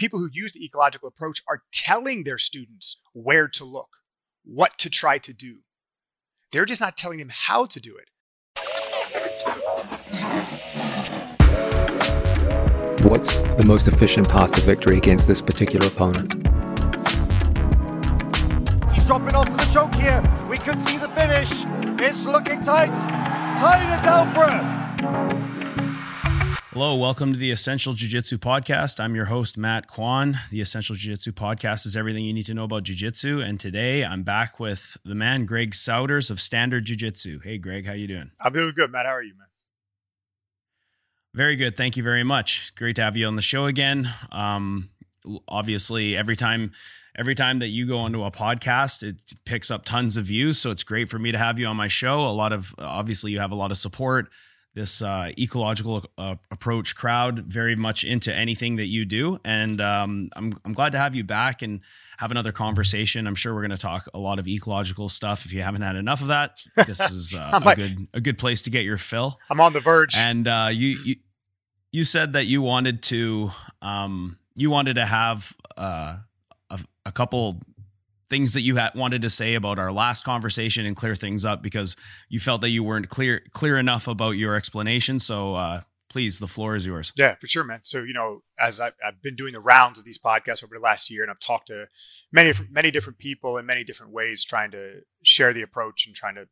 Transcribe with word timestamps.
people 0.00 0.18
who 0.18 0.30
use 0.32 0.52
the 0.52 0.64
ecological 0.64 1.08
approach 1.08 1.42
are 1.46 1.62
telling 1.72 2.24
their 2.24 2.38
students 2.38 2.96
where 3.12 3.46
to 3.46 3.66
look, 3.66 3.90
what 4.44 4.76
to 4.78 4.88
try 4.88 5.18
to 5.18 5.34
do. 5.34 5.58
They're 6.52 6.64
just 6.64 6.80
not 6.80 6.96
telling 6.96 7.18
them 7.18 7.30
how 7.30 7.66
to 7.66 7.78
do 7.80 7.98
it. 7.98 8.08
What's 13.04 13.42
the 13.42 13.64
most 13.66 13.88
efficient 13.88 14.26
path 14.30 14.52
to 14.52 14.62
victory 14.62 14.96
against 14.96 15.26
this 15.26 15.42
particular 15.42 15.86
opponent? 15.86 16.32
He's 18.94 19.04
dropping 19.04 19.34
off 19.34 19.54
the 19.54 19.70
choke 19.70 19.94
here. 19.96 20.22
We 20.48 20.56
could 20.56 20.78
see 20.78 20.96
the 20.96 21.08
finish. 21.08 21.66
It's 22.00 22.24
looking 22.24 22.62
tight. 22.62 22.94
Tight 23.58 23.82
at 23.82 24.02
Delbra. 24.02 25.49
Hello, 26.80 26.96
welcome 26.96 27.34
to 27.34 27.38
the 27.38 27.50
Essential 27.50 27.92
Jiu 27.92 28.08
Jitsu 28.08 28.38
Podcast. 28.38 29.00
I'm 29.00 29.14
your 29.14 29.26
host, 29.26 29.58
Matt 29.58 29.86
Kwan. 29.86 30.38
The 30.50 30.62
Essential 30.62 30.96
Jiu 30.96 31.12
Jitsu 31.12 31.32
Podcast 31.32 31.84
is 31.84 31.94
everything 31.94 32.24
you 32.24 32.32
need 32.32 32.46
to 32.46 32.54
know 32.54 32.64
about 32.64 32.84
Jiu 32.84 32.96
Jitsu. 32.96 33.42
And 33.42 33.60
today 33.60 34.02
I'm 34.02 34.22
back 34.22 34.58
with 34.58 34.96
the 35.04 35.14
man, 35.14 35.44
Greg 35.44 35.72
Souders 35.72 36.30
of 36.30 36.40
Standard 36.40 36.86
Jiu 36.86 36.96
Jitsu. 36.96 37.40
Hey, 37.40 37.58
Greg, 37.58 37.84
how 37.84 37.92
you 37.92 38.06
doing? 38.06 38.30
I'm 38.40 38.54
doing 38.54 38.72
good, 38.74 38.90
Matt. 38.90 39.04
How 39.04 39.12
are 39.12 39.22
you, 39.22 39.34
man? 39.36 39.46
Very 41.34 41.54
good. 41.54 41.76
Thank 41.76 41.98
you 41.98 42.02
very 42.02 42.24
much. 42.24 42.74
Great 42.76 42.96
to 42.96 43.02
have 43.02 43.14
you 43.14 43.26
on 43.26 43.36
the 43.36 43.42
show 43.42 43.66
again. 43.66 44.10
Um, 44.32 44.88
obviously, 45.46 46.16
every 46.16 46.34
time 46.34 46.72
every 47.14 47.34
time 47.34 47.58
that 47.58 47.68
you 47.68 47.86
go 47.86 47.98
onto 47.98 48.24
a 48.24 48.30
podcast, 48.30 49.02
it 49.02 49.20
picks 49.44 49.70
up 49.70 49.84
tons 49.84 50.16
of 50.16 50.24
views. 50.24 50.56
So 50.56 50.70
it's 50.70 50.82
great 50.82 51.10
for 51.10 51.18
me 51.18 51.30
to 51.30 51.36
have 51.36 51.58
you 51.58 51.66
on 51.66 51.76
my 51.76 51.88
show. 51.88 52.26
A 52.26 52.32
lot 52.32 52.54
of 52.54 52.74
obviously 52.78 53.32
you 53.32 53.40
have 53.40 53.52
a 53.52 53.54
lot 53.54 53.70
of 53.70 53.76
support 53.76 54.30
this 54.80 55.02
uh, 55.02 55.30
ecological 55.38 56.02
uh, 56.16 56.36
approach 56.50 56.96
crowd 56.96 57.40
very 57.40 57.76
much 57.76 58.02
into 58.02 58.34
anything 58.34 58.76
that 58.76 58.86
you 58.86 59.04
do. 59.04 59.38
And 59.44 59.78
um, 59.78 60.30
I'm, 60.34 60.54
I'm 60.64 60.72
glad 60.72 60.92
to 60.92 60.98
have 60.98 61.14
you 61.14 61.22
back 61.22 61.60
and 61.60 61.80
have 62.16 62.30
another 62.30 62.50
conversation. 62.50 63.26
I'm 63.26 63.34
sure 63.34 63.54
we're 63.54 63.60
going 63.60 63.72
to 63.72 63.76
talk 63.76 64.08
a 64.14 64.18
lot 64.18 64.38
of 64.38 64.48
ecological 64.48 65.10
stuff 65.10 65.44
if 65.44 65.52
you 65.52 65.62
haven't 65.62 65.82
had 65.82 65.96
enough 65.96 66.22
of 66.22 66.28
that. 66.28 66.62
This 66.86 66.98
is 66.98 67.34
uh, 67.38 67.60
a 67.62 67.74
good 67.76 68.08
a 68.14 68.20
good 68.22 68.38
place 68.38 68.62
to 68.62 68.70
get 68.70 68.84
your 68.84 68.96
fill. 68.96 69.38
I'm 69.50 69.60
on 69.60 69.74
the 69.74 69.80
verge. 69.80 70.16
And 70.16 70.48
uh, 70.48 70.70
you, 70.72 70.98
you 71.04 71.16
you 71.92 72.04
said 72.04 72.32
that 72.32 72.46
you 72.46 72.62
wanted 72.62 73.02
to 73.04 73.50
um, 73.82 74.38
you 74.54 74.70
wanted 74.70 74.94
to 74.94 75.04
have 75.04 75.54
uh, 75.76 76.16
a, 76.70 76.80
a 77.04 77.12
couple 77.12 77.60
things 78.30 78.52
that 78.54 78.62
you 78.62 78.76
had 78.76 78.94
wanted 78.94 79.22
to 79.22 79.30
say 79.30 79.54
about 79.54 79.78
our 79.78 79.92
last 79.92 80.24
conversation 80.24 80.86
and 80.86 80.96
clear 80.96 81.14
things 81.14 81.44
up 81.44 81.62
because 81.62 81.96
you 82.28 82.40
felt 82.40 82.60
that 82.62 82.70
you 82.70 82.82
weren't 82.82 83.08
clear 83.08 83.42
clear 83.52 83.76
enough 83.76 84.08
about 84.08 84.32
your 84.32 84.54
explanation. 84.54 85.18
So 85.18 85.54
uh, 85.56 85.80
please, 86.08 86.38
the 86.38 86.48
floor 86.48 86.76
is 86.76 86.86
yours. 86.86 87.12
Yeah, 87.16 87.34
for 87.34 87.46
sure, 87.46 87.64
man. 87.64 87.80
So 87.82 88.02
you 88.02 88.14
know, 88.14 88.42
as 88.58 88.80
I've, 88.80 88.94
I've, 89.04 89.20
been 89.20 89.36
doing 89.36 89.52
the 89.52 89.60
rounds 89.60 89.98
of 89.98 90.04
these 90.04 90.18
podcasts 90.18 90.64
over 90.64 90.74
the 90.74 90.80
last 90.80 91.10
year, 91.10 91.22
and 91.22 91.30
I've 91.30 91.40
talked 91.40 91.66
to 91.66 91.86
many 92.32 92.52
many 92.70 92.90
different 92.90 93.18
people 93.18 93.58
in 93.58 93.66
many 93.66 93.84
different 93.84 94.12
ways, 94.12 94.44
trying 94.44 94.70
to 94.70 95.00
share 95.22 95.52
the 95.52 95.62
approach 95.62 96.06
and 96.06 96.14
trying 96.14 96.36
to 96.36 96.46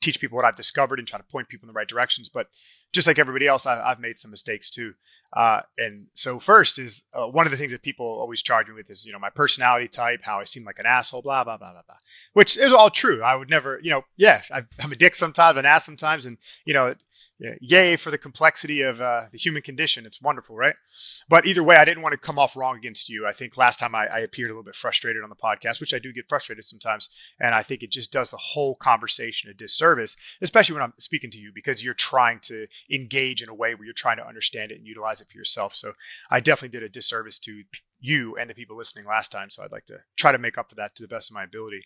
teach 0.00 0.20
people 0.20 0.36
what 0.36 0.44
I've 0.44 0.56
discovered 0.56 0.98
and 0.98 1.06
try 1.06 1.18
to 1.18 1.24
point 1.24 1.48
people 1.48 1.66
in 1.66 1.68
the 1.68 1.78
right 1.78 1.88
directions. 1.88 2.28
But 2.28 2.48
just 2.92 3.06
like 3.06 3.18
everybody 3.18 3.46
else, 3.46 3.66
I, 3.66 3.88
have 3.88 4.00
made 4.00 4.18
some 4.18 4.30
mistakes 4.30 4.70
too. 4.70 4.94
Uh, 5.32 5.60
and 5.78 6.06
so 6.12 6.40
first 6.40 6.78
is 6.78 7.04
uh, 7.14 7.26
one 7.26 7.46
of 7.46 7.52
the 7.52 7.56
things 7.56 7.70
that 7.70 7.82
people 7.82 8.06
always 8.06 8.42
charge 8.42 8.66
me 8.66 8.74
with 8.74 8.90
is, 8.90 9.06
you 9.06 9.12
know, 9.12 9.18
my 9.18 9.30
personality 9.30 9.86
type, 9.86 10.20
how 10.22 10.40
I 10.40 10.44
seem 10.44 10.64
like 10.64 10.80
an 10.80 10.86
asshole, 10.86 11.22
blah, 11.22 11.44
blah, 11.44 11.56
blah, 11.56 11.72
blah, 11.72 11.82
blah, 11.86 11.96
which 12.32 12.56
is 12.56 12.72
all 12.72 12.90
true. 12.90 13.22
I 13.22 13.36
would 13.36 13.48
never, 13.48 13.78
you 13.80 13.90
know, 13.90 14.02
yeah, 14.16 14.42
I, 14.52 14.64
am 14.82 14.90
a 14.90 14.96
dick 14.96 15.14
sometimes, 15.14 15.56
an 15.56 15.66
ass 15.66 15.84
sometimes. 15.84 16.26
And, 16.26 16.36
you 16.64 16.74
know, 16.74 16.94
yeah, 17.40 17.54
yay 17.62 17.96
for 17.96 18.10
the 18.10 18.18
complexity 18.18 18.82
of 18.82 19.00
uh, 19.00 19.22
the 19.32 19.38
human 19.38 19.62
condition. 19.62 20.04
It's 20.04 20.20
wonderful, 20.20 20.56
right? 20.56 20.74
But 21.26 21.46
either 21.46 21.62
way, 21.62 21.76
I 21.76 21.86
didn't 21.86 22.02
want 22.02 22.12
to 22.12 22.18
come 22.18 22.38
off 22.38 22.54
wrong 22.54 22.76
against 22.76 23.08
you. 23.08 23.26
I 23.26 23.32
think 23.32 23.56
last 23.56 23.78
time 23.78 23.94
I, 23.94 24.06
I, 24.06 24.18
appeared 24.18 24.50
a 24.50 24.52
little 24.52 24.62
bit 24.62 24.74
frustrated 24.74 25.22
on 25.22 25.30
the 25.30 25.36
podcast, 25.36 25.80
which 25.80 25.94
I 25.94 26.00
do 26.00 26.12
get 26.12 26.28
frustrated 26.28 26.66
sometimes, 26.66 27.08
and 27.40 27.54
I 27.54 27.62
think 27.62 27.82
it 27.82 27.90
just 27.90 28.12
does 28.12 28.30
the 28.30 28.36
whole 28.36 28.74
conversation 28.74 29.48
a 29.48 29.54
disservice, 29.54 30.18
especially 30.42 30.74
when 30.74 30.82
I'm 30.82 30.92
speaking 30.98 31.30
to 31.30 31.38
you 31.38 31.52
because 31.54 31.82
you're 31.82 31.94
trying 31.94 32.40
to 32.40 32.66
engage 32.92 33.42
in 33.42 33.48
a 33.48 33.54
way 33.54 33.74
where 33.74 33.86
you're 33.86 33.94
trying 33.94 34.18
to 34.18 34.26
understand 34.26 34.70
it 34.70 34.78
and 34.78 34.86
utilize 34.86 35.22
it 35.22 35.28
for 35.30 35.38
yourself. 35.38 35.74
So 35.74 35.94
I 36.30 36.40
definitely 36.40 36.78
did 36.78 36.84
a 36.84 36.90
disservice 36.90 37.38
to 37.40 37.62
you 38.00 38.36
and 38.36 38.50
the 38.50 38.54
people 38.54 38.76
listening 38.76 39.06
last 39.06 39.32
time. 39.32 39.48
So 39.48 39.62
I'd 39.62 39.72
like 39.72 39.86
to 39.86 39.98
try 40.16 40.32
to 40.32 40.38
make 40.38 40.58
up 40.58 40.68
for 40.68 40.76
that 40.76 40.94
to 40.96 41.02
the 41.02 41.08
best 41.08 41.30
of 41.30 41.36
my 41.36 41.44
ability. 41.44 41.84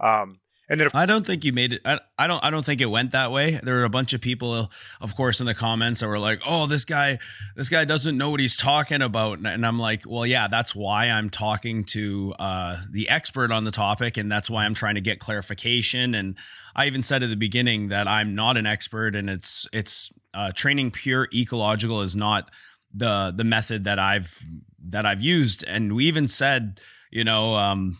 Um, 0.00 0.40
and 0.68 0.80
then, 0.80 0.86
if- 0.88 0.94
I 0.94 1.06
don't 1.06 1.26
think 1.26 1.44
you 1.44 1.52
made 1.52 1.74
it. 1.74 1.82
I, 1.84 2.00
I 2.18 2.26
don't. 2.26 2.42
I 2.44 2.50
don't 2.50 2.64
think 2.64 2.80
it 2.80 2.86
went 2.86 3.12
that 3.12 3.30
way. 3.30 3.60
There 3.62 3.76
were 3.76 3.84
a 3.84 3.88
bunch 3.90 4.12
of 4.12 4.20
people, 4.20 4.70
of 5.00 5.16
course, 5.16 5.40
in 5.40 5.46
the 5.46 5.54
comments 5.54 6.00
that 6.00 6.08
were 6.08 6.18
like, 6.18 6.40
"Oh, 6.46 6.66
this 6.66 6.84
guy, 6.84 7.18
this 7.54 7.68
guy 7.68 7.84
doesn't 7.84 8.16
know 8.16 8.30
what 8.30 8.40
he's 8.40 8.56
talking 8.56 9.02
about." 9.02 9.38
And 9.38 9.64
I'm 9.64 9.78
like, 9.78 10.02
"Well, 10.06 10.26
yeah, 10.26 10.48
that's 10.48 10.74
why 10.74 11.10
I'm 11.10 11.30
talking 11.30 11.84
to 11.84 12.34
uh, 12.38 12.78
the 12.90 13.08
expert 13.08 13.50
on 13.52 13.64
the 13.64 13.70
topic, 13.70 14.16
and 14.16 14.30
that's 14.30 14.50
why 14.50 14.64
I'm 14.64 14.74
trying 14.74 14.96
to 14.96 15.00
get 15.00 15.20
clarification." 15.20 16.14
And 16.14 16.36
I 16.74 16.86
even 16.86 17.02
said 17.02 17.22
at 17.22 17.30
the 17.30 17.36
beginning 17.36 17.88
that 17.88 18.08
I'm 18.08 18.34
not 18.34 18.56
an 18.56 18.66
expert, 18.66 19.14
and 19.14 19.30
it's 19.30 19.68
it's 19.72 20.10
uh, 20.34 20.52
training 20.52 20.90
pure 20.90 21.28
ecological 21.32 22.02
is 22.02 22.16
not 22.16 22.50
the 22.92 23.32
the 23.36 23.44
method 23.44 23.84
that 23.84 23.98
I've 23.98 24.42
that 24.88 25.06
I've 25.06 25.22
used. 25.22 25.64
And 25.64 25.94
we 25.94 26.06
even 26.06 26.28
said, 26.28 26.80
you 27.10 27.24
know, 27.24 27.54
um, 27.56 27.96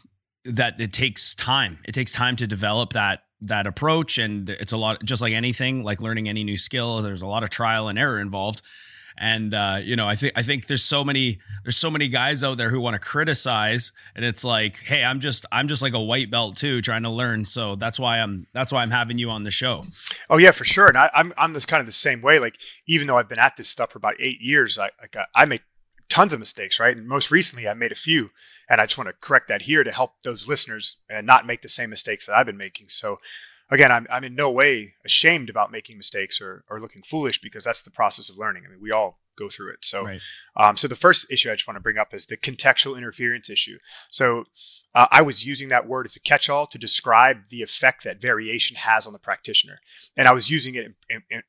that 0.52 0.80
it 0.80 0.92
takes 0.92 1.34
time. 1.34 1.78
It 1.84 1.92
takes 1.92 2.12
time 2.12 2.36
to 2.36 2.46
develop 2.46 2.92
that 2.92 3.22
that 3.42 3.66
approach. 3.66 4.18
And 4.18 4.48
it's 4.48 4.72
a 4.72 4.76
lot 4.76 5.04
just 5.04 5.22
like 5.22 5.32
anything 5.32 5.84
like 5.84 6.00
learning 6.00 6.28
any 6.28 6.44
new 6.44 6.58
skill 6.58 7.02
there's 7.02 7.22
a 7.22 7.26
lot 7.26 7.42
of 7.42 7.50
trial 7.50 7.88
and 7.88 7.98
error 7.98 8.18
involved. 8.18 8.62
And 9.18 9.54
uh, 9.54 9.78
you 9.82 9.96
know 9.96 10.06
i 10.06 10.14
think 10.14 10.34
i 10.36 10.42
think 10.42 10.66
there's 10.66 10.84
so 10.84 11.02
many 11.02 11.38
there's 11.64 11.78
so 11.78 11.88
many 11.88 12.08
guys 12.08 12.44
out 12.44 12.58
there 12.58 12.68
who 12.68 12.80
want 12.80 12.96
to 12.96 13.00
criticize 13.00 13.92
and 14.14 14.26
it's 14.26 14.44
like 14.44 14.76
hey 14.76 15.02
i'm 15.02 15.20
just 15.20 15.46
i'm 15.50 15.68
just 15.68 15.80
like 15.80 15.94
a 15.94 16.02
white 16.02 16.30
belt 16.30 16.56
too 16.56 16.82
trying 16.82 17.04
to 17.04 17.08
learn. 17.08 17.46
So 17.46 17.76
that's 17.76 17.98
why 17.98 18.20
i'm 18.20 18.46
that's 18.52 18.72
why 18.72 18.82
i'm 18.82 18.90
having 18.90 19.16
you 19.16 19.30
on 19.30 19.42
the 19.42 19.50
show. 19.50 19.86
Oh 20.28 20.36
yeah 20.36 20.50
for 20.50 20.64
sure. 20.64 20.88
And 20.88 20.98
I, 20.98 21.06
am 21.06 21.10
I'm, 21.14 21.34
I'm 21.38 21.52
this 21.54 21.64
kind 21.64 21.80
of 21.80 21.86
the 21.86 21.92
same 21.92 22.20
way. 22.20 22.38
Like 22.40 22.58
even 22.86 23.06
though 23.06 23.16
i've 23.16 23.28
been 23.28 23.38
at 23.38 23.56
this 23.56 23.68
stuff 23.68 23.92
for 23.92 23.98
about 23.98 24.16
eight 24.20 24.42
years 24.42 24.78
i 24.78 24.90
like 25.00 25.16
i 25.34 25.46
make 25.46 25.62
tons 26.08 26.32
of 26.32 26.38
mistakes, 26.38 26.80
right? 26.80 26.96
And 26.96 27.06
most 27.06 27.30
recently, 27.30 27.68
I 27.68 27.74
made 27.74 27.92
a 27.92 27.96
few, 27.96 28.30
and 28.68 28.80
I 28.80 28.86
just 28.86 28.98
want 28.98 29.08
to 29.08 29.16
correct 29.20 29.48
that 29.48 29.62
here 29.62 29.84
to 29.84 29.92
help 29.92 30.12
those 30.22 30.48
listeners 30.48 30.96
and 31.08 31.26
not 31.26 31.46
make 31.46 31.62
the 31.62 31.68
same 31.68 31.90
mistakes 31.90 32.26
that 32.26 32.36
I've 32.36 32.46
been 32.46 32.56
making. 32.56 32.88
So, 32.88 33.18
again, 33.70 33.92
I'm, 33.92 34.06
I'm 34.10 34.24
in 34.24 34.34
no 34.34 34.50
way 34.50 34.94
ashamed 35.04 35.50
about 35.50 35.72
making 35.72 35.96
mistakes 35.96 36.40
or, 36.40 36.64
or 36.68 36.80
looking 36.80 37.02
foolish 37.02 37.40
because 37.40 37.64
that's 37.64 37.82
the 37.82 37.90
process 37.90 38.30
of 38.30 38.38
learning. 38.38 38.64
I 38.66 38.70
mean, 38.70 38.80
we 38.80 38.92
all 38.92 39.18
go 39.38 39.48
through 39.48 39.72
it. 39.72 39.84
So, 39.84 40.04
right. 40.04 40.20
um, 40.56 40.76
so 40.76 40.88
the 40.88 40.96
first 40.96 41.30
issue 41.30 41.50
I 41.50 41.54
just 41.54 41.68
want 41.68 41.76
to 41.76 41.82
bring 41.82 41.98
up 41.98 42.14
is 42.14 42.26
the 42.26 42.36
contextual 42.36 42.96
interference 42.96 43.50
issue. 43.50 43.78
So, 44.10 44.44
uh, 44.94 45.06
I 45.10 45.22
was 45.22 45.44
using 45.44 45.68
that 45.68 45.86
word 45.86 46.06
as 46.06 46.16
a 46.16 46.20
catch-all 46.20 46.68
to 46.68 46.78
describe 46.78 47.50
the 47.50 47.60
effect 47.60 48.04
that 48.04 48.22
variation 48.22 48.76
has 48.78 49.06
on 49.06 49.12
the 49.12 49.18
practitioner, 49.18 49.78
and 50.16 50.26
I 50.26 50.32
was 50.32 50.48
using 50.48 50.74
it 50.74 50.86
in, 51.10 51.22
in, 51.28 51.42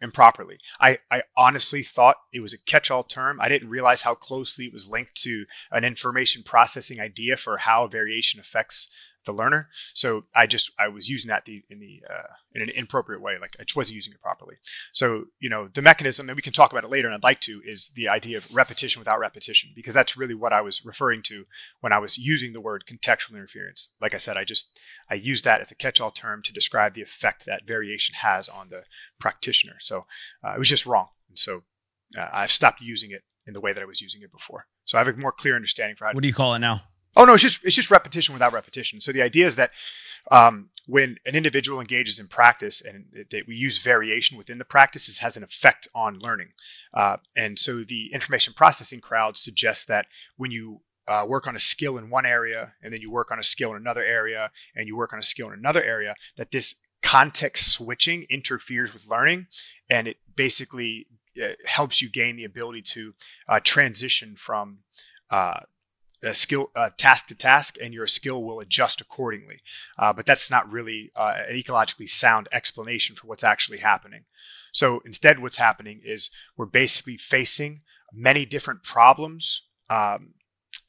improperly. 0.00 0.58
I, 0.80 0.98
I 1.10 1.22
honestly 1.36 1.82
thought 1.82 2.16
it 2.32 2.40
was 2.40 2.54
a 2.54 2.62
catch 2.62 2.90
all 2.90 3.04
term. 3.04 3.40
I 3.40 3.48
didn't 3.48 3.70
realize 3.70 4.02
how 4.02 4.14
closely 4.14 4.66
it 4.66 4.72
was 4.72 4.88
linked 4.88 5.14
to 5.22 5.46
an 5.70 5.84
information 5.84 6.42
processing 6.42 7.00
idea 7.00 7.36
for 7.36 7.56
how 7.56 7.86
variation 7.86 8.40
affects 8.40 8.88
the 9.24 9.32
learner. 9.32 9.68
So 9.94 10.24
I 10.34 10.46
just 10.46 10.70
I 10.78 10.88
was 10.88 11.08
using 11.08 11.28
that 11.28 11.44
the, 11.44 11.62
in 11.70 11.78
the 11.78 12.02
uh, 12.08 12.32
in 12.54 12.62
an 12.62 12.68
inappropriate 12.70 13.22
way, 13.22 13.38
like 13.40 13.56
I 13.60 13.64
wasn't 13.74 13.94
using 13.94 14.12
it 14.12 14.20
properly. 14.20 14.56
So 14.92 15.24
you 15.38 15.50
know 15.50 15.68
the 15.72 15.82
mechanism, 15.82 16.28
and 16.28 16.36
we 16.36 16.42
can 16.42 16.52
talk 16.52 16.72
about 16.72 16.84
it 16.84 16.90
later, 16.90 17.08
and 17.08 17.14
I'd 17.14 17.22
like 17.22 17.40
to, 17.42 17.60
is 17.64 17.90
the 17.94 18.08
idea 18.08 18.38
of 18.38 18.54
repetition 18.54 19.00
without 19.00 19.20
repetition, 19.20 19.70
because 19.74 19.94
that's 19.94 20.16
really 20.16 20.34
what 20.34 20.52
I 20.52 20.62
was 20.62 20.84
referring 20.84 21.22
to 21.24 21.44
when 21.80 21.92
I 21.92 21.98
was 21.98 22.18
using 22.18 22.52
the 22.52 22.60
word 22.60 22.84
contextual 22.88 23.36
interference. 23.36 23.94
Like 24.00 24.14
I 24.14 24.18
said, 24.18 24.36
I 24.36 24.44
just 24.44 24.78
I 25.10 25.14
used 25.14 25.44
that 25.44 25.60
as 25.60 25.70
a 25.70 25.76
catch-all 25.76 26.10
term 26.10 26.42
to 26.42 26.52
describe 26.52 26.94
the 26.94 27.02
effect 27.02 27.46
that 27.46 27.66
variation 27.66 28.14
has 28.14 28.48
on 28.48 28.68
the 28.68 28.82
practitioner. 29.20 29.76
So 29.80 30.06
uh, 30.44 30.52
it 30.54 30.58
was 30.58 30.68
just 30.68 30.86
wrong, 30.86 31.08
and 31.28 31.38
so 31.38 31.62
uh, 32.18 32.28
I've 32.32 32.50
stopped 32.50 32.80
using 32.80 33.12
it 33.12 33.22
in 33.46 33.54
the 33.54 33.60
way 33.60 33.72
that 33.72 33.82
I 33.82 33.86
was 33.86 34.00
using 34.00 34.22
it 34.22 34.32
before. 34.32 34.66
So 34.84 34.98
I 34.98 35.04
have 35.04 35.14
a 35.14 35.16
more 35.18 35.32
clear 35.32 35.56
understanding 35.56 35.96
for 35.96 36.06
how. 36.06 36.12
What 36.12 36.22
do 36.22 36.28
you 36.28 36.34
call 36.34 36.54
it 36.54 36.60
now? 36.60 36.82
Oh 37.16 37.24
no, 37.24 37.34
it's 37.34 37.42
just 37.42 37.64
it's 37.64 37.76
just 37.76 37.90
repetition 37.90 38.32
without 38.32 38.52
repetition. 38.52 39.00
So 39.00 39.12
the 39.12 39.22
idea 39.22 39.46
is 39.46 39.56
that 39.56 39.70
um, 40.30 40.70
when 40.86 41.18
an 41.26 41.34
individual 41.34 41.80
engages 41.80 42.20
in 42.20 42.28
practice 42.28 42.80
and 42.80 43.04
that 43.30 43.46
we 43.46 43.56
use 43.56 43.78
variation 43.78 44.38
within 44.38 44.58
the 44.58 44.64
practices 44.64 45.18
has 45.18 45.36
an 45.36 45.42
effect 45.42 45.88
on 45.94 46.18
learning. 46.18 46.48
Uh, 46.92 47.16
and 47.36 47.58
so 47.58 47.84
the 47.84 48.12
information 48.12 48.54
processing 48.54 49.00
crowd 49.00 49.36
suggests 49.36 49.86
that 49.86 50.06
when 50.36 50.50
you 50.50 50.80
uh, 51.08 51.26
work 51.28 51.46
on 51.46 51.56
a 51.56 51.60
skill 51.60 51.98
in 51.98 52.10
one 52.10 52.26
area 52.26 52.72
and 52.82 52.92
then 52.92 53.00
you 53.00 53.10
work 53.10 53.30
on 53.32 53.38
a 53.38 53.44
skill 53.44 53.70
in 53.70 53.76
another 53.76 54.04
area 54.04 54.50
and 54.74 54.86
you 54.86 54.96
work 54.96 55.12
on 55.12 55.18
a 55.18 55.22
skill 55.22 55.48
in 55.48 55.58
another 55.58 55.82
area, 55.82 56.14
that 56.36 56.50
this 56.50 56.76
context 57.02 57.72
switching 57.72 58.24
interferes 58.30 58.94
with 58.94 59.06
learning 59.08 59.46
and 59.90 60.06
it 60.06 60.16
basically 60.36 61.06
uh, 61.42 61.48
helps 61.66 62.00
you 62.00 62.08
gain 62.08 62.36
the 62.36 62.44
ability 62.44 62.82
to 62.82 63.14
uh, 63.48 63.60
transition 63.62 64.36
from 64.36 64.78
uh, 65.30 65.60
skill 66.32 66.70
uh, 66.76 66.90
task 66.96 67.26
to 67.26 67.34
task 67.34 67.78
and 67.82 67.92
your 67.92 68.06
skill 68.06 68.42
will 68.42 68.60
adjust 68.60 69.00
accordingly 69.00 69.60
uh, 69.98 70.12
but 70.12 70.24
that's 70.24 70.50
not 70.50 70.70
really 70.70 71.10
uh, 71.16 71.34
an 71.48 71.56
ecologically 71.56 72.08
sound 72.08 72.48
explanation 72.52 73.16
for 73.16 73.26
what's 73.26 73.44
actually 73.44 73.78
happening 73.78 74.24
so 74.72 75.02
instead 75.04 75.38
what's 75.38 75.58
happening 75.58 76.00
is 76.04 76.30
we're 76.56 76.66
basically 76.66 77.16
facing 77.16 77.82
many 78.12 78.44
different 78.44 78.82
problems 78.82 79.62
um, 79.90 80.34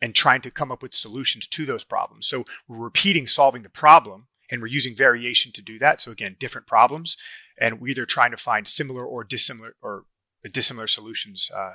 and 0.02 0.16
trying 0.16 0.42
to 0.42 0.52
come 0.52 0.72
up 0.72 0.82
with 0.82 0.94
solutions 0.94 1.48
to 1.48 1.66
those 1.66 1.84
problems. 1.84 2.28
So 2.28 2.46
we're 2.68 2.78
repeating 2.78 3.28
solving 3.28 3.64
the 3.64 3.70
problem 3.70 4.28
and 4.52 4.62
we're 4.62 4.68
using 4.68 4.96
variation 4.96 5.52
to 5.54 5.62
do 5.62 5.80
that. 5.80 6.02
So 6.02 6.12
again, 6.12 6.36
different 6.40 6.68
problems, 6.68 7.18
and 7.58 7.80
we're 7.80 7.90
either 7.90 8.06
trying 8.06 8.32
to 8.32 8.38
find 8.38 8.68
similar 8.68 9.06
or 9.06 9.24
dissimilar 9.24 9.76
or 9.82 10.06
dissimilar 10.52 10.88
solutions 10.88 11.50
uh, 11.56 11.74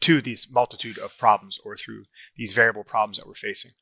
to 0.00 0.20
these 0.20 0.48
multitude 0.50 0.98
of 0.98 1.16
problems 1.18 1.58
or 1.64 1.76
through 1.76 2.04
these 2.36 2.52
variable 2.52 2.84
problems 2.84 3.18
that 3.18 3.26
we're 3.26 3.34
facing. 3.34 3.72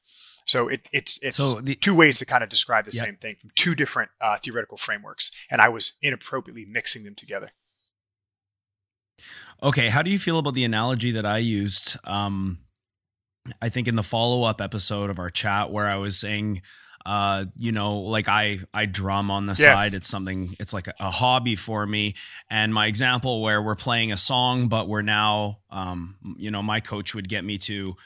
So 0.47 0.69
it, 0.69 0.87
it's 0.93 1.19
it's 1.23 1.37
So 1.37 1.61
the- 1.61 1.75
two 1.75 1.95
ways 1.95 2.19
to 2.19 2.27
kind 2.27 2.45
of 2.45 2.51
describe 2.51 2.85
the 2.85 2.95
Yeah. 2.95 3.03
same 3.05 3.17
thing 3.17 3.37
from 3.41 3.51
two 3.55 3.75
different 3.75 4.11
uh, 4.21 4.39
theoretical 4.39 4.77
frameworks, 4.77 5.31
and 5.51 5.61
I 5.61 5.69
was 5.71 5.95
inappropriately 6.03 6.67
mixing 6.67 7.03
them 7.05 7.15
together. 7.15 7.51
Okay, 9.63 9.89
how 9.89 10.03
do 10.03 10.11
you 10.11 10.19
feel 10.19 10.39
about 10.39 10.55
the 10.55 10.65
analogy 10.65 11.13
that 11.13 11.25
I 11.25 11.39
used? 11.39 11.97
Um, 12.05 12.59
I 13.63 13.69
think 13.69 13.89
in 13.89 13.95
the 13.97 14.03
follow 14.03 14.45
up 14.45 14.61
episode 14.61 15.11
of 15.11 15.19
our 15.19 15.31
chat 15.31 15.71
where 15.71 15.87
I 15.87 15.97
was 15.97 16.19
saying, 16.19 16.63
uh, 17.07 17.45
you 17.57 17.73
know, 17.73 17.99
like 17.99 18.29
I 18.29 18.61
I 18.73 18.87
drum 18.87 19.31
on 19.31 19.45
the 19.47 19.53
Yeah. 19.59 19.75
side. 19.75 19.95
It's 19.95 20.09
something. 20.09 20.55
It's 20.59 20.73
like 20.73 20.89
a, 20.89 20.95
a 21.01 21.11
hobby 21.11 21.57
for 21.57 21.87
me. 21.87 22.15
And 22.51 22.73
my 22.73 22.87
example 22.87 23.43
where 23.43 23.61
we're 23.61 23.77
playing 23.77 24.13
a 24.13 24.17
song, 24.17 24.69
but 24.69 24.89
we're 24.89 25.03
now, 25.03 25.59
um, 25.71 26.17
you 26.39 26.51
know, 26.51 26.63
my 26.63 26.81
coach 26.81 27.15
would 27.15 27.29
get 27.29 27.45
me 27.45 27.59
to 27.59 27.97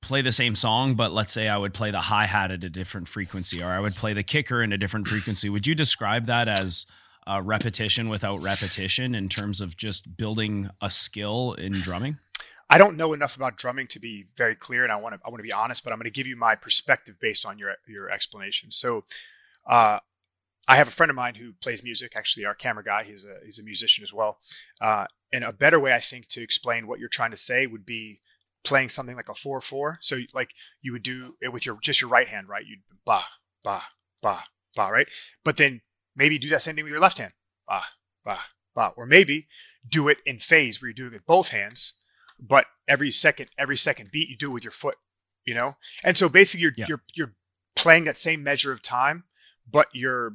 play 0.00 0.22
the 0.22 0.32
same 0.32 0.54
song, 0.54 0.94
but 0.94 1.12
let's 1.12 1.32
say 1.32 1.48
I 1.48 1.56
would 1.56 1.72
play 1.72 1.90
the 1.90 2.00
hi 2.00 2.26
hat 2.26 2.50
at 2.50 2.62
a 2.62 2.68
different 2.68 3.08
frequency, 3.08 3.62
or 3.62 3.68
I 3.68 3.80
would 3.80 3.94
play 3.94 4.12
the 4.12 4.22
kicker 4.22 4.62
in 4.62 4.72
a 4.72 4.76
different 4.78 5.08
frequency. 5.08 5.48
Would 5.48 5.66
you 5.66 5.74
describe 5.74 6.26
that 6.26 6.46
as 6.46 6.84
uh, 7.26 7.40
repetition 7.42 8.10
without 8.10 8.42
repetition 8.42 9.14
in 9.14 9.30
terms 9.30 9.62
of 9.62 9.78
just 9.78 10.16
building 10.16 10.68
a 10.82 10.90
skill 10.90 11.54
in 11.54 11.72
drumming? 11.72 12.18
I 12.74 12.78
don't 12.78 12.96
know 12.96 13.12
enough 13.12 13.36
about 13.36 13.56
drumming 13.56 13.86
to 13.88 14.00
be 14.00 14.26
very 14.36 14.56
clear, 14.56 14.82
and 14.82 14.90
I 14.90 14.96
want 14.96 15.14
to 15.14 15.20
I 15.24 15.28
want 15.28 15.38
to 15.38 15.44
be 15.44 15.52
honest, 15.52 15.84
but 15.84 15.92
I'm 15.92 15.98
going 16.00 16.10
to 16.12 16.18
give 16.18 16.26
you 16.26 16.34
my 16.34 16.56
perspective 16.56 17.14
based 17.20 17.46
on 17.46 17.56
your 17.56 17.76
your 17.86 18.10
explanation. 18.10 18.72
So, 18.72 19.04
uh, 19.64 20.00
I 20.66 20.74
have 20.74 20.88
a 20.88 20.90
friend 20.90 21.08
of 21.08 21.14
mine 21.14 21.36
who 21.36 21.52
plays 21.52 21.84
music. 21.84 22.14
Actually, 22.16 22.46
our 22.46 22.54
camera 22.56 22.82
guy, 22.82 23.04
he's 23.04 23.24
a 23.24 23.36
he's 23.44 23.60
a 23.60 23.62
musician 23.62 24.02
as 24.02 24.12
well. 24.12 24.40
Uh, 24.80 25.06
and 25.32 25.44
a 25.44 25.52
better 25.52 25.78
way, 25.78 25.94
I 25.94 26.00
think, 26.00 26.26
to 26.30 26.42
explain 26.42 26.88
what 26.88 26.98
you're 26.98 27.08
trying 27.08 27.30
to 27.30 27.36
say 27.36 27.64
would 27.64 27.86
be 27.86 28.18
playing 28.64 28.88
something 28.88 29.14
like 29.14 29.28
a 29.28 29.36
four 29.36 29.60
four. 29.60 29.98
So, 30.00 30.18
like 30.32 30.50
you 30.82 30.94
would 30.94 31.04
do 31.04 31.36
it 31.40 31.52
with 31.52 31.64
your 31.64 31.78
just 31.80 32.00
your 32.00 32.10
right 32.10 32.26
hand, 32.26 32.48
right? 32.48 32.66
You'd 32.66 32.82
ba 33.04 33.20
ba 33.62 33.82
ba 34.20 34.42
ba, 34.74 34.90
right? 34.90 35.06
But 35.44 35.56
then 35.56 35.80
maybe 36.16 36.40
do 36.40 36.48
that 36.48 36.62
same 36.62 36.74
thing 36.74 36.82
with 36.82 36.90
your 36.90 37.00
left 37.00 37.18
hand, 37.18 37.34
ba 37.68 37.82
ba 38.24 38.40
ba, 38.74 38.92
or 38.96 39.06
maybe 39.06 39.46
do 39.88 40.08
it 40.08 40.18
in 40.26 40.40
phase 40.40 40.82
where 40.82 40.88
you're 40.88 40.94
doing 40.94 41.12
it 41.12 41.18
with 41.18 41.26
both 41.26 41.46
hands 41.46 42.00
but 42.40 42.66
every 42.88 43.10
second 43.10 43.48
every 43.58 43.76
second 43.76 44.10
beat 44.10 44.28
you 44.28 44.36
do 44.36 44.50
it 44.50 44.54
with 44.54 44.64
your 44.64 44.70
foot 44.70 44.96
you 45.44 45.54
know 45.54 45.74
and 46.02 46.16
so 46.16 46.28
basically 46.28 46.62
you're 46.62 46.72
Yeah. 46.76 46.86
you're 46.88 47.02
you're 47.14 47.34
playing 47.76 48.04
that 48.04 48.16
same 48.16 48.42
measure 48.42 48.72
of 48.72 48.82
time 48.82 49.24
but 49.70 49.88
you're 49.92 50.34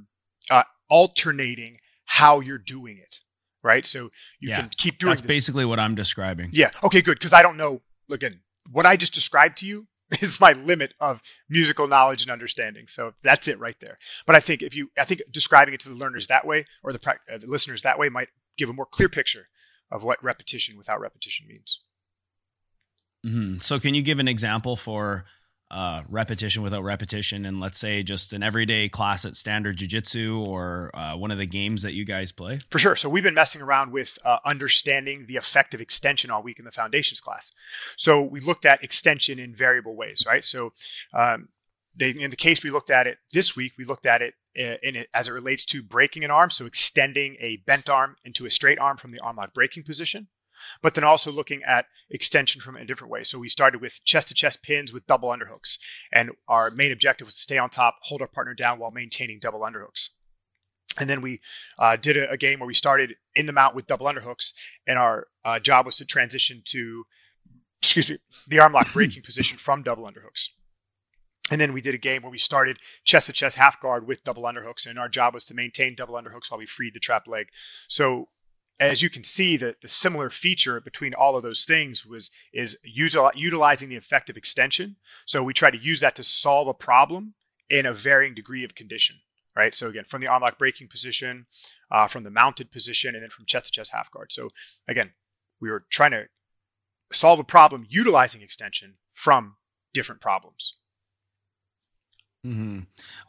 uh, 0.49 0.63
alternating 0.89 1.79
how 2.05 2.39
you're 2.39 2.57
doing 2.57 2.97
it 2.97 3.19
right 3.63 3.85
so 3.85 4.09
you 4.39 4.49
Yeah. 4.49 4.61
can 4.61 4.69
keep 4.69 4.97
doing 4.97 5.11
That's 5.11 5.21
this. 5.21 5.27
basically 5.29 5.65
what 5.65 5.79
I'm 5.79 5.95
describing. 5.95 6.49
yeah 6.53 6.71
okay 6.83 7.01
good 7.01 7.17
because 7.19 7.33
i 7.33 7.41
don't 7.41 7.57
know 7.57 7.81
again 8.11 8.41
what 8.71 8.85
i 8.85 8.95
just 8.95 9.13
described 9.13 9.57
to 9.59 9.67
you 9.67 9.87
is 10.21 10.39
my 10.39 10.53
limit 10.53 10.93
of 10.99 11.21
musical 11.49 11.87
knowledge 11.87 12.23
and 12.23 12.31
understanding 12.31 12.87
so 12.87 13.13
that's 13.23 13.47
it 13.47 13.59
right 13.59 13.75
there 13.79 13.97
but 14.25 14.35
i 14.35 14.39
think 14.39 14.61
if 14.63 14.75
you 14.75 14.89
i 14.97 15.03
think 15.05 15.21
describing 15.31 15.73
it 15.73 15.81
to 15.81 15.89
the 15.89 15.95
learners 15.95 16.27
that 16.27 16.45
way 16.47 16.65
or 16.83 16.91
the, 16.93 17.09
uh, 17.31 17.37
the 17.37 17.47
listeners 17.47 17.83
that 17.83 17.99
way 17.99 18.09
might 18.09 18.29
give 18.57 18.69
a 18.69 18.73
more 18.73 18.87
clear 18.87 19.09
picture 19.09 19.47
of 19.91 20.03
what 20.03 20.23
repetition 20.23 20.77
without 20.77 20.99
repetition 20.99 21.47
means 21.47 21.81
hmm 23.23 23.57
So, 23.57 23.79
can 23.79 23.93
you 23.93 24.01
give 24.01 24.19
an 24.19 24.27
example 24.27 24.75
for 24.75 25.25
uh, 25.71 26.01
repetition 26.09 26.63
without 26.63 26.83
repetition, 26.83 27.45
and 27.45 27.59
let's 27.59 27.77
say 27.77 28.01
just 28.01 28.33
an 28.33 28.41
everyday 28.41 28.89
class 28.89 29.25
at 29.25 29.35
Standard 29.35 29.77
Jiu 29.77 29.87
Jitsu 29.87 30.39
or 30.39 30.89
uh, 30.95 31.15
one 31.15 31.29
of 31.29 31.37
the 31.37 31.45
games 31.45 31.83
that 31.83 31.93
you 31.93 32.05
guys 32.05 32.31
play? 32.31 32.59
For 32.71 32.79
sure. 32.79 32.95
So 32.95 33.07
we've 33.07 33.23
been 33.23 33.35
messing 33.35 33.61
around 33.61 33.91
with 33.91 34.17
uh, 34.25 34.37
understanding 34.43 35.25
the 35.27 35.37
effect 35.37 35.75
of 35.75 35.81
extension 35.81 36.31
all 36.31 36.41
week 36.41 36.57
in 36.59 36.65
the 36.65 36.71
foundations 36.71 37.19
class. 37.19 37.51
So 37.97 38.23
we 38.23 38.39
looked 38.39 38.65
at 38.65 38.83
extension 38.83 39.37
in 39.37 39.53
variable 39.53 39.95
ways, 39.95 40.23
right? 40.25 40.43
So 40.43 40.73
um, 41.13 41.49
they, 41.95 42.09
in 42.11 42.31
the 42.31 42.37
case 42.37 42.63
we 42.63 42.71
looked 42.71 42.89
at 42.89 43.05
it 43.05 43.19
this 43.31 43.55
week, 43.55 43.73
we 43.77 43.85
looked 43.85 44.07
at 44.07 44.23
it 44.23 44.33
uh, 44.57 44.77
in 44.81 44.95
it 44.95 45.07
as 45.13 45.27
it 45.27 45.33
relates 45.33 45.65
to 45.65 45.83
breaking 45.83 46.23
an 46.23 46.31
arm, 46.31 46.49
so 46.49 46.65
extending 46.65 47.37
a 47.39 47.57
bent 47.57 47.89
arm 47.89 48.15
into 48.25 48.47
a 48.47 48.49
straight 48.49 48.79
arm 48.79 48.97
from 48.97 49.11
the 49.11 49.19
arm 49.19 49.35
lock 49.35 49.53
breaking 49.53 49.83
position. 49.83 50.27
But 50.81 50.95
then 50.95 51.03
also 51.03 51.31
looking 51.31 51.63
at 51.63 51.85
extension 52.09 52.61
from 52.61 52.75
a 52.75 52.85
different 52.85 53.11
way. 53.11 53.23
So 53.23 53.39
we 53.39 53.49
started 53.49 53.81
with 53.81 53.99
chest 54.03 54.29
to 54.29 54.33
chest 54.33 54.63
pins 54.63 54.93
with 54.93 55.07
double 55.07 55.29
underhooks. 55.29 55.79
And 56.11 56.31
our 56.47 56.71
main 56.71 56.91
objective 56.91 57.27
was 57.27 57.35
to 57.35 57.41
stay 57.41 57.57
on 57.57 57.69
top, 57.69 57.97
hold 58.01 58.21
our 58.21 58.27
partner 58.27 58.53
down 58.53 58.79
while 58.79 58.91
maintaining 58.91 59.39
double 59.39 59.61
underhooks. 59.61 60.09
And 60.99 61.09
then 61.09 61.21
we 61.21 61.41
uh, 61.77 61.95
did 61.95 62.17
a, 62.17 62.31
a 62.31 62.37
game 62.37 62.59
where 62.59 62.67
we 62.67 62.73
started 62.73 63.15
in 63.35 63.45
the 63.45 63.53
mount 63.53 63.75
with 63.75 63.87
double 63.87 64.07
underhooks, 64.07 64.53
and 64.87 64.97
our 64.97 65.27
uh, 65.45 65.59
job 65.59 65.85
was 65.85 65.97
to 65.97 66.05
transition 66.05 66.61
to, 66.65 67.05
excuse 67.81 68.09
me, 68.09 68.17
the 68.47 68.59
arm 68.59 68.73
lock 68.73 68.91
breaking 68.91 69.23
position 69.25 69.57
from 69.57 69.83
double 69.83 70.05
underhooks. 70.05 70.49
And 71.51 71.59
then 71.59 71.73
we 71.73 71.81
did 71.81 71.95
a 71.95 71.99
game 71.99 72.21
where 72.21 72.31
we 72.31 72.37
started 72.37 72.77
chest 73.03 73.27
to 73.27 73.33
chest 73.33 73.57
half 73.57 73.81
guard 73.81 74.07
with 74.07 74.23
double 74.23 74.43
underhooks, 74.43 74.87
and 74.87 74.99
our 74.99 75.09
job 75.09 75.33
was 75.33 75.45
to 75.45 75.55
maintain 75.55 75.95
double 75.95 76.15
underhooks 76.15 76.51
while 76.51 76.59
we 76.59 76.65
freed 76.65 76.93
the 76.93 76.99
trap 76.99 77.27
leg. 77.27 77.47
So 77.87 78.27
as 78.79 79.01
you 79.01 79.09
can 79.09 79.23
see, 79.23 79.57
the, 79.57 79.75
the 79.81 79.87
similar 79.87 80.29
feature 80.29 80.79
between 80.79 81.13
all 81.13 81.35
of 81.35 81.43
those 81.43 81.65
things 81.65 82.05
was 82.05 82.31
is 82.53 82.77
util, 82.87 83.31
utilizing 83.35 83.89
the 83.89 83.97
effective 83.97 84.37
extension. 84.37 84.95
So 85.25 85.43
we 85.43 85.53
try 85.53 85.69
to 85.69 85.77
use 85.77 85.99
that 85.99 86.15
to 86.15 86.23
solve 86.23 86.67
a 86.67 86.73
problem 86.73 87.33
in 87.69 87.85
a 87.85 87.93
varying 87.93 88.35
degree 88.35 88.63
of 88.63 88.73
condition, 88.75 89.17
right? 89.55 89.75
So 89.75 89.89
again, 89.89 90.05
from 90.07 90.21
the 90.21 90.27
arm 90.27 90.41
lock 90.41 90.57
breaking 90.57 90.87
position, 90.87 91.45
uh, 91.91 92.07
from 92.07 92.23
the 92.23 92.31
mounted 92.31 92.71
position, 92.71 93.15
and 93.15 93.23
then 93.23 93.29
from 93.29 93.45
chest 93.45 93.67
to 93.67 93.71
chest 93.71 93.91
half 93.93 94.11
guard. 94.11 94.31
So 94.31 94.49
again, 94.87 95.11
we 95.59 95.69
were 95.69 95.85
trying 95.89 96.11
to 96.11 96.25
solve 97.11 97.39
a 97.39 97.43
problem 97.43 97.85
utilizing 97.89 98.41
extension 98.41 98.95
from 99.13 99.55
different 99.93 100.21
problems. 100.21 100.75
Hmm 102.43 102.79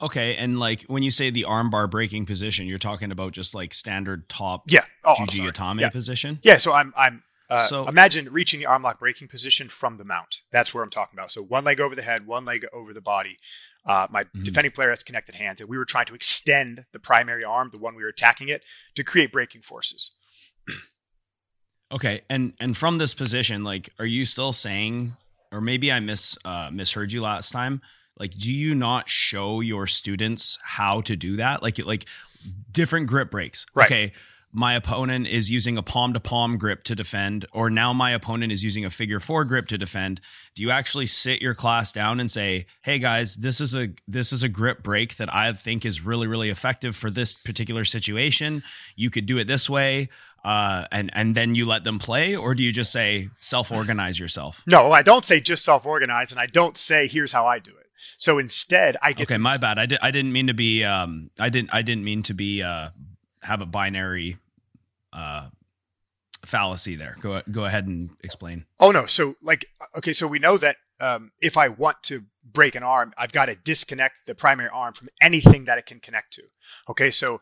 Okay, 0.01 0.37
and 0.37 0.59
like 0.61 0.83
when 0.85 1.03
you 1.03 1.11
say 1.11 1.31
the 1.31 1.45
armbar 1.49 1.91
breaking 1.91 2.27
position, 2.27 2.67
you're 2.67 2.79
talking 2.79 3.11
about 3.11 3.33
just 3.33 3.55
like 3.55 3.75
standard 3.75 4.29
top 4.29 4.65
Yeah. 4.71 4.85
Oh, 5.05 5.15
Atame 5.19 5.81
Yeah. 5.81 5.91
position. 5.91 6.39
Yeah, 6.43 6.59
so 6.59 6.73
I'm 6.73 6.93
I'm 6.97 7.23
uh, 7.49 7.65
So- 7.65 7.89
imagine 7.89 8.31
reaching 8.33 8.61
the 8.61 8.67
arm 8.67 8.83
lock 8.85 9.01
breaking 9.01 9.27
position 9.27 9.69
from 9.69 9.97
the 9.97 10.05
mount. 10.05 10.43
That's 10.53 10.73
where 10.73 10.85
I'm 10.85 10.91
talking 10.91 11.19
about. 11.19 11.33
So 11.33 11.43
one 11.43 11.65
leg 11.65 11.81
over 11.81 11.97
the 11.97 12.03
head, 12.03 12.25
one 12.25 12.45
leg 12.45 12.65
over 12.73 12.93
the 12.95 13.00
body. 13.00 13.37
Uh, 13.85 14.07
my 14.11 14.23
Mhm. 14.25 14.45
defending 14.45 14.71
player 14.71 14.90
has 14.90 15.02
connected 15.02 15.35
hands, 15.35 15.61
and 15.61 15.69
we 15.69 15.76
were 15.76 15.85
trying 15.87 16.07
to 16.07 16.14
extend 16.14 16.85
the 16.93 17.00
primary 17.00 17.43
arm, 17.43 17.71
the 17.73 17.79
one 17.79 17.97
we 17.97 18.05
were 18.05 18.09
attacking 18.11 18.49
it, 18.50 18.62
to 18.95 19.02
create 19.02 19.33
breaking 19.33 19.62
forces. 19.62 20.12
Okay, 21.93 22.21
and 22.31 22.52
and 22.61 22.76
from 22.76 22.99
this 22.99 23.14
position, 23.14 23.64
like, 23.64 23.90
are 23.99 24.07
you 24.07 24.25
still 24.25 24.52
saying, 24.52 25.11
or 25.50 25.61
maybe 25.61 25.90
I 25.90 25.99
mis 25.99 26.38
uh, 26.45 26.71
misheard 26.73 27.11
you 27.11 27.21
last 27.21 27.50
time? 27.50 27.83
Like, 28.21 28.35
do 28.37 28.53
you 28.53 28.75
not 28.75 29.09
show 29.09 29.61
your 29.61 29.87
students 29.87 30.59
how 30.62 31.00
to 31.00 31.17
do 31.17 31.37
that? 31.37 31.62
Like, 31.62 31.85
like 31.85 32.05
different 32.71 33.09
grip 33.09 33.31
breaks. 33.31 33.65
Right. 33.75 33.87
Okay, 33.87 34.12
my 34.53 34.75
opponent 34.75 35.27
is 35.27 35.50
using 35.50 35.79
a 35.79 35.83
palm 35.83 36.12
to 36.12 36.21
palm 36.21 36.59
grip 36.59 36.83
to 36.85 36.95
defend, 36.95 37.47
or 37.53 37.71
now 37.71 37.93
my 37.93 38.11
opponent 38.11 38.53
is 38.53 38.62
using 38.62 38.85
a 38.85 38.91
figure 38.91 39.21
four 39.21 39.45
grip 39.45 39.69
to 39.69 39.79
defend. 39.79 40.21
Do 40.55 40.62
you 40.62 40.71
actually 40.71 41.07
sit 41.07 41.41
your 41.41 41.55
class 41.55 41.93
down 41.93 42.21
and 42.21 42.31
say, 42.31 42.67
"Hey 42.83 42.99
guys, 42.99 43.37
this 43.37 43.61
is 43.61 43.75
a 43.75 43.89
this 44.07 44.35
is 44.35 44.43
a 44.43 44.49
grip 44.49 44.83
break 44.83 45.17
that 45.17 45.33
I 45.33 45.53
think 45.53 45.87
is 45.87 46.05
really 46.05 46.27
really 46.27 46.50
effective 46.50 46.95
for 46.95 47.11
this 47.11 47.37
particular 47.37 47.85
situation. 47.85 48.62
You 48.97 49.09
could 49.09 49.27
do 49.27 49.39
it 49.39 49.47
this 49.47 49.71
way." 49.71 50.09
Uh, 50.43 50.87
and 50.91 51.11
and 51.15 51.35
then 51.35 51.55
you 51.55 51.67
let 51.67 51.85
them 51.85 51.99
play, 51.99 52.35
or 52.35 52.55
do 52.55 52.62
you 52.62 52.73
just 52.73 52.91
say 52.93 53.29
self 53.41 53.71
organize 53.71 54.19
yourself? 54.19 54.62
No, 54.67 54.91
I 54.91 55.03
don't 55.03 55.25
say 55.25 55.41
just 55.41 55.65
self 55.65 55.87
organize, 55.87 56.33
and 56.33 56.41
I 56.41 56.47
don't 56.47 56.77
say 56.77 57.07
here's 57.07 57.31
how 57.31 57.47
I 57.47 57.59
do 57.59 57.71
it. 57.71 57.79
So 58.16 58.38
instead, 58.38 58.97
I 59.02 59.12
get 59.12 59.25
Okay, 59.25 59.38
my 59.38 59.57
bad. 59.57 59.78
I 59.78 59.87
did. 59.87 59.99
I 60.02 60.11
didn't 60.11 60.33
mean 60.33 60.49
to 60.49 60.54
be. 60.54 60.85
Um, 60.85 61.30
I 61.38 61.49
didn't. 61.49 61.75
I 61.75 61.83
didn't 61.83 62.04
mean 62.04 62.23
to 62.25 62.35
be. 62.35 62.62
Uh, 62.62 62.90
have 63.42 63.62
a 63.62 63.66
binary, 63.66 64.37
uh, 65.12 65.49
fallacy 66.45 66.97
there. 66.97 67.16
Go 67.21 67.42
go 67.50 67.64
ahead 67.64 67.87
and 67.87 68.11
explain. 68.23 68.64
Oh 68.78 68.90
no, 68.90 69.07
so 69.07 69.37
like 69.42 69.66
okay, 69.97 70.12
so 70.12 70.26
we 70.26 70.38
know 70.38 70.59
that 70.59 70.76
um, 71.00 71.33
if 71.40 71.57
I 71.57 71.69
want 71.69 72.02
to 72.04 72.23
break 72.45 72.75
an 72.75 72.83
arm, 72.83 73.12
I've 73.16 73.33
got 73.33 73.47
to 73.47 73.57
disconnect 73.57 74.26
the 74.26 74.35
primary 74.35 74.69
arm 74.69 74.95
from 74.95 75.09
anything 75.21 75.66
that 75.66 75.78
it 75.78 75.87
can 75.87 76.00
connect 76.00 76.35
to. 76.35 76.42
Okay, 76.90 77.11
so 77.11 77.40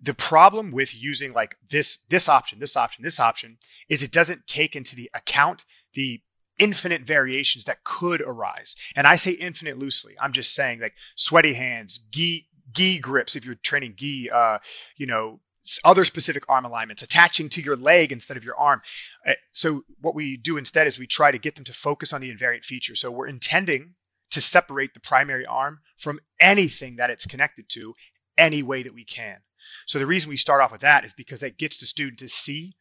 the 0.00 0.14
problem 0.14 0.72
with 0.72 0.94
using 0.94 1.32
like 1.32 1.56
this 1.68 1.98
this 2.08 2.28
option, 2.28 2.58
this 2.58 2.76
option, 2.76 3.04
this 3.04 3.20
option 3.20 3.58
is 3.88 4.02
it 4.02 4.12
doesn't 4.12 4.46
take 4.46 4.76
into 4.76 4.96
the 4.96 5.10
account 5.14 5.64
the 5.94 6.20
infinite 6.62 7.02
variations 7.02 7.64
that 7.64 7.82
could 7.82 8.20
arise. 8.20 8.76
And 8.94 9.04
I 9.04 9.16
say 9.16 9.32
infinite 9.32 9.78
loosely. 9.78 10.14
I'm 10.20 10.32
just 10.32 10.54
saying 10.54 10.80
like 10.80 10.94
sweaty 11.16 11.54
hands, 11.54 11.98
gi 12.12 12.46
gi 12.72 13.00
grips 13.00 13.34
if 13.34 13.44
you're 13.44 13.56
training 13.56 13.94
gi, 13.96 14.30
uh, 14.30 14.58
you 14.96 15.06
know, 15.06 15.40
other 15.84 16.04
specific 16.04 16.44
arm 16.48 16.64
alignments, 16.64 17.02
attaching 17.02 17.48
to 17.48 17.62
your 17.62 17.76
leg 17.76 18.12
instead 18.12 18.36
of 18.36 18.44
your 18.44 18.56
arm. 18.56 18.80
Uh, 19.26 19.32
so 19.52 19.82
what 20.00 20.14
we 20.14 20.36
do 20.36 20.56
instead 20.56 20.86
is 20.86 20.98
we 20.98 21.08
try 21.08 21.32
to 21.32 21.38
get 21.38 21.56
them 21.56 21.64
to 21.64 21.72
focus 21.72 22.12
on 22.12 22.20
the 22.20 22.32
invariant 22.32 22.64
feature. 22.64 22.94
So 22.94 23.10
we're 23.10 23.26
intending 23.26 23.94
to 24.30 24.40
separate 24.40 24.94
the 24.94 25.00
primary 25.00 25.46
arm 25.46 25.80
from 25.98 26.20
anything 26.40 26.96
that 26.96 27.10
it's 27.10 27.26
connected 27.26 27.68
to 27.70 27.94
any 28.38 28.62
way 28.62 28.84
that 28.84 28.94
we 28.94 29.04
can. 29.04 29.38
So 29.86 29.98
the 29.98 30.06
reason 30.06 30.30
we 30.30 30.36
start 30.36 30.60
off 30.60 30.72
with 30.72 30.82
that 30.82 31.04
is 31.04 31.12
because 31.12 31.40
that 31.40 31.58
gets 31.58 31.78
the 31.78 31.86
student 31.86 32.20
to 32.20 32.28
see 32.28 32.74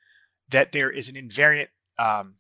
that 0.50 0.72
there 0.72 0.92
is 0.92 1.10
an 1.10 1.16
invariant 1.16 1.68
um, 1.98 2.36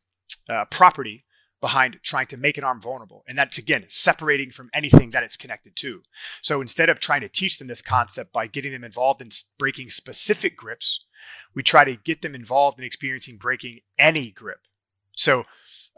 uh, 0.50 0.66
property 0.66 1.26
behind 1.62 2.00
trying 2.02 2.28
to 2.28 2.38
make 2.38 2.58
an 2.58 2.64
arm 2.64 2.82
vulnerable. 2.82 3.24
And 3.28 3.38
that's 3.38 3.60
again 3.60 3.86
separating 3.88 4.52
from 4.52 4.70
anything 4.74 5.12
that 5.12 5.24
it's 5.24 5.38
connected 5.38 5.76
to. 5.78 6.02
So 6.42 6.62
instead 6.62 6.90
of 6.90 7.00
trying 7.00 7.22
to 7.22 7.30
teach 7.30 7.60
them 7.60 7.68
this 7.68 7.84
concept 7.84 8.34
by 8.34 8.48
getting 8.48 8.72
them 8.72 8.84
involved 8.84 9.22
in 9.22 9.30
breaking 9.60 9.92
specific 9.92 10.58
grips, 10.58 11.06
we 11.54 11.64
try 11.64 11.86
to 11.86 11.96
get 11.96 12.22
them 12.22 12.36
involved 12.36 12.80
in 12.80 12.86
experiencing 12.86 13.38
breaking 13.38 13.80
any 13.98 14.32
grip. 14.32 14.60
So 15.16 15.46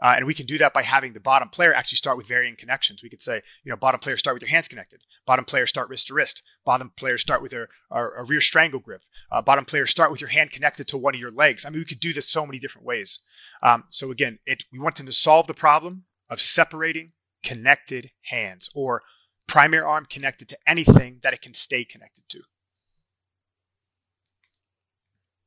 uh, 0.02 0.14
and 0.16 0.26
we 0.26 0.34
can 0.34 0.46
do 0.46 0.58
that 0.58 0.74
by 0.74 0.82
having 0.82 1.12
the 1.12 1.20
bottom 1.20 1.48
player 1.48 1.72
actually 1.72 1.96
start 1.96 2.16
with 2.16 2.26
varying 2.26 2.56
connections. 2.56 3.02
We 3.02 3.10
could 3.10 3.22
say, 3.22 3.42
you 3.64 3.70
know, 3.70 3.76
bottom 3.76 4.00
player 4.00 4.16
start 4.16 4.34
with 4.34 4.42
your 4.42 4.50
hands 4.50 4.68
connected. 4.68 5.00
Bottom 5.26 5.44
player 5.44 5.66
start 5.66 5.88
wrist 5.88 6.08
to 6.08 6.14
wrist. 6.14 6.42
Bottom 6.64 6.90
player 6.96 7.16
start 7.16 7.42
with 7.42 7.52
a, 7.52 7.68
a, 7.90 8.04
a 8.04 8.24
rear 8.24 8.40
strangle 8.40 8.80
grip. 8.80 9.02
Uh, 9.30 9.40
bottom 9.42 9.64
player 9.64 9.86
start 9.86 10.10
with 10.10 10.20
your 10.20 10.30
hand 10.30 10.50
connected 10.50 10.88
to 10.88 10.98
one 10.98 11.14
of 11.14 11.20
your 11.20 11.30
legs. 11.30 11.64
I 11.64 11.70
mean, 11.70 11.78
we 11.78 11.84
could 11.84 12.00
do 12.00 12.12
this 12.12 12.28
so 12.28 12.44
many 12.44 12.58
different 12.58 12.86
ways. 12.86 13.20
Um, 13.62 13.84
so 13.90 14.10
again, 14.10 14.38
it, 14.46 14.64
we 14.72 14.78
want 14.78 14.96
them 14.96 15.06
to 15.06 15.12
solve 15.12 15.46
the 15.46 15.54
problem 15.54 16.04
of 16.28 16.40
separating 16.40 17.12
connected 17.42 18.10
hands 18.22 18.70
or 18.74 19.02
primary 19.46 19.84
arm 19.84 20.06
connected 20.08 20.48
to 20.48 20.58
anything 20.66 21.20
that 21.22 21.34
it 21.34 21.42
can 21.42 21.54
stay 21.54 21.84
connected 21.84 22.24
to. 22.30 22.40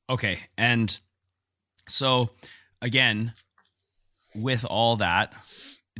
Okay, 0.09 0.39
and 0.57 0.97
so 1.89 2.29
again, 2.81 3.33
with 4.37 4.65
all 4.65 4.97
that, 4.97 5.33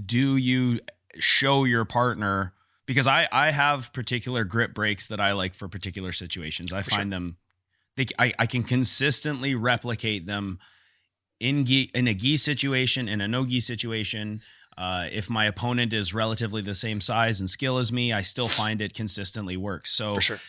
do 0.03 0.37
you 0.37 0.79
show 1.19 1.63
your 1.63 1.85
partner 1.85 2.53
because 2.85 3.07
I 3.07 3.27
I 3.31 3.51
have 3.51 3.93
particular 3.93 4.43
grip 4.43 4.73
breaks 4.73 5.07
that 5.07 5.19
I 5.19 5.33
like 5.33 5.53
for 5.53 5.67
particular 5.67 6.11
situations. 6.11 6.73
I 6.73 6.81
for 6.81 6.91
find 6.91 7.11
sure. 7.11 7.19
them 7.19 7.37
they 7.95 8.05
I, 8.17 8.33
I 8.39 8.45
can 8.45 8.63
consistently 8.63 9.55
replicate 9.55 10.25
them 10.25 10.59
in 11.39 11.65
gi, 11.65 11.91
in 11.93 12.07
a 12.07 12.13
gi 12.13 12.37
situation, 12.37 13.07
in 13.07 13.21
a 13.21 13.27
no 13.27 13.45
gi 13.45 13.59
situation. 13.59 14.41
Uh, 14.77 15.07
if 15.11 15.27
my 15.27 15.45
opponent 15.45 15.91
is 15.91 16.13
relatively 16.13 16.61
the 16.61 16.75
same 16.75 17.01
size 17.01 17.39
and 17.39 17.49
skill 17.49 17.79
as 17.79 17.91
me, 17.91 18.13
I 18.13 18.21
still 18.21 18.47
find 18.47 18.79
it 18.79 18.93
consistently 18.93 19.57
works. 19.57 19.91
So, 19.91 20.19
sure. 20.19 20.39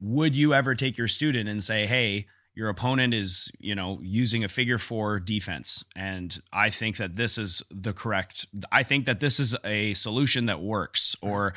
would 0.00 0.34
you 0.34 0.54
ever 0.54 0.74
take 0.74 0.96
your 0.96 1.08
student 1.08 1.50
and 1.50 1.62
say, 1.62 1.86
"Hey, 1.86 2.28
your 2.54 2.68
opponent 2.68 3.14
is 3.14 3.50
you 3.58 3.74
know 3.74 3.98
using 4.02 4.44
a 4.44 4.48
figure 4.48 4.78
four 4.78 5.20
defense. 5.20 5.84
And 5.96 6.40
i 6.52 6.70
think 6.70 6.96
that 6.98 7.16
this 7.16 7.38
is 7.38 7.62
the 7.70 7.92
correct 7.92 8.46
i 8.70 8.82
think 8.82 9.06
that 9.06 9.20
this 9.20 9.40
is 9.40 9.56
a 9.64 9.94
solution 9.94 10.46
that 10.46 10.60
works. 10.60 11.16
Or 11.22 11.54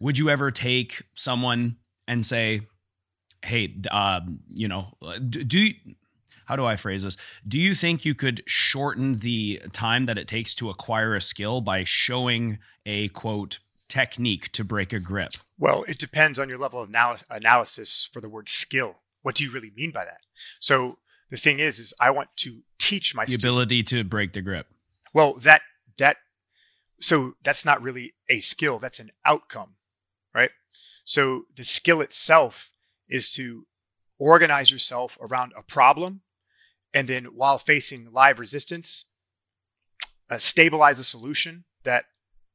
would 0.00 0.18
you 0.18 0.30
ever 0.30 0.50
take 0.50 1.02
someone 1.14 1.76
and 2.08 2.24
say 2.24 2.62
hey 3.44 3.74
um, 3.90 4.40
you 4.52 4.68
know 4.68 4.94
do 5.28 5.58
you, 5.58 5.74
how 6.46 6.56
do 6.56 6.64
i 6.64 6.76
phrase 6.76 7.02
this? 7.02 7.16
Do 7.46 7.58
you 7.58 7.74
think 7.74 8.04
you 8.04 8.14
could 8.14 8.42
shorten 8.46 9.18
the 9.18 9.60
time 9.72 10.06
that 10.06 10.18
it 10.18 10.28
takes 10.28 10.54
to 10.56 10.70
acquire 10.70 11.14
a 11.14 11.20
skill 11.20 11.60
by 11.60 11.84
showing 11.84 12.58
a 12.84 13.08
quote 13.08 13.58
technique 13.88 14.50
to 14.52 14.64
break 14.64 14.92
a 14.92 15.00
grip? 15.00 15.30
Well 15.58 15.84
it 15.86 15.98
depends 15.98 16.38
on 16.38 16.48
your 16.48 16.58
level 16.58 16.80
of 16.80 16.90
analysis 17.30 18.08
for 18.12 18.20
the 18.20 18.28
word 18.28 18.48
skill 18.48 18.96
what 19.26 19.34
do 19.34 19.42
you 19.42 19.50
really 19.50 19.72
mean 19.74 19.90
by 19.90 20.04
that? 20.04 20.20
So 20.60 20.98
the 21.30 21.36
thing 21.36 21.58
is, 21.58 21.80
is 21.80 21.92
I 21.98 22.10
want 22.12 22.28
to 22.36 22.60
teach 22.78 23.12
my 23.12 23.24
the 23.24 23.32
student, 23.32 23.44
ability 23.44 23.82
to 23.82 24.04
break 24.04 24.32
the 24.32 24.40
grip. 24.40 24.68
Well, 25.12 25.34
that 25.40 25.62
that 25.98 26.18
so 27.00 27.34
that's 27.42 27.64
not 27.64 27.82
really 27.82 28.14
a 28.28 28.38
skill. 28.38 28.78
That's 28.78 29.00
an 29.00 29.10
outcome, 29.24 29.74
right? 30.32 30.52
So 31.02 31.42
the 31.56 31.64
skill 31.64 32.02
itself 32.02 32.70
is 33.08 33.30
to 33.30 33.66
organize 34.20 34.70
yourself 34.70 35.18
around 35.20 35.54
a 35.56 35.64
problem, 35.64 36.20
and 36.94 37.08
then 37.08 37.24
while 37.24 37.58
facing 37.58 38.12
live 38.12 38.38
resistance, 38.38 39.06
uh, 40.30 40.38
stabilize 40.38 41.00
a 41.00 41.04
solution 41.04 41.64
that 41.82 42.04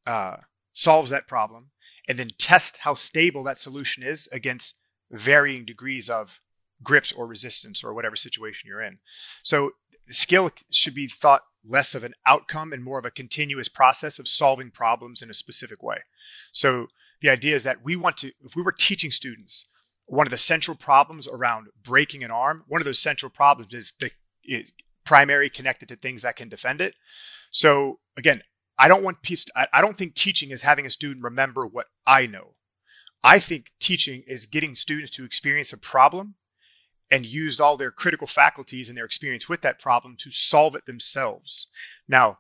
uh, 0.08 0.38
solves 0.72 1.10
that 1.10 1.28
problem, 1.28 1.70
and 2.08 2.18
then 2.18 2.30
test 2.38 2.78
how 2.78 2.94
stable 2.94 3.44
that 3.44 3.60
solution 3.60 4.04
is 4.04 4.30
against 4.32 4.80
varying 5.12 5.66
degrees 5.66 6.10
of 6.10 6.40
grips 6.84 7.12
or 7.12 7.28
resistance 7.28 7.84
or 7.84 7.94
whatever 7.94 8.16
situation 8.16 8.68
you're 8.68 8.82
in. 8.82 8.98
So 9.44 9.72
skill 10.10 10.52
should 10.72 10.96
be 10.96 11.08
thought 11.08 11.42
less 11.68 11.96
of 11.96 12.04
an 12.04 12.14
outcome 12.26 12.74
and 12.74 12.84
more 12.84 13.00
of 13.00 13.06
a 13.06 13.12
continuous 13.12 13.68
process 13.68 14.20
of 14.20 14.28
solving 14.28 14.72
problems 14.72 15.22
in 15.22 15.30
a 15.30 15.34
specific 15.34 15.84
way. 15.84 15.98
So 16.52 16.88
the 17.22 17.30
idea 17.30 17.56
is 17.56 17.64
that 17.64 17.84
we 17.84 17.96
want 17.96 18.18
to, 18.18 18.32
if 18.44 18.56
we 18.56 18.64
were 18.64 18.72
teaching 18.72 19.12
students, 19.12 19.70
one 20.06 20.28
of 20.28 20.32
the 20.32 20.38
central 20.38 20.76
problems 20.76 21.28
around 21.28 21.68
breaking 21.84 22.24
an 22.24 22.32
arm, 22.32 22.64
one 22.68 22.82
of 22.82 22.86
those 22.86 23.00
central 23.00 23.30
problems 23.30 23.74
is 23.74 23.94
the 24.00 24.12
it, 24.44 24.72
primary 25.06 25.50
connected 25.50 25.90
to 25.90 25.96
things 25.96 26.24
that 26.24 26.36
can 26.36 26.50
defend 26.50 26.82
it. 26.82 26.96
So 27.52 28.00
again, 28.18 28.42
I 28.78 28.88
don't 28.88 29.04
want 29.04 29.22
piece. 29.22 29.46
I 29.72 29.82
don't 29.82 29.96
think 29.96 30.16
teaching 30.16 30.52
is 30.52 30.62
having 30.62 30.86
a 30.86 30.90
student 30.90 31.24
remember 31.24 31.68
what 31.68 31.86
I 32.06 32.26
know. 32.26 32.56
I 33.24 33.38
think 33.38 33.72
teaching 33.80 34.24
is 34.26 34.48
getting 34.48 34.74
students 34.74 35.12
to 35.18 35.26
experience 35.26 35.74
a 35.74 35.78
problem 35.78 36.34
and 37.12 37.26
used 37.26 37.60
all 37.60 37.76
their 37.76 37.92
critical 37.92 38.26
faculties 38.26 38.88
and 38.88 38.98
their 38.98 39.06
experience 39.06 39.50
with 39.50 39.62
that 39.62 39.80
problem 39.80 40.16
to 40.16 40.32
solve 40.32 40.76
it 40.76 40.86
themselves. 40.86 41.68
Now, 42.08 42.40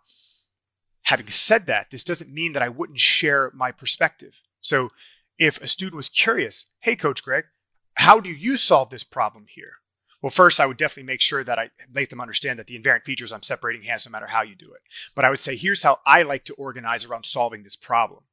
having 1.03 1.27
said 1.27 1.65
that, 1.65 1.91
this 1.91 2.05
doesn't 2.05 2.33
mean 2.33 2.53
that 2.53 2.63
I 2.63 2.69
wouldn't 2.69 2.99
share 2.99 3.51
my 3.53 3.71
perspective. 3.71 4.33
So 4.61 4.89
if 5.37 5.59
a 5.59 5.67
student 5.67 5.97
was 5.97 6.09
curious, 6.09 6.67
hey, 6.79 6.95
Coach 6.95 7.21
Greg, 7.21 7.45
how 7.93 8.21
do 8.21 8.29
you 8.29 8.55
solve 8.55 8.89
this 8.89 9.03
problem 9.03 9.45
here? 9.47 9.73
Well, 10.21 10.29
first, 10.29 10.59
I 10.59 10.67
would 10.67 10.77
definitely 10.77 11.11
make 11.11 11.21
sure 11.21 11.43
that 11.43 11.59
I 11.59 11.71
make 11.91 12.09
them 12.09 12.21
understand 12.21 12.59
that 12.59 12.67
the 12.67 12.79
invariant 12.79 13.05
features 13.05 13.33
I'm 13.33 13.43
separating 13.43 13.83
has 13.83 14.05
no 14.05 14.11
matter 14.11 14.27
how 14.27 14.43
you 14.43 14.55
do 14.55 14.71
it. 14.71 14.81
But 15.15 15.25
I 15.25 15.31
would 15.31 15.39
say, 15.39 15.57
here's 15.57 15.83
how 15.83 15.99
I 16.05 16.21
like 16.23 16.45
to 16.45 16.53
organize 16.53 17.05
around 17.05 17.25
solving 17.25 17.63
this 17.63 17.75
problem 17.75 18.23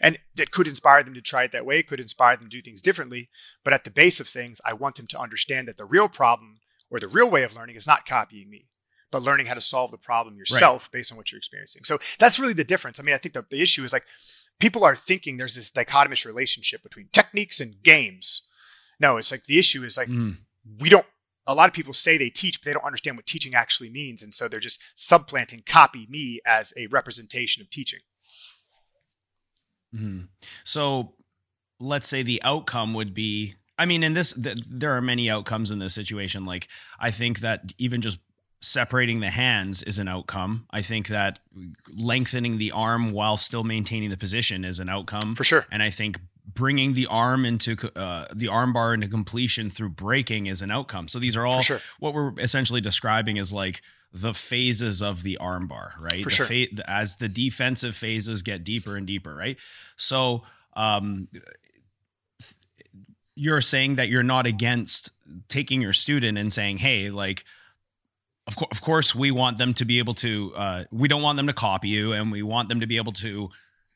and 0.00 0.18
that 0.36 0.50
could 0.50 0.68
inspire 0.68 1.02
them 1.02 1.14
to 1.14 1.20
try 1.20 1.44
it 1.44 1.52
that 1.52 1.66
way 1.66 1.82
could 1.82 2.00
inspire 2.00 2.36
them 2.36 2.48
to 2.48 2.56
do 2.56 2.62
things 2.62 2.82
differently 2.82 3.28
but 3.64 3.72
at 3.72 3.84
the 3.84 3.90
base 3.90 4.20
of 4.20 4.28
things 4.28 4.60
i 4.64 4.72
want 4.72 4.96
them 4.96 5.06
to 5.06 5.18
understand 5.18 5.68
that 5.68 5.76
the 5.76 5.84
real 5.84 6.08
problem 6.08 6.58
or 6.90 7.00
the 7.00 7.08
real 7.08 7.30
way 7.30 7.42
of 7.42 7.54
learning 7.56 7.76
is 7.76 7.86
not 7.86 8.06
copying 8.06 8.48
me 8.48 8.66
but 9.10 9.22
learning 9.22 9.46
how 9.46 9.54
to 9.54 9.60
solve 9.60 9.90
the 9.90 9.98
problem 9.98 10.36
yourself 10.36 10.84
right. 10.84 10.92
based 10.98 11.12
on 11.12 11.18
what 11.18 11.30
you're 11.30 11.38
experiencing 11.38 11.84
so 11.84 11.98
that's 12.18 12.38
really 12.38 12.54
the 12.54 12.64
difference 12.64 13.00
i 13.00 13.02
mean 13.02 13.14
i 13.14 13.18
think 13.18 13.34
the, 13.34 13.44
the 13.50 13.60
issue 13.62 13.84
is 13.84 13.92
like 13.92 14.04
people 14.58 14.84
are 14.84 14.96
thinking 14.96 15.36
there's 15.36 15.54
this 15.54 15.70
dichotomous 15.70 16.24
relationship 16.24 16.82
between 16.82 17.08
techniques 17.12 17.60
and 17.60 17.82
games 17.82 18.42
no 19.00 19.16
it's 19.16 19.30
like 19.30 19.44
the 19.44 19.58
issue 19.58 19.84
is 19.84 19.96
like 19.96 20.08
mm. 20.08 20.36
we 20.80 20.88
don't 20.88 21.06
a 21.48 21.54
lot 21.54 21.68
of 21.68 21.74
people 21.74 21.94
say 21.94 22.18
they 22.18 22.28
teach, 22.28 22.60
but 22.60 22.66
they 22.66 22.74
don't 22.74 22.84
understand 22.84 23.16
what 23.16 23.24
teaching 23.24 23.54
actually 23.54 23.88
means. 23.88 24.22
And 24.22 24.34
so 24.34 24.46
they're 24.48 24.60
just 24.60 24.82
supplanting 24.94 25.62
copy 25.64 26.06
me 26.08 26.40
as 26.46 26.74
a 26.76 26.86
representation 26.88 27.62
of 27.62 27.70
teaching. 27.70 28.00
Mm-hmm. 29.94 30.22
So 30.64 31.14
let's 31.80 32.08
say 32.08 32.22
the 32.22 32.42
outcome 32.42 32.94
would 32.94 33.14
be 33.14 33.54
I 33.78 33.86
mean, 33.86 34.02
in 34.02 34.12
this, 34.12 34.32
th- 34.32 34.58
there 34.68 34.94
are 34.94 35.00
many 35.00 35.30
outcomes 35.30 35.70
in 35.70 35.78
this 35.78 35.94
situation. 35.94 36.44
Like, 36.44 36.66
I 36.98 37.12
think 37.12 37.40
that 37.40 37.72
even 37.78 38.00
just 38.00 38.18
separating 38.60 39.20
the 39.20 39.30
hands 39.30 39.82
is 39.84 40.00
an 40.00 40.08
outcome. 40.08 40.66
I 40.70 40.82
think 40.82 41.08
that 41.08 41.38
lengthening 41.96 42.58
the 42.58 42.72
arm 42.72 43.12
while 43.12 43.36
still 43.36 43.62
maintaining 43.62 44.10
the 44.10 44.16
position 44.16 44.64
is 44.64 44.80
an 44.80 44.88
outcome 44.88 45.36
for 45.36 45.44
sure. 45.44 45.64
And 45.70 45.80
I 45.80 45.90
think 45.90 46.18
bringing 46.54 46.94
the 46.94 47.06
arm 47.06 47.44
into 47.44 47.76
uh, 47.96 48.26
the 48.34 48.48
arm 48.48 48.72
bar 48.72 48.94
into 48.94 49.08
completion 49.08 49.70
through 49.70 49.90
breaking 49.90 50.46
is 50.46 50.62
an 50.62 50.70
outcome. 50.70 51.08
So 51.08 51.18
these 51.18 51.36
are 51.36 51.46
all 51.46 51.62
sure. 51.62 51.80
what 52.00 52.14
we're 52.14 52.38
essentially 52.38 52.80
describing 52.80 53.38
as 53.38 53.52
like 53.52 53.82
the 54.12 54.32
phases 54.32 55.02
of 55.02 55.22
the 55.22 55.38
armbar, 55.40 55.98
right? 56.00 56.22
For 56.24 56.30
the 56.30 56.34
sure. 56.34 56.46
Fa- 56.46 56.90
as 56.90 57.16
the 57.16 57.28
defensive 57.28 57.94
phases 57.94 58.42
get 58.42 58.64
deeper 58.64 58.96
and 58.96 59.06
deeper, 59.06 59.34
right? 59.34 59.58
So, 59.96 60.42
um, 60.74 61.28
you're 63.36 63.60
saying 63.60 63.96
that 63.96 64.08
you're 64.08 64.22
not 64.22 64.46
against 64.46 65.10
taking 65.48 65.82
your 65.82 65.92
student 65.92 66.38
and 66.38 66.52
saying, 66.52 66.78
"Hey, 66.78 67.10
like." 67.10 67.44
Of, 68.46 68.56
co- 68.56 68.68
of 68.70 68.80
course, 68.80 69.14
we 69.14 69.30
want 69.30 69.58
them 69.58 69.74
to 69.74 69.84
be 69.84 69.98
able 69.98 70.14
to. 70.14 70.54
Uh, 70.56 70.84
we 70.90 71.06
don't 71.06 71.20
want 71.20 71.36
them 71.36 71.48
to 71.48 71.52
copy 71.52 71.88
you, 71.88 72.14
and 72.14 72.32
we 72.32 72.42
want 72.42 72.70
them 72.70 72.80
to 72.80 72.86
be 72.86 72.96
able 72.96 73.12
to 73.12 73.50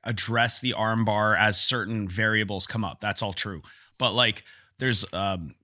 address 0.05 0.61
the 0.61 0.75
armbar 0.77 1.39
as 1.39 1.61
certain 1.61 2.09
variables 2.09 2.67
come 2.67 2.85
up. 2.85 3.01
That's 3.01 3.23
all 3.23 3.33
true. 3.33 3.63
But 3.99 4.13
like, 4.15 4.45
there's 4.79 5.05
um, 5.13 5.55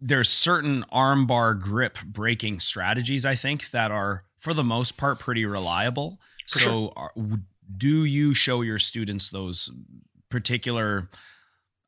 there's 0.00 0.28
certain 0.28 0.84
armbar 0.92 1.60
grip 1.60 1.98
breaking 2.04 2.60
strategies 2.60 3.24
I 3.24 3.34
think 3.34 3.70
that 3.70 3.90
are 3.90 4.24
for 4.38 4.54
the 4.54 4.64
most 4.64 4.96
part 4.96 5.18
pretty 5.18 5.44
reliable. 5.46 6.18
For 6.48 6.58
so 6.58 6.70
sure. 6.70 6.92
are, 6.96 7.12
do 7.76 8.04
you 8.04 8.34
show 8.34 8.62
your 8.62 8.78
students 8.78 9.30
those 9.30 9.70
particular 10.28 11.08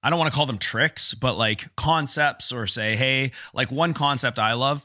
I 0.02 0.10
don't 0.10 0.18
want 0.18 0.30
to 0.30 0.36
call 0.36 0.46
them 0.46 0.58
tricks, 0.58 1.12
but 1.12 1.36
like 1.36 1.74
concepts 1.76 2.52
or 2.52 2.66
say, 2.66 2.94
hey, 2.94 3.32
like 3.52 3.72
one 3.72 3.94
concept 3.94 4.38
I 4.38 4.52
love 4.52 4.82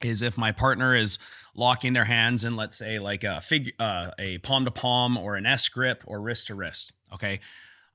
is 0.00 0.22
if 0.22 0.38
my 0.38 0.52
partner 0.52 0.94
is 0.94 1.18
locking 1.54 1.92
their 1.92 2.04
hands 2.04 2.44
in, 2.44 2.56
let's 2.56 2.76
say, 2.76 2.98
like 2.98 3.24
a 3.24 3.40
fig, 3.40 3.72
uh, 3.78 4.10
a 4.18 4.38
palm 4.38 4.64
to 4.64 4.70
palm 4.70 5.16
or 5.16 5.36
an 5.36 5.46
S 5.46 5.68
grip 5.68 6.02
or 6.06 6.20
wrist 6.20 6.46
to 6.48 6.54
wrist. 6.54 6.92
Okay. 7.12 7.40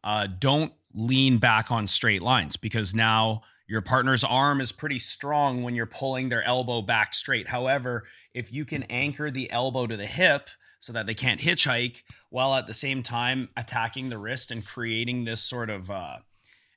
Uh, 0.04 0.28
don't 0.28 0.74
lean 0.94 1.38
back 1.38 1.72
on 1.72 1.88
straight 1.88 2.22
lines 2.22 2.56
because 2.56 2.94
now 2.94 3.42
your 3.68 3.82
partner's 3.82 4.24
arm 4.24 4.62
is 4.62 4.72
pretty 4.72 5.00
strong 5.00 5.64
when 5.64 5.76
you're 5.76 5.86
pulling 5.86 6.30
their 6.30 6.44
elbow 6.44 6.82
back 6.82 7.14
straight. 7.14 7.48
However, 7.48 8.06
if 8.34 8.54
you 8.54 8.64
can 8.64 8.84
anchor 8.84 9.30
the 9.30 9.52
elbow 9.52 9.88
to 9.88 9.98
the 9.98 10.06
hip 10.06 10.50
so 10.80 10.94
that 10.94 11.06
they 11.06 11.14
can't 11.14 11.42
hitchhike 11.42 12.04
while 12.30 12.56
at 12.56 12.68
the 12.68 12.74
same 12.74 13.04
time 13.04 13.50
attacking 13.58 14.10
the 14.10 14.18
wrist 14.18 14.52
and 14.52 14.66
creating 14.66 15.26
this 15.26 15.42
sort 15.42 15.70
of 15.70 15.92
uh, 15.92 16.18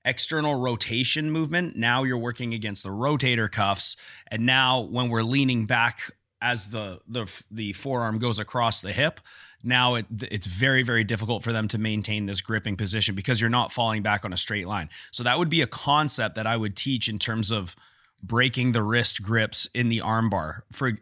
external 0.04 0.58
rotation 0.58 1.30
movement, 1.30 1.76
now 1.76 2.02
you're 2.02 2.18
working 2.18 2.54
against 2.54 2.82
the 2.82 2.90
rotator 2.90 3.50
cuffs. 3.50 3.96
And 4.28 4.44
now 4.44 4.80
when 4.80 5.10
we're 5.10 5.22
leaning 5.22 5.66
back 5.66 6.10
as 6.42 6.70
the 6.70 7.00
the 7.08 7.26
the 7.50 7.72
forearm 7.72 8.18
goes 8.18 8.38
across 8.38 8.80
the 8.80 8.92
hip, 8.92 9.20
now 9.62 9.96
it, 9.96 10.06
it's 10.22 10.46
very 10.46 10.82
very 10.82 11.04
difficult 11.04 11.42
for 11.42 11.52
them 11.52 11.68
to 11.68 11.78
maintain 11.78 12.26
this 12.26 12.40
gripping 12.40 12.76
position 12.76 13.14
because 13.14 13.40
you're 13.40 13.50
not 13.50 13.72
falling 13.72 14.02
back 14.02 14.24
on 14.24 14.32
a 14.32 14.36
straight 14.36 14.66
line. 14.66 14.88
So 15.10 15.22
that 15.22 15.38
would 15.38 15.50
be 15.50 15.62
a 15.62 15.66
concept 15.66 16.34
that 16.36 16.46
I 16.46 16.56
would 16.56 16.76
teach 16.76 17.08
in 17.08 17.18
terms 17.18 17.50
of 17.50 17.76
breaking 18.22 18.72
the 18.72 18.82
wrist 18.82 19.22
grips 19.22 19.66
in 19.74 19.88
the 19.88 20.00
armbar 20.00 20.60
for, 20.72 20.92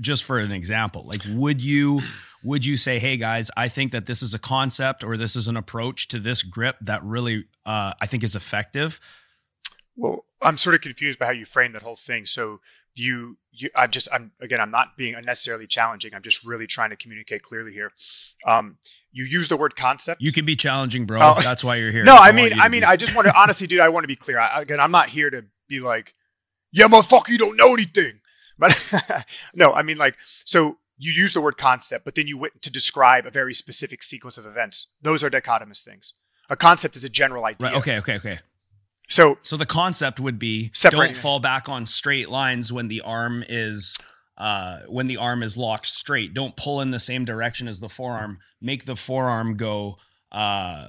just 0.00 0.24
for 0.24 0.38
an 0.38 0.52
example. 0.52 1.04
Like 1.04 1.22
would 1.28 1.60
you 1.60 2.00
would 2.42 2.64
you 2.64 2.76
say, 2.76 2.98
"Hey 2.98 3.16
guys, 3.16 3.50
I 3.56 3.68
think 3.68 3.92
that 3.92 4.06
this 4.06 4.22
is 4.22 4.34
a 4.34 4.38
concept 4.38 5.04
or 5.04 5.16
this 5.16 5.36
is 5.36 5.48
an 5.48 5.56
approach 5.56 6.08
to 6.08 6.18
this 6.18 6.42
grip 6.42 6.76
that 6.82 7.02
really 7.04 7.44
uh, 7.66 7.92
I 8.00 8.06
think 8.06 8.24
is 8.24 8.34
effective"? 8.34 9.00
Well, 9.96 10.24
I'm 10.42 10.56
sort 10.56 10.74
of 10.74 10.80
confused 10.80 11.18
by 11.18 11.26
how 11.26 11.32
you 11.32 11.44
frame 11.44 11.72
that 11.72 11.82
whole 11.82 11.96
thing. 11.96 12.24
So 12.24 12.60
you, 12.94 13.36
you 13.52 13.70
I'm 13.74 13.90
just, 13.90 14.08
I'm 14.12 14.32
again, 14.40 14.60
I'm 14.60 14.70
not 14.70 14.96
being 14.96 15.14
unnecessarily 15.14 15.66
challenging. 15.66 16.14
I'm 16.14 16.22
just 16.22 16.44
really 16.44 16.66
trying 16.66 16.90
to 16.90 16.96
communicate 16.96 17.42
clearly 17.42 17.72
here. 17.72 17.92
Um, 18.46 18.78
you 19.12 19.24
use 19.24 19.48
the 19.48 19.56
word 19.56 19.76
concept. 19.76 20.22
You 20.22 20.32
can 20.32 20.44
be 20.44 20.56
challenging, 20.56 21.06
bro. 21.06 21.20
Oh, 21.22 21.40
That's 21.40 21.64
why 21.64 21.76
you're 21.76 21.90
here. 21.90 22.04
No, 22.10 22.16
I, 22.16 22.28
I 22.28 22.32
mean, 22.32 22.52
I 22.60 22.68
mean, 22.68 22.84
I 22.84 22.96
just 22.96 23.14
want 23.14 23.26
to 23.28 23.36
honestly, 23.38 23.66
dude. 23.66 23.80
I 23.80 23.88
want 23.88 24.04
to 24.04 24.08
be 24.08 24.16
clear. 24.16 24.38
I, 24.38 24.62
again, 24.62 24.80
I'm 24.80 24.92
not 24.92 25.08
here 25.08 25.30
to 25.30 25.44
be 25.68 25.80
like, 25.80 26.14
yeah, 26.72 26.86
motherfucker, 26.86 27.28
you 27.28 27.38
don't 27.38 27.56
know 27.56 27.72
anything. 27.72 28.20
But 28.58 29.26
no, 29.54 29.72
I 29.72 29.82
mean, 29.82 29.98
like, 29.98 30.16
so 30.44 30.76
you 30.98 31.12
use 31.12 31.32
the 31.32 31.40
word 31.40 31.56
concept, 31.56 32.04
but 32.04 32.14
then 32.14 32.26
you 32.26 32.36
went 32.36 32.62
to 32.62 32.70
describe 32.70 33.26
a 33.26 33.30
very 33.30 33.54
specific 33.54 34.02
sequence 34.02 34.36
of 34.38 34.46
events. 34.46 34.92
Those 35.02 35.24
are 35.24 35.30
dichotomous 35.30 35.82
things. 35.82 36.12
A 36.50 36.56
concept 36.56 36.96
is 36.96 37.04
a 37.04 37.08
general 37.08 37.44
idea. 37.44 37.70
Right. 37.70 37.78
Okay. 37.78 37.98
Okay. 37.98 38.16
Okay. 38.16 38.38
So, 39.10 39.38
so 39.42 39.56
the 39.56 39.66
concept 39.66 40.20
would 40.20 40.38
be 40.38 40.70
don't 40.82 41.16
fall 41.16 41.40
back 41.40 41.68
on 41.68 41.84
straight 41.84 42.30
lines 42.30 42.72
when 42.72 42.88
the 42.88 43.00
arm 43.00 43.44
is 43.48 43.96
uh, 44.38 44.78
when 44.88 45.08
the 45.08 45.18
arm 45.18 45.42
is 45.42 45.56
locked 45.56 45.86
straight. 45.86 46.32
Don't 46.32 46.56
pull 46.56 46.80
in 46.80 46.92
the 46.92 47.00
same 47.00 47.24
direction 47.24 47.68
as 47.68 47.80
the 47.80 47.88
forearm. 47.88 48.38
Make 48.60 48.86
the 48.86 48.96
forearm 48.96 49.56
go. 49.56 49.98
Uh, 50.32 50.88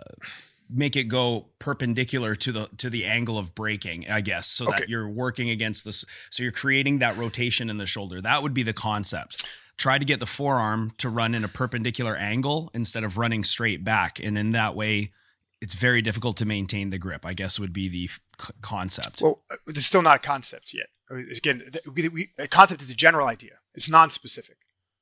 make 0.73 0.95
it 0.95 1.05
go 1.05 1.47
perpendicular 1.59 2.35
to 2.35 2.51
the 2.51 2.69
to 2.77 2.89
the 2.89 3.05
angle 3.05 3.37
of 3.37 3.53
breaking 3.53 4.09
i 4.09 4.21
guess 4.21 4.47
so 4.47 4.69
okay. 4.69 4.79
that 4.79 4.89
you're 4.89 5.09
working 5.09 5.49
against 5.49 5.83
this 5.83 6.05
so 6.29 6.43
you're 6.43 6.51
creating 6.51 6.99
that 6.99 7.17
rotation 7.17 7.69
in 7.69 7.77
the 7.77 7.85
shoulder 7.85 8.21
that 8.21 8.41
would 8.41 8.53
be 8.53 8.63
the 8.63 8.71
concept 8.71 9.45
try 9.75 9.97
to 9.97 10.05
get 10.05 10.21
the 10.21 10.25
forearm 10.25 10.89
to 10.97 11.09
run 11.09 11.35
in 11.35 11.43
a 11.43 11.47
perpendicular 11.49 12.15
angle 12.15 12.71
instead 12.73 13.03
of 13.03 13.17
running 13.17 13.43
straight 13.43 13.83
back 13.83 14.17
and 14.23 14.37
in 14.37 14.51
that 14.51 14.73
way 14.73 15.11
it's 15.61 15.75
very 15.75 16.01
difficult 16.01 16.37
to 16.37 16.45
maintain 16.45 16.89
the 16.89 16.97
grip. 16.97 17.25
I 17.25 17.33
guess 17.33 17.59
would 17.59 17.73
be 17.73 17.87
the 17.87 18.07
c- 18.07 18.53
concept. 18.61 19.21
Well, 19.21 19.43
uh, 19.49 19.55
it's 19.67 19.85
still 19.85 20.01
not 20.01 20.17
a 20.17 20.19
concept 20.19 20.73
yet. 20.73 20.87
Again, 21.09 21.63
we, 21.93 22.09
we, 22.09 22.29
a 22.39 22.47
concept 22.47 22.81
is 22.81 22.89
a 22.89 22.95
general 22.95 23.27
idea. 23.27 23.53
It's 23.75 23.89
non-specific. 23.89 24.57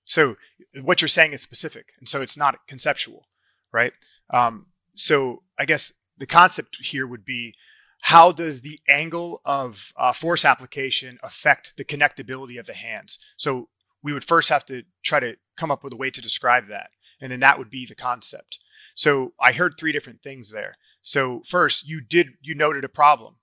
So 0.06 0.38
what 0.82 1.02
you're 1.02 1.08
saying 1.08 1.34
is 1.34 1.42
specific, 1.42 1.94
and 2.00 2.10
so 2.10 2.22
it's 2.22 2.36
not 2.36 2.58
conceptual, 2.68 3.28
right? 3.72 3.94
Um, 4.32 4.66
so 4.96 5.44
I 5.58 5.66
guess 5.66 5.94
the 6.18 6.26
concept 6.26 6.78
here 6.82 7.06
would 7.06 7.26
be 7.26 7.54
how 8.02 8.32
does 8.32 8.62
the 8.62 8.80
angle 8.88 9.42
of 9.46 9.94
uh, 9.96 10.14
force 10.14 10.46
application 10.46 11.20
affect 11.22 11.76
the 11.78 11.86
connectability 11.86 12.60
of 12.60 12.66
the 12.66 12.74
hands? 12.74 13.20
So 13.38 13.70
we 14.02 14.14
would 14.14 14.24
first 14.24 14.50
have 14.50 14.66
to 14.68 14.84
try 15.04 15.20
to 15.20 15.38
come 15.58 15.72
up 15.72 15.84
with 15.84 15.94
a 15.94 15.98
way 15.98 16.10
to 16.10 16.22
describe 16.22 16.70
that, 16.70 16.90
and 17.22 17.32
then 17.32 17.42
that 17.42 17.60
would 17.60 17.70
be 17.70 17.86
the 17.86 17.96
concept. 17.96 18.58
So 19.00 19.32
I 19.40 19.54
heard 19.54 19.76
three 19.78 19.94
different 19.94 20.24
things 20.24 20.52
there. 20.52 20.76
So 21.00 21.42
first, 21.48 21.88
you 21.88 22.02
did 22.02 22.28
you 22.42 22.54
noted 22.54 22.84
a 22.84 22.90
problem. 22.90 23.38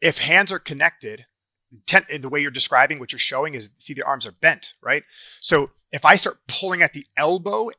If 0.00 0.16
hands 0.16 0.50
are 0.50 0.58
connected, 0.58 1.26
ten, 1.84 2.06
in 2.08 2.22
the 2.22 2.30
way 2.30 2.40
you're 2.40 2.50
describing, 2.50 2.98
what 2.98 3.12
you're 3.12 3.18
showing 3.18 3.52
is 3.52 3.68
see 3.76 3.92
the 3.92 4.06
arms 4.06 4.26
are 4.26 4.32
bent, 4.32 4.72
right? 4.82 5.02
So 5.42 5.70
if 5.92 6.06
I 6.06 6.16
start 6.16 6.38
pulling 6.48 6.80
at 6.80 6.94
the 6.94 7.04
elbow 7.18 7.70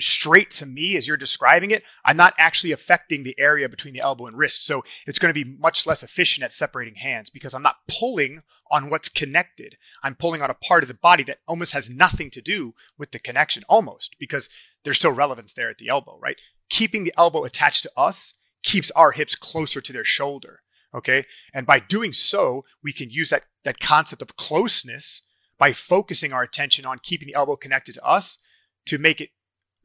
straight 0.00 0.50
to 0.50 0.66
me 0.66 0.96
as 0.96 1.06
you're 1.06 1.16
describing 1.16 1.70
it, 1.70 1.84
I'm 2.04 2.16
not 2.16 2.34
actually 2.36 2.72
affecting 2.72 3.22
the 3.22 3.38
area 3.38 3.68
between 3.68 3.94
the 3.94 4.00
elbow 4.00 4.26
and 4.26 4.36
wrist. 4.36 4.66
So 4.66 4.82
it's 5.06 5.20
going 5.20 5.32
to 5.32 5.44
be 5.44 5.56
much 5.58 5.86
less 5.86 6.02
efficient 6.02 6.44
at 6.44 6.52
separating 6.52 6.96
hands 6.96 7.30
because 7.30 7.54
I'm 7.54 7.62
not 7.62 7.76
pulling 7.86 8.42
on 8.72 8.90
what's 8.90 9.08
connected. 9.08 9.76
I'm 10.02 10.16
pulling 10.16 10.42
on 10.42 10.50
a 10.50 10.54
part 10.54 10.82
of 10.82 10.88
the 10.88 10.94
body 10.94 11.22
that 11.24 11.38
almost 11.46 11.74
has 11.74 11.88
nothing 11.88 12.30
to 12.30 12.42
do 12.42 12.74
with 12.98 13.12
the 13.12 13.20
connection, 13.20 13.62
almost 13.68 14.16
because 14.18 14.48
there's 14.84 14.96
still 14.96 15.12
relevance 15.12 15.54
there 15.54 15.70
at 15.70 15.78
the 15.78 15.88
elbow, 15.88 16.18
right? 16.20 16.36
Keeping 16.68 17.04
the 17.04 17.14
elbow 17.16 17.44
attached 17.44 17.84
to 17.84 17.92
us 17.96 18.34
keeps 18.62 18.90
our 18.90 19.12
hips 19.12 19.34
closer 19.34 19.80
to 19.80 19.92
their 19.92 20.04
shoulder. 20.04 20.60
Okay. 20.94 21.24
And 21.54 21.66
by 21.66 21.80
doing 21.80 22.12
so, 22.12 22.64
we 22.82 22.92
can 22.92 23.10
use 23.10 23.30
that, 23.30 23.44
that 23.64 23.80
concept 23.80 24.22
of 24.22 24.36
closeness 24.36 25.22
by 25.58 25.72
focusing 25.72 26.32
our 26.32 26.42
attention 26.42 26.84
on 26.84 26.98
keeping 26.98 27.28
the 27.28 27.34
elbow 27.34 27.56
connected 27.56 27.94
to 27.94 28.04
us 28.04 28.38
to 28.86 28.98
make 28.98 29.20
it 29.20 29.30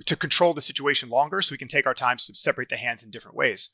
to 0.05 0.15
control 0.15 0.53
the 0.53 0.61
situation 0.61 1.09
longer 1.09 1.41
so 1.41 1.53
we 1.53 1.57
can 1.57 1.67
take 1.67 1.87
our 1.87 1.93
time 1.93 2.17
to 2.17 2.35
separate 2.35 2.69
the 2.69 2.77
hands 2.77 3.03
in 3.03 3.09
different 3.09 3.37
ways. 3.37 3.69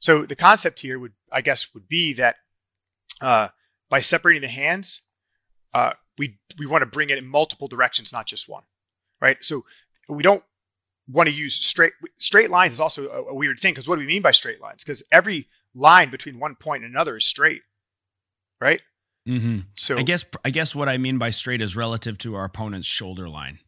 So 0.00 0.26
the 0.26 0.36
concept 0.36 0.80
here 0.80 0.98
would, 0.98 1.12
I 1.32 1.40
guess, 1.40 1.72
would 1.74 1.88
be 1.88 2.14
that 2.14 2.36
uh, 3.20 3.48
by 3.88 4.00
separating 4.00 4.42
the 4.42 4.48
hands, 4.48 5.02
uh, 5.72 5.92
we 6.18 6.38
we 6.58 6.66
want 6.66 6.82
to 6.82 6.86
bring 6.86 7.10
it 7.10 7.18
in 7.18 7.26
multiple 7.26 7.68
directions, 7.68 8.12
not 8.12 8.26
just 8.26 8.48
one, 8.48 8.62
right? 9.20 9.42
So 9.42 9.64
we 10.08 10.22
don't 10.22 10.44
want 11.08 11.28
to 11.28 11.34
use 11.34 11.54
straight 11.54 11.92
straight 12.18 12.50
lines 12.50 12.74
is 12.74 12.80
also 12.80 13.08
a, 13.08 13.22
a 13.24 13.34
weird 13.34 13.60
thing 13.60 13.72
because 13.72 13.86
what 13.88 13.96
do 13.96 14.00
we 14.00 14.06
mean 14.06 14.22
by 14.22 14.32
straight 14.32 14.60
lines? 14.60 14.82
Because 14.82 15.04
every 15.12 15.48
line 15.74 16.10
between 16.10 16.38
one 16.38 16.54
point 16.54 16.84
and 16.84 16.92
another 16.92 17.16
is 17.16 17.26
straight, 17.26 17.62
right? 18.60 18.80
Mm-hmm. 19.28 19.60
So 19.74 19.98
I 19.98 20.02
guess 20.02 20.24
I 20.44 20.50
guess 20.50 20.74
what 20.74 20.88
I 20.88 20.98
mean 20.98 21.18
by 21.18 21.30
straight 21.30 21.62
is 21.62 21.76
relative 21.76 22.18
to 22.18 22.34
our 22.34 22.44
opponent's 22.44 22.86
shoulder 22.86 23.28
line 23.28 23.58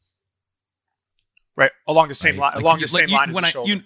right 1.56 1.72
along 1.86 2.08
the 2.08 2.14
same 2.14 2.38
right. 2.38 2.54
line, 2.54 2.54
like, 2.54 2.62
along 2.62 2.80
the 2.80 2.88
same 2.88 3.08
you, 3.08 3.14
line 3.14 3.30
as 3.30 3.34
the 3.34 3.42
I, 3.42 3.48
shoulder. 3.48 3.72
You, 3.72 3.80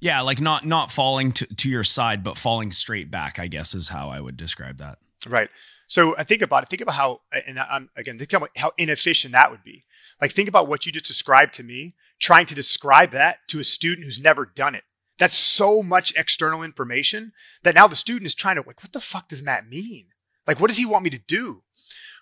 yeah, 0.00 0.20
like 0.22 0.40
not 0.40 0.64
not 0.66 0.90
falling 0.90 1.32
to, 1.32 1.46
to 1.46 1.68
your 1.68 1.84
side, 1.84 2.24
but 2.24 2.36
falling 2.36 2.72
straight 2.72 3.10
back. 3.10 3.38
I 3.38 3.46
guess 3.46 3.74
is 3.74 3.88
how 3.88 4.10
I 4.10 4.20
would 4.20 4.36
describe 4.36 4.78
that. 4.78 4.98
Right. 5.26 5.48
So 5.86 6.16
I 6.16 6.24
think 6.24 6.42
about 6.42 6.64
it. 6.64 6.68
Think 6.68 6.82
about 6.82 6.94
how, 6.94 7.20
and 7.46 7.58
I'm 7.58 7.88
again, 7.96 8.18
think 8.18 8.32
about 8.32 8.50
how 8.56 8.72
inefficient 8.78 9.32
that 9.32 9.50
would 9.50 9.62
be. 9.62 9.84
Like 10.20 10.32
think 10.32 10.48
about 10.48 10.68
what 10.68 10.86
you 10.86 10.92
just 10.92 11.06
described 11.06 11.54
to 11.54 11.62
me, 11.62 11.94
trying 12.22 12.46
to 12.46 12.54
describe 12.54 13.10
that 13.10 13.38
to 13.48 13.58
a 13.58 13.64
student 13.64 14.04
who's 14.04 14.20
never 14.20 14.46
done 14.46 14.76
it. 14.76 14.84
That's 15.18 15.34
so 15.34 15.82
much 15.82 16.14
external 16.16 16.62
information 16.62 17.32
that 17.64 17.74
now 17.74 17.88
the 17.88 17.96
student 17.96 18.26
is 18.26 18.34
trying 18.34 18.56
to 18.56 18.62
like, 18.66 18.82
what 18.82 18.92
the 18.92 19.00
fuck 19.00 19.28
does 19.28 19.42
Matt 19.42 19.68
mean? 19.68 20.06
Like, 20.46 20.60
what 20.60 20.68
does 20.68 20.76
he 20.76 20.86
want 20.86 21.04
me 21.04 21.10
to 21.10 21.18
do? 21.18 21.62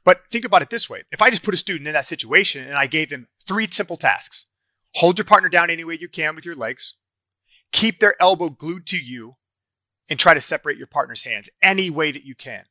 But 0.03 0.23
think 0.31 0.47
about 0.47 0.63
it 0.63 0.71
this 0.71 0.89
way. 0.89 1.03
If 1.13 1.21
I 1.21 1.29
just 1.29 1.43
put 1.43 1.55
a 1.55 1.59
student 1.59 1.87
in 1.87 1.93
that 1.93 2.07
situation 2.07 2.67
and 2.67 2.77
I 2.77 2.87
gave 2.87 3.11
them 3.11 3.29
three 3.47 3.69
simple 3.71 3.99
tasks, 3.99 4.47
hold 4.95 5.19
your 5.19 5.27
partner 5.27 5.51
down 5.51 5.71
any 5.71 5.85
way 5.85 5.99
you 6.01 6.09
can 6.09 6.35
with 6.35 6.47
your 6.47 6.57
legs, 6.57 6.95
keep 7.71 8.01
their 8.01 8.21
elbow 8.21 8.49
glued 8.49 8.87
to 8.89 8.99
you, 8.99 9.37
and 10.09 10.19
try 10.19 10.35
to 10.35 10.41
separate 10.41 10.79
your 10.79 10.87
partner's 10.89 11.23
hands 11.23 11.51
any 11.63 11.91
way 11.91 12.11
that 12.11 12.25
you 12.25 12.35
can. 12.35 12.65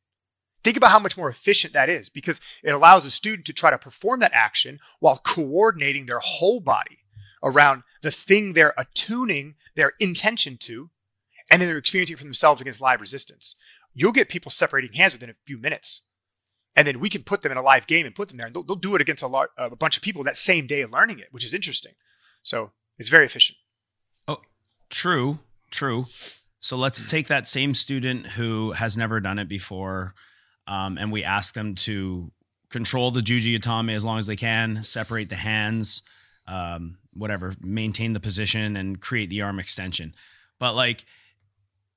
Think 0.63 0.77
about 0.77 0.91
how 0.91 0.99
much 0.99 1.17
more 1.17 1.29
efficient 1.29 1.73
that 1.73 1.89
is 1.89 2.09
because 2.09 2.41
it 2.63 2.71
allows 2.71 3.05
a 3.05 3.11
student 3.11 3.45
to 3.45 3.53
try 3.53 3.69
to 3.69 3.77
perform 3.77 4.21
that 4.21 4.33
action 4.33 4.79
while 4.99 5.17
coordinating 5.17 6.05
their 6.05 6.19
whole 6.19 6.59
body 6.59 6.98
around 7.43 7.83
the 8.01 8.11
thing 8.11 8.53
they're 8.53 8.73
attuning 8.77 9.55
their 9.75 9.93
intention 9.99 10.57
to, 10.57 10.89
and 11.51 11.61
then 11.61 11.67
they're 11.67 11.77
experiencing 11.77 12.15
it 12.15 12.17
for 12.17 12.23
themselves 12.23 12.61
against 12.61 12.81
live 12.81 13.01
resistance. 13.01 13.55
You'll 13.93 14.11
get 14.11 14.29
people 14.29 14.51
separating 14.51 14.93
hands 14.93 15.13
within 15.13 15.29
a 15.29 15.35
few 15.45 15.57
minutes 15.57 16.03
and 16.75 16.87
then 16.87 16.99
we 16.99 17.09
can 17.09 17.23
put 17.23 17.41
them 17.41 17.51
in 17.51 17.57
a 17.57 17.61
live 17.61 17.87
game 17.87 18.05
and 18.05 18.15
put 18.15 18.29
them 18.29 18.37
there, 18.37 18.47
and 18.47 18.55
they'll, 18.55 18.63
they'll 18.63 18.75
do 18.75 18.95
it 18.95 19.01
against 19.01 19.23
a, 19.23 19.27
lot, 19.27 19.49
uh, 19.57 19.69
a 19.71 19.75
bunch 19.75 19.97
of 19.97 20.03
people 20.03 20.23
that 20.23 20.35
same 20.35 20.67
day 20.67 20.81
of 20.81 20.91
learning 20.91 21.19
it, 21.19 21.27
which 21.31 21.45
is 21.45 21.53
interesting. 21.53 21.93
So 22.43 22.71
it's 22.97 23.09
very 23.09 23.25
efficient. 23.25 23.57
Oh, 24.27 24.39
true, 24.89 25.39
true. 25.71 26.05
So 26.59 26.77
let's 26.77 27.09
take 27.09 27.27
that 27.27 27.47
same 27.47 27.73
student 27.73 28.27
who 28.27 28.71
has 28.73 28.97
never 28.97 29.19
done 29.19 29.39
it 29.39 29.47
before, 29.47 30.13
um, 30.67 30.97
and 30.97 31.11
we 31.11 31.23
ask 31.23 31.53
them 31.53 31.75
to 31.75 32.31
control 32.69 33.11
the 33.11 33.21
juji 33.21 33.57
gatame 33.57 33.93
as 33.93 34.05
long 34.05 34.19
as 34.19 34.27
they 34.27 34.35
can, 34.35 34.83
separate 34.83 35.29
the 35.29 35.35
hands, 35.35 36.01
um, 36.47 36.97
whatever, 37.19 37.53
maintain 37.61 38.13
the 38.13 38.19
position, 38.19 38.75
and 38.77 38.99
create 38.99 39.29
the 39.29 39.41
arm 39.43 39.59
extension. 39.59 40.15
But 40.59 40.73
like 40.75 41.05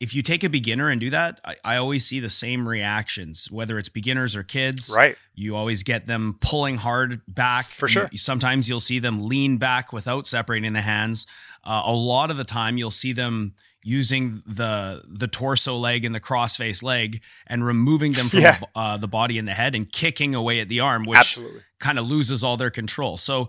if 0.00 0.16
you 0.16 0.22
take 0.22 0.42
a 0.42 0.48
beginner 0.50 0.88
and 0.90 1.00
do 1.00 1.10
that, 1.10 1.40
I, 1.44 1.54
I 1.64 1.76
always 1.76 2.04
see 2.04 2.18
the 2.18 2.28
same 2.28 2.68
reactions, 2.68 3.48
whether 3.52 3.78
it's 3.78 3.88
beginners 3.88 4.34
or 4.34 4.42
kids. 4.42 4.92
Right. 4.94 5.16
You 5.36 5.54
always 5.54 5.84
get 5.84 6.08
them 6.08 6.38
pulling 6.40 6.76
hard 6.76 7.20
back. 7.28 7.66
For 7.66 7.86
sure. 7.88 8.08
You- 8.10 8.18
sometimes 8.18 8.68
you'll 8.68 8.80
see 8.80 8.98
them 8.98 9.28
lean 9.28 9.58
back 9.58 9.92
without 9.92 10.26
separating 10.26 10.72
the 10.72 10.80
hands. 10.80 11.26
Uh, 11.64 11.82
a 11.86 11.92
lot 11.92 12.32
of 12.32 12.36
the 12.36 12.42
time, 12.44 12.76
you'll 12.78 12.90
see 12.90 13.12
them 13.12 13.54
using 13.84 14.42
the 14.46 15.02
the 15.08 15.26
torso 15.28 15.76
leg 15.76 16.04
and 16.04 16.14
the 16.14 16.20
crossface 16.20 16.82
leg 16.84 17.20
and 17.48 17.64
removing 17.64 18.12
them 18.12 18.28
from 18.28 18.40
Yeah. 18.40 18.58
the, 18.58 18.68
uh, 18.80 18.96
the 18.96 19.08
body 19.08 19.38
and 19.38 19.46
the 19.46 19.54
head 19.54 19.74
and 19.76 19.90
kicking 19.90 20.34
away 20.34 20.58
at 20.60 20.68
the 20.68 20.80
arm, 20.80 21.04
which 21.04 21.38
kind 21.78 21.98
of 21.98 22.08
loses 22.08 22.42
all 22.44 22.56
their 22.56 22.70
control. 22.70 23.16
So, 23.18 23.48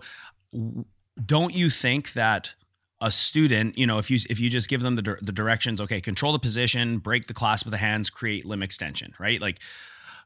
w- 0.52 0.84
don't 1.22 1.54
you 1.54 1.70
think 1.70 2.12
that 2.14 2.54
a 3.00 3.10
student, 3.10 3.76
you 3.76 3.86
know, 3.86 3.98
if 3.98 4.10
you 4.10 4.18
if 4.30 4.40
you 4.40 4.48
just 4.48 4.68
give 4.68 4.80
them 4.80 4.96
the 4.96 5.18
the 5.20 5.32
directions, 5.32 5.80
okay, 5.80 6.00
control 6.00 6.32
the 6.32 6.38
position, 6.38 6.98
break 6.98 7.26
the 7.26 7.34
clasp 7.34 7.66
of 7.66 7.70
the 7.70 7.78
hands, 7.78 8.10
create 8.10 8.44
limb 8.44 8.62
extension, 8.62 9.12
right? 9.18 9.40
Like, 9.40 9.60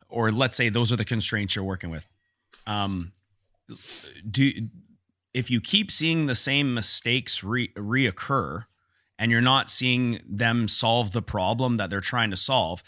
or 0.08 0.30
let's 0.30 0.56
say 0.56 0.68
those 0.68 0.92
are 0.92 0.96
the 0.96 1.04
constraints 1.04 1.56
you're 1.56 1.64
working 1.64 1.90
with. 1.90 2.06
Um, 2.66 3.12
do 4.30 4.50
if 5.34 5.50
you 5.50 5.60
keep 5.60 5.90
seeing 5.90 6.26
the 6.26 6.34
same 6.34 6.72
mistakes 6.74 7.42
re- 7.44 7.68
reoccur, 7.68 8.64
and 9.18 9.30
you're 9.30 9.40
not 9.40 9.68
seeing 9.68 10.20
them 10.26 10.68
solve 10.68 11.12
the 11.12 11.22
problem 11.22 11.76
that 11.76 11.90
they're 11.90 12.00
trying 12.00 12.30
to 12.30 12.36
solve, 12.36 12.82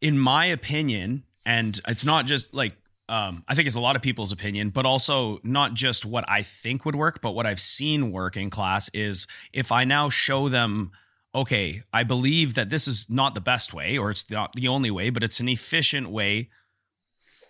in 0.00 0.18
my 0.18 0.46
opinion, 0.46 1.24
and 1.44 1.80
it's 1.88 2.04
not 2.04 2.26
just 2.26 2.54
like 2.54 2.74
um, 3.08 3.44
I 3.46 3.54
think 3.54 3.66
it's 3.66 3.76
a 3.76 3.80
lot 3.80 3.96
of 3.96 4.02
people's 4.02 4.32
opinion, 4.32 4.70
but 4.70 4.86
also 4.86 5.38
not 5.44 5.74
just 5.74 6.06
what 6.06 6.24
I 6.28 6.42
think 6.42 6.86
would 6.86 6.96
work, 6.96 7.20
but 7.20 7.32
what 7.32 7.46
I've 7.46 7.60
seen 7.60 8.10
work 8.10 8.36
in 8.36 8.48
class 8.48 8.88
is 8.94 9.26
if 9.52 9.70
I 9.70 9.84
now 9.84 10.08
show 10.08 10.48
them, 10.48 10.90
okay, 11.34 11.82
I 11.92 12.04
believe 12.04 12.54
that 12.54 12.70
this 12.70 12.88
is 12.88 13.10
not 13.10 13.34
the 13.34 13.40
best 13.40 13.74
way, 13.74 13.98
or 13.98 14.10
it's 14.10 14.30
not 14.30 14.54
the 14.54 14.68
only 14.68 14.90
way, 14.90 15.10
but 15.10 15.22
it's 15.22 15.40
an 15.40 15.48
efficient 15.50 16.08
way, 16.08 16.48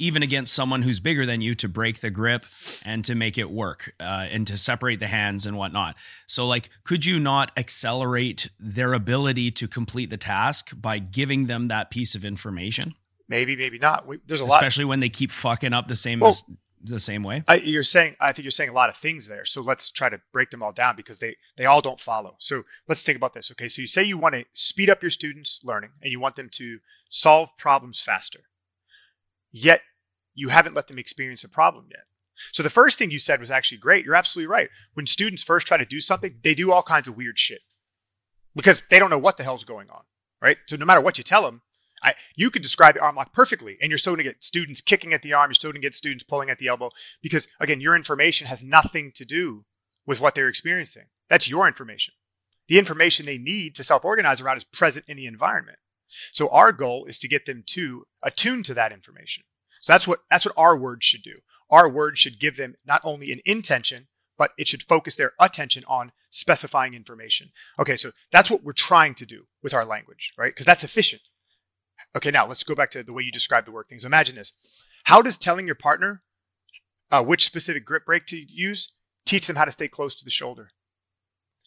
even 0.01 0.25
against 0.25 0.55
someone 0.55 0.83
who's 0.83 0.99
bigger 0.99 1.25
than 1.25 1.41
you, 1.41 1.55
to 1.55 1.69
break 1.69 2.01
the 2.01 2.11
grip 2.11 2.45
and 2.85 3.05
to 3.05 3.15
make 3.15 3.39
it 3.39 3.49
work 3.49 3.95
uh, 4.01 4.27
and 4.29 4.49
to 4.49 4.57
separate 4.57 4.99
the 4.99 5.07
hands 5.07 5.47
and 5.47 5.57
whatnot. 5.57 5.95
So, 6.27 6.49
like, 6.49 6.69
could 6.83 7.07
you 7.07 7.21
not 7.21 7.53
accelerate 7.57 8.51
their 8.59 8.93
ability 8.93 9.53
to 9.53 9.69
complete 9.69 10.11
the 10.11 10.17
task 10.17 10.73
by 10.75 10.99
giving 10.99 11.47
them 11.47 11.69
that 11.69 11.93
piece 11.93 12.17
of 12.17 12.25
information? 12.25 12.95
Maybe, 13.29 13.57
maybe 13.57 13.79
not. 13.79 14.07
We, 14.07 14.19
there's 14.27 14.41
a 14.41 14.45
lot. 14.45 14.57
especially 14.57 14.85
when 14.85 15.01
they 15.01 15.09
keep 15.09 15.31
fucking 15.31 15.73
up 15.73 15.89
the 15.89 15.97
same 15.97 16.21
Well- 16.21 16.31
mis- 16.31 16.43
the 16.87 17.01
same 17.01 17.23
way. 17.23 17.43
I, 17.49 17.55
you're 17.55 17.83
saying 17.83 18.15
I 18.21 18.33
think 18.33 18.45
you're 18.45 18.51
saying 18.51 18.69
a 18.69 18.75
lot 18.75 18.91
of 18.91 18.97
things 18.97 19.27
there. 19.27 19.47
So 19.47 19.63
let's 19.63 19.91
try 19.91 20.11
to 20.11 20.21
break 20.35 20.51
them 20.51 20.63
all 20.63 20.73
down 20.73 20.97
because 20.97 21.19
they 21.19 21.37
they 21.57 21.65
all 21.65 21.81
don't 21.81 21.99
follow. 21.99 22.37
So 22.39 22.65
let's 22.89 23.03
think 23.05 23.17
about 23.17 23.33
this. 23.33 23.51
Okay, 23.53 23.69
so 23.69 23.81
you 23.81 23.87
say 23.87 24.03
you 24.03 24.19
want 24.19 24.35
to 24.35 24.45
speed 24.53 24.91
up 24.91 25.01
your 25.03 25.09
students' 25.11 25.61
learning 25.65 25.91
and 26.03 26.13
you 26.13 26.21
want 26.21 26.37
them 26.37 26.51
to 26.57 26.79
solve 27.09 27.49
problems 27.57 28.01
faster. 28.01 28.41
Yet 29.51 29.81
you 30.35 30.49
haven't 30.49 30.75
let 30.75 30.87
them 30.89 30.99
experience 30.99 31.45
a 31.45 31.49
problem 31.49 31.87
yet. 31.91 32.05
So 32.53 32.63
the 32.63 32.69
first 32.71 32.99
thing 32.99 33.11
you 33.11 33.19
said 33.19 33.41
was 33.41 33.51
actually 33.51 33.79
great. 33.79 34.05
You're 34.05 34.17
absolutely 34.17 34.49
right. 34.49 34.69
When 34.95 35.07
students 35.07 35.43
first 35.43 35.67
try 35.67 35.79
to 35.79 35.87
do 35.87 36.01
something, 36.01 36.35
they 36.43 36.55
do 36.55 36.71
all 36.73 36.83
kinds 36.83 37.09
of 37.09 37.17
weird 37.17 37.39
shit 37.39 37.61
because 38.57 38.83
they 38.91 38.99
don't 38.99 39.11
know 39.11 39.19
what 39.19 39.37
the 39.37 39.45
hell's 39.45 39.65
going 39.65 39.89
on, 39.91 40.03
right? 40.43 40.59
So 40.67 40.77
no 40.77 40.85
matter 40.85 41.01
what 41.01 41.17
you 41.17 41.25
tell 41.25 41.43
them, 41.43 41.63
I, 42.05 42.15
you 42.37 42.51
could 42.51 42.63
describe 42.63 42.95
the 42.95 43.01
arm 43.01 43.17
lock 43.17 43.33
perfectly, 43.33 43.79
and 43.81 43.91
you're 43.91 43.99
still 43.99 44.13
going 44.13 44.25
to 44.25 44.31
get 44.31 44.45
students 44.45 44.83
kicking 44.83 45.15
at 45.15 45.23
the 45.23 45.33
arm. 45.33 45.51
You're 45.51 45.55
still 45.55 45.71
going 45.71 45.81
to 45.81 45.87
get 45.87 45.95
students 45.95 46.23
pulling 46.23 46.51
at 46.51 46.59
the 46.59 46.69
elbow 46.69 46.91
because, 47.23 47.49
again, 47.59 47.81
your 47.81 47.97
information 47.97 48.47
has 48.47 48.63
nothing 48.63 49.13
to 49.13 49.25
do 49.25 49.65
with 50.07 50.21
what 50.21 50.35
they're 50.35 50.49
experiencing. 50.49 51.05
That's 51.31 51.49
your 51.49 51.67
information. 51.67 52.15
The 52.69 52.79
information 52.79 53.27
they 53.27 53.39
need 53.39 53.77
to 53.77 53.83
self 53.83 54.05
organize 54.05 54.41
around 54.41 54.59
is 54.59 54.65
present 54.65 55.07
in 55.09 55.17
the 55.17 55.27
environment. 55.27 55.79
So 56.33 56.49
our 56.51 56.73
goal 56.73 57.07
is 57.07 57.19
to 57.21 57.29
get 57.29 57.47
them 57.47 57.65
to 57.69 58.07
attune 58.23 58.63
to 58.65 58.75
that 58.75 58.93
information. 58.93 59.43
So 59.81 59.93
that's 59.93 60.07
what 60.07 60.21
that's 60.31 60.45
what 60.45 60.55
our 60.57 60.77
words 60.77 61.05
should 61.05 61.23
do. 61.23 61.41
Our 61.71 61.89
words 61.89 62.21
should 62.21 62.39
give 62.39 62.57
them 62.57 62.77
not 62.85 63.01
only 63.05 63.33
an 63.33 63.41
intention, 63.45 64.07
but 64.37 64.53
it 64.59 64.69
should 64.69 64.83
focus 64.83 65.17
their 65.17 65.33
attention 65.41 65.85
on 65.87 66.13
specifying 66.31 66.95
information. 66.95 67.51
Okay, 67.79 67.97
so 67.97 68.11
that's 68.31 68.51
what 68.51 68.63
we're 68.63 68.73
trying 68.73 69.15
to 69.17 69.27
do 69.27 69.47
with 69.63 69.75
our 69.75 69.85
language, 69.85 70.33
right? 70.37 70.51
Because 70.51 70.67
that's 70.67 70.85
efficient. 70.85 71.23
Okay, 72.17 72.31
now 72.31 72.47
let's 72.47 72.65
go 72.65 72.75
back 72.75 72.93
to 72.93 73.03
the 73.03 73.13
way 73.13 73.23
you 73.23 73.33
describe 73.33 73.65
the 73.65 73.73
work 73.73 73.89
things. 73.89 74.05
Imagine 74.05 74.37
this. 74.37 74.53
How 75.05 75.23
does 75.23 75.39
telling 75.39 75.67
your 75.67 75.75
partner 75.75 76.23
uh, 77.11 77.25
which 77.25 77.45
specific 77.45 77.85
grip 77.85 78.07
break 78.07 78.27
to 78.27 78.37
use 78.37 78.93
teach 79.27 79.47
them 79.47 79.57
how 79.57 79.65
to 79.65 79.73
stay 79.73 79.89
close 79.89 80.17
to 80.17 80.25
the 80.25 80.31
shoulder? 80.31 80.71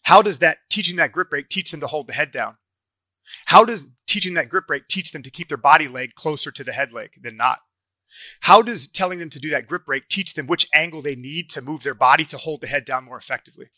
How 0.02 0.22
does 0.22 0.38
that 0.38 0.58
teaching 0.70 0.96
that 0.96 1.12
grip 1.12 1.30
break 1.30 1.48
teach 1.48 1.70
them 1.70 1.80
to 1.80 1.86
hold 1.86 2.06
the 2.06 2.14
head 2.14 2.30
down? 2.30 2.56
How 3.44 3.64
does 3.64 3.90
teaching 4.06 4.34
that 4.34 4.48
grip 4.48 4.66
break 4.66 4.88
teach 4.88 5.12
them 5.12 5.22
to 5.24 5.30
keep 5.30 5.48
their 5.48 5.58
body 5.58 5.86
leg 5.86 6.14
closer 6.14 6.50
to 6.50 6.64
the 6.64 6.72
head 6.72 6.92
leg 6.92 7.10
than 7.20 7.36
not? 7.36 7.60
How 8.40 8.62
does 8.62 8.88
telling 8.88 9.18
them 9.18 9.30
to 9.30 9.38
do 9.38 9.50
that 9.50 9.66
grip 9.66 9.84
break 9.84 10.08
teach 10.08 10.32
them 10.32 10.46
which 10.46 10.66
angle 10.72 11.02
they 11.02 11.14
need 11.14 11.50
to 11.50 11.60
move 11.60 11.82
their 11.82 11.94
body 11.94 12.24
to 12.26 12.38
hold 12.38 12.62
the 12.62 12.66
head 12.66 12.86
down 12.86 13.04
more 13.04 13.18
effectively? 13.18 13.68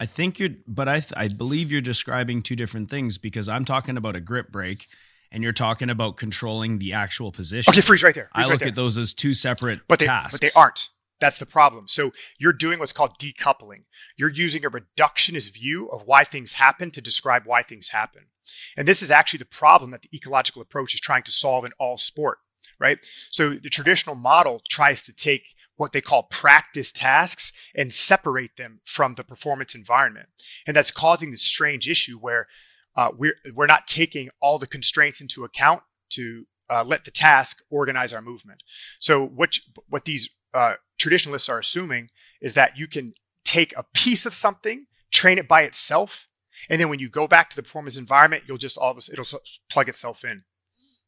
I 0.00 0.06
think 0.06 0.38
you're, 0.38 0.50
but 0.66 0.88
I 0.88 1.00
th- 1.00 1.12
I 1.16 1.28
believe 1.28 1.72
you're 1.72 1.80
describing 1.80 2.42
two 2.42 2.56
different 2.56 2.88
things 2.88 3.18
because 3.18 3.48
I'm 3.48 3.64
talking 3.64 3.96
about 3.96 4.14
a 4.14 4.20
grip 4.20 4.52
break, 4.52 4.86
and 5.32 5.42
you're 5.42 5.52
talking 5.52 5.90
about 5.90 6.16
controlling 6.16 6.78
the 6.78 6.92
actual 6.92 7.32
position. 7.32 7.72
Okay, 7.72 7.80
freeze 7.80 8.02
right 8.02 8.14
there. 8.14 8.30
I 8.32 8.42
look 8.42 8.50
right 8.50 8.60
there. 8.60 8.68
at 8.68 8.74
those 8.74 8.96
as 8.98 9.12
two 9.12 9.34
separate 9.34 9.80
but 9.88 9.98
they, 9.98 10.06
tasks. 10.06 10.32
but 10.32 10.40
they 10.40 10.50
aren't. 10.58 10.88
That's 11.20 11.40
the 11.40 11.46
problem. 11.46 11.88
So 11.88 12.12
you're 12.38 12.52
doing 12.52 12.78
what's 12.78 12.92
called 12.92 13.18
decoupling. 13.18 13.82
You're 14.16 14.30
using 14.30 14.64
a 14.64 14.70
reductionist 14.70 15.52
view 15.52 15.88
of 15.88 16.02
why 16.06 16.24
things 16.24 16.52
happen 16.52 16.92
to 16.92 17.00
describe 17.00 17.42
why 17.44 17.62
things 17.62 17.88
happen. 17.88 18.22
And 18.76 18.86
this 18.86 19.02
is 19.02 19.10
actually 19.10 19.40
the 19.40 19.46
problem 19.46 19.90
that 19.90 20.02
the 20.02 20.16
ecological 20.16 20.62
approach 20.62 20.94
is 20.94 21.00
trying 21.00 21.24
to 21.24 21.32
solve 21.32 21.64
in 21.64 21.72
all 21.78 21.98
sport, 21.98 22.38
right? 22.78 22.98
So 23.30 23.50
the 23.50 23.68
traditional 23.68 24.14
model 24.14 24.62
tries 24.68 25.06
to 25.06 25.12
take 25.12 25.42
what 25.78 25.92
they 25.92 26.00
call 26.00 26.24
practice 26.24 26.92
tasks 26.92 27.52
and 27.74 27.92
separate 27.92 28.54
them 28.56 28.80
from 28.84 29.14
the 29.14 29.24
performance 29.24 29.74
environment. 29.74 30.28
And 30.66 30.76
that's 30.76 30.90
causing 30.90 31.30
this 31.30 31.42
strange 31.42 31.88
issue 31.88 32.18
where 32.18 32.48
uh, 32.96 33.12
we're, 33.16 33.36
we're 33.54 33.66
not 33.66 33.86
taking 33.86 34.28
all 34.40 34.58
the 34.58 34.66
constraints 34.66 35.20
into 35.20 35.44
account 35.44 35.82
to 36.10 36.44
uh, 36.68 36.84
let 36.84 37.04
the 37.04 37.10
task 37.10 37.62
organize 37.70 38.12
our 38.12 38.20
movement. 38.20 38.62
So 38.98 39.24
what 39.24 39.58
what 39.88 40.04
these 40.04 40.28
uh, 40.52 40.74
traditionalists 40.98 41.48
are 41.48 41.58
assuming 41.58 42.10
is 42.42 42.54
that 42.54 42.76
you 42.76 42.88
can 42.88 43.12
take 43.44 43.72
a 43.76 43.84
piece 43.94 44.26
of 44.26 44.34
something, 44.34 44.84
train 45.10 45.38
it 45.38 45.48
by 45.48 45.62
itself, 45.62 46.28
and 46.68 46.80
then 46.80 46.88
when 46.88 46.98
you 46.98 47.08
go 47.08 47.26
back 47.26 47.50
to 47.50 47.56
the 47.56 47.62
performance 47.62 47.96
environment, 47.96 48.44
you'll 48.46 48.58
just 48.58 48.78
all 48.78 48.90
of 48.90 48.98
a 48.98 49.12
it'll 49.12 49.40
plug 49.70 49.88
itself 49.88 50.24
in. 50.24 50.42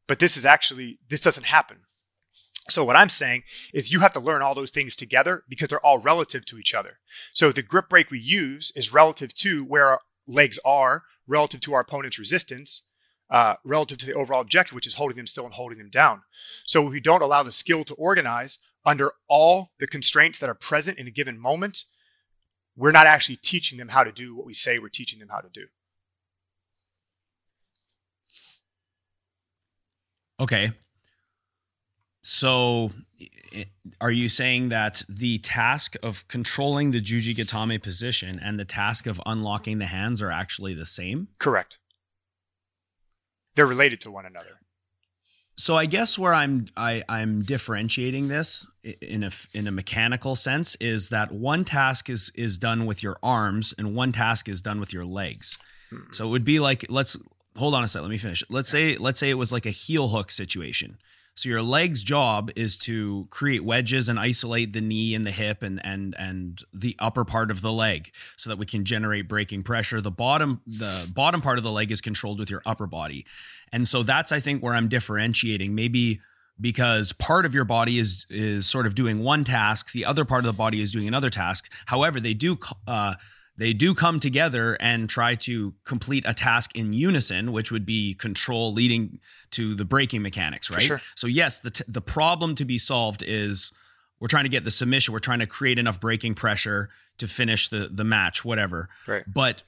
But 0.07 0.19
this 0.19 0.37
is 0.37 0.45
actually 0.45 0.99
this 1.09 1.21
doesn't 1.21 1.45
happen. 1.45 1.79
So 2.69 2.85
what 2.85 2.97
I'm 2.97 3.09
saying 3.09 3.43
is 3.75 3.93
you 3.93 4.01
have 4.01 4.13
to 4.13 4.21
learn 4.21 4.43
all 4.43 4.55
those 4.55 4.71
things 4.71 4.97
together 4.97 5.43
because 5.49 5.69
they're 5.69 5.85
all 5.85 5.99
relative 5.99 6.45
to 6.47 6.59
each 6.59 6.75
other. 6.75 6.99
So 7.33 7.53
the 7.53 7.63
grip 7.63 7.89
break 7.89 8.11
we 8.11 8.21
use 8.21 8.73
is 8.77 8.93
relative 8.93 9.35
to 9.35 9.65
where 9.65 9.87
our 9.87 10.01
legs 10.29 10.59
are, 10.65 11.03
relative 11.27 11.61
to 11.63 11.75
our 11.75 11.81
opponent's 11.81 12.19
resistance, 12.19 12.87
uh, 13.31 13.55
relative 13.65 13.99
to 13.99 14.07
the 14.07 14.15
overall 14.15 14.41
objective, 14.41 14.75
which 14.75 14.87
is 14.87 14.95
holding 14.95 15.17
them 15.17 15.27
still 15.27 15.45
and 15.47 15.55
holding 15.55 15.79
them 15.79 15.91
down. 15.91 16.23
So 16.65 16.87
if 16.87 16.93
we 16.93 17.01
don't 17.01 17.23
allow 17.23 17.43
the 17.43 17.53
skill 17.53 17.85
to 17.85 17.95
organize 17.95 18.59
under 18.85 19.13
all 19.29 19.71
the 19.79 19.87
constraints 19.87 20.41
that 20.41 20.51
are 20.51 20.55
present 20.55 20.99
in 20.99 21.07
a 21.07 21.13
given 21.13 21.39
moment, 21.39 21.85
we're 22.77 22.93
not 22.93 23.07
actually 23.07 23.37
teaching 23.37 23.79
them 23.79 23.89
how 23.89 24.05
to 24.05 24.13
do 24.13 24.35
what 24.35 24.47
we 24.47 24.55
say 24.55 24.79
we're 24.79 24.89
teaching 24.89 25.19
them 25.19 25.29
how 25.29 25.41
to 25.41 25.49
do. 25.53 25.67
Okay. 30.41 30.73
So, 32.23 32.91
are 34.01 34.11
you 34.11 34.29
saying 34.29 34.69
that 34.69 35.03
the 35.09 35.39
task 35.39 35.97
of 36.03 36.27
controlling 36.29 36.91
the 36.91 37.01
Juji 37.01 37.35
Gatame 37.35 37.83
position 37.83 38.39
and 38.43 38.59
the 38.59 38.65
task 38.65 39.07
of 39.07 39.21
unlocking 39.25 39.79
the 39.79 39.87
hands 39.87 40.21
are 40.21 40.31
actually 40.31 40.75
the 40.75 40.87
same? 40.87 41.29
Correct. 41.39 41.79
They're 43.55 43.67
related 43.67 44.01
to 44.03 44.11
one 44.11 44.27
another. 44.27 44.61
So 45.57 45.77
I 45.77 45.85
guess 45.85 46.19
where 46.19 46.33
I'm 46.33 46.67
I, 46.77 47.03
I'm 47.07 47.43
differentiating 47.43 48.29
this 48.29 48.67
in 48.83 49.25
a 49.25 49.31
in 49.53 49.67
a 49.67 49.71
mechanical 49.71 50.35
sense 50.35 50.75
is 50.77 51.11
that 51.11 51.33
one 51.33 51.65
task 51.65 52.09
is 52.09 52.33
is 52.35 52.57
done 52.57 52.87
with 52.87 53.03
your 53.03 53.19
arms 53.23 53.75
and 53.77 53.95
one 53.95 54.13
task 54.13 54.49
is 54.49 54.63
done 54.63 54.81
with 54.81 54.95
your 54.95 55.05
legs. 55.05 55.59
Hmm. 55.91 56.13
So 56.13 56.27
it 56.27 56.31
would 56.31 56.47
be 56.47 56.61
like 56.61 56.87
let's 56.89 57.19
hold 57.57 57.75
on 57.75 57.85
a 57.85 57.89
sec. 57.89 58.01
Let 58.01 58.11
me 58.11 58.17
finish. 58.17 58.43
Let's 58.49 58.71
say 58.71 58.97
let's 58.97 59.21
say 59.21 59.29
it 59.29 59.35
was 59.35 59.53
like 59.53 59.67
a 59.67 59.71
heel 59.71 60.09
hook 60.09 60.31
situation. 60.31 60.97
So 61.41 61.49
your 61.49 61.63
leg's 61.63 62.05
job 62.05 62.51
is 62.55 62.77
to 62.79 63.27
create 63.31 63.65
wedges 63.65 64.11
and 64.11 64.19
isolate 64.19 64.75
the 64.75 64.83
knee 64.83 65.15
and 65.15 65.25
the 65.25 65.31
hip 65.31 65.63
and 65.63 65.81
and 65.83 66.15
and 66.19 66.63
the 66.75 66.95
upper 66.99 67.25
part 67.25 67.51
of 67.51 67.63
the 67.63 67.73
leg 67.73 68.13
so 68.37 68.51
that 68.51 68.59
we 68.59 68.67
can 68.67 68.85
generate 68.85 69.27
braking 69.27 69.63
pressure. 69.63 70.03
The 70.03 70.11
bottom 70.11 70.61
the 70.67 71.11
bottom 71.15 71.41
part 71.41 71.57
of 71.57 71.65
the 71.65 71.71
leg 71.71 71.91
is 71.91 72.03
controlled 72.03 72.41
with 72.41 72.51
your 72.51 72.61
upper 72.67 72.87
body. 72.87 73.25
And 73.73 73.89
so 73.89 74.03
that's 74.03 74.33
I 74.33 74.41
think 74.41 74.63
where 74.63 74.75
I'm 74.75 74.89
differentiating. 74.89 75.75
Maybe 75.75 76.21
because 76.61 77.15
part 77.15 77.47
of 77.47 77.55
your 77.55 77.65
body 77.65 77.99
is 77.99 78.27
is 78.29 78.67
sort 78.67 78.87
of 78.87 78.95
doing 78.95 79.21
one 79.21 79.43
task, 79.45 79.93
the 79.93 80.05
other 80.05 80.27
part 80.27 80.41
of 80.41 80.47
the 80.47 80.59
body 80.59 80.83
is 80.83 80.93
doing 80.93 81.09
another 81.09 81.31
task. 81.31 81.73
However, 81.87 82.21
they 82.21 82.35
do 82.35 82.59
uh, 82.87 83.15
they 83.61 83.75
do 83.75 83.95
come 83.95 84.21
together 84.21 84.75
and 84.81 85.07
try 85.07 85.35
to 85.35 85.75
complete 85.85 86.25
a 86.27 86.33
task 86.33 86.75
in 86.75 86.95
unison, 86.95 87.53
which 87.53 87.71
would 87.71 87.85
be 87.85 88.15
control 88.15 88.73
leading 88.73 89.21
to 89.51 89.75
the 89.75 89.85
braking 89.85 90.23
mechanics, 90.23 90.71
right? 90.71 90.81
Sure. 90.81 90.99
So 91.15 91.27
yes, 91.27 91.59
the 91.59 91.71
t- 91.71 91.85
the 91.87 92.01
problem 92.01 92.55
to 92.55 92.65
be 92.65 92.79
solved 92.79 93.23
is 93.23 93.71
we're 94.19 94.29
trying 94.29 94.45
to 94.45 94.51
get 94.51 94.65
the 94.65 94.71
submission, 94.71 95.13
we're 95.13 95.19
trying 95.19 95.41
to 95.41 95.47
create 95.47 95.79
enough 95.79 96.01
braking 96.01 96.35
pressure 96.35 96.89
to 97.19 97.29
finish 97.29 97.69
the 97.69 97.91
the 97.93 98.03
match, 98.03 98.47
whatever. 98.47 98.89
Right. 99.07 99.25
But 99.27 99.63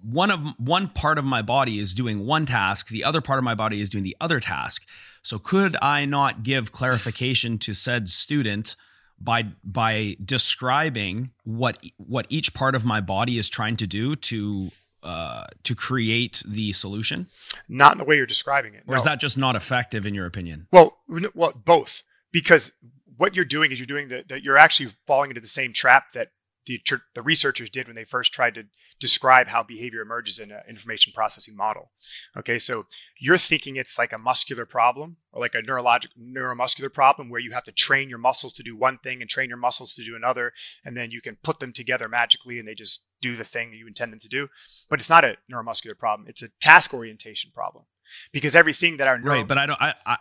one 0.00 0.30
of 0.30 0.40
one 0.58 0.86
part 0.86 1.18
of 1.18 1.24
my 1.24 1.42
body 1.42 1.80
is 1.80 1.92
doing 1.92 2.24
one 2.24 2.46
task, 2.46 2.86
the 2.86 3.02
other 3.02 3.20
part 3.20 3.38
of 3.38 3.44
my 3.44 3.56
body 3.56 3.80
is 3.80 3.90
doing 3.90 4.04
the 4.04 4.16
other 4.20 4.38
task. 4.38 4.86
So 5.24 5.40
could 5.40 5.76
I 5.82 6.04
not 6.04 6.44
give 6.44 6.70
clarification 6.70 7.58
to 7.58 7.74
said 7.74 8.08
student 8.08 8.76
by 9.20 9.44
by 9.64 10.16
describing 10.24 11.30
what 11.44 11.78
what 11.96 12.26
each 12.28 12.54
part 12.54 12.74
of 12.74 12.84
my 12.84 13.00
body 13.00 13.38
is 13.38 13.48
trying 13.48 13.76
to 13.76 13.86
do 13.86 14.14
to 14.14 14.68
uh, 15.02 15.46
to 15.62 15.74
create 15.74 16.42
the 16.46 16.72
solution, 16.72 17.26
Not 17.68 17.92
in 17.92 17.98
the 17.98 18.04
way 18.04 18.16
you're 18.16 18.26
describing 18.26 18.74
it. 18.74 18.82
or 18.86 18.96
is 18.96 19.04
that 19.04 19.20
just 19.20 19.38
not 19.38 19.54
effective 19.56 20.06
in 20.06 20.14
your 20.14 20.26
opinion? 20.26 20.66
Well, 20.72 20.98
well, 21.34 21.52
both. 21.64 22.02
Because 22.32 22.72
what 23.16 23.34
you're 23.34 23.44
doing 23.44 23.70
is 23.72 23.78
you're 23.78 23.86
doing 23.86 24.08
that. 24.08 24.42
You're 24.42 24.58
actually 24.58 24.90
falling 25.06 25.30
into 25.30 25.40
the 25.40 25.46
same 25.46 25.72
trap 25.72 26.12
that 26.14 26.28
the 26.68 27.00
the 27.14 27.22
researchers 27.22 27.70
did 27.70 27.86
when 27.86 27.96
they 27.96 28.04
first 28.04 28.32
tried 28.32 28.54
to 28.54 28.64
describe 29.00 29.48
how 29.48 29.62
behavior 29.62 30.02
emerges 30.02 30.38
in 30.38 30.52
an 30.52 30.60
information 30.68 31.12
processing 31.12 31.56
model. 31.56 31.90
Okay, 32.36 32.58
so 32.58 32.86
you're 33.18 33.38
thinking 33.38 33.76
it's 33.76 33.98
like 33.98 34.12
a 34.12 34.18
muscular 34.18 34.66
problem 34.66 35.16
or 35.32 35.40
like 35.40 35.54
a 35.54 35.62
neurologic 35.62 36.08
neuromuscular 36.20 36.92
problem 36.92 37.30
where 37.30 37.40
you 37.40 37.52
have 37.52 37.64
to 37.64 37.72
train 37.72 38.08
your 38.08 38.18
muscles 38.18 38.52
to 38.52 38.62
do 38.62 38.76
one 38.76 38.98
thing 38.98 39.22
and 39.22 39.30
train 39.30 39.48
your 39.48 39.58
muscles 39.58 39.94
to 39.94 40.04
do 40.04 40.14
another, 40.14 40.52
and 40.84 40.96
then 40.96 41.10
you 41.10 41.20
can 41.20 41.36
put 41.42 41.58
them 41.58 41.72
together 41.72 42.08
magically 42.08 42.58
and 42.58 42.68
they 42.68 42.74
just 42.74 43.02
do 43.20 43.34
the 43.34 43.44
thing 43.44 43.70
that 43.70 43.76
you 43.76 43.86
intend 43.86 44.12
them 44.12 44.20
to 44.20 44.28
do. 44.28 44.46
But 44.88 45.00
it's 45.00 45.10
not 45.10 45.24
a 45.24 45.36
neuromuscular 45.50 45.98
problem; 45.98 46.28
it's 46.28 46.42
a 46.42 46.48
task 46.60 46.94
orientation 46.94 47.50
problem 47.52 47.84
because 48.32 48.54
everything 48.54 48.98
that 48.98 49.08
our 49.08 49.18
neuro- 49.18 49.36
right 49.36 49.48
but 49.48 49.58
i 49.58 49.66
don't 49.66 49.80
i 49.80 49.94
i, 50.06 50.16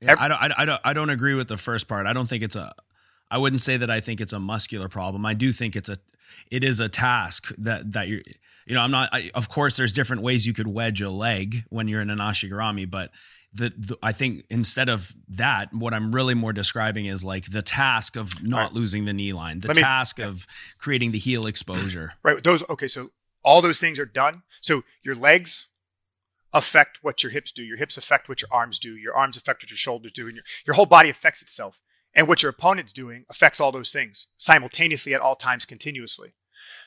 yeah, 0.00 0.14
I 0.18 0.28
don't 0.28 0.42
I, 0.42 0.54
I 0.58 0.64
don't 0.64 0.80
i 0.84 0.92
don't 0.92 1.10
agree 1.10 1.34
with 1.34 1.48
the 1.48 1.56
first 1.56 1.88
part 1.88 2.06
i 2.06 2.12
don't 2.12 2.28
think 2.28 2.42
it's 2.42 2.56
a 2.56 2.72
i 3.32 3.38
wouldn't 3.38 3.60
say 3.62 3.76
that 3.76 3.90
i 3.90 3.98
think 4.00 4.20
it's 4.20 4.32
a 4.32 4.38
muscular 4.38 4.88
problem. 4.88 5.26
I 5.26 5.34
do 5.34 5.50
think 5.50 5.74
it's 5.74 5.88
a 5.88 5.96
it 6.50 6.62
is 6.62 6.78
a 6.80 6.88
task 6.88 7.52
that 7.58 7.92
that 7.92 8.06
you're 8.08 8.22
you 8.66 8.74
know 8.74 8.80
i'm 8.82 8.90
not 8.92 9.08
I, 9.12 9.30
of 9.34 9.48
course 9.48 9.76
there's 9.76 9.92
different 9.92 10.22
ways 10.22 10.46
you 10.46 10.52
could 10.52 10.68
wedge 10.68 11.00
a 11.02 11.10
leg 11.10 11.64
when 11.70 11.88
you're 11.88 12.00
in 12.00 12.10
an 12.10 12.18
ashigarami 12.18 12.88
but 12.88 13.10
the, 13.52 13.72
the 13.76 13.96
i 14.02 14.12
think 14.12 14.44
instead 14.50 14.88
of 14.88 15.12
that 15.28 15.72
what 15.74 15.92
i'm 15.92 16.14
really 16.14 16.34
more 16.34 16.52
describing 16.52 17.06
is 17.06 17.22
like 17.24 17.50
the 17.50 17.62
task 17.62 18.16
of 18.16 18.42
not 18.42 18.58
Right. 18.58 18.72
losing 18.72 19.04
the 19.04 19.12
knee 19.12 19.32
line 19.32 19.60
the 19.60 19.68
Let 19.68 19.76
me- 19.76 19.82
task 19.82 20.18
of 20.20 20.46
creating 20.78 21.10
the 21.12 21.18
heel 21.18 21.46
exposure. 21.46 22.12
Right 22.22 22.42
those 22.42 22.62
okay 22.70 22.88
so 22.88 23.08
all 23.44 23.60
those 23.60 23.80
things 23.80 23.98
are 23.98 24.06
done. 24.06 24.42
So 24.60 24.84
your 25.02 25.16
legs 25.16 25.66
affect 26.52 26.98
what 27.02 27.22
your 27.24 27.32
hips 27.32 27.50
do. 27.52 27.62
Your 27.64 27.76
hips 27.76 27.96
affect 27.96 28.28
what 28.28 28.40
your 28.40 28.48
arms 28.52 28.78
do. 28.78 28.96
Your 28.96 29.16
arms 29.16 29.36
affect 29.36 29.62
what 29.64 29.70
your 29.70 29.76
shoulders 29.76 30.12
do. 30.12 30.26
And 30.28 30.36
your, 30.36 30.44
your 30.66 30.74
whole 30.74 30.86
body 30.86 31.08
affects 31.10 31.42
itself 31.42 31.76
and 32.14 32.28
what 32.28 32.42
your 32.42 32.50
opponent's 32.50 32.92
doing 32.92 33.24
affects 33.30 33.60
all 33.60 33.72
those 33.72 33.90
things 33.90 34.28
simultaneously 34.36 35.14
at 35.14 35.20
all 35.20 35.36
times 35.36 35.64
continuously. 35.64 36.32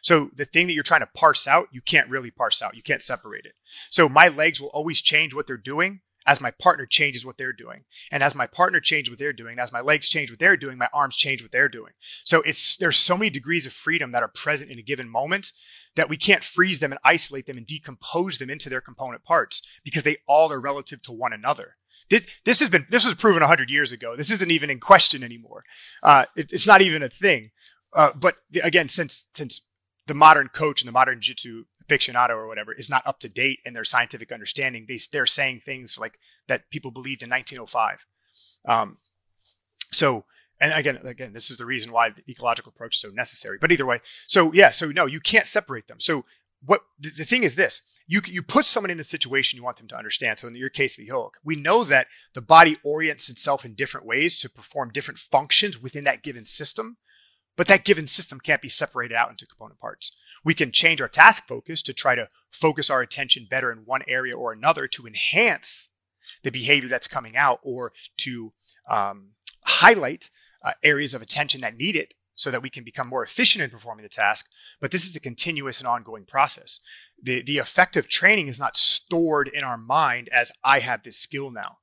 So 0.02 0.30
the 0.36 0.46
thing 0.46 0.68
that 0.68 0.74
you're 0.74 0.84
trying 0.84 1.02
to 1.02 1.10
parse 1.16 1.48
out 1.48 1.70
you 1.72 1.82
can't 1.82 2.10
really 2.10 2.32
parse 2.32 2.62
out. 2.62 2.76
You 2.76 2.84
can't 2.84 3.02
separate 3.02 3.46
it. 3.46 3.54
So 3.90 4.08
my 4.08 4.30
legs 4.30 4.62
will 4.62 4.70
always 4.70 5.02
change 5.02 5.34
what 5.34 5.48
they're 5.48 5.58
doing 5.58 6.02
as 6.26 6.42
my 6.42 6.52
partner 6.52 6.86
changes 6.86 7.26
what 7.26 7.38
they're 7.38 7.54
doing. 7.54 7.84
And 8.12 8.24
as 8.24 8.36
my 8.36 8.48
partner 8.48 8.80
changes 8.80 9.12
what 9.12 9.20
they're 9.20 9.34
doing 9.34 9.60
as 9.60 9.72
my 9.72 9.82
legs 9.82 10.10
change 10.10 10.32
what 10.32 10.40
they're 10.40 10.58
doing 10.58 10.78
my 10.78 10.90
arms 10.94 11.16
change 11.16 11.42
what 11.42 11.52
they're 11.52 11.70
doing. 11.70 11.94
So 12.24 12.42
it's 12.42 12.78
there's 12.78 12.98
so 12.98 13.18
many 13.18 13.30
degrees 13.30 13.66
of 13.66 13.74
freedom 13.74 14.12
that 14.12 14.24
are 14.24 14.32
present 14.34 14.72
in 14.72 14.80
a 14.80 14.84
given 14.84 15.10
moment 15.10 15.52
that 15.96 16.10
we 16.10 16.18
can't 16.18 16.44
freeze 16.44 16.80
them 16.80 16.92
and 16.92 17.00
isolate 17.04 17.46
them 17.46 17.58
and 17.58 17.68
decompose 17.68 18.38
them 18.38 18.50
into 18.50 18.70
their 18.70 18.82
component 18.82 19.24
parts 19.24 19.68
because 19.84 20.04
they 20.04 20.18
all 20.28 20.52
are 20.52 20.60
relative 20.60 21.02
to 21.04 21.14
one 21.14 21.34
another. 21.34 21.76
This, 22.10 22.28
this 22.44 22.60
has 22.60 22.70
been 22.70 22.86
this 22.90 23.06
was 23.06 23.16
proven 23.16 23.42
100 23.42 23.70
years 23.70 23.92
ago. 23.92 24.16
This 24.16 24.32
isn't 24.32 24.52
even 24.52 24.70
in 24.70 24.80
question 24.80 25.24
anymore. 25.24 25.64
Uh, 26.04 26.26
it, 26.36 26.52
it's 26.52 26.68
not 26.68 26.82
even 26.82 27.04
a 27.04 27.10
thing. 27.10 27.52
Uh, 27.94 28.12
but 28.16 28.36
again, 28.64 28.90
since 28.90 29.28
since 29.34 29.62
the 30.08 30.14
modern 30.14 30.50
coach 30.50 30.82
and 30.82 30.88
the 30.88 30.94
modern 30.94 31.20
jiu-jitsu 31.22 31.64
aficionado 31.88 32.32
or 32.32 32.48
whatever 32.48 32.74
is 32.74 32.90
not 32.90 33.08
up 33.08 33.20
to 33.20 33.30
date 33.30 33.60
in 33.66 33.74
their 33.74 33.84
scientific 33.84 34.32
understanding, 34.32 34.86
they 34.88 35.00
they're 35.12 35.26
saying 35.26 35.62
things 35.66 35.98
like 35.98 36.20
that 36.48 36.70
people 36.70 36.92
believed 36.92 37.24
in 37.24 37.30
1905. 37.30 38.06
Um, 38.68 38.98
so 39.92 40.26
and 40.60 40.74
again 40.74 41.00
again 41.06 41.34
this 41.34 41.52
is 41.52 41.58
the 41.58 41.66
reason 41.66 41.92
why 41.92 42.10
the 42.10 42.24
ecological 42.30 42.72
approach 42.74 42.96
is 42.96 43.02
so 43.02 43.10
necessary 43.10 43.58
but 43.60 43.72
either 43.72 43.86
way 43.86 44.00
so 44.28 44.54
yeah 44.54 44.70
so 44.70 44.88
no 44.88 45.06
you 45.06 45.20
can't 45.20 45.46
separate 45.46 45.88
them 45.88 46.00
so 46.00 46.26
what 46.66 46.82
the, 47.00 47.10
the 47.10 47.26
thing 47.26 47.44
is 47.44 47.56
this 47.56 47.82
you 48.08 48.22
you 48.26 48.42
put 48.42 48.66
someone 48.66 48.92
in 48.92 49.00
a 49.00 49.04
situation 49.04 49.58
you 49.58 49.64
want 49.64 49.78
them 49.78 49.88
to 49.88 49.98
understand. 49.98 50.40
So 50.40 50.48
in 50.48 50.56
your 50.56 50.70
case 50.70 50.98
the 50.98 51.06
yoke. 51.06 51.38
We 51.44 51.56
know 51.56 51.84
that 51.86 52.08
the 52.34 52.42
body 52.42 52.78
orients 52.84 53.30
itself 53.30 53.66
in 53.66 53.76
different 53.76 54.06
ways 54.06 54.42
to 54.42 54.50
perform 54.50 54.92
different 54.92 55.20
functions 55.20 55.82
within 55.82 56.06
that 56.06 56.24
given 56.24 56.46
system 56.46 56.98
but 57.56 57.68
that 57.68 57.86
given 57.86 58.08
system 58.08 58.40
can't 58.40 58.62
be 58.62 58.70
separated 58.70 59.16
out 59.16 59.32
into 59.32 59.48
component 59.48 59.80
parts. 59.80 60.12
We 60.44 60.54
can 60.54 60.72
change 60.72 61.02
our 61.02 61.08
task 61.08 61.48
focus 61.48 61.84
to 61.84 61.94
try 61.94 62.16
to 62.16 62.30
focus 62.52 62.90
our 62.90 63.02
attention 63.02 63.48
better 63.50 63.72
in 63.72 63.80
one 63.80 64.04
area 64.08 64.38
or 64.38 64.52
another 64.52 64.88
to 64.90 65.08
enhance 65.08 65.90
the 66.44 66.52
behavior 66.52 66.90
that's 66.90 67.08
coming 67.08 67.38
out 67.38 67.60
or 67.64 67.94
to 68.18 68.52
um, 68.90 69.30
highlight 69.62 70.30
uh, 70.64 70.74
areas 70.84 71.14
of 71.14 71.22
attention 71.22 71.62
that 71.62 71.78
need 71.78 71.96
it 71.96 72.14
so 72.36 72.52
that 72.52 72.62
we 72.62 72.70
can 72.70 72.84
become 72.84 73.08
more 73.08 73.24
efficient 73.24 73.64
in 73.64 73.70
performing 73.70 74.04
the 74.04 74.10
task. 74.10 74.48
But 74.82 74.92
this 74.92 75.08
is 75.08 75.16
a 75.16 75.22
continuous 75.22 75.80
and 75.80 75.88
ongoing 75.88 76.26
process. 76.26 76.82
The, 77.24 77.42
the 77.42 77.58
effective 77.58 78.08
training 78.08 78.48
is 78.48 78.60
not 78.60 78.78
stored 78.78 79.48
in 79.48 79.64
our 79.64 79.78
mind 79.78 80.30
as 80.30 80.52
I 80.64 80.80
have 80.80 81.04
this 81.04 81.18
skill 81.18 81.50
now. 81.50 81.78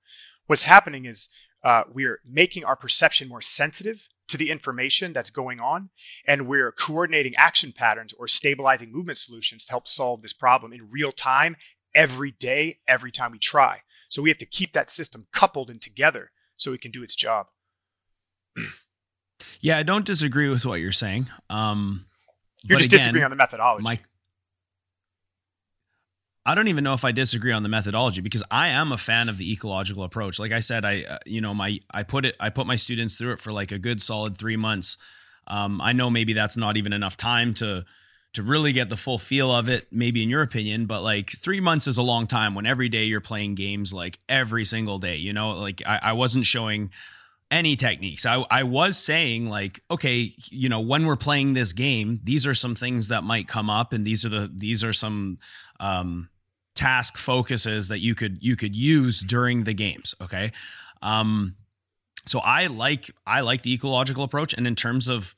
What's 0.46 0.62
happening 0.62 1.06
is 1.06 1.30
uh, 1.64 1.84
we're 1.92 2.20
making 2.26 2.64
our 2.64 2.76
perception 2.76 3.28
more 3.28 3.40
sensitive 3.40 4.06
to 4.28 4.36
the 4.36 4.50
information 4.50 5.12
that's 5.12 5.30
going 5.30 5.60
on, 5.60 5.90
and 6.26 6.46
we're 6.46 6.72
coordinating 6.72 7.34
action 7.36 7.72
patterns 7.72 8.12
or 8.12 8.28
stabilizing 8.28 8.92
movement 8.92 9.18
solutions 9.18 9.64
to 9.64 9.72
help 9.72 9.86
solve 9.86 10.22
this 10.22 10.32
problem 10.32 10.72
in 10.72 10.88
real 10.90 11.12
time 11.12 11.56
every 11.94 12.32
day, 12.32 12.78
every 12.88 13.12
time 13.12 13.32
we 13.32 13.38
try. 13.38 13.80
So 14.08 14.22
we 14.22 14.30
have 14.30 14.38
to 14.38 14.46
keep 14.46 14.72
that 14.72 14.90
system 14.90 15.26
coupled 15.32 15.70
and 15.70 15.80
together 15.80 16.30
so 16.56 16.72
it 16.72 16.80
can 16.80 16.90
do 16.90 17.02
its 17.02 17.16
job. 17.16 17.46
yeah 19.62 19.79
i 19.79 19.83
don't 19.83 20.05
disagree 20.05 20.51
with 20.51 20.66
what 20.66 20.81
you're 20.81 20.92
saying 20.92 21.27
um 21.48 22.05
You're 22.64 22.79
just 22.79 22.92
again, 22.92 22.98
disagreeing 22.98 23.25
on 23.25 23.31
the 23.31 23.37
methodology. 23.37 23.83
my 23.83 23.98
I 26.44 26.57
don't 26.57 26.66
even 26.68 26.83
know 26.83 26.94
if 26.94 27.05
I 27.05 27.12
disagree 27.12 27.53
on 27.53 27.62
the 27.62 27.68
methodology 27.68 28.20
because 28.20 28.42
I 28.51 28.68
am 28.68 28.90
a 28.90 28.98
fan 28.98 29.29
of 29.29 29.38
the 29.38 29.53
ecological 29.53 30.03
approach. 30.03 30.40
Like 30.40 30.51
I 30.51 30.59
said, 30.59 30.85
I 30.85 31.03
uh, 31.03 31.18
you 31.25 31.40
know 31.40 31.55
my 31.55 31.79
I 31.92 32.03
put 32.03 32.25
it 32.25 32.37
I 32.40 32.51
put 32.51 32.66
my 32.66 32.77
students 32.77 33.14
through 33.14 33.35
it 33.35 33.40
for 33.40 33.53
like 33.53 33.70
a 33.70 33.79
good 33.79 34.03
solid 34.03 34.37
three 34.37 34.57
months. 34.57 34.98
Um, 35.46 35.81
I 35.81 35.92
know 35.92 36.11
maybe 36.11 36.33
that's 36.33 36.57
not 36.57 36.77
even 36.77 36.92
enough 36.92 37.16
time 37.16 37.55
to 37.55 37.85
to 38.33 38.42
really 38.42 38.72
get 38.72 38.88
the 38.88 38.96
full 38.96 39.18
feel 39.18 39.53
of 39.55 39.68
it. 39.68 39.87
Maybe 39.92 40.22
in 40.22 40.29
your 40.29 40.42
opinion, 40.42 40.87
but 40.87 41.03
like 41.03 41.31
three 41.31 41.61
months 41.61 41.87
is 41.87 41.96
a 41.96 42.03
long 42.03 42.27
time 42.27 42.57
when 42.57 42.66
every 42.66 42.88
day 42.88 43.05
you're 43.05 43.20
playing 43.20 43.55
games 43.55 43.92
like 43.92 44.18
every 44.29 44.64
single 44.64 44.98
day. 44.98 45.16
You 45.16 45.33
know, 45.33 45.51
like 45.53 45.81
I, 45.87 46.01
I 46.03 46.12
wasn't 46.14 46.44
showing 46.44 46.90
any 47.52 47.76
techniques. 47.76 48.24
I, 48.24 48.44
I 48.50 48.62
was 48.64 48.96
saying 48.96 49.48
like, 49.48 49.82
okay, 49.90 50.32
you 50.50 50.68
know, 50.70 50.80
when 50.80 51.06
we're 51.06 51.16
playing 51.16 51.52
this 51.52 51.74
game, 51.74 52.18
these 52.24 52.46
are 52.46 52.54
some 52.54 52.74
things 52.74 53.08
that 53.08 53.22
might 53.22 53.46
come 53.46 53.68
up, 53.68 53.92
and 53.92 54.04
these 54.04 54.24
are 54.24 54.30
the 54.30 54.50
these 54.52 54.82
are 54.82 54.94
some 54.94 55.38
um, 55.78 56.30
task 56.74 57.18
focuses 57.18 57.88
that 57.88 58.00
you 58.00 58.14
could 58.14 58.42
you 58.42 58.56
could 58.56 58.74
use 58.74 59.20
during 59.20 59.64
the 59.64 59.74
games. 59.74 60.14
Okay, 60.20 60.50
um, 61.02 61.54
so 62.26 62.40
I 62.40 62.66
like 62.68 63.10
I 63.26 63.42
like 63.42 63.62
the 63.62 63.74
ecological 63.74 64.24
approach, 64.24 64.54
and 64.54 64.66
in 64.66 64.74
terms 64.74 65.08
of 65.08 65.36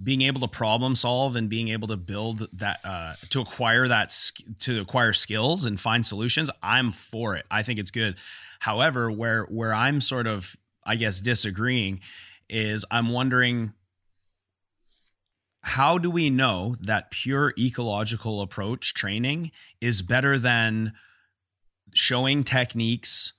being 0.00 0.22
able 0.22 0.40
to 0.40 0.46
problem 0.48 0.94
solve 0.94 1.34
and 1.34 1.50
being 1.50 1.70
able 1.70 1.88
to 1.88 1.96
build 1.96 2.46
that 2.52 2.78
uh, 2.84 3.14
to 3.30 3.40
acquire 3.40 3.88
that 3.88 4.14
to 4.60 4.80
acquire 4.80 5.12
skills 5.12 5.64
and 5.64 5.80
find 5.80 6.06
solutions, 6.06 6.50
I'm 6.62 6.92
for 6.92 7.34
it. 7.34 7.46
I 7.50 7.64
think 7.64 7.80
it's 7.80 7.90
good. 7.90 8.14
However, 8.60 9.10
where 9.10 9.42
where 9.46 9.74
I'm 9.74 10.00
sort 10.00 10.28
of 10.28 10.56
I 10.88 10.96
guess 10.96 11.20
disagreeing 11.20 12.00
is 12.48 12.84
I'm 12.90 13.10
wondering 13.10 13.74
how 15.62 15.98
do 15.98 16.10
we 16.10 16.30
know 16.30 16.76
that 16.80 17.10
pure 17.10 17.52
ecological 17.58 18.40
approach 18.40 18.94
training 18.94 19.50
is 19.80 20.00
better 20.00 20.38
than 20.38 20.94
showing 21.92 22.42
techniques 22.42 23.34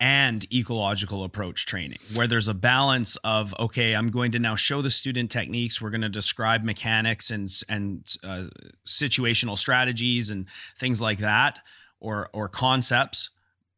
and 0.00 0.52
ecological 0.52 1.22
approach 1.22 1.64
training 1.64 1.98
where 2.16 2.26
there's 2.26 2.48
a 2.48 2.54
balance 2.54 3.14
of 3.22 3.54
okay 3.60 3.94
i'm 3.94 4.10
going 4.10 4.32
to 4.32 4.38
now 4.40 4.56
show 4.56 4.82
the 4.82 4.90
student 4.90 5.30
techniques. 5.30 5.80
We're 5.80 5.90
going 5.90 6.00
to 6.00 6.08
describe 6.08 6.64
mechanics 6.64 7.30
and 7.30 7.48
and 7.68 8.04
uh, 8.24 8.44
situational 8.84 9.56
strategies 9.56 10.28
and 10.28 10.46
things 10.76 11.00
like 11.00 11.18
that 11.18 11.60
or 12.00 12.30
or 12.32 12.48
concepts 12.48 13.30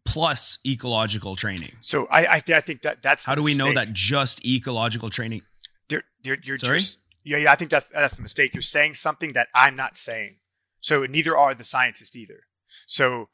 plus 0.04 0.58
ecological 0.66 1.36
training 1.36 1.72
so 1.80 2.06
I 2.06 2.36
I, 2.36 2.38
th- 2.40 2.56
I 2.56 2.60
think 2.60 2.82
that 2.82 3.02
that's 3.02 3.24
how 3.24 3.34
do 3.34 3.42
we 3.42 3.54
know 3.54 3.72
that 3.72 3.92
just 3.92 4.44
ecological 4.44 5.10
training 5.10 5.42
They're, 5.88 6.04
they're, 6.22 6.38
you're 6.42 6.58
Sorry? 6.58 6.78
just 6.78 6.98
Yeah, 7.24 7.38
yeah, 7.38 7.52
I 7.52 7.56
think 7.56 7.70
that's 7.70 7.88
that's 7.88 8.16
the 8.16 8.22
mistake. 8.22 8.54
You're 8.54 8.62
saying 8.62 8.94
something 8.94 9.32
that 9.32 9.48
I'm 9.54 9.76
not 9.76 9.96
saying. 9.96 10.36
So 10.80 11.06
neither 11.06 11.36
are 11.36 11.54
the 11.54 11.64
scientists 11.64 12.16
either. 12.16 12.40
So 12.86 13.28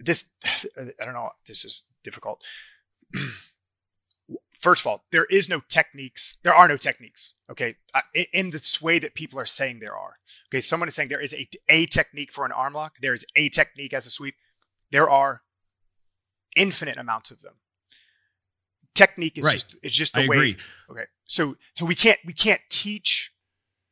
this 0.00 0.24
I 0.76 1.04
don't 1.04 1.14
know, 1.14 1.30
this 1.46 1.64
is 1.64 1.84
difficult. 2.02 2.42
First 4.60 4.82
of 4.82 4.86
all, 4.88 5.04
there 5.10 5.24
is 5.24 5.48
no 5.48 5.60
techniques. 5.68 6.36
There 6.42 6.54
are 6.54 6.68
no 6.68 6.76
techniques. 6.76 7.32
Okay, 7.50 7.76
uh, 7.94 8.00
in 8.32 8.50
this 8.50 8.80
way 8.82 8.98
that 9.00 9.14
people 9.14 9.38
are 9.38 9.46
saying 9.46 9.78
there 9.78 9.96
are. 9.96 10.16
Okay, 10.50 10.60
someone 10.60 10.88
is 10.88 10.94
saying 10.94 11.08
there 11.08 11.20
is 11.20 11.34
a, 11.34 11.48
a 11.68 11.86
technique 11.86 12.32
for 12.32 12.44
an 12.44 12.52
arm 12.52 12.74
lock. 12.74 12.94
There 13.00 13.14
is 13.14 13.26
a 13.36 13.48
technique 13.48 13.94
as 13.94 14.06
a 14.06 14.10
sweep. 14.10 14.34
There 14.90 15.08
are 15.10 15.42
infinite 16.56 16.98
amounts 16.98 17.30
of 17.30 17.40
them. 17.40 17.54
Technique 18.94 19.38
is 19.38 19.44
right. 19.44 19.52
just 19.54 19.76
it's 19.82 19.94
just 19.94 20.14
the 20.14 20.24
I 20.24 20.28
way. 20.28 20.36
Agree. 20.36 20.56
Okay, 20.90 21.04
so 21.24 21.56
so 21.74 21.86
we 21.86 21.94
can't 21.94 22.18
we 22.26 22.32
can't 22.32 22.60
teach 22.68 23.32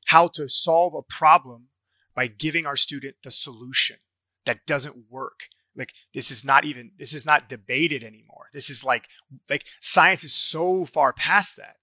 how 0.07 0.29
to 0.29 0.49
solve 0.49 0.94
a 0.94 1.03
problem 1.03 1.68
by 2.14 2.27
giving 2.27 2.66
our 2.66 2.77
student 2.77 3.16
the 3.23 3.31
solution 3.31 3.96
that 4.44 4.66
doesn't 4.66 4.96
work 5.11 5.40
like 5.77 5.92
this 6.12 6.31
is 6.31 6.44
not 6.44 6.64
even 6.64 6.90
this 6.99 7.14
is 7.14 7.25
not 7.25 7.49
debated 7.49 8.03
anymore 8.03 8.46
this 8.53 8.70
is 8.70 8.83
like 8.83 9.07
like 9.49 9.64
science 9.81 10.25
is 10.25 10.35
so 10.35 10.85
far 10.85 11.12
past 11.12 11.57
that 11.57 11.77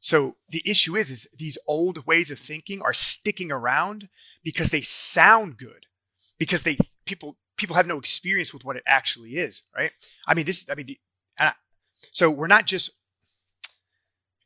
so 0.00 0.36
the 0.50 0.62
issue 0.66 0.96
is 0.96 1.10
is 1.10 1.28
these 1.38 1.58
old 1.66 2.06
ways 2.06 2.30
of 2.30 2.38
thinking 2.38 2.82
are 2.82 2.92
sticking 2.92 3.50
around 3.50 4.08
because 4.42 4.70
they 4.70 4.82
sound 4.82 5.56
good 5.56 5.86
because 6.38 6.62
they 6.62 6.76
people 7.06 7.36
people 7.56 7.76
have 7.76 7.86
no 7.86 7.98
experience 7.98 8.52
with 8.52 8.64
what 8.64 8.76
it 8.76 8.82
actually 8.86 9.36
is 9.36 9.62
right 9.76 9.92
i 10.26 10.34
mean 10.34 10.44
this 10.44 10.68
i 10.70 10.74
mean 10.74 10.86
the, 10.86 10.98
uh, 11.38 11.52
so 12.12 12.30
we're 12.30 12.46
not 12.46 12.66
just 12.66 12.90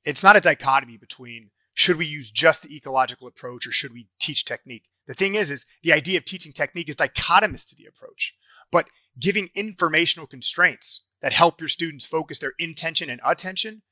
it's 0.04 0.22
not 0.22 0.36
a 0.36 0.40
dichotomy 0.40 0.96
between 0.96 1.50
should 1.74 1.96
we 1.96 2.06
use 2.06 2.30
just 2.30 2.62
the 2.62 2.76
ecological 2.76 3.28
approach 3.28 3.66
or 3.66 3.72
should 3.72 3.92
we 3.92 4.08
teach 4.20 4.44
technique 4.44 4.84
the 5.06 5.14
thing 5.14 5.34
is 5.34 5.50
is 5.50 5.66
the 5.82 5.92
idea 5.92 6.18
of 6.18 6.24
teaching 6.24 6.52
technique 6.52 6.88
is 6.88 6.96
dichotomous 6.96 7.68
to 7.68 7.76
the 7.76 7.86
approach 7.86 8.34
but 8.70 8.88
giving 9.18 9.50
informational 9.54 10.26
constraints 10.26 11.02
that 11.20 11.32
help 11.32 11.60
your 11.60 11.68
students 11.68 12.06
focus 12.06 12.38
their 12.38 12.52
intention 12.58 13.10
and 13.10 13.20
attention 13.24 13.82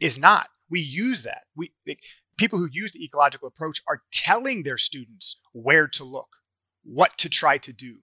is 0.00 0.18
not. 0.18 0.48
We 0.68 0.80
use 0.80 1.24
that. 1.24 1.42
We 1.54 1.72
people 2.36 2.58
who 2.58 2.68
use 2.70 2.92
the 2.92 3.04
ecological 3.04 3.48
approach 3.48 3.82
are 3.86 4.02
telling 4.10 4.62
their 4.62 4.78
students 4.78 5.38
where 5.52 5.88
to 5.88 6.04
look, 6.04 6.28
what 6.82 7.16
to 7.18 7.28
try 7.28 7.58
to 7.58 7.72
do. 7.72 7.98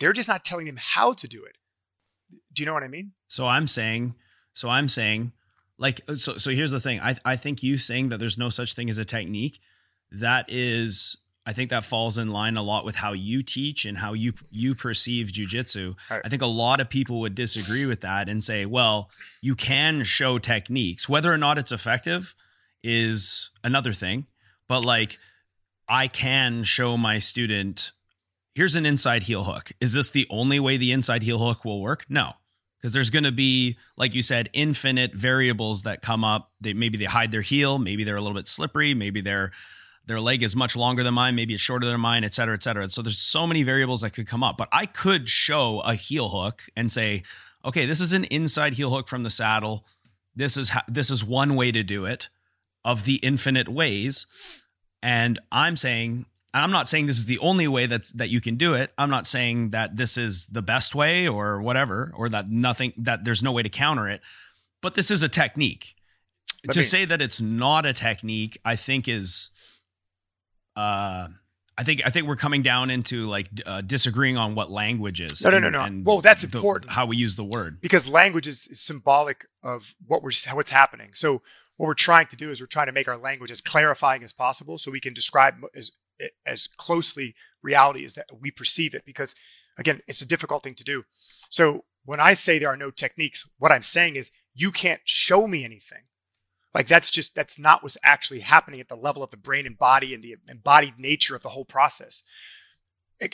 They're 0.00 0.12
just 0.12 0.28
not 0.28 0.44
telling 0.44 0.66
them 0.66 0.78
how 0.78 1.12
to 1.14 1.28
do 1.28 1.44
it. 1.44 1.56
Do 2.52 2.62
you 2.62 2.66
know 2.66 2.74
what 2.74 2.82
I 2.82 2.88
mean? 2.88 3.12
So 3.28 3.46
I'm 3.46 3.68
saying, 3.68 4.14
so 4.52 4.68
I'm 4.68 4.88
saying, 4.88 5.32
like, 5.78 6.00
uh, 6.08 6.16
so 6.16 6.36
so 6.36 6.50
here's 6.50 6.72
the 6.72 6.80
thing. 6.80 7.00
I 7.00 7.16
I 7.24 7.36
think 7.36 7.62
you 7.62 7.76
saying 7.76 8.08
that 8.08 8.18
there's 8.18 8.38
no 8.38 8.48
such 8.48 8.74
thing 8.74 8.90
as 8.90 8.98
a 8.98 9.04
technique, 9.04 9.60
that 10.10 10.46
is 10.48 11.16
I 11.46 11.52
think 11.52 11.70
that 11.70 11.84
falls 11.84 12.18
in 12.18 12.28
line 12.28 12.56
a 12.56 12.62
lot 12.62 12.84
with 12.84 12.96
how 12.96 13.12
you 13.12 13.42
teach 13.42 13.84
and 13.84 13.96
how 13.96 14.12
you 14.12 14.34
you 14.50 14.74
perceive 14.74 15.28
jujitsu. 15.28 15.96
Right. 16.10 16.20
I 16.24 16.28
think 16.28 16.42
a 16.42 16.46
lot 16.46 16.80
of 16.80 16.90
people 16.90 17.20
would 17.20 17.34
disagree 17.34 17.86
with 17.86 18.02
that 18.02 18.28
and 18.28 18.44
say, 18.44 18.66
well, 18.66 19.10
you 19.40 19.54
can 19.54 20.02
show 20.04 20.38
techniques. 20.38 21.08
Whether 21.08 21.32
or 21.32 21.38
not 21.38 21.58
it's 21.58 21.72
effective 21.72 22.34
is 22.82 23.50
another 23.64 23.92
thing. 23.92 24.26
But 24.68 24.84
like 24.84 25.18
I 25.88 26.08
can 26.08 26.62
show 26.62 26.96
my 26.96 27.18
student 27.18 27.92
here's 28.54 28.76
an 28.76 28.86
inside 28.86 29.24
heel 29.24 29.44
hook. 29.44 29.72
Is 29.80 29.92
this 29.92 30.10
the 30.10 30.26
only 30.30 30.60
way 30.60 30.76
the 30.76 30.92
inside 30.92 31.22
heel 31.22 31.38
hook 31.38 31.64
will 31.64 31.80
work? 31.80 32.04
No. 32.08 32.34
Because 32.78 32.94
there's 32.94 33.10
going 33.10 33.24
to 33.24 33.32
be, 33.32 33.76
like 33.98 34.14
you 34.14 34.22
said, 34.22 34.48
infinite 34.54 35.14
variables 35.14 35.82
that 35.82 36.00
come 36.00 36.24
up. 36.24 36.50
They 36.60 36.72
maybe 36.72 36.96
they 36.96 37.04
hide 37.04 37.30
their 37.30 37.42
heel, 37.42 37.78
maybe 37.78 38.04
they're 38.04 38.16
a 38.16 38.22
little 38.22 38.36
bit 38.36 38.48
slippery, 38.48 38.94
maybe 38.94 39.20
they're 39.20 39.52
their 40.06 40.18
leg 40.18 40.42
is 40.42 40.56
much 40.56 40.74
longer 40.74 41.04
than 41.04 41.14
mine, 41.14 41.36
maybe 41.36 41.54
it's 41.54 41.62
shorter 41.62 41.86
than 41.86 42.00
mine, 42.00 42.24
et 42.24 42.34
cetera, 42.34 42.54
et 42.54 42.62
cetera. 42.62 42.88
So 42.88 43.02
there's 43.02 43.18
so 43.18 43.46
many 43.46 43.62
variables 43.62 44.00
that 44.00 44.10
could 44.12 44.26
come 44.26 44.42
up. 44.42 44.56
But 44.56 44.68
I 44.72 44.86
could 44.86 45.28
show 45.28 45.80
a 45.80 45.94
heel 45.94 46.30
hook 46.30 46.62
and 46.74 46.90
say, 46.90 47.22
okay, 47.64 47.84
this 47.84 48.00
is 48.00 48.12
an 48.12 48.24
inside 48.24 48.72
heel 48.72 48.90
hook 48.90 49.08
from 49.08 49.22
the 49.22 49.30
saddle. 49.30 49.84
This 50.34 50.56
is 50.56 50.72
this 50.88 51.10
is 51.10 51.22
one 51.22 51.54
way 51.56 51.70
to 51.72 51.82
do 51.82 52.06
it 52.06 52.30
of 52.82 53.04
the 53.04 53.16
infinite 53.16 53.68
ways. 53.68 54.26
And 55.02 55.38
I'm 55.52 55.76
saying, 55.76 56.26
I'm 56.52 56.72
not 56.72 56.88
saying 56.88 57.06
this 57.06 57.18
is 57.18 57.26
the 57.26 57.38
only 57.38 57.68
way 57.68 57.86
that's 57.86 58.12
that 58.12 58.28
you 58.28 58.40
can 58.40 58.56
do 58.56 58.74
it. 58.74 58.92
I'm 58.98 59.10
not 59.10 59.26
saying 59.26 59.70
that 59.70 59.96
this 59.96 60.16
is 60.16 60.46
the 60.46 60.62
best 60.62 60.94
way 60.94 61.28
or 61.28 61.62
whatever, 61.62 62.12
or 62.16 62.28
that 62.28 62.50
nothing 62.50 62.92
that 62.98 63.24
there's 63.24 63.42
no 63.42 63.52
way 63.52 63.62
to 63.62 63.68
counter 63.68 64.08
it. 64.08 64.20
But 64.82 64.94
this 64.94 65.10
is 65.10 65.22
a 65.22 65.28
technique. 65.28 65.94
Let 66.66 66.74
to 66.74 66.78
me, 66.80 66.84
say 66.84 67.04
that 67.04 67.22
it's 67.22 67.40
not 67.40 67.86
a 67.86 67.92
technique, 67.92 68.58
I 68.64 68.76
think 68.76 69.08
is 69.08 69.50
uh, 70.76 71.28
I 71.78 71.82
think 71.82 72.02
I 72.04 72.10
think 72.10 72.26
we're 72.26 72.36
coming 72.36 72.62
down 72.62 72.90
into 72.90 73.26
like 73.26 73.48
uh, 73.64 73.80
disagreeing 73.80 74.36
on 74.36 74.54
what 74.54 74.70
language 74.70 75.20
is. 75.20 75.42
No, 75.42 75.50
no, 75.50 75.58
no, 75.58 75.70
no. 75.70 76.02
well, 76.04 76.20
that's 76.20 76.42
the, 76.42 76.58
important. 76.58 76.92
How 76.92 77.06
we 77.06 77.16
use 77.16 77.36
the 77.36 77.44
word 77.44 77.80
because 77.80 78.06
language 78.06 78.46
is, 78.48 78.66
is, 78.66 78.80
symbolic 78.80 79.46
of 79.62 79.94
what 80.06 80.22
we're 80.22 80.32
what's 80.52 80.70
happening. 80.70 81.10
So 81.14 81.42
what 81.76 81.86
we're 81.86 81.94
trying 81.94 82.26
to 82.28 82.36
do 82.36 82.50
is 82.50 82.60
we're 82.60 82.66
trying 82.66 82.88
to 82.88 82.92
make 82.92 83.08
our 83.08 83.16
language 83.16 83.50
as 83.50 83.62
clarifying 83.62 84.22
as 84.24 84.34
possible, 84.34 84.76
so 84.76 84.90
we 84.90 85.00
can 85.00 85.14
describe 85.14 85.54
as 85.74 85.92
as 86.46 86.66
closely 86.66 87.34
reality 87.62 88.04
as 88.04 88.14
that 88.14 88.26
we 88.40 88.50
perceive 88.50 88.94
it. 88.94 89.04
Because 89.04 89.34
again, 89.78 90.00
it's 90.06 90.22
a 90.22 90.28
difficult 90.28 90.62
thing 90.62 90.74
to 90.76 90.84
do. 90.84 91.04
So 91.48 91.84
when 92.04 92.20
I 92.20 92.34
say 92.34 92.58
there 92.58 92.70
are 92.70 92.76
no 92.76 92.90
techniques, 92.90 93.48
what 93.58 93.72
I'm 93.72 93.82
saying 93.82 94.16
is 94.16 94.30
you 94.54 94.72
can't 94.72 95.00
show 95.04 95.46
me 95.46 95.64
anything. 95.64 96.02
Like 96.74 96.86
that's 96.86 97.10
just 97.10 97.34
that's 97.34 97.58
not 97.58 97.82
what's 97.82 97.98
actually 98.02 98.40
happening 98.40 98.80
at 98.80 98.88
the 98.88 98.96
level 98.96 99.22
of 99.22 99.30
the 99.30 99.36
brain 99.36 99.66
and 99.66 99.76
body 99.76 100.14
and 100.14 100.22
the 100.22 100.36
embodied 100.48 100.98
nature 100.98 101.34
of 101.34 101.42
the 101.42 101.48
whole 101.48 101.64
process. 101.64 102.22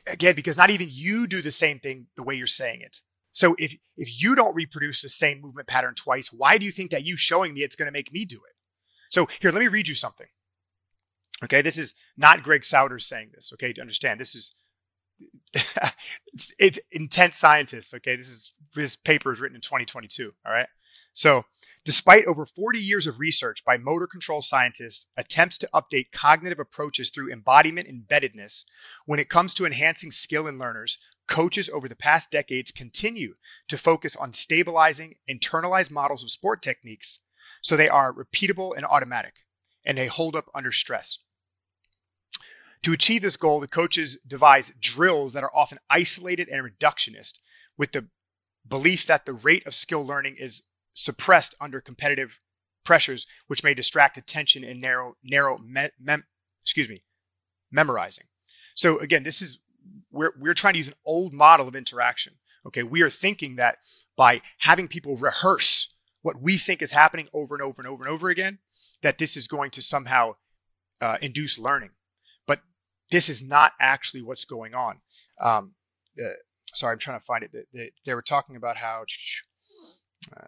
Again, 0.07 0.35
because 0.35 0.57
not 0.57 0.71
even 0.71 0.89
you 0.91 1.27
do 1.27 1.43
the 1.43 1.51
same 1.51 1.79
thing 1.79 2.07
the 2.17 2.23
way 2.23 2.35
you're 2.35 2.47
saying 2.47 2.81
it. 2.81 3.01
So 3.33 3.55
if 3.59 3.77
if 3.97 4.23
you 4.23 4.35
don't 4.35 4.55
reproduce 4.55 5.03
the 5.03 5.11
same 5.11 5.43
movement 5.43 5.69
pattern 5.69 5.95
twice, 5.95 6.33
why 6.33 6.57
do 6.57 6.65
you 6.65 6.73
think 6.73 6.93
that 6.93 7.05
you 7.05 7.17
showing 7.17 7.53
me 7.53 7.63
it's 7.63 7.77
going 7.77 7.87
to 7.87 7.93
make 7.93 8.11
me 8.11 8.25
do 8.25 8.37
it? 8.37 8.55
So 9.11 9.29
here, 9.41 9.53
let 9.53 9.61
me 9.61 9.69
read 9.69 9.87
you 9.87 9.95
something. 9.95 10.27
Okay, 11.45 11.63
this 11.63 11.79
is 11.79 11.95
not 12.17 12.43
Greg 12.43 12.63
Souders 12.63 13.03
saying 13.03 13.31
this. 13.35 13.53
Okay, 13.55 13.73
to 13.73 13.81
understand, 13.81 14.19
this 14.21 14.35
is 14.35 14.55
it's, 15.53 16.53
it's 16.59 16.79
intense 16.91 17.37
scientists. 17.37 17.95
Okay, 17.95 18.17
this 18.17 18.29
is 18.29 18.53
this 18.75 18.97
paper 18.97 19.33
is 19.33 19.41
written 19.41 19.57
in 19.57 19.63
2022. 19.63 20.33
All 20.45 20.53
right, 20.53 20.69
so 21.13 21.45
Despite 21.87 22.25
over 22.25 22.45
40 22.45 22.81
years 22.81 23.07
of 23.07 23.21
research 23.21 23.65
by 23.65 23.77
motor 23.77 24.09
control 24.09 24.43
scientists, 24.43 25.07
attempts 25.17 25.59
to 25.59 25.71
update 25.73 26.11
cognitive 26.11 26.59
approaches 26.59 27.11
through 27.11 27.33
embodiment 27.33 27.87
embeddedness, 27.87 28.65
when 29.05 29.21
it 29.21 29.29
comes 29.29 29.55
to 29.55 29.67
enhancing 29.67 30.11
skill 30.11 30.49
in 30.49 30.59
learners, 30.59 30.99
coaches 31.29 31.71
over 31.71 31.89
the 31.89 31.95
past 31.95 32.33
decades 32.33 32.73
continue 32.73 33.37
to 33.69 33.79
focus 33.79 34.17
on 34.17 34.33
stabilizing 34.33 35.15
internalized 35.31 35.93
models 35.93 36.25
of 36.25 36.33
sport 36.33 36.61
techniques 36.61 37.21
so 37.63 37.77
they 37.77 37.89
are 37.89 38.13
repeatable 38.13 38.77
and 38.77 38.85
automatic, 38.85 39.47
and 39.85 39.97
they 39.97 40.09
hold 40.09 40.35
up 40.35 40.51
under 40.57 40.73
stress. 40.73 41.21
To 42.83 42.93
achieve 42.93 43.23
this 43.23 43.37
goal, 43.37 43.61
the 43.61 43.69
coaches 43.69 44.19
devise 44.27 44.73
drills 44.81 45.33
that 45.33 45.45
are 45.45 45.55
often 45.55 45.79
isolated 45.91 46.49
and 46.49 46.63
reductionist 46.63 47.39
with 47.77 47.93
the 47.93 48.09
belief 48.67 49.07
that 49.07 49.27
the 49.27 49.33
rate 49.33 49.67
of 49.67 49.75
skill 49.75 50.07
learning 50.07 50.37
is 50.39 50.63
suppressed 50.93 51.55
under 51.61 51.81
competitive 51.81 52.39
pressures, 52.85 53.27
which 53.49 53.65
may 53.65 53.75
distract 53.75 54.17
attention 54.17 54.65
and 54.65 54.81
narrow 54.81 55.17
narrow 55.23 55.59
me, 55.59 55.89
mem, 55.99 56.25
excuse 56.63 56.89
me 56.89 57.03
memorizing. 57.71 58.25
So 58.75 58.99
again, 58.99 59.23
this 59.23 59.43
is 59.43 59.61
we're 60.11 60.33
we're 60.39 60.55
trying 60.55 60.75
to 60.75 60.79
use 60.79 60.89
an 60.89 60.95
old 61.05 61.33
model 61.33 61.69
of 61.69 61.77
interaction. 61.77 62.35
Okay, 62.67 62.83
we 62.83 63.03
are 63.03 63.11
thinking 63.11 63.57
that 63.57 63.79
by 64.17 64.43
having 64.59 64.89
people 64.89 65.17
rehearse 65.17 65.93
what 66.23 66.41
we 66.41 66.59
think 66.59 66.83
is 66.83 66.91
happening 66.91 67.29
over 67.33 67.55
and 67.55 67.63
over 67.63 67.81
and 67.81 67.89
over 67.89 68.05
and 68.05 68.13
over 68.13 68.31
again, 68.31 68.59
that 69.03 69.19
this 69.19 69.37
is 69.37 69.47
going 69.47 69.71
to 69.73 69.83
somehow 69.83 70.35
uh, 71.01 71.19
induce 71.21 71.59
learning. 71.59 71.91
This 73.11 73.29
is 73.29 73.43
not 73.43 73.73
actually 73.81 74.23
what's 74.23 74.45
going 74.45 74.75
on. 74.75 74.97
Um, 75.41 75.73
uh, 76.23 76.31
sorry, 76.73 76.93
I'm 76.93 76.99
trying 76.99 77.21
to 77.21 77.25
find 77.25 77.45
it. 77.45 77.51
They, 77.73 77.91
they, 78.05 78.15
were 78.15 78.23
talking 78.23 78.57
about 78.57 78.77
how. 78.77 79.05
Uh, 80.37 80.47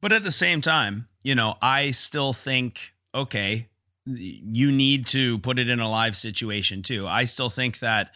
But 0.00 0.12
at 0.12 0.22
the 0.22 0.30
same 0.30 0.60
time, 0.60 1.08
you 1.22 1.34
know, 1.34 1.56
I 1.60 1.90
still 1.90 2.32
think, 2.32 2.94
okay, 3.14 3.68
you 4.06 4.72
need 4.72 5.06
to 5.08 5.38
put 5.38 5.58
it 5.58 5.68
in 5.68 5.80
a 5.80 5.88
live 5.88 6.16
situation 6.16 6.82
too. 6.82 7.06
I 7.06 7.24
still 7.24 7.50
think 7.50 7.80
that 7.80 8.12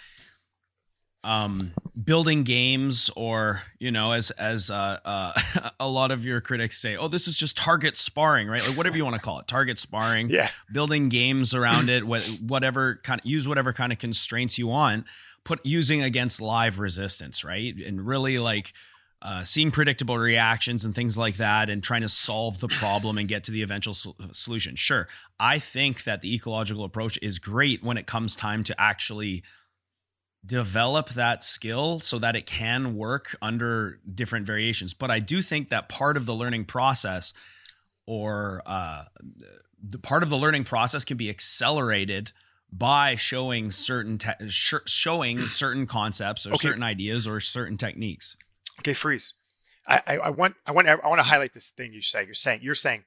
um, 1.25 1.73
building 2.03 2.43
games 2.43 3.11
or 3.17 3.63
you 3.79 3.91
know 3.91 4.13
as 4.13 4.31
as 4.33 4.71
uh, 4.71 4.99
uh, 5.05 5.33
a 5.81 5.89
lot 5.89 6.11
of 6.11 6.25
your 6.25 6.41
critics 6.41 6.81
say 6.81 6.97
oh 6.97 7.09
this 7.09 7.29
is 7.29 7.37
just 7.37 7.57
target 7.57 7.97
sparring 7.97 8.49
right 8.49 8.67
like 8.67 8.77
whatever 8.77 8.97
you 8.97 9.05
want 9.05 9.17
to 9.17 9.23
call 9.23 9.39
it 9.39 9.47
target 9.47 9.79
sparring 9.79 10.29
yeah 10.31 10.49
building 10.73 11.09
games 11.09 11.55
around 11.55 11.89
it 11.89 12.05
whatever 12.05 13.01
kind 13.05 13.21
of 13.21 13.27
use 13.27 13.47
whatever 13.47 13.73
kind 13.73 13.93
of 13.93 13.99
constraints 13.99 14.59
you 14.59 14.67
want 14.67 15.07
put 15.45 15.65
using 15.65 16.03
against 16.03 16.41
live 16.41 16.79
resistance 16.79 17.45
right 17.45 17.77
and 17.77 18.05
really 18.05 18.39
like 18.39 18.73
uh, 19.21 19.45
seeing 19.45 19.71
predictable 19.71 20.19
reactions 20.19 20.85
and 20.85 20.97
things 20.97 21.17
like 21.17 21.37
that 21.37 21.71
and 21.71 21.85
trying 21.85 22.01
to 22.01 22.09
solve 22.09 22.59
the 22.59 22.67
problem 22.67 23.19
and 23.19 23.29
get 23.29 23.45
to 23.45 23.53
the 23.53 23.63
eventual 23.63 23.95
sol- 23.95 24.17
solution. 24.33 24.75
Sure. 24.75 25.07
I 25.39 25.61
think 25.61 26.03
that 26.05 26.23
the 26.23 26.35
ecological 26.35 26.83
approach 26.83 27.21
is 27.23 27.39
great 27.39 27.85
when 27.85 27.97
it 27.97 28.09
comes 28.09 28.35
time 28.35 28.65
to 28.65 28.81
actually 28.81 29.45
develop 30.45 31.11
that 31.11 31.45
skill 31.45 32.01
so 32.01 32.19
that 32.19 32.35
it 32.35 32.47
can 32.47 32.95
work 32.97 33.37
under 33.41 34.01
different 34.13 34.47
variations. 34.47 34.93
But 34.95 35.11
I 35.11 35.21
do 35.21 35.41
think 35.41 35.69
that 35.69 35.89
part 35.89 36.17
of 36.17 36.27
the 36.27 36.35
learning 36.35 36.65
process 36.65 37.33
or 38.07 38.63
uh, 38.67 39.05
the 39.83 39.99
part 39.99 40.23
of 40.23 40.31
the 40.31 40.37
learning 40.37 40.65
process 40.65 41.05
can 41.05 41.17
be 41.17 41.31
accelerated 41.31 42.33
by 42.73 43.15
showing 43.15 43.71
certain 43.71 44.19
te- 44.19 44.49
sh- 44.49 44.75
showing 44.87 45.39
certain 45.47 45.87
concepts 45.87 46.47
or 46.47 46.51
Okay. 46.51 46.69
certain 46.69 46.83
ideas 46.83 47.27
or 47.29 47.39
certain 47.41 47.77
techniques. 47.77 48.37
Okay, 48.81 48.95
freeze. 48.95 49.35
I, 49.87 50.03
I, 50.07 50.17
I 50.19 50.31
want 50.31 50.55
I 50.67 50.73
want 50.73 50.89
I 50.89 50.97
want 51.09 51.19
to 51.19 51.25
highlight 51.27 51.53
this 51.55 51.71
thing 51.71 51.93
you 51.93 52.03
say. 52.03 52.25
You're 52.25 52.35
saying 52.35 52.61
you're 52.63 52.75
saying 52.75 53.05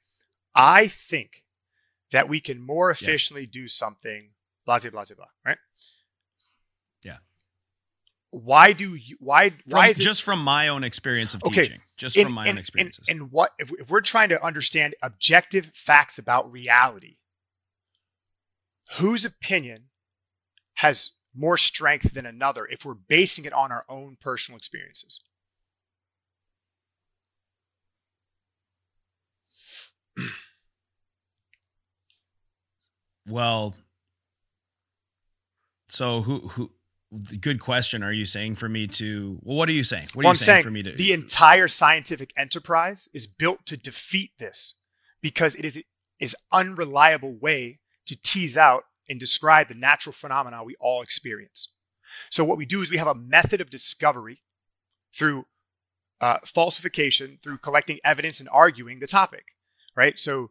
I 0.53 0.87
think 0.87 1.43
that 2.11 2.29
we 2.29 2.39
can 2.39 2.61
more 2.61 2.91
efficiently 2.91 3.45
do 3.45 3.67
something. 3.67 4.29
Blah 4.65 4.79
blah 4.79 4.91
blah 4.91 5.03
blah. 5.15 5.25
Right? 5.45 5.57
Yeah. 7.05 7.17
Why 8.31 8.73
do 8.73 8.95
you? 8.95 9.15
Why 9.19 9.51
why 9.67 9.83
From- 9.83 9.89
is 9.91 9.99
it 9.99 10.03
just 10.03 10.23
from 10.23 10.43
my 10.43 10.67
own 10.69 10.83
experience 10.83 11.35
of 11.35 11.43
Okay, 11.43 11.63
teaching, 11.63 11.81
just 11.95 12.19
from 12.19 12.33
my 12.33 12.49
own 12.49 12.57
experiences. 12.57 13.07
And, 13.07 13.21
and 13.21 13.31
what 13.31 13.51
if, 13.59 13.71
if 13.79 13.89
we're 13.89 14.01
trying 14.01 14.29
to 14.29 14.43
understand 14.43 14.95
objective 15.01 15.71
facts 15.73 16.17
about 16.17 16.51
reality? 16.51 17.17
Whose 18.97 19.25
opinion 19.25 19.85
has 20.73 21.11
more 21.33 21.57
strength 21.57 22.13
than 22.13 22.25
another 22.25 22.65
if 22.65 22.83
we're 22.85 22.93
basing 22.95 23.45
it 23.45 23.53
on 23.53 23.71
our 23.71 23.85
own 23.87 24.17
personal 24.19 24.57
experiences? 24.57 25.21
well, 33.27 33.75
so 35.87 36.21
who 36.21 36.39
who? 36.39 36.71
Good 37.39 37.59
question. 37.59 38.03
Are 38.03 38.11
you 38.11 38.25
saying 38.25 38.55
for 38.55 38.67
me 38.67 38.87
to? 38.87 39.39
Well, 39.41 39.57
what 39.57 39.69
are 39.69 39.73
you 39.73 39.83
saying? 39.83 40.07
What 40.13 40.23
are 40.23 40.25
Well, 40.25 40.33
you 40.33 40.37
saying, 40.37 40.55
saying 40.57 40.63
for 40.63 40.71
me 40.71 40.83
to? 40.83 40.91
the 40.91 41.13
entire 41.13 41.67
scientific 41.67 42.33
enterprise 42.37 43.07
is 43.13 43.27
built 43.27 43.65
to 43.67 43.77
defeat 43.77 44.31
this 44.39 44.75
because 45.21 45.55
it 45.55 45.65
is 45.65 45.83
is 46.19 46.35
unreliable 46.51 47.33
way 47.33 47.79
to 48.07 48.21
tease 48.21 48.57
out 48.57 48.83
and 49.09 49.19
describe 49.19 49.67
the 49.67 49.75
natural 49.75 50.13
phenomena 50.13 50.63
we 50.63 50.75
all 50.79 51.01
experience. 51.01 51.73
So 52.29 52.43
what 52.43 52.57
we 52.57 52.65
do 52.65 52.81
is 52.81 52.91
we 52.91 52.97
have 52.97 53.07
a 53.07 53.15
method 53.15 53.61
of 53.61 53.69
discovery 53.69 54.41
through 55.13 55.45
uh, 56.21 56.37
falsification, 56.45 57.39
through 57.43 57.57
collecting 57.59 57.99
evidence 58.03 58.39
and 58.39 58.49
arguing 58.49 58.99
the 58.99 59.07
topic, 59.07 59.45
right? 59.95 60.17
So, 60.17 60.49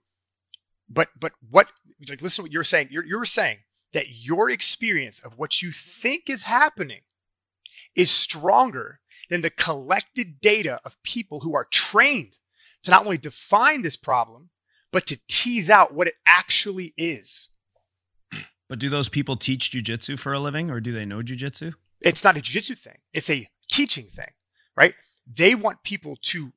but 0.89 1.09
but 1.19 1.33
what 1.51 1.67
like 2.09 2.23
listen 2.23 2.43
to 2.43 2.47
what 2.47 2.53
you're 2.53 2.65
saying. 2.65 2.89
You're 2.91 3.05
you're 3.05 3.25
saying 3.25 3.59
that 3.95 4.09
your 4.09 4.51
experience 4.51 5.21
of 5.21 5.39
what 5.39 5.63
you 5.63 5.73
think 5.73 6.29
is 6.29 6.43
happening 6.43 7.01
is 7.97 8.11
stronger 8.11 9.01
than 9.31 9.41
the 9.41 9.51
collected 9.51 10.41
data 10.41 10.81
of 10.85 11.03
people 11.03 11.41
who 11.41 11.55
are 11.55 11.67
trained 11.71 12.37
to 12.83 12.91
not 12.91 13.05
only 13.05 13.19
define 13.19 13.83
this 13.83 13.97
problem, 13.97 14.51
but 14.93 15.07
to 15.07 15.21
tease 15.29 15.71
out 15.71 15.95
what 15.95 16.09
it 16.09 16.15
actually 16.27 16.93
is. 16.97 17.49
but 18.69 18.79
do 18.79 18.89
those 18.89 19.09
people 19.09 19.37
teach 19.37 19.71
jujitsu 19.71 20.19
for 20.19 20.33
a 20.33 20.41
living, 20.41 20.71
or 20.71 20.81
do 20.81 20.93
they 20.93 21.07
know 21.07 21.23
jujitsu? 21.23 21.75
It's 22.01 22.25
not 22.25 22.37
a 22.37 22.43
jiu-jitsu 22.43 22.75
thing. 22.75 22.99
It's 23.15 23.31
a 23.31 23.49
teaching 23.71 24.07
thing, 24.09 24.31
right? 24.77 24.95
They 25.27 25.55
want 25.55 25.83
people 25.83 26.19
to 26.23 26.53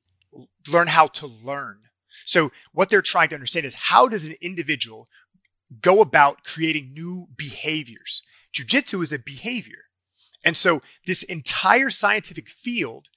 learn 0.68 0.88
how 0.88 1.06
to 1.06 1.26
learn. 1.26 1.78
So 2.24 2.52
what 2.72 2.90
they're 2.90 3.00
trying 3.00 3.30
to 3.30 3.34
understand 3.34 3.64
is 3.64 3.74
how 3.74 4.08
does 4.08 4.26
an 4.26 4.34
individual 4.40 5.08
go 5.80 6.00
about 6.00 6.44
creating 6.44 6.92
new 6.94 7.26
behaviors? 7.36 8.22
Jiu-jitsu 8.52 9.02
is 9.02 9.12
a 9.12 9.18
behavior. 9.18 9.84
And 10.44 10.56
so 10.56 10.82
this 11.06 11.22
entire 11.22 11.90
scientific 11.90 12.48
field 12.48 13.08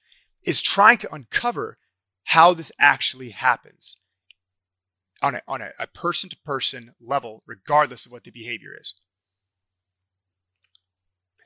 is 0.44 0.60
trying 0.60 0.98
to 0.98 1.14
uncover 1.14 1.78
how 2.24 2.54
this 2.54 2.72
actually 2.78 3.30
happens 3.30 3.96
on 5.22 5.36
a, 5.36 5.42
on 5.46 5.62
a, 5.62 5.70
a 5.78 5.86
person-to-person 5.86 6.94
level, 7.00 7.42
regardless 7.46 8.06
of 8.06 8.12
what 8.12 8.24
the 8.24 8.30
behavior 8.30 8.76
is. 8.78 8.94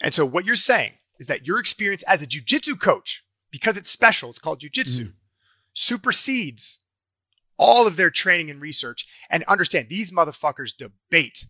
And 0.03 0.13
so 0.15 0.25
what 0.27 0.45
you're 0.45 0.57
saying 0.57 0.93
is 1.19 1.29
that 1.29 1.47
your 1.47 1.59
experience 1.59 2.03
as 2.03 2.23
a 2.23 2.27
jujitsu 2.27 2.81
coach, 2.81 3.25
because 3.51 3.77
it's 3.77 3.91
special, 3.91 4.31
it's 4.31 4.39
called 4.39 4.61
jujitsu, 4.61 5.07
Mhm. 5.07 5.15
supersedes 5.73 6.81
all 7.59 7.87
of 7.87 7.97
their 7.97 8.11
training 8.11 8.51
and 8.51 8.61
research. 8.61 9.07
And 9.31 9.45
understand 9.45 9.89
these 9.89 10.13
motherfuckers 10.13 10.77
debate. 10.77 11.47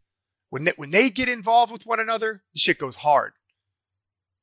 When 0.50 0.64
they, 0.64 0.72
when 0.76 0.90
they 0.90 1.10
get 1.10 1.28
involved 1.28 1.72
with 1.72 1.86
one 1.86 2.00
another, 2.00 2.42
the 2.54 2.58
shit 2.60 2.78
goes 2.78 2.94
hard. 2.94 3.32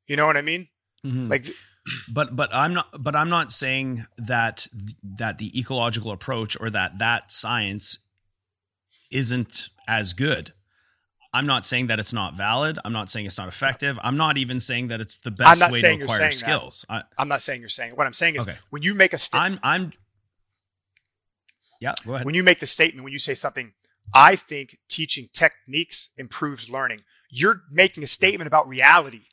You 0.07 0.17
know 0.17 0.25
what 0.27 0.37
I 0.37 0.41
mean? 0.41 0.67
Mhm. 1.05 1.29
Like 1.29 1.45
but 2.13 2.35
but 2.35 2.53
I'm 2.53 2.73
not 2.73 2.87
but 3.01 3.15
I'm 3.15 3.29
not 3.29 3.51
saying 3.51 4.05
that 4.17 4.67
that 5.17 5.37
the 5.37 5.57
ecological 5.57 6.11
approach 6.11 6.59
or 6.59 6.69
that 6.69 6.99
that 6.99 7.31
science 7.31 7.99
isn't 9.11 9.69
as 9.87 10.13
good. 10.13 10.53
I'm 11.33 11.47
not 11.47 11.65
saying 11.65 11.87
that 11.87 11.99
it's 11.99 12.13
not 12.13 12.35
valid. 12.35 12.77
I'm 12.85 12.93
not 12.93 13.09
saying 13.09 13.25
it's 13.25 13.37
not 13.37 13.47
effective. 13.47 13.97
I'm 14.03 14.17
not 14.17 14.37
even 14.37 14.59
saying 14.59 14.89
that 14.89 15.01
it's 15.01 15.17
the 15.17 15.31
best 15.31 15.71
way 15.71 15.81
to 15.81 15.93
acquire 15.93 16.19
that. 16.19 16.33
skills. 16.33 16.85
I, 16.87 17.03
I'm 17.17 17.27
not 17.27 17.41
saying 17.41 17.59
you're 17.61 17.69
saying. 17.69 17.95
What 17.95 18.05
I'm 18.05 18.13
saying 18.13 18.35
is 18.35 18.47
Okay. 18.47 18.57
when 18.69 18.83
you 18.83 18.93
make 18.93 19.13
a 19.13 19.17
statement. 19.17 19.59
I'm 19.63 19.83
I'm 19.85 19.93
Yeah, 21.83 21.95
go 22.05 22.13
ahead. 22.13 22.25
when 22.25 22.33
you 22.33 22.43
make 22.43 22.61
the 22.61 22.65
statement, 22.65 23.03
when 23.03 23.11
you 23.11 23.19
say 23.19 23.33
something, 23.33 23.73
I 24.13 24.37
think 24.37 24.77
teaching 24.87 25.27
techniques 25.33 26.09
improves 26.15 26.69
learning, 26.69 27.01
you're 27.29 27.61
making 27.69 28.03
a 28.03 28.07
statement 28.07 28.47
about 28.47 28.69
reality. 28.69 29.23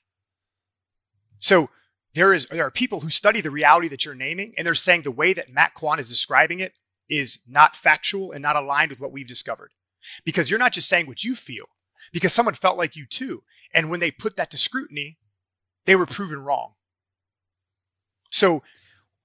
So 1.38 1.70
there 2.14 2.34
is 2.34 2.46
there 2.46 2.66
are 2.66 2.72
people 2.72 2.98
who 2.98 3.08
study 3.08 3.40
the 3.40 3.52
reality 3.52 3.86
that 3.88 4.04
you're 4.04 4.16
naming, 4.16 4.54
and 4.58 4.66
they're 4.66 4.74
saying 4.74 5.02
the 5.02 5.12
way 5.12 5.32
that 5.32 5.52
Matt 5.52 5.74
Kwan 5.74 6.00
is 6.00 6.08
describing 6.08 6.58
it 6.58 6.72
is 7.08 7.38
not 7.48 7.76
factual 7.76 8.32
and 8.32 8.42
not 8.42 8.56
aligned 8.56 8.90
with 8.90 8.98
what 8.98 9.12
we've 9.12 9.28
discovered. 9.28 9.70
Because 10.24 10.50
you're 10.50 10.58
not 10.58 10.72
just 10.72 10.88
saying 10.88 11.06
what 11.06 11.22
you 11.22 11.36
feel, 11.36 11.66
because 12.12 12.32
someone 12.32 12.54
felt 12.54 12.78
like 12.78 12.96
you 12.96 13.06
too. 13.06 13.44
And 13.72 13.90
when 13.90 14.00
they 14.00 14.10
put 14.10 14.38
that 14.38 14.50
to 14.50 14.58
scrutiny, 14.58 15.18
they 15.84 15.94
were 15.94 16.06
proven 16.06 16.40
wrong. 16.40 16.72
So 18.32 18.64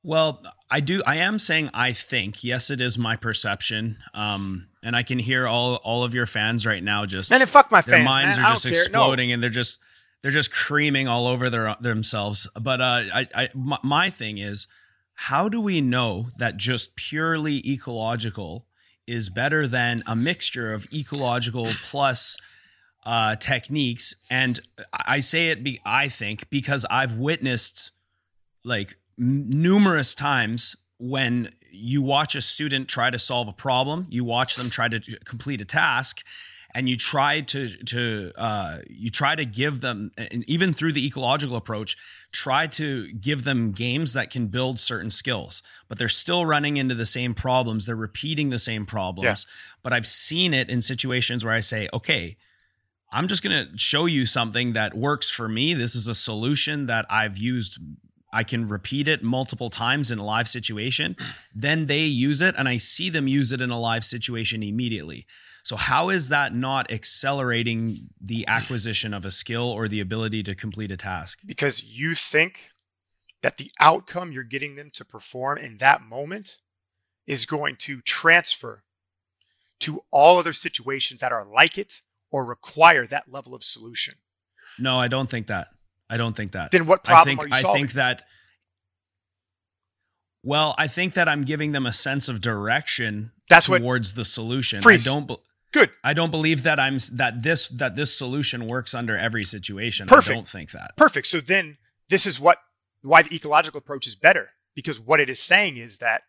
Well, 0.05 0.39
I 0.69 0.81
do. 0.81 1.01
I 1.05 1.17
am 1.17 1.39
saying 1.39 1.71
I 1.73 1.91
think. 1.91 2.43
Yes, 2.43 2.69
it 2.69 2.79
is 2.79 2.95
my 2.95 3.15
perception. 3.15 3.97
Um, 4.13 4.67
and 4.83 4.95
I 4.95 5.01
can 5.01 5.17
hear 5.17 5.47
all 5.47 5.75
all 5.77 6.03
of 6.03 6.13
your 6.13 6.27
fans 6.27 6.63
right 6.63 6.83
now 6.83 7.07
just 7.07 7.31
and 7.31 7.49
fuck 7.49 7.71
my 7.71 7.81
their 7.81 7.97
fans, 7.97 8.05
minds 8.05 8.37
man. 8.37 8.45
Are 8.45 8.51
just 8.51 8.65
care. 8.65 8.73
No. 8.73 8.79
exploding 8.79 9.31
and 9.31 9.41
they're 9.41 9.49
just 9.49 9.79
they're 10.21 10.31
just 10.31 10.51
creaming 10.51 11.07
all 11.07 11.25
over 11.25 11.49
their 11.49 11.75
themselves. 11.79 12.47
But 12.59 12.81
uh, 12.81 13.03
I, 13.13 13.27
I 13.33 13.49
my, 13.55 13.79
my 13.83 14.09
thing 14.11 14.37
is, 14.37 14.67
how 15.15 15.49
do 15.49 15.59
we 15.59 15.81
know 15.81 16.27
that 16.37 16.55
just 16.55 16.95
purely 16.95 17.67
ecological 17.67 18.67
is 19.07 19.31
better 19.31 19.67
than 19.67 20.03
a 20.05 20.15
mixture 20.15 20.71
of 20.71 20.85
ecological 20.93 21.67
plus 21.81 22.37
uh, 23.07 23.37
techniques? 23.37 24.15
And 24.29 24.59
I 24.93 25.19
say 25.19 25.49
it. 25.49 25.63
Be 25.63 25.81
I 25.83 26.09
think 26.09 26.47
because 26.51 26.85
I've 26.91 27.17
witnessed 27.17 27.89
like 28.63 28.97
numerous 29.18 30.16
times 30.16 30.76
when 30.97 31.49
you 31.72 32.01
watch 32.01 32.36
a 32.36 32.41
student 32.41 32.88
try 32.88 33.09
to 33.09 33.20
solve 33.20 33.47
a 33.47 33.53
problem, 33.53 34.07
you 34.09 34.24
watch 34.24 34.55
them 34.55 34.70
try 34.70 34.88
to 34.88 34.99
complete 35.26 35.61
a 35.61 35.66
task, 35.66 36.26
and 36.74 36.89
you 36.89 36.97
try 36.97 37.41
to 37.41 37.70
to 37.70 38.32
uh, 38.38 38.80
you 38.89 39.09
try 39.09 39.36
to 39.36 39.45
give 39.45 39.82
them, 39.82 40.11
and 40.18 40.43
even 40.47 40.74
through 40.74 40.93
the 40.93 41.05
ecological 41.05 41.55
approach, 41.55 41.97
try 42.32 42.68
to 42.68 43.11
give 43.13 43.43
them 43.43 43.72
games 43.72 44.13
that 44.13 44.30
can 44.30 44.47
build 44.47 44.80
certain 44.80 45.11
skills, 45.11 45.63
but 45.88 45.97
they're 45.97 46.09
still 46.09 46.45
running 46.45 46.78
into 46.78 46.95
the 46.95 47.05
same 47.05 47.34
problems. 47.34 47.86
They're 47.86 47.95
repeating 47.95 48.49
the 48.49 48.59
same 48.59 48.86
problems. 48.86 49.45
But 49.84 49.93
I've 49.93 50.07
seen 50.07 50.53
it 50.53 50.70
in 50.70 50.82
situations 50.82 51.43
where 51.45 51.53
I 51.53 51.61
say, 51.61 51.89
okay. 51.93 52.38
I'm 53.11 53.30
just 53.30 53.43
going 53.43 53.66
to 53.66 53.78
show 53.78 54.07
you 54.07 54.26
something 54.26 54.74
that 54.74 54.93
works 54.93 55.30
for 55.30 55.47
me. 55.47 55.74
This 55.74 55.95
is 55.95 56.09
a 56.09 56.16
solution 56.16 56.88
that 56.88 57.05
I've 57.09 57.38
used 57.38 57.78
I 58.34 58.43
can 58.43 58.67
repeat 58.67 59.07
it 59.07 59.23
multiple 59.23 59.69
times 59.69 60.11
in 60.11 60.19
a 60.19 60.26
live 60.26 60.47
situation. 60.47 61.15
Then 61.53 61.86
they 61.86 62.03
use 62.03 62.41
it 62.41 62.55
and 62.57 62.67
I 62.67 62.78
see 62.78 63.09
them 63.09 63.28
use 63.28 63.51
it 63.51 63.61
in 63.61 63.69
a 63.69 63.80
live 63.80 64.03
situation 64.03 64.61
immediately. 64.61 65.26
So, 65.63 65.76
how 65.78 66.09
is 66.09 66.30
that 66.30 66.53
not 66.53 66.91
accelerating 66.91 68.09
the 68.21 68.45
acquisition 68.47 69.15
of 69.15 69.26
a 69.26 69.32
skill 69.32 69.67
or 69.67 69.88
the 69.88 69.99
ability 69.99 70.43
to 70.43 70.53
complete 70.53 70.91
a 70.91 70.97
task? 70.97 71.39
because 71.45 71.84
you 71.84 72.13
think 72.13 72.59
that 73.41 73.57
the 73.57 73.71
outcome 73.80 74.32
you're 74.32 74.43
getting 74.43 74.76
them 74.76 74.91
to 74.93 75.05
perform 75.05 75.57
in 75.57 75.78
that 75.78 76.01
moment 76.01 76.59
is 77.28 77.45
going 77.45 77.76
to 77.78 78.01
transfer 78.01 78.84
to 79.80 80.01
all 80.11 80.39
other 80.39 80.53
situations 80.53 81.19
that 81.21 81.32
are 81.32 81.45
like 81.45 81.78
it 81.78 82.01
or 82.32 82.45
require 82.45 83.05
that 83.07 83.32
level 83.32 83.53
of 83.53 83.63
solution. 83.63 84.15
No, 84.80 84.99
I 84.99 85.07
don't 85.07 85.30
think 85.30 85.47
that. 85.47 85.67
I 86.09 86.17
don't 86.17 86.35
think 86.35 86.51
that. 86.51 86.71
Then 86.71 86.85
what 86.85 87.01
I 87.05 87.11
problem 87.11 87.25
think 87.37 87.43
are 87.43 87.47
you 87.55 87.61
solving? 87.61 87.69
I 87.69 87.87
think 87.87 87.93
that 87.93 88.23
Well, 90.43 90.75
I 90.77 90.87
think 90.87 91.15
that 91.15 91.27
I'm 91.27 91.43
giving 91.43 91.71
them 91.71 91.85
a 91.85 91.93
sense 91.93 92.29
of 92.29 92.39
direction 92.41 93.31
That's 93.49 93.67
what- 93.67 93.79
towards 93.79 94.13
the 94.13 94.23
solution. 94.25 94.81
Freeze. 94.81 95.07
I 95.07 95.11
don't 95.11 95.27
be- 95.27 95.37
Good. 95.71 95.91
I 96.03 96.13
don't 96.13 96.31
believe 96.31 96.63
that 96.63 96.79
I'm 96.79 96.99
that 97.13 97.43
this 97.43 97.67
that 97.69 97.95
this 97.95 98.15
solution 98.15 98.67
works 98.67 98.93
under 98.93 99.17
every 99.17 99.43
situation. 99.43 100.07
Perfect. 100.07 100.31
I 100.31 100.33
don't 100.35 100.47
think 100.47 100.71
that. 100.71 100.95
Perfect. 100.95 101.27
So 101.27 101.41
then 101.41 101.77
this 102.07 102.25
is 102.25 102.39
what 102.39 102.59
why 103.01 103.23
the 103.23 103.35
ecological 103.35 103.79
approach 103.79 104.07
is 104.07 104.15
better 104.15 104.49
because 104.73 104.99
what 104.99 105.19
it 105.19 105.29
is 105.29 105.41
saying 105.41 105.75
is 105.77 105.97
that 105.97 106.23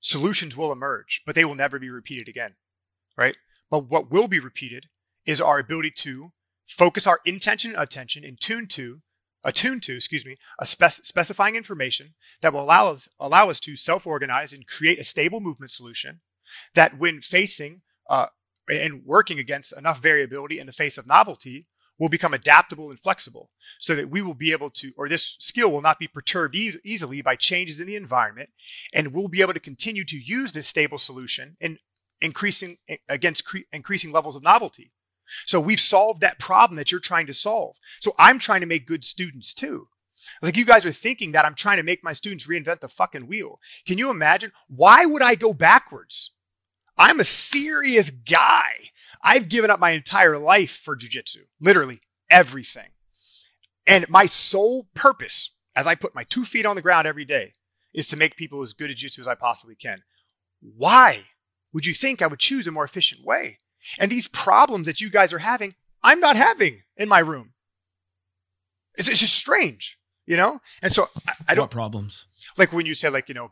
solutions 0.00 0.56
will 0.56 0.72
emerge, 0.72 1.22
but 1.26 1.34
they 1.36 1.44
will 1.44 1.54
never 1.54 1.78
be 1.78 1.90
repeated 1.90 2.28
again. 2.28 2.56
Right? 3.16 3.36
But 3.70 3.84
what 3.88 4.10
will 4.10 4.26
be 4.26 4.40
repeated 4.40 4.86
is 5.26 5.40
our 5.40 5.58
ability 5.60 5.92
to 5.98 6.32
focus 6.66 7.06
our 7.06 7.20
intention 7.24 7.74
and 7.74 7.82
attention 7.82 8.24
in 8.24 8.36
tune 8.36 8.66
to 8.68 9.00
attune 9.44 9.80
to, 9.80 9.94
excuse 9.94 10.26
me, 10.26 10.36
a 10.58 10.66
spec- 10.66 10.90
specifying 10.92 11.56
information 11.56 12.14
that 12.42 12.52
will 12.52 12.62
allow 12.62 12.88
us 12.92 13.08
allow 13.20 13.50
us 13.50 13.60
to 13.60 13.76
self-organize 13.76 14.52
and 14.52 14.66
create 14.66 14.98
a 14.98 15.04
stable 15.04 15.40
movement 15.40 15.70
solution 15.70 16.20
that 16.74 16.98
when 16.98 17.20
facing 17.20 17.80
uh, 18.08 18.26
and 18.70 19.04
working 19.04 19.38
against 19.38 19.76
enough 19.76 20.00
variability 20.02 20.58
in 20.58 20.66
the 20.66 20.72
face 20.72 20.98
of 20.98 21.06
novelty 21.06 21.66
will 21.98 22.08
become 22.08 22.34
adaptable 22.34 22.90
and 22.90 23.00
flexible 23.00 23.50
so 23.78 23.94
that 23.96 24.08
we 24.10 24.22
will 24.22 24.34
be 24.34 24.52
able 24.52 24.70
to 24.70 24.92
or 24.96 25.08
this 25.08 25.36
skill 25.40 25.70
will 25.70 25.82
not 25.82 25.98
be 25.98 26.08
perturbed 26.08 26.54
e- 26.54 26.78
easily 26.84 27.22
by 27.22 27.36
changes 27.36 27.80
in 27.80 27.86
the 27.86 27.96
environment 27.96 28.48
and 28.94 29.12
we'll 29.12 29.28
be 29.28 29.42
able 29.42 29.52
to 29.54 29.60
continue 29.60 30.04
to 30.04 30.16
use 30.18 30.52
this 30.52 30.66
stable 30.66 30.98
solution 30.98 31.56
in 31.60 31.78
increasing 32.20 32.76
against 33.08 33.44
cre- 33.44 33.58
increasing 33.72 34.12
levels 34.12 34.36
of 34.36 34.42
novelty 34.42 34.90
so 35.46 35.60
we've 35.60 35.80
solved 35.80 36.20
that 36.20 36.38
problem 36.38 36.76
that 36.76 36.90
you're 36.90 37.00
trying 37.00 37.26
to 37.26 37.34
solve 37.34 37.76
so 38.00 38.14
i'm 38.18 38.38
trying 38.38 38.60
to 38.60 38.66
make 38.66 38.86
good 38.86 39.04
students 39.04 39.54
too 39.54 39.86
like 40.42 40.56
you 40.56 40.64
guys 40.64 40.86
are 40.86 40.92
thinking 40.92 41.32
that 41.32 41.44
i'm 41.44 41.54
trying 41.54 41.78
to 41.78 41.82
make 41.82 42.02
my 42.04 42.12
students 42.12 42.46
reinvent 42.46 42.80
the 42.80 42.88
fucking 42.88 43.26
wheel 43.26 43.60
can 43.86 43.98
you 43.98 44.10
imagine 44.10 44.52
why 44.68 45.04
would 45.04 45.22
i 45.22 45.34
go 45.34 45.52
backwards 45.52 46.30
I'm 46.98 47.20
a 47.20 47.24
serious 47.24 48.10
guy. 48.10 48.72
I've 49.22 49.48
given 49.48 49.70
up 49.70 49.78
my 49.78 49.90
entire 49.90 50.36
life 50.36 50.72
for 50.78 50.96
jujitsu, 50.96 51.44
literally 51.60 52.00
everything. 52.28 52.88
And 53.86 54.08
my 54.08 54.26
sole 54.26 54.88
purpose, 54.94 55.50
as 55.76 55.86
I 55.86 55.94
put 55.94 56.14
my 56.14 56.24
two 56.24 56.44
feet 56.44 56.66
on 56.66 56.76
the 56.76 56.82
ground 56.82 57.06
every 57.06 57.24
day, 57.24 57.52
is 57.94 58.08
to 58.08 58.16
make 58.16 58.36
people 58.36 58.62
as 58.62 58.74
good 58.74 58.90
at 58.90 58.96
jujitsu 58.96 59.20
as 59.20 59.28
I 59.28 59.36
possibly 59.36 59.76
can. 59.76 60.02
Why 60.60 61.24
would 61.72 61.86
you 61.86 61.94
think 61.94 62.20
I 62.20 62.26
would 62.26 62.40
choose 62.40 62.66
a 62.66 62.72
more 62.72 62.84
efficient 62.84 63.24
way? 63.24 63.58
And 63.98 64.10
these 64.10 64.28
problems 64.28 64.86
that 64.86 65.00
you 65.00 65.10
guys 65.10 65.32
are 65.32 65.38
having, 65.38 65.74
I'm 66.02 66.20
not 66.20 66.36
having 66.36 66.82
in 66.96 67.08
my 67.08 67.20
room. 67.20 67.52
It's, 68.96 69.08
it's 69.08 69.20
just 69.20 69.34
strange, 69.34 69.98
you 70.26 70.36
know? 70.36 70.60
And 70.82 70.92
so 70.92 71.08
I, 71.26 71.32
I 71.48 71.54
don't 71.54 71.64
what 71.64 71.70
problems? 71.70 72.26
like 72.56 72.72
when 72.72 72.86
you 72.86 72.94
say 72.94 73.08
like 73.08 73.28
you 73.28 73.34
know 73.34 73.50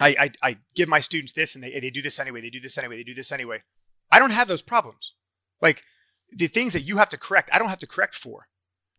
I, 0.00 0.08
I 0.08 0.32
i 0.42 0.58
give 0.74 0.88
my 0.88 1.00
students 1.00 1.32
this 1.32 1.54
and 1.54 1.64
they, 1.64 1.78
they 1.80 1.90
do 1.90 2.02
this 2.02 2.18
anyway 2.18 2.40
they 2.40 2.50
do 2.50 2.60
this 2.60 2.78
anyway 2.78 2.96
they 2.96 3.04
do 3.04 3.14
this 3.14 3.32
anyway 3.32 3.62
i 4.10 4.18
don't 4.18 4.30
have 4.30 4.48
those 4.48 4.62
problems 4.62 5.14
like 5.60 5.82
the 6.30 6.46
things 6.46 6.74
that 6.74 6.82
you 6.82 6.98
have 6.98 7.10
to 7.10 7.18
correct 7.18 7.50
i 7.52 7.58
don't 7.58 7.68
have 7.68 7.80
to 7.80 7.86
correct 7.86 8.14
for 8.14 8.46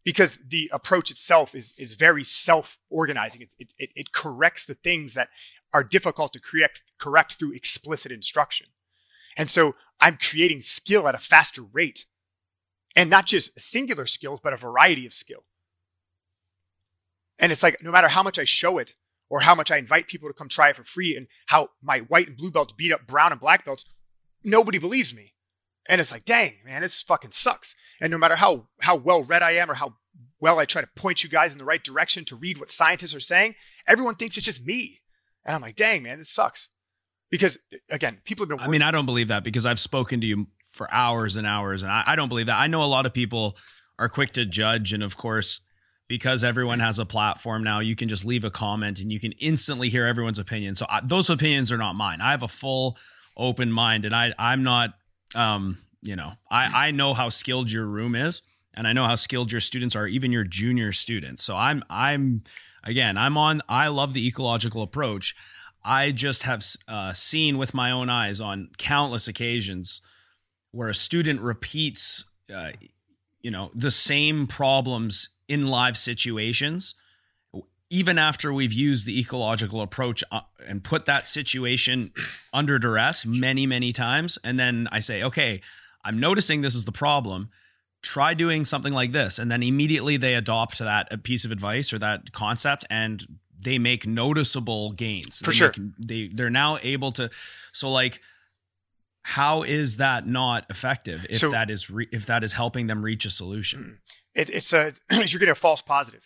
because 0.03 0.37
the 0.47 0.69
approach 0.73 1.11
itself 1.11 1.55
is 1.55 1.73
is 1.77 1.93
very 1.93 2.23
self-organizing 2.23 3.41
it, 3.41 3.53
it, 3.59 3.73
it, 3.77 3.89
it 3.95 4.11
corrects 4.11 4.65
the 4.65 4.75
things 4.75 5.13
that 5.13 5.29
are 5.73 5.83
difficult 5.83 6.33
to 6.33 6.39
correct 6.39 6.81
correct 6.97 7.33
through 7.33 7.53
explicit 7.53 8.11
instruction 8.11 8.67
and 9.39 9.49
so 9.49 9.75
i'm 9.99 10.17
creating 10.17 10.61
skill 10.61 11.07
at 11.07 11.15
a 11.15 11.19
faster 11.19 11.63
rate 11.73 12.05
and 12.95 13.09
not 13.09 13.25
just 13.25 13.59
singular 13.59 14.05
skills 14.05 14.39
but 14.43 14.53
a 14.53 14.57
variety 14.57 15.07
of 15.07 15.13
skill 15.13 15.43
and 17.39 17.51
it's 17.51 17.63
like 17.63 17.81
no 17.81 17.91
matter 17.91 18.07
how 18.07 18.21
much 18.21 18.37
i 18.37 18.43
show 18.43 18.77
it 18.77 18.93
or 19.29 19.39
how 19.39 19.55
much 19.55 19.71
I 19.71 19.77
invite 19.77 20.07
people 20.07 20.27
to 20.27 20.33
come 20.33 20.49
try 20.49 20.69
it 20.69 20.75
for 20.75 20.83
free 20.83 21.15
and 21.15 21.27
how 21.45 21.69
my 21.81 21.99
white 21.99 22.27
and 22.27 22.37
blue 22.37 22.51
belts 22.51 22.73
beat 22.73 22.91
up 22.91 23.05
brown 23.07 23.31
and 23.31 23.39
black 23.39 23.65
belts, 23.65 23.85
nobody 24.43 24.79
believes 24.79 25.13
me. 25.13 25.33
And 25.87 26.01
it's 26.01 26.11
like, 26.11 26.25
dang, 26.25 26.53
man, 26.65 26.81
this 26.81 27.01
fucking 27.01 27.31
sucks. 27.31 27.75
And 28.01 28.11
no 28.11 28.17
matter 28.17 28.35
how 28.35 28.67
how 28.81 28.95
well 28.95 29.23
read 29.23 29.41
I 29.41 29.53
am 29.53 29.71
or 29.71 29.75
how 29.75 29.95
well 30.39 30.59
I 30.59 30.65
try 30.65 30.81
to 30.81 30.89
point 30.95 31.23
you 31.23 31.29
guys 31.29 31.51
in 31.51 31.57
the 31.57 31.65
right 31.65 31.83
direction 31.83 32.25
to 32.25 32.35
read 32.35 32.59
what 32.59 32.69
scientists 32.69 33.15
are 33.15 33.19
saying, 33.19 33.55
everyone 33.87 34.15
thinks 34.15 34.37
it's 34.37 34.45
just 34.45 34.65
me. 34.65 34.99
And 35.45 35.55
I'm 35.55 35.61
like, 35.61 35.75
dang, 35.75 36.03
man, 36.03 36.17
this 36.17 36.29
sucks. 36.29 36.69
Because 37.29 37.59
again, 37.89 38.19
people 38.23 38.45
have 38.45 38.57
been 38.57 38.59
I 38.59 38.67
mean, 38.67 38.81
I 38.81 38.91
don't 38.91 39.05
believe 39.05 39.27
that 39.27 39.43
because 39.43 39.65
I've 39.65 39.79
spoken 39.79 40.21
to 40.21 40.27
you 40.27 40.47
for 40.71 40.91
hours 40.93 41.35
and 41.35 41.45
hours, 41.45 41.83
and 41.83 41.91
I, 41.91 42.03
I 42.07 42.15
don't 42.15 42.29
believe 42.29 42.47
that. 42.47 42.59
I 42.59 42.67
know 42.67 42.83
a 42.83 42.85
lot 42.85 43.05
of 43.05 43.13
people 43.13 43.57
are 43.97 44.09
quick 44.09 44.33
to 44.33 44.45
judge, 44.45 44.93
and 44.93 45.03
of 45.03 45.17
course, 45.17 45.61
because 46.07 46.43
everyone 46.43 46.79
has 46.79 46.97
a 46.97 47.05
platform 47.05 47.63
now, 47.63 47.79
you 47.79 47.95
can 47.95 48.07
just 48.09 48.25
leave 48.25 48.43
a 48.43 48.49
comment 48.49 48.99
and 48.99 49.11
you 49.11 49.19
can 49.19 49.31
instantly 49.33 49.89
hear 49.89 50.05
everyone's 50.05 50.39
opinion. 50.39 50.73
So 50.75 50.85
I, 50.89 51.01
those 51.03 51.29
opinions 51.29 51.71
are 51.71 51.77
not 51.77 51.95
mine. 51.95 52.19
I 52.19 52.31
have 52.31 52.43
a 52.43 52.47
full 52.47 52.97
open 53.37 53.71
mind, 53.71 54.05
and 54.05 54.15
I 54.15 54.33
I'm 54.37 54.63
not, 54.63 54.95
um, 55.35 55.77
you 56.01 56.15
know, 56.15 56.33
I 56.49 56.87
I 56.87 56.91
know 56.91 57.13
how 57.13 57.29
skilled 57.29 57.71
your 57.71 57.85
room 57.85 58.15
is, 58.15 58.41
and 58.73 58.87
I 58.87 58.93
know 58.93 59.05
how 59.05 59.15
skilled 59.15 59.51
your 59.51 59.61
students 59.61 59.95
are, 59.95 60.07
even 60.07 60.31
your 60.31 60.43
junior 60.43 60.91
students. 60.91 61.43
So 61.43 61.55
I'm 61.55 61.83
I'm 61.89 62.41
again 62.83 63.17
I'm 63.17 63.37
on. 63.37 63.61
I 63.69 63.87
love 63.89 64.13
the 64.13 64.27
ecological 64.27 64.81
approach. 64.81 65.35
I 65.83 66.11
just 66.11 66.43
have 66.43 66.65
uh, 66.87 67.13
seen 67.13 67.57
with 67.57 67.73
my 67.73 67.91
own 67.91 68.09
eyes 68.09 68.41
on 68.41 68.69
countless 68.77 69.27
occasions 69.27 70.01
where 70.71 70.89
a 70.89 70.93
student 70.93 71.41
repeats, 71.41 72.25
uh, 72.53 72.71
you 73.41 73.51
know, 73.51 73.71
the 73.73 73.91
same 73.91 74.45
problems 74.47 75.29
in 75.47 75.67
live 75.67 75.97
situations, 75.97 76.95
even 77.89 78.19
after 78.19 78.53
we've 78.53 78.73
used 78.73 79.05
the 79.05 79.19
ecological 79.19 79.81
approach 79.81 80.23
uh, 80.31 80.41
and 80.67 80.83
put 80.83 81.05
that 81.05 81.27
situation 81.27 82.11
under 82.53 82.77
duress 82.77 83.25
many, 83.25 83.65
many 83.65 83.91
times. 83.91 84.37
And 84.43 84.59
then 84.59 84.87
I 84.91 84.99
say, 84.99 85.23
okay, 85.23 85.61
I'm 86.03 86.19
noticing 86.19 86.61
this 86.61 86.75
is 86.75 86.85
the 86.85 86.91
problem. 86.91 87.49
Try 88.01 88.33
doing 88.33 88.63
something 88.63 88.93
like 88.93 89.11
this. 89.11 89.39
And 89.39 89.49
then 89.49 89.63
immediately 89.63 90.17
they 90.17 90.35
adopt 90.35 90.79
that 90.79 91.23
piece 91.23 91.45
of 91.45 91.51
advice 91.51 91.91
or 91.91 91.99
that 91.99 92.31
concept 92.31 92.85
and 92.89 93.25
they 93.59 93.77
make 93.77 94.07
noticeable 94.07 94.91
gains. 94.93 95.39
For 95.39 95.51
they 95.51 95.57
sure. 95.57 95.73
Make, 95.77 95.91
they, 95.99 96.27
they're 96.27 96.49
now 96.49 96.77
able 96.81 97.11
to, 97.13 97.29
so 97.73 97.91
like, 97.91 98.21
how 99.23 99.63
is 99.63 99.97
that 99.97 100.25
not 100.25 100.65
effective 100.69 101.25
if 101.29 101.39
So- 101.39 101.51
that 101.51 101.69
is 101.69 101.89
re- 101.89 102.07
if 102.11 102.25
that 102.27 102.43
is 102.43 102.53
helping 102.53 102.87
them 102.87 103.03
reach 103.03 103.25
a 103.25 103.29
solution? 103.29 103.99
it, 104.35 104.49
it's 104.49 104.73
a 104.73 104.93
you're 105.11 105.39
getting 105.39 105.49
a 105.49 105.55
false 105.55 105.81
positive. 105.81 106.23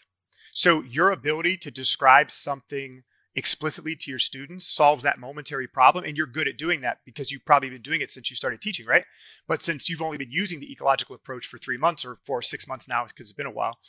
So 0.53 0.83
your 0.83 1.09
ability 1.11 1.57
to 1.57 1.71
describe 1.71 2.29
something 2.29 3.01
explicitly 3.35 3.95
to 3.95 4.11
your 4.11 4.19
students 4.19 4.67
solves 4.67 5.03
that 5.03 5.17
momentary 5.17 5.67
problem, 5.67 6.05
and 6.05 6.15
you're 6.15 6.27
good 6.27 6.47
at 6.47 6.57
doing 6.59 6.81
that 6.81 6.99
because 7.05 7.31
you've 7.31 7.43
probably 7.43 7.71
been 7.71 7.81
doing 7.81 8.01
it 8.01 8.11
since 8.11 8.29
you 8.29 8.35
started 8.35 8.61
teaching, 8.61 8.85
right? 8.85 9.03
But 9.47 9.63
since 9.63 9.89
you've 9.89 10.03
only 10.03 10.19
been 10.19 10.31
using 10.31 10.59
the 10.59 10.71
ecological 10.71 11.15
approach 11.15 11.47
for 11.47 11.57
three 11.57 11.77
months 11.77 12.05
or 12.05 12.19
four 12.25 12.37
or 12.37 12.41
six 12.43 12.67
months 12.67 12.87
now, 12.87 13.03
because 13.05 13.21
it's 13.29 13.33
been 13.33 13.47
a 13.47 13.51
while, 13.51 13.79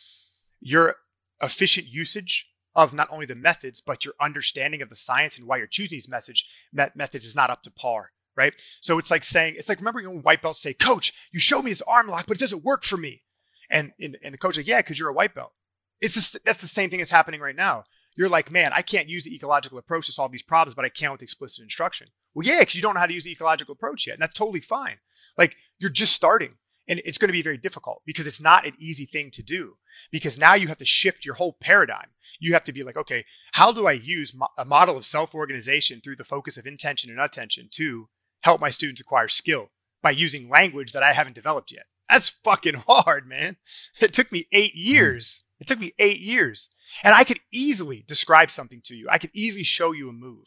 your 0.63 0.97
efficient 1.43 1.87
usage 1.87 2.49
of 2.75 2.93
not 2.93 3.09
only 3.11 3.27
the 3.27 3.35
methods 3.35 3.81
but 3.81 4.05
your 4.05 4.15
understanding 4.21 4.83
of 4.83 4.89
the 4.89 4.95
science 4.95 5.39
and 5.39 5.47
why 5.47 5.57
you're 5.59 5.67
choosing 5.67 5.97
these 5.97 6.09
message 6.09 6.49
met 6.73 6.97
methods 6.97 7.25
is 7.25 7.37
not 7.37 7.51
up 7.51 7.63
to 7.63 7.71
par 7.71 8.11
right? 8.37 8.53
So 8.81 8.99
it's 8.99 9.11
like 9.11 9.25
saying 9.25 9.55
it's 9.57 9.69
like 9.69 9.79
remember 9.79 10.03
when 10.03 10.23
white 10.23 10.43
belts 10.43 10.61
say 10.61 10.75
coach 10.75 11.13
you 11.33 11.41
showed 11.41 11.63
me 11.63 11.71
this 11.71 11.83
arm 11.83 12.09
lock 12.09 12.27
but 12.27 12.37
it 12.37 12.41
doesn't 12.41 12.65
work 12.65 12.85
for 12.85 12.97
me. 12.97 13.23
And 13.71 13.93
and, 14.01 14.19
and 14.23 14.35
the 14.35 14.39
coach 14.39 14.57
like 14.57 14.67
yeah 14.67 14.81
because 14.81 14.99
you're 14.99 15.09
a 15.09 15.15
white 15.15 15.35
belt. 15.35 15.53
It's 16.01 16.15
just, 16.15 16.45
that's 16.45 16.61
the 16.61 16.67
same 16.67 16.91
thing 16.91 16.99
that's 16.99 17.11
happening 17.11 17.41
right 17.41 17.57
now. 17.57 17.85
You're 18.17 18.29
like 18.29 18.51
man 18.51 18.73
i 18.73 18.83
can't 18.83 19.09
use 19.09 19.25
the 19.25 19.35
ecological 19.35 19.79
approach 19.79 20.07
to 20.07 20.13
solve 20.13 20.33
these 20.33 20.43
problems 20.43 20.75
but 20.75 20.85
i 20.85 20.89
can 20.89 21.13
with 21.13 21.23
explicit 21.23 21.63
instruction. 21.63 22.09
Well 22.35 22.47
yeah 22.47 22.61
because 22.61 22.75
you 22.75 22.83
don't 22.83 22.95
know 22.95 23.01
how 23.01 23.07
to 23.07 23.15
use 23.15 23.25
the 23.25 23.33
ecological 23.33 23.73
approach 23.73 24.07
yet 24.07 24.15
and 24.15 24.23
that's 24.23 24.35
totally 24.35 24.61
fine. 24.61 24.97
Like 25.39 25.57
you're 25.79 25.91
just 25.91 26.13
starting 26.13 26.55
and 26.89 27.01
it's 27.05 27.19
going 27.19 27.29
to 27.29 27.33
be 27.33 27.43
very 27.43 27.57
difficult 27.57 28.03
because 28.05 28.27
it's 28.27 28.41
not 28.41 28.67
an 28.67 28.75
easy 28.79 29.07
thing 29.07 29.31
to 29.33 29.43
do 29.43 29.77
because 30.11 30.39
now 30.39 30.55
you 30.55 30.69
have 30.69 30.79
to 30.79 30.85
shift 30.85 31.25
your 31.25 31.35
whole 31.35 31.53
paradigm. 31.53 32.09
You 32.41 32.55
have 32.55 32.65
to 32.65 32.73
be 32.73 32.83
like 32.83 32.97
okay 32.97 33.25
how 33.53 33.73
do 33.73 33.87
i 33.87 33.93
use 33.93 34.35
mo- 34.35 34.49
a 34.59 34.65
model 34.65 34.97
of 34.97 35.05
self-organization 35.05 36.01
through 36.01 36.17
the 36.17 36.25
focus 36.25 36.57
of 36.57 36.67
intention 36.67 37.11
and 37.11 37.21
attention 37.21 37.69
to 37.73 38.09
help 38.43 38.61
my 38.61 38.71
students 38.71 39.01
acquire 39.01 39.29
skill 39.29 39.71
by 40.03 40.11
using 40.11 40.49
language 40.49 40.93
that 40.93 41.03
i 41.03 41.13
haven't 41.13 41.35
developed 41.35 41.73
yet? 41.73 41.87
That's 42.09 42.29
fucking 42.45 42.75
hard 42.87 43.27
man. 43.27 43.57
It 44.01 44.13
took 44.13 44.31
me 44.31 44.47
eight 44.53 44.73
hmm. 44.73 44.81
years. 44.81 45.45
It 45.61 45.67
took 45.67 45.79
me 45.79 45.93
eight 45.99 46.21
years. 46.21 46.69
And 47.03 47.15
i 47.15 47.25
could 47.25 47.41
easily 47.51 48.05
describe 48.07 48.51
something 48.51 48.83
to 48.85 48.95
you. 48.95 49.09
I 49.11 49.19
could 49.19 49.31
easily 49.33 49.65
show 49.65 49.93
you 49.93 50.09
a 50.09 50.13
move. 50.13 50.47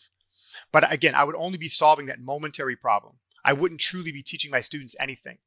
But 0.71 0.91
again 0.91 1.15
i 1.15 1.23
would 1.23 1.35
only 1.35 1.57
be 1.57 1.67
solving 1.67 2.07
that 2.07 2.19
momentary 2.19 2.75
problem. 2.75 3.15
I 3.43 3.53
wouldn't 3.53 3.79
truly 3.79 4.11
be 4.11 4.23
teaching 4.23 4.51
my 4.51 4.61
students 4.61 4.95
anything 4.99 5.37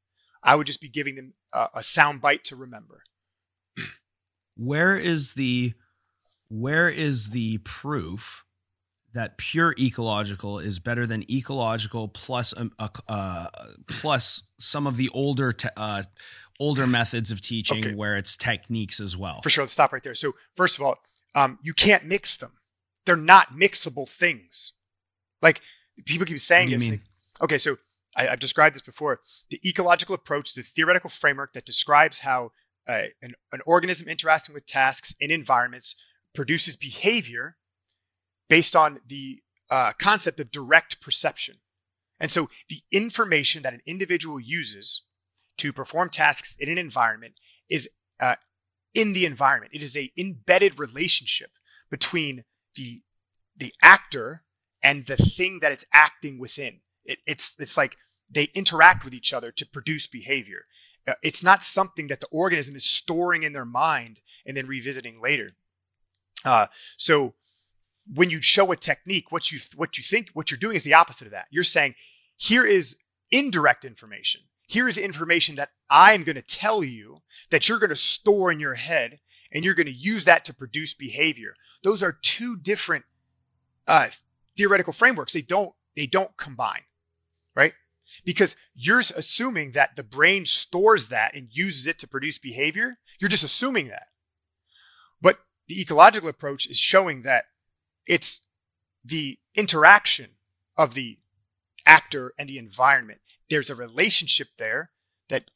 I 0.43 0.55
would 0.55 0.67
just 0.67 0.81
be 0.81 0.89
giving 0.89 1.15
them 1.15 1.33
a, 1.53 1.67
a 1.75 1.83
sound 1.83 2.21
bite 2.21 2.45
to 2.45 2.55
remember. 2.55 3.03
Where 4.57 4.95
is 4.97 5.33
the 5.33 5.73
where 6.49 6.89
is 6.89 7.29
the 7.29 7.59
proof 7.59 8.43
that 9.13 9.37
pure 9.37 9.73
ecological 9.79 10.59
is 10.59 10.79
better 10.79 11.05
than 11.07 11.29
ecological 11.31 12.07
plus 12.09 12.53
um, 12.55 12.71
uh, 12.77 12.89
uh, 13.07 13.47
plus 13.87 14.43
some 14.59 14.85
of 14.87 14.97
the 14.97 15.09
older 15.09 15.51
te- 15.53 15.69
uh, 15.77 16.03
older 16.59 16.85
methods 16.85 17.31
of 17.31 17.39
teaching 17.41 17.85
Okay. 17.85 17.95
where 17.95 18.17
it's 18.17 18.35
techniques 18.37 18.99
as 18.99 19.15
well? 19.17 19.41
For 19.41 19.49
sure, 19.49 19.63
let's 19.63 19.73
stop 19.73 19.93
right 19.93 20.03
there. 20.03 20.13
So, 20.15 20.33
first 20.57 20.77
of 20.77 20.85
all, 20.85 20.97
um, 21.35 21.57
you 21.63 21.73
can't 21.73 22.05
mix 22.05 22.37
them. 22.37 22.51
they're 23.05 23.15
not 23.15 23.53
mixable 23.53 24.07
things. 24.07 24.73
Like 25.41 25.61
people 26.05 26.25
keep 26.27 26.39
saying 26.39 26.69
this. 26.69 26.83
you 26.83 26.91
mean? 26.91 26.99
like- 26.99 27.43
okay, 27.45 27.57
so 27.57 27.77
I, 28.15 28.27
I've 28.27 28.39
described 28.39 28.75
this 28.75 28.81
before. 28.81 29.19
The 29.49 29.61
ecological 29.67 30.15
approach 30.15 30.51
is 30.51 30.57
a 30.57 30.63
theoretical 30.63 31.09
framework 31.09 31.53
that 31.53 31.65
describes 31.65 32.19
how 32.19 32.51
uh, 32.87 33.03
an, 33.21 33.33
an 33.51 33.61
organism 33.65 34.07
interacting 34.07 34.53
with 34.53 34.65
tasks 34.65 35.15
in 35.19 35.31
environments 35.31 35.95
produces 36.33 36.75
behavior 36.75 37.55
based 38.49 38.75
on 38.75 38.99
the 39.07 39.41
uh, 39.69 39.93
concept 39.97 40.39
of 40.39 40.51
direct 40.51 41.01
perception. 41.01 41.55
And 42.19 42.31
so 42.31 42.49
the 42.69 42.81
information 42.91 43.63
that 43.63 43.73
an 43.73 43.81
individual 43.85 44.39
uses 44.39 45.01
to 45.57 45.73
perform 45.73 46.09
tasks 46.09 46.57
in 46.59 46.69
an 46.69 46.77
environment 46.77 47.33
is 47.69 47.89
uh, 48.19 48.35
in 48.93 49.13
the 49.13 49.25
environment. 49.25 49.73
It 49.73 49.83
is 49.83 49.95
a 49.97 50.11
embedded 50.17 50.79
relationship 50.79 51.49
between 51.89 52.43
the 52.75 53.01
the 53.57 53.73
actor 53.81 54.43
and 54.83 55.05
the 55.05 55.17
thing 55.17 55.59
that 55.59 55.71
it's 55.71 55.85
acting 55.93 56.39
within. 56.39 56.79
It, 57.05 57.19
it's 57.25 57.53
it's 57.59 57.77
like 57.77 57.97
they 58.29 58.43
interact 58.53 59.03
with 59.03 59.13
each 59.13 59.33
other 59.33 59.51
to 59.53 59.65
produce 59.65 60.07
behavior. 60.07 60.65
Uh, 61.07 61.13
it's 61.23 61.43
not 61.43 61.63
something 61.63 62.07
that 62.07 62.21
the 62.21 62.27
organism 62.27 62.75
is 62.75 62.85
storing 62.85 63.43
in 63.43 63.53
their 63.53 63.65
mind 63.65 64.19
and 64.45 64.55
then 64.55 64.67
revisiting 64.67 65.19
later. 65.21 65.51
Uh, 66.45 66.67
so 66.97 67.33
when 68.13 68.29
you 68.29 68.41
show 68.41 68.71
a 68.71 68.75
technique, 68.75 69.31
what 69.31 69.51
you 69.51 69.59
what 69.75 69.97
you 69.97 70.03
think 70.03 70.29
what 70.33 70.51
you're 70.51 70.57
doing 70.57 70.75
is 70.75 70.83
the 70.83 70.95
opposite 70.95 71.25
of 71.25 71.31
that. 71.31 71.47
You're 71.51 71.63
saying 71.63 71.95
here 72.37 72.65
is 72.65 72.97
indirect 73.31 73.85
information. 73.85 74.41
Here 74.67 74.87
is 74.87 74.97
information 74.97 75.55
that 75.55 75.69
I'm 75.89 76.23
going 76.23 76.37
to 76.37 76.41
tell 76.41 76.83
you 76.83 77.21
that 77.49 77.67
you're 77.67 77.79
going 77.79 77.89
to 77.89 77.95
store 77.95 78.51
in 78.51 78.59
your 78.59 78.73
head 78.73 79.19
and 79.51 79.65
you're 79.65 79.73
going 79.73 79.87
to 79.87 79.91
use 79.91 80.25
that 80.25 80.45
to 80.45 80.53
produce 80.53 80.93
behavior. 80.93 81.53
Those 81.83 82.03
are 82.03 82.13
two 82.13 82.55
different 82.55 83.03
uh, 83.87 84.07
theoretical 84.57 84.93
frameworks. 84.93 85.33
They 85.33 85.41
don't 85.41 85.73
they 85.95 86.07
don't 86.07 86.35
combine, 86.37 86.83
right? 87.55 87.73
Because 88.25 88.55
you're 88.75 88.99
assuming 88.99 89.71
that 89.71 89.95
the 89.95 90.03
brain 90.03 90.45
stores 90.45 91.09
that 91.09 91.35
and 91.35 91.47
uses 91.51 91.87
it 91.87 91.99
to 91.99 92.07
produce 92.07 92.37
behavior. 92.37 92.97
You're 93.19 93.29
just 93.29 93.43
assuming 93.43 93.89
that. 93.89 94.07
But 95.21 95.39
the 95.67 95.81
ecological 95.81 96.29
approach 96.29 96.65
is 96.65 96.77
showing 96.77 97.23
that 97.23 97.45
it's 98.07 98.41
the 99.05 99.39
interaction 99.55 100.29
of 100.77 100.93
the 100.93 101.17
actor 101.85 102.33
and 102.37 102.49
the 102.49 102.57
environment. 102.57 103.19
There's 103.49 103.69
a 103.69 103.75
relationship 103.75 104.47
there 104.57 104.91
that, 105.29 105.49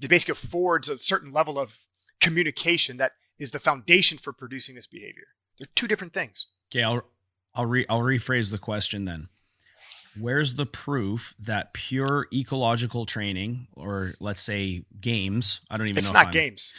basically 0.00 0.32
affords 0.32 0.88
a 0.88 0.98
certain 0.98 1.32
level 1.32 1.58
of 1.58 1.76
communication 2.20 2.98
that 2.98 3.12
is 3.38 3.50
the 3.50 3.60
foundation 3.60 4.18
for 4.18 4.32
producing 4.32 4.74
this 4.74 4.86
behavior. 4.86 5.26
They're 5.58 5.68
two 5.74 5.86
different 5.86 6.12
things. 6.12 6.46
Okay, 6.70 6.82
I'll 6.82 7.02
I'll 7.54 7.66
re 7.66 7.86
I'll 7.88 8.00
rephrase 8.00 8.50
the 8.50 8.58
question 8.58 9.04
then. 9.04 9.28
Where's 10.20 10.54
the 10.54 10.66
proof 10.66 11.34
that 11.40 11.72
pure 11.74 12.26
ecological 12.32 13.06
training, 13.06 13.68
or 13.74 14.12
let's 14.20 14.42
say 14.42 14.84
games? 15.00 15.60
I 15.70 15.76
don't 15.76 15.88
even 15.88 15.98
It's 15.98 16.08
know. 16.12 16.20
not 16.20 16.32
games. 16.32 16.74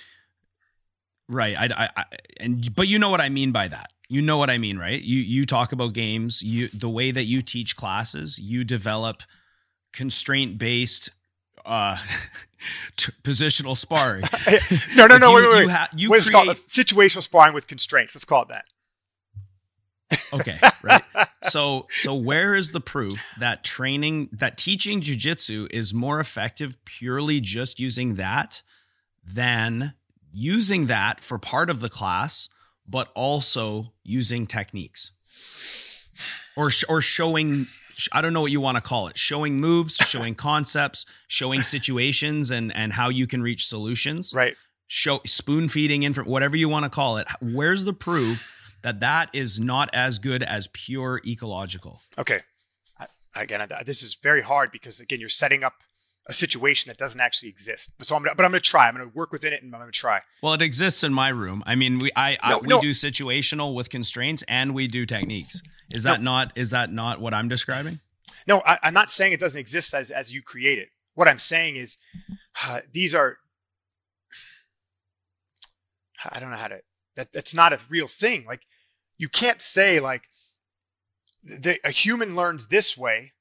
right? 1.29 1.55
I, 1.57 1.65
I, 1.85 1.89
I 1.97 2.05
and 2.39 2.73
but 2.75 2.87
you 2.87 2.99
know 2.99 3.09
what 3.09 3.21
I 3.21 3.29
mean 3.29 3.51
by 3.51 3.67
that. 3.67 3.91
You 4.09 4.21
know 4.21 4.37
what 4.37 4.49
I 4.49 4.57
mean, 4.57 4.77
right? 4.77 5.01
You 5.01 5.19
you 5.19 5.45
talk 5.45 5.71
about 5.71 5.93
games. 5.93 6.41
You 6.41 6.67
the 6.69 6.89
way 6.89 7.11
that 7.11 7.23
you 7.25 7.41
teach 7.41 7.75
classes, 7.75 8.39
you 8.39 8.63
develop 8.63 9.21
constraint 9.93 10.57
based 10.57 11.09
uh 11.65 11.97
t- 12.95 13.11
positional 13.23 13.75
sparring. 13.75 14.23
no, 14.95 15.07
no, 15.07 15.17
no. 15.17 15.29
You- 15.29 15.35
wait, 15.35 15.41
wait, 15.43 15.53
wait. 15.55 15.61
you 15.63 15.69
ha- 15.69 15.89
you 15.95 16.13
it 16.13 16.31
called? 16.31 16.47
situational 16.49 17.21
sparring 17.21 17.53
with 17.53 17.67
constraints. 17.67 18.15
Let's 18.15 18.25
call 18.25 18.43
it 18.43 18.49
that. 18.49 18.65
Okay, 20.33 20.59
right. 20.83 21.03
So 21.43 21.85
so 21.89 22.15
where 22.15 22.55
is 22.55 22.71
the 22.71 22.79
proof 22.79 23.21
that 23.39 23.63
training 23.63 24.29
that 24.31 24.57
teaching 24.57 25.01
jujitsu 25.01 25.67
is 25.71 25.93
more 25.93 26.19
effective 26.19 26.83
purely 26.85 27.41
just 27.41 27.79
using 27.79 28.15
that 28.15 28.61
than 29.25 29.93
using 30.31 30.87
that 30.87 31.19
for 31.19 31.37
part 31.37 31.69
of 31.69 31.79
the 31.81 31.89
class, 31.89 32.49
but 32.87 33.09
also 33.15 33.93
using 34.03 34.47
techniques 34.47 35.11
or 36.55 36.71
or 36.89 37.01
showing. 37.01 37.67
I 38.11 38.21
don't 38.21 38.31
know 38.31 38.41
what 38.41 38.51
you 38.51 38.61
want 38.61 38.77
to 38.77 38.81
call 38.81 39.07
it. 39.07 39.17
Showing 39.17 39.59
moves, 39.59 39.95
showing 40.07 40.35
concepts, 40.35 41.05
showing 41.27 41.63
situations, 41.63 42.51
and 42.51 42.73
and 42.75 42.93
how 42.93 43.09
you 43.09 43.27
can 43.27 43.41
reach 43.41 43.65
solutions 43.65 44.33
Right. 44.35 44.55
show 44.87 45.19
spoon 45.25 45.67
feeding 45.67 46.03
in 46.03 46.13
whatever 46.13 46.55
you 46.55 46.69
want 46.69 46.83
to 46.83 46.89
call 46.89 47.17
it 47.17 47.27
where's 47.41 47.83
the 47.83 47.93
proof 47.93 48.49
that 48.87 49.01
that 49.01 49.29
is 49.33 49.59
not 49.59 49.89
as 49.93 50.17
good 50.19 50.43
as 50.43 50.69
pure 50.73 51.21
ecological 51.25 51.99
Okay. 52.17 52.39
I, 52.99 53.41
again, 53.43 53.61
I, 53.61 53.83
this 53.83 54.01
is 54.01 54.15
very 54.23 54.41
hard 54.41 54.71
because 54.71 54.99
again, 55.01 55.19
you're 55.19 55.29
setting 55.29 55.63
up 55.63 55.73
a 56.29 56.33
situation 56.33 56.89
that 56.89 56.97
doesn't 56.97 57.19
actually 57.21 57.49
exist. 57.49 57.91
So 58.03 58.15
I'm, 58.15 58.23
gonna- 58.23 58.35
but 58.35 58.45
I'm 58.45 58.51
going 58.51 58.61
to 58.61 58.69
try. 58.69 58.87
I'm 58.87 58.95
going 58.95 59.09
to 59.09 59.15
work 59.15 59.31
within 59.31 59.53
it, 59.53 59.61
and 59.63 59.73
I'm 59.73 59.79
going 59.81 59.91
to 59.91 59.97
try. 59.97 60.21
well 60.41 60.53
it 60.53 60.61
exists 60.61 61.03
in 61.03 61.13
my 61.13 61.29
room 61.29 61.63
i 61.65 61.75
mean 61.75 61.99
we 61.99 62.09
i, 62.15 62.37
I 62.41 62.57
we 62.59 62.67
no. 62.67 62.81
do 62.81 62.91
situational 62.91 63.73
with 63.75 63.89
constraints 63.89 64.43
and 64.47 64.73
we 64.73 64.87
do 64.87 65.05
techniques 65.05 65.61
is 65.93 66.03
that 66.03 66.21
not 66.21 66.51
is 66.57 66.69
that 66.71 66.91
not 66.91 67.19
what 67.21 67.33
i'm 67.33 67.47
describing 67.49 67.99
No, 68.47 68.61
I, 68.65 68.79
I'm 68.83 68.93
not 68.93 69.09
saying 69.11 69.33
it 69.33 69.39
doesn't 69.41 69.59
exist 69.59 69.93
as 69.93 70.11
as 70.11 70.33
you 70.33 70.41
create 70.41 70.79
it. 70.79 70.89
What 71.15 71.27
I'm 71.27 71.39
saying 71.39 71.75
is, 71.75 71.97
uh, 72.65 72.79
these 72.93 73.13
are. 73.15 73.37
I 76.23 76.39
don't 76.39 76.51
know 76.51 76.57
how 76.57 76.69
to. 76.69 76.79
That 77.15 77.33
that's 77.33 77.53
not 77.53 77.73
a 77.73 77.79
real 77.89 78.07
thing. 78.07 78.45
Like, 78.45 78.61
you 79.17 79.29
can't 79.29 79.61
say 79.61 79.99
like, 79.99 80.23
the, 81.43 81.79
a 81.85 81.91
human 81.91 82.35
learns 82.35 82.67
this 82.67 82.97
way, 82.97 83.31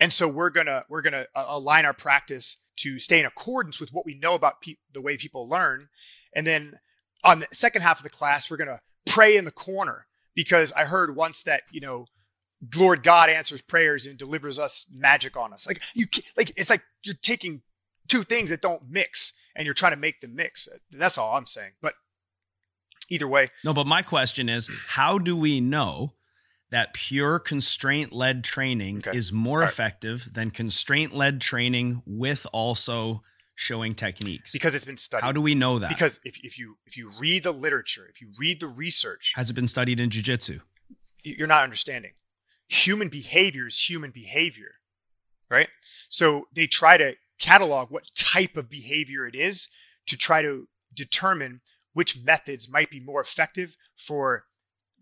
and 0.00 0.12
so 0.12 0.28
we're 0.28 0.50
gonna 0.50 0.84
we're 0.88 1.02
gonna 1.02 1.26
uh, 1.34 1.46
align 1.48 1.84
our 1.84 1.92
practice 1.92 2.56
to 2.76 2.98
stay 2.98 3.20
in 3.20 3.26
accordance 3.26 3.78
with 3.78 3.92
what 3.92 4.06
we 4.06 4.14
know 4.14 4.34
about 4.34 4.62
pe- 4.62 4.76
the 4.92 5.02
way 5.02 5.16
people 5.16 5.48
learn, 5.48 5.88
and 6.34 6.46
then 6.46 6.78
on 7.22 7.40
the 7.40 7.48
second 7.52 7.82
half 7.82 7.98
of 7.98 8.04
the 8.04 8.10
class 8.10 8.50
we're 8.50 8.56
gonna 8.56 8.80
pray 9.06 9.36
in 9.36 9.44
the 9.44 9.50
corner 9.50 10.06
because 10.34 10.72
I 10.72 10.84
heard 10.84 11.14
once 11.14 11.42
that 11.42 11.62
you 11.70 11.80
know 11.80 12.06
Lord 12.76 13.02
God 13.02 13.30
answers 13.30 13.62
prayers 13.62 14.06
and 14.06 14.18
delivers 14.18 14.58
us 14.58 14.86
magic 14.92 15.36
on 15.36 15.52
us. 15.52 15.66
Like 15.66 15.80
you, 15.94 16.06
like 16.36 16.52
it's 16.56 16.70
like 16.70 16.82
you're 17.02 17.14
taking 17.22 17.62
two 18.08 18.24
things 18.24 18.50
that 18.50 18.62
don't 18.62 18.82
mix 18.90 19.32
and 19.54 19.64
you're 19.64 19.74
trying 19.74 19.92
to 19.92 19.98
make 19.98 20.20
them 20.20 20.34
mix. 20.34 20.68
That's 20.90 21.18
all 21.18 21.36
I'm 21.36 21.46
saying. 21.46 21.72
But 21.80 21.94
either 23.10 23.28
way, 23.28 23.48
no 23.64 23.74
but 23.74 23.86
my 23.86 24.02
question 24.02 24.48
is 24.48 24.70
how 24.88 25.18
do 25.18 25.36
we 25.36 25.60
know 25.60 26.12
that 26.70 26.94
pure 26.94 27.38
constraint 27.38 28.12
led 28.12 28.44
training 28.44 28.98
Okay. 28.98 29.16
is 29.16 29.32
more 29.32 29.60
right. 29.60 29.68
effective 29.68 30.32
than 30.32 30.50
constraint 30.50 31.12
led 31.12 31.40
training 31.40 32.02
with 32.06 32.46
also 32.52 33.22
showing 33.56 33.94
techniques 33.94 34.52
because 34.52 34.74
it's 34.74 34.86
been 34.86 34.96
studied. 34.96 35.24
how 35.24 35.32
do 35.32 35.42
we 35.42 35.54
know 35.54 35.78
that 35.78 35.90
because 35.90 36.18
if, 36.24 36.38
if 36.42 36.58
you 36.58 36.76
if 36.86 36.96
you 36.96 37.10
read 37.18 37.42
the 37.42 37.52
literature, 37.52 38.06
if 38.08 38.22
you 38.22 38.28
read 38.38 38.58
the 38.60 38.68
research, 38.68 39.32
has 39.36 39.50
it 39.50 39.52
been 39.54 39.68
studied 39.68 40.00
in 40.00 40.08
jiu-jitsu 40.08 40.60
you're 41.22 41.48
not 41.48 41.64
understanding. 41.64 42.12
Human 42.68 43.08
behavior 43.08 43.66
is 43.66 43.78
human 43.78 44.10
behavior, 44.10 44.72
right? 45.50 45.68
So 46.08 46.46
they 46.54 46.66
try 46.66 46.96
to 46.96 47.14
catalog 47.38 47.90
what 47.90 48.04
type 48.14 48.56
of 48.56 48.70
behavior 48.70 49.26
it 49.26 49.34
is 49.34 49.68
to 50.06 50.16
try 50.16 50.42
to 50.42 50.68
determine 50.94 51.60
which 51.92 52.22
methods 52.22 52.70
might 52.70 52.90
be 52.90 53.00
more 53.00 53.20
effective 53.20 53.76
for 53.96 54.44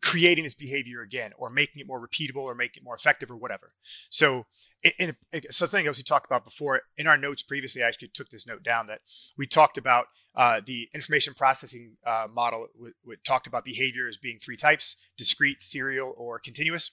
creating 0.00 0.44
this 0.44 0.54
behavior 0.54 1.02
again 1.02 1.32
or 1.38 1.50
making 1.50 1.80
it 1.80 1.86
more 1.86 2.00
repeatable 2.00 2.42
or 2.42 2.54
making 2.54 2.82
it 2.82 2.84
more 2.84 2.94
effective 2.94 3.30
or 3.30 3.36
whatever. 3.36 3.72
So 4.10 4.46
in, 4.82 5.16
in 5.32 5.50
something 5.50 5.86
else 5.86 5.96
we 5.96 6.04
talked 6.04 6.26
about 6.26 6.44
before 6.44 6.82
in 6.96 7.06
our 7.06 7.16
notes 7.16 7.42
previously, 7.42 7.82
I 7.82 7.88
actually 7.88 8.08
took 8.14 8.28
this 8.28 8.46
note 8.46 8.62
down 8.62 8.86
that 8.88 9.00
we 9.36 9.46
talked 9.46 9.76
about 9.76 10.06
uh, 10.36 10.60
the 10.64 10.88
information 10.94 11.34
processing 11.34 11.96
uh, 12.06 12.28
model. 12.32 12.68
We, 12.80 12.90
we 13.04 13.16
talked 13.24 13.48
about 13.48 13.64
behavior 13.64 14.08
as 14.08 14.18
being 14.18 14.38
three 14.38 14.56
types: 14.56 14.96
discrete, 15.16 15.62
serial, 15.62 16.14
or 16.16 16.38
continuous. 16.38 16.92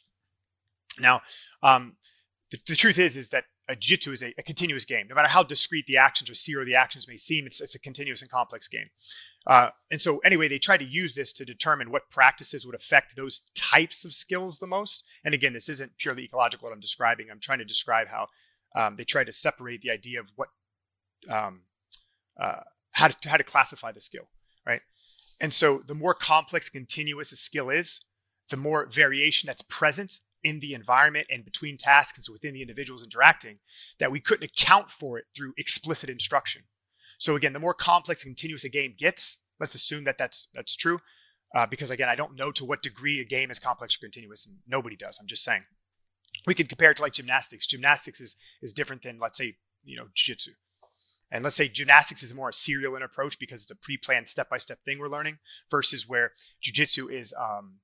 Now, 1.00 1.22
um, 1.62 1.96
the, 2.52 2.60
the 2.68 2.76
truth 2.76 2.98
is 2.98 3.18
is 3.18 3.30
that 3.30 3.44
a 3.68 3.76
jitsu 3.76 4.12
is 4.12 4.24
a, 4.24 4.34
a 4.38 4.44
continuous 4.44 4.86
game. 4.86 5.08
No 5.08 5.16
matter 5.16 5.28
how 5.28 5.44
discrete 5.44 5.88
the 5.88 5.98
actions 5.98 6.30
or 6.30 6.36
serial 6.36 6.66
the 6.66 6.76
actions 6.76 7.08
may 7.08 7.18
seem, 7.18 7.46
it's, 7.46 7.62
it's 7.62 7.76
a 7.76 7.80
continuous 7.80 8.22
and 8.22 8.30
complex 8.30 8.68
game. 8.68 8.90
Uh, 9.48 9.70
and 9.92 10.00
so, 10.00 10.20
anyway, 10.20 10.48
they 10.48 10.60
try 10.60 10.78
to 10.78 10.86
use 10.86 11.16
this 11.16 11.34
to 11.34 11.46
determine 11.46 11.92
what 11.92 12.10
practices 12.10 12.66
would 12.66 12.76
affect 12.76 13.16
those 13.16 13.40
types 13.56 14.06
of 14.06 14.14
skills 14.14 14.60
the 14.60 14.68
most. 14.68 15.06
And 15.24 15.34
again, 15.34 15.54
this 15.54 15.70
isn't 15.70 15.98
purely 15.98 16.24
ecological 16.24 16.68
what 16.68 16.74
I'm 16.74 16.80
describing. 16.80 17.28
I'm 17.32 17.40
trying 17.40 17.60
to 17.60 17.66
describe 17.66 18.08
how 18.08 18.28
um, 18.76 18.96
they 18.96 19.04
try 19.04 19.24
to 19.24 19.32
separate 19.32 19.82
the 19.82 19.92
idea 19.92 20.20
of 20.20 20.28
what 20.36 20.50
um, 21.30 21.62
uh, 22.40 22.62
how 22.92 23.08
to 23.08 23.30
how 23.30 23.38
to 23.38 23.44
classify 23.44 23.92
the 23.92 24.02
skill, 24.02 24.28
right? 24.66 24.82
And 25.42 25.54
so, 25.54 25.82
the 25.86 25.96
more 25.96 26.14
complex, 26.14 26.70
continuous 26.70 27.32
a 27.32 27.36
skill 27.36 27.70
is, 27.70 28.02
the 28.50 28.58
more 28.58 28.86
variation 28.86 29.48
that's 29.48 29.62
present 29.64 30.20
in 30.46 30.62
the 30.62 30.74
environment 30.76 31.28
and 31.34 31.44
between 31.44 31.76
tasks 31.78 32.18
and 32.18 32.24
so 32.26 32.34
within 32.34 32.54
the 32.54 32.62
individuals 32.62 33.04
interacting 33.04 33.58
that 34.00 34.12
we 34.12 34.22
couldn't 34.22 34.50
account 34.52 34.90
for 34.90 35.18
it 35.20 35.26
through 35.36 35.54
explicit 35.58 36.10
instruction. 36.10 36.62
So 37.18 37.36
again, 37.36 37.54
the 37.54 37.60
more 37.60 37.74
complex 37.74 38.24
and 38.24 38.32
continuous 38.32 38.64
a 38.64 38.70
game 38.70 38.96
gets, 38.98 39.40
let's 39.60 39.76
assume 39.76 40.06
that 40.06 40.18
that's 40.18 40.48
that's 40.54 40.76
true. 40.78 41.00
uh, 41.56 41.66
because 41.68 41.90
again, 41.90 42.10
I 42.10 42.16
don't 42.16 42.36
know 42.36 42.52
to 42.52 42.66
what 42.66 42.84
degree 42.84 43.22
a 43.22 43.26
game 43.26 43.50
is 43.50 43.60
complex 43.60 43.96
or 43.96 44.00
continuous, 44.00 44.46
and 44.46 44.58
nobody 44.68 44.98
does. 44.98 45.18
I'm 45.20 45.28
just 45.28 45.44
saying. 45.44 45.64
We 46.46 46.54
could 46.54 46.68
compare 46.68 46.92
it 46.92 46.98
to 46.98 47.04
like 47.04 47.14
gymnastics. 47.14 47.66
Gymnastics 47.66 48.20
is 48.20 48.36
is 48.62 48.74
different 48.74 49.04
than 49.04 49.20
let's 49.20 49.38
say 49.38 49.56
you 49.86 49.98
know 49.98 50.08
jiu-jitsu. 50.14 50.52
And 51.32 51.44
let's 51.44 51.56
say 51.56 51.68
gymnastics 51.70 52.24
is 52.24 52.34
more 52.34 52.50
a 52.50 52.54
serial 52.54 52.96
in 52.96 53.02
approach 53.02 53.40
because 53.40 53.64
it's 53.64 53.72
a 53.72 53.76
pre-planned 53.76 54.30
step-by-step 54.30 54.80
thing 54.86 55.00
we're 55.00 55.10
learning 55.10 55.40
versus 55.72 56.08
where 56.08 56.32
jujitsu 56.64 57.12
is 57.12 57.34
um, 57.34 57.80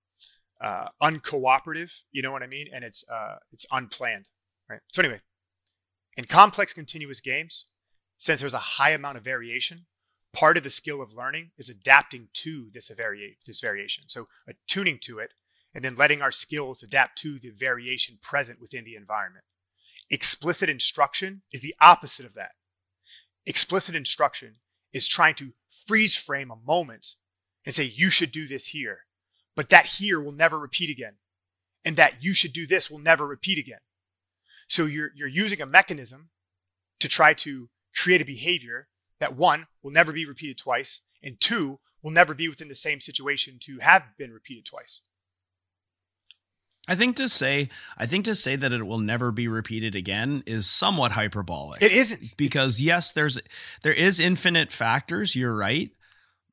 uh, 0.62 0.88
uncooperative. 1.02 1.92
You 2.12 2.22
know 2.22 2.32
what 2.32 2.44
I 2.44 2.48
mean? 2.48 2.68
And 2.74 2.84
it's 2.84 3.10
uh, 3.10 3.36
it's 3.52 3.66
unplanned, 3.72 4.28
right? 4.70 4.80
So 4.88 5.02
anyway, 5.02 5.20
in 6.18 6.26
complex 6.26 6.74
continuous 6.74 7.22
games, 7.22 7.66
since 8.18 8.40
there's 8.40 8.54
a 8.54 8.60
high 8.60 8.92
amount 8.92 9.18
of 9.18 9.24
variation, 9.24 9.86
part 10.34 10.58
of 10.58 10.64
the 10.64 10.70
skill 10.70 11.02
of 11.02 11.14
learning 11.14 11.52
is 11.58 11.70
adapting 11.70 12.28
to 12.34 12.70
this 12.74 12.90
varia- 12.90 13.36
this 13.46 13.60
variation. 13.60 14.04
So 14.08 14.28
attuning 14.48 15.00
to 15.04 15.20
it 15.20 15.34
and 15.74 15.84
then 15.84 15.96
letting 15.96 16.22
our 16.22 16.32
skills 16.32 16.84
adapt 16.84 17.20
to 17.20 17.40
the 17.40 17.52
variation 17.52 18.18
present 18.22 18.62
within 18.62 18.84
the 18.84 18.96
environment. 18.96 19.46
Explicit 20.10 20.70
instruction 20.70 21.42
is 21.52 21.62
the 21.62 21.76
opposite 21.80 22.26
of 22.26 22.34
that. 22.34 22.52
Explicit 23.46 23.96
instruction 23.96 24.56
is 24.94 25.08
trying 25.08 25.36
to 25.36 25.54
freeze 25.88 26.16
frame 26.16 26.52
a 26.52 26.68
moment 26.68 27.08
and 27.66 27.74
say, 27.74 27.86
you 27.86 28.10
should 28.10 28.32
do 28.32 28.48
this 28.48 28.68
here, 28.68 29.00
but 29.56 29.70
that 29.70 29.86
here 29.86 30.20
will 30.20 30.32
never 30.32 30.60
repeat 30.60 30.90
again. 30.90 31.14
And 31.84 31.98
that 31.98 32.24
you 32.24 32.34
should 32.34 32.54
do 32.54 32.68
this 32.68 32.92
will 32.92 33.00
never 33.00 33.26
repeat 33.26 33.58
again. 33.58 33.80
So 34.68 34.86
you're, 34.86 35.12
you're 35.16 35.28
using 35.28 35.62
a 35.62 35.66
mechanism 35.66 36.30
to 37.00 37.10
try 37.10 37.34
to 37.34 37.70
create 37.96 38.22
a 38.22 38.26
behavior 38.26 38.88
that 39.20 39.36
one 39.36 39.68
will 39.84 39.92
never 39.92 40.12
be 40.12 40.26
repeated 40.26 40.58
twice, 40.58 41.02
and 41.24 41.40
two 41.40 41.80
will 42.02 42.12
never 42.12 42.34
be 42.34 42.50
within 42.50 42.68
the 42.68 42.76
same 42.76 43.02
situation 43.02 43.58
to 43.62 43.80
have 43.80 44.04
been 44.18 44.32
repeated 44.32 44.66
twice. 44.66 45.02
I 46.88 46.96
think 46.96 47.18
to 47.18 47.28
say 47.28 47.70
I 47.98 48.08
think 48.08 48.26
to 48.26 48.36
say 48.36 48.56
that 48.56 48.74
it 48.74 48.86
will 48.86 48.98
never 48.98 49.32
be 49.32 49.48
repeated 49.48 49.96
again 49.96 50.44
is 50.48 50.68
somewhat 50.68 51.12
hyperbolic. 51.12 51.82
It 51.84 51.92
isn't. 51.92 52.36
Because 52.38 52.82
yes, 52.82 53.12
there's 53.12 53.40
there 53.84 53.94
is 53.94 54.20
infinite 54.20 54.72
factors, 54.72 55.36
you're 55.36 55.56
right. 55.56 55.92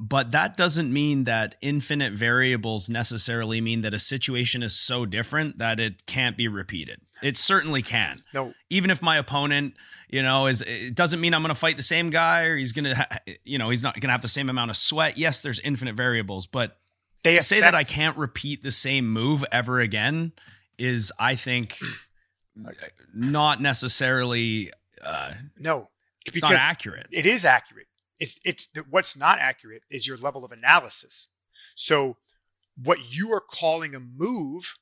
But 0.01 0.31
that 0.31 0.57
doesn't 0.57 0.93
mean 0.93 1.25
that 1.25 1.57
infinite 1.61 2.13
variables 2.13 2.89
necessarily 2.89 3.61
mean 3.61 3.83
that 3.83 3.95
a 3.95 3.99
situation 3.99 4.63
is 4.63 4.75
so 4.77 5.05
different 5.05 5.59
that 5.59 5.81
it 5.81 6.07
can't 6.07 6.37
be 6.37 6.47
repeated. 6.47 7.01
It 7.21 7.37
certainly 7.37 7.83
can. 7.83 8.19
No. 8.33 8.55
Even 8.71 8.91
if 8.91 9.03
my 9.03 9.17
opponent, 9.17 9.75
you 10.09 10.23
know, 10.23 10.47
is 10.47 10.63
it 10.63 10.95
doesn't 10.95 11.21
mean 11.21 11.35
I'm 11.35 11.43
going 11.43 11.53
to 11.53 11.59
fight 11.59 11.77
the 11.77 11.83
same 11.83 12.11
guy 12.11 12.45
or 12.45 12.57
he's 12.57 12.71
going 12.71 12.85
to, 12.85 12.95
ha- 12.95 13.09
you 13.45 13.59
know, 13.59 13.71
he's 13.71 13.83
not 13.83 13.95
going 13.95 14.09
to 14.09 14.13
have 14.13 14.23
the 14.23 14.29
same 14.29 14.49
amount 14.49 14.71
of 14.71 14.77
sweat. 14.77 15.19
Yes, 15.19 15.41
there's 15.41 15.59
infinite 15.59 15.97
variables, 15.97 16.47
but 16.47 16.79
They 17.25 17.35
to 17.35 17.43
say 17.43 17.61
that 17.61 17.75
I 17.75 17.83
can't 17.83 18.17
repeat 18.17 18.63
the 18.63 18.71
same 18.71 19.09
move 19.09 19.45
ever 19.51 19.81
again 19.81 20.31
is, 20.79 21.13
I 21.19 21.35
think, 21.35 21.77
not 23.13 23.61
necessarily. 23.61 24.71
Uh, 25.05 25.33
no, 25.59 25.89
it's 26.25 26.41
not 26.41 26.53
accurate. 26.53 27.09
It 27.11 27.27
is 27.27 27.45
accurate. 27.45 27.88
It's 28.21 28.41
it's 28.45 28.69
what's 28.91 29.17
not 29.17 29.39
accurate 29.39 29.83
is 29.91 30.07
your 30.07 30.17
level 30.17 30.45
of 30.45 30.53
analysis. 30.53 31.29
So 31.75 32.17
what 32.83 32.99
you 33.15 33.33
are 33.35 33.41
calling 33.41 33.95
a 33.95 34.01
move, 34.01 34.75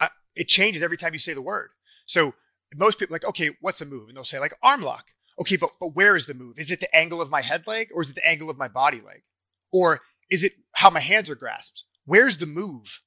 uh, 0.00 0.08
it 0.34 0.48
changes 0.48 0.82
every 0.82 0.96
time 0.96 1.12
you 1.12 1.18
say 1.18 1.34
the 1.34 1.42
word. 1.42 1.70
So 2.06 2.34
most 2.74 2.98
people 2.98 3.14
like, 3.14 3.26
okay, 3.26 3.50
what's 3.60 3.80
a 3.80 3.86
move? 3.86 4.08
And 4.08 4.16
they'll 4.16 4.24
say 4.24 4.38
like 4.38 4.54
arm 4.62 4.82
lock. 4.82 5.04
Okay, 5.40 5.56
but 5.56 5.70
but 5.80 5.94
where 5.94 6.16
is 6.16 6.26
the 6.26 6.34
move? 6.34 6.58
Is 6.58 6.70
it 6.70 6.80
the 6.80 6.94
angle 6.94 7.20
of 7.20 7.30
my 7.30 7.40
head 7.42 7.66
leg 7.66 7.88
or 7.94 8.02
is 8.02 8.10
it 8.10 8.16
the 8.16 8.28
angle 8.28 8.50
of 8.50 8.58
my 8.58 8.68
body 8.68 9.00
leg? 9.00 9.22
Or 9.72 10.00
is 10.30 10.44
it 10.44 10.52
how 10.72 10.90
my 10.90 11.00
hands 11.00 11.30
are 11.30 11.34
grasped? 11.34 11.84
Where's 12.04 12.38
the 12.38 12.46
move? 12.46 13.00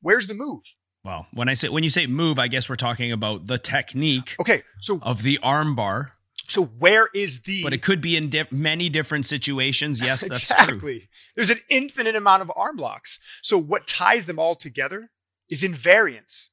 Where's 0.00 0.26
the 0.26 0.34
move? 0.34 0.62
Well, 1.04 1.26
when 1.32 1.48
I 1.48 1.54
say 1.54 1.68
when 1.68 1.84
you 1.84 1.90
say 1.90 2.06
move, 2.06 2.38
I 2.38 2.48
guess 2.48 2.68
we're 2.68 2.76
talking 2.76 3.12
about 3.12 3.46
the 3.46 3.58
technique 3.58 4.34
Okay, 4.40 4.62
so 4.80 4.98
of 5.02 5.22
the 5.22 5.38
arm 5.42 5.74
bar, 5.74 6.15
so 6.46 6.64
where 6.64 7.08
is 7.12 7.42
the 7.42 7.62
but 7.62 7.72
it 7.72 7.82
could 7.82 8.00
be 8.00 8.16
in 8.16 8.28
di- 8.28 8.46
many 8.50 8.88
different 8.88 9.26
situations. 9.26 10.00
Yes, 10.00 10.20
that's 10.28 10.48
true. 10.48 10.56
exactly. 10.56 11.08
There's 11.34 11.50
an 11.50 11.60
infinite 11.68 12.16
amount 12.16 12.42
of 12.42 12.52
arm 12.54 12.76
locks. 12.76 13.18
So 13.42 13.58
what 13.58 13.86
ties 13.86 14.26
them 14.26 14.38
all 14.38 14.54
together 14.54 15.10
is 15.50 15.62
invariance. 15.62 16.48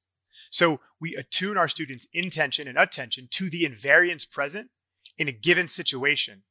So 0.50 0.80
we 1.00 1.16
attune 1.16 1.58
our 1.58 1.68
students' 1.68 2.08
intention 2.14 2.68
and 2.68 2.78
attention 2.78 3.28
to 3.32 3.50
the 3.50 3.64
invariance 3.64 4.30
present 4.30 4.70
in 5.18 5.28
a 5.28 5.32
given 5.32 5.68
situation. 5.68 6.44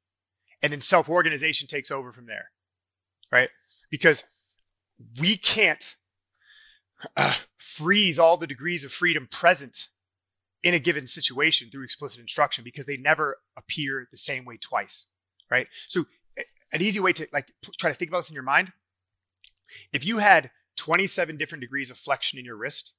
And 0.62 0.72
then 0.72 0.80
self-organization 0.80 1.68
takes 1.68 1.90
over 1.90 2.12
from 2.12 2.26
there. 2.26 2.50
Right? 3.30 3.50
Because 3.90 4.22
we 5.20 5.36
can't 5.36 5.96
uh, 7.16 7.34
freeze 7.58 8.18
all 8.18 8.36
the 8.36 8.46
degrees 8.46 8.84
of 8.84 8.92
freedom 8.92 9.28
present 9.30 9.88
in 10.62 10.74
a 10.74 10.78
given 10.78 11.06
situation 11.06 11.70
through 11.70 11.84
explicit 11.84 12.20
instruction 12.20 12.64
because 12.64 12.86
they 12.86 12.96
never 12.96 13.36
appear 13.56 14.06
the 14.10 14.16
same 14.16 14.44
way 14.44 14.56
twice. 14.56 15.06
Right? 15.50 15.66
So 15.88 16.04
an 16.72 16.82
easy 16.82 17.00
way 17.00 17.12
to 17.12 17.26
like 17.32 17.52
try 17.78 17.90
to 17.90 17.96
think 17.96 18.10
about 18.10 18.18
this 18.18 18.30
in 18.30 18.34
your 18.34 18.42
mind 18.42 18.72
if 19.92 20.04
you 20.04 20.18
had 20.18 20.50
27 20.76 21.36
different 21.36 21.60
degrees 21.60 21.90
of 21.90 21.98
flexion 21.98 22.38
in 22.38 22.44
your 22.44 22.56
wrist 22.56 22.94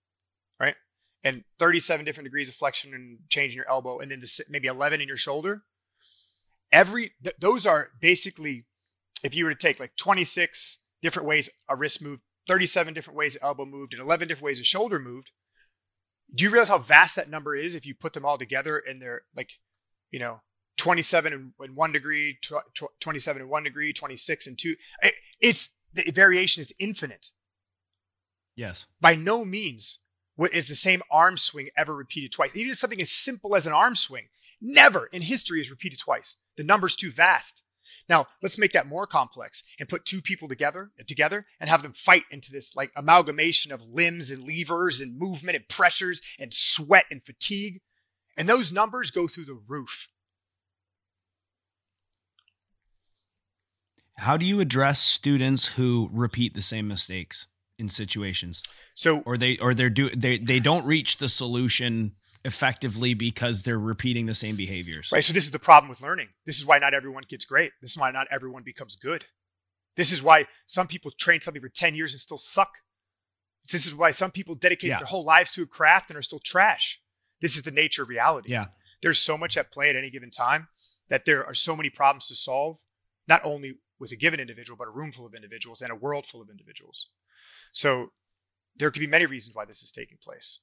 right 0.60 0.76
and 1.24 1.44
37 1.60 2.06
different 2.06 2.26
degrees 2.26 2.50
of 2.50 2.56
flexion 2.56 2.94
and 2.94 3.18
change 3.30 3.54
in 3.54 3.58
your 3.58 3.70
elbow 3.70 4.00
and 4.00 4.12
then 4.12 4.20
the, 4.20 4.44
maybe 4.50 4.68
11 4.68 5.02
in 5.02 5.08
your 5.08 5.18
shoulder 5.18 5.64
every 6.72 7.12
th- 7.24 7.36
those 7.40 7.66
are 7.66 7.90
basically 8.00 8.66
if 9.24 9.36
you 9.36 9.46
were 9.46 9.54
to 9.54 9.68
take 9.68 9.80
like 9.80 9.96
26 9.96 10.78
different 11.02 11.28
ways 11.28 11.50
a 11.70 11.76
wrist 11.76 12.02
moved 12.02 12.22
37 12.48 12.94
different 12.94 13.18
ways 13.18 13.36
an 13.36 13.42
elbow 13.44 13.66
moved 13.66 13.94
and 13.94 14.02
11 14.02 14.28
different 14.28 14.46
ways 14.46 14.60
a 14.60 14.64
shoulder 14.64 15.00
moved 15.00 15.32
do 16.36 16.44
you 16.44 16.50
realize 16.50 16.70
how 16.70 16.78
vast 16.78 17.16
that 17.18 17.30
number 17.30 17.56
is 17.56 17.76
if 17.76 17.86
you 17.86 17.96
put 17.96 18.14
them 18.14 18.26
all 18.26 18.38
together 18.38 18.78
and 18.78 19.02
they're 19.02 19.22
like 19.36 19.52
you 20.12 20.20
know 20.20 20.42
27 20.78 21.34
in, 21.34 21.54
in 21.64 21.76
one 21.76 21.92
degree, 21.92 22.38
tw- 22.42 22.74
tw- 22.74 23.00
27 23.00 23.42
in 23.42 23.50
one 23.50 23.64
degree, 23.64 23.94
26 23.94 24.48
and 24.48 24.58
two. 24.58 24.76
It, 25.02 25.14
it's 25.40 25.70
the 25.94 26.12
variation 26.12 26.62
is 26.62 26.74
infinite. 26.80 27.30
Yes. 28.56 28.86
By 29.00 29.16
no 29.16 29.46
means 29.46 30.00
what 30.36 30.54
is 30.54 30.68
the 30.68 30.76
same 30.76 31.02
arm 31.12 31.38
swing 31.38 31.70
ever 31.78 31.96
repeated 31.96 32.32
twice. 32.32 32.56
Even 32.56 32.74
something 32.74 33.02
as 33.02 33.12
simple 33.12 33.56
as 33.56 33.68
an 33.68 33.74
arm 33.74 33.96
swing, 33.96 34.28
never 34.62 35.06
in 35.06 35.22
history 35.22 35.62
is 35.62 35.70
repeated 35.70 36.00
twice. 36.00 36.36
The 36.58 36.64
number's 36.64 36.96
too 36.96 37.12
vast. 37.12 37.64
Now 38.10 38.28
let's 38.42 38.58
make 38.58 38.74
that 38.74 38.88
more 38.88 39.08
complex 39.08 39.64
and 39.80 39.90
put 39.90 40.06
two 40.06 40.22
people 40.22 40.48
together 40.48 40.92
together 41.08 41.46
and 41.60 41.70
have 41.70 41.84
them 41.84 41.94
fight 41.94 42.24
into 42.32 42.52
this 42.52 42.76
like 42.76 42.92
amalgamation 42.96 43.72
of 43.72 43.82
limbs 43.82 44.32
and 44.32 44.44
levers 44.44 45.02
and 45.02 45.18
movement 45.18 45.56
and 45.56 45.68
pressures 45.68 46.22
and 46.40 46.54
sweat 46.54 47.06
and 47.12 47.24
fatigue. 47.26 47.82
And 48.38 48.50
those 48.50 48.74
numbers 48.74 49.12
go 49.12 49.28
through 49.28 49.46
the 49.46 49.62
roof. 49.68 50.08
How 54.18 54.38
do 54.38 54.46
you 54.46 54.60
address 54.60 55.00
students 55.00 55.66
who 55.68 56.10
repeat 56.12 56.54
the 56.54 56.62
same 56.62 56.88
mistakes 56.88 57.48
in 57.80 57.90
situations, 57.90 58.62
So 58.94 59.20
or 59.22 59.38
they 59.38 59.58
or 59.58 59.74
they're 59.74 59.90
do 59.90 60.10
they 60.12 60.38
they 60.38 60.60
don't 60.60 60.86
reach 60.86 61.18
the 61.18 61.30
solution 61.30 62.14
effectively 62.46 63.14
because 63.14 63.62
they're 63.62 63.80
repeating 63.80 64.26
the 64.26 64.34
same 64.34 64.56
behaviors? 64.56 65.10
Right. 65.12 65.24
So 65.24 65.34
this 65.34 65.46
is 65.46 65.52
the 65.52 65.60
problem 65.60 65.90
with 65.90 66.02
learning. 66.02 66.30
This 66.46 66.58
is 66.60 66.66
why 66.66 66.80
not 66.80 66.94
everyone 66.94 67.24
gets 67.28 67.46
great. 67.46 67.72
This 67.82 67.92
is 67.92 67.98
why 67.98 68.12
not 68.12 68.28
everyone 68.32 68.64
becomes 68.64 68.96
good. 68.98 69.26
This 69.96 70.12
is 70.12 70.24
why 70.24 70.48
some 70.66 70.88
people 70.88 71.12
train 71.12 71.42
something 71.42 71.62
for 71.62 71.70
10 71.70 71.96
years 71.96 72.14
and 72.14 72.20
still 72.20 72.38
suck. 72.38 72.72
This 73.72 73.86
is 73.86 73.96
why 73.96 74.12
some 74.12 74.32
people 74.32 74.56
dedicate 74.56 74.90
Yeah. 74.90 74.98
their 74.98 75.06
whole 75.08 75.24
lives 75.24 75.52
to 75.52 75.64
a 75.64 75.68
craft 75.68 76.10
and 76.10 76.18
are 76.18 76.24
still 76.24 76.40
trash. 76.40 77.00
This 77.42 77.56
is 77.56 77.64
the 77.64 77.72
nature 77.72 78.04
of 78.04 78.10
reality. 78.10 78.52
Yeah. 78.52 78.66
There's 79.02 79.20
so 79.20 79.38
much 79.38 79.58
at 79.58 79.72
play 79.72 79.90
at 79.90 79.96
any 79.96 80.10
given 80.10 80.32
time 80.32 80.68
that 81.10 81.26
there 81.26 81.46
are 81.46 81.54
so 81.54 81.76
many 81.76 81.90
problems 81.90 82.28
to 82.30 82.36
solve, 82.36 82.78
not 83.28 83.46
only 83.46 83.78
with 84.00 84.12
a 84.12 84.16
given 84.16 84.40
individual, 84.40 84.78
but 84.78 84.88
a 84.88 84.92
room 84.92 85.12
full 85.12 85.26
of 85.26 85.36
individuals 85.36 85.82
and 85.82 85.92
a 85.92 85.96
world 85.96 86.26
full 86.26 86.42
of 86.42 86.50
individuals. 86.50 87.10
So 87.72 88.12
there 88.78 88.92
could 88.92 89.00
be 89.02 89.08
many 89.08 89.26
reasons 89.26 89.56
why 89.56 89.66
this 89.66 89.84
is 89.84 89.92
taking 89.92 90.18
place. 90.18 90.60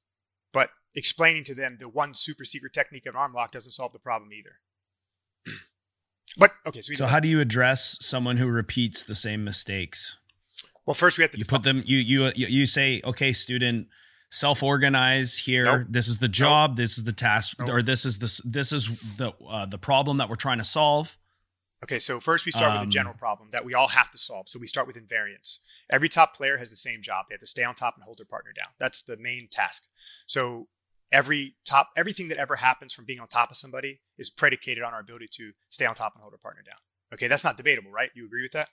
But 0.53 0.71
explaining 0.95 1.45
to 1.45 1.55
them 1.55 1.77
the 1.79 1.89
one 1.89 2.15
super 2.15 2.45
secret 2.45 2.73
technique 2.73 3.07
of 3.07 3.17
arm 3.17 3.33
lock 3.33 3.53
doesn't 3.53 3.73
solve 3.73 3.93
the 3.93 3.99
problem 3.99 4.31
either. 4.33 4.59
but 6.37 6.53
okay, 6.67 6.81
so, 6.83 6.95
So 6.95 7.07
how 7.07 7.21
do 7.21 7.29
you 7.29 7.41
address 7.41 7.97
someone 8.01 8.37
who 8.37 8.47
repeats 8.49 9.03
the 9.05 9.15
same 9.15 9.45
mistakes? 9.45 10.19
well, 10.87 10.95
first 10.95 11.19
we 11.19 11.23
have 11.23 11.31
to 11.33 11.39
You 11.39 11.45
put 11.45 11.63
them. 11.63 11.83
You 11.87 11.99
you 11.99 12.33
you 12.35 12.67
say, 12.67 13.01
okay, 13.05 13.33
student, 13.33 13.89
self 14.31 14.63
organize 14.63 15.37
here. 15.37 15.65
Nope. 15.65 15.87
This 15.89 16.09
is 16.09 16.19
the 16.19 16.29
job. 16.29 16.77
This 16.77 16.99
is 16.99 17.05
the 17.05 17.13
task, 17.13 17.57
Nope. 17.61 17.69
or 17.69 17.83
this 17.83 18.05
is 18.05 18.19
the 18.19 18.41
this 18.45 18.73
is 18.73 18.89
the 19.17 19.33
uh, 19.49 19.67
the 19.67 19.79
problem 19.79 20.17
that 20.17 20.29
we're 20.29 20.37
trying 20.37 20.59
to 20.59 20.65
solve. 20.65 21.17
Okay, 21.83 21.99
so 21.99 22.21
first 22.21 22.45
we 22.45 22.53
start 22.53 22.73
with 22.73 22.83
Um, 22.83 22.89
a 22.89 22.91
general 22.91 23.15
problem 23.15 23.51
that 23.53 23.65
we 23.65 23.75
all 23.75 23.89
have 23.89 24.11
to 24.11 24.19
solve. 24.19 24.49
So 24.49 24.59
we 24.59 24.67
start 24.67 24.87
with 24.87 24.97
invariance. 24.97 25.61
Every 25.91 26.09
top 26.11 26.37
player 26.37 26.59
has 26.59 26.69
the 26.69 26.77
same 26.77 27.03
job. 27.03 27.27
They 27.29 27.35
have 27.35 27.41
to 27.41 27.47
stay 27.47 27.65
on 27.65 27.75
top 27.75 27.95
and 27.97 28.05
hold 28.05 28.19
their 28.19 28.27
partner 28.27 28.53
down. 28.53 28.69
That's 28.79 29.03
the 29.03 29.17
main 29.17 29.49
task. 29.51 29.83
So 30.27 30.69
every 31.11 31.57
top 31.65 31.89
everything 31.97 32.29
that 32.29 32.39
ever 32.39 32.55
happens 32.55 32.93
from 32.93 33.07
being 33.07 33.21
on 33.21 33.29
top 33.29 33.51
of 33.51 33.57
somebody 33.57 34.01
is 34.19 34.31
predicated 34.31 34.85
on 34.85 34.93
our 34.93 35.01
ability 35.01 35.29
to 35.33 35.53
stay 35.71 35.87
on 35.87 35.95
top 35.95 36.15
and 36.15 36.23
hold 36.23 36.35
our 36.35 36.39
partner 36.39 36.63
down. 36.63 36.77
Okay, 37.15 37.29
that's 37.29 37.45
not 37.45 37.57
debatable, 37.57 37.91
right? 37.91 38.11
You 38.15 38.27
agree 38.27 38.43
with 38.43 38.53
that? 38.53 38.69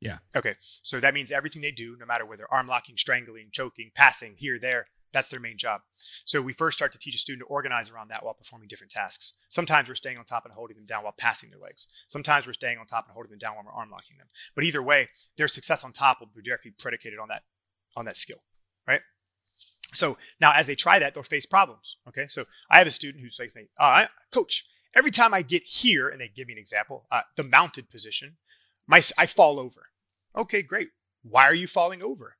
Yeah. 0.00 0.18
Okay, 0.36 0.54
so 0.82 1.00
that 1.00 1.14
means 1.14 1.30
everything 1.32 1.62
they 1.62 1.70
do, 1.70 1.96
no 1.98 2.04
matter 2.04 2.26
whether 2.26 2.46
arm 2.52 2.66
locking, 2.66 2.96
strangling, 2.96 3.48
choking, 3.52 3.90
passing, 3.94 4.34
here, 4.36 4.58
there, 4.58 4.86
that's 5.14 5.30
their 5.30 5.40
main 5.40 5.56
job. 5.56 5.80
So 6.26 6.42
we 6.42 6.52
first 6.52 6.76
start 6.76 6.92
to 6.92 6.98
teach 6.98 7.14
a 7.14 7.18
student 7.18 7.46
to 7.46 7.46
organize 7.46 7.90
around 7.90 8.08
that 8.08 8.22
while 8.22 8.34
performing 8.34 8.68
different 8.68 8.92
tasks. 8.92 9.32
Sometimes 9.48 9.88
we're 9.88 9.94
staying 9.94 10.18
on 10.18 10.24
top 10.24 10.44
and 10.44 10.52
holding 10.52 10.76
them 10.76 10.84
down 10.84 11.04
while 11.04 11.14
passing 11.16 11.48
their 11.48 11.58
legs. 11.58 11.86
Sometimes 12.08 12.46
we're 12.46 12.52
staying 12.52 12.78
on 12.78 12.86
top 12.86 13.06
and 13.06 13.14
holding 13.14 13.30
them 13.30 13.38
down 13.38 13.54
while 13.54 13.64
we're 13.64 13.72
arm 13.72 13.90
locking 13.90 14.18
them. 14.18 14.26
But 14.54 14.64
either 14.64 14.82
way, 14.82 15.08
their 15.38 15.48
success 15.48 15.84
on 15.84 15.92
top 15.92 16.20
will 16.20 16.28
be 16.34 16.42
directly 16.42 16.72
predicated 16.78 17.18
on 17.18 17.28
that 17.28 17.42
on 17.96 18.06
that 18.06 18.16
skill, 18.16 18.42
right? 18.86 19.00
So 19.92 20.18
now 20.40 20.52
as 20.52 20.66
they 20.66 20.74
try 20.74 20.98
that, 20.98 21.14
they'll 21.14 21.22
face 21.22 21.46
problems. 21.46 21.96
Okay, 22.08 22.26
so 22.28 22.44
I 22.68 22.78
have 22.78 22.86
a 22.86 22.90
student 22.90 23.22
who's 23.22 23.38
like, 23.38 23.54
uh, 23.78 24.06
"Coach, 24.32 24.66
every 24.94 25.12
time 25.12 25.32
I 25.32 25.42
get 25.42 25.62
here," 25.64 26.08
and 26.08 26.20
they 26.20 26.28
give 26.28 26.48
me 26.48 26.54
an 26.54 26.58
example, 26.58 27.06
uh, 27.10 27.22
the 27.36 27.44
mounted 27.44 27.88
position, 27.88 28.36
my 28.86 29.00
I 29.16 29.26
fall 29.26 29.60
over. 29.60 29.88
Okay, 30.36 30.62
great. 30.62 30.90
Why 31.22 31.44
are 31.44 31.54
you 31.54 31.68
falling 31.68 32.02
over? 32.02 32.36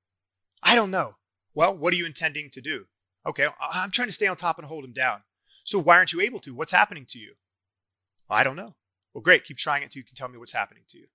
I 0.63 0.75
don't 0.75 0.91
know. 0.91 1.17
Well, 1.55 1.77
what 1.77 1.93
are 1.93 1.97
you 1.97 2.07
intending 2.07 2.51
to 2.51 2.61
do? 2.61 2.85
Okay, 3.27 3.47
I'm 3.61 3.91
trying 3.91 4.09
to 4.09 4.13
stay 4.13 4.27
on 4.27 4.37
top 4.37 4.59
and 4.59 4.67
hold 4.67 4.85
him 4.85 4.93
down. 4.93 5.23
So 5.65 5.79
why 5.79 5.97
aren't 5.97 6.13
you 6.13 6.21
able 6.21 6.41
to? 6.41 6.55
What's 6.55 6.73
happening 6.73 7.07
to 7.11 7.19
you? 7.19 7.35
I 8.29 8.45
don't 8.45 8.57
know. 8.57 8.75
Well, 9.13 9.23
great. 9.23 9.45
Keep 9.45 9.57
trying 9.59 9.83
it 9.83 9.87
until 9.87 10.01
you 10.01 10.05
can 10.05 10.17
tell 10.17 10.29
me 10.29 10.39
what's 10.39 10.53
happening 10.53 10.83
to 10.89 10.99
you. 10.99 11.07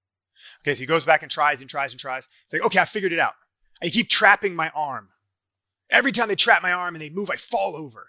Okay, 0.62 0.74
so 0.76 0.80
he 0.80 0.86
goes 0.86 1.06
back 1.06 1.22
and 1.22 1.30
tries 1.30 1.62
and 1.62 1.70
tries 1.70 1.92
and 1.92 2.00
tries. 2.00 2.28
It's 2.46 2.54
like, 2.54 2.64
okay, 2.64 2.80
I 2.80 2.86
figured 2.86 3.14
it 3.14 3.20
out. 3.20 3.34
I 3.82 3.90
keep 3.90 4.10
trapping 4.10 4.56
my 4.56 4.70
arm. 4.70 5.10
Every 5.90 6.12
time 6.12 6.28
they 6.30 6.36
trap 6.36 6.62
my 6.62 6.72
arm 6.72 6.96
and 6.96 7.02
they 7.02 7.10
move, 7.10 7.30
I 7.30 7.36
fall 7.36 7.76
over. 7.76 8.08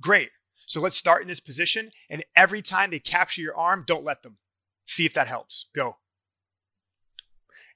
Great. 0.00 0.30
So 0.66 0.80
let's 0.80 0.96
start 0.96 1.22
in 1.22 1.28
this 1.28 1.40
position. 1.40 1.90
And 2.08 2.24
every 2.36 2.62
time 2.62 2.90
they 2.90 2.98
capture 2.98 3.40
your 3.40 3.56
arm, 3.56 3.84
don't 3.86 4.04
let 4.04 4.22
them. 4.22 4.36
See 4.86 5.06
if 5.06 5.14
that 5.14 5.28
helps. 5.28 5.66
Go. 5.74 5.96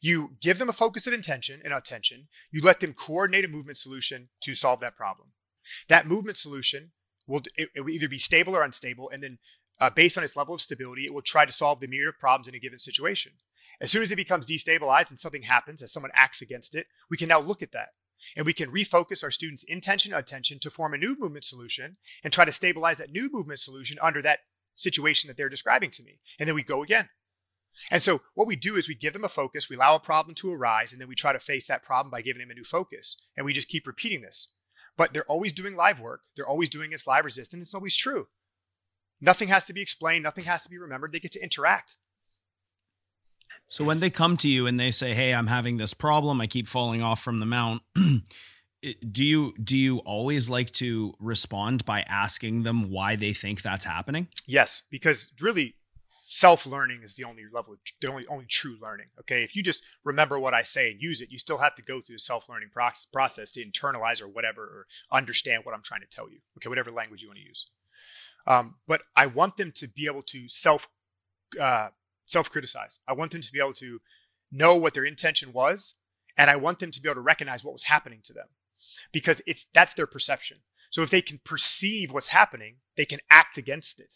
You 0.04 0.36
give 0.42 0.58
them 0.58 0.68
a 0.68 0.74
focus 0.74 1.06
of 1.06 1.14
intention 1.14 1.62
and 1.64 1.72
attention. 1.72 2.28
You 2.50 2.60
let 2.60 2.78
them 2.78 2.92
coordinate 2.92 3.46
a 3.46 3.48
movement 3.48 3.78
solution 3.78 4.28
to 4.42 4.52
solve 4.52 4.80
that 4.80 4.96
problem. 4.96 5.28
That 5.88 6.06
movement 6.06 6.36
solution 6.36 6.92
will, 7.26 7.40
it, 7.56 7.70
it 7.74 7.80
will 7.80 7.88
either 7.88 8.10
be 8.10 8.18
stable 8.18 8.54
or 8.54 8.62
unstable, 8.62 9.08
and 9.08 9.22
then 9.22 9.38
uh, 9.80 9.88
based 9.88 10.18
on 10.18 10.24
its 10.24 10.36
level 10.36 10.54
of 10.54 10.60
stability, 10.60 11.06
it 11.06 11.14
will 11.14 11.22
try 11.22 11.46
to 11.46 11.50
solve 11.50 11.80
the 11.80 11.88
myriad 11.88 12.08
of 12.08 12.18
problems 12.18 12.48
in 12.48 12.54
a 12.54 12.58
given 12.58 12.78
situation. 12.78 13.32
As 13.80 13.90
soon 13.90 14.02
as 14.02 14.12
it 14.12 14.16
becomes 14.16 14.44
destabilized 14.44 15.08
and 15.08 15.18
something 15.18 15.40
happens, 15.40 15.80
as 15.80 15.90
someone 15.90 16.12
acts 16.12 16.42
against 16.42 16.74
it, 16.74 16.86
we 17.08 17.16
can 17.16 17.28
now 17.28 17.40
look 17.40 17.62
at 17.62 17.72
that. 17.72 17.88
And 18.36 18.44
we 18.44 18.52
can 18.52 18.70
refocus 18.70 19.24
our 19.24 19.30
students' 19.30 19.64
intention 19.64 20.12
attention 20.12 20.58
to 20.60 20.70
form 20.70 20.92
a 20.92 20.98
new 20.98 21.16
movement 21.18 21.46
solution 21.46 21.96
and 22.22 22.30
try 22.30 22.44
to 22.44 22.52
stabilize 22.52 22.98
that 22.98 23.10
new 23.10 23.30
movement 23.32 23.58
solution 23.58 23.96
under 24.02 24.20
that 24.20 24.40
situation 24.74 25.28
that 25.28 25.38
they're 25.38 25.48
describing 25.48 25.92
to 25.92 26.02
me. 26.02 26.20
And 26.38 26.46
then 26.46 26.54
we 26.54 26.62
go 26.62 26.82
again. 26.82 27.08
And 27.90 28.02
so 28.02 28.20
what 28.34 28.46
we 28.46 28.56
do 28.56 28.76
is 28.76 28.88
we 28.88 28.94
give 28.94 29.12
them 29.12 29.24
a 29.24 29.28
focus, 29.28 29.68
we 29.68 29.76
allow 29.76 29.94
a 29.94 30.00
problem 30.00 30.34
to 30.36 30.52
arise, 30.52 30.92
and 30.92 31.00
then 31.00 31.08
we 31.08 31.14
try 31.14 31.32
to 31.32 31.38
face 31.38 31.68
that 31.68 31.84
problem 31.84 32.10
by 32.10 32.22
giving 32.22 32.40
them 32.40 32.50
a 32.50 32.54
new 32.54 32.64
focus. 32.64 33.22
And 33.36 33.44
we 33.44 33.52
just 33.52 33.68
keep 33.68 33.86
repeating 33.86 34.22
this. 34.22 34.48
But 34.96 35.12
they're 35.12 35.24
always 35.24 35.52
doing 35.52 35.74
live 35.74 36.00
work. 36.00 36.20
They're 36.36 36.46
always 36.46 36.68
doing 36.68 36.90
this 36.90 37.06
live 37.06 37.24
resistance. 37.24 37.62
It's 37.62 37.74
always 37.74 37.96
true. 37.96 38.28
Nothing 39.20 39.48
has 39.48 39.64
to 39.66 39.72
be 39.72 39.82
explained. 39.82 40.22
Nothing 40.22 40.44
has 40.44 40.62
to 40.62 40.70
be 40.70 40.78
remembered. 40.78 41.12
They 41.12 41.20
get 41.20 41.32
to 41.32 41.42
interact. 41.42 41.96
So 43.68 43.84
when 43.84 44.00
they 44.00 44.10
come 44.10 44.36
to 44.38 44.48
you 44.48 44.66
and 44.66 44.78
they 44.78 44.90
say, 44.90 45.14
"Hey, 45.14 45.32
I'm 45.32 45.46
having 45.46 45.78
this 45.78 45.94
problem. 45.94 46.40
I 46.40 46.46
keep 46.46 46.68
falling 46.68 47.02
off 47.02 47.22
from 47.22 47.38
the 47.38 47.46
mount." 47.46 47.82
do 49.10 49.24
you 49.24 49.54
do 49.62 49.78
you 49.78 49.98
always 49.98 50.50
like 50.50 50.70
to 50.72 51.14
respond 51.18 51.84
by 51.84 52.02
asking 52.02 52.62
them 52.62 52.90
why 52.90 53.16
they 53.16 53.32
think 53.32 53.62
that's 53.62 53.84
happening? 53.84 54.28
Yes, 54.46 54.82
because 54.90 55.32
really 55.40 55.74
self-learning 56.34 57.02
is 57.04 57.14
the 57.14 57.22
only 57.22 57.44
level 57.52 57.74
of, 57.74 57.78
the 58.00 58.08
only 58.08 58.26
only 58.26 58.44
true 58.46 58.76
learning 58.82 59.06
okay? 59.20 59.44
If 59.44 59.54
you 59.54 59.62
just 59.62 59.84
remember 60.02 60.36
what 60.36 60.52
i 60.52 60.62
say 60.62 60.90
and 60.90 61.00
use 61.00 61.20
it 61.20 61.30
you 61.30 61.38
still 61.38 61.58
have 61.58 61.76
to 61.76 61.82
go 61.82 62.00
through 62.00 62.16
the 62.16 62.20
self-learning 62.20 62.70
process 63.12 63.52
to 63.52 63.64
internalize 63.64 64.20
or 64.20 64.26
whatever 64.26 64.62
or 64.62 64.86
understand 65.12 65.64
what 65.64 65.76
i'm 65.76 65.82
trying 65.82 66.00
to 66.00 66.08
tell 66.08 66.28
you 66.28 66.38
okay? 66.58 66.68
Whatever 66.68 66.90
language 66.90 67.22
you 67.22 67.28
want 67.28 67.38
to 67.38 67.44
use. 67.44 67.70
Um, 68.48 68.74
but 68.88 69.02
i 69.14 69.26
want 69.26 69.56
them 69.56 69.70
to 69.76 69.86
be 69.88 70.06
able 70.06 70.22
to 70.22 70.48
self 70.48 70.88
uh, 71.60 71.88
self-criticize. 72.26 72.98
I 73.06 73.12
want 73.12 73.30
them 73.30 73.42
to 73.42 73.52
be 73.52 73.60
able 73.60 73.74
to 73.74 74.00
know 74.50 74.76
what 74.76 74.92
their 74.94 75.04
intention 75.04 75.52
was 75.52 75.94
and 76.36 76.50
i 76.50 76.56
want 76.56 76.80
them 76.80 76.90
to 76.90 77.00
be 77.00 77.08
able 77.08 77.16
to 77.16 77.20
recognize 77.20 77.64
what 77.64 77.74
was 77.74 77.84
happening 77.84 78.20
to 78.24 78.32
them 78.32 78.48
because 79.12 79.40
it's 79.46 79.66
that's 79.66 79.94
their 79.94 80.08
perception. 80.08 80.58
So 80.90 81.02
if 81.02 81.10
they 81.10 81.22
can 81.22 81.40
perceive 81.44 82.12
what's 82.12 82.28
happening 82.28 82.74
they 82.96 83.04
can 83.04 83.20
act 83.30 83.56
against 83.56 84.00
it 84.00 84.12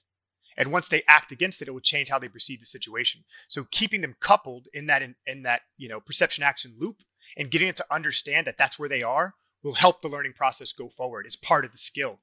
and 0.59 0.73
once 0.73 0.89
they 0.89 1.05
act 1.07 1.31
against 1.31 1.63
it, 1.63 1.69
it 1.69 1.71
will 1.71 1.81
change 1.81 2.09
how 2.09 2.19
they 2.19 2.29
perceive 2.29 2.59
the 2.59 2.67
situation. 2.67 3.23
So 3.47 3.65
keeping 3.71 4.01
them 4.01 4.17
coupled 4.19 4.67
in 4.75 4.87
that 4.87 5.03
in, 5.03 5.15
in 5.25 5.45
that 5.45 5.63
you 5.79 5.89
know 5.89 6.01
perception 6.01 6.43
action 6.43 6.75
loop 6.79 6.97
and 7.37 7.51
getting 7.51 7.69
it 7.69 7.77
to 7.77 7.87
understand 7.91 8.49
that 8.49 8.59
that's 8.59 8.79
where 8.79 8.89
they 8.89 9.05
are 9.05 9.35
will 9.63 9.73
help 9.73 10.03
the 10.03 10.09
learning 10.09 10.33
process 10.33 10.73
go 10.73 10.89
forward. 10.89 11.27
It's 11.27 11.37
part 11.37 11.65
of 11.65 11.71
the 11.71 11.79
skill. 11.79 12.19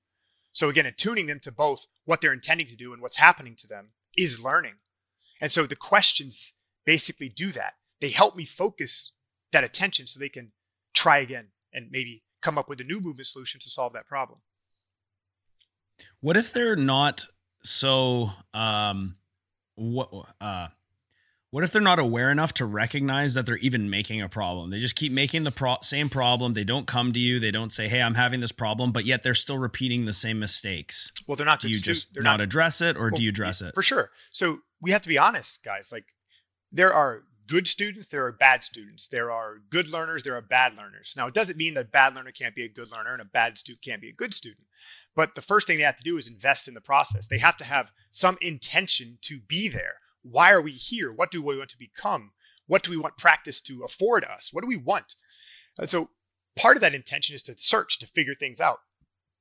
So 0.52 0.70
again, 0.70 0.86
attuning 0.86 1.28
them 1.28 1.40
to 1.42 1.52
both 1.52 1.86
what 2.04 2.22
they're 2.22 2.34
intending 2.34 2.68
to 2.68 2.76
do 2.76 2.94
and 2.94 3.02
what's 3.02 3.18
happening 3.18 3.56
to 3.58 3.68
them 3.68 3.90
is 4.18 4.42
learning. 4.42 4.76
And 5.42 5.52
so 5.52 5.66
the 5.66 5.76
questions 5.76 6.54
basically 6.86 7.30
do 7.30 7.52
that. 7.54 7.74
They 8.02 8.10
help 8.10 8.36
me 8.36 8.46
focus 8.46 9.12
that 9.54 9.64
attention 9.64 10.08
so 10.08 10.20
they 10.20 10.30
can 10.30 10.52
try 10.94 11.20
again 11.20 11.48
and 11.74 11.90
maybe 11.90 12.24
come 12.42 12.58
up 12.58 12.68
with 12.68 12.82
a 12.82 12.86
new 12.86 13.00
movement 13.00 13.28
solution 13.28 13.62
to 13.62 13.70
solve 13.70 13.94
that 13.94 14.08
problem. 14.08 14.40
What 16.20 16.38
if 16.38 16.52
they're 16.52 16.76
not 16.76 17.26
so 17.66 18.32
um 18.54 19.16
what 19.76 20.10
uh 20.40 20.68
what 21.56 21.64
if 21.64 21.72
they're 21.72 21.82
not 21.82 22.00
aware 22.00 22.32
enough 22.32 22.54
to 22.56 22.66
recognize 22.66 23.36
that 23.36 23.46
they're 23.46 23.56
even 23.58 23.90
making 23.90 24.22
a 24.22 24.28
problem? 24.28 24.72
They 24.72 24.80
just 24.80 24.98
keep 24.98 25.14
making 25.14 25.46
the 25.46 25.52
pro- 25.52 25.78
same 25.82 26.10
problem. 26.10 26.54
They 26.54 26.66
don't 26.66 26.86
come 26.86 27.14
to 27.14 27.20
you. 27.20 27.40
They 27.40 27.52
don't 27.52 27.72
say, 27.72 27.88
"Hey, 27.88 28.02
I'm 28.02 28.16
having 28.16 28.42
this 28.42 28.52
problem," 28.52 28.92
but 28.92 29.06
yet 29.06 29.24
they're 29.24 29.34
still 29.34 29.58
repeating 29.58 30.04
the 30.04 30.12
same 30.12 30.38
mistakes. 30.38 31.14
Well, 31.28 31.38
they're 31.38 31.46
not. 31.46 31.62
Do 31.62 31.70
you 31.70 31.76
stu- 31.76 31.94
just 31.94 32.14
they're 32.14 32.24
not, 32.24 32.42
address 32.42 32.82
it, 32.82 32.98
or 32.98 33.04
well, 33.04 33.12
do 33.12 33.24
you 33.24 33.30
address 33.30 33.62
it? 33.62 33.74
For 33.74 33.84
sure. 33.84 34.12
So 34.32 34.60
we 34.82 34.92
have 34.92 35.04
to 35.04 35.08
be 35.08 35.18
honest, 35.18 35.64
guys. 35.64 35.94
Like 35.94 36.04
there 36.74 36.94
are 36.94 37.24
good 37.48 37.68
students, 37.68 38.10
there 38.10 38.26
are 38.26 38.32
bad 38.32 38.64
students. 38.64 39.08
There 39.08 39.32
are 39.32 39.62
good 39.70 39.88
learners, 39.88 40.24
there 40.24 40.36
are 40.36 40.42
bad 40.42 40.76
learners. 40.76 41.14
Now, 41.18 41.28
it 41.28 41.34
doesn't 41.34 41.58
mean 41.58 41.76
that 41.76 41.86
a 41.86 41.90
bad 41.90 42.16
learner 42.16 42.32
can't 42.32 42.56
be 42.56 42.66
a 42.66 42.70
good 42.70 42.92
learner 42.92 43.14
and 43.14 43.22
a 43.22 43.26
bad 43.26 43.58
student 43.58 43.84
can't 43.84 44.02
be 44.02 44.10
a 44.10 44.14
good 44.14 44.34
student. 44.34 44.66
But 45.16 45.36
the 45.36 45.42
first 45.42 45.68
thing 45.68 45.78
they 45.78 45.84
have 45.84 45.98
to 45.98 46.04
do 46.04 46.18
is 46.18 46.28
invest 46.28 46.68
in 46.68 46.74
the 46.74 46.82
process. 46.82 47.28
They 47.28 47.38
have 47.40 47.58
to 47.58 47.64
have 47.64 47.92
some 48.10 48.38
intention 48.42 49.18
to 49.22 49.40
be 49.40 49.70
there. 49.70 49.96
Why 50.24 50.52
are 50.52 50.62
we 50.62 50.72
here? 50.72 51.12
What 51.12 51.32
do 51.32 51.42
we 51.42 51.58
want 51.58 51.70
to 51.70 51.78
become? 51.78 52.32
What 52.68 52.84
do 52.84 52.92
we 52.92 52.98
want 52.98 53.18
practice 53.18 53.62
to 53.62 53.84
afford 53.84 54.26
us? 54.26 54.50
What 54.52 54.62
do 54.62 54.68
we 54.68 54.78
want? 54.78 55.16
And 55.78 55.90
so 55.90 56.10
part 56.56 56.78
of 56.78 56.82
that 56.82 56.96
intention 56.96 57.36
is 57.36 57.44
to 57.44 57.56
search, 57.58 58.00
to 58.00 58.08
figure 58.08 58.36
things 58.36 58.60
out. 58.60 58.80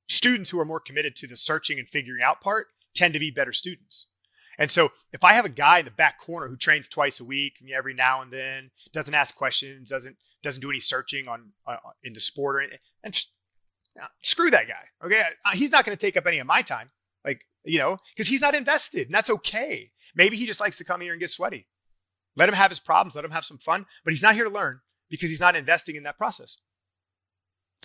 Students 0.08 0.50
who 0.50 0.60
are 0.60 0.66
more 0.66 0.80
committed 0.80 1.16
to 1.16 1.26
the 1.26 1.36
searching 1.36 1.78
and 1.78 1.88
figuring 1.88 2.22
out 2.22 2.42
part 2.42 2.66
tend 2.94 3.14
to 3.14 3.20
be 3.20 3.30
better 3.30 3.52
students. 3.52 4.08
And 4.58 4.70
so 4.70 4.90
if 5.12 5.24
I 5.24 5.34
have 5.34 5.44
a 5.44 5.50
guy 5.50 5.78
in 5.80 5.84
the 5.84 5.90
back 5.90 6.20
corner 6.20 6.48
who 6.48 6.56
trains 6.56 6.88
twice 6.88 7.20
a 7.20 7.24
week, 7.24 7.54
every 7.74 7.94
now 7.94 8.22
and 8.22 8.32
then, 8.32 8.70
doesn't 8.92 9.14
ask 9.14 9.34
questions, 9.34 9.90
doesn't 9.90 10.16
doesn't 10.42 10.60
do 10.60 10.70
any 10.70 10.80
searching 10.80 11.28
on 11.28 11.52
uh, 11.66 11.76
in 12.02 12.12
the 12.12 12.20
sport 12.20 12.56
or 12.56 12.60
anything, 12.60 12.78
and 13.02 13.24
screw 14.22 14.50
that 14.50 14.68
guy. 14.68 14.84
Okay, 15.04 15.22
uh, 15.44 15.50
he's 15.52 15.72
not 15.72 15.84
going 15.84 15.96
to 15.96 16.06
take 16.06 16.16
up 16.16 16.26
any 16.26 16.38
of 16.38 16.46
my 16.46 16.62
time, 16.62 16.90
like 17.24 17.46
you 17.64 17.78
know, 17.78 17.98
because 18.14 18.28
he's 18.28 18.40
not 18.40 18.54
invested, 18.54 19.08
and 19.08 19.14
that's 19.14 19.30
okay. 19.30 19.90
Maybe 20.14 20.36
he 20.36 20.46
just 20.46 20.60
likes 20.60 20.78
to 20.78 20.84
come 20.84 21.00
here 21.00 21.12
and 21.12 21.20
get 21.20 21.30
sweaty. 21.30 21.66
Let 22.36 22.48
him 22.48 22.54
have 22.54 22.70
his 22.70 22.80
problems, 22.80 23.14
let 23.14 23.24
him 23.24 23.30
have 23.30 23.44
some 23.44 23.58
fun, 23.58 23.86
but 24.04 24.12
he's 24.12 24.22
not 24.22 24.34
here 24.34 24.44
to 24.44 24.50
learn 24.50 24.80
because 25.08 25.30
he's 25.30 25.40
not 25.40 25.56
investing 25.56 25.96
in 25.96 26.02
that 26.04 26.18
process. 26.18 26.58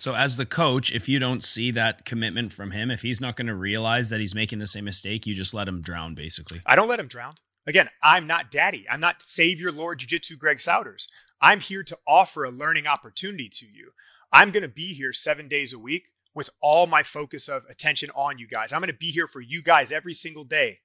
So, 0.00 0.14
as 0.14 0.36
the 0.36 0.46
coach, 0.46 0.90
if 0.92 1.10
you 1.10 1.18
don't 1.18 1.44
see 1.44 1.72
that 1.72 2.06
commitment 2.06 2.52
from 2.52 2.70
him, 2.70 2.90
if 2.90 3.02
he's 3.02 3.20
not 3.20 3.36
going 3.36 3.48
to 3.48 3.54
realize 3.54 4.08
that 4.08 4.18
he's 4.18 4.34
making 4.34 4.58
the 4.58 4.66
same 4.66 4.86
mistake, 4.86 5.26
you 5.26 5.34
just 5.34 5.52
let 5.52 5.68
him 5.68 5.82
drown, 5.82 6.14
basically. 6.14 6.62
I 6.64 6.74
don't 6.74 6.88
let 6.88 6.98
him 6.98 7.06
drown. 7.06 7.34
Again, 7.66 7.86
I'm 8.02 8.26
not 8.26 8.50
daddy. 8.50 8.86
I'm 8.90 9.00
not 9.00 9.20
Savior 9.20 9.70
Lord 9.70 9.98
Jiu 9.98 10.06
Jitsu 10.06 10.38
Greg 10.38 10.56
Souders. 10.56 11.06
I'm 11.38 11.60
here 11.60 11.82
to 11.82 11.98
offer 12.06 12.44
a 12.44 12.50
learning 12.50 12.86
opportunity 12.86 13.50
to 13.50 13.66
you. 13.66 13.90
I'm 14.32 14.52
going 14.52 14.62
to 14.62 14.70
be 14.70 14.94
here 14.94 15.12
seven 15.12 15.48
days 15.48 15.74
a 15.74 15.78
week 15.78 16.04
with 16.34 16.48
all 16.62 16.86
my 16.86 17.02
focus 17.02 17.48
of 17.50 17.64
attention 17.68 18.10
on 18.14 18.38
you 18.38 18.48
guys. 18.48 18.72
I'm 18.72 18.80
going 18.80 18.90
to 18.90 18.96
be 18.96 19.10
here 19.10 19.28
for 19.28 19.42
you 19.42 19.60
guys 19.60 19.92
every 19.92 20.14
single 20.14 20.44
day. 20.44 20.78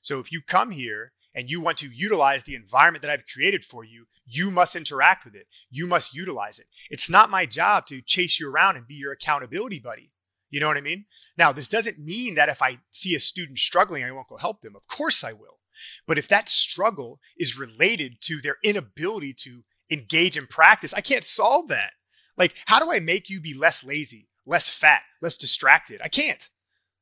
So 0.00 0.18
if 0.18 0.32
you 0.32 0.40
come 0.40 0.70
here 0.70 1.12
and 1.34 1.50
you 1.50 1.60
want 1.60 1.78
to 1.78 1.88
utilize 1.88 2.44
the 2.44 2.54
environment 2.54 3.02
that 3.02 3.10
I've 3.10 3.26
created 3.26 3.64
for 3.64 3.84
you, 3.84 4.06
you 4.26 4.50
must 4.50 4.76
interact 4.76 5.24
with 5.24 5.34
it. 5.34 5.46
You 5.70 5.86
must 5.86 6.14
utilize 6.14 6.58
it. 6.58 6.66
It's 6.90 7.08
not 7.08 7.30
my 7.30 7.46
job 7.46 7.86
to 7.86 8.02
chase 8.02 8.38
you 8.38 8.50
around 8.50 8.76
and 8.76 8.86
be 8.86 8.94
your 8.94 9.12
accountability 9.12 9.78
buddy. 9.78 10.10
You 10.50 10.60
know 10.60 10.68
what 10.68 10.76
I 10.76 10.82
mean? 10.82 11.06
Now, 11.38 11.52
this 11.52 11.68
doesn't 11.68 11.98
mean 11.98 12.34
that 12.34 12.50
if 12.50 12.60
I 12.60 12.78
see 12.90 13.14
a 13.14 13.20
student 13.20 13.58
struggling, 13.58 14.04
I 14.04 14.12
won't 14.12 14.28
go 14.28 14.36
help 14.36 14.60
them. 14.60 14.76
Of 14.76 14.86
course 14.86 15.24
I 15.24 15.32
will. 15.32 15.58
But 16.06 16.18
if 16.18 16.28
that 16.28 16.50
struggle 16.50 17.18
is 17.38 17.58
related 17.58 18.20
to 18.22 18.40
their 18.42 18.58
inability 18.62 19.34
to 19.44 19.64
engage 19.90 20.36
in 20.36 20.46
practice, 20.46 20.92
I 20.92 21.00
can't 21.00 21.24
solve 21.24 21.68
that. 21.68 21.94
Like, 22.36 22.54
how 22.66 22.80
do 22.80 22.92
I 22.92 23.00
make 23.00 23.30
you 23.30 23.40
be 23.40 23.54
less 23.54 23.82
lazy, 23.82 24.28
less 24.44 24.68
fat, 24.68 25.02
less 25.22 25.38
distracted? 25.38 26.02
I 26.04 26.08
can't. 26.08 26.48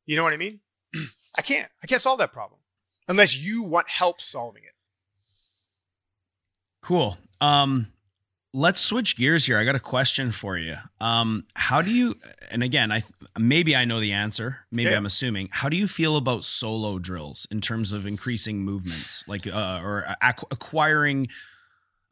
You 0.07 0.17
know 0.17 0.23
what 0.23 0.33
I 0.33 0.39
mean? 0.39 0.61
I 1.37 1.43
can't. 1.43 1.71
I 1.83 1.89
can't 1.89 2.01
solve 2.01 2.19
that 2.19 2.33
problem 2.33 2.60
unless 3.09 3.39
you 3.39 3.63
want 3.63 3.89
help 3.89 4.21
solving 4.21 4.63
it. 4.65 4.71
Cool. 6.83 7.19
Um, 7.41 7.89
let's 8.53 8.81
switch 8.81 9.17
gears 9.17 9.45
here. 9.47 9.59
I 9.59 9.65
got 9.65 9.77
a 9.77 9.81
question 9.81 10.33
for 10.33 10.57
you. 10.57 10.77
Um, 11.01 11.45
how 11.55 11.83
do 11.83 11.91
you? 11.91 12.15
And 12.51 12.63
again, 12.63 12.91
I 12.91 13.03
maybe 13.39 13.77
I 13.77 13.85
know 13.85 14.01
the 14.01 14.13
answer. 14.13 14.61
Maybe 14.71 14.91
Yeah. 14.91 14.97
I'm 14.97 15.07
assuming. 15.07 15.49
How 15.53 15.69
do 15.69 15.77
you 15.77 15.87
feel 15.87 16.17
about 16.17 16.45
solo 16.45 16.99
drills 16.99 17.47
in 17.51 17.61
terms 17.61 17.93
of 17.93 18.07
increasing 18.07 18.61
movements, 18.63 19.25
like 19.29 19.47
uh, 19.47 19.81
or 19.83 20.17
ac- 20.23 20.47
acquiring 20.51 21.29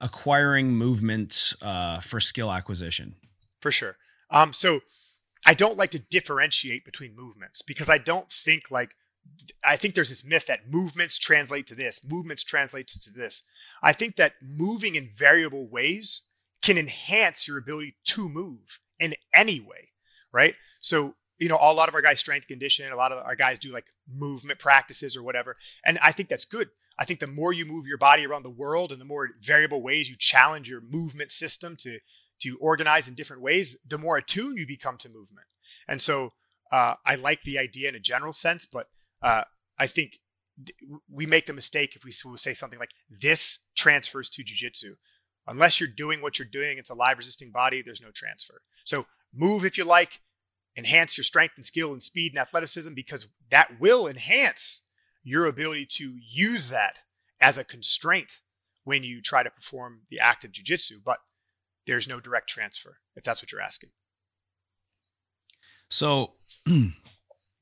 acquiring 0.01 0.71
movement 0.73 1.55
uh, 1.63 2.01
for 2.01 2.21
skill 2.21 2.53
acquisition? 2.53 3.15
for 3.61 3.73
sure. 3.73 3.97
Um, 4.31 4.53
so 4.53 4.79
I 5.45 5.55
don't 5.55 5.77
like 5.77 5.91
to 5.91 5.99
differentiate 5.99 6.85
between 6.85 7.17
movements 7.17 7.63
because 7.63 7.89
I 7.89 7.99
don't 7.99 8.31
think 8.31 8.71
like 8.71 8.95
I 9.65 9.77
think 9.77 9.95
there's 9.95 10.09
this 10.09 10.25
myth 10.25 10.47
that 10.47 10.71
movements 10.71 11.19
translate 11.19 11.69
to 11.69 11.75
this, 11.75 12.05
movements 12.05 12.45
translate 12.45 12.89
to 12.89 13.13
this. 13.13 13.43
I 13.83 13.93
think 13.93 14.17
that 14.17 14.35
moving 14.43 14.95
in 14.95 15.11
variable 15.15 15.67
ways 15.67 16.23
can 16.63 16.79
enhance 16.79 17.47
your 17.47 17.59
ability 17.59 17.97
to 18.05 18.29
move 18.29 18.81
in 18.99 19.15
any 19.33 19.61
way, 19.61 19.89
right? 20.33 20.55
So 20.81 21.15
you 21.39 21.49
know, 21.49 21.59
a 21.61 21.73
lot 21.73 21.89
of 21.89 21.95
our 21.95 22.03
guys 22.03 22.19
strength 22.19 22.49
condition, 22.49 22.91
a 22.91 22.97
lot 22.97 23.13
of 23.13 23.25
our 23.25 23.37
guys 23.37 23.61
do 23.61 23.73
like 23.73 23.87
movement 24.13 24.59
practices 24.59 25.17
or 25.17 25.23
whatever, 25.23 25.57
and 25.85 25.99
I 26.03 26.13
think 26.13 26.29
that's 26.29 26.47
good. 26.47 26.69
I 26.99 27.05
think 27.05 27.21
the 27.21 27.29
more 27.29 27.53
you 27.53 27.65
move 27.65 27.87
your 27.87 27.99
body 27.99 28.27
around 28.27 28.43
the 28.43 28.51
world 28.51 28.91
and 28.91 29.01
the 29.01 29.05
more 29.05 29.31
variable 29.41 29.81
ways 29.81 30.11
you 30.11 30.17
challenge 30.17 30.69
your 30.69 30.81
movement 30.81 31.31
system 31.31 31.77
to 31.77 31.99
to 32.41 32.57
organize 32.59 33.09
in 33.09 33.15
different 33.15 33.43
ways, 33.43 33.77
the 33.89 33.99
more 33.99 34.17
attuned 34.17 34.59
you 34.59 34.67
become 34.67 34.97
to 34.99 35.09
movement. 35.09 35.47
And 35.89 36.01
so 36.01 36.33
uh, 36.71 36.95
I 37.05 37.17
like 37.17 37.43
the 37.43 37.59
idea 37.59 37.89
in 37.89 37.95
a 37.95 38.01
general 38.01 38.33
sense, 38.33 38.67
but 38.67 38.87
uh, 39.23 39.45
I 39.79 39.87
think 39.87 40.19
th- 40.65 40.77
we 41.11 41.27
make 41.27 41.47
the 41.47 41.53
mistake 41.53 41.97
if 41.97 42.05
we 42.05 42.13
say 42.13 42.55
something 42.55 42.79
like 42.79 42.91
this 43.11 43.59
transfers 43.77 44.31
to 44.31 44.45
jujitsu. 44.45 44.95
Unless 45.47 45.81
you're 45.81 45.89
doing 45.89 46.21
what 46.21 46.39
you're 46.39 46.49
doing, 46.51 46.79
it's 46.79 46.91
a 46.91 46.95
live 46.95 47.19
resisting 47.19 47.51
body, 47.51 47.83
there's 47.83 48.03
no 48.03 48.11
transfer. 48.11 48.61
So 48.85 49.07
move 49.35 49.65
if 49.65 49.79
you 49.79 49.85
like, 49.85 50.21
enhance 50.77 51.17
your 51.17 51.25
strength 51.25 51.55
and 51.57 51.67
skill 51.67 51.93
and 51.93 52.03
speed 52.03 52.33
and 52.33 52.39
athleticism 52.39 52.95
because 52.95 53.27
that 53.51 53.81
will 53.81 54.07
enhance 54.07 54.83
your 55.25 55.47
ability 55.47 55.87
to 55.87 56.15
use 56.31 56.71
that 56.71 56.99
as 57.41 57.59
a 57.59 57.65
constraint 57.65 58.41
when 58.85 59.05
you 59.05 59.21
try 59.21 59.43
to 59.43 59.51
perform 59.51 60.01
the 60.11 60.21
act 60.21 60.45
of 60.45 60.53
jujitsu. 60.53 61.03
But 61.05 61.19
there's 61.87 62.09
no 62.09 62.21
direct 62.21 62.49
transfer, 62.49 62.97
if 63.17 63.25
that's 63.25 63.43
what 63.43 63.51
you're 63.51 63.61
asking. 63.61 63.91
So, 65.91 66.35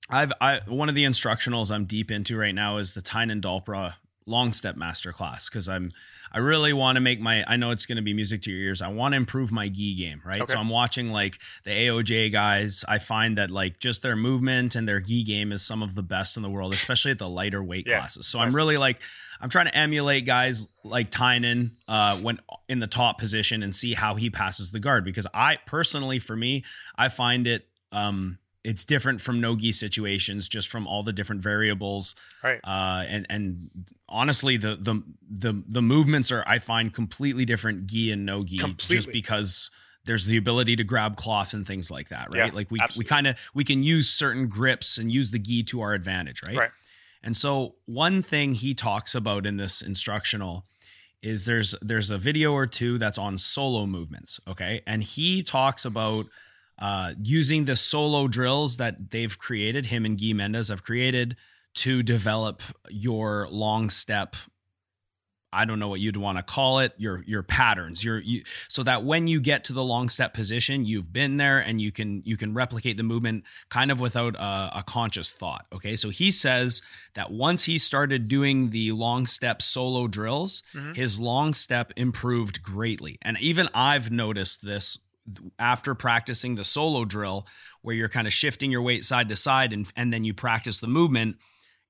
I've 0.09 0.33
I 0.41 0.61
one 0.67 0.89
of 0.89 0.95
the 0.95 1.05
instructionals 1.05 1.75
I'm 1.75 1.85
deep 1.85 2.11
into 2.11 2.37
right 2.37 2.55
now 2.55 2.77
is 2.79 2.93
the 2.93 3.01
Tainan 3.03 3.41
Dalpra 3.41 3.95
long 4.29 4.53
step 4.53 4.77
master 4.77 5.13
class 5.13 5.49
because 5.49 5.69
I'm 5.69 5.93
I 6.33 6.39
really 6.39 6.73
want 6.73 6.97
to 6.97 7.01
make 7.01 7.21
my 7.21 7.45
I 7.47 7.57
know 7.57 7.71
it's 7.71 7.87
going 7.87 7.97
to 7.97 8.03
be 8.03 8.13
music 8.13 8.43
to 8.43 8.51
your 8.53 8.61
ears. 8.61 8.83
I 8.83 8.89
want 8.89 9.13
to 9.13 9.17
improve 9.17 9.53
my 9.53 9.69
gi 9.69 9.95
game, 9.95 10.21
right? 10.25 10.43
Okay. 10.43 10.53
So 10.53 10.59
I'm 10.59 10.69
watching 10.69 11.11
like 11.13 11.39
the 11.65 11.71
AOJ 11.71 12.33
guys. 12.33 12.85
I 12.89 12.99
find 12.99 13.39
that 13.39 13.51
like 13.51 13.79
just 13.79 14.03
their 14.03 14.17
movement 14.17 14.75
and 14.75 14.87
their 14.87 15.01
gi 15.01 15.23
game 15.25 15.53
is 15.53 15.63
some 15.63 15.83
of 15.83 15.95
the 15.95 16.03
best 16.03 16.37
in 16.37 16.43
the 16.43 16.51
world, 16.51 16.75
especially 16.75 17.13
at 17.13 17.19
the 17.19 17.29
lighter 17.29 17.63
weight 17.63 17.87
Yeah. 17.87 17.99
classes. 18.01 18.27
So 18.27 18.39
I'm 18.41 18.55
really 18.55 18.77
like 18.77 19.01
I'm 19.41 19.49
trying 19.49 19.67
to 19.67 19.77
emulate 19.77 20.25
guys 20.27 20.69
like 20.83 21.11
Tainan 21.11 21.71
uh, 21.89 22.17
when 22.19 22.39
in 22.69 22.79
the 22.81 22.87
top 22.87 23.19
position 23.19 23.63
and 23.63 23.75
see 23.77 23.95
how 23.95 24.15
he 24.15 24.31
passes 24.31 24.71
the 24.71 24.81
guard 24.81 25.05
because 25.05 25.27
I 25.35 25.59
personally 25.67 26.19
for 26.19 26.35
me 26.37 26.65
I 26.97 27.09
find 27.09 27.47
it 27.47 27.67
um 27.93 28.39
it's 28.71 28.85
different 28.85 29.21
from 29.21 29.41
no 29.41 29.55
gi 29.57 29.71
situations 29.73 30.49
just 30.49 30.69
from 30.69 30.87
all 30.87 31.03
the 31.03 31.13
different 31.13 31.41
variables 31.43 32.15
Right. 32.43 32.61
uh 32.65 33.05
and 33.15 33.27
and 33.31 33.71
honestly 34.09 34.57
the 34.57 34.77
the 34.89 35.03
the 35.31 35.63
the 35.69 35.83
movements 35.83 36.31
are 36.33 36.43
I 36.47 36.59
find 36.59 36.93
completely 36.93 37.45
different 37.45 37.87
gi 37.87 38.11
and 38.13 38.27
no 38.27 38.45
gi 38.45 38.59
just 38.79 39.11
because 39.13 39.71
there's 40.05 40.27
the 40.27 40.37
ability 40.37 40.77
to 40.77 40.85
grab 40.85 41.17
cloth 41.17 41.55
and 41.55 41.67
things 41.67 41.91
like 41.91 42.09
that 42.11 42.31
right 42.31 42.47
Yeah, 42.47 42.51
like 42.61 42.71
we 42.71 42.81
we 42.99 43.05
kind 43.05 43.27
of 43.27 43.39
we 43.55 43.65
can 43.65 43.83
use 43.83 44.09
certain 44.11 44.49
grips 44.49 44.99
and 44.99 45.11
use 45.11 45.31
the 45.31 45.39
gi 45.39 45.63
to 45.71 45.81
our 45.81 45.95
advantage 45.95 46.43
right 46.43 46.57
Right. 46.57 46.71
and 47.23 47.37
so 47.37 47.75
one 47.87 48.23
thing 48.23 48.55
he 48.55 48.75
talks 48.75 49.15
about 49.15 49.47
in 49.47 49.57
this 49.57 49.83
instructional 49.83 50.65
is 51.23 51.45
there's 51.47 51.75
there's 51.83 52.11
a 52.11 52.19
video 52.19 52.53
or 52.53 52.67
two 52.67 52.99
that's 52.99 53.19
on 53.19 53.37
solo 53.39 53.87
movements, 53.87 54.39
okay? 54.47 54.83
And 54.87 55.03
he 55.03 55.43
talks 55.43 55.85
about 55.85 56.27
uh, 56.79 57.13
using 57.23 57.65
the 57.65 57.77
solo 57.77 58.29
drills 58.29 58.77
that 58.77 59.11
they've 59.11 59.39
created, 59.39 59.87
him 59.87 60.05
and 60.05 60.19
Gui 60.19 60.35
Mendes 60.35 60.69
have 60.69 60.83
created 60.83 61.37
to 61.77 62.03
develop 62.03 62.63
your 62.91 63.49
long 63.51 63.91
step. 63.91 64.37
I 65.53 65.65
don't 65.65 65.79
know 65.79 65.89
what 65.89 66.01
you'd 66.01 66.19
want 66.19 66.37
to 66.37 66.43
call 66.43 66.81
it, 66.81 66.93
your 66.99 67.23
your 67.27 67.43
patterns, 67.43 68.05
your 68.05 68.19
you 68.19 68.43
so 68.69 68.83
that 68.83 69.05
when 69.05 69.27
you 69.27 69.41
get 69.41 69.65
to 69.65 69.73
the 69.73 69.85
long 69.85 70.11
step 70.11 70.35
position, 70.35 70.85
you've 70.85 71.11
been 71.11 71.39
there 71.39 71.61
and 71.61 71.81
you 71.81 71.93
can 71.93 72.23
you 72.27 72.37
can 72.37 72.53
replicate 72.53 72.99
the 72.99 73.03
movement 73.03 73.45
kind 73.71 73.91
of 73.91 73.99
without 73.99 74.37
a, 74.37 74.79
a 74.79 74.85
conscious 74.87 75.31
thought. 75.31 75.65
Okay, 75.73 75.97
so 75.97 76.11
he 76.11 76.31
says 76.31 76.83
that 77.15 77.31
once 77.31 77.65
he 77.65 77.79
started 77.79 78.29
doing 78.29 78.69
the 78.69 78.93
long 78.93 79.25
step 79.25 79.63
solo 79.63 80.09
drills, 80.09 80.63
his 80.95 81.19
long 81.19 81.55
step 81.55 81.91
improved 81.97 82.63
greatly, 82.63 83.17
and 83.23 83.39
even 83.41 83.69
I've 83.73 84.11
noticed 84.11 84.63
this 84.63 84.99
after 85.59 85.95
practicing 85.95 86.55
the 86.55 86.65
solo 86.65 87.05
drill, 87.05 87.47
where 87.83 87.95
you're 87.95 88.09
kind 88.09 88.27
of 88.27 88.33
shifting 88.33 88.71
your 88.71 88.83
weight 88.83 89.05
side 89.05 89.29
to 89.29 89.37
side, 89.37 89.73
and 89.73 89.87
and 89.97 90.13
then 90.13 90.25
you 90.25 90.35
practice 90.35 90.81
the 90.81 90.87
movement 90.87 91.37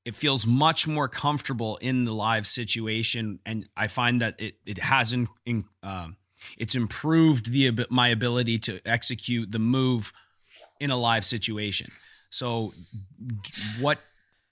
it 0.07 0.15
feels 0.15 0.47
much 0.47 0.87
more 0.87 1.09
comfortable 1.09 1.77
in 1.79 2.05
the 2.05 2.15
live 2.15 2.47
situation. 2.47 3.41
And 3.45 3.69
i 3.77 3.89
find 3.89 4.21
that 4.21 4.37
it 4.39 4.55
it 4.65 4.79
hasn't 4.79 5.29
in, 5.45 5.65
um, 5.83 6.17
it's 6.57 6.77
improved 6.77 7.51
the 7.51 7.87
my 7.91 8.09
ability 8.09 8.59
to 8.59 8.81
execute 8.87 9.51
the 9.51 9.59
move 9.59 10.13
in 10.79 10.91
a 10.91 10.97
live 10.97 11.25
situation. 11.25 11.91
So 12.31 12.73
what 13.81 13.99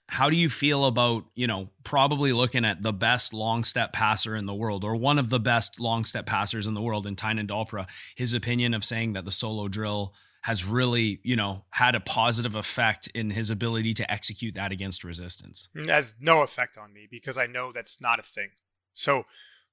how 0.07 0.29
do 0.29 0.35
you 0.35 0.49
feel 0.49 0.85
about 0.85 1.25
you 1.35 1.47
know 1.47 1.69
probably 1.83 2.33
looking 2.33 2.65
at 2.65 2.83
the 2.83 2.93
best 2.93 3.33
long 3.33 3.63
step 3.63 3.93
passer 3.93 4.35
in 4.35 4.45
the 4.45 4.53
world 4.53 4.83
or 4.83 4.95
one 4.95 5.17
of 5.19 5.29
the 5.29 5.39
best 5.39 5.79
long 5.79 6.03
step 6.03 6.25
passers 6.25 6.67
in 6.67 6.73
the 6.73 6.81
world 6.81 7.07
in 7.07 7.15
Tainan 7.15 7.47
Dalpra 7.47 7.87
his 8.15 8.33
opinion 8.33 8.73
of 8.73 8.85
saying 8.85 9.13
that 9.13 9.25
the 9.25 9.31
solo 9.31 9.67
drill 9.67 10.13
has 10.41 10.63
really 10.63 11.19
you 11.23 11.35
know 11.35 11.63
had 11.71 11.95
a 11.95 11.99
positive 11.99 12.55
effect 12.55 13.07
in 13.15 13.31
his 13.31 13.49
ability 13.49 13.93
to 13.93 14.11
execute 14.11 14.55
that 14.55 14.71
against 14.71 15.03
resistance 15.03 15.69
It 15.73 15.89
has 15.89 16.13
no 16.19 16.41
effect 16.41 16.77
on 16.77 16.93
me 16.93 17.07
because 17.09 17.37
I 17.37 17.47
know 17.47 17.71
that's 17.71 17.99
not 18.01 18.19
a 18.19 18.23
thing. 18.23 18.49
So, 18.95 19.25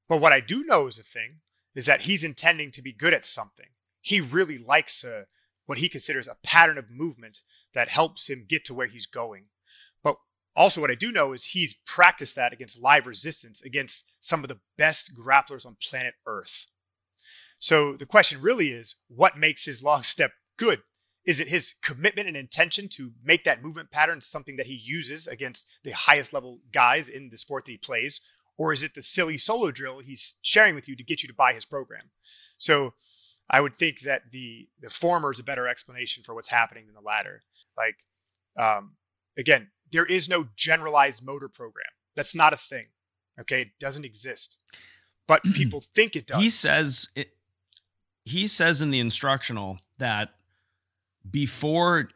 but 0.08 0.20
what 0.20 0.32
I 0.32 0.40
do 0.40 0.64
know 0.64 0.88
is 0.88 0.98
a 0.98 1.02
thing 1.02 1.40
is 1.74 1.86
that 1.86 2.00
he's 2.00 2.24
intending 2.24 2.70
to 2.72 2.82
be 2.82 2.92
good 2.92 3.14
at 3.14 3.24
something. 3.24 3.68
He 4.00 4.20
really 4.20 4.58
likes 4.58 5.04
a, 5.04 5.26
what 5.66 5.78
he 5.78 5.88
considers 5.88 6.28
a 6.28 6.36
pattern 6.42 6.76
of 6.76 6.90
movement 6.90 7.38
that 7.72 7.88
helps 7.88 8.28
him 8.28 8.44
get 8.46 8.66
to 8.66 8.74
where 8.74 8.88
he's 8.88 9.06
going. 9.06 9.44
Also, 10.54 10.80
what 10.80 10.90
I 10.90 10.94
do 10.94 11.12
know 11.12 11.32
is 11.32 11.44
he's 11.44 11.74
practiced 11.86 12.36
that 12.36 12.52
against 12.52 12.80
live 12.80 13.06
resistance 13.06 13.62
against 13.62 14.04
some 14.20 14.44
of 14.44 14.48
the 14.48 14.60
best 14.76 15.16
grapplers 15.16 15.64
on 15.64 15.76
planet 15.80 16.14
Earth. 16.26 16.66
So 17.58 17.96
the 17.96 18.06
question 18.06 18.42
really 18.42 18.70
is 18.70 18.96
what 19.08 19.38
makes 19.38 19.64
his 19.64 19.82
long 19.82 20.02
step 20.02 20.32
good? 20.58 20.82
Is 21.24 21.40
it 21.40 21.48
his 21.48 21.74
commitment 21.82 22.28
and 22.28 22.36
intention 22.36 22.88
to 22.90 23.12
make 23.22 23.44
that 23.44 23.62
movement 23.62 23.90
pattern 23.90 24.20
something 24.20 24.56
that 24.56 24.66
he 24.66 24.74
uses 24.74 25.28
against 25.28 25.68
the 25.84 25.92
highest 25.92 26.32
level 26.32 26.58
guys 26.72 27.08
in 27.08 27.30
the 27.30 27.38
sport 27.38 27.64
that 27.64 27.70
he 27.70 27.78
plays? 27.78 28.20
Or 28.58 28.72
is 28.72 28.82
it 28.82 28.94
the 28.94 29.02
silly 29.02 29.38
solo 29.38 29.70
drill 29.70 30.00
he's 30.00 30.34
sharing 30.42 30.74
with 30.74 30.88
you 30.88 30.96
to 30.96 31.04
get 31.04 31.22
you 31.22 31.28
to 31.28 31.34
buy 31.34 31.54
his 31.54 31.64
program? 31.64 32.10
So 32.58 32.92
I 33.48 33.60
would 33.60 33.76
think 33.76 34.00
that 34.00 34.30
the 34.30 34.68
the 34.80 34.90
former 34.90 35.30
is 35.30 35.38
a 35.38 35.44
better 35.44 35.68
explanation 35.68 36.24
for 36.24 36.34
what's 36.34 36.48
happening 36.48 36.86
than 36.86 36.94
the 36.94 37.00
latter. 37.00 37.42
Like, 37.76 37.96
um, 38.56 38.96
again, 39.38 39.70
there 39.92 40.06
is 40.06 40.28
no 40.28 40.46
generalized 40.56 41.24
motor 41.24 41.48
program. 41.48 41.86
That's 42.16 42.34
not 42.34 42.52
a 42.52 42.56
thing. 42.56 42.86
Okay, 43.40 43.62
it 43.62 43.68
doesn't 43.78 44.04
exist. 44.04 44.56
But 45.26 45.42
people 45.54 45.80
think 45.80 46.16
it 46.16 46.26
does. 46.26 46.40
he 46.40 46.50
says 46.50 47.08
it, 47.14 47.28
he 48.24 48.46
says 48.46 48.82
in 48.82 48.90
the 48.90 49.00
instructional 49.00 49.78
that 49.98 50.30
before 51.30 52.08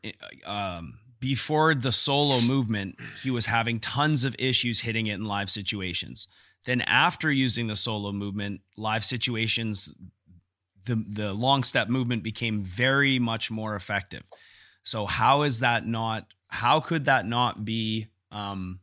um, 0.44 0.98
before 1.20 1.74
the 1.74 1.92
solo 1.92 2.40
movement 2.40 2.96
he 3.22 3.30
was 3.30 3.46
having 3.46 3.78
tons 3.80 4.24
of 4.24 4.34
issues 4.38 4.80
hitting 4.80 5.06
it 5.06 5.14
in 5.14 5.24
live 5.24 5.50
situations 5.50 6.28
then 6.64 6.80
after 6.82 7.30
using 7.30 7.68
the 7.68 7.76
solo 7.76 8.12
movement 8.12 8.60
live 8.76 9.04
situations 9.04 9.94
the 10.84 10.96
the 10.96 11.32
long 11.32 11.62
step 11.62 11.88
movement 11.88 12.22
became 12.22 12.62
very 12.64 13.18
much 13.18 13.50
more 13.50 13.76
effective 13.76 14.24
so 14.82 15.06
how 15.06 15.42
is 15.42 15.60
that 15.60 15.86
not 15.86 16.26
how 16.48 16.80
could 16.80 17.04
that 17.06 17.26
not 17.26 17.64
be 17.64 18.08
um 18.30 18.80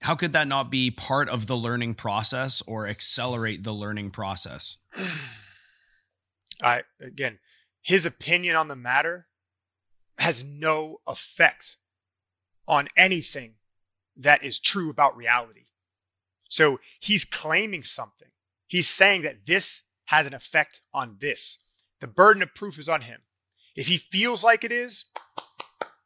how 0.00 0.14
could 0.14 0.32
that 0.32 0.46
not 0.46 0.70
be 0.70 0.90
part 0.90 1.28
of 1.28 1.46
the 1.46 1.56
learning 1.56 1.94
process 1.94 2.62
or 2.66 2.86
accelerate 2.86 3.62
the 3.62 3.72
learning 3.72 4.10
process 4.10 4.76
I 6.62 6.82
again, 7.00 7.38
his 7.82 8.06
opinion 8.06 8.56
on 8.56 8.68
the 8.68 8.76
matter 8.76 9.26
has 10.18 10.42
no 10.42 11.00
effect 11.06 11.76
on 12.66 12.88
anything 12.96 13.54
that 14.16 14.42
is 14.42 14.58
true 14.58 14.90
about 14.90 15.16
reality. 15.16 15.66
So 16.48 16.80
he's 16.98 17.24
claiming 17.24 17.84
something 17.84 18.28
He's 18.68 18.88
saying 18.88 19.22
that 19.22 19.46
this 19.46 19.82
has 20.04 20.26
an 20.26 20.34
effect 20.34 20.80
on 20.94 21.16
this. 21.18 21.58
The 22.00 22.06
burden 22.06 22.42
of 22.42 22.54
proof 22.54 22.78
is 22.78 22.88
on 22.88 23.00
him. 23.00 23.20
If 23.74 23.86
he 23.86 23.96
feels 23.96 24.44
like 24.44 24.64
it 24.64 24.72
is, 24.72 25.06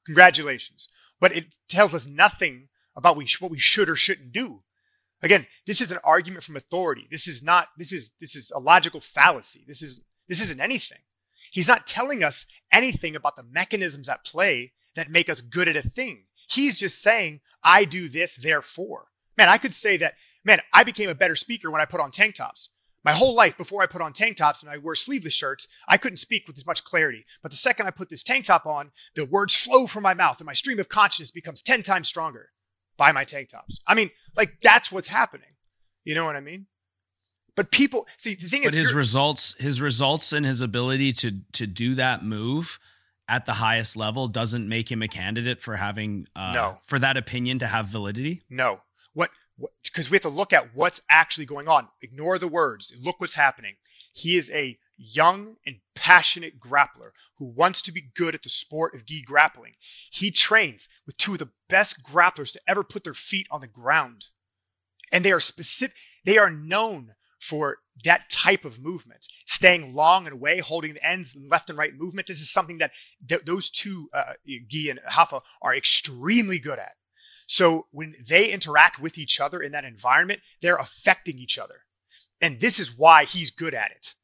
congratulations. 0.05 0.89
But 1.21 1.37
it 1.37 1.47
tells 1.69 1.95
us 1.95 2.07
nothing 2.07 2.69
about 2.97 3.17
what 3.17 3.51
we 3.51 3.59
should 3.59 3.89
or 3.89 3.97
shouldn't 3.97 4.33
do. 4.33 4.63
Again, 5.23 5.47
this 5.67 5.81
is 5.81 5.93
an 5.93 6.01
argument 6.03 6.43
from 6.45 6.57
authority. 6.57 7.07
This 7.11 7.29
is 7.29 7.43
not, 7.43 7.69
this 7.79 7.93
is, 7.93 8.13
this 8.21 8.35
is 8.35 8.51
a 8.51 8.59
logical 8.59 9.01
fallacy. 9.01 9.65
This 9.67 9.83
is, 9.83 10.01
this 10.29 10.43
isn't 10.43 10.61
anything. 10.61 10.99
He's 11.53 11.69
not 11.69 11.87
telling 11.87 12.25
us 12.25 12.47
anything 12.73 13.15
about 13.15 13.37
the 13.37 13.45
mechanisms 13.45 14.09
at 14.09 14.25
play 14.25 14.73
that 14.97 15.11
make 15.11 15.29
us 15.29 15.41
good 15.41 15.69
at 15.69 15.77
a 15.77 15.83
thing. 15.83 16.25
He's 16.49 16.79
just 16.79 17.01
saying, 17.01 17.41
I 17.63 17.85
do 17.85 18.09
this, 18.09 18.35
therefore. 18.35 19.07
Man, 19.39 19.49
I 19.49 19.59
could 19.59 19.73
say 19.73 19.99
that, 19.99 20.15
man, 20.45 20.61
I 20.73 20.85
became 20.85 21.09
a 21.09 21.15
better 21.15 21.37
speaker 21.37 21.71
when 21.71 21.81
I 21.81 21.87
put 21.87 22.01
on 22.01 22.11
tank 22.11 22.35
tops. 22.35 22.71
My 23.05 23.13
whole 23.13 23.35
life 23.35 23.57
before 23.57 23.83
I 23.83 23.87
put 23.87 24.01
on 24.01 24.13
tank 24.13 24.37
tops 24.37 24.63
and 24.63 24.71
I 24.71 24.79
wear 24.79 24.95
sleeveless 24.95 25.35
shirts, 25.35 25.69
I 25.89 25.99
couldn't 25.99 26.19
speak 26.19 26.47
with 26.47 26.57
as 26.57 26.67
much 26.67 26.85
clarity. 26.85 27.25
But 27.43 27.51
the 27.51 27.57
second 27.57 27.87
I 27.87 27.91
put 27.91 28.09
this 28.09 28.23
tank 28.23 28.45
top 28.45 28.67
on, 28.67 28.93
the 29.15 29.25
words 29.25 29.57
flow 29.57 29.87
from 29.87 30.05
my 30.05 30.15
mouth 30.15 30.39
and 30.39 30.47
my 30.47 30.53
stream 30.55 30.79
of 30.79 30.89
consciousness 30.89 31.33
becomes 31.33 31.63
10 31.63 31.83
times 31.83 32.09
stronger 32.09 32.49
by 32.97 33.13
my 33.13 33.25
tank 33.25 33.49
tops. 33.49 33.81
I 33.87 33.95
mean, 33.95 34.11
like 34.37 34.59
that's 34.63 34.93
what's 34.93 35.09
happening. 35.09 35.49
You 36.05 36.15
know 36.15 36.25
what 36.25 36.37
I 36.37 36.41
mean? 36.41 36.67
But 37.55 37.71
people 37.71 38.07
see 38.17 38.35
the 38.35 38.49
thing 38.49 38.63
is 38.63 38.71
but 38.71 38.75
is 38.75 38.87
his 38.89 38.95
results 38.95 39.55
his 39.59 39.81
results 39.81 40.33
and 40.33 40.47
his 40.47 40.61
ability 40.63 41.13
to 41.13 41.33
to 41.53 41.67
do 41.67 41.95
that 41.97 42.25
move 42.25 42.79
at 43.29 43.47
the 43.47 43.53
highest 43.53 43.97
level 43.97 44.27
doesn't 44.27 44.69
make 44.69 44.91
him 44.91 45.03
a 45.03 45.09
candidate 45.09 45.61
for 45.61 45.77
having 45.77 46.27
uh, 46.35 46.53
no. 46.55 46.79
for 46.85 46.99
that 46.99 47.17
opinion 47.17 47.59
to 47.59 47.67
have 47.67 47.89
validity. 47.89 48.43
No. 48.49 48.81
What 49.13 49.31
because 49.85 50.11
we 50.11 50.17
have 50.17 50.23
to 50.23 50.29
look 50.29 50.53
at 50.53 50.75
what's 50.75 51.03
actually 51.09 51.47
going 51.47 51.69
on. 51.69 51.89
Ignore 52.01 52.39
the 52.39 52.49
words. 52.49 52.97
Look 53.01 53.21
what's 53.21 53.35
happening. 53.35 53.75
He 54.15 54.37
is 54.37 54.51
a 54.51 54.79
young 54.97 55.57
and 55.67 55.77
passionate 55.95 56.61
grappler 56.61 57.11
who 57.39 57.47
wants 57.47 57.83
to 57.83 57.93
be 57.93 58.11
good 58.15 58.35
at 58.35 58.43
the 58.43 58.49
sport 58.49 58.95
of 58.95 59.07
gi 59.07 59.23
grappling. 59.23 59.75
He 60.11 60.31
trains 60.31 60.89
with 61.07 61.17
two 61.17 61.33
of 61.33 61.39
the 61.39 61.51
best 61.69 62.05
grapplers 62.05 62.53
to 62.53 62.61
ever 62.67 62.85
put 62.85 63.05
their 63.05 63.15
feet 63.15 63.47
on 63.51 63.61
the 63.61 63.67
ground. 63.67 64.25
And 65.13 65.25
they 65.25 65.33
are 65.33 65.41
specific, 65.41 65.97
they 66.25 66.39
are 66.39 66.51
known 66.51 67.15
for 67.41 67.79
that 68.05 68.31
type 68.31 68.65
of 68.65 68.81
movement, 68.81 69.27
staying 69.47 69.95
long 69.95 70.27
and 70.27 70.35
away, 70.35 70.59
holding 70.59 70.95
the 70.95 71.07
ends 71.07 71.37
left 71.37 71.71
and 71.71 71.79
right 71.79 71.93
movement. 71.95 72.29
This 72.29 72.41
is 72.41 72.51
something 72.51 72.79
that 72.79 72.93
th- 73.29 73.43
those 73.43 73.71
two, 73.71 74.09
uh, 74.15 74.35
Gui 74.47 74.91
and 74.91 75.01
Hafa, 75.01 75.43
are 75.61 75.75
extremely 75.75 76.61
good 76.61 76.79
at. 76.79 76.93
So 77.53 77.87
when 77.91 78.15
they 78.29 78.51
interact 78.51 78.99
with 78.99 79.19
each 79.19 79.41
other 79.41 79.61
in 79.61 79.73
that 79.73 79.85
environment, 79.85 80.41
they're 80.61 80.77
affecting 80.77 81.39
each 81.39 81.59
other. 81.59 81.77
And 82.41 82.61
this 82.61 82.79
is 82.81 82.97
why 82.97 83.25
he's 83.25 83.51
good 83.51 83.75
at 83.75 83.91
it 83.91 84.15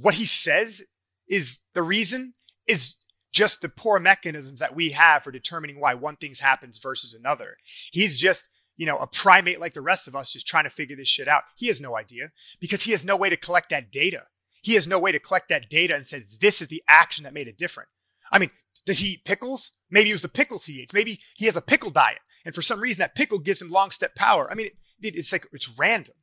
what 0.00 0.14
he 0.14 0.24
says 0.24 0.82
is 1.28 1.60
the 1.74 1.82
reason 1.82 2.34
is 2.66 2.96
just 3.32 3.60
the 3.60 3.68
poor 3.68 3.98
mechanisms 3.98 4.60
that 4.60 4.74
we 4.74 4.90
have 4.90 5.24
for 5.24 5.32
determining 5.32 5.80
why 5.80 5.94
one 5.94 6.16
thing 6.16 6.32
happens 6.40 6.78
versus 6.78 7.14
another. 7.14 7.56
He's 7.92 8.16
just, 8.16 8.48
you 8.76 8.86
know, 8.86 8.96
a 8.96 9.06
primate 9.06 9.60
like 9.60 9.74
the 9.74 9.80
rest 9.80 10.08
of 10.08 10.16
us 10.16 10.32
just 10.32 10.46
trying 10.46 10.64
to 10.64 10.70
figure 10.70 10.96
this 10.96 11.08
shit 11.08 11.28
out. 11.28 11.42
He 11.56 11.66
has 11.66 11.80
no 11.80 11.96
idea 11.96 12.30
because 12.60 12.82
he 12.82 12.92
has 12.92 13.04
no 13.04 13.16
way 13.16 13.30
to 13.30 13.36
collect 13.36 13.70
that 13.70 13.90
data. 13.90 14.22
He 14.62 14.74
has 14.74 14.86
no 14.86 14.98
way 14.98 15.12
to 15.12 15.18
collect 15.18 15.48
that 15.48 15.68
data 15.68 15.94
and 15.94 16.06
says 16.06 16.38
this 16.38 16.62
is 16.62 16.68
the 16.68 16.82
action 16.88 17.24
that 17.24 17.34
made 17.34 17.48
it 17.48 17.58
different. 17.58 17.88
I 18.30 18.38
mean, 18.38 18.50
does 18.86 18.98
he 18.98 19.10
eat 19.10 19.24
pickles? 19.24 19.72
Maybe 19.90 20.10
it 20.10 20.14
was 20.14 20.22
the 20.22 20.28
pickles 20.28 20.64
he 20.64 20.74
eats. 20.74 20.94
Maybe 20.94 21.20
he 21.36 21.46
has 21.46 21.56
a 21.56 21.62
pickle 21.62 21.90
diet, 21.90 22.20
and 22.44 22.54
for 22.54 22.62
some 22.62 22.80
reason 22.80 23.00
that 23.00 23.14
pickle 23.14 23.38
gives 23.38 23.60
him 23.62 23.70
long 23.70 23.90
step 23.90 24.14
power. 24.14 24.50
I 24.50 24.54
mean, 24.54 24.68
it, 25.02 25.16
it's 25.16 25.32
like 25.32 25.46
it's 25.52 25.68
random. 25.78 26.14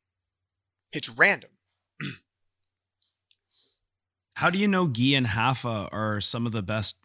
It's 0.93 1.09
random. 1.09 1.49
How 4.35 4.49
do 4.49 4.57
you 4.57 4.67
know 4.67 4.87
Gui 4.87 5.15
and 5.15 5.27
Rafa 5.27 5.89
are 5.91 6.21
some 6.21 6.45
of 6.45 6.51
the 6.51 6.61
best 6.61 6.95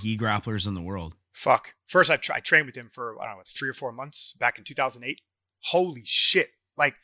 Gi 0.00 0.18
grapplers 0.18 0.66
in 0.66 0.74
the 0.74 0.82
world? 0.82 1.14
Fuck. 1.32 1.74
First, 1.86 2.10
I, 2.10 2.16
tra- 2.16 2.36
I 2.36 2.40
trained 2.40 2.66
with 2.66 2.74
him 2.74 2.90
for, 2.92 3.20
I 3.20 3.26
don't 3.26 3.36
know, 3.36 3.42
three 3.46 3.68
or 3.68 3.74
four 3.74 3.92
months 3.92 4.34
back 4.38 4.58
in 4.58 4.64
2008. 4.64 5.20
Holy 5.60 6.02
shit. 6.04 6.48
Like, 6.76 6.94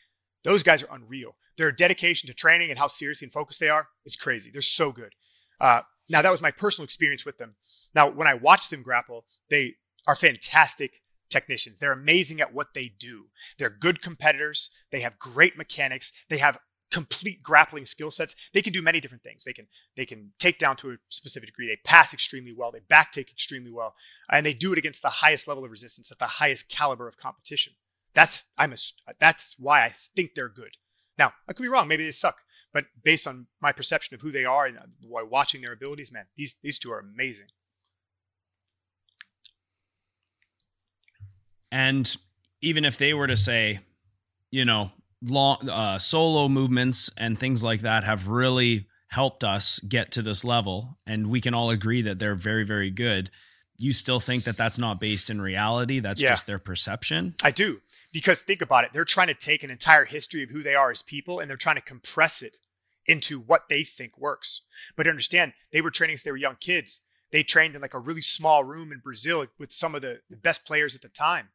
those 0.43 0.63
guys 0.63 0.83
are 0.83 0.95
unreal. 0.95 1.37
Their 1.59 1.71
dedication 1.71 2.29
to 2.29 2.35
training 2.35 2.71
and 2.71 2.79
how 2.79 2.89
serious 2.89 3.23
and 3.23 3.33
focused 3.33 3.61
they 3.61 3.69
are 3.69 3.87
is 4.05 4.17
crazy. 4.17 4.51
They're 4.51 4.63
so 4.63 4.91
good. 4.91 5.13
Uh, 5.61 5.83
now, 6.09 6.23
that 6.23 6.31
was 6.31 6.43
my 6.43 6.51
personal 6.51 6.85
experience 6.85 7.25
with 7.25 7.39
them. 7.39 7.55
Now, 7.95 8.09
when 8.11 8.27
I 8.27 8.35
watch 8.35 8.69
them 8.69 8.83
grapple, 8.83 9.27
they 9.49 9.75
are 10.09 10.17
fantastic 10.17 10.93
technicians. 11.33 11.79
They're 11.79 11.93
amazing 11.93 12.41
at 12.41 12.55
what 12.55 12.75
they 12.75 12.93
do. 12.99 13.27
They're 13.59 13.71
good 13.71 14.01
competitors. 14.03 14.71
They 14.91 15.01
have 15.01 15.19
great 15.19 15.57
mechanics. 15.57 16.13
They 16.29 16.39
have 16.39 16.59
complete 16.93 17.43
grappling 17.43 17.87
skill 17.87 18.11
sets. 18.11 18.37
They 18.53 18.63
can 18.63 18.73
do 18.73 18.83
many 18.83 19.01
different 19.01 19.25
things. 19.25 19.45
They 19.45 19.55
can 19.55 19.67
they 19.97 20.07
can 20.07 20.33
take 20.39 20.59
down 20.59 20.77
to 20.77 20.93
a 20.93 20.97
specific 21.09 21.49
degree. 21.49 21.67
They 21.67 21.81
pass 21.85 22.13
extremely 22.13 22.53
well. 22.53 22.71
They 22.71 22.81
back 22.81 23.11
take 23.11 23.33
extremely 23.33 23.73
well, 23.73 23.95
and 24.31 24.47
they 24.47 24.55
do 24.55 24.73
it 24.73 24.79
against 24.79 25.03
the 25.03 25.09
highest 25.09 25.49
level 25.49 25.65
of 25.65 25.71
resistance 25.71 26.13
at 26.13 26.19
the 26.19 26.27
highest 26.27 26.69
caliber 26.69 27.09
of 27.09 27.17
competition. 27.17 27.73
That's 28.15 28.45
I'm 28.57 28.73
a 28.73 28.77
that's 29.19 29.57
why 29.59 29.85
I 29.85 29.89
think 29.89 30.35
they're 30.35 30.49
good. 30.49 30.77
Now 31.19 31.33
I 31.49 31.55
could 31.55 31.63
be 31.63 31.69
wrong. 31.69 31.89
Maybe 31.89 32.05
they 32.05 32.11
suck, 32.11 32.37
but 32.73 32.85
based 33.03 33.27
on 33.27 33.47
my 33.61 33.73
perception 33.73 34.15
of 34.15 34.21
who 34.21 34.31
they 34.31 34.45
are 34.45 34.67
and 34.67 34.79
watching 35.03 35.63
their 35.63 35.73
abilities, 35.73 36.13
man, 36.13 36.27
these 36.37 36.57
these 36.63 36.79
two 36.79 36.93
are 36.93 37.01
amazing. 37.01 37.49
And 41.73 42.15
even 42.61 42.85
if 42.85 42.99
they 42.99 43.15
were 43.15 43.27
to 43.27 43.37
say, 43.37 43.81
you 44.51 44.65
know, 44.65 44.93
long 45.23 45.69
uh, 45.69 45.99
solo 45.99 46.49
movements 46.49 47.11
and 47.17 47.39
things 47.39 47.65
like 47.65 47.81
that 47.81 48.05
have 48.05 48.29
really 48.29 48.87
helped 49.09 49.43
us 49.43 49.81
get 49.81 50.13
to 50.13 50.23
this 50.23 50.45
level 50.45 50.99
and 51.07 51.29
we 51.29 51.41
can 51.41 51.55
all 51.55 51.71
agree 51.71 52.03
that 52.03 52.19
they're 52.19 52.35
very 52.35 52.65
very 52.65 52.91
good 52.91 53.31
you 53.79 53.93
still 53.93 54.21
think 54.21 54.45
that 54.45 54.57
that's 54.57 54.79
not 54.79 55.01
based 55.01 55.29
in 55.29 55.41
reality 55.41 55.99
that's 55.99 56.23
yeah. 56.23 56.31
just 56.31 56.47
their 56.47 56.59
perception? 56.59 57.35
I 57.43 57.51
do. 57.51 57.81
Because 58.13 58.43
think 58.43 58.63
about 58.63 58.85
it 58.85 58.93
they're 58.93 59.05
trying 59.05 59.27
to 59.27 59.35
take 59.35 59.65
an 59.65 59.71
entire 59.71 60.05
history 60.05 60.45
of 60.45 60.51
who 60.51 60.63
they 60.63 60.75
are 60.75 60.91
as 60.91 61.03
people 61.03 61.41
and 61.41 61.51
they're 61.51 61.57
trying 61.57 61.77
to 61.77 61.83
compress 61.83 62.43
it 62.43 62.57
into 63.07 63.41
what 63.41 63.69
they 63.69 63.83
think 63.83 64.17
works. 64.17 64.63
But 64.97 65.09
understand 65.09 65.53
they 65.73 65.81
were 65.81 65.91
training 65.91 66.17
since 66.17 66.25
they 66.25 66.31
were 66.31 66.37
young 66.37 66.57
kids. 66.61 67.01
They 67.33 67.43
trained 67.43 67.75
in 67.75 67.83
like 67.83 67.95
a 67.95 67.99
really 67.99 68.21
small 68.21 68.63
room 68.63 68.93
in 68.93 69.01
brazil 69.01 69.47
with 69.59 69.73
some 69.73 69.95
of 69.95 70.03
the, 70.03 70.21
the 70.31 70.37
best 70.37 70.65
players 70.65 70.95
at 70.95 71.03
the 71.03 71.09
time 71.09 71.49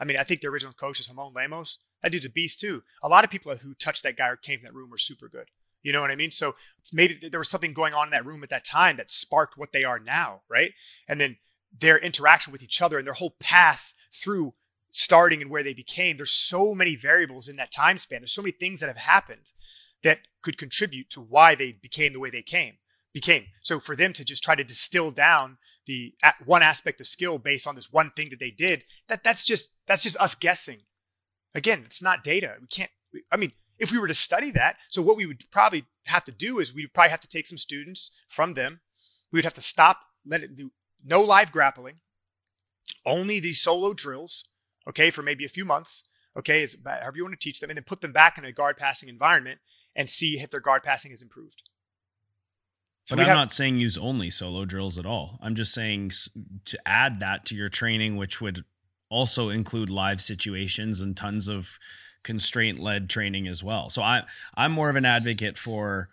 i 0.00 0.04
mean 0.04 0.16
i 0.16 0.24
think 0.24 0.40
the 0.40 0.48
original 0.48 0.72
coach 0.72 0.98
was 0.98 1.08
ramon 1.08 1.32
lemos 1.34 1.78
that 2.02 2.12
dude's 2.12 2.24
a 2.24 2.30
beast 2.30 2.60
too. 2.60 2.82
A 3.02 3.08
lot 3.08 3.24
of 3.24 3.30
people 3.30 3.54
who 3.56 3.74
touched 3.74 4.04
that 4.04 4.16
guy 4.16 4.28
or 4.28 4.36
came 4.36 4.60
to 4.60 4.64
that 4.64 4.74
room 4.74 4.90
were 4.90 4.98
super 4.98 5.28
good. 5.28 5.48
You 5.82 5.92
know 5.92 6.00
what 6.00 6.10
I 6.10 6.16
mean? 6.16 6.30
So 6.30 6.56
maybe 6.92 7.28
there 7.28 7.40
was 7.40 7.48
something 7.48 7.72
going 7.72 7.94
on 7.94 8.08
in 8.08 8.10
that 8.12 8.26
room 8.26 8.42
at 8.42 8.50
that 8.50 8.64
time 8.64 8.96
that 8.98 9.10
sparked 9.10 9.56
what 9.56 9.72
they 9.72 9.84
are 9.84 9.98
now, 9.98 10.42
right? 10.48 10.72
And 11.08 11.20
then 11.20 11.36
their 11.78 11.98
interaction 11.98 12.52
with 12.52 12.62
each 12.62 12.82
other 12.82 12.98
and 12.98 13.06
their 13.06 13.14
whole 13.14 13.34
path 13.40 13.94
through 14.14 14.54
starting 14.90 15.40
and 15.40 15.50
where 15.50 15.62
they 15.62 15.74
became. 15.74 16.16
There's 16.16 16.32
so 16.32 16.74
many 16.74 16.96
variables 16.96 17.48
in 17.48 17.56
that 17.56 17.70
time 17.70 17.96
span. 17.96 18.20
There's 18.20 18.32
so 18.32 18.42
many 18.42 18.52
things 18.52 18.80
that 18.80 18.88
have 18.88 18.96
happened 18.96 19.50
that 20.02 20.18
could 20.42 20.58
contribute 20.58 21.10
to 21.10 21.20
why 21.20 21.54
they 21.54 21.72
became 21.72 22.12
the 22.12 22.20
way 22.20 22.30
they 22.30 22.42
came 22.42 22.76
became. 23.12 23.44
So 23.62 23.80
for 23.80 23.96
them 23.96 24.12
to 24.14 24.24
just 24.24 24.42
try 24.42 24.54
to 24.54 24.64
distill 24.64 25.10
down 25.10 25.58
the 25.86 26.14
one 26.44 26.62
aspect 26.62 27.00
of 27.00 27.06
skill 27.06 27.38
based 27.38 27.66
on 27.66 27.74
this 27.74 27.92
one 27.92 28.10
thing 28.10 28.30
that 28.30 28.38
they 28.38 28.50
did, 28.50 28.84
that 29.08 29.24
that's 29.24 29.44
just 29.44 29.70
that's 29.86 30.02
just 30.02 30.16
us 30.18 30.34
guessing 30.34 30.78
Again, 31.54 31.82
it's 31.84 32.02
not 32.02 32.22
data. 32.24 32.54
We 32.60 32.66
can't, 32.68 32.90
I 33.30 33.36
mean, 33.36 33.52
if 33.78 33.90
we 33.90 33.98
were 33.98 34.08
to 34.08 34.14
study 34.14 34.52
that, 34.52 34.76
so 34.88 35.02
what 35.02 35.16
we 35.16 35.26
would 35.26 35.42
probably 35.50 35.84
have 36.06 36.24
to 36.24 36.32
do 36.32 36.60
is 36.60 36.74
we'd 36.74 36.92
probably 36.92 37.10
have 37.10 37.20
to 37.22 37.28
take 37.28 37.46
some 37.46 37.58
students 37.58 38.10
from 38.28 38.54
them. 38.54 38.80
We 39.32 39.38
would 39.38 39.44
have 39.44 39.54
to 39.54 39.60
stop, 39.60 39.98
let 40.26 40.42
it 40.42 40.56
do 40.56 40.70
no 41.04 41.22
live 41.22 41.50
grappling, 41.50 41.96
only 43.06 43.40
these 43.40 43.62
solo 43.62 43.94
drills, 43.94 44.44
okay, 44.88 45.10
for 45.10 45.22
maybe 45.22 45.44
a 45.44 45.48
few 45.48 45.64
months, 45.64 46.04
okay, 46.36 46.62
is 46.62 46.76
however 46.84 47.16
you 47.16 47.24
want 47.24 47.40
to 47.40 47.42
teach 47.42 47.58
them, 47.58 47.70
and 47.70 47.76
then 47.76 47.84
put 47.84 48.00
them 48.00 48.12
back 48.12 48.38
in 48.38 48.44
a 48.44 48.52
guard 48.52 48.76
passing 48.76 49.08
environment 49.08 49.58
and 49.96 50.08
see 50.10 50.38
if 50.38 50.50
their 50.50 50.60
guard 50.60 50.82
passing 50.82 51.10
has 51.10 51.22
improved. 51.22 51.62
So 53.10 53.16
but 53.16 53.22
I'm 53.22 53.28
have, 53.30 53.36
not 53.36 53.52
saying 53.52 53.80
use 53.80 53.98
only 53.98 54.30
solo 54.30 54.64
drills 54.64 54.96
at 54.96 55.04
all. 55.04 55.36
I'm 55.42 55.56
just 55.56 55.74
saying 55.74 56.12
to 56.66 56.78
add 56.86 57.18
that 57.18 57.44
to 57.46 57.56
your 57.56 57.68
training, 57.68 58.16
which 58.16 58.40
would 58.40 58.64
also 59.08 59.48
include 59.48 59.90
live 59.90 60.20
situations 60.20 61.00
and 61.00 61.16
tons 61.16 61.48
of 61.48 61.80
constraint 62.22 62.78
led 62.78 63.10
training 63.10 63.48
as 63.48 63.64
well. 63.64 63.90
So 63.90 64.00
I 64.00 64.22
I'm 64.54 64.70
more 64.70 64.88
of 64.88 64.94
an 64.94 65.04
advocate 65.04 65.58
for 65.58 66.08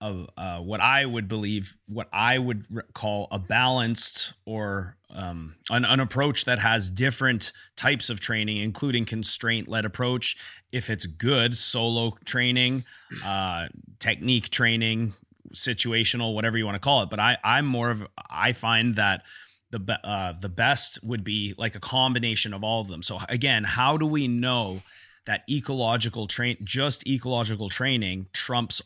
of 0.00 0.30
uh, 0.38 0.60
what 0.60 0.80
I 0.80 1.04
would 1.04 1.28
believe, 1.28 1.76
what 1.88 2.08
I 2.10 2.38
would 2.38 2.64
call 2.94 3.28
a 3.30 3.38
balanced 3.38 4.32
or 4.46 4.96
um, 5.10 5.56
an, 5.68 5.84
an 5.84 6.00
approach 6.00 6.46
that 6.46 6.58
has 6.58 6.88
different 6.88 7.52
types 7.76 8.08
of 8.08 8.18
training, 8.18 8.56
including 8.56 9.04
constraint 9.04 9.68
led 9.68 9.84
approach. 9.84 10.38
If 10.72 10.88
it's 10.88 11.04
good, 11.04 11.54
solo 11.54 12.12
training, 12.24 12.84
uh, 13.22 13.68
technique 13.98 14.48
training, 14.48 15.12
situational, 15.54 16.34
whatever 16.34 16.58
you 16.58 16.66
want 16.66 16.76
to 16.76 16.80
call 16.80 17.02
it. 17.02 17.10
But 17.10 17.20
I, 17.20 17.38
I'm 17.42 17.66
more 17.66 17.90
of, 17.90 18.06
I 18.30 18.52
find 18.52 18.94
that 18.96 19.24
the 19.70 19.98
uh, 20.04 20.32
the 20.40 20.48
best 20.48 21.00
would 21.02 21.24
be 21.24 21.54
like 21.58 21.74
a 21.74 21.80
combination 21.80 22.54
of 22.54 22.62
all 22.62 22.80
of 22.80 22.88
them. 22.88 23.02
So 23.02 23.18
again, 23.28 23.64
how 23.64 23.96
do 23.96 24.06
we 24.06 24.28
know 24.28 24.82
that 25.26 25.42
ecological 25.50 26.26
train 26.26 26.56
just 26.62 27.06
ecological 27.06 27.68
training 27.68 28.26
trumps 28.32 28.82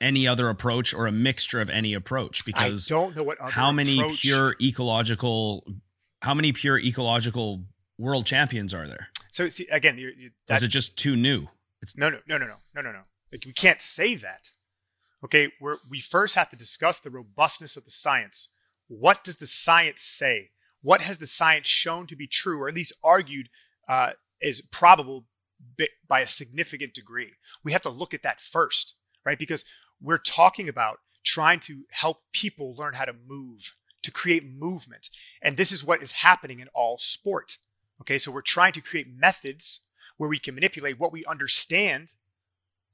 any 0.00 0.26
other 0.26 0.48
approach 0.48 0.92
or 0.92 1.06
a 1.06 1.12
mixture 1.12 1.60
of 1.60 1.70
any 1.70 1.94
approach 1.94 2.44
because 2.44 2.90
I 2.90 2.94
don't 2.94 3.16
know 3.16 3.22
what 3.22 3.38
how 3.40 3.72
many 3.72 3.98
approach, 3.98 4.22
pure 4.22 4.54
ecological 4.60 5.64
how 6.22 6.34
many 6.34 6.52
pure 6.52 6.78
ecological 6.78 7.64
world 7.98 8.26
champions 8.26 8.74
are 8.74 8.86
there? 8.86 9.08
So 9.30 9.48
see 9.48 9.66
again, 9.68 9.98
you're, 9.98 10.12
you 10.12 10.30
is 10.48 10.62
it 10.62 10.68
just 10.68 10.96
too 10.96 11.16
new? 11.16 11.46
It's 11.82 11.96
no, 11.96 12.08
no, 12.10 12.18
no, 12.26 12.38
no, 12.38 12.46
no, 12.46 12.56
no, 12.74 12.82
no, 12.82 12.92
no. 12.92 13.00
Like 13.32 13.44
we 13.46 13.52
can't 13.52 13.80
say 13.80 14.16
that. 14.16 14.50
Okay, 15.24 15.50
we're, 15.60 15.76
we 15.88 16.00
first 16.00 16.34
have 16.34 16.50
to 16.50 16.56
discuss 16.56 17.00
the 17.00 17.10
robustness 17.10 17.76
of 17.76 17.84
the 17.84 17.90
science. 17.90 18.48
What 18.88 19.24
does 19.24 19.36
the 19.36 19.46
science 19.46 20.02
say? 20.02 20.50
What 20.82 21.00
has 21.00 21.16
the 21.16 21.26
science 21.26 21.66
shown 21.66 22.08
to 22.08 22.16
be 22.16 22.26
true, 22.26 22.60
or 22.60 22.68
at 22.68 22.74
least 22.74 22.92
argued 23.02 23.48
uh, 23.88 24.12
is 24.42 24.60
probable 24.60 25.24
by 26.08 26.20
a 26.20 26.26
significant 26.26 26.92
degree? 26.92 27.32
We 27.64 27.72
have 27.72 27.82
to 27.82 27.90
look 27.90 28.12
at 28.12 28.24
that 28.24 28.40
first, 28.40 28.94
right? 29.24 29.38
Because 29.38 29.64
we're 30.02 30.18
talking 30.18 30.68
about 30.68 30.98
trying 31.24 31.60
to 31.60 31.84
help 31.90 32.18
people 32.32 32.76
learn 32.76 32.92
how 32.92 33.06
to 33.06 33.14
move, 33.26 33.74
to 34.02 34.10
create 34.10 34.44
movement. 34.44 35.08
And 35.40 35.56
this 35.56 35.72
is 35.72 35.82
what 35.82 36.02
is 36.02 36.12
happening 36.12 36.60
in 36.60 36.68
all 36.74 36.98
sport. 36.98 37.56
Okay, 38.02 38.18
so 38.18 38.30
we're 38.30 38.42
trying 38.42 38.74
to 38.74 38.82
create 38.82 39.06
methods 39.08 39.80
where 40.18 40.28
we 40.28 40.38
can 40.38 40.54
manipulate 40.54 41.00
what 41.00 41.12
we 41.12 41.24
understand 41.24 42.12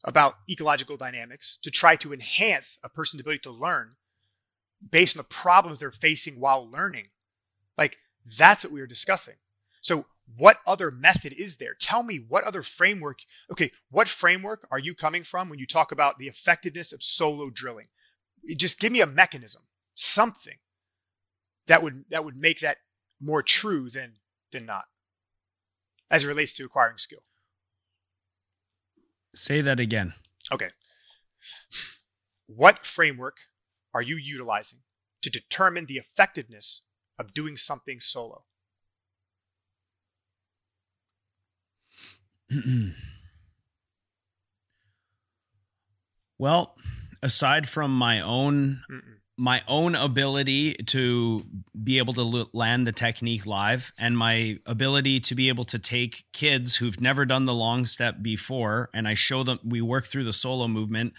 about 0.05 0.35
ecological 0.49 0.97
dynamics 0.97 1.59
to 1.63 1.71
try 1.71 1.97
to 1.97 2.13
enhance 2.13 2.79
a 2.83 2.89
person's 2.89 3.21
ability 3.21 3.41
to 3.41 3.51
learn 3.51 3.95
based 4.89 5.17
on 5.17 5.23
the 5.23 5.29
problems 5.29 5.81
they're 5.81 5.93
facing 5.93 6.41
while 6.41 6.71
learning. 6.71 7.07
Like 7.77 7.99
that's 8.39 8.65
what 8.65 8.73
we 8.73 8.81
were 8.81 8.87
discussing. 8.87 9.35
So 9.83 10.07
what 10.37 10.59
other 10.67 10.91
method 10.91 11.33
is 11.33 11.57
there? 11.57 11.75
Tell 11.79 12.03
me 12.03 12.25
what 12.29 12.45
other 12.45 12.63
framework. 12.63 13.19
Okay, 13.51 13.73
what 13.91 14.09
framework 14.09 14.67
are 14.71 14.79
you 14.79 14.95
coming 14.95 15.25
from 15.25 15.49
when 15.49 15.59
you 15.59 15.67
talk 15.67 15.93
about 15.93 16.19
the 16.19 16.29
effectiveness 16.29 16.93
of 16.93 17.03
solo 17.03 17.51
drilling? 17.51 17.89
Just 18.57 18.79
give 18.79 18.93
me 18.93 19.01
a 19.01 19.07
mechanism, 19.07 19.63
something 19.95 20.57
that 21.67 21.83
would 21.83 22.05
that 22.11 22.25
would 22.25 22.37
make 22.37 22.61
that 22.61 22.79
more 23.21 23.43
true 23.43 23.91
than 23.91 24.15
than 24.53 24.67
not 24.67 24.85
as 26.11 26.25
it 26.25 26.29
relates 26.29 26.55
to 26.55 26.65
acquiring 26.65 26.99
skill. 26.99 27.23
Say 29.35 29.61
that 29.61 29.81
again. 29.81 30.15
Okay. 30.53 30.69
What 32.47 32.85
framework 32.85 33.37
are 33.95 34.03
you 34.03 34.17
utilizing 34.17 34.81
to 35.23 35.31
determine 35.31 35.87
the 35.87 35.99
effectiveness 35.99 36.83
of 37.19 37.33
doing 37.35 37.57
something 37.57 38.01
solo? 38.01 38.43
well, 46.39 46.75
aside 47.23 47.69
from 47.69 47.97
my 47.97 48.21
own 48.21 48.83
Mm-mm 48.91 49.20
my 49.41 49.63
own 49.67 49.95
ability 49.95 50.75
to 50.75 51.43
be 51.83 51.97
able 51.97 52.13
to 52.13 52.47
land 52.53 52.87
the 52.87 52.93
technique 52.93 53.47
live 53.47 53.91
and 53.99 54.19
my 54.19 54.59
ability 54.67 55.19
to 55.19 55.35
be 55.35 55.49
able 55.49 55.65
to 55.65 55.79
take 55.79 56.25
kids 56.35 56.77
who've 56.77 57.01
never 57.01 57.25
done 57.25 57.47
the 57.47 57.55
long 57.55 57.87
step 57.87 58.17
before 58.21 58.91
and 58.93 59.09
I 59.09 59.15
show 59.15 59.43
them 59.43 59.59
we 59.65 59.81
work 59.81 60.05
through 60.05 60.25
the 60.25 60.33
solo 60.35 60.69
movement 60.69 61.15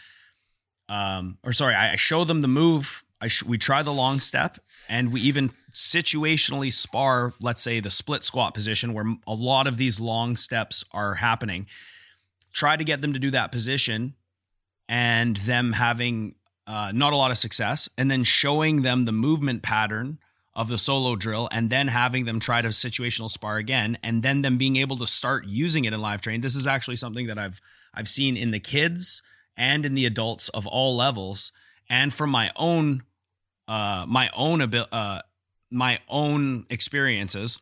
um 0.87 1.39
or 1.43 1.51
sorry 1.51 1.73
I 1.73 1.95
show 1.95 2.23
them 2.23 2.41
the 2.41 2.47
move 2.47 3.03
I 3.19 3.27
sh- 3.27 3.41
we 3.41 3.57
try 3.57 3.81
the 3.81 3.91
long 3.91 4.19
step 4.19 4.59
and 4.87 5.11
we 5.11 5.21
even 5.21 5.49
situationally 5.73 6.71
spar 6.71 7.33
let's 7.39 7.63
say 7.63 7.79
the 7.79 7.89
split 7.89 8.23
squat 8.23 8.53
position 8.53 8.93
where 8.93 9.15
a 9.25 9.33
lot 9.33 9.65
of 9.65 9.77
these 9.77 9.99
long 9.99 10.35
steps 10.35 10.85
are 10.91 11.15
happening. 11.15 11.65
Try 12.53 12.75
to 12.75 12.83
get 12.83 13.01
them 13.01 13.13
to 13.13 13.19
do 13.19 13.31
that 13.31 13.51
position 13.51 14.13
and 14.87 15.37
them 15.37 15.73
having 15.73 16.35
uh, 16.71 16.91
not 16.93 17.13
a 17.13 17.15
lot 17.15 17.31
of 17.31 17.37
success, 17.37 17.89
and 17.97 18.09
then 18.09 18.23
showing 18.23 18.81
them 18.81 19.05
the 19.05 19.11
movement 19.11 19.61
pattern 19.61 20.19
of 20.53 20.67
the 20.67 20.77
solo 20.77 21.15
drill 21.15 21.47
and 21.51 21.69
then 21.69 21.87
having 21.87 22.25
them 22.25 22.39
try 22.39 22.61
to 22.61 22.67
situational 22.69 23.29
spar 23.29 23.57
again 23.57 23.97
and 24.03 24.21
then 24.21 24.41
them 24.41 24.57
being 24.57 24.75
able 24.75 24.97
to 24.97 25.07
start 25.07 25.45
using 25.45 25.85
it 25.85 25.93
in 25.93 26.01
live 26.01 26.19
train 26.19 26.41
this 26.41 26.57
is 26.57 26.67
actually 26.67 26.97
something 26.97 27.27
that 27.27 27.39
i've 27.39 27.61
i've 27.93 28.09
seen 28.09 28.35
in 28.35 28.51
the 28.51 28.59
kids 28.59 29.23
and 29.57 29.85
in 29.85 29.93
the 29.93 30.05
adults 30.05 30.49
of 30.49 30.65
all 30.67 30.95
levels. 30.95 31.51
And 31.89 32.13
from 32.13 32.29
my 32.29 32.51
own 32.55 33.03
uh 33.67 34.05
my 34.07 34.29
own 34.35 34.61
abil- 34.61 34.87
uh 34.91 35.21
my 35.69 35.99
own 36.09 36.65
experiences 36.69 37.59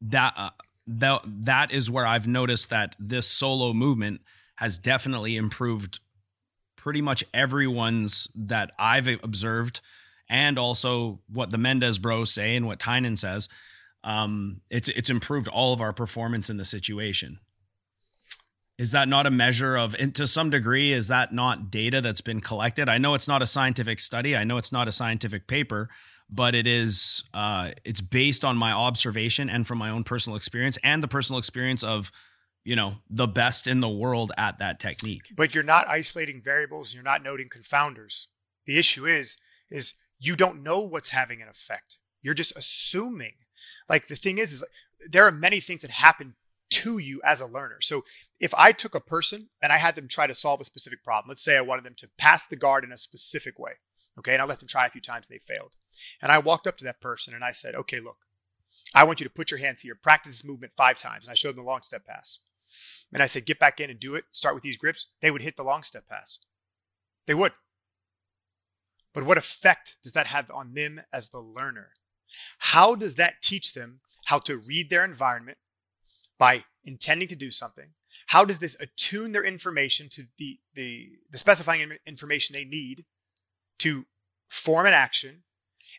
that 0.00 0.32
uh, 0.36 0.50
that 0.86 1.20
that 1.24 1.70
is 1.70 1.90
where 1.90 2.06
i've 2.06 2.26
noticed 2.26 2.70
that 2.70 2.96
this 2.98 3.26
solo 3.26 3.72
movement 3.72 4.22
has 4.56 4.78
definitely 4.78 5.36
improved 5.36 6.00
pretty 6.84 7.00
much 7.00 7.24
everyone's 7.32 8.28
that 8.34 8.70
I've 8.78 9.08
observed, 9.08 9.80
and 10.28 10.58
also 10.58 11.20
what 11.32 11.48
the 11.48 11.56
Mendes 11.56 11.98
bros 11.98 12.30
say 12.30 12.56
and 12.56 12.66
what 12.66 12.78
Tainan 12.78 13.18
says. 13.18 13.48
Um, 14.04 14.60
it's 14.68 14.90
it's 14.90 15.08
improved 15.08 15.48
all 15.48 15.72
of 15.72 15.80
our 15.80 15.94
performance 15.94 16.50
in 16.50 16.58
the 16.58 16.64
situation. 16.66 17.38
Is 18.76 18.90
that 18.90 19.08
not 19.08 19.24
a 19.24 19.30
measure 19.30 19.76
of, 19.76 19.96
and 19.98 20.14
to 20.16 20.26
some 20.26 20.50
degree, 20.50 20.92
is 20.92 21.08
that 21.08 21.32
not 21.32 21.70
data 21.70 22.02
that's 22.02 22.20
been 22.20 22.40
collected? 22.40 22.90
I 22.90 22.98
know 22.98 23.14
it's 23.14 23.28
not 23.28 23.40
a 23.40 23.46
scientific 23.46 23.98
study. 23.98 24.36
I 24.36 24.44
know 24.44 24.58
it's 24.58 24.72
not 24.72 24.86
a 24.86 24.92
scientific 24.92 25.46
paper, 25.46 25.88
but 26.28 26.54
it 26.54 26.66
is. 26.66 27.24
Uh, 27.32 27.70
it's 27.86 28.02
based 28.02 28.44
on 28.44 28.58
my 28.58 28.72
observation 28.72 29.48
and 29.48 29.66
from 29.66 29.78
my 29.78 29.88
own 29.88 30.04
personal 30.04 30.36
experience 30.36 30.76
and 30.84 31.02
the 31.02 31.08
personal 31.08 31.38
experience 31.38 31.82
of 31.82 32.12
you 32.64 32.76
know 32.76 32.96
the 33.10 33.26
best 33.26 33.66
in 33.66 33.80
the 33.80 33.88
world 33.88 34.32
at 34.36 34.58
that 34.58 34.80
technique. 34.80 35.32
But 35.36 35.54
you're 35.54 35.64
not 35.64 35.88
isolating 35.88 36.42
variables 36.42 36.92
you're 36.92 37.02
not 37.02 37.22
noting 37.22 37.48
confounders. 37.48 38.26
The 38.66 38.78
issue 38.78 39.06
is 39.06 39.36
is 39.70 39.94
you 40.18 40.36
don't 40.36 40.62
know 40.62 40.80
what's 40.80 41.10
having 41.10 41.42
an 41.42 41.48
effect. 41.48 41.98
You're 42.22 42.34
just 42.34 42.56
assuming. 42.56 43.34
Like 43.88 44.06
the 44.06 44.16
thing 44.16 44.38
is 44.38 44.52
is 44.52 44.64
there 45.10 45.26
are 45.26 45.32
many 45.32 45.60
things 45.60 45.82
that 45.82 45.90
happen 45.90 46.34
to 46.70 46.98
you 46.98 47.20
as 47.22 47.40
a 47.40 47.46
learner. 47.46 47.78
So 47.80 48.04
if 48.40 48.54
i 48.54 48.72
took 48.72 48.94
a 48.94 49.00
person 49.00 49.48
and 49.62 49.72
i 49.72 49.78
had 49.78 49.94
them 49.94 50.08
try 50.08 50.26
to 50.26 50.34
solve 50.34 50.60
a 50.60 50.64
specific 50.64 51.02
problem 51.02 51.28
let's 51.28 51.42
say 51.42 51.56
i 51.56 51.62
wanted 51.62 51.84
them 51.84 51.94
to 51.96 52.08
pass 52.18 52.46
the 52.48 52.56
guard 52.56 52.84
in 52.84 52.92
a 52.92 52.96
specific 52.96 53.58
way 53.58 53.72
okay 54.18 54.32
and 54.34 54.42
i 54.42 54.44
let 54.44 54.58
them 54.58 54.68
try 54.68 54.86
a 54.86 54.90
few 54.90 55.00
times 55.00 55.26
and 55.28 55.34
they 55.34 55.54
failed. 55.54 55.72
And 56.20 56.30
i 56.30 56.38
walked 56.38 56.66
up 56.66 56.76
to 56.78 56.84
that 56.84 57.00
person 57.00 57.34
and 57.34 57.44
i 57.44 57.52
said 57.52 57.74
okay 57.74 58.00
look 58.00 58.18
i 58.94 59.04
want 59.04 59.20
you 59.20 59.24
to 59.24 59.32
put 59.32 59.50
your 59.50 59.60
hands 59.60 59.80
here 59.80 59.94
practice 59.94 60.34
this 60.34 60.44
movement 60.44 60.72
five 60.76 60.98
times. 60.98 61.24
And 61.24 61.32
i 61.32 61.34
showed 61.34 61.56
them 61.56 61.64
the 61.64 61.70
long 61.70 61.82
step 61.82 62.04
pass 62.06 62.40
and 63.14 63.22
I 63.22 63.26
said, 63.26 63.46
get 63.46 63.60
back 63.60 63.80
in 63.80 63.90
and 63.90 64.00
do 64.00 64.16
it, 64.16 64.24
start 64.32 64.56
with 64.56 64.64
these 64.64 64.76
grips, 64.76 65.06
they 65.22 65.30
would 65.30 65.40
hit 65.40 65.56
the 65.56 65.62
long 65.62 65.84
step 65.84 66.06
pass. 66.08 66.40
They 67.26 67.34
would. 67.34 67.52
But 69.14 69.22
what 69.22 69.38
effect 69.38 69.96
does 70.02 70.12
that 70.12 70.26
have 70.26 70.50
on 70.50 70.74
them 70.74 71.00
as 71.12 71.30
the 71.30 71.38
learner? 71.38 71.90
How 72.58 72.96
does 72.96 73.14
that 73.14 73.40
teach 73.40 73.72
them 73.72 74.00
how 74.24 74.40
to 74.40 74.56
read 74.58 74.90
their 74.90 75.04
environment 75.04 75.58
by 76.38 76.64
intending 76.82 77.28
to 77.28 77.36
do 77.36 77.52
something? 77.52 77.86
How 78.26 78.44
does 78.44 78.58
this 78.58 78.76
attune 78.80 79.30
their 79.30 79.44
information 79.44 80.08
to 80.10 80.24
the, 80.38 80.58
the, 80.74 81.08
the 81.30 81.38
specifying 81.38 81.96
information 82.06 82.54
they 82.54 82.64
need 82.64 83.04
to 83.78 84.04
form 84.48 84.86
an 84.86 84.94
action? 84.94 85.44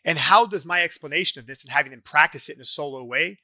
And 0.04 0.18
how 0.18 0.44
does 0.44 0.66
my 0.66 0.82
explanation 0.82 1.40
of 1.40 1.46
this 1.46 1.64
and 1.64 1.72
having 1.72 1.92
them 1.92 2.02
practice 2.02 2.50
it 2.50 2.56
in 2.56 2.60
a 2.60 2.66
solo 2.66 3.02
way 3.02 3.38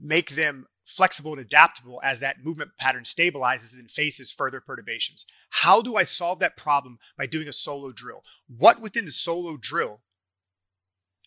make 0.00 0.30
them 0.30 0.66
flexible 0.84 1.32
and 1.32 1.40
adaptable 1.40 2.00
as 2.02 2.20
that 2.20 2.44
movement 2.44 2.70
pattern 2.78 3.04
stabilizes 3.04 3.74
and 3.74 3.90
faces 3.90 4.32
further 4.32 4.60
perturbations. 4.60 5.26
How 5.50 5.82
do 5.82 5.96
I 5.96 6.04
solve 6.04 6.40
that 6.40 6.56
problem 6.56 6.98
by 7.16 7.26
doing 7.26 7.48
a 7.48 7.52
solo 7.52 7.92
drill? 7.92 8.22
What 8.48 8.80
within 8.80 9.04
the 9.04 9.10
solo 9.10 9.56
drill 9.56 10.00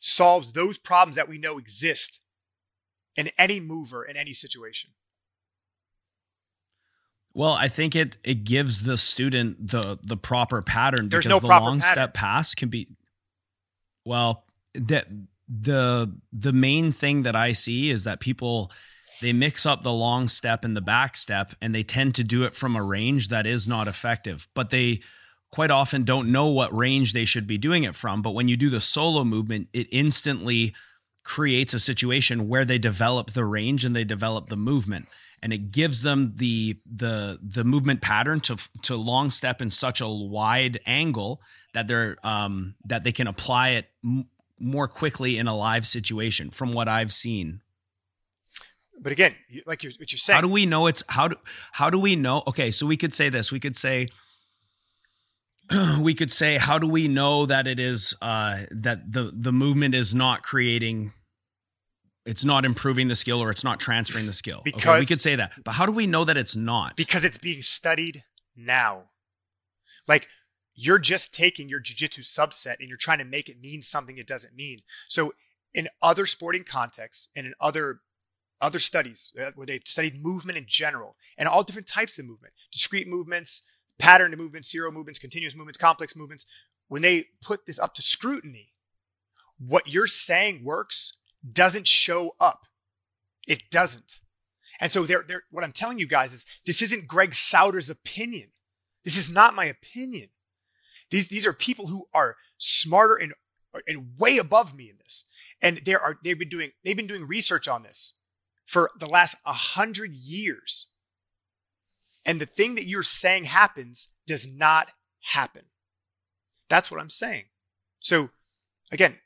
solves 0.01 0.51
those 0.51 0.77
problems 0.77 1.15
that 1.15 1.27
we 1.27 1.37
know 1.37 1.57
exist 1.57 2.19
in 3.15 3.29
any 3.37 3.59
mover 3.59 4.05
in 4.05 4.15
any 4.15 4.33
situation? 4.33 4.91
Well, 7.33 7.53
I 7.53 7.67
think 7.67 7.95
it 7.95 8.17
it 8.23 8.43
gives 8.43 8.83
the 8.83 8.97
student 8.97 9.69
the 9.71 9.99
the 10.01 10.17
proper 10.17 10.61
pattern 10.61 11.09
There's 11.09 11.25
because 11.25 11.41
no 11.41 11.47
the 11.47 11.47
long 11.47 11.79
pattern. 11.79 11.93
step 11.93 12.13
pass 12.13 12.55
can 12.55 12.69
be 12.69 12.87
well 14.05 14.45
that 14.73 15.07
the 15.47 16.15
the 16.31 16.53
main 16.53 16.91
thing 16.91 17.23
that 17.23 17.35
I 17.35 17.53
see 17.53 17.89
is 17.89 18.05
that 18.05 18.19
people 18.19 18.71
they 19.21 19.33
mix 19.33 19.65
up 19.65 19.83
the 19.83 19.93
long 19.93 20.27
step 20.29 20.63
and 20.63 20.75
the 20.75 20.81
back 20.81 21.17
step 21.17 21.53
and 21.61 21.73
they 21.73 21.83
tend 21.83 22.15
to 22.15 22.23
do 22.23 22.43
it 22.43 22.55
from 22.55 22.75
a 22.75 22.83
range 22.83 23.29
that 23.29 23.45
is 23.45 23.67
not 23.67 23.87
effective. 23.87 24.47
But 24.53 24.69
they 24.69 25.01
quite 25.51 25.71
often 25.71 26.03
don't 26.03 26.31
know 26.31 26.47
what 26.47 26.75
range 26.75 27.13
they 27.13 27.25
should 27.25 27.47
be 27.47 27.57
doing 27.57 27.83
it 27.83 27.95
from. 27.95 28.21
But 28.21 28.33
when 28.33 28.47
you 28.47 28.57
do 28.57 28.69
the 28.69 28.81
solo 28.81 29.23
movement 29.23 29.69
it 29.73 29.87
instantly 29.91 30.75
creates 31.23 31.73
a 31.73 31.79
situation 31.79 32.47
where 32.47 32.63
they 32.63 32.77
develop 32.77 33.31
the 33.31 33.43
range 33.43 33.83
and 33.83 33.95
they 33.95 34.05
develop 34.05 34.47
the 34.47 34.57
movement. 34.57 35.07
And 35.43 35.53
it 35.53 35.71
gives 35.71 36.01
them 36.01 36.33
the 36.37 36.79
the 36.85 37.37
the 37.41 37.63
movement 37.63 38.01
pattern 38.01 38.39
to 38.41 38.57
to 38.83 38.95
long 38.95 39.29
step 39.29 39.61
in 39.61 39.69
such 39.69 40.01
a 40.01 40.07
wide 40.07 40.79
angle 40.85 41.41
that 41.73 41.87
they're 41.87 42.17
um 42.23 42.75
that 42.85 43.03
they 43.03 43.11
can 43.11 43.27
apply 43.27 43.69
it 43.69 43.87
m- 44.03 44.27
more 44.59 44.87
quickly 44.87 45.37
in 45.37 45.47
a 45.47 45.55
live 45.55 45.85
situation 45.85 46.49
from 46.49 46.71
what 46.71 46.87
i've 46.87 47.13
seen 47.13 47.61
But 48.99 49.11
again, 49.11 49.35
like 49.65 49.83
you're, 49.83 49.93
what 49.97 50.11
you're 50.11 50.17
saying, 50.17 50.35
How 50.35 50.41
do 50.41 50.49
we 50.49 50.65
know 50.65 50.87
it's 50.87 51.03
how 51.07 51.27
do 51.27 51.35
how 51.71 51.89
do 51.89 51.99
we 51.99 52.15
know? 52.15 52.43
Okay, 52.47 52.71
so 52.71 52.85
we 52.85 52.97
could 52.97 53.13
say 53.13 53.29
this. 53.29 53.51
We 53.51 53.59
could 53.59 53.75
say 53.75 54.07
we 56.01 56.13
could 56.13 56.31
say 56.31 56.57
how 56.57 56.79
do 56.79 56.87
we 56.87 57.07
know 57.07 57.45
that 57.45 57.67
it 57.67 57.79
is 57.79 58.15
uh 58.21 58.63
that 58.71 59.11
the 59.11 59.31
the 59.33 59.51
movement 59.51 59.95
is 59.95 60.15
not 60.15 60.41
creating 60.41 61.13
it's 62.25 62.43
not 62.43 62.65
improving 62.65 63.07
the 63.07 63.15
skill 63.15 63.41
or 63.41 63.49
it's 63.51 63.63
not 63.63 63.79
transferring 63.79 64.25
the 64.25 64.33
skill. 64.33 64.61
okay, 64.67 64.99
we 64.99 65.05
could 65.05 65.21
say 65.21 65.37
that. 65.37 65.53
But 65.63 65.71
how 65.73 65.85
do 65.85 65.93
we 65.93 66.07
know 66.07 66.25
that 66.25 66.35
it's 66.37 66.55
not? 66.55 66.95
because 66.97 67.23
it's 67.23 67.37
being 67.37 67.61
studied 67.61 68.23
now. 68.55 69.03
Like 70.07 70.27
you're 70.75 70.99
just 70.99 71.33
taking 71.33 71.69
your 71.69 71.81
jujitsu 71.81 72.19
subset 72.19 72.75
and 72.79 72.89
you're 72.89 72.97
trying 72.97 73.19
to 73.19 73.25
make 73.25 73.49
it 73.49 73.59
mean 73.59 73.81
something 73.81 74.17
it 74.17 74.27
doesn't 74.27 74.55
mean. 74.55 74.79
So 75.07 75.33
in 75.73 75.87
other 76.01 76.25
sporting 76.25 76.63
contexts 76.63 77.29
and 77.35 77.47
in 77.47 77.53
other 77.59 77.99
other 78.59 78.79
studies 78.79 79.31
uh, 79.39 79.51
where 79.55 79.65
they've 79.65 79.81
studied 79.85 80.21
movement 80.21 80.57
in 80.57 80.65
general 80.67 81.15
and 81.37 81.47
all 81.47 81.63
different 81.63 81.87
types 81.87 82.19
of 82.19 82.25
movement, 82.25 82.53
discrete 82.71 83.07
movements, 83.07 83.63
patterned 83.99 84.35
movements, 84.37 84.71
serial 84.71 84.91
movements, 84.91 85.19
continuous 85.19 85.55
movements, 85.55 85.77
complex 85.77 86.15
movements, 86.15 86.45
when 86.87 87.01
they 87.01 87.25
put 87.41 87.65
this 87.65 87.79
up 87.79 87.95
to 87.95 88.01
scrutiny, 88.01 88.71
what 89.59 89.87
you're 89.87 90.07
saying 90.07 90.63
works 90.63 91.13
doesn't 91.51 91.87
show 91.87 92.35
up. 92.39 92.65
It 93.47 93.69
doesn't. 93.71 94.19
And 94.79 94.91
so 94.91 95.03
they're, 95.03 95.23
they're, 95.27 95.43
what 95.51 95.63
I'm 95.63 95.71
telling 95.71 95.99
you 95.99 96.07
guys 96.07 96.33
is 96.33 96.45
this 96.65 96.81
isn't 96.81 97.07
Greg 97.07 97.31
Souders' 97.31 97.89
opinion. 97.89 98.49
This 99.03 99.17
is 99.17 99.29
not 99.29 99.55
my 99.55 99.65
opinion. 99.65 100.27
These, 101.09 101.29
these 101.29 101.47
are 101.47 101.53
people 101.53 101.87
who 101.87 102.07
are 102.13 102.35
smarter 102.57 103.15
and, 103.15 103.33
and 103.87 104.17
way 104.17 104.37
above 104.37 104.75
me 104.75 104.89
in 104.89 104.97
this. 104.97 105.25
And 105.61 105.81
there 105.85 106.01
are, 106.01 106.17
they've 106.23 106.37
been 106.37 106.49
doing, 106.49 106.71
they've 106.83 106.97
been 106.97 107.07
doing 107.07 107.25
research 107.25 107.67
on 107.67 107.81
this 107.81 108.13
for 108.67 108.91
the 108.99 109.07
last 109.07 109.35
a 109.45 109.53
hundred 109.53 110.13
years. 110.13 110.87
And 112.25 112.39
the 112.39 112.45
thing 112.45 112.75
that 112.75 112.85
you're 112.85 113.01
saying 113.01 113.45
happens 113.45 114.09
does 114.27 114.47
not 114.47 114.91
happen. 115.21 115.63
That's 116.69 116.91
what 116.91 116.99
I'm 116.99 117.09
saying. 117.09 117.45
So 117.99 118.29
again, 118.91 119.17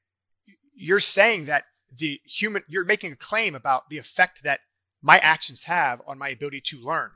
you're 0.75 0.99
saying 0.99 1.45
that 1.45 1.65
the 1.97 2.21
human, 2.23 2.63
you're 2.67 2.85
making 2.85 3.11
a 3.11 3.15
claim 3.15 3.55
about 3.55 3.89
the 3.89 3.97
effect 3.97 4.43
that 4.43 4.61
my 5.01 5.17
actions 5.17 5.63
have 5.63 6.01
on 6.07 6.19
my 6.19 6.29
ability 6.29 6.61
to 6.61 6.77
learn. 6.77 7.09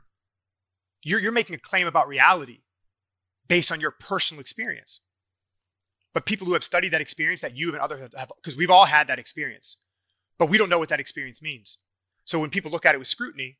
You're, 1.02 1.20
you're 1.20 1.32
making 1.32 1.54
a 1.54 1.60
claim 1.60 1.86
about 1.86 2.08
reality 2.08 2.58
based 3.46 3.70
on 3.70 3.80
your 3.80 3.92
personal 3.92 4.40
experience. 4.40 5.00
But 6.12 6.26
people 6.26 6.48
who 6.48 6.54
have 6.54 6.64
studied 6.64 6.90
that 6.90 7.00
experience 7.00 7.42
that 7.42 7.56
you 7.56 7.68
and 7.68 7.78
others 7.78 8.00
have, 8.16 8.32
because 8.36 8.56
we've 8.56 8.70
all 8.70 8.84
had 8.84 9.08
that 9.08 9.20
experience, 9.20 9.76
but 10.38 10.48
we 10.48 10.58
don't 10.58 10.68
know 10.68 10.80
what 10.80 10.88
that 10.88 10.98
experience 10.98 11.40
means. 11.40 11.78
So 12.26 12.38
when 12.38 12.50
people 12.50 12.70
look 12.70 12.84
at 12.84 12.94
it 12.94 12.98
with 12.98 13.08
scrutiny, 13.08 13.56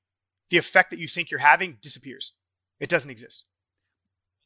the 0.51 0.59
effect 0.59 0.91
that 0.91 0.99
you 0.99 1.09
think 1.09 1.31
you're 1.31 1.41
having 1.41 1.79
disappears. 1.81 2.33
It 2.79 2.91
doesn't 2.91 3.11
exist. 3.11 3.47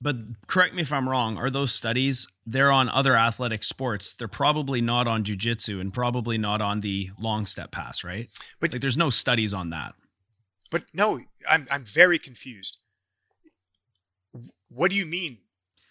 But 0.01 0.16
correct 0.47 0.74
me 0.74 0.80
if 0.80 0.92
I'm 0.92 1.09
wrong. 1.09 1.36
Are 1.36 1.51
those 1.51 1.74
studies? 1.74 2.26
They're 2.47 2.70
on 2.72 2.88
other 2.88 3.16
athletic 3.16 3.64
sports. 3.64 4.14
They're 4.14 4.28
probably 4.28 4.80
not 4.80 5.06
on 5.06 5.24
jujitsu 5.24 5.78
and 5.80 5.92
probably 5.92 6.38
not 6.38 6.62
on 6.62 6.80
the 6.80 7.10
long 7.18 7.44
step 7.44 7.70
pass, 7.70 8.02
right? 8.02 8.30
But- 8.60 8.72
like, 8.72 8.80
there's 8.80 8.97
no 8.97 9.10
studies 9.10 9.52
on 9.52 9.70
that. 9.70 9.94
But 10.70 10.84
no, 10.94 11.20
I'm, 11.51 11.66
I'm 11.70 11.84
very 11.84 12.18
confused. 12.18 12.78
What 14.68 14.90
do 14.90 14.97
you 14.97 15.05
mean? 15.05 15.38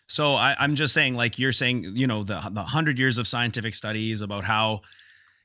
So 0.07 0.33
I, 0.33 0.55
I'm 0.57 0.75
just 0.75 0.93
saying, 0.93 1.15
like 1.15 1.37
you're 1.37 1.51
saying, 1.51 1.83
you 1.95 2.07
know, 2.07 2.23
the 2.23 2.39
the 2.49 2.63
hundred 2.63 2.97
years 2.97 3.17
of 3.17 3.27
scientific 3.27 3.75
studies 3.75 4.21
about 4.21 4.45
how, 4.45 4.81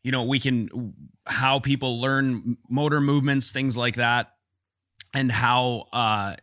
you 0.05 0.13
know, 0.13 0.23
we 0.25 0.39
can 0.39 0.95
how 1.27 1.59
people 1.59 2.01
learn 2.01 2.57
motor 2.69 3.01
movements, 3.01 3.51
things 3.51 3.77
like 3.77 3.97
that, 3.97 4.35
and 5.13 5.33
how 5.33 5.89
uh, 5.93 6.37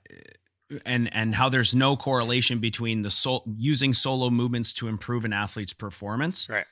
and 0.86 1.14
and 1.14 1.36
how 1.36 1.48
there's 1.48 1.74
no 1.74 1.96
correlation 1.96 2.60
between 2.60 3.04
the 3.04 3.12
sol- 3.12 3.44
using 3.58 3.94
solo 3.94 4.30
movements 4.30 4.74
to 4.74 4.88
improve 4.88 5.24
an 5.24 5.32
athlete's 5.32 5.74
performance. 5.74 6.50
Right. 6.50 6.66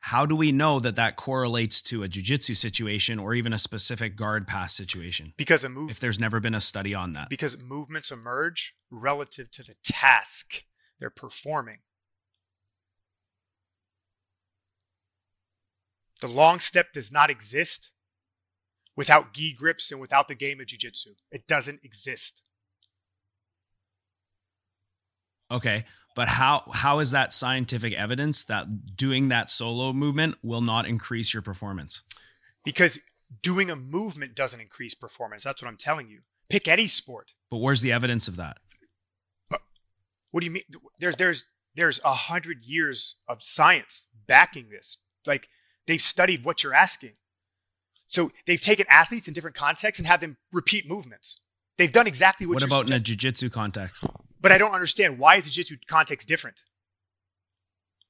How 0.00 0.26
do 0.26 0.36
we 0.36 0.52
know 0.52 0.80
that 0.80 0.96
that 0.96 1.16
correlates 1.16 1.80
to 1.82 2.02
a 2.02 2.08
jujitsu 2.08 2.54
situation 2.54 3.18
or 3.18 3.32
even 3.34 3.54
a 3.54 3.58
specific 3.58 4.16
guard 4.16 4.46
pass 4.46 4.74
situation? 4.74 5.32
Because 5.38 5.64
a 5.64 5.70
move 5.70 5.90
If 5.90 5.98
there's 5.98 6.20
never 6.20 6.40
been 6.40 6.54
a 6.54 6.60
study 6.60 6.94
on 6.94 7.14
that. 7.14 7.30
because 7.30 7.58
movements 7.58 8.10
emerge 8.10 8.74
relative 8.90 9.50
to 9.52 9.62
the 9.62 9.74
task 9.82 10.62
they're 11.00 11.08
performing. 11.08 11.78
The 16.20 16.28
long 16.28 16.60
step 16.60 16.92
does 16.92 17.12
not 17.12 17.30
exist 17.30 17.90
without 18.96 19.32
gi 19.32 19.54
grips 19.54 19.92
and 19.92 20.00
without 20.00 20.28
the 20.28 20.34
game 20.34 20.60
of 20.60 20.66
jiu-jitsu. 20.66 21.14
It 21.30 21.46
doesn't 21.46 21.80
exist. 21.84 22.42
Okay, 25.50 25.84
but 26.16 26.28
how 26.28 26.64
how 26.72 27.00
is 27.00 27.10
that 27.10 27.32
scientific 27.32 27.92
evidence 27.92 28.44
that 28.44 28.96
doing 28.96 29.28
that 29.28 29.50
solo 29.50 29.92
movement 29.92 30.36
will 30.42 30.62
not 30.62 30.86
increase 30.86 31.32
your 31.32 31.42
performance? 31.42 32.02
Because 32.64 32.98
doing 33.42 33.70
a 33.70 33.76
movement 33.76 34.34
doesn't 34.34 34.60
increase 34.60 34.94
performance. 34.94 35.44
That's 35.44 35.62
what 35.62 35.68
I'm 35.68 35.76
telling 35.76 36.08
you. 36.08 36.20
Pick 36.48 36.68
any 36.68 36.86
sport. 36.86 37.32
But 37.50 37.58
where's 37.58 37.80
the 37.80 37.92
evidence 37.92 38.28
of 38.28 38.36
that? 38.36 38.58
What 40.30 40.40
do 40.40 40.46
you 40.46 40.52
mean? 40.52 40.64
There's 40.98 41.16
there's 41.16 41.44
there's 41.74 42.00
a 42.04 42.14
hundred 42.14 42.64
years 42.64 43.16
of 43.28 43.42
science 43.42 44.08
backing 44.26 44.68
this. 44.70 44.98
Like 45.26 45.48
they've 45.86 46.00
studied 46.00 46.44
what 46.44 46.62
you're 46.62 46.74
asking. 46.74 47.12
So 48.06 48.30
they've 48.46 48.60
taken 48.60 48.86
athletes 48.88 49.28
in 49.28 49.34
different 49.34 49.56
contexts 49.56 49.98
and 49.98 50.06
have 50.06 50.20
them 50.20 50.36
repeat 50.52 50.88
movements. 50.88 51.40
They've 51.78 51.90
done 51.90 52.06
exactly 52.06 52.46
what. 52.46 52.54
What 52.54 52.62
about 52.62 52.86
in 52.86 52.92
a 52.92 52.96
suggesting. 52.96 53.04
jiu-jitsu 53.04 53.50
context? 53.50 54.04
But 54.40 54.52
I 54.52 54.58
don't 54.58 54.72
understand 54.72 55.18
why 55.18 55.36
is 55.36 55.46
the 55.46 55.50
jiu-jitsu 55.50 55.76
context 55.88 56.28
different? 56.28 56.56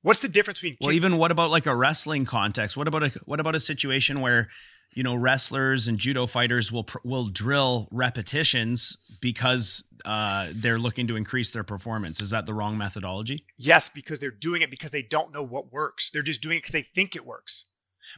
What's 0.04 0.20
the 0.20 0.28
difference 0.28 0.60
between? 0.60 0.76
Well, 0.82 0.92
even 0.92 1.16
what 1.16 1.30
about 1.30 1.50
like 1.50 1.64
a 1.64 1.74
wrestling 1.74 2.26
context? 2.26 2.76
What 2.76 2.86
about 2.88 3.04
a 3.04 3.08
what 3.24 3.40
about 3.40 3.54
a 3.54 3.60
situation 3.60 4.20
where 4.20 4.48
you 4.92 5.02
know 5.02 5.14
wrestlers 5.14 5.88
and 5.88 5.96
judo 5.96 6.26
fighters 6.26 6.70
will 6.70 6.86
will 7.04 7.24
drill 7.28 7.88
repetitions 7.90 8.98
because 9.22 9.82
uh, 10.04 10.48
they're 10.52 10.78
looking 10.78 11.06
to 11.06 11.16
increase 11.16 11.52
their 11.52 11.64
performance? 11.64 12.20
Is 12.20 12.30
that 12.30 12.44
the 12.44 12.52
wrong 12.52 12.76
methodology? 12.76 13.46
yes, 13.56 13.88
because 13.88 14.20
they're 14.20 14.30
doing 14.30 14.60
it 14.60 14.70
because 14.70 14.90
they 14.90 15.00
don't 15.00 15.32
know 15.32 15.42
what 15.42 15.72
works. 15.72 16.10
They're 16.10 16.20
just 16.22 16.42
doing 16.42 16.58
it 16.58 16.60
because 16.60 16.72
they 16.72 16.86
think 16.94 17.16
it 17.16 17.24
works. 17.24 17.64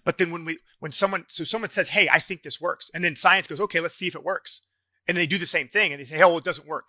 But 0.03 0.19
then 0.19 0.33
when 0.33 0.45
we 0.45 0.59
when 0.81 0.91
someone 0.91 1.25
so 1.29 1.45
someone 1.45 1.71
says, 1.71 1.89
"Hey, 1.89 2.09
I 2.09 2.19
think 2.19 2.43
this 2.43 2.61
works," 2.61 2.91
and 2.95 3.05
then 3.05 3.15
science 3.15 3.47
goes, 3.47 3.61
"Okay, 3.61 3.79
let's 3.79 3.95
see 3.95 4.09
if 4.09 4.17
it 4.17 4.25
works," 4.25 4.63
and 5.07 5.17
they 5.17 5.29
do 5.29 5.39
the 5.39 5.47
same 5.47 5.69
thing 5.69 5.93
and 5.93 6.01
they 6.01 6.05
say, 6.05 6.21
"Oh, 6.21 6.31
well, 6.31 6.39
it 6.39 6.45
doesn't 6.45 6.67
work." 6.67 6.89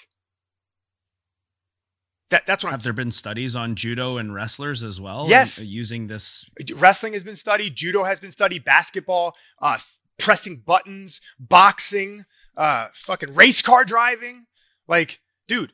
That 2.30 2.46
that's 2.46 2.64
what 2.64 2.70
I'm 2.70 2.74
Have 2.74 2.84
there 2.84 2.94
been 2.94 3.12
studies 3.12 3.56
on 3.56 3.76
judo 3.76 4.18
and 4.18 4.34
wrestlers 4.34 4.84
as 4.84 5.00
well? 5.00 5.26
Yes. 5.30 5.60
uh, 5.60 5.64
using 5.66 6.08
this. 6.08 6.50
wrestling 6.76 7.14
has 7.14 7.24
been 7.24 7.38
studied, 7.38 7.76
judo 7.76 8.04
has 8.04 8.20
been 8.20 8.32
studied, 8.32 8.66
basketball, 8.66 9.36
uh, 9.62 9.78
pressing 10.20 10.58
buttons, 10.58 11.22
boxing, 11.40 12.26
uh, 12.58 12.88
fucking 12.94 13.34
race 13.34 13.62
car 13.62 13.86
driving. 13.86 14.46
Like, 14.88 15.20
dude, 15.48 15.72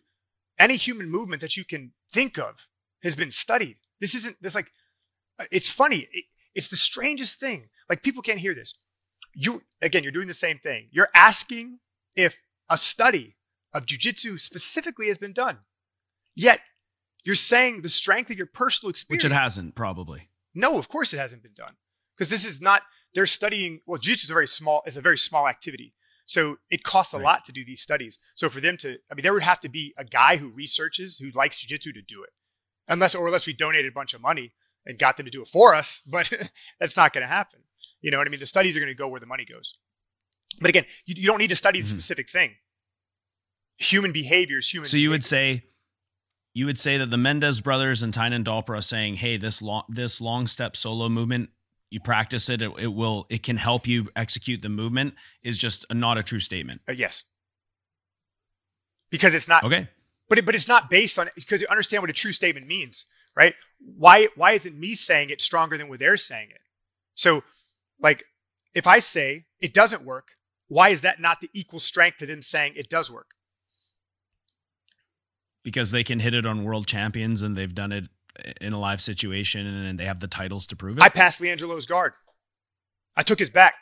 any 0.59 0.75
human 0.75 1.09
movement 1.09 1.41
that 1.41 1.57
you 1.57 1.65
can 1.65 1.91
think 2.11 2.37
of 2.37 2.55
has 3.01 3.15
been 3.15 3.31
studied. 3.31 3.77
This 3.99 4.15
isn't 4.15 4.37
this 4.41 4.53
like, 4.53 4.71
uh, 5.39 5.45
it's 5.51 5.67
funny. 5.67 6.07
It, 6.11 6.25
it's 6.53 6.69
the 6.69 6.77
strangest 6.77 7.39
thing. 7.39 7.69
Like 7.89 8.03
people 8.03 8.21
can't 8.21 8.39
hear 8.39 8.53
this. 8.53 8.75
You 9.33 9.63
again, 9.81 10.03
you're 10.03 10.11
doing 10.11 10.27
the 10.27 10.33
same 10.33 10.59
thing. 10.59 10.89
You're 10.91 11.09
asking 11.15 11.79
if 12.15 12.37
a 12.69 12.77
study 12.77 13.35
of 13.73 13.85
jujitsu 13.85 14.39
specifically 14.39 15.07
has 15.07 15.17
been 15.17 15.33
done. 15.33 15.57
Yet 16.35 16.59
you're 17.23 17.35
saying 17.35 17.81
the 17.81 17.89
strength 17.89 18.31
of 18.31 18.37
your 18.37 18.47
personal 18.47 18.89
experience. 18.89 19.23
Which 19.23 19.31
it 19.31 19.35
hasn't, 19.35 19.75
probably. 19.75 20.29
No, 20.53 20.77
of 20.77 20.87
course 20.89 21.13
it 21.13 21.17
hasn't 21.17 21.43
been 21.43 21.53
done 21.55 21.73
because 22.17 22.29
this 22.29 22.45
is 22.45 22.61
not. 22.61 22.81
They're 23.13 23.25
studying. 23.27 23.79
Well, 23.85 23.99
jiu-jitsu 23.99 24.25
is 24.25 24.29
a 24.31 24.33
very 24.33 24.47
small. 24.47 24.81
Is 24.85 24.97
a 24.97 25.01
very 25.01 25.17
small 25.17 25.47
activity, 25.47 25.93
so 26.25 26.57
it 26.69 26.83
costs 26.83 27.13
a 27.13 27.17
Right. 27.17 27.23
lot 27.23 27.45
to 27.45 27.51
do 27.51 27.63
these 27.65 27.81
studies. 27.81 28.19
So 28.35 28.49
for 28.49 28.59
them 28.61 28.77
to, 28.77 28.97
I 29.11 29.13
mean, 29.15 29.23
there 29.23 29.33
would 29.33 29.43
have 29.43 29.59
to 29.61 29.69
be 29.69 29.93
a 29.97 30.03
guy 30.03 30.37
who 30.37 30.49
researches 30.49 31.17
who 31.17 31.29
likes 31.31 31.59
jiu-jitsu 31.59 31.93
to 31.93 32.01
do 32.01 32.23
it, 32.23 32.29
unless 32.87 33.15
or 33.15 33.25
unless 33.27 33.45
we 33.47 33.53
donated 33.53 33.91
a 33.91 33.95
bunch 33.95 34.13
of 34.13 34.21
money 34.21 34.53
and 34.85 34.97
got 34.99 35.15
them 35.17 35.25
to 35.25 35.31
do 35.31 35.41
it 35.41 35.47
for 35.47 35.73
us. 35.75 36.01
But 36.11 36.31
that's 36.79 36.97
not 36.97 37.13
going 37.13 37.21
to 37.23 37.27
happen. 37.27 37.59
You 38.01 38.11
know 38.11 38.17
what 38.17 38.27
I 38.27 38.31
mean? 38.31 38.39
The 38.39 38.45
studies 38.45 38.75
are 38.75 38.79
going 38.79 38.91
to 38.91 38.95
go 38.97 39.07
where 39.07 39.19
the 39.19 39.25
money 39.27 39.45
goes. 39.45 39.75
But 40.59 40.69
again, 40.69 40.85
you, 41.05 41.15
you 41.17 41.27
don't 41.27 41.39
need 41.39 41.49
to 41.49 41.55
study 41.55 41.79
the 41.81 41.87
Mhm. 41.87 41.91
specific 41.91 42.29
thing. 42.29 42.55
Human 43.79 44.11
behavior 44.11 44.57
is 44.59 44.69
human. 44.69 44.89
So 44.89 44.97
you 44.97 45.09
would 45.09 45.23
say, 45.23 45.63
you 46.53 46.65
would 46.67 46.79
say 46.79 46.97
that 46.97 47.09
the 47.09 47.17
Mendes 47.17 47.61
brothers 47.61 48.03
and 48.03 48.13
Tainan 48.13 48.43
Dalpra 48.43 48.77
are 48.77 48.81
saying, 48.81 49.15
"Hey, 49.15 49.37
this 49.37 49.61
long 49.61 49.83
this 49.89 50.21
long 50.21 50.47
step 50.47 50.75
solo 50.75 51.09
movement, 51.09 51.49
you 51.89 51.99
practice 51.99 52.49
it, 52.49 52.61
it, 52.61 52.71
it 52.77 52.87
will 52.87 53.25
it 53.29 53.43
can 53.43 53.57
help 53.57 53.87
you 53.87 54.09
execute 54.15 54.61
the 54.61 54.69
movement." 54.69 55.15
Is 55.41 55.57
just 55.57 55.85
a, 55.89 55.93
not 55.93 56.17
a 56.17 56.23
true 56.23 56.39
statement. 56.39 56.81
Uh, 56.87 56.93
yes, 56.93 57.23
because 59.09 59.33
it's 59.33 59.47
not. 59.47 59.63
Okay, 59.63 59.87
but 60.29 60.37
it, 60.37 60.45
but 60.45 60.55
it's 60.55 60.67
not 60.67 60.89
based 60.89 61.17
on 61.17 61.27
because 61.35 61.61
you 61.61 61.67
understand 61.69 62.03
what 62.03 62.09
a 62.09 62.13
true 62.13 62.33
statement 62.33 62.67
means, 62.67 63.07
right? 63.35 63.55
Why 63.79 64.27
why 64.35 64.51
isn't 64.51 64.77
me 64.77 64.93
saying 64.93 65.31
it 65.31 65.41
stronger 65.41 65.77
than 65.77 65.89
what 65.89 65.99
they're 65.99 66.17
saying 66.17 66.49
it? 66.51 66.61
So, 67.15 67.43
like, 67.99 68.23
if 68.75 68.85
I 68.85 68.99
say 68.99 69.45
it 69.59 69.73
doesn't 69.73 70.03
work, 70.03 70.29
why 70.67 70.89
is 70.89 71.01
that 71.01 71.19
not 71.19 71.41
the 71.41 71.49
equal 71.53 71.79
strength 71.79 72.19
to 72.19 72.27
them 72.27 72.41
saying 72.43 72.73
it 72.75 72.89
does 72.89 73.11
work? 73.11 73.27
Because 75.63 75.91
they 75.91 76.03
can 76.03 76.19
hit 76.19 76.33
it 76.33 76.45
on 76.45 76.63
world 76.63 76.87
champions 76.87 77.41
and 77.41 77.55
they've 77.55 77.73
done 77.73 77.91
it 77.91 78.05
in 78.59 78.73
a 78.73 78.79
live 78.79 79.01
situation 79.01 79.65
and 79.65 79.99
they 79.99 80.05
have 80.05 80.19
the 80.19 80.27
titles 80.27 80.67
to 80.67 80.75
prove 80.75 80.97
it. 80.97 81.03
I 81.03 81.09
passed 81.09 81.39
LiAngelo's 81.41 81.85
guard. 81.85 82.13
I 83.15 83.23
took 83.23 83.39
his 83.39 83.49
back. 83.49 83.75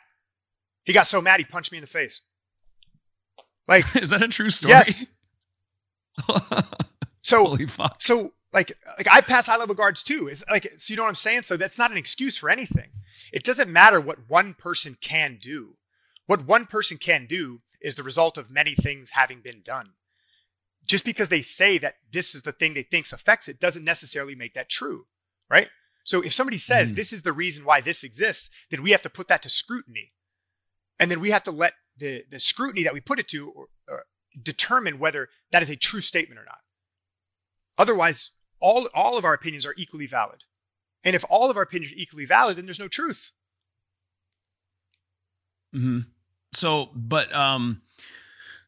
He 0.84 0.92
got 0.92 1.06
so 1.06 1.20
mad 1.22 1.40
he 1.40 1.44
punched 1.44 1.72
me 1.72 1.78
in 1.78 1.82
the 1.82 1.88
face. 1.88 2.22
Like, 3.66 3.84
is 3.96 4.10
that 4.10 4.22
a 4.22 4.28
true 4.28 4.50
story? 4.50 4.72
Yes. 4.72 5.06
so, 7.22 7.46
Holy 7.46 7.66
fuck. 7.66 7.96
so 8.00 8.32
like, 8.52 8.76
like 8.98 9.08
I 9.10 9.20
pass 9.22 9.46
high 9.46 9.56
level 9.56 9.74
guards 9.74 10.02
too. 10.02 10.28
It's 10.28 10.44
like, 10.50 10.70
so 10.76 10.92
you 10.92 10.96
know 10.96 11.04
what 11.04 11.08
I'm 11.08 11.14
saying? 11.14 11.42
So 11.42 11.56
that's 11.56 11.78
not 11.78 11.90
an 11.90 11.96
excuse 11.96 12.36
for 12.36 12.50
anything. 12.50 12.90
It 13.32 13.44
doesn't 13.44 13.72
matter 13.72 14.00
what 14.00 14.18
one 14.28 14.54
person 14.54 14.96
can 15.00 15.38
do. 15.40 15.74
What 16.26 16.46
one 16.46 16.66
person 16.66 16.98
can 16.98 17.26
do 17.26 17.60
is 17.80 17.94
the 17.94 18.02
result 18.02 18.38
of 18.38 18.50
many 18.50 18.74
things 18.74 19.10
having 19.10 19.40
been 19.40 19.62
done. 19.64 19.90
Just 20.86 21.04
because 21.04 21.28
they 21.28 21.42
say 21.42 21.78
that 21.78 21.94
this 22.10 22.34
is 22.34 22.42
the 22.42 22.52
thing 22.52 22.74
they 22.74 22.82
thinks 22.82 23.12
affects 23.12 23.48
it 23.48 23.60
doesn't 23.60 23.84
necessarily 23.84 24.34
make 24.34 24.54
that 24.54 24.68
true, 24.68 25.06
right? 25.48 25.68
So 26.04 26.22
if 26.22 26.32
somebody 26.32 26.58
says 26.58 26.90
Mhm. 26.92 26.96
this 26.96 27.12
is 27.12 27.22
the 27.22 27.32
reason 27.32 27.64
why 27.64 27.80
this 27.80 28.02
exists, 28.02 28.50
then 28.70 28.82
we 28.82 28.90
have 28.90 29.02
to 29.02 29.10
put 29.10 29.28
that 29.28 29.42
to 29.42 29.48
scrutiny, 29.48 30.12
and 30.98 31.10
then 31.10 31.20
we 31.20 31.30
have 31.30 31.44
to 31.44 31.52
let 31.52 31.74
the 31.98 32.24
the 32.30 32.40
scrutiny 32.40 32.84
that 32.84 32.94
we 32.94 33.00
put 33.00 33.20
it 33.20 33.28
to 33.28 33.50
or, 33.50 33.68
or 33.88 34.06
determine 34.42 34.98
whether 34.98 35.28
that 35.52 35.62
is 35.62 35.70
a 35.70 35.76
true 35.76 36.00
statement 36.00 36.40
or 36.40 36.44
not. 36.44 36.58
Otherwise, 37.78 38.30
all 38.58 38.86
all 38.94 39.16
of 39.16 39.24
our 39.24 39.34
opinions 39.34 39.66
are 39.66 39.74
equally 39.76 40.06
valid, 40.06 40.42
and 41.04 41.14
if 41.14 41.24
all 41.28 41.48
of 41.50 41.56
our 41.56 41.62
opinions 41.62 41.92
are 41.92 41.98
equally 41.98 42.24
valid, 42.26 42.56
then 42.56 42.64
there's 42.66 42.80
no 42.80 42.88
truth. 42.88 43.30
hmm 45.72 46.00
So, 46.54 46.90
but 46.94 47.32
um, 47.32 47.82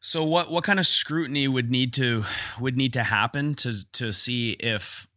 so 0.05 0.23
what 0.23 0.51
what 0.51 0.63
kind 0.63 0.79
of 0.79 0.85
scrutiny 0.85 1.47
would 1.47 1.71
need 1.71 1.91
to 1.93 2.23
would 2.59 2.77
need 2.77 2.93
to 2.93 3.01
happen 3.01 3.55
to 3.55 3.91
to 3.93 4.13
see 4.13 4.51
if 4.51 5.07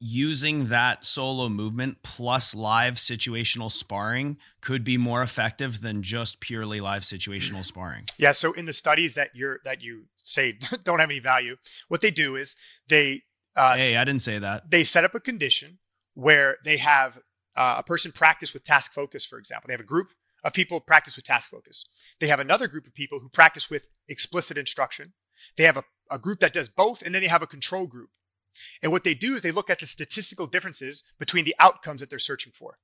using 0.00 0.68
that 0.68 1.04
solo 1.04 1.50
movement 1.50 1.98
plus 2.02 2.54
live 2.54 2.94
situational 2.94 3.70
sparring 3.70 4.38
could 4.62 4.84
be 4.84 4.96
more 4.96 5.20
effective 5.20 5.82
than 5.82 6.02
just 6.02 6.40
purely 6.40 6.80
live 6.80 7.02
situational 7.02 7.62
sparring? 7.62 8.04
Yeah. 8.16 8.32
So 8.32 8.52
in 8.52 8.64
the 8.64 8.72
studies 8.72 9.14
that 9.14 9.30
you're 9.34 9.60
that 9.64 9.82
you 9.82 10.04
say 10.16 10.52
don't 10.82 11.00
have 11.00 11.10
any 11.10 11.20
value, 11.20 11.56
what 11.88 12.00
they 12.00 12.10
do 12.10 12.36
is 12.36 12.56
they 12.88 13.24
uh, 13.54 13.76
hey, 13.76 13.96
I 13.98 14.04
didn't 14.04 14.22
say 14.22 14.38
that. 14.38 14.70
they 14.70 14.82
set 14.82 15.04
up 15.04 15.14
a 15.14 15.20
condition 15.20 15.78
where 16.14 16.56
they 16.64 16.78
have 16.78 17.18
uh, 17.54 17.76
a 17.78 17.82
person 17.82 18.12
practice 18.12 18.54
with 18.54 18.64
task 18.64 18.94
focus, 18.94 19.26
for 19.26 19.38
example. 19.38 19.68
They 19.68 19.74
have 19.74 19.80
a 19.80 19.84
group 19.84 20.08
of 20.44 20.52
people 20.52 20.80
practice 20.80 21.16
with 21.16 21.24
task 21.24 21.50
focus. 21.50 21.88
They 22.20 22.28
have 22.28 22.40
another 22.40 22.68
group 22.68 22.86
of 22.86 22.94
people 22.94 23.18
who 23.18 23.28
practice 23.28 23.68
with 23.70 23.84
explicit 24.08 24.58
instruction. 24.58 25.12
They 25.56 25.64
have 25.64 25.76
a, 25.76 25.84
a 26.10 26.18
group 26.18 26.40
that 26.40 26.52
does 26.52 26.68
both, 26.68 27.02
and 27.02 27.14
then 27.14 27.22
they 27.22 27.28
have 27.28 27.42
a 27.42 27.46
control 27.46 27.86
group. 27.86 28.10
And 28.82 28.92
what 28.92 29.04
they 29.04 29.14
do 29.14 29.36
is 29.36 29.42
they 29.42 29.52
look 29.52 29.70
at 29.70 29.80
the 29.80 29.86
statistical 29.86 30.46
differences 30.46 31.04
between 31.18 31.44
the 31.44 31.54
outcomes 31.58 32.00
that 32.00 32.10
they're 32.10 32.18
searching 32.18 32.52
for. 32.52 32.78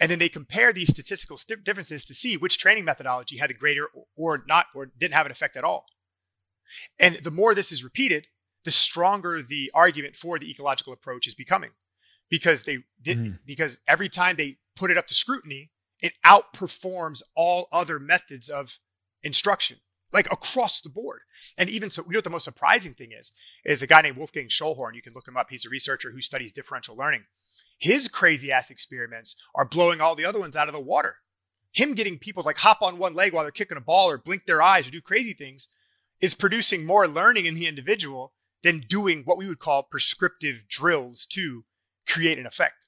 And 0.00 0.10
then 0.10 0.18
they 0.18 0.28
compare 0.28 0.72
these 0.72 0.90
statistical 0.90 1.36
st- 1.36 1.64
differences 1.64 2.06
to 2.06 2.14
see 2.14 2.36
which 2.36 2.58
training 2.58 2.84
methodology 2.84 3.36
had 3.36 3.50
a 3.50 3.54
greater 3.54 3.86
or, 3.94 4.04
or 4.16 4.44
not, 4.46 4.66
or 4.74 4.86
didn't 4.86 5.14
have 5.14 5.26
an 5.26 5.32
effect 5.32 5.56
at 5.56 5.64
all. 5.64 5.86
And 6.98 7.16
the 7.16 7.30
more 7.30 7.54
this 7.54 7.72
is 7.72 7.84
repeated, 7.84 8.26
the 8.64 8.70
stronger 8.70 9.42
the 9.42 9.70
argument 9.74 10.16
for 10.16 10.38
the 10.38 10.50
ecological 10.50 10.92
approach 10.92 11.26
is 11.26 11.34
becoming 11.34 11.70
because 12.30 12.64
they 12.64 12.78
did 13.00 13.18
Mhm. 13.18 13.38
because 13.44 13.80
every 13.86 14.08
time 14.08 14.36
they 14.36 14.58
put 14.76 14.90
it 14.90 14.96
up 14.96 15.06
to 15.08 15.14
scrutiny 15.14 15.70
it 16.02 16.12
outperforms 16.26 17.22
all 17.34 17.68
other 17.72 17.98
methods 17.98 18.50
of 18.50 18.76
instruction 19.22 19.78
like 20.12 20.30
across 20.30 20.82
the 20.82 20.90
board. 20.90 21.20
And 21.56 21.70
even 21.70 21.88
so 21.88 22.02
you 22.02 22.10
know 22.12 22.18
what 22.18 22.24
the 22.24 22.30
most 22.30 22.44
surprising 22.44 22.94
thing 22.94 23.12
is 23.12 23.32
is 23.64 23.82
a 23.82 23.86
guy 23.86 24.02
named 24.02 24.16
Wolfgang 24.16 24.48
Schöllhorn 24.48 24.94
you 24.94 25.02
can 25.02 25.14
look 25.14 25.26
him 25.26 25.36
up 25.36 25.48
he's 25.48 25.64
a 25.64 25.70
researcher 25.70 26.10
who 26.10 26.20
studies 26.20 26.52
differential 26.52 26.96
learning. 26.96 27.24
His 27.78 28.08
crazy 28.08 28.52
ass 28.52 28.70
experiments 28.70 29.36
are 29.54 29.64
blowing 29.64 30.00
all 30.00 30.14
the 30.14 30.26
other 30.26 30.38
ones 30.38 30.56
out 30.56 30.68
of 30.68 30.74
the 30.74 30.80
water. 30.80 31.16
Him 31.72 31.94
getting 31.94 32.18
people 32.18 32.42
to 32.42 32.46
like 32.46 32.58
hop 32.58 32.82
on 32.82 32.98
one 32.98 33.14
leg 33.14 33.32
while 33.32 33.44
they're 33.44 33.50
kicking 33.50 33.78
a 33.78 33.80
ball 33.80 34.10
or 34.10 34.18
blink 34.18 34.44
their 34.44 34.60
eyes 34.60 34.86
or 34.86 34.90
do 34.90 35.00
crazy 35.00 35.32
things 35.32 35.68
is 36.20 36.34
producing 36.34 36.84
more 36.84 37.08
learning 37.08 37.46
in 37.46 37.54
the 37.54 37.66
individual 37.66 38.32
than 38.62 38.80
doing 38.80 39.22
what 39.24 39.38
we 39.38 39.48
would 39.48 39.58
call 39.58 39.82
prescriptive 39.82 40.68
drills 40.68 41.26
to 41.26 41.64
create 42.06 42.38
an 42.38 42.46
effect. 42.46 42.86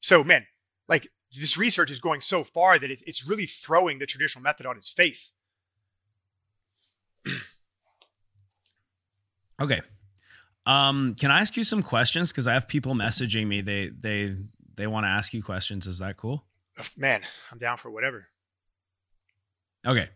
So, 0.00 0.22
man, 0.22 0.46
like 0.88 1.08
this 1.34 1.56
research 1.56 1.90
is 1.90 2.00
going 2.00 2.20
so 2.20 2.44
far 2.44 2.78
that 2.78 2.90
it's, 2.90 3.02
it's 3.02 3.28
really 3.28 3.46
throwing 3.46 3.98
the 3.98 4.06
traditional 4.06 4.42
method 4.42 4.66
on 4.66 4.76
its 4.76 4.88
face. 4.88 5.32
Okay. 9.60 9.80
Um, 10.66 11.14
can 11.14 11.30
I 11.30 11.40
ask 11.40 11.56
you 11.56 11.64
some 11.64 11.82
questions? 11.82 12.32
Because 12.32 12.46
I 12.46 12.54
have 12.54 12.66
people 12.66 12.94
messaging 12.94 13.46
me. 13.46 13.60
They 13.60 13.88
they 13.88 14.34
they 14.76 14.86
want 14.86 15.04
to 15.04 15.08
ask 15.08 15.32
you 15.34 15.42
questions. 15.42 15.86
Is 15.86 15.98
that 15.98 16.16
cool? 16.16 16.44
Man, 16.96 17.22
I'm 17.52 17.58
down 17.58 17.76
for 17.76 17.90
whatever. 17.90 18.26
Okay. 19.86 20.08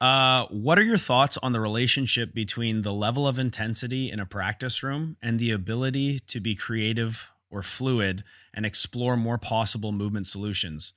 Uh, 0.00 0.46
what 0.50 0.78
are 0.78 0.84
your 0.84 0.98
thoughts 0.98 1.36
on 1.38 1.52
the 1.52 1.58
relationship 1.58 2.32
between 2.32 2.82
the 2.82 2.92
level 2.92 3.26
of 3.26 3.38
intensity 3.38 4.12
in 4.12 4.20
a 4.20 4.26
practice 4.26 4.82
room 4.84 5.16
and 5.20 5.40
the 5.40 5.50
ability 5.50 6.20
to 6.20 6.38
be 6.38 6.54
creative 6.54 7.32
or 7.50 7.62
fluid 7.62 8.24
and 8.54 8.66
explore 8.66 9.16
more 9.16 9.38
possible 9.38 9.92
movement 9.92 10.26
solutions? 10.26 10.92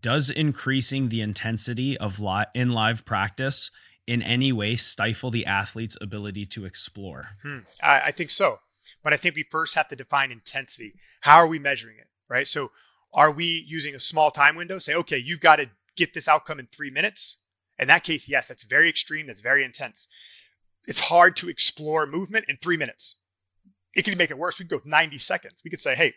Does 0.00 0.30
increasing 0.30 1.08
the 1.08 1.20
intensity 1.20 1.96
of 1.96 2.18
li- 2.18 2.44
in 2.54 2.70
live 2.70 3.04
practice 3.04 3.70
in 4.06 4.20
any 4.22 4.52
way 4.52 4.76
stifle 4.76 5.30
the 5.30 5.46
athlete's 5.46 5.96
ability 6.00 6.46
to 6.46 6.64
explore? 6.64 7.30
Hmm. 7.42 7.58
I, 7.82 8.00
I 8.06 8.10
think 8.10 8.30
so. 8.30 8.58
But 9.04 9.12
I 9.12 9.16
think 9.16 9.34
we 9.34 9.44
first 9.50 9.74
have 9.76 9.88
to 9.88 9.96
define 9.96 10.32
intensity. 10.32 10.94
How 11.20 11.36
are 11.36 11.46
we 11.46 11.58
measuring 11.58 11.98
it? 11.98 12.08
Right. 12.28 12.46
So 12.48 12.70
are 13.12 13.30
we 13.30 13.64
using 13.66 13.94
a 13.94 14.00
small 14.00 14.30
time 14.30 14.56
window? 14.56 14.78
Say, 14.78 14.94
okay, 14.94 15.18
you've 15.18 15.40
got 15.40 15.56
to 15.56 15.68
get 15.96 16.14
this 16.14 16.28
outcome 16.28 16.58
in 16.58 16.66
three 16.66 16.90
minutes. 16.90 17.38
In 17.78 17.88
that 17.88 18.04
case, 18.04 18.28
yes, 18.28 18.48
that's 18.48 18.62
very 18.62 18.88
extreme. 18.88 19.26
That's 19.26 19.40
very 19.40 19.64
intense. 19.64 20.08
It's 20.86 20.98
hard 20.98 21.36
to 21.36 21.48
explore 21.48 22.06
movement 22.06 22.46
in 22.48 22.56
three 22.56 22.76
minutes. 22.76 23.16
It 23.94 24.04
could 24.04 24.16
make 24.16 24.30
it 24.30 24.38
worse. 24.38 24.58
We 24.58 24.66
could 24.66 24.82
go 24.82 24.88
90 24.88 25.18
seconds. 25.18 25.60
We 25.64 25.70
could 25.70 25.80
say, 25.80 25.94
hey, 25.94 26.14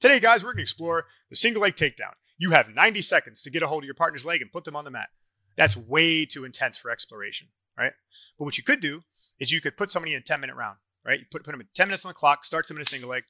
today, 0.00 0.20
guys, 0.20 0.42
we're 0.42 0.50
going 0.50 0.58
to 0.58 0.62
explore 0.62 1.06
the 1.30 1.36
single 1.36 1.62
leg 1.62 1.74
takedown. 1.74 2.14
You 2.38 2.50
have 2.50 2.68
90 2.68 3.00
seconds 3.02 3.42
to 3.42 3.50
get 3.50 3.62
a 3.62 3.66
hold 3.66 3.82
of 3.82 3.86
your 3.86 3.94
partner's 3.94 4.24
leg 4.24 4.42
and 4.42 4.52
put 4.52 4.64
them 4.64 4.76
on 4.76 4.84
the 4.84 4.90
mat. 4.90 5.08
That's 5.56 5.76
way 5.76 6.24
too 6.24 6.44
intense 6.44 6.78
for 6.78 6.90
exploration, 6.90 7.48
right? 7.76 7.92
But 8.38 8.44
what 8.44 8.56
you 8.56 8.64
could 8.64 8.80
do 8.80 9.02
is 9.40 9.50
you 9.50 9.60
could 9.60 9.76
put 9.76 9.90
somebody 9.90 10.14
in 10.14 10.20
a 10.20 10.24
10 10.24 10.40
minute 10.40 10.56
round, 10.56 10.78
right? 11.04 11.18
You 11.18 11.26
put, 11.30 11.44
put 11.44 11.50
them 11.50 11.60
at 11.60 11.74
10 11.74 11.88
minutes 11.88 12.04
on 12.04 12.10
the 12.10 12.14
clock, 12.14 12.44
start 12.44 12.66
them 12.68 12.76
in 12.76 12.82
a 12.82 12.86
single 12.86 13.10
leg, 13.10 13.24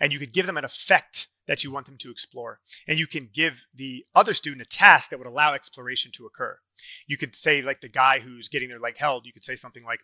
and 0.00 0.12
you 0.12 0.18
could 0.18 0.32
give 0.32 0.46
them 0.46 0.56
an 0.56 0.64
effect 0.64 1.28
that 1.46 1.62
you 1.62 1.70
want 1.70 1.86
them 1.86 1.98
to 1.98 2.10
explore. 2.10 2.58
And 2.88 2.98
you 2.98 3.06
can 3.06 3.28
give 3.32 3.62
the 3.74 4.04
other 4.14 4.32
student 4.34 4.62
a 4.62 4.64
task 4.64 5.10
that 5.10 5.18
would 5.18 5.28
allow 5.28 5.52
exploration 5.52 6.10
to 6.12 6.26
occur. 6.26 6.58
You 7.06 7.16
could 7.16 7.36
say, 7.36 7.62
like 7.62 7.80
the 7.80 7.88
guy 7.88 8.18
who's 8.18 8.48
getting 8.48 8.70
their 8.70 8.80
leg 8.80 8.96
held, 8.96 9.26
you 9.26 9.32
could 9.32 9.44
say 9.44 9.56
something 9.56 9.84
like, 9.84 10.00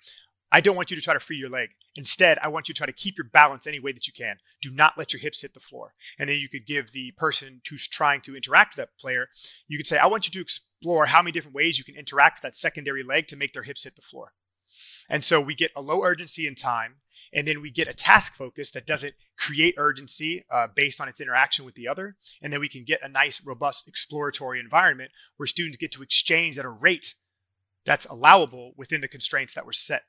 I 0.53 0.61
don't 0.61 0.77
want 0.77 0.91
you 0.91 0.97
to 0.97 1.03
try 1.03 1.15
to 1.15 1.21
free 1.21 1.37
your 1.37 1.51
leg. 1.51 1.71
Instead, 1.95 2.39
I 2.39 2.49
want 2.49 2.69
you 2.69 2.75
to 2.75 2.79
try 2.79 2.87
to 2.87 2.93
keep 2.93 3.19
your 3.19 3.27
balance 3.27 3.67
any 3.67 3.79
way 3.79 3.93
that 3.93 4.07
you 4.07 4.13
can. 4.13 4.37
Do 4.61 4.71
not 4.71 4.99
let 4.99 5.13
your 5.13 5.21
hips 5.21 5.43
hit 5.43 5.55
the 5.55 5.61
floor. 5.61 5.95
And 6.19 6.29
then 6.29 6.39
you 6.39 6.49
could 6.49 6.67
give 6.67 6.91
the 6.91 7.13
person 7.13 7.61
who's 7.69 7.87
trying 7.87 8.23
to 8.23 8.37
interact 8.37 8.77
with 8.77 8.85
that 8.85 8.99
player, 8.99 9.29
you 9.69 9.79
could 9.79 9.87
say, 9.87 9.99
I 9.99 10.07
want 10.07 10.27
you 10.27 10.33
to 10.33 10.41
explore 10.41 11.07
how 11.07 11.23
many 11.23 11.33
different 11.33 11.55
ways 11.55 11.79
you 11.79 11.85
can 11.85 11.97
interact 11.97 12.39
with 12.39 12.43
that 12.43 12.57
secondary 12.57 13.05
leg 13.05 13.29
to 13.29 13.37
make 13.37 13.53
their 13.53 13.63
hips 13.63 13.85
hit 13.85 13.95
the 13.97 14.03
floor. 14.03 14.33
And 15.09 15.25
so 15.25 15.41
we 15.41 15.55
get 15.55 15.73
a 15.75 15.83
low 15.83 16.03
urgency 16.03 16.47
in 16.47 16.55
time, 16.55 16.95
and 17.33 17.47
then 17.47 17.61
we 17.61 17.71
get 17.71 17.89
a 17.89 17.95
task 17.95 18.35
focus 18.35 18.73
that 18.73 18.87
doesn't 18.87 19.15
create 19.37 19.75
urgency 19.77 20.45
uh, 20.51 20.69
based 20.75 21.01
on 21.01 21.09
its 21.09 21.21
interaction 21.21 21.65
with 21.65 21.75
the 21.75 21.89
other. 21.89 22.17
And 22.43 22.53
then 22.53 22.61
we 22.61 22.69
can 22.69 22.85
get 22.85 23.03
a 23.03 23.09
nice, 23.09 23.45
robust 23.45 23.89
exploratory 23.89 24.61
environment 24.61 25.11
where 25.37 25.47
students 25.47 25.79
get 25.79 25.93
to 25.93 26.03
exchange 26.03 26.59
at 26.59 26.65
a 26.65 26.71
rate 26.71 27.15
that's 27.85 28.07
allowable 28.07 28.73
within 28.77 29.01
the 29.01 29.09
constraints 29.09 29.55
that 29.55 29.67
were 29.67 29.73
set. 29.73 30.05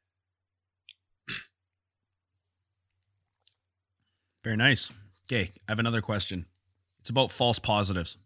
Very 4.43 4.57
nice. 4.57 4.91
Okay, 5.31 5.51
I 5.67 5.71
have 5.71 5.79
another 5.79 6.01
question. 6.01 6.45
It's 6.99 7.09
about 7.09 7.31
false 7.31 7.59
positives. 7.59 8.17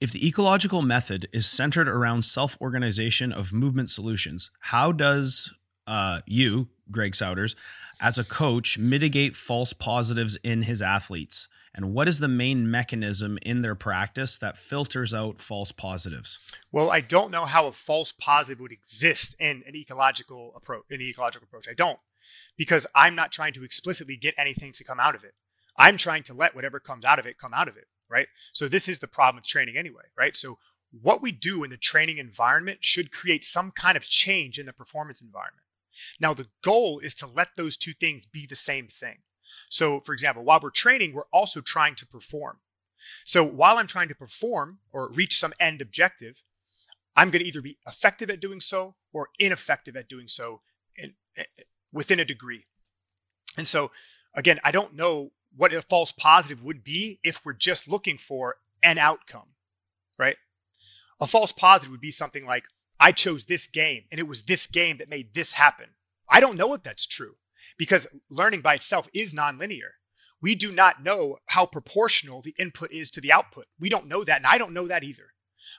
If 0.00 0.12
the 0.12 0.26
ecological 0.26 0.80
method 0.80 1.28
is 1.32 1.46
centered 1.46 1.88
around 1.88 2.24
self 2.24 2.56
organization 2.60 3.32
of 3.32 3.52
movement 3.52 3.90
solutions, 3.90 4.50
how 4.60 4.92
does 4.92 5.52
uh, 5.86 6.20
you, 6.26 6.68
Greg 6.90 7.12
Souders, 7.12 7.54
as 8.00 8.16
a 8.16 8.24
coach, 8.24 8.78
mitigate 8.78 9.36
false 9.36 9.72
positives 9.72 10.36
in 10.42 10.62
his 10.62 10.80
athletes? 10.80 11.48
And 11.74 11.92
what 11.94 12.08
is 12.08 12.18
the 12.18 12.28
main 12.28 12.70
mechanism 12.70 13.38
in 13.42 13.62
their 13.62 13.74
practice 13.74 14.38
that 14.38 14.56
filters 14.56 15.14
out 15.14 15.40
false 15.40 15.70
positives? 15.70 16.38
Well, 16.72 16.90
I 16.90 17.00
don't 17.00 17.30
know 17.30 17.44
how 17.44 17.68
a 17.68 17.72
false 17.72 18.12
positive 18.12 18.60
would 18.60 18.72
exist 18.72 19.36
in 19.38 19.62
an 19.66 19.76
ecological 19.76 20.52
approach. 20.56 20.84
In 20.90 20.98
the 20.98 21.08
ecological 21.08 21.46
approach, 21.46 21.68
I 21.68 21.74
don't, 21.74 21.98
because 22.56 22.86
I'm 22.94 23.14
not 23.14 23.32
trying 23.32 23.54
to 23.54 23.64
explicitly 23.64 24.16
get 24.16 24.34
anything 24.38 24.72
to 24.72 24.84
come 24.84 25.00
out 25.00 25.14
of 25.14 25.24
it. 25.24 25.34
I'm 25.76 25.96
trying 25.96 26.24
to 26.24 26.34
let 26.34 26.54
whatever 26.54 26.80
comes 26.80 27.04
out 27.04 27.18
of 27.18 27.26
it 27.26 27.38
come 27.38 27.54
out 27.54 27.68
of 27.68 27.76
it, 27.76 27.86
right? 28.08 28.28
So 28.52 28.68
this 28.68 28.88
is 28.88 28.98
the 28.98 29.08
problem 29.08 29.36
with 29.36 29.46
training 29.46 29.76
anyway, 29.76 30.04
right? 30.16 30.36
So 30.36 30.58
what 31.02 31.22
we 31.22 31.32
do 31.32 31.64
in 31.64 31.70
the 31.70 31.76
training 31.76 32.18
environment 32.18 32.78
should 32.82 33.12
create 33.12 33.44
some 33.44 33.70
kind 33.70 33.96
of 33.96 34.04
change 34.04 34.58
in 34.58 34.66
the 34.66 34.72
performance 34.72 35.22
environment. 35.22 35.64
Now, 36.18 36.34
the 36.34 36.48
goal 36.62 37.00
is 37.00 37.16
to 37.16 37.26
let 37.26 37.48
those 37.56 37.76
two 37.76 37.92
things 37.92 38.26
be 38.26 38.46
the 38.46 38.56
same 38.56 38.88
thing. 38.88 39.18
So, 39.68 40.00
for 40.00 40.12
example, 40.12 40.44
while 40.44 40.60
we're 40.62 40.70
training, 40.70 41.12
we're 41.12 41.24
also 41.32 41.60
trying 41.60 41.96
to 41.96 42.06
perform. 42.06 42.58
So, 43.24 43.44
while 43.44 43.78
I'm 43.78 43.86
trying 43.86 44.08
to 44.08 44.14
perform 44.14 44.78
or 44.92 45.12
reach 45.12 45.38
some 45.38 45.52
end 45.60 45.80
objective, 45.80 46.40
I'm 47.16 47.30
going 47.30 47.42
to 47.42 47.48
either 47.48 47.62
be 47.62 47.78
effective 47.86 48.30
at 48.30 48.40
doing 48.40 48.60
so 48.60 48.94
or 49.12 49.28
ineffective 49.38 49.96
at 49.96 50.08
doing 50.08 50.28
so 50.28 50.60
within 51.92 52.20
a 52.20 52.24
degree. 52.24 52.64
And 53.56 53.66
so, 53.66 53.90
again, 54.34 54.60
I 54.64 54.70
don't 54.70 54.94
know 54.94 55.32
what 55.56 55.72
a 55.72 55.82
false 55.82 56.12
positive 56.12 56.62
would 56.62 56.84
be 56.84 57.18
if 57.24 57.44
we're 57.44 57.52
just 57.52 57.88
looking 57.88 58.18
for 58.18 58.56
an 58.82 58.98
outcome, 58.98 59.48
right? 60.18 60.36
A 61.20 61.26
false 61.26 61.52
positive 61.52 61.90
would 61.90 62.00
be 62.00 62.10
something 62.10 62.46
like, 62.46 62.64
I 62.98 63.12
chose 63.12 63.44
this 63.44 63.66
game 63.66 64.04
and 64.10 64.20
it 64.20 64.28
was 64.28 64.44
this 64.44 64.66
game 64.66 64.98
that 64.98 65.08
made 65.08 65.34
this 65.34 65.52
happen. 65.52 65.86
I 66.28 66.40
don't 66.40 66.56
know 66.56 66.74
if 66.74 66.82
that's 66.82 67.06
true 67.06 67.34
because 67.76 68.06
learning 68.28 68.60
by 68.60 68.74
itself 68.74 69.08
is 69.12 69.34
nonlinear. 69.34 69.90
We 70.42 70.54
do 70.54 70.72
not 70.72 71.02
know 71.02 71.38
how 71.46 71.66
proportional 71.66 72.40
the 72.40 72.54
input 72.58 72.92
is 72.92 73.12
to 73.12 73.20
the 73.20 73.32
output. 73.32 73.66
We 73.78 73.88
don't 73.88 74.06
know 74.06 74.24
that, 74.24 74.38
and 74.38 74.46
I 74.46 74.58
don't 74.58 74.72
know 74.72 74.86
that 74.88 75.04
either. 75.04 75.26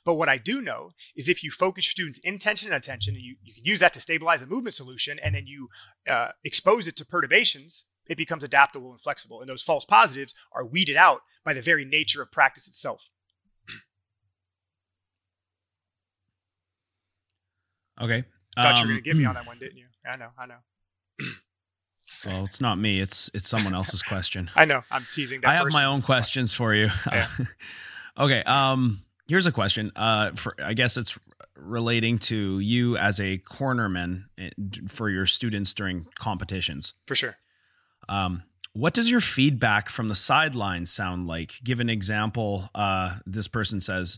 But 0.06 0.16
what 0.16 0.30
I 0.30 0.38
do 0.38 0.62
know 0.62 0.92
is 1.16 1.30
if 1.30 1.44
you 1.44 1.52
focus 1.52 1.88
students' 1.88 2.20
intention 2.20 2.70
and 2.72 2.76
attention, 2.76 3.16
and 3.16 3.24
you, 3.24 3.36
you 3.44 3.54
can 3.54 3.66
use 3.66 3.80
that 3.80 3.94
to 3.94 4.02
stabilize 4.02 4.42
a 4.42 4.48
movement 4.48 4.76
solution, 4.76 5.20
and 5.20 5.34
then 5.36 5.46
you 5.48 5.68
uh, 6.10 6.30
expose 6.44 6.88
it 6.88 6.96
to 6.98 7.06
perturbations, 7.06 7.86
it 8.08 8.18
becomes 8.18 8.44
adaptable 8.44 8.92
and 8.92 9.02
flexible. 9.02 9.42
And 9.42 9.50
those 9.50 9.64
false 9.64 9.86
positives 9.86 10.34
are 10.54 10.66
weeded 10.66 10.98
out 10.98 11.22
by 11.46 11.54
the 11.54 11.62
very 11.62 11.86
nature 11.86 12.22
of 12.22 12.32
practice 12.32 12.68
itself. 12.68 13.02
Okay. 18.02 18.24
Thought 18.56 18.78
you 18.78 18.82
Um, 18.82 18.88
were 18.88 18.94
gonna 18.94 19.02
get 19.02 19.16
me 19.16 19.26
on 19.26 19.36
that 19.36 19.46
one, 19.46 19.60
didn't 19.60 19.78
you? 19.78 19.88
I 20.10 20.18
know, 20.18 20.30
I 20.38 20.46
know, 20.48 20.58
Well, 22.26 22.44
it's 22.44 22.62
not 22.62 22.78
me. 22.78 23.00
It's 23.00 23.30
it's 23.34 23.48
someone 23.48 23.74
else's 23.74 24.02
question. 24.04 24.52
I 24.56 24.66
know. 24.66 24.84
I'm 24.92 25.08
teasing 25.12 25.42
that. 25.42 25.50
I 25.50 25.54
have 25.56 25.72
my 25.72 25.86
own 25.86 26.02
questions 26.02 26.54
for 26.54 26.74
you. 26.74 26.90
Yeah. 27.12 27.28
okay. 28.18 28.44
Um, 28.44 29.02
here's 29.32 29.46
a 29.48 29.52
question. 29.52 29.92
Uh, 29.96 30.32
for 30.36 30.54
I 30.64 30.74
guess 30.74 30.98
it's 30.98 31.18
relating 31.56 32.18
to 32.20 32.60
you 32.60 32.98
as 32.98 33.20
a 33.20 33.38
cornerman 33.40 34.24
eh, 34.38 34.50
for 34.88 35.10
your 35.10 35.26
students 35.26 35.74
during 35.74 36.06
competitions. 36.20 36.94
for 37.08 37.16
sure. 37.16 37.36
Um, 38.10 38.44
what 38.74 38.94
does 38.94 39.10
your 39.12 39.22
feedback 39.22 39.90
from 39.90 40.08
the 40.08 40.16
sidelines 40.16 40.92
sound 40.92 41.28
like? 41.28 41.54
Give 41.64 41.80
an 41.80 41.90
example. 41.90 42.70
Uh, 42.74 43.16
this 43.26 43.48
person 43.48 43.80
says, 43.82 44.18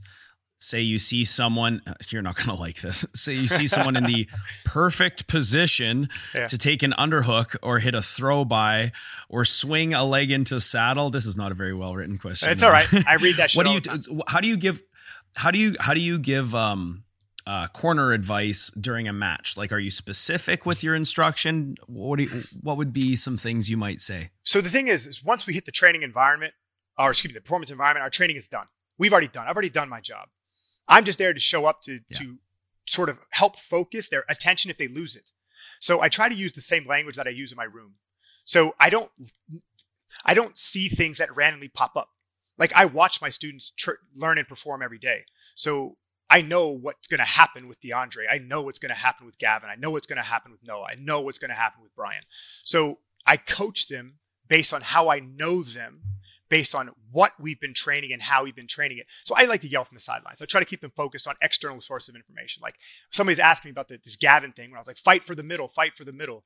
say 0.60 0.80
you 0.82 1.00
see 1.00 1.26
someone, 1.26 1.82
uh, 1.86 1.94
you're 2.10 2.22
not 2.22 2.36
going 2.38 2.48
to 2.56 2.56
like 2.56 2.80
this. 2.80 3.04
Say 3.16 3.34
you 3.34 3.48
see 3.50 3.68
someone 3.68 3.98
in 3.98 4.06
the 4.06 4.30
perfect 4.66 5.28
position 5.28 6.08
Yeah. 6.34 6.48
to 6.48 6.58
take 6.58 6.84
an 6.84 6.94
underhook 6.98 7.56
or 7.62 7.80
hit 7.80 7.96
a 7.96 8.02
throw 8.02 8.46
by 8.46 8.94
or 9.28 9.44
swing 9.44 9.94
a 9.94 10.06
leg 10.06 10.32
into 10.32 10.62
saddle. 10.62 11.10
This 11.10 11.26
is 11.26 11.36
not 11.36 11.52
a 11.52 11.56
very 11.56 11.74
well 11.74 11.94
written 11.96 12.18
question. 12.18 12.50
It's 12.50 12.64
all 12.64 12.72
right. 12.72 12.88
I 13.08 13.16
read 13.16 13.36
that 13.38 13.50
shit. 13.52 13.58
what 13.58 13.66
do 13.68 13.74
you, 14.14 14.22
how 14.28 14.40
do 14.40 14.48
you 14.48 14.56
give, 14.58 14.82
how 15.36 15.52
do 15.52 15.60
you, 15.60 15.76
how 15.80 15.94
do 15.94 16.00
you 16.02 16.20
give, 16.20 16.54
um, 16.56 17.04
uh, 17.46 17.68
corner 17.68 18.14
advice 18.14 18.72
during 18.80 19.08
a 19.08 19.14
match? 19.14 19.58
Like, 19.58 19.72
are 19.74 19.80
you 19.80 19.92
specific 19.92 20.66
with 20.66 20.84
your 20.84 20.96
instruction? 20.96 21.76
What 21.88 22.18
do 22.18 22.24
you, 22.24 22.44
what 22.62 22.78
would 22.78 22.94
be 22.94 23.16
some 23.16 23.38
things 23.38 23.70
you 23.70 23.76
might 23.78 24.00
say? 24.00 24.30
So 24.44 24.62
the 24.62 24.70
thing 24.70 24.88
is, 24.88 25.08
is 25.08 25.24
once 25.24 25.46
we 25.46 25.54
hit 25.54 25.66
the 25.66 25.72
training 25.72 26.04
environment, 26.04 26.54
or 26.98 27.10
excuse 27.10 27.34
me, 27.34 27.36
the 27.36 27.42
performance 27.42 27.72
environment, 27.72 28.04
our 28.04 28.10
training 28.10 28.38
is 28.38 28.48
done. 28.48 28.66
We've 28.98 29.12
already 29.12 29.28
done. 29.28 29.48
I've 29.48 29.56
already 29.56 29.72
done 29.72 29.90
my 29.90 30.00
job. 30.00 30.30
I'm 30.88 31.04
just 31.06 31.18
there 31.18 31.34
to 31.34 31.40
show 31.40 31.66
up 31.66 31.82
to 31.84 31.94
Yeah. 32.10 32.20
to 32.20 32.38
sort 32.88 33.10
of 33.10 33.18
help 33.30 33.60
focus 33.60 34.10
their 34.10 34.24
attention 34.30 34.70
if 34.70 34.78
they 34.78 34.88
lose 34.88 35.16
it. 35.16 35.30
So 35.80 36.02
I 36.02 36.10
try 36.10 36.30
to 36.30 36.36
use 36.36 36.54
the 36.54 36.62
same 36.62 36.86
language 36.86 37.16
that 37.16 37.28
I 37.28 37.32
use 37.32 37.52
in 37.52 37.56
my 37.58 37.64
room. 37.64 37.96
So 38.46 38.76
I 38.80 38.90
don't 38.90 39.10
I 40.24 40.34
don't 40.34 40.58
see 40.58 40.90
things 40.90 41.18
that 41.18 41.36
randomly 41.36 41.70
pop 41.70 41.96
up. 41.98 42.10
Like 42.58 42.74
I 42.74 42.86
watch 42.86 43.22
my 43.22 43.30
students 43.30 43.72
tr- 43.72 43.92
learn 44.16 44.38
and 44.38 44.48
perform 44.48 44.82
every 44.82 45.00
day. 45.00 45.26
So 45.56 45.98
I 46.30 46.42
know 46.42 46.70
what's 46.70 47.08
going 47.08 47.20
to 47.20 47.26
happen 47.26 47.68
with 47.68 47.80
DeAndre. 47.82 48.26
I 48.32 48.40
know 48.40 48.62
what's 48.62 48.80
going 48.80 48.90
to 48.90 48.96
happen 48.96 49.26
with 49.26 49.38
Gavin. 49.38 49.70
I 49.70 49.76
know 49.76 49.92
what's 49.92 50.08
going 50.08 50.18
to 50.18 50.24
happen 50.24 50.52
with 50.52 50.64
Noah. 50.64 50.86
I 50.90 50.96
know 50.96 51.22
what's 51.22 51.40
going 51.40 51.50
to 51.50 51.56
happen 51.56 51.84
with 51.84 51.96
Brian. 51.96 52.24
So 52.64 52.98
I 53.26 53.38
coach 53.38 53.88
them 53.88 54.16
based 54.48 54.74
on 54.74 54.82
how 54.82 55.10
I 55.10 55.20
know 55.20 55.64
them, 55.64 56.02
based 56.50 56.76
on 56.76 56.90
what 57.12 57.34
we've 57.40 57.60
been 57.60 57.74
training 57.74 58.14
and 58.14 58.22
how 58.22 58.44
we've 58.44 58.56
been 58.56 58.68
training 58.68 58.98
it. 58.98 59.08
So 59.26 59.36
I 59.36 59.46
like 59.46 59.62
to 59.62 59.68
yell 59.68 59.86
from 59.86 59.96
the 59.96 60.02
sidelines. 60.02 60.42
I 60.42 60.46
try 60.46 60.60
to 60.60 60.66
keep 60.66 60.82
them 60.82 60.92
focused 60.96 61.28
on 61.28 61.36
external 61.42 61.82
sources 61.82 62.10
of 62.10 62.16
information. 62.16 62.62
Like 62.62 62.76
somebody's 63.12 63.40
asking 63.40 63.70
me 63.70 63.72
about 63.74 63.88
the, 63.88 64.00
this 64.04 64.16
Gavin 64.16 64.52
thing 64.54 64.70
when 64.70 64.78
I 64.78 64.80
was 64.80 64.88
like, 64.88 64.98
fight 64.98 65.26
for 65.26 65.36
the 65.36 65.44
middle, 65.44 65.68
fight 65.68 65.98
for 65.98 66.04
the 66.04 66.14
middle. 66.14 66.44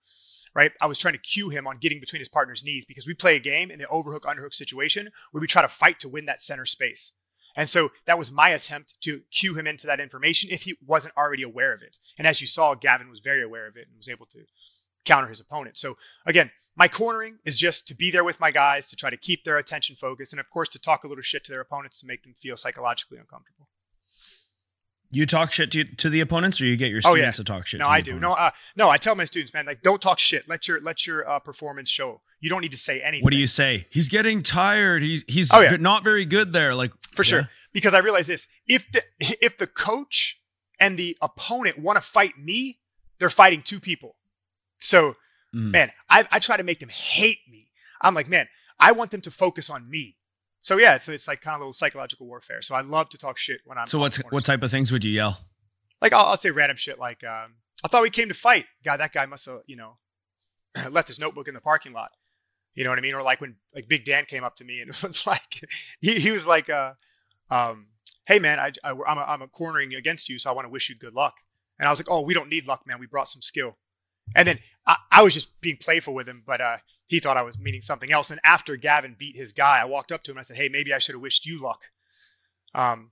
Right? 0.57 0.71
I 0.81 0.87
was 0.87 0.97
trying 0.97 1.13
to 1.13 1.19
cue 1.19 1.49
him 1.49 1.67
on 1.67 1.77
getting 1.77 1.99
between 1.99 2.19
his 2.19 2.29
partner's 2.29 2.63
knees 2.63 2.85
because 2.85 3.05
we 3.05 3.13
play 3.13 3.35
a 3.35 3.39
game 3.39 3.69
in 3.69 3.77
the 3.77 3.87
overhook 3.87 4.23
underhook 4.23 4.55
situation 4.55 5.07
where 5.29 5.39
we 5.39 5.45
try 5.45 5.61
to 5.61 5.67
fight 5.67 5.99
to 5.99 6.09
win 6.09 6.25
that 6.25 6.41
center 6.41 6.65
space. 6.65 7.13
And 7.55 7.69
so 7.69 7.91
that 8.05 8.17
was 8.17 8.31
my 8.31 8.49
attempt 8.49 8.95
to 9.01 9.21
cue 9.31 9.53
him 9.53 9.67
into 9.67 9.85
that 9.87 9.99
information 9.99 10.49
if 10.51 10.63
he 10.63 10.75
wasn't 10.83 11.15
already 11.15 11.43
aware 11.43 11.75
of 11.75 11.83
it. 11.83 11.95
And 12.17 12.25
as 12.25 12.41
you 12.41 12.47
saw, 12.47 12.73
Gavin 12.73 13.07
was 13.07 13.19
very 13.19 13.43
aware 13.43 13.67
of 13.67 13.77
it 13.77 13.87
and 13.87 13.97
was 13.97 14.09
able 14.09 14.25
to 14.27 14.43
counter 15.05 15.29
his 15.29 15.41
opponent. 15.41 15.77
So 15.77 15.95
again, 16.25 16.49
my 16.75 16.87
cornering 16.87 17.37
is 17.45 17.59
just 17.59 17.89
to 17.89 17.95
be 17.95 18.09
there 18.09 18.23
with 18.23 18.39
my 18.39 18.49
guys 18.49 18.87
to 18.87 18.95
try 18.95 19.11
to 19.11 19.17
keep 19.17 19.43
their 19.43 19.59
attention 19.59 19.95
focused 19.95 20.33
and 20.33 20.39
of 20.39 20.49
course 20.49 20.69
to 20.69 20.79
talk 20.79 21.03
a 21.03 21.07
little 21.07 21.21
shit 21.21 21.43
to 21.45 21.51
their 21.51 21.61
opponents 21.61 21.99
to 21.99 22.07
make 22.07 22.23
them 22.23 22.33
feel 22.33 22.57
psychologically 22.57 23.19
uncomfortable. 23.19 23.67
You 25.11 25.25
talk 25.25 25.51
shit 25.53 25.71
to, 25.71 25.83
to 25.85 26.09
the 26.09 26.19
opponents, 26.19 26.59
or 26.61 26.65
you 26.65 26.75
get 26.75 26.89
your 26.89 26.97
Oh, 27.05 27.13
students 27.13 27.37
yeah. 27.37 27.43
to 27.43 27.43
talk 27.45 27.65
shit? 27.67 27.79
No, 27.79 27.87
I 27.87 28.01
do. 28.01 28.19
No, 28.19 28.33
uh, 28.33 28.51
no, 28.75 28.89
I 28.89 28.97
tell 28.97 29.15
my 29.15 29.25
students, 29.25 29.53
man, 29.53 29.65
like 29.65 29.81
don't 29.81 30.01
talk 30.01 30.19
shit. 30.19 30.47
Let 30.49 30.67
your 30.67 30.81
let 30.81 31.07
your 31.07 31.27
uh, 31.29 31.39
performance 31.39 31.89
show. 31.89 32.19
You 32.41 32.49
don't 32.49 32.61
need 32.61 32.71
to 32.71 32.77
say 32.77 33.01
anything. 33.01 33.23
What 33.23 33.31
do 33.31 33.37
you 33.37 33.47
say? 33.47 33.87
He's 33.89 34.09
getting 34.09 34.43
tired. 34.43 35.01
He's 35.03 35.23
he's 35.27 35.53
Oh, 35.53 35.61
yeah. 35.61 35.77
not 35.77 36.03
very 36.03 36.25
good 36.25 36.51
there. 36.53 36.75
Like 36.75 36.91
for 37.13 37.23
sure 37.23 37.49
because 37.73 37.93
i 37.95 37.99
realize 37.99 38.27
this 38.27 38.47
if 38.67 38.85
the 38.91 39.01
if 39.19 39.57
the 39.57 39.65
coach 39.65 40.39
and 40.79 40.97
the 40.99 41.17
opponent 41.21 41.77
want 41.79 41.95
to 41.97 42.01
fight 42.01 42.37
me 42.37 42.77
they're 43.19 43.29
fighting 43.29 43.61
two 43.63 43.79
people 43.79 44.15
so 44.79 45.15
Mm. 45.55 45.71
man 45.71 45.91
I, 46.09 46.27
I 46.29 46.39
try 46.39 46.57
to 46.57 46.63
make 46.63 46.79
them 46.81 46.89
hate 46.89 47.39
me 47.49 47.69
i'm 48.01 48.13
like 48.13 48.27
man 48.27 48.47
i 48.79 48.91
want 48.91 49.11
them 49.11 49.21
to 49.21 49.31
focus 49.31 49.69
on 49.69 49.89
me 49.89 50.15
so 50.61 50.77
yeah 50.77 50.97
so 50.97 51.11
it's 51.11 51.27
like 51.27 51.41
kind 51.41 51.55
of 51.55 51.61
a 51.61 51.63
little 51.63 51.73
psychological 51.73 52.27
warfare. 52.27 52.61
So 52.61 52.75
i 52.75 52.81
love 52.81 53.09
to 53.09 53.17
talk 53.17 53.37
shit 53.37 53.61
when 53.65 53.77
i'm 53.77 53.85
So 53.87 53.99
what's 53.99 54.17
what 54.31 54.45
type 54.45 54.63
of 54.63 54.71
things 54.71 54.91
would 54.91 55.03
you 55.03 55.11
yell? 55.11 55.39
like 56.01 56.13
I'll, 56.13 56.25
I'll 56.27 56.37
say 56.37 56.51
random 56.51 56.77
shit 56.77 56.99
like 56.99 57.23
um, 57.23 57.55
i 57.83 57.87
thought 57.87 58.03
we 58.03 58.09
came 58.09 58.27
to 58.27 58.33
fight. 58.33 58.65
God 58.83 58.97
that 58.97 59.13
guy 59.13 59.25
must 59.25 59.45
have 59.45 59.61
you 59.65 59.75
know 59.75 59.97
left 60.91 61.07
his 61.07 61.19
notebook 61.19 61.47
in 61.47 61.53
the 61.53 61.61
parking 61.61 61.93
lot. 61.93 62.11
You 62.75 62.83
know 62.83 62.91
what 62.91 62.99
i 62.99 63.01
mean? 63.01 63.15
Or 63.15 63.23
like 63.23 63.41
when 63.41 63.55
like 63.73 63.87
big 63.87 64.05
dan 64.05 64.25
came 64.25 64.43
up 64.43 64.55
to 64.57 64.65
me 64.65 64.81
and 64.81 64.89
it 64.89 65.03
was 65.03 65.25
like 65.25 65.63
he, 66.01 66.19
he 66.19 66.31
was 66.31 66.45
like 66.45 66.69
uh 66.69 66.93
um 67.49 67.87
hey 68.25 68.39
man 68.39 68.59
I, 68.59 68.71
I 68.83 68.91
I'm, 68.91 69.17
a, 69.17 69.21
I'm 69.21 69.41
a 69.41 69.47
cornering 69.47 69.93
against 69.95 70.27
you 70.29 70.37
so 70.37 70.49
i 70.49 70.53
want 70.53 70.65
to 70.65 70.69
wish 70.69 70.89
you 70.89 70.95
good 70.95 71.13
luck. 71.13 71.35
And 71.79 71.87
i 71.87 71.91
was 71.91 71.99
like 71.99 72.09
oh 72.09 72.21
we 72.21 72.33
don't 72.33 72.49
need 72.49 72.67
luck 72.67 72.81
man. 72.85 72.99
We 72.99 73.07
brought 73.07 73.29
some 73.29 73.41
skill 73.41 73.77
and 74.35 74.47
then 74.47 74.59
I, 74.85 74.97
I 75.11 75.23
was 75.23 75.33
just 75.33 75.59
being 75.61 75.77
playful 75.77 76.13
with 76.13 76.27
him 76.27 76.43
but 76.45 76.61
uh 76.61 76.77
he 77.07 77.19
thought 77.19 77.37
i 77.37 77.43
was 77.43 77.57
meaning 77.57 77.81
something 77.81 78.11
else 78.11 78.31
and 78.31 78.39
after 78.43 78.75
gavin 78.75 79.15
beat 79.17 79.35
his 79.35 79.53
guy 79.53 79.79
i 79.79 79.85
walked 79.85 80.11
up 80.11 80.23
to 80.23 80.31
him 80.31 80.37
and 80.37 80.41
i 80.41 80.43
said 80.43 80.57
hey 80.57 80.69
maybe 80.69 80.93
i 80.93 80.99
should 80.99 81.15
have 81.15 81.21
wished 81.21 81.45
you 81.45 81.61
luck 81.61 81.81
um 82.75 83.11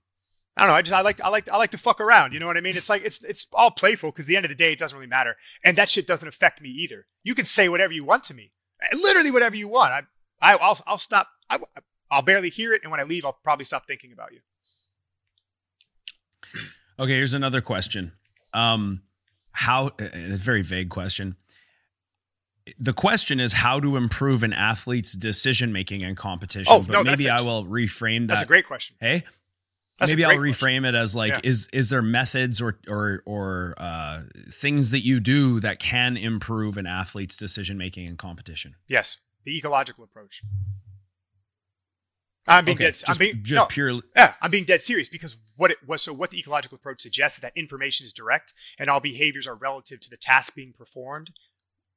I 0.56 0.62
don't 0.62 0.70
know. 0.70 0.76
I 0.76 0.82
just 0.82 0.94
I 0.94 1.02
like 1.02 1.20
I 1.20 1.28
like 1.28 1.50
I 1.50 1.58
like 1.58 1.72
to 1.72 1.78
fuck 1.78 2.00
around. 2.00 2.32
You 2.32 2.40
know 2.40 2.46
what 2.46 2.56
I 2.56 2.62
mean? 2.62 2.76
It's 2.76 2.88
like 2.88 3.04
it's 3.04 3.22
it's 3.22 3.46
all 3.52 3.70
playful 3.70 4.10
because 4.10 4.24
the 4.24 4.36
end 4.36 4.46
of 4.46 4.48
the 4.48 4.54
day, 4.54 4.72
it 4.72 4.78
doesn't 4.78 4.96
really 4.96 5.08
matter, 5.08 5.36
and 5.62 5.76
that 5.76 5.90
shit 5.90 6.06
doesn't 6.06 6.26
affect 6.26 6.62
me 6.62 6.70
either. 6.70 7.06
You 7.24 7.34
can 7.34 7.44
say 7.44 7.68
whatever 7.68 7.92
you 7.92 8.04
want 8.04 8.24
to 8.24 8.34
me, 8.34 8.52
literally 8.94 9.30
whatever 9.30 9.54
you 9.54 9.68
want. 9.68 9.92
I, 9.92 10.54
I 10.54 10.56
I'll 10.56 10.78
I'll 10.86 10.98
stop. 10.98 11.28
I, 11.50 11.58
I'll 12.10 12.22
barely 12.22 12.48
hear 12.48 12.72
it, 12.72 12.82
and 12.84 12.90
when 12.90 13.00
I 13.00 13.02
leave, 13.02 13.26
I'll 13.26 13.38
probably 13.44 13.66
stop 13.66 13.86
thinking 13.86 14.12
about 14.12 14.32
you. 14.32 14.40
Okay, 16.98 17.16
here's 17.16 17.34
another 17.34 17.60
question. 17.60 18.12
Um, 18.54 19.02
how? 19.56 19.90
It's 19.98 20.40
a 20.40 20.42
very 20.44 20.62
vague 20.62 20.90
question. 20.90 21.36
The 22.78 22.92
question 22.92 23.38
is 23.40 23.52
how 23.52 23.78
to 23.80 23.96
improve 23.96 24.42
an 24.42 24.52
athlete's 24.52 25.12
decision 25.12 25.72
making 25.72 26.00
in 26.00 26.14
competition. 26.16 26.66
Oh, 26.72 26.80
but 26.82 26.92
no, 26.92 27.04
maybe 27.04 27.30
I 27.30 27.40
will 27.40 27.64
reframe 27.64 28.22
that. 28.22 28.34
That's 28.34 28.42
a 28.42 28.46
great 28.46 28.66
question. 28.66 28.96
hey, 29.00 29.22
That's 30.00 30.10
maybe 30.10 30.24
I'll 30.24 30.36
reframe 30.36 30.84
it 30.86 30.94
as 30.96 31.14
like 31.14 31.30
Yeah. 31.32 31.40
is 31.44 31.68
is 31.72 31.90
there 31.90 32.02
methods 32.02 32.60
or 32.60 32.78
or 32.88 33.22
or 33.24 33.74
uh, 33.78 34.22
things 34.50 34.90
that 34.90 35.00
you 35.04 35.20
do 35.20 35.60
that 35.60 35.78
can 35.78 36.16
improve 36.16 36.76
an 36.76 36.86
athlete's 36.86 37.36
decision 37.36 37.78
making 37.78 38.06
in 38.06 38.16
competition? 38.16 38.74
Yes, 38.88 39.18
the 39.44 39.56
ecological 39.56 40.02
approach. 40.04 40.42
I'm 42.46 42.64
being 42.64 42.76
okay, 42.76 42.84
dead. 42.84 42.94
just, 42.94 43.10
I'm 43.10 43.16
being 43.16 43.42
just 43.42 43.54
no, 43.54 43.66
purely. 43.66 44.02
Yeah, 44.14 44.32
I'm 44.40 44.50
being 44.50 44.64
dead 44.64 44.80
serious 44.80 45.08
because 45.08 45.36
what 45.56 45.70
it 45.70 45.78
was 45.86 46.02
so 46.02 46.12
what 46.12 46.30
the 46.30 46.38
ecological 46.38 46.76
approach 46.76 47.02
suggests 47.02 47.38
is 47.38 47.42
that 47.42 47.52
information 47.56 48.06
is 48.06 48.12
direct 48.12 48.52
and 48.78 48.88
all 48.88 49.00
behaviors 49.00 49.46
are 49.46 49.56
relative 49.56 50.00
to 50.00 50.10
the 50.10 50.16
task 50.16 50.54
being 50.54 50.72
performed 50.72 51.30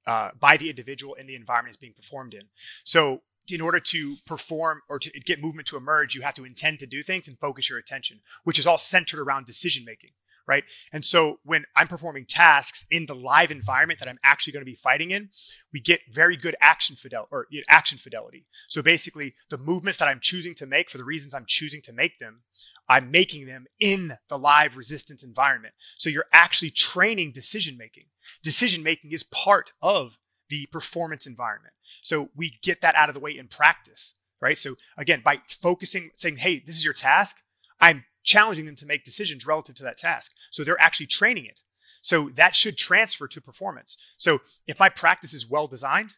uh, 0.08 0.32
by 0.40 0.58
the 0.58 0.70
individual 0.70 1.16
and 1.20 1.30
the 1.30 1.36
environment 1.36 1.76
is 1.76 1.78
being 1.78 1.94
performed 1.94 2.34
in. 2.34 2.44
So 2.84 3.22
in 3.52 3.62
order 3.62 3.80
to 3.80 4.16
perform 4.26 4.82
or 4.90 5.00
to 5.00 5.10
get 5.12 5.42
movement 5.42 5.68
to 5.68 5.78
emerge, 5.78 6.16
you 6.16 6.22
have 6.22 6.36
to 6.36 6.46
intend 6.46 6.80
to 6.80 6.88
do 6.88 7.04
things 7.04 7.28
and 7.28 7.38
focus 7.40 7.70
your 7.70 7.80
attention, 7.80 8.20
which 8.44 8.60
is 8.60 8.68
all 8.68 8.78
centered 8.78 9.20
around 9.20 9.46
decision 9.46 9.86
making 9.86 10.12
right? 10.50 10.64
And 10.92 11.06
so 11.06 11.40
when 11.44 11.64
I'm 11.76 11.88
performing 11.88 12.26
tasks 12.26 12.88
in 12.90 13.06
the 13.06 13.14
live 13.14 13.52
environment 13.52 14.00
that 14.00 14.10
I'm 14.10 14.18
actually 14.24 14.54
going 14.54 14.66
to 14.66 14.72
be 14.72 14.76
fighting 14.76 15.12
in, 15.12 15.30
we 15.72 15.80
get 15.80 16.02
very 16.12 16.38
good 16.38 16.56
action 16.60 16.98
or 17.30 17.46
action 17.70 18.00
fidelity. 18.00 18.48
So 18.68 18.82
basically, 18.82 19.36
the 19.52 19.60
movements 19.60 20.00
that 20.00 20.08
I'm 20.08 20.20
choosing 20.20 20.56
to 20.56 20.66
make 20.66 20.90
for 20.90 20.98
the 20.98 21.04
reasons 21.04 21.36
I'm 21.36 21.46
choosing 21.48 21.84
to 21.84 21.94
make 21.94 22.18
them, 22.18 22.42
I'm 22.90 23.12
making 23.12 23.46
them 23.46 23.68
in 23.80 24.18
the 24.28 24.40
live 24.40 24.76
resistance 24.76 25.24
environment. 25.24 25.76
So 25.98 26.10
you're 26.10 26.26
actually 26.34 26.72
training 26.72 27.32
decision 27.32 27.78
making. 27.78 28.06
Decision 28.42 28.82
making 28.82 29.12
is 29.12 29.24
part 29.24 29.72
of 29.84 30.18
the 30.50 30.66
performance 30.72 31.28
environment. 31.28 31.76
So 32.02 32.30
we 32.36 32.58
get 32.64 32.82
that 32.82 32.96
out 32.96 33.10
of 33.10 33.14
the 33.14 33.22
way 33.22 33.38
in 33.38 33.48
practice, 33.48 34.16
right? 34.42 34.58
So 34.58 34.78
again, 34.98 35.22
by 35.24 35.40
focusing, 35.62 36.10
saying, 36.16 36.38
"Hey, 36.38 36.58
this 36.58 36.76
is 36.76 36.84
your 36.84 36.96
task," 36.96 37.40
I'm 37.80 38.04
challenging 38.24 38.66
them 38.66 38.76
to 38.78 38.86
make 38.86 39.04
decisions 39.04 39.46
relative 39.46 39.76
to 39.76 39.84
that 39.84 39.98
task. 39.98 40.34
So 40.52 40.64
they're 40.64 40.80
actually 40.80 41.08
training 41.08 41.46
it. 41.46 41.60
So 42.02 42.30
that 42.36 42.56
should 42.56 42.78
transfer 42.78 43.28
to 43.28 43.42
performance. 43.42 43.98
So 44.18 44.40
if 44.68 44.80
my 44.80 44.90
practice 44.90 45.34
is 45.34 45.50
well 45.50 45.68
designed, 45.68 46.16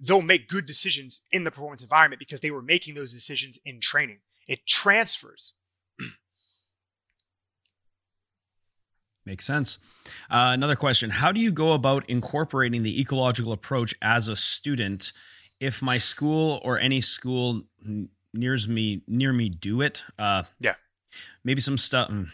they'll 0.00 0.22
make 0.22 0.48
good 0.48 0.66
decisions 0.66 1.20
in 1.32 1.44
the 1.44 1.50
performance 1.50 1.82
environment 1.82 2.18
because 2.20 2.40
they 2.40 2.50
were 2.50 2.62
making 2.62 2.94
those 2.94 3.12
decisions 3.12 3.58
in 3.64 3.80
training. 3.80 4.18
It 4.46 4.66
transfers. 4.66 5.54
Makes 9.26 9.46
sense. 9.46 9.78
Uh, 10.30 10.50
another 10.52 10.76
question 10.76 11.10
How 11.10 11.32
do 11.32 11.40
you 11.40 11.50
go 11.50 11.72
about 11.72 12.08
incorporating 12.08 12.82
the 12.82 13.00
ecological 13.00 13.52
approach 13.52 13.94
as 14.02 14.28
a 14.28 14.36
student 14.36 15.12
if 15.60 15.82
my 15.82 15.98
school 15.98 16.60
or 16.62 16.78
any 16.78 17.00
school 17.00 17.62
nears 18.34 18.68
me 18.68 19.02
near 19.08 19.32
me 19.32 19.48
do 19.48 19.80
it? 19.80 20.04
Uh, 20.18 20.42
yeah 20.60 20.74
maybe 21.44 21.60
some 21.60 21.78
stuff. 21.78 22.10
Mm, 22.10 22.28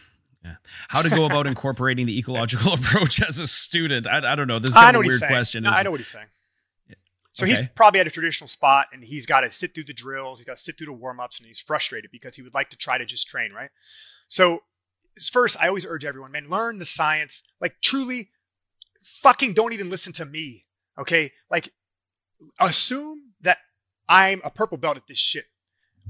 yeah. 0.44 0.55
How 0.89 1.02
to 1.02 1.11
go 1.11 1.27
about 1.27 1.47
incorporating 1.48 2.07
the 2.07 2.19
ecological 2.19 2.73
approach 2.74 3.23
as 3.23 3.39
a 3.39 3.47
student? 3.47 4.07
I, 4.07 4.32
I 4.32 4.36
don't 4.36 4.48
know. 4.48 4.59
This 4.59 4.70
is 4.70 4.77
kind 4.77 4.97
of 4.97 5.02
a 5.02 5.07
weird 5.07 5.23
question. 5.23 5.65
No, 5.65 5.70
I 5.70 5.82
know 5.82 5.90
what 5.90 6.01
he's 6.01 6.09
saying. 6.09 6.27
So 7.32 7.44
okay. 7.44 7.55
he's 7.55 7.69
probably 7.74 8.01
at 8.01 8.07
a 8.07 8.11
traditional 8.11 8.48
spot 8.48 8.89
and 8.93 9.05
he's 9.05 9.27
got 9.27 9.40
to 9.40 9.51
sit 9.51 9.74
through 9.74 9.85
the 9.85 9.93
drills, 9.93 10.39
he's 10.39 10.47
got 10.47 10.57
to 10.57 10.62
sit 10.62 10.77
through 10.77 10.86
the 10.86 10.93
warm 10.93 11.20
ups, 11.20 11.39
and 11.39 11.47
he's 11.47 11.61
frustrated 11.61 12.11
because 12.11 12.35
he 12.35 12.43
would 12.43 12.55
like 12.55 12.70
to 12.70 12.77
try 12.77 12.98
to 12.98 13.05
just 13.05 13.28
train, 13.28 13.52
right? 13.52 13.70
So, 14.28 14.62
first, 15.32 15.61
I 15.61 15.69
always 15.69 15.86
urge 15.86 16.05
everyone, 16.05 16.32
man, 16.32 16.48
learn 16.48 16.78
the 16.78 16.85
science. 16.85 17.44
Like, 17.61 17.77
truly, 17.81 18.31
fucking 19.23 19.55
don't 19.55 19.73
even 19.73 19.90
listen 19.90 20.12
to 20.15 20.24
me, 20.24 20.66
okay? 20.98 21.31
Like, 21.51 21.70
assume 22.59 23.32
that 23.43 23.59
I'm 24.09 24.40
a 24.44 24.51
purple 24.51 24.78
belt 24.78 24.97
at 24.97 25.07
this 25.07 25.19
shit. 25.19 25.44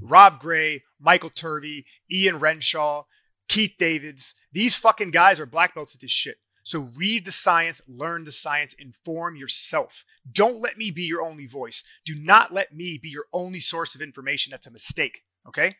Rob 0.00 0.40
Gray, 0.40 0.82
Michael 0.98 1.30
Turvey, 1.30 1.86
Ian 2.10 2.40
Renshaw, 2.40 3.04
Keith 3.48 3.74
Davids. 3.78 4.34
These 4.52 4.76
fucking 4.76 5.10
guys 5.10 5.40
are 5.40 5.46
black 5.46 5.74
belts 5.74 5.94
at 5.94 6.00
this 6.00 6.10
shit. 6.10 6.38
So 6.62 6.88
read 6.96 7.24
the 7.24 7.32
science, 7.32 7.80
learn 7.88 8.24
the 8.24 8.30
science, 8.30 8.74
inform 8.74 9.36
yourself. 9.36 10.04
Don't 10.30 10.60
let 10.60 10.76
me 10.76 10.90
be 10.90 11.04
your 11.04 11.22
only 11.22 11.46
voice. 11.46 11.84
Do 12.04 12.14
not 12.14 12.52
let 12.52 12.72
me 12.72 12.98
be 12.98 13.08
your 13.08 13.24
only 13.32 13.60
source 13.60 13.94
of 13.94 14.02
information. 14.02 14.50
That's 14.50 14.66
a 14.66 14.70
mistake. 14.70 15.22
Okay? 15.48 15.74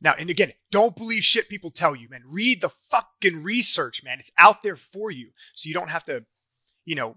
Now, 0.00 0.14
and 0.18 0.30
again, 0.30 0.52
don't 0.70 0.94
believe 0.94 1.24
shit 1.24 1.48
people 1.48 1.70
tell 1.70 1.96
you, 1.96 2.08
man. 2.08 2.22
Read 2.28 2.60
the 2.60 2.70
fucking 2.90 3.42
research, 3.42 4.04
man. 4.04 4.20
It's 4.20 4.30
out 4.38 4.62
there 4.62 4.76
for 4.76 5.10
you. 5.10 5.30
So 5.54 5.68
you 5.68 5.74
don't 5.74 5.90
have 5.90 6.04
to, 6.04 6.24
you 6.84 6.94
know, 6.94 7.16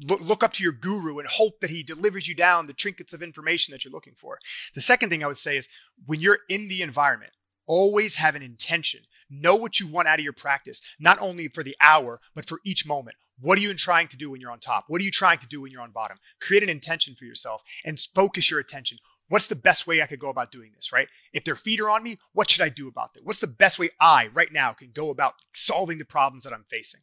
look, 0.00 0.20
look 0.20 0.42
up 0.42 0.52
to 0.54 0.62
your 0.62 0.72
guru 0.72 1.18
and 1.18 1.28
hope 1.28 1.60
that 1.60 1.70
he 1.70 1.82
delivers 1.82 2.26
you 2.26 2.34
down 2.34 2.66
the 2.66 2.72
trinkets 2.72 3.12
of 3.12 3.22
information 3.22 3.72
that 3.72 3.84
you're 3.84 3.92
looking 3.92 4.14
for. 4.16 4.38
The 4.74 4.80
second 4.80 5.10
thing 5.10 5.22
I 5.22 5.26
would 5.26 5.36
say 5.36 5.56
is 5.56 5.68
when 6.06 6.20
you're 6.20 6.38
in 6.48 6.68
the 6.68 6.82
environment, 6.82 7.32
always 7.66 8.14
have 8.16 8.36
an 8.36 8.42
intention. 8.42 9.00
Know 9.28 9.56
what 9.56 9.80
you 9.80 9.88
want 9.88 10.08
out 10.08 10.18
of 10.18 10.24
your 10.24 10.32
practice, 10.32 10.82
not 11.00 11.20
only 11.20 11.48
for 11.48 11.64
the 11.64 11.76
hour, 11.80 12.20
but 12.34 12.46
for 12.46 12.60
each 12.64 12.86
moment. 12.86 13.16
What 13.40 13.58
are 13.58 13.62
you 13.62 13.74
trying 13.74 14.08
to 14.08 14.16
do 14.16 14.30
when 14.30 14.40
you're 14.40 14.52
on 14.52 14.60
top? 14.60 14.84
What 14.88 15.00
are 15.00 15.04
you 15.04 15.10
trying 15.10 15.38
to 15.40 15.46
do 15.46 15.60
when 15.60 15.72
you're 15.72 15.82
on 15.82 15.90
bottom? 15.90 16.16
Create 16.40 16.62
an 16.62 16.68
intention 16.68 17.14
for 17.16 17.24
yourself 17.24 17.62
and 17.84 18.00
focus 18.14 18.50
your 18.50 18.60
attention. 18.60 18.98
What's 19.28 19.48
the 19.48 19.56
best 19.56 19.86
way 19.86 20.00
I 20.00 20.06
could 20.06 20.20
go 20.20 20.30
about 20.30 20.52
doing 20.52 20.70
this, 20.74 20.92
right? 20.92 21.08
If 21.32 21.44
their 21.44 21.56
feet 21.56 21.80
are 21.80 21.90
on 21.90 22.02
me, 22.02 22.16
what 22.32 22.48
should 22.48 22.62
I 22.62 22.68
do 22.68 22.86
about 22.88 23.14
that? 23.14 23.24
What's 23.24 23.40
the 23.40 23.48
best 23.48 23.78
way 23.78 23.90
I, 24.00 24.28
right 24.28 24.52
now, 24.52 24.72
can 24.72 24.92
go 24.92 25.10
about 25.10 25.34
solving 25.52 25.98
the 25.98 26.04
problems 26.04 26.44
that 26.44 26.52
I'm 26.52 26.64
facing? 26.70 27.00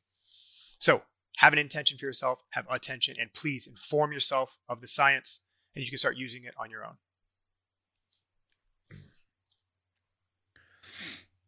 So 0.79 1.01
have 1.43 1.51
an 1.51 1.59
intention 1.59 1.97
for 1.97 2.05
yourself, 2.05 2.41
have 2.51 2.65
attention, 2.69 3.17
and 3.19 3.31
please 3.33 3.67
inform 3.67 4.13
yourself 4.13 4.57
of 4.69 4.79
the 4.79 4.87
science, 4.87 5.41
and 5.75 5.83
you 5.83 5.91
can 5.91 5.97
start 5.97 6.15
using 6.15 6.45
it 6.45 6.53
on 6.57 6.71
your 6.71 6.85
own. 6.85 6.93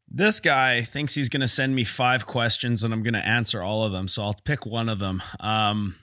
This 0.10 0.42
guy 0.42 0.82
thinks 0.82 1.16
he's 1.16 1.30
going 1.30 1.40
to 1.40 1.48
send 1.48 1.74
me 1.76 1.86
five 1.86 2.26
questions 2.26 2.84
and 2.84 2.94
I'm 2.94 3.04
going 3.04 3.14
to 3.14 3.26
answer 3.26 3.62
all 3.62 3.86
of 3.86 3.94
them. 3.94 4.10
So 4.10 4.24
I'll 4.24 4.34
pick 4.34 4.66
one 4.66 4.90
of 4.90 5.00
them. 5.00 5.24
Um, 5.40 5.96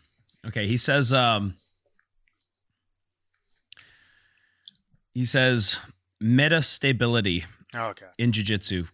okay. 0.47 0.67
He 0.67 0.79
says, 0.79 1.13
um, 1.13 1.55
he 5.13 5.27
says 5.27 5.79
metastability 6.23 7.45
oh, 7.75 7.89
okay. 7.89 8.07
in 8.19 8.33
jiu-jitsu. 8.33 8.87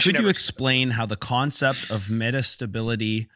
Could 0.00 0.18
you 0.18 0.28
explain 0.28 0.90
how 0.90 1.06
the 1.06 1.16
concept 1.16 1.90
of 1.90 2.06
metastability 2.06 3.26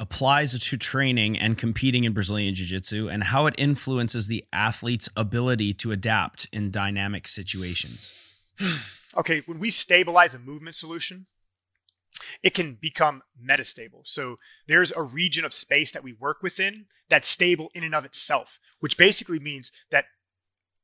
applies 0.00 0.58
to 0.58 0.76
training 0.76 1.38
and 1.38 1.56
competing 1.56 2.04
in 2.04 2.12
Brazilian 2.12 2.54
Jiu 2.54 2.66
Jitsu 2.66 3.08
and 3.08 3.22
how 3.22 3.46
it 3.46 3.54
influences 3.58 4.26
the 4.26 4.44
athlete's 4.52 5.08
ability 5.16 5.72
to 5.74 5.92
adapt 5.92 6.48
in 6.52 6.70
dynamic 6.70 7.28
situations. 7.28 8.14
okay, 9.16 9.42
when 9.46 9.58
we 9.58 9.70
stabilize 9.70 10.34
a 10.34 10.38
movement 10.38 10.74
solution, 10.74 11.26
it 12.42 12.54
can 12.54 12.74
become 12.74 13.22
metastable. 13.42 14.00
So 14.04 14.38
there's 14.66 14.92
a 14.92 15.02
region 15.02 15.44
of 15.44 15.52
space 15.52 15.92
that 15.92 16.04
we 16.04 16.12
work 16.12 16.42
within 16.42 16.86
that's 17.08 17.28
stable 17.28 17.70
in 17.74 17.84
and 17.84 17.94
of 17.94 18.04
itself, 18.04 18.58
which 18.80 18.96
basically 18.96 19.38
means 19.38 19.72
that 19.90 20.06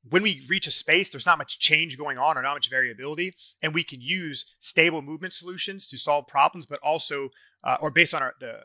when 0.09 0.23
we 0.23 0.43
reach 0.49 0.67
a 0.67 0.71
space, 0.71 1.11
there's 1.11 1.27
not 1.27 1.39
much 1.39 1.59
change 1.59 1.99
going 1.99 2.17
on 2.17 2.39
or 2.39 2.43
not 2.43 2.55
much 2.55 2.71
variability, 2.71 3.35
and 3.63 3.75
we 3.75 3.85
can 3.85 4.01
use 4.01 4.57
stable 4.59 5.03
movement 5.03 5.33
solutions 5.33 5.89
to 5.89 5.99
solve 5.99 6.27
problems, 6.27 6.67
but 6.67 6.81
also, 6.81 7.29
uh, 7.63 7.77
or 7.81 7.91
based 7.91 8.15
on 8.15 8.23
our, 8.23 8.35
the 8.41 8.63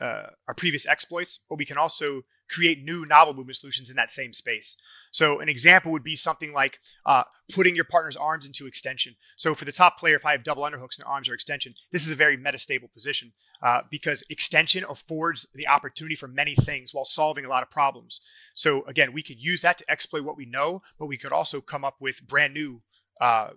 uh, 0.00 0.26
our 0.48 0.54
previous 0.54 0.86
exploits, 0.86 1.40
but 1.48 1.58
we 1.58 1.66
can 1.66 1.78
also 1.78 2.22
create 2.48 2.82
new 2.82 3.06
novel 3.06 3.32
movement 3.32 3.56
solutions 3.56 3.90
in 3.90 3.96
that 3.96 4.10
same 4.10 4.32
space. 4.32 4.76
So 5.12 5.40
an 5.40 5.48
example 5.48 5.92
would 5.92 6.02
be 6.02 6.16
something 6.16 6.52
like 6.52 6.78
uh, 7.06 7.22
putting 7.52 7.76
your 7.76 7.84
partner's 7.84 8.16
arms 8.16 8.46
into 8.46 8.66
extension. 8.66 9.14
So 9.36 9.54
for 9.54 9.64
the 9.64 9.72
top 9.72 9.98
player, 9.98 10.16
if 10.16 10.26
I 10.26 10.32
have 10.32 10.42
double 10.42 10.64
underhooks 10.64 10.98
and 10.98 11.06
arms 11.06 11.28
are 11.28 11.34
extension, 11.34 11.74
this 11.92 12.06
is 12.06 12.12
a 12.12 12.16
very 12.16 12.36
metastable 12.36 12.92
position 12.92 13.32
uh, 13.62 13.82
because 13.90 14.24
extension 14.30 14.84
affords 14.88 15.46
the 15.54 15.68
opportunity 15.68 16.16
for 16.16 16.28
many 16.28 16.54
things 16.56 16.92
while 16.92 17.04
solving 17.04 17.44
a 17.44 17.48
lot 17.48 17.62
of 17.62 17.70
problems. 17.70 18.20
So 18.54 18.84
again, 18.84 19.12
we 19.12 19.22
could 19.22 19.40
use 19.40 19.62
that 19.62 19.78
to 19.78 19.90
exploit 19.90 20.24
what 20.24 20.36
we 20.36 20.46
know, 20.46 20.82
but 20.98 21.06
we 21.06 21.18
could 21.18 21.32
also 21.32 21.60
come 21.60 21.84
up 21.84 21.96
with 22.00 22.26
brand 22.26 22.54
new 22.54 22.80
uh, 23.20 23.50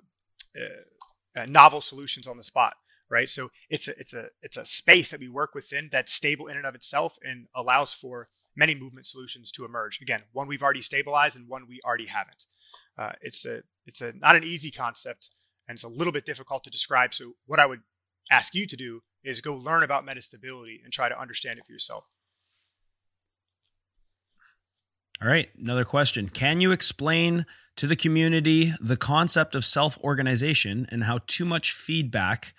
uh, 0.56 1.40
uh 1.40 1.46
novel 1.48 1.82
solutions 1.82 2.28
on 2.28 2.38
the 2.38 2.44
spot 2.44 2.76
right? 3.14 3.30
So 3.30 3.52
it's 3.70 3.88
a 3.88 4.00
it's 4.00 4.14
a 4.14 4.26
it's 4.42 4.58
a 4.58 4.66
space 4.66 5.12
that 5.12 5.20
we 5.20 5.30
work 5.30 5.54
within 5.54 5.88
that's 5.92 6.12
stable 6.12 6.48
in 6.48 6.58
and 6.58 6.66
of 6.66 6.74
itself 6.74 7.16
and 7.22 7.48
allows 7.56 7.94
for 7.94 8.28
many 8.56 8.74
movement 8.74 9.06
solutions 9.06 9.52
to 9.52 9.66
emerge. 9.66 10.00
Again, 10.02 10.22
one 10.32 10.48
we've 10.48 10.64
already 10.64 10.82
stabilized 10.82 11.38
and 11.38 11.48
one 11.48 11.68
we 11.70 11.80
already 11.86 12.08
haven't. 12.08 12.44
Uh, 12.98 13.12
it's 13.22 13.46
a 13.46 13.62
it's 13.86 14.02
a 14.02 14.14
not 14.14 14.36
an 14.36 14.44
easy 14.44 14.72
concept 14.72 15.30
and 15.68 15.76
it's 15.76 15.84
a 15.84 15.88
little 15.88 16.12
bit 16.12 16.26
difficult 16.26 16.64
to 16.64 16.72
describe. 16.72 17.14
So 17.14 17.34
what 17.46 17.60
I 17.60 17.68
would 17.68 17.82
ask 18.32 18.56
you 18.56 18.66
to 18.68 18.76
do 18.76 19.02
is 19.24 19.42
go 19.42 19.56
learn 19.56 19.84
about 19.84 20.06
metastability 20.06 20.84
and 20.84 20.92
try 20.92 21.08
to 21.08 21.20
understand 21.20 21.60
it 21.60 21.66
for 21.66 21.72
yourself. 21.72 22.04
All 25.22 25.30
right, 25.30 25.50
another 25.58 25.86
question. 25.86 26.28
Can 26.28 26.60
you 26.60 26.72
explain 26.72 27.46
to 27.76 27.88
the 27.88 27.96
community 27.96 28.74
the 28.82 28.98
concept 28.98 29.56
of 29.56 29.64
self 29.64 29.98
organization 30.00 30.88
and 30.90 31.04
how 31.04 31.20
too 31.28 31.46
much 31.46 31.72
feedback 31.72 32.54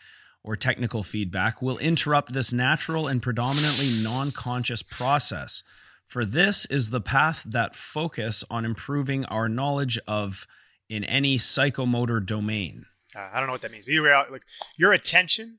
or 0.44 0.54
technical 0.54 1.02
feedback 1.02 1.62
will 1.62 1.78
interrupt 1.78 2.32
this 2.32 2.52
natural 2.52 3.08
and 3.08 3.22
predominantly 3.22 4.02
non 4.02 4.30
conscious 4.30 4.82
process. 4.82 5.62
For 6.06 6.24
this 6.24 6.66
is 6.66 6.90
the 6.90 7.00
path 7.00 7.42
that 7.44 7.74
focus 7.74 8.44
on 8.50 8.66
improving 8.66 9.24
our 9.24 9.48
knowledge 9.48 9.98
of 10.06 10.46
in 10.88 11.02
any 11.04 11.38
psychomotor 11.38 12.24
domain. 12.24 12.84
Uh, 13.16 13.28
I 13.32 13.38
don't 13.38 13.46
know 13.46 13.52
what 13.52 13.62
that 13.62 13.72
means. 13.72 13.88
Like 13.88 14.42
your 14.76 14.92
attention 14.92 15.58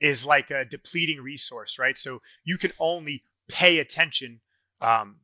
is 0.00 0.24
like 0.24 0.50
a 0.50 0.64
depleting 0.64 1.20
resource, 1.20 1.78
right? 1.78 1.96
So 1.96 2.22
you 2.42 2.56
can 2.56 2.72
only 2.78 3.22
pay 3.48 3.78
attention 3.78 4.40
um, 4.80 5.16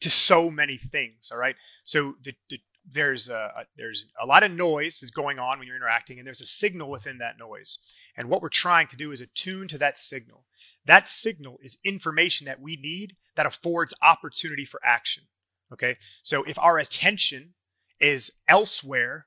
to 0.00 0.10
so 0.10 0.50
many 0.50 0.78
things. 0.78 1.30
All 1.30 1.38
right. 1.38 1.56
So 1.84 2.16
the, 2.24 2.34
the, 2.48 2.58
there's 2.90 3.28
a, 3.28 3.52
a, 3.58 3.64
there's 3.76 4.06
a 4.20 4.26
lot 4.26 4.42
of 4.42 4.50
noise 4.50 5.02
is 5.02 5.10
going 5.10 5.38
on 5.38 5.58
when 5.58 5.66
you're 5.66 5.76
interacting, 5.76 6.18
and 6.18 6.26
there's 6.26 6.40
a 6.40 6.46
signal 6.46 6.90
within 6.90 7.18
that 7.18 7.38
noise. 7.38 7.78
And 8.16 8.28
what 8.28 8.42
we're 8.42 8.48
trying 8.48 8.88
to 8.88 8.96
do 8.96 9.12
is 9.12 9.20
attune 9.20 9.68
to 9.68 9.78
that 9.78 9.96
signal. 9.96 10.44
That 10.86 11.08
signal 11.08 11.58
is 11.62 11.78
information 11.84 12.46
that 12.46 12.60
we 12.60 12.76
need 12.76 13.16
that 13.34 13.46
affords 13.46 13.94
opportunity 14.00 14.64
for 14.64 14.80
action. 14.84 15.24
Okay. 15.72 15.96
So 16.22 16.44
if 16.44 16.58
our 16.58 16.78
attention 16.78 17.54
is 18.00 18.32
elsewhere, 18.48 19.26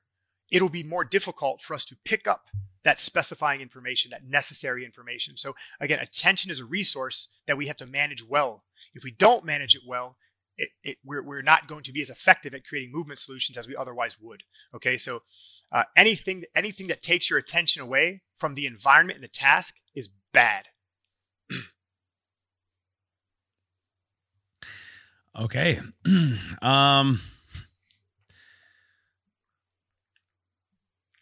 it'll 0.50 0.68
be 0.68 0.82
more 0.82 1.04
difficult 1.04 1.62
for 1.62 1.74
us 1.74 1.84
to 1.86 1.96
pick 2.04 2.26
up 2.26 2.48
that 2.82 2.98
specifying 2.98 3.60
information, 3.60 4.12
that 4.12 4.24
necessary 4.24 4.84
information. 4.84 5.36
So 5.36 5.54
again, 5.80 5.98
attention 6.00 6.50
is 6.50 6.60
a 6.60 6.64
resource 6.64 7.28
that 7.46 7.58
we 7.58 7.66
have 7.66 7.76
to 7.78 7.86
manage 7.86 8.24
well. 8.26 8.64
If 8.94 9.04
we 9.04 9.10
don't 9.10 9.44
manage 9.44 9.76
it 9.76 9.82
well, 9.86 10.16
it, 10.60 10.68
it, 10.84 10.98
we're, 11.04 11.22
we're 11.22 11.42
not 11.42 11.66
going 11.66 11.82
to 11.84 11.92
be 11.92 12.02
as 12.02 12.10
effective 12.10 12.54
at 12.54 12.66
creating 12.66 12.92
movement 12.92 13.18
solutions 13.18 13.56
as 13.56 13.66
we 13.66 13.74
otherwise 13.74 14.20
would. 14.20 14.42
Okay, 14.74 14.98
so 14.98 15.22
uh, 15.72 15.84
anything 15.96 16.44
anything 16.54 16.88
that 16.88 17.00
takes 17.02 17.30
your 17.30 17.38
attention 17.38 17.82
away 17.82 18.20
from 18.36 18.54
the 18.54 18.66
environment 18.66 19.16
and 19.16 19.24
the 19.24 19.28
task 19.28 19.76
is 19.94 20.10
bad. 20.32 20.66
okay. 25.38 25.80
um 26.62 27.20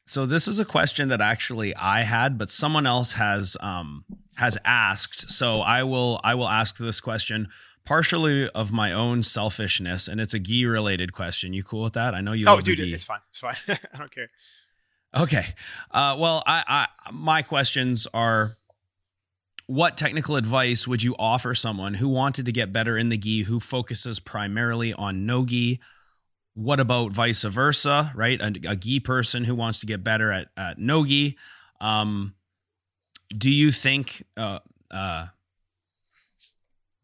So 0.08 0.24
this 0.24 0.48
is 0.48 0.58
a 0.58 0.64
question 0.64 1.08
that 1.10 1.20
actually 1.20 1.76
I 1.76 2.00
had, 2.00 2.38
but 2.38 2.48
someone 2.50 2.86
else 2.86 3.12
has 3.12 3.58
um, 3.60 4.06
has 4.36 4.56
asked. 4.64 5.30
So 5.30 5.60
I 5.60 5.82
will 5.82 6.18
I 6.24 6.34
will 6.34 6.48
ask 6.48 6.78
this 6.78 6.98
question 6.98 7.48
partially 7.84 8.48
of 8.50 8.72
my 8.72 8.92
own 8.92 9.22
selfishness, 9.22 10.08
and 10.08 10.20
it's 10.20 10.34
a 10.34 10.38
gi 10.38 10.66
related 10.66 11.12
question. 11.12 11.52
You 11.52 11.62
cool 11.62 11.82
with 11.82 11.94
that? 11.94 12.14
I 12.14 12.20
know 12.20 12.32
you. 12.32 12.46
Oh, 12.48 12.60
dude, 12.60 12.80
it's 12.80 13.04
fine. 13.04 13.20
It's 13.30 13.40
fine. 13.40 13.54
I 13.94 13.98
don't 13.98 14.10
care. 14.10 14.28
Okay. 15.16 15.46
Uh, 15.90 16.16
well, 16.18 16.42
I, 16.46 16.64
I 16.66 17.10
my 17.12 17.42
questions 17.42 18.06
are 18.12 18.52
what 19.66 19.96
technical 19.96 20.36
advice 20.36 20.88
would 20.88 21.02
you 21.02 21.14
offer 21.18 21.54
someone 21.54 21.94
who 21.94 22.08
wanted 22.08 22.46
to 22.46 22.52
get 22.52 22.72
better 22.72 22.96
in 22.96 23.08
the 23.08 23.18
gi 23.18 23.42
who 23.42 23.60
focuses 23.60 24.18
primarily 24.18 24.92
on 24.94 25.26
no 25.26 25.44
gi 25.44 25.80
what 26.58 26.80
about 26.80 27.12
vice 27.12 27.44
versa, 27.44 28.10
right? 28.16 28.40
A, 28.40 28.70
a 28.70 28.76
gi 28.76 28.98
person 28.98 29.44
who 29.44 29.54
wants 29.54 29.78
to 29.80 29.86
get 29.86 30.02
better 30.02 30.32
at, 30.32 30.48
at 30.56 30.76
no 30.76 31.06
gi. 31.06 31.38
Um, 31.80 32.34
do 33.36 33.48
you 33.48 33.70
think, 33.70 34.24
uh, 34.36 34.58
uh, 34.90 35.26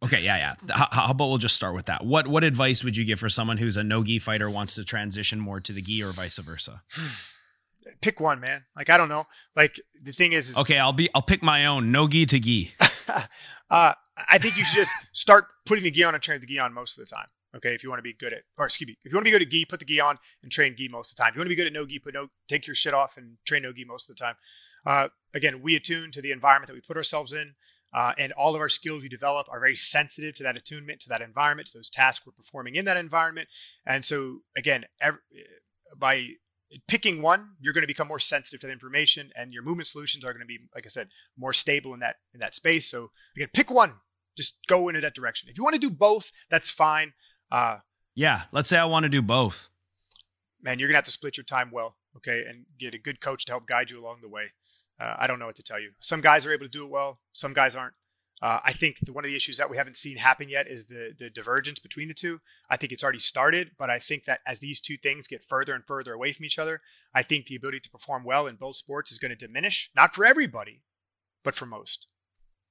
okay, 0.05 0.23
yeah, 0.23 0.37
yeah. 0.37 0.75
How, 0.75 0.89
how, 0.91 1.11
about 1.11 1.29
we'll 1.29 1.39
just 1.39 1.57
start 1.57 1.75
with 1.75 1.87
that? 1.87 2.05
What, 2.05 2.29
what 2.29 2.45
advice 2.45 2.85
would 2.85 2.97
you 2.97 3.05
give 3.05 3.19
for 3.19 3.29
someone 3.29 3.57
who's 3.57 3.77
a 3.77 3.85
no 3.85 4.03
gi 4.03 4.19
fighter 4.19 4.49
wants 4.51 4.75
to 4.77 4.85
transition 4.85 5.41
more 5.41 5.61
to 5.61 5.73
the 5.73 5.83
gi 5.83 6.03
or 6.03 6.13
vice 6.13 6.39
versa? 6.39 6.83
Pick 8.01 8.21
one, 8.21 8.41
man. 8.41 8.65
Like, 8.77 8.89
I 8.89 8.97
don't 8.97 9.09
know. 9.09 9.27
Like 9.55 9.79
the 10.03 10.13
thing 10.13 10.33
is, 10.33 10.51
is 10.51 10.57
okay, 10.57 10.79
I'll 10.79 10.95
be, 10.95 11.11
I'll 11.15 11.23
pick 11.23 11.43
my 11.43 11.67
own 11.67 11.93
no 11.93 12.09
gi 12.09 12.27
to 12.27 12.39
gi. 12.39 12.73
uh, 13.71 13.93
I 14.31 14.39
think 14.39 14.57
you 14.57 14.65
should 14.65 14.77
just 14.77 14.95
start 15.13 15.47
putting 15.67 15.85
the 15.85 15.91
gi 15.91 16.05
on 16.05 16.15
and 16.15 16.23
train 16.23 16.41
the 16.41 16.47
gi 16.47 16.59
on 16.59 16.73
most 16.73 16.99
of 16.99 17.07
the 17.07 17.15
time. 17.15 17.27
Okay, 17.57 17.75
if 17.75 17.85
you 17.85 17.89
want 17.89 17.99
to 17.99 18.03
be 18.03 18.13
good 18.13 18.33
at, 18.33 18.43
or 18.59 18.67
excuse 18.67 18.89
me, 18.89 18.97
if 19.05 19.13
you 19.13 19.17
want 19.17 19.25
to 19.25 19.29
be 19.29 19.31
good 19.31 19.43
at 19.43 19.51
gi, 19.51 19.65
put 19.67 19.81
the 19.81 19.87
gi 19.87 20.01
on 20.01 20.19
and 20.43 20.51
train 20.51 20.75
gi 20.77 20.89
most 20.89 21.13
of 21.13 21.17
the 21.17 21.23
time. 21.23 21.31
If 21.31 21.37
you 21.37 21.41
want 21.41 21.47
to 21.47 21.51
be 21.51 21.57
good 21.57 21.67
at 21.67 21.73
no 21.73 21.87
gi, 21.87 21.99
put 21.99 22.15
no, 22.15 22.29
take 22.49 22.67
your 22.67 22.75
shit 22.75 22.95
off 22.95 23.17
and 23.17 23.37
train 23.45 23.63
no 23.63 23.73
gi 23.73 23.85
most 23.85 24.09
of 24.09 24.17
the 24.17 24.25
time. 24.25 24.35
Uh, 24.87 25.09
again, 25.35 25.63
we 25.63 25.77
attune 25.77 26.11
to 26.13 26.23
the 26.23 26.33
environment 26.33 26.69
that 26.69 26.75
we 26.75 26.81
put 26.81 26.97
ourselves 26.97 27.33
in, 27.33 27.55
uh, 27.95 28.13
and 28.19 28.33
all 28.33 28.55
of 28.55 28.61
our 28.61 28.69
skills 28.69 29.03
we 29.03 29.09
develop 29.09 29.47
are 29.51 29.61
very 29.61 29.77
sensitive 29.77 30.35
to 30.35 30.43
that 30.45 30.57
attunement, 30.57 31.01
to 31.01 31.11
that 31.11 31.23
environment, 31.23 31.69
to 31.69 31.79
those 31.79 31.91
tasks 31.91 32.27
we're 32.27 32.33
performing 32.33 32.75
in 32.75 32.87
that 32.87 32.97
environment. 32.97 33.49
And 33.87 34.05
so, 34.05 34.41
again, 34.57 34.85
every, 35.01 35.21
by 35.97 36.27
picking 36.89 37.23
one, 37.23 37.51
you're 37.61 37.73
going 37.73 37.83
to 37.83 37.89
become 37.89 38.09
more 38.09 38.19
sensitive 38.19 38.61
to 38.61 38.67
the 38.67 38.73
information, 38.73 39.31
and 39.37 39.53
your 39.53 39.63
movement 39.63 39.87
solutions 39.87 40.25
are 40.25 40.33
going 40.33 40.41
to 40.41 40.47
be, 40.47 40.59
like 40.75 40.87
I 40.87 40.89
said, 40.89 41.09
more 41.39 41.53
stable 41.53 41.95
in 41.95 42.01
that 42.01 42.17
in 42.35 42.41
that 42.41 42.55
space. 42.55 42.91
So 42.91 43.11
again, 43.37 43.49
pick 43.55 43.71
one. 43.71 43.93
Just 44.37 44.59
go 44.67 44.89
into 44.89 45.01
that 45.03 45.15
direction. 45.15 45.49
If 45.49 45.57
you 45.57 45.63
want 45.63 45.75
to 45.75 45.81
do 45.81 45.91
both, 45.91 46.33
that's 46.51 46.69
fine. 46.69 47.13
Uh, 47.53 47.79
yeah, 48.17 48.43
let's 48.51 48.69
say 48.69 48.79
I 48.79 48.85
want 48.87 49.05
to 49.05 49.09
do 49.09 49.23
both. 49.23 49.71
Man, 50.61 50.79
you're 50.79 50.89
gonna 50.89 50.97
have 50.97 51.05
to 51.05 51.13
split 51.13 51.37
your 51.37 51.45
time 51.45 51.71
well, 51.73 51.95
okay, 52.17 52.45
and 52.49 52.65
get 52.79 52.95
a 52.95 52.99
good 52.99 53.21
coach 53.21 53.45
to 53.45 53.53
help 53.53 53.69
guide 53.69 53.91
you 53.91 54.01
along 54.03 54.19
the 54.23 54.29
way. 54.29 54.51
Uh, 55.01 55.15
I 55.19 55.27
don't 55.27 55.39
know 55.39 55.47
what 55.47 55.57
to 55.57 55.63
tell 55.63 55.81
you. 55.81 55.91
Some 56.01 56.21
guys 56.21 56.47
are 56.47 56.53
able 56.53 56.67
to 56.67 56.71
do 56.71 56.85
it 56.85 56.91
well, 56.91 57.19
some 57.33 57.53
guys 57.53 57.75
aren't. 57.75 57.95
Uh, 58.43 58.61
I 58.65 58.73
think 58.73 58.99
the, 59.01 59.13
one 59.13 59.25
of 59.25 59.31
the 59.31 59.37
issues 59.37 59.59
that 59.59 59.71
we 59.71 59.77
haven't 59.77 59.97
seen 59.97 60.17
happen 60.17 60.49
yet 60.49 60.67
is 60.67 60.89
the 60.89 61.15
the 61.19 61.31
divergence 61.31 61.79
between 61.79 62.09
the 62.09 62.15
two. 62.15 62.41
I 62.69 62.77
think 62.77 62.93
it's 62.93 63.03
already 63.03 63.21
started, 63.21 63.71
but 63.79 63.91
I 63.91 63.99
think 63.99 64.25
that 64.25 64.41
as 64.47 64.59
these 64.59 64.81
two 64.81 64.97
things 64.97 65.29
get 65.29 65.45
further 65.49 65.75
and 65.75 65.85
further 65.87 66.13
away 66.13 66.33
from 66.33 66.45
each 66.45 66.59
other, 66.59 66.81
I 67.15 67.23
think 67.23 67.47
the 67.47 67.57
ability 67.57 67.81
to 67.81 67.91
perform 67.91 68.25
well 68.25 68.47
in 68.47 68.57
both 68.57 68.77
sports 68.77 69.13
is 69.13 69.19
going 69.19 69.31
to 69.31 69.47
diminish. 69.47 69.91
Not 69.95 70.15
for 70.15 70.25
everybody, 70.27 70.83
but 71.45 71.55
for 71.55 71.67
most 71.67 72.07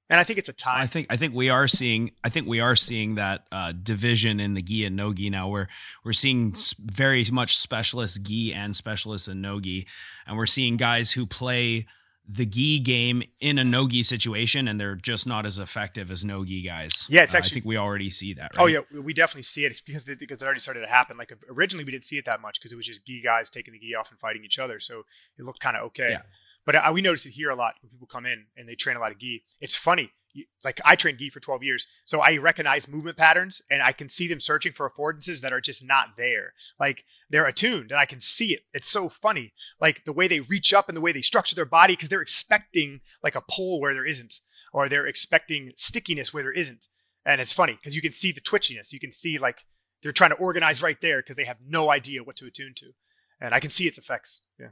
and 0.09 0.19
I 0.19 0.23
think 0.23 0.37
it's 0.37 0.49
a 0.49 0.53
time. 0.53 0.81
I 0.81 0.85
think 0.85 1.07
I 1.09 1.17
think 1.17 1.33
we 1.33 1.49
are 1.49 1.67
seeing 1.67 2.11
I 2.23 2.29
think 2.29 2.47
we 2.47 2.59
are 2.59 2.75
seeing 2.75 3.15
that 3.15 3.47
uh, 3.51 3.71
division 3.71 4.39
in 4.39 4.53
the 4.53 4.61
gi 4.61 4.85
and 4.85 4.95
no 4.95 5.13
gi 5.13 5.29
now. 5.29 5.47
Where 5.47 5.67
we're 6.03 6.13
seeing 6.13 6.55
very 6.79 7.25
much 7.31 7.57
specialist 7.57 8.23
gi 8.23 8.53
and 8.53 8.75
specialists 8.75 9.27
in 9.27 9.41
no 9.41 9.59
gi, 9.59 9.87
and 10.27 10.37
we're 10.37 10.45
seeing 10.45 10.77
guys 10.77 11.11
who 11.13 11.25
play 11.25 11.87
the 12.27 12.45
gi 12.45 12.79
game 12.79 13.23
in 13.39 13.57
a 13.57 13.63
no 13.63 13.87
gi 13.87 14.03
situation, 14.03 14.67
and 14.67 14.79
they're 14.79 14.95
just 14.95 15.27
not 15.27 15.45
as 15.45 15.59
effective 15.59 16.09
as 16.09 16.23
no 16.23 16.45
gi 16.45 16.61
guys. 16.61 16.91
Yeah, 17.09 17.23
it's 17.23 17.35
actually. 17.35 17.47
Uh, 17.47 17.59
I 17.59 17.61
think 17.61 17.65
we 17.65 17.77
already 17.77 18.09
see 18.09 18.33
that. 18.35 18.51
Oh, 18.55 18.65
right? 18.65 18.77
Oh 18.77 18.85
yeah, 18.93 19.01
we 19.01 19.13
definitely 19.13 19.43
see 19.43 19.65
it. 19.65 19.71
It's 19.71 19.81
because 19.81 20.05
they, 20.05 20.15
because 20.15 20.41
it 20.41 20.45
already 20.45 20.61
started 20.61 20.81
to 20.81 20.87
happen. 20.87 21.17
Like 21.17 21.33
originally, 21.49 21.83
we 21.83 21.91
didn't 21.91 22.05
see 22.05 22.17
it 22.17 22.25
that 22.25 22.41
much 22.41 22.59
because 22.59 22.71
it 22.71 22.77
was 22.77 22.85
just 22.85 23.05
gi 23.05 23.21
guys 23.21 23.49
taking 23.49 23.73
the 23.73 23.79
gi 23.79 23.95
off 23.95 24.11
and 24.11 24.19
fighting 24.19 24.43
each 24.45 24.59
other, 24.59 24.79
so 24.79 25.03
it 25.37 25.43
looked 25.43 25.59
kind 25.59 25.75
of 25.75 25.83
okay. 25.87 26.11
Yeah. 26.11 26.21
But 26.65 26.75
uh, 26.75 26.91
we 26.93 27.01
notice 27.01 27.25
it 27.25 27.31
here 27.31 27.49
a 27.49 27.55
lot 27.55 27.75
when 27.81 27.89
people 27.89 28.07
come 28.07 28.25
in 28.25 28.45
and 28.55 28.67
they 28.67 28.75
train 28.75 28.95
a 28.95 28.99
lot 28.99 29.11
of 29.11 29.17
gi. 29.17 29.43
It's 29.59 29.75
funny. 29.75 30.11
Like 30.63 30.81
I 30.83 30.95
trained 30.95 31.19
gi 31.19 31.29
for 31.29 31.39
12 31.39 31.63
years, 31.63 31.87
so 32.05 32.19
I 32.19 32.37
recognize 32.37 32.87
movement 32.87 33.17
patterns 33.17 33.61
and 33.69 33.81
I 33.81 33.91
can 33.91 34.09
see 34.09 34.27
them 34.27 34.39
searching 34.39 34.73
for 34.73 34.89
affordances 34.89 35.41
that 35.41 35.53
are 35.53 35.61
just 35.61 35.87
not 35.87 36.17
there. 36.17 36.53
Like 36.79 37.03
they're 37.29 37.45
attuned 37.45 37.91
and 37.91 37.99
I 37.99 38.05
can 38.05 38.19
see 38.19 38.53
it. 38.53 38.61
It's 38.73 38.89
so 38.89 39.09
funny. 39.09 39.53
Like 39.79 40.03
the 40.05 40.13
way 40.13 40.27
they 40.27 40.39
reach 40.39 40.73
up 40.73 40.89
and 40.89 40.97
the 40.97 41.01
way 41.01 41.11
they 41.11 41.21
structure 41.21 41.55
their 41.55 41.65
body 41.65 41.93
because 41.93 42.09
they're 42.09 42.21
expecting 42.21 43.01
like 43.21 43.35
a 43.35 43.43
pull 43.47 43.79
where 43.79 43.93
there 43.93 44.05
isn't, 44.05 44.39
or 44.71 44.89
they're 44.89 45.07
expecting 45.07 45.71
stickiness 45.75 46.33
where 46.33 46.43
there 46.43 46.51
isn't. 46.51 46.87
And 47.25 47.39
it's 47.39 47.53
funny 47.53 47.73
because 47.73 47.95
you 47.95 48.01
can 48.01 48.11
see 48.11 48.31
the 48.31 48.41
twitchiness. 48.41 48.91
You 48.91 48.99
can 48.99 49.11
see 49.11 49.37
like 49.39 49.63
they're 50.01 50.11
trying 50.11 50.31
to 50.31 50.37
organize 50.37 50.81
right 50.81 50.99
there 51.01 51.21
because 51.21 51.35
they 51.35 51.45
have 51.45 51.57
no 51.65 51.89
idea 51.89 52.23
what 52.23 52.37
to 52.37 52.45
attune 52.45 52.73
to. 52.75 52.91
And 53.39 53.53
I 53.53 53.59
can 53.59 53.69
see 53.69 53.87
its 53.87 53.97
effects. 53.97 54.41
Yeah. 54.59 54.69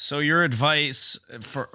So 0.00 0.20
your 0.20 0.44
advice 0.44 1.18
for 1.40 1.68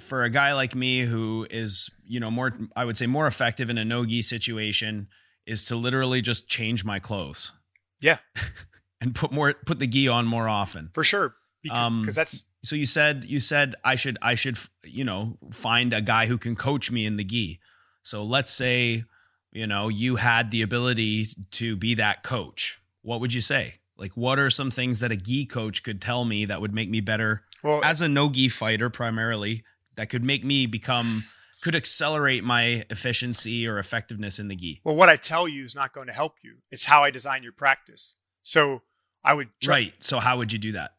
for 0.00 0.24
a 0.24 0.30
guy 0.30 0.52
like 0.52 0.74
me 0.74 1.02
who 1.02 1.46
is, 1.48 1.88
you 2.04 2.18
know, 2.18 2.28
more 2.28 2.52
I 2.74 2.84
would 2.84 2.96
say 2.96 3.06
more 3.06 3.28
effective 3.28 3.70
in 3.70 3.78
a 3.78 3.84
no-gi 3.84 4.22
situation 4.22 5.06
is 5.46 5.66
to 5.66 5.76
literally 5.76 6.20
just 6.20 6.48
change 6.48 6.84
my 6.84 6.98
clothes. 6.98 7.52
Yeah. 8.00 8.18
and 9.00 9.14
put 9.14 9.30
more 9.30 9.54
put 9.64 9.78
the 9.78 9.86
gi 9.86 10.08
on 10.08 10.26
more 10.26 10.48
often. 10.48 10.90
For 10.92 11.04
sure. 11.04 11.36
Because 11.62 11.86
um, 11.86 12.08
that's 12.12 12.46
so 12.64 12.74
you 12.74 12.84
said 12.84 13.22
you 13.22 13.38
said 13.38 13.76
I 13.84 13.94
should 13.94 14.18
I 14.20 14.34
should 14.34 14.58
you 14.84 15.04
know 15.04 15.38
find 15.52 15.92
a 15.92 16.00
guy 16.00 16.26
who 16.26 16.36
can 16.36 16.56
coach 16.56 16.90
me 16.90 17.06
in 17.06 17.16
the 17.16 17.22
gi. 17.22 17.60
So 18.02 18.24
let's 18.24 18.50
say 18.50 19.04
you 19.52 19.68
know 19.68 19.86
you 19.86 20.16
had 20.16 20.50
the 20.50 20.62
ability 20.62 21.26
to 21.52 21.76
be 21.76 21.94
that 21.94 22.24
coach. 22.24 22.80
What 23.02 23.20
would 23.20 23.32
you 23.32 23.40
say? 23.40 23.74
Like 23.96 24.16
what 24.16 24.40
are 24.40 24.50
some 24.50 24.72
things 24.72 24.98
that 24.98 25.12
a 25.12 25.16
gi 25.16 25.46
coach 25.46 25.84
could 25.84 26.02
tell 26.02 26.24
me 26.24 26.46
that 26.46 26.60
would 26.60 26.74
make 26.74 26.90
me 26.90 27.00
better 27.00 27.44
well, 27.62 27.82
as 27.84 28.00
a 28.00 28.08
no 28.08 28.30
gi 28.30 28.48
fighter 28.48 28.90
primarily 28.90 29.64
that 29.96 30.08
could 30.08 30.24
make 30.24 30.44
me 30.44 30.66
become 30.66 31.24
could 31.60 31.74
accelerate 31.74 32.44
my 32.44 32.84
efficiency 32.88 33.66
or 33.66 33.78
effectiveness 33.78 34.38
in 34.38 34.48
the 34.48 34.56
gi. 34.56 34.80
Well, 34.84 34.96
what 34.96 35.08
I 35.08 35.16
tell 35.16 35.48
you 35.48 35.64
is 35.64 35.74
not 35.74 35.92
going 35.92 36.06
to 36.06 36.12
help 36.12 36.36
you. 36.42 36.56
It's 36.70 36.84
how 36.84 37.02
I 37.02 37.10
design 37.10 37.42
your 37.42 37.52
practice. 37.52 38.14
So 38.42 38.82
I 39.24 39.34
would 39.34 39.48
try- 39.60 39.74
right. 39.74 39.94
So 39.98 40.20
how 40.20 40.38
would 40.38 40.52
you 40.52 40.58
do 40.58 40.72
that? 40.72 40.92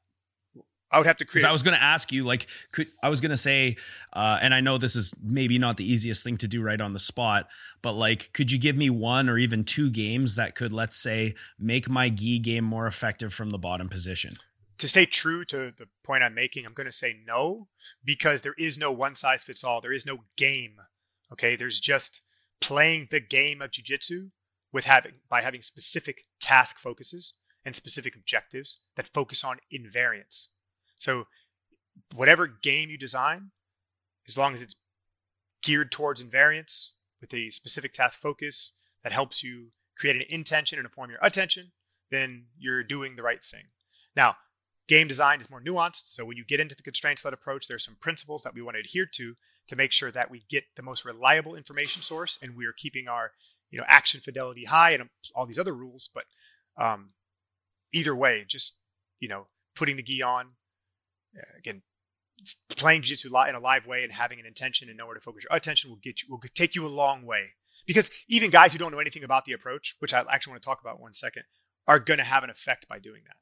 I 0.92 0.98
would 0.98 1.08
have 1.08 1.18
to 1.18 1.26
create. 1.26 1.46
I 1.46 1.52
was 1.52 1.62
going 1.62 1.78
to 1.78 1.84
ask 1.84 2.12
you, 2.12 2.24
like, 2.24 2.48
could 2.72 2.88
I 3.04 3.10
was 3.10 3.22
going 3.22 3.30
to 3.30 3.38
say, 3.38 3.76
uh, 4.12 4.40
and 4.42 4.54
I 4.54 4.62
know 4.62 4.78
this 4.78 4.96
is 4.96 5.14
maybe 5.22 5.60
not 5.60 5.78
the 5.78 5.90
easiest 5.90 6.24
thing 6.24 6.38
to 6.38 6.48
do 6.48 6.64
right 6.64 6.82
on 6.82 6.94
the 6.94 7.00
spot, 7.00 7.48
but 7.82 7.94
like, 7.94 8.34
could 8.34 8.52
you 8.52 8.58
give 8.58 8.76
me 8.76 8.90
one 8.90 9.30
or 9.30 9.38
even 9.38 9.64
two 9.64 9.92
games 9.92 10.36
that 10.36 10.56
could, 10.56 10.74
let's 10.74 10.98
say, 10.98 11.36
make 11.60 11.88
my 11.88 12.10
gi 12.10 12.40
game 12.40 12.64
more 12.64 12.88
effective 12.88 13.32
from 13.34 13.52
the 13.52 13.60
bottom 13.60 13.88
position? 13.88 14.32
To 14.80 14.88
stay 14.88 15.06
true 15.06 15.46
to 15.46 15.72
the 15.78 15.88
point 16.04 16.24
I'm 16.24 16.34
making, 16.34 16.66
I'm 16.66 16.74
going 16.74 16.86
to 16.86 16.92
say 16.92 17.18
no 17.26 17.68
because 18.04 18.42
there 18.42 18.56
is 18.58 18.78
no 18.78 18.92
one 18.92 19.16
size 19.16 19.44
fits 19.44 19.64
all. 19.64 19.82
There 19.82 19.94
is 19.94 20.06
no 20.06 20.20
game. 20.38 20.78
Okay, 21.34 21.56
there's 21.56 21.80
just 21.80 22.22
playing 22.62 23.08
the 23.12 23.20
game 23.20 23.62
of 23.62 23.72
jujitsu 23.72 24.30
with 24.72 24.86
having 24.86 25.14
by 25.30 25.42
having 25.42 25.62
specific 25.62 26.24
task 26.42 26.80
focuses 26.80 27.34
and 27.66 27.76
specific 27.76 28.16
objectives 28.16 28.82
that 28.96 29.08
focus 29.14 29.44
on 29.44 29.60
invariance. 29.74 30.48
So 30.98 31.26
whatever 32.16 32.48
game 32.48 32.90
you 32.90 32.98
design, 32.98 33.52
as 34.28 34.38
long 34.38 34.54
as 34.54 34.62
it's 34.62 34.76
geared 35.62 35.92
towards 35.92 36.24
invariance 36.24 36.92
with 37.22 37.34
a 37.34 37.50
specific 37.50 37.94
task 37.94 38.20
focus 38.20 38.74
that 39.04 39.12
helps 39.12 39.44
you 39.44 39.70
create 39.98 40.16
an 40.16 40.24
intention 40.30 40.80
and 40.80 40.86
inform 40.86 41.10
your 41.10 41.20
attention, 41.22 41.72
then 42.12 42.46
you're 42.58 42.84
doing 42.84 43.16
the 43.16 43.24
right 43.24 43.44
thing. 43.44 43.64
Now, 44.16 44.36
Game 44.90 45.08
design 45.08 45.40
is 45.40 45.50
more 45.50 45.62
nuanced. 45.62 46.08
So 46.08 46.26
when 46.26 46.36
you 46.36 46.44
get 46.44 46.60
into 46.60 46.76
the 46.76 46.84
constraints 46.84 47.24
led 47.24 47.34
approach, 47.34 47.68
there's 47.68 47.86
some 47.86 47.96
principles 48.02 48.44
that 48.44 48.56
we 48.56 48.62
want 48.62 48.76
to 48.76 48.82
adhere 48.82 49.08
to 49.14 49.36
to 49.68 49.76
make 49.76 49.92
sure 49.94 50.12
that 50.12 50.32
we 50.32 50.44
get 50.50 50.66
the 50.76 50.84
most 50.84 51.06
reliable 51.06 51.56
information 51.56 52.02
source 52.02 52.40
and 52.42 52.58
we 52.58 52.66
are 52.66 52.74
keeping 52.74 53.08
our 53.08 53.32
you 53.72 53.78
know 53.80 53.86
action 53.88 54.20
fidelity 54.20 54.66
high 54.66 54.92
and 54.92 55.10
all 55.36 55.46
these 55.46 55.60
other 55.60 55.74
rules. 55.74 56.10
But 56.14 56.26
Um, 56.78 57.14
either 57.92 58.16
way, 58.16 58.46
just 58.48 58.76
you 59.20 59.28
know, 59.30 59.48
putting 59.76 59.98
the 59.98 60.04
gi 60.04 60.22
on, 60.24 60.48
uh, 61.38 61.58
again, 61.58 61.82
playing 62.70 63.02
jiu-jitsu 63.02 63.28
in 63.50 63.56
a 63.56 63.60
live 63.60 63.86
way 63.86 64.04
and 64.04 64.12
having 64.12 64.40
an 64.40 64.46
intention 64.46 64.90
and 64.90 64.98
know 64.98 65.06
where 65.06 65.16
to 65.16 65.22
focus 65.22 65.44
your 65.44 65.56
attention 65.56 65.90
will 65.90 65.98
get 65.98 66.24
you 66.24 66.30
will 66.30 66.42
take 66.56 66.76
you 66.76 66.86
a 66.86 66.96
long 67.04 67.26
way. 67.26 67.46
Because 67.86 68.10
even 68.28 68.50
guys 68.50 68.74
who 68.74 68.80
don't 68.80 68.92
know 68.92 69.00
anything 69.00 69.24
about 69.24 69.46
the 69.46 69.54
approach, 69.54 69.96
which 70.00 70.14
I 70.14 70.24
actually 70.30 70.52
want 70.54 70.64
to 70.64 70.70
talk 70.70 70.82
about 70.82 71.00
one 71.00 71.14
second, 71.14 71.44
are 71.88 72.00
going 72.00 72.20
to 72.20 72.24
have 72.24 72.44
an 72.44 72.50
effect 72.50 72.88
by 72.88 73.00
doing 73.00 73.24
that. 73.26 73.38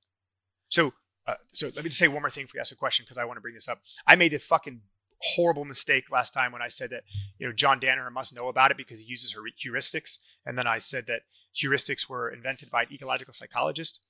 So, 0.69 0.93
uh, 1.27 1.35
so 1.51 1.67
let 1.75 1.83
me 1.83 1.89
just 1.89 1.99
say 1.99 2.07
one 2.07 2.21
more 2.21 2.29
thing 2.29 2.47
for 2.47 2.57
you 2.57 2.61
ask 2.61 2.71
a 2.71 2.75
question 2.75 3.03
because 3.05 3.17
I 3.17 3.25
want 3.25 3.37
to 3.37 3.41
bring 3.41 3.53
this 3.53 3.67
up. 3.67 3.81
I 4.05 4.15
made 4.15 4.33
a 4.33 4.39
fucking 4.39 4.81
horrible 5.19 5.65
mistake 5.65 6.11
last 6.11 6.33
time 6.33 6.51
when 6.51 6.61
I 6.61 6.67
said 6.67 6.91
that 6.91 7.03
you 7.39 7.47
know 7.47 7.53
John 7.53 7.79
Danaher 7.79 8.11
must 8.11 8.35
know 8.35 8.47
about 8.47 8.71
it 8.71 8.77
because 8.77 8.99
he 8.99 9.05
uses 9.05 9.33
her 9.33 9.41
heuristics, 9.63 10.19
and 10.45 10.57
then 10.57 10.67
I 10.67 10.77
said 10.77 11.07
that 11.07 11.21
heuristics 11.55 12.09
were 12.09 12.29
invented 12.29 12.69
by 12.69 12.83
an 12.83 12.89
ecological 12.91 13.33
psychologist. 13.33 14.01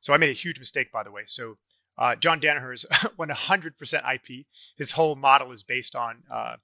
So 0.00 0.12
I 0.12 0.18
made 0.18 0.30
a 0.30 0.34
huge 0.34 0.58
mistake, 0.58 0.92
by 0.92 1.02
the 1.02 1.10
way. 1.10 1.22
So 1.26 1.56
uh, 1.96 2.14
John 2.16 2.40
Danaher 2.40 2.72
is 2.72 2.86
100% 2.90 4.14
IP. 4.14 4.46
His 4.76 4.92
whole 4.92 5.16
model 5.16 5.52
is 5.52 5.64
based 5.64 5.96
on 5.96 6.22
uh, 6.30 6.56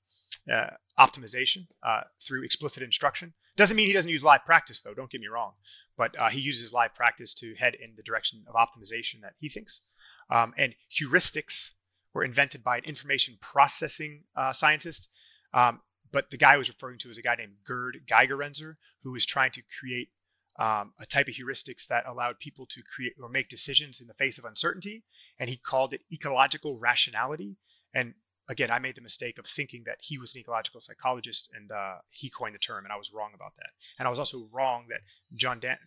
uh, 0.50 0.70
optimization 0.98 1.66
uh, 1.82 2.02
through 2.20 2.44
explicit 2.44 2.82
instruction. 2.82 3.32
Doesn't 3.56 3.76
mean 3.76 3.86
he 3.86 3.92
doesn't 3.92 4.10
use 4.10 4.22
live 4.22 4.44
practice, 4.44 4.80
though. 4.80 4.94
Don't 4.94 5.10
get 5.10 5.20
me 5.20 5.28
wrong, 5.28 5.52
but 5.96 6.18
uh, 6.18 6.28
he 6.28 6.40
uses 6.40 6.72
live 6.72 6.94
practice 6.94 7.34
to 7.34 7.54
head 7.54 7.74
in 7.74 7.94
the 7.96 8.02
direction 8.02 8.44
of 8.48 8.54
optimization 8.54 9.22
that 9.22 9.34
he 9.38 9.48
thinks. 9.48 9.80
Um, 10.30 10.54
and 10.56 10.74
heuristics 10.90 11.72
were 12.12 12.24
invented 12.24 12.62
by 12.62 12.78
an 12.78 12.84
information 12.84 13.36
processing 13.40 14.24
uh, 14.36 14.52
scientist. 14.52 15.08
Um, 15.52 15.80
but 16.12 16.30
the 16.30 16.36
guy 16.36 16.54
I 16.54 16.58
was 16.58 16.68
referring 16.68 16.98
to 16.98 17.10
is 17.10 17.18
a 17.18 17.22
guy 17.22 17.34
named 17.34 17.54
Gerd 17.64 18.00
Gigerenzer, 18.06 18.76
who 19.02 19.12
was 19.12 19.26
trying 19.26 19.50
to 19.52 19.62
create 19.80 20.10
um, 20.56 20.92
a 21.00 21.06
type 21.06 21.26
of 21.26 21.34
heuristics 21.34 21.88
that 21.88 22.06
allowed 22.06 22.38
people 22.38 22.66
to 22.66 22.82
create 22.82 23.14
or 23.20 23.28
make 23.28 23.48
decisions 23.48 24.00
in 24.00 24.06
the 24.06 24.14
face 24.14 24.38
of 24.38 24.44
uncertainty. 24.44 25.02
And 25.38 25.50
he 25.50 25.56
called 25.56 25.94
it 25.94 26.02
ecological 26.12 26.78
rationality. 26.78 27.56
And 27.92 28.14
again, 28.48 28.70
I 28.70 28.78
made 28.78 28.96
the 28.96 29.00
mistake 29.00 29.38
of 29.38 29.46
thinking 29.46 29.84
that 29.86 29.98
he 30.00 30.18
was 30.18 30.34
an 30.34 30.40
ecological 30.40 30.80
psychologist 30.80 31.50
and 31.54 31.70
uh, 31.70 31.96
he 32.12 32.30
coined 32.30 32.54
the 32.54 32.58
term, 32.58 32.84
and 32.84 32.92
I 32.92 32.96
was 32.96 33.12
wrong 33.12 33.32
about 33.34 33.54
that. 33.56 33.70
And 33.98 34.06
I 34.06 34.10
was 34.10 34.18
also 34.18 34.48
wrong 34.52 34.86
that 34.88 35.00
John 35.34 35.60
Dan- 35.60 35.78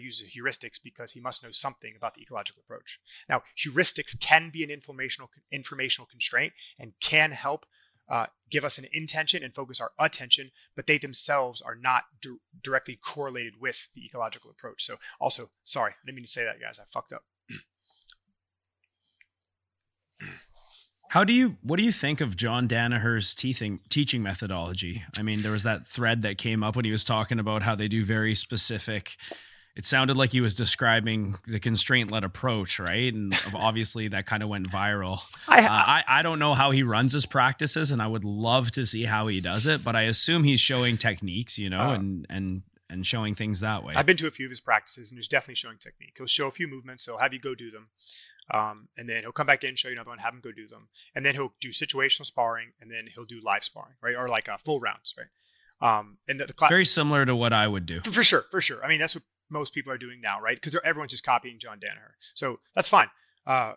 uses 0.00 0.28
heuristics 0.34 0.80
because 0.82 1.12
he 1.12 1.20
must 1.20 1.42
know 1.42 1.50
something 1.50 1.94
about 1.96 2.14
the 2.14 2.22
ecological 2.22 2.62
approach. 2.64 3.00
Now, 3.28 3.42
heuristics 3.56 4.18
can 4.18 4.50
be 4.50 4.64
an 4.64 4.70
informational 4.70 5.30
informational 5.52 6.06
constraint 6.06 6.52
and 6.78 6.92
can 7.00 7.32
help 7.32 7.66
uh, 8.08 8.26
give 8.50 8.64
us 8.64 8.78
an 8.78 8.86
intention 8.92 9.42
and 9.42 9.54
focus 9.54 9.80
our 9.80 9.90
attention, 9.98 10.50
but 10.76 10.86
they 10.86 10.98
themselves 10.98 11.60
are 11.60 11.74
not 11.74 12.04
di- 12.22 12.36
directly 12.62 12.96
correlated 12.96 13.54
with 13.60 13.88
the 13.94 14.04
ecological 14.06 14.50
approach. 14.50 14.84
So, 14.84 14.96
also, 15.20 15.50
sorry, 15.64 15.92
I 15.92 16.06
didn't 16.06 16.16
mean 16.16 16.24
to 16.24 16.30
say 16.30 16.44
that, 16.44 16.60
guys. 16.60 16.78
I 16.78 16.84
fucked 16.92 17.12
up. 17.12 17.24
How 21.08 21.24
do 21.24 21.32
you 21.32 21.56
what 21.62 21.78
do 21.78 21.84
you 21.84 21.92
think 21.92 22.20
of 22.20 22.36
John 22.36 22.66
Danaher's 22.66 23.34
teaching 23.34 23.80
teaching 23.88 24.22
methodology? 24.22 25.04
I 25.18 25.22
mean, 25.22 25.42
there 25.42 25.52
was 25.52 25.62
that 25.62 25.86
thread 25.86 26.22
that 26.22 26.38
came 26.38 26.62
up 26.62 26.76
when 26.76 26.84
he 26.84 26.90
was 26.90 27.04
talking 27.04 27.38
about 27.38 27.62
how 27.62 27.74
they 27.74 27.88
do 27.88 28.04
very 28.04 28.34
specific 28.34 29.16
it 29.76 29.84
sounded 29.84 30.16
like 30.16 30.32
he 30.32 30.40
was 30.40 30.54
describing 30.54 31.36
the 31.46 31.60
constraint 31.60 32.10
led 32.10 32.24
approach, 32.24 32.80
right? 32.80 33.12
And 33.12 33.38
obviously 33.54 34.08
that 34.08 34.24
kind 34.24 34.42
of 34.42 34.48
went 34.48 34.68
viral. 34.70 35.20
I, 35.46 35.58
uh, 35.58 35.68
I, 35.70 36.04
I 36.08 36.22
don't 36.22 36.38
know 36.38 36.54
how 36.54 36.70
he 36.70 36.82
runs 36.82 37.12
his 37.12 37.26
practices, 37.26 37.92
and 37.92 38.00
I 38.00 38.06
would 38.06 38.24
love 38.24 38.70
to 38.72 38.86
see 38.86 39.04
how 39.04 39.26
he 39.26 39.42
does 39.42 39.66
it. 39.66 39.84
But 39.84 39.94
I 39.94 40.02
assume 40.02 40.44
he's 40.44 40.60
showing 40.60 40.96
techniques, 40.96 41.58
you 41.58 41.68
know, 41.68 41.90
uh, 41.90 41.94
and 41.94 42.26
and 42.30 42.62
and 42.88 43.06
showing 43.06 43.34
things 43.34 43.60
that 43.60 43.84
way. 43.84 43.92
I've 43.96 44.06
been 44.06 44.16
to 44.18 44.26
a 44.26 44.30
few 44.30 44.46
of 44.46 44.50
his 44.50 44.60
practices, 44.60 45.10
and 45.10 45.18
he's 45.18 45.28
definitely 45.28 45.56
showing 45.56 45.76
technique. 45.76 46.14
He'll 46.16 46.26
show 46.26 46.48
a 46.48 46.52
few 46.52 46.68
movements, 46.68 47.04
he'll 47.04 47.18
have 47.18 47.34
you 47.34 47.40
go 47.40 47.54
do 47.54 47.70
them, 47.70 47.88
um, 48.50 48.88
and 48.96 49.08
then 49.08 49.22
he'll 49.22 49.32
come 49.32 49.46
back 49.46 49.64
in, 49.64 49.74
show 49.76 49.88
you 49.88 49.94
another 49.94 50.10
one, 50.10 50.18
have 50.18 50.34
him 50.34 50.40
go 50.40 50.52
do 50.52 50.68
them, 50.68 50.88
and 51.14 51.24
then 51.24 51.34
he'll 51.34 51.52
do 51.60 51.70
situational 51.70 52.26
sparring, 52.26 52.72
and 52.80 52.90
then 52.90 53.08
he'll 53.12 53.24
do 53.24 53.40
live 53.42 53.64
sparring, 53.64 53.94
right, 54.00 54.16
or 54.16 54.28
like 54.28 54.48
uh, 54.48 54.56
full 54.58 54.80
rounds, 54.80 55.14
right. 55.18 55.26
Um, 55.78 56.18
and 56.28 56.40
the, 56.40 56.46
the 56.46 56.52
class 56.54 56.70
very 56.70 56.86
similar 56.86 57.24
to 57.26 57.36
what 57.36 57.52
I 57.52 57.66
would 57.66 57.86
do. 57.86 58.00
For 58.00 58.22
sure, 58.22 58.44
for 58.50 58.60
sure. 58.60 58.84
I 58.84 58.88
mean, 58.88 58.98
that's 58.98 59.14
what 59.14 59.24
most 59.50 59.74
people 59.74 59.92
are 59.92 59.98
doing 59.98 60.20
now, 60.20 60.40
right? 60.40 60.56
Because 60.56 60.78
everyone's 60.84 61.10
just 61.10 61.24
copying 61.24 61.58
John 61.58 61.78
Danaher. 61.78 62.12
So 62.34 62.60
that's 62.74 62.88
fine. 62.88 63.08
Uh, 63.46 63.74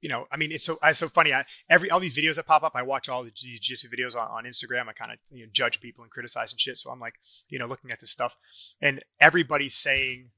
you 0.00 0.08
know, 0.08 0.26
I 0.30 0.36
mean, 0.36 0.52
it's 0.52 0.64
so 0.64 0.78
it's 0.82 0.98
so 0.98 1.08
funny. 1.08 1.32
I, 1.32 1.44
every 1.68 1.90
all 1.90 2.00
these 2.00 2.16
videos 2.16 2.36
that 2.36 2.46
pop 2.46 2.62
up, 2.62 2.72
I 2.74 2.82
watch 2.82 3.08
all 3.08 3.22
these 3.22 3.32
jiu-jitsu 3.32 3.88
videos 3.88 4.14
on, 4.14 4.28
on 4.28 4.44
Instagram. 4.44 4.88
I 4.88 4.92
kind 4.92 5.12
of 5.12 5.18
you 5.30 5.44
know, 5.44 5.50
judge 5.52 5.80
people 5.80 6.02
and 6.02 6.10
criticize 6.10 6.52
and 6.52 6.60
shit. 6.60 6.78
So 6.78 6.90
I'm 6.90 7.00
like, 7.00 7.14
you 7.48 7.58
know, 7.58 7.66
looking 7.66 7.90
at 7.90 8.00
this 8.00 8.10
stuff, 8.10 8.36
and 8.82 9.02
everybody's 9.20 9.74
saying 9.74 10.30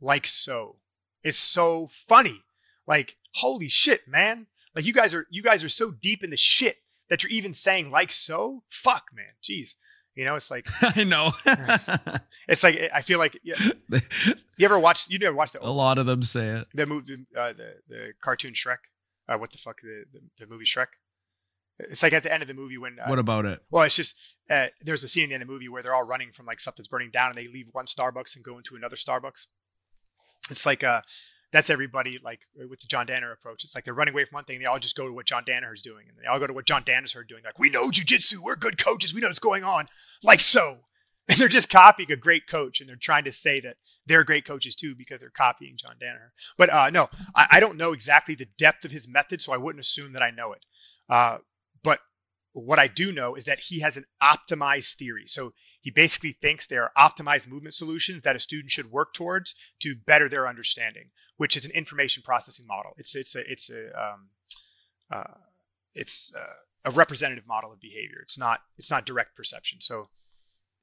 like 0.00 0.26
so. 0.26 0.76
It's 1.24 1.38
so 1.38 1.88
funny. 2.08 2.40
Like, 2.90 3.16
holy 3.32 3.68
shit, 3.68 4.08
man! 4.08 4.48
Like 4.74 4.84
you 4.84 4.92
guys 4.92 5.14
are 5.14 5.24
you 5.30 5.42
guys 5.42 5.62
are 5.62 5.68
so 5.68 5.92
deep 5.92 6.24
in 6.24 6.30
the 6.30 6.36
shit 6.36 6.76
that 7.08 7.22
you're 7.22 7.30
even 7.30 7.54
saying 7.54 7.92
like 7.92 8.10
so. 8.10 8.64
Fuck, 8.68 9.04
man. 9.14 9.32
Jeez. 9.42 9.76
You 10.16 10.24
know, 10.24 10.34
it's 10.34 10.50
like 10.50 10.66
I 10.82 11.04
know. 11.04 11.30
it's 12.48 12.64
like 12.64 12.90
I 12.92 13.02
feel 13.02 13.20
like 13.20 13.38
you, 13.44 13.54
you 13.88 14.64
ever 14.64 14.78
watched 14.78 15.08
you 15.08 15.20
never 15.20 15.36
watched 15.36 15.52
the 15.52 15.64
a 15.64 15.70
lot 15.70 15.98
of 15.98 16.06
them 16.06 16.22
say 16.22 16.48
it 16.48 16.66
the 16.74 16.86
movie 16.86 17.26
uh, 17.36 17.52
the 17.52 17.74
the 17.88 18.12
cartoon 18.20 18.54
Shrek 18.54 18.78
uh, 19.28 19.38
what 19.38 19.52
the 19.52 19.58
fuck 19.58 19.80
the, 19.80 20.04
the, 20.12 20.20
the 20.44 20.46
movie 20.50 20.64
Shrek 20.64 20.88
it's 21.78 22.02
like 22.02 22.12
at 22.12 22.24
the 22.24 22.32
end 22.32 22.42
of 22.42 22.48
the 22.48 22.54
movie 22.54 22.76
when 22.76 22.98
uh, 22.98 23.06
what 23.06 23.20
about 23.20 23.44
it 23.44 23.60
well 23.70 23.84
it's 23.84 23.94
just 23.94 24.16
uh, 24.50 24.66
there's 24.82 25.04
a 25.04 25.08
scene 25.08 25.24
in 25.24 25.28
the 25.30 25.34
end 25.34 25.42
of 25.42 25.48
the 25.48 25.54
movie 25.54 25.68
where 25.68 25.82
they're 25.84 25.94
all 25.94 26.06
running 26.06 26.32
from 26.32 26.44
like 26.44 26.58
something's 26.58 26.88
burning 26.88 27.10
down 27.10 27.30
and 27.30 27.38
they 27.38 27.46
leave 27.46 27.68
one 27.70 27.86
Starbucks 27.86 28.34
and 28.34 28.44
go 28.44 28.58
into 28.58 28.74
another 28.74 28.96
Starbucks 28.96 29.46
it's 30.50 30.66
like 30.66 30.82
uh 30.82 31.02
that's 31.52 31.70
everybody 31.70 32.18
like 32.22 32.40
with 32.54 32.80
the 32.80 32.86
John 32.86 33.06
Danaher 33.06 33.32
approach. 33.32 33.64
It's 33.64 33.74
like 33.74 33.84
they're 33.84 33.94
running 33.94 34.14
away 34.14 34.24
from 34.24 34.36
one 34.36 34.44
thing, 34.44 34.58
they 34.58 34.66
all 34.66 34.78
just 34.78 34.96
go 34.96 35.06
to 35.06 35.12
what 35.12 35.26
John 35.26 35.44
Danaher's 35.44 35.82
doing, 35.82 36.06
and 36.08 36.16
they 36.22 36.26
all 36.26 36.38
go 36.38 36.46
to 36.46 36.52
what 36.52 36.66
John 36.66 36.84
Danaher's 36.84 37.26
doing. 37.28 37.42
Like 37.44 37.58
we 37.58 37.70
know 37.70 37.88
jujitsu, 37.90 38.38
we're 38.38 38.56
good 38.56 38.82
coaches, 38.82 39.12
we 39.12 39.20
know 39.20 39.28
what's 39.28 39.38
going 39.38 39.64
on, 39.64 39.86
like 40.22 40.40
so. 40.40 40.78
And 41.28 41.38
they're 41.38 41.46
just 41.46 41.70
copying 41.70 42.10
a 42.10 42.16
great 42.16 42.48
coach, 42.48 42.80
and 42.80 42.88
they're 42.88 42.96
trying 42.96 43.24
to 43.24 43.30
say 43.30 43.60
that 43.60 43.76
they're 44.04 44.24
great 44.24 44.44
coaches 44.44 44.74
too 44.74 44.96
because 44.96 45.20
they're 45.20 45.30
copying 45.30 45.76
John 45.76 45.94
Danaher. 46.02 46.30
But 46.58 46.70
uh, 46.70 46.90
no, 46.90 47.08
I, 47.36 47.46
I, 47.52 47.60
don't 47.60 47.76
know 47.76 47.92
exactly 47.92 48.34
the 48.34 48.48
depth 48.58 48.84
of 48.84 48.90
his 48.90 49.06
method, 49.06 49.40
so 49.40 49.52
I 49.52 49.58
wouldn't 49.58 49.78
assume 49.84 50.14
that 50.14 50.22
I 50.22 50.32
know 50.32 50.54
it. 50.54 50.64
Uh, 51.08 51.38
but 51.84 52.00
what 52.52 52.80
I 52.80 52.88
do 52.88 53.12
know 53.12 53.36
is 53.36 53.44
that 53.44 53.60
he 53.60 53.78
has 53.80 53.96
an 53.96 54.06
optimized 54.20 54.96
theory. 54.96 55.24
So 55.26 55.52
he 55.80 55.90
basically 55.90 56.32
thinks 56.32 56.66
there 56.66 56.84
are 56.84 57.10
optimized 57.10 57.48
movement 57.48 57.74
solutions 57.74 58.22
that 58.22 58.36
a 58.36 58.40
student 58.40 58.70
should 58.70 58.90
work 58.90 59.14
towards 59.14 59.54
to 59.80 59.94
better 59.94 60.28
their 60.28 60.46
understanding, 60.46 61.10
which 61.36 61.56
is 61.56 61.64
an 61.64 61.70
information 61.70 62.22
processing 62.22 62.66
model. 62.66 62.92
It's 62.98 63.16
it's 63.16 63.34
a 63.34 63.50
it's 63.50 63.70
a 63.70 63.86
um, 63.86 64.28
uh, 65.10 65.34
it's 65.94 66.32
uh, 66.36 66.88
a 66.88 66.90
representative 66.90 67.46
model 67.46 67.72
of 67.72 67.80
behavior. 67.80 68.18
It's 68.22 68.38
not 68.38 68.60
it's 68.76 68.90
not 68.90 69.06
direct 69.06 69.36
perception. 69.36 69.80
So 69.80 70.08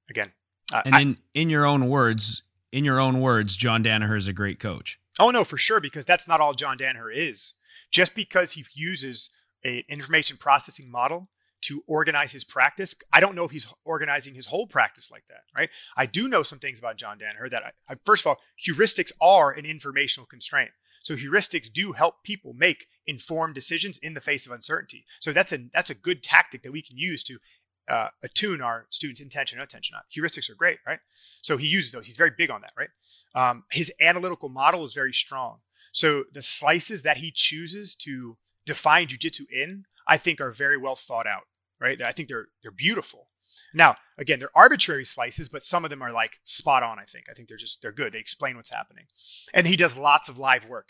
again, 0.09 0.31
uh, 0.73 0.81
and 0.85 0.95
in 0.95 1.11
I, 1.13 1.39
in 1.39 1.49
your 1.49 1.65
own 1.65 1.87
words, 1.89 2.41
in 2.71 2.83
your 2.83 2.99
own 2.99 3.21
words, 3.21 3.55
John 3.55 3.83
Danaher 3.83 4.17
is 4.17 4.27
a 4.27 4.33
great 4.33 4.59
coach. 4.59 4.99
Oh 5.19 5.29
no, 5.29 5.43
for 5.43 5.57
sure, 5.57 5.79
because 5.79 6.05
that's 6.05 6.27
not 6.27 6.41
all 6.41 6.53
John 6.53 6.77
Danaher 6.77 7.13
is. 7.13 7.53
Just 7.91 8.15
because 8.15 8.51
he 8.51 8.65
uses 8.73 9.31
an 9.63 9.83
information 9.87 10.37
processing 10.37 10.91
model 10.91 11.29
to 11.61 11.83
organize 11.87 12.31
his 12.31 12.43
practice. 12.43 12.95
I 13.11 13.19
don't 13.19 13.35
know 13.35 13.43
if 13.43 13.51
he's 13.51 13.71
organizing 13.83 14.33
his 14.33 14.45
whole 14.45 14.67
practice 14.67 15.11
like 15.11 15.23
that, 15.29 15.41
right? 15.55 15.69
I 15.95 16.05
do 16.05 16.27
know 16.27 16.43
some 16.43 16.59
things 16.59 16.79
about 16.79 16.97
John 16.97 17.19
Danaher 17.19 17.49
that 17.51 17.63
I, 17.63 17.71
I, 17.89 17.95
first 18.05 18.23
of 18.23 18.27
all, 18.27 18.37
heuristics 18.65 19.11
are 19.19 19.51
an 19.51 19.65
informational 19.65 20.27
constraint. 20.27 20.71
So 21.03 21.15
heuristics 21.15 21.71
do 21.71 21.93
help 21.93 22.23
people 22.23 22.53
make 22.53 22.87
informed 23.05 23.55
decisions 23.55 23.97
in 23.99 24.13
the 24.13 24.21
face 24.21 24.45
of 24.45 24.51
uncertainty. 24.51 25.05
So 25.19 25.31
that's 25.31 25.53
a 25.53 25.59
that's 25.73 25.89
a 25.89 25.95
good 25.95 26.21
tactic 26.21 26.63
that 26.63 26.71
we 26.71 26.81
can 26.81 26.97
use 26.97 27.23
to 27.23 27.39
uh, 27.87 28.09
attune 28.23 28.61
our 28.61 28.85
students' 28.89 29.21
intention 29.21 29.59
and 29.59 29.63
attention. 29.63 29.95
Heuristics 30.15 30.49
are 30.49 30.55
great, 30.55 30.79
right? 30.85 30.99
So 31.41 31.55
he 31.55 31.67
uses 31.67 31.91
those. 31.91 32.05
He's 32.05 32.17
very 32.17 32.31
big 32.37 32.51
on 32.51 32.61
that, 32.61 32.73
right? 32.77 32.89
Um, 33.35 33.63
his 33.71 33.93
analytical 34.01 34.49
model 34.49 34.85
is 34.85 34.93
very 34.93 35.13
strong. 35.13 35.59
So 35.93 36.25
the 36.33 36.41
slices 36.41 37.03
that 37.03 37.17
he 37.17 37.31
chooses 37.31 37.95
to 37.95 38.37
define 38.65 39.07
jujitsu 39.07 39.49
in 39.49 39.85
I 40.07 40.17
think 40.17 40.41
are 40.41 40.51
very 40.51 40.77
well 40.77 40.95
thought 40.95 41.27
out, 41.27 41.43
right? 41.79 42.01
I 42.01 42.11
think 42.11 42.29
they're 42.29 42.47
they're 42.61 42.71
beautiful. 42.71 43.27
Now, 43.73 43.95
again, 44.17 44.39
they're 44.39 44.55
arbitrary 44.55 45.05
slices, 45.05 45.49
but 45.49 45.63
some 45.63 45.83
of 45.83 45.89
them 45.89 46.01
are 46.01 46.11
like 46.11 46.39
spot 46.43 46.83
on. 46.83 46.99
I 46.99 47.05
think. 47.05 47.25
I 47.29 47.33
think 47.33 47.47
they're 47.47 47.57
just 47.57 47.81
they're 47.81 47.91
good. 47.91 48.13
They 48.13 48.19
explain 48.19 48.55
what's 48.55 48.69
happening, 48.69 49.05
and 49.53 49.67
he 49.67 49.75
does 49.75 49.97
lots 49.97 50.29
of 50.29 50.37
live 50.37 50.65
work. 50.65 50.89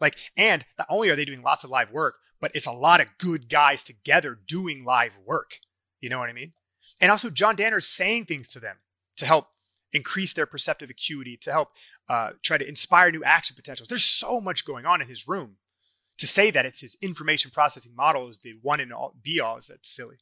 Like, 0.00 0.18
and 0.36 0.64
not 0.78 0.86
only 0.90 1.10
are 1.10 1.16
they 1.16 1.24
doing 1.24 1.42
lots 1.42 1.64
of 1.64 1.70
live 1.70 1.90
work, 1.90 2.16
but 2.40 2.52
it's 2.54 2.66
a 2.66 2.72
lot 2.72 3.00
of 3.00 3.08
good 3.18 3.48
guys 3.48 3.82
together 3.84 4.38
doing 4.46 4.84
live 4.84 5.12
work. 5.26 5.58
You 6.00 6.08
know 6.08 6.18
what 6.18 6.28
I 6.28 6.34
mean? 6.34 6.52
And 7.00 7.10
also, 7.10 7.30
John 7.30 7.56
Danaher's 7.56 7.88
saying 7.88 8.26
things 8.26 8.50
to 8.50 8.60
them 8.60 8.76
to 9.16 9.26
help 9.26 9.48
increase 9.92 10.34
their 10.34 10.46
perceptive 10.46 10.90
acuity, 10.90 11.38
to 11.38 11.52
help 11.52 11.70
uh, 12.08 12.30
try 12.42 12.58
to 12.58 12.68
inspire 12.68 13.10
new 13.10 13.24
action 13.24 13.56
potentials. 13.56 13.88
There's 13.88 14.04
so 14.04 14.40
much 14.40 14.64
going 14.64 14.86
on 14.86 15.02
in 15.02 15.08
his 15.08 15.28
room 15.28 15.56
to 16.18 16.26
say 16.26 16.50
that 16.50 16.66
it's 16.66 16.80
his 16.80 16.96
information 17.00 17.50
processing 17.50 17.94
model 17.96 18.28
is 18.28 18.38
the 18.38 18.54
one 18.62 18.80
and 18.80 18.92
all 18.92 19.14
be 19.22 19.40
all 19.40 19.56
is 19.56 19.68
that 19.68 19.84
silly. 19.84 20.16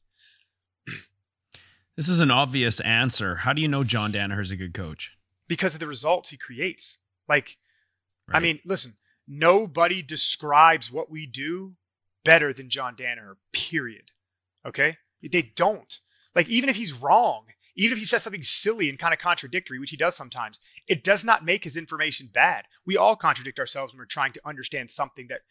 This 1.97 2.09
is 2.09 2.21
an 2.21 2.31
obvious 2.31 2.81
answer. 2.81 3.37
How 3.37 3.55
do 3.55 3.63
you 3.63 3.69
know 3.69 3.83
John 3.83 4.13
Danaher 4.13 4.41
is 4.41 4.51
a 4.51 4.57
good 4.57 4.75
coach? 4.75 5.17
Because 5.49 5.75
of 5.75 5.81
the 5.81 5.87
results 5.87 6.29
he 6.29 6.37
creates. 6.37 6.99
Like 7.29 7.57
I 8.31 8.41
mean, 8.41 8.61
listen, 8.65 8.95
nobody 9.27 10.03
describes 10.03 10.91
what 10.91 11.11
we 11.11 11.27
do 11.27 11.75
better 12.25 12.53
than 12.53 12.69
John 12.69 12.97
Danaher, 12.97 13.37
period. 13.53 14.11
Okay? 14.65 14.97
They 15.23 15.43
don't. 15.43 15.99
Like, 16.35 16.49
even 16.49 16.69
if 16.69 16.77
he's 16.77 16.93
wrong, 16.93 17.47
even 17.77 17.93
if 17.93 17.99
he 17.99 18.05
says 18.05 18.23
something 18.23 18.43
silly 18.43 18.89
and 18.91 18.99
kind 18.99 19.15
of 19.15 19.21
contradictory, 19.21 19.79
which 19.79 19.91
he 19.91 19.97
does 19.97 20.17
sometimes, 20.17 20.61
it 20.89 21.05
does 21.05 21.25
not 21.25 21.45
make 21.45 21.63
his 21.63 21.77
information 21.77 22.29
bad. 22.33 22.65
We 22.85 22.97
all 22.97 23.17
contradict 23.17 23.61
ourselves 23.61 23.93
when 23.93 23.99
we're 23.99 24.07
trying 24.07 24.33
to 24.33 24.47
understand 24.47 24.91
something 24.91 25.29
that 25.29 25.43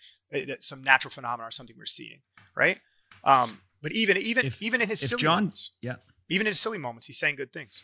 some 0.60 0.84
natural 0.84 1.11
phenomenon 1.11 1.47
or 1.47 1.52
something 1.52 1.76
we're 1.77 1.85
seeing, 1.85 2.19
right? 2.56 2.80
Um, 3.23 3.60
but 3.81 3.91
even 3.91 4.18
even 4.18 4.45
If- 4.47 4.61
even 4.61 4.81
in 4.81 4.89
his 4.89 4.99
silly 4.99 5.22
John- 5.22 5.43
moments, 5.45 5.72
yeah. 5.81 5.95
even 6.30 6.47
in 6.47 6.52
his 6.52 6.60
silly 6.60 6.77
moments, 6.77 7.06
he's 7.07 7.18
saying 7.18 7.35
good 7.35 7.53
things. 7.53 7.84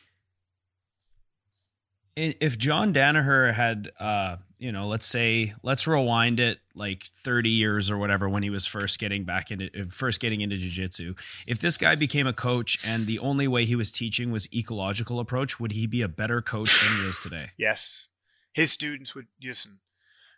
If 2.18 2.58
John 2.58 2.94
Danaher 2.94 3.54
had, 3.54 3.90
uh, 3.98 4.36
you 4.60 4.74
know, 4.74 4.88
let's 4.88 5.06
say, 5.06 5.54
let's 5.64 5.88
rewind 5.88 6.42
it 6.42 6.60
like 6.76 7.06
30 7.20 7.50
years 7.50 7.90
or 7.90 7.98
whatever 7.98 8.28
when 8.28 8.44
he 8.44 8.50
was 8.50 8.66
first 8.66 9.00
getting 9.00 9.24
back 9.24 9.50
into, 9.50 9.68
uh, 9.82 9.86
first 9.86 10.20
getting 10.20 10.42
into 10.42 10.58
jujitsu. 10.58 11.18
If 11.48 11.60
this 11.60 11.78
guy 11.78 11.96
became 11.96 12.28
a 12.28 12.34
coach 12.34 12.86
and 12.86 13.08
the 13.08 13.20
only 13.20 13.48
way 13.48 13.64
he 13.64 13.78
was 13.78 13.94
teaching 13.94 14.30
was 14.30 14.52
ecological 14.54 15.22
approach, 15.22 15.58
would 15.58 15.72
he 15.72 15.88
be 15.88 16.02
a 16.02 16.10
better 16.10 16.42
coach 16.42 16.82
than 16.84 16.98
he 17.02 17.08
is 17.08 17.18
today? 17.18 17.52
Yes, 17.58 18.10
his 18.52 18.74
students 18.74 19.16
would 19.16 19.28
listen 19.42 19.80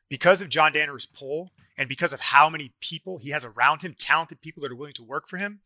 because 0.09 0.41
of 0.41 0.49
John 0.49 0.73
Danaher's 0.73 1.05
pull 1.05 1.51
and 1.77 1.89
because 1.89 2.13
of 2.13 2.19
how 2.19 2.49
many 2.49 2.71
people 2.79 3.17
he 3.17 3.31
has 3.31 3.45
around 3.45 3.81
him, 3.81 3.95
talented 3.97 4.41
people 4.41 4.61
that 4.61 4.71
are 4.71 4.75
willing 4.75 4.93
to 4.93 5.03
work 5.03 5.27
for 5.27 5.37
him. 5.37 5.59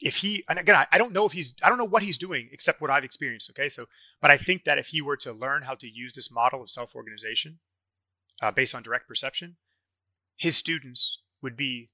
If 0.00 0.16
he, 0.16 0.44
and 0.48 0.58
again, 0.58 0.76
I, 0.76 0.86
I 0.92 0.98
don't 0.98 1.12
know 1.12 1.24
if 1.24 1.32
he's, 1.32 1.54
I 1.62 1.68
don't 1.68 1.78
know 1.78 1.86
what 1.86 2.02
he's 2.02 2.18
doing 2.18 2.50
except 2.52 2.80
what 2.80 2.90
I've 2.90 3.04
experienced. 3.04 3.50
Okay, 3.50 3.68
so, 3.68 3.86
but 4.20 4.30
I 4.30 4.36
think 4.36 4.64
that 4.64 4.78
if 4.78 4.88
he 4.88 5.00
were 5.00 5.16
to 5.18 5.32
learn 5.32 5.62
how 5.62 5.74
to 5.76 5.88
use 5.88 6.12
this 6.12 6.30
model 6.30 6.62
of 6.62 6.70
self-organization 6.70 7.58
uh, 8.42 8.50
based 8.50 8.74
on 8.74 8.82
direct 8.82 9.08
perception, 9.08 9.56
his 10.36 10.56
students 10.56 11.20
would 11.40 11.56
be 11.56 11.88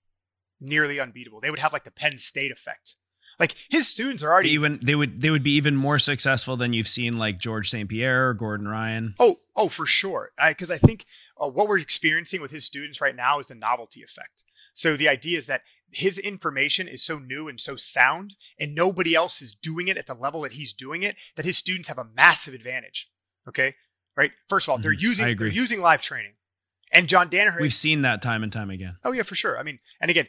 nearly 0.61 0.99
unbeatable. 0.99 1.41
They 1.41 1.51
would 1.51 1.59
have 1.61 1.73
like 1.73 1.85
the 1.85 1.93
Penn 1.93 2.19
State 2.19 2.51
effect. 2.51 2.97
Like 3.39 3.55
his 3.69 3.89
students 3.89 4.23
are 4.23 4.33
already 4.33 4.51
Even 4.51 4.79
they 4.83 4.95
would 4.95 5.21
they 5.21 5.31
would 5.31 5.43
be 5.43 5.53
even 5.53 5.75
more 5.75 5.99
successful 5.99 6.57
than 6.57 6.73
you've 6.73 6.89
seen 6.89 7.17
like 7.17 7.39
George 7.39 7.71
St. 7.71 7.89
Pierre 7.89 8.29
or 8.29 8.35
Gordon 8.35 8.69
Ryan. 8.69 9.15
Oh, 9.19 9.37
oh, 9.57 9.69
for 9.69 9.87
sure. 9.87 10.31
Because 10.47 10.71
I, 10.71 10.79
think 10.79 11.05
uh, 11.43 11.49
what 11.49 11.69
we're 11.69 11.79
experiencing 11.79 12.41
with 12.41 12.51
his 12.51 12.65
students 12.65 13.01
right 13.01 13.17
now 13.17 13.39
is 13.41 13.47
the 13.49 13.55
novelty 13.55 14.03
effect. 14.03 14.45
So 14.75 14.97
the 14.97 15.09
idea 15.09 15.37
is 15.37 15.47
that 15.47 15.63
his 15.91 16.19
information 16.19 16.89
is 16.89 17.03
so 17.03 17.19
new 17.19 17.49
and 17.49 17.61
so 17.61 17.77
sound, 17.77 18.35
and 18.59 18.75
nobody 18.75 19.15
else 19.15 19.43
is 19.43 19.55
doing 19.57 19.89
it 19.89 19.99
at 19.99 20.07
the 20.07 20.15
level 20.15 20.43
that 20.43 20.53
he's 20.53 20.73
doing 20.73 21.03
it, 21.03 21.17
that 21.37 21.45
his 21.45 21.59
students 21.59 21.89
have 21.89 21.99
a 21.99 22.07
massive 22.17 22.55
advantage. 22.55 23.11
Okay, 23.49 23.75
right? 24.17 24.33
First 24.49 24.67
of 24.67 24.71
all, 24.71 24.79
they're 24.79 24.95
Mhm. 24.95 25.01
using 25.01 25.25
they're 25.37 25.49
using 25.49 25.81
live 25.83 26.01
training, 26.01 26.33
and 26.93 27.09
John 27.09 27.29
Danaher. 27.29 27.61
We've 27.61 27.73
seen 27.73 28.03
that 28.03 28.23
time 28.23 28.43
and 28.43 28.53
time 28.53 28.71
again. 28.71 28.97
Oh 29.05 29.13
yeah, 29.13 29.25
for 29.25 29.35
sure. 29.35 29.59
I 29.59 29.63
mean, 29.65 29.81
and 30.01 30.11
again, 30.11 30.29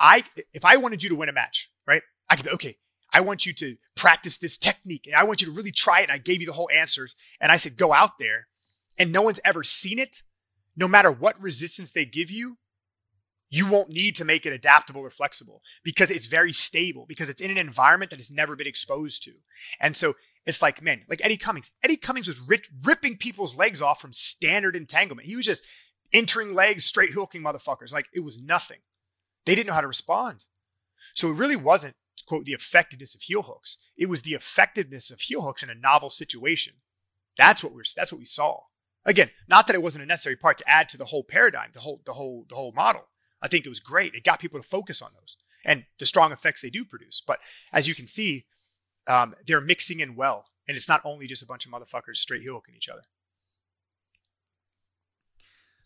I 0.00 0.22
if 0.54 0.64
I 0.64 0.76
wanted 0.76 1.02
you 1.02 1.10
to 1.10 1.16
win 1.16 1.28
a 1.28 1.32
match, 1.32 1.70
right? 1.86 2.02
I 2.30 2.36
could 2.36 2.46
be 2.46 2.52
okay. 2.52 2.78
I 3.12 3.22
want 3.22 3.44
you 3.44 3.52
to 3.54 3.76
practice 3.96 4.38
this 4.38 4.56
technique, 4.58 5.06
and 5.06 5.16
I 5.16 5.24
want 5.24 5.40
you 5.42 5.48
to 5.48 5.52
really 5.52 5.72
try 5.72 6.00
it. 6.00 6.04
And 6.04 6.12
I 6.12 6.18
gave 6.18 6.40
you 6.40 6.46
the 6.46 6.52
whole 6.52 6.70
answers, 6.70 7.16
and 7.40 7.50
I 7.50 7.56
said 7.56 7.76
go 7.76 7.92
out 7.92 8.18
there, 8.18 8.46
and 8.98 9.12
no 9.12 9.22
one's 9.22 9.40
ever 9.44 9.62
seen 9.64 9.98
it. 9.98 10.22
No 10.78 10.88
matter 10.88 11.10
what 11.10 11.42
resistance 11.42 11.90
they 11.90 12.04
give 12.04 12.30
you, 12.30 12.56
you 13.50 13.66
won't 13.66 13.88
need 13.88 14.16
to 14.16 14.24
make 14.24 14.46
it 14.46 14.52
adaptable 14.52 15.00
or 15.00 15.10
flexible 15.10 15.60
because 15.82 16.10
it's 16.10 16.26
very 16.26 16.52
stable 16.52 17.04
because 17.06 17.28
it's 17.28 17.40
in 17.40 17.50
an 17.50 17.58
environment 17.58 18.10
that 18.10 18.18
has 18.18 18.30
never 18.30 18.54
been 18.56 18.66
exposed 18.66 19.24
to. 19.24 19.32
And 19.80 19.96
so 19.96 20.14
it's 20.46 20.62
like, 20.62 20.80
man, 20.80 21.02
like 21.08 21.24
Eddie 21.24 21.36
Cummings. 21.36 21.72
Eddie 21.82 21.96
Cummings 21.96 22.28
was 22.28 22.40
rip, 22.46 22.64
ripping 22.84 23.16
people's 23.16 23.56
legs 23.56 23.82
off 23.82 24.00
from 24.00 24.12
standard 24.12 24.76
entanglement. 24.76 25.26
He 25.26 25.34
was 25.34 25.46
just 25.46 25.64
entering 26.12 26.54
legs, 26.54 26.84
straight 26.84 27.10
hooking 27.10 27.42
motherfuckers. 27.42 27.92
Like 27.92 28.06
it 28.14 28.20
was 28.20 28.40
nothing. 28.40 28.78
They 29.46 29.54
didn't 29.54 29.66
know 29.66 29.74
how 29.74 29.80
to 29.80 29.88
respond. 29.88 30.44
So 31.14 31.30
it 31.30 31.36
really 31.36 31.56
wasn't, 31.56 31.96
quote, 32.26 32.44
the 32.44 32.52
effectiveness 32.52 33.14
of 33.14 33.22
heel 33.22 33.42
hooks. 33.42 33.78
It 33.96 34.06
was 34.06 34.22
the 34.22 34.34
effectiveness 34.34 35.10
of 35.10 35.20
heel 35.20 35.42
hooks 35.42 35.62
in 35.62 35.70
a 35.70 35.74
novel 35.74 36.10
situation. 36.10 36.74
That's 37.36 37.64
what 37.64 37.72
we're 37.72 37.84
that's 37.96 38.12
what 38.12 38.18
we 38.18 38.26
saw. 38.26 38.60
Again, 39.08 39.30
not 39.48 39.66
that 39.66 39.74
it 39.74 39.82
wasn't 39.82 40.04
a 40.04 40.06
necessary 40.06 40.36
part 40.36 40.58
to 40.58 40.68
add 40.68 40.90
to 40.90 40.98
the 40.98 41.06
whole 41.06 41.24
paradigm, 41.24 41.70
the 41.72 41.80
whole 41.80 42.00
the 42.04 42.12
whole 42.12 42.44
the 42.48 42.54
whole 42.54 42.72
model. 42.72 43.02
I 43.40 43.48
think 43.48 43.64
it 43.64 43.70
was 43.70 43.80
great. 43.80 44.14
It 44.14 44.22
got 44.22 44.38
people 44.38 44.60
to 44.60 44.68
focus 44.68 45.00
on 45.00 45.10
those 45.14 45.36
and 45.64 45.84
the 45.98 46.06
strong 46.06 46.32
effects 46.32 46.60
they 46.60 46.70
do 46.70 46.84
produce. 46.84 47.22
But 47.26 47.38
as 47.72 47.88
you 47.88 47.94
can 47.94 48.06
see, 48.06 48.44
um, 49.06 49.34
they're 49.46 49.62
mixing 49.62 50.00
in 50.00 50.14
well, 50.14 50.44
and 50.66 50.76
it's 50.76 50.88
not 50.88 51.00
only 51.04 51.26
just 51.26 51.42
a 51.42 51.46
bunch 51.46 51.64
of 51.64 51.72
motherfuckers 51.72 52.16
straight 52.16 52.42
heel 52.42 52.54
hooking 52.54 52.74
each 52.76 52.90
other. 52.90 53.02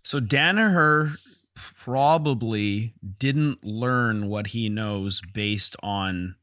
So 0.03 0.19
Danaher 0.19 1.13
probably 1.55 2.95
didn't 3.19 3.65
learn 3.65 4.29
what 4.29 4.49
he 4.49 4.69
knows 4.69 5.23
based 5.33 5.77
on 5.81 6.35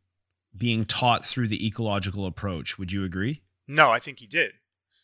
being 0.55 0.85
taught 0.85 1.25
through 1.25 1.49
the 1.49 1.65
ecological 1.67 2.25
approach. 2.25 2.79
Would 2.79 2.93
you 2.93 3.03
agree? 3.03 3.41
No, 3.67 3.89
I 3.89 3.99
think 3.99 4.19
he 4.19 4.27
did. 4.27 4.53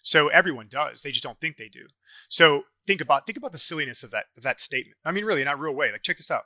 So 0.05 0.27
everyone 0.27 0.67
does. 0.69 1.01
They 1.01 1.09
just 1.09 1.23
don't 1.23 1.39
think 1.41 1.57
they 1.57 1.67
do. 1.67 1.87
So 2.29 2.63
think 2.85 3.01
about 3.01 3.25
think 3.25 3.37
about 3.39 3.51
the 3.51 3.57
silliness 3.57 4.03
of 4.03 4.11
that 4.11 4.25
of 4.37 4.43
that 4.43 4.59
statement. 4.59 4.95
I 5.03 5.11
mean, 5.11 5.25
really, 5.25 5.41
in 5.41 5.47
a 5.47 5.55
real 5.55 5.73
way. 5.73 5.91
Like, 5.91 6.03
check 6.03 6.17
this 6.17 6.29
out. 6.29 6.43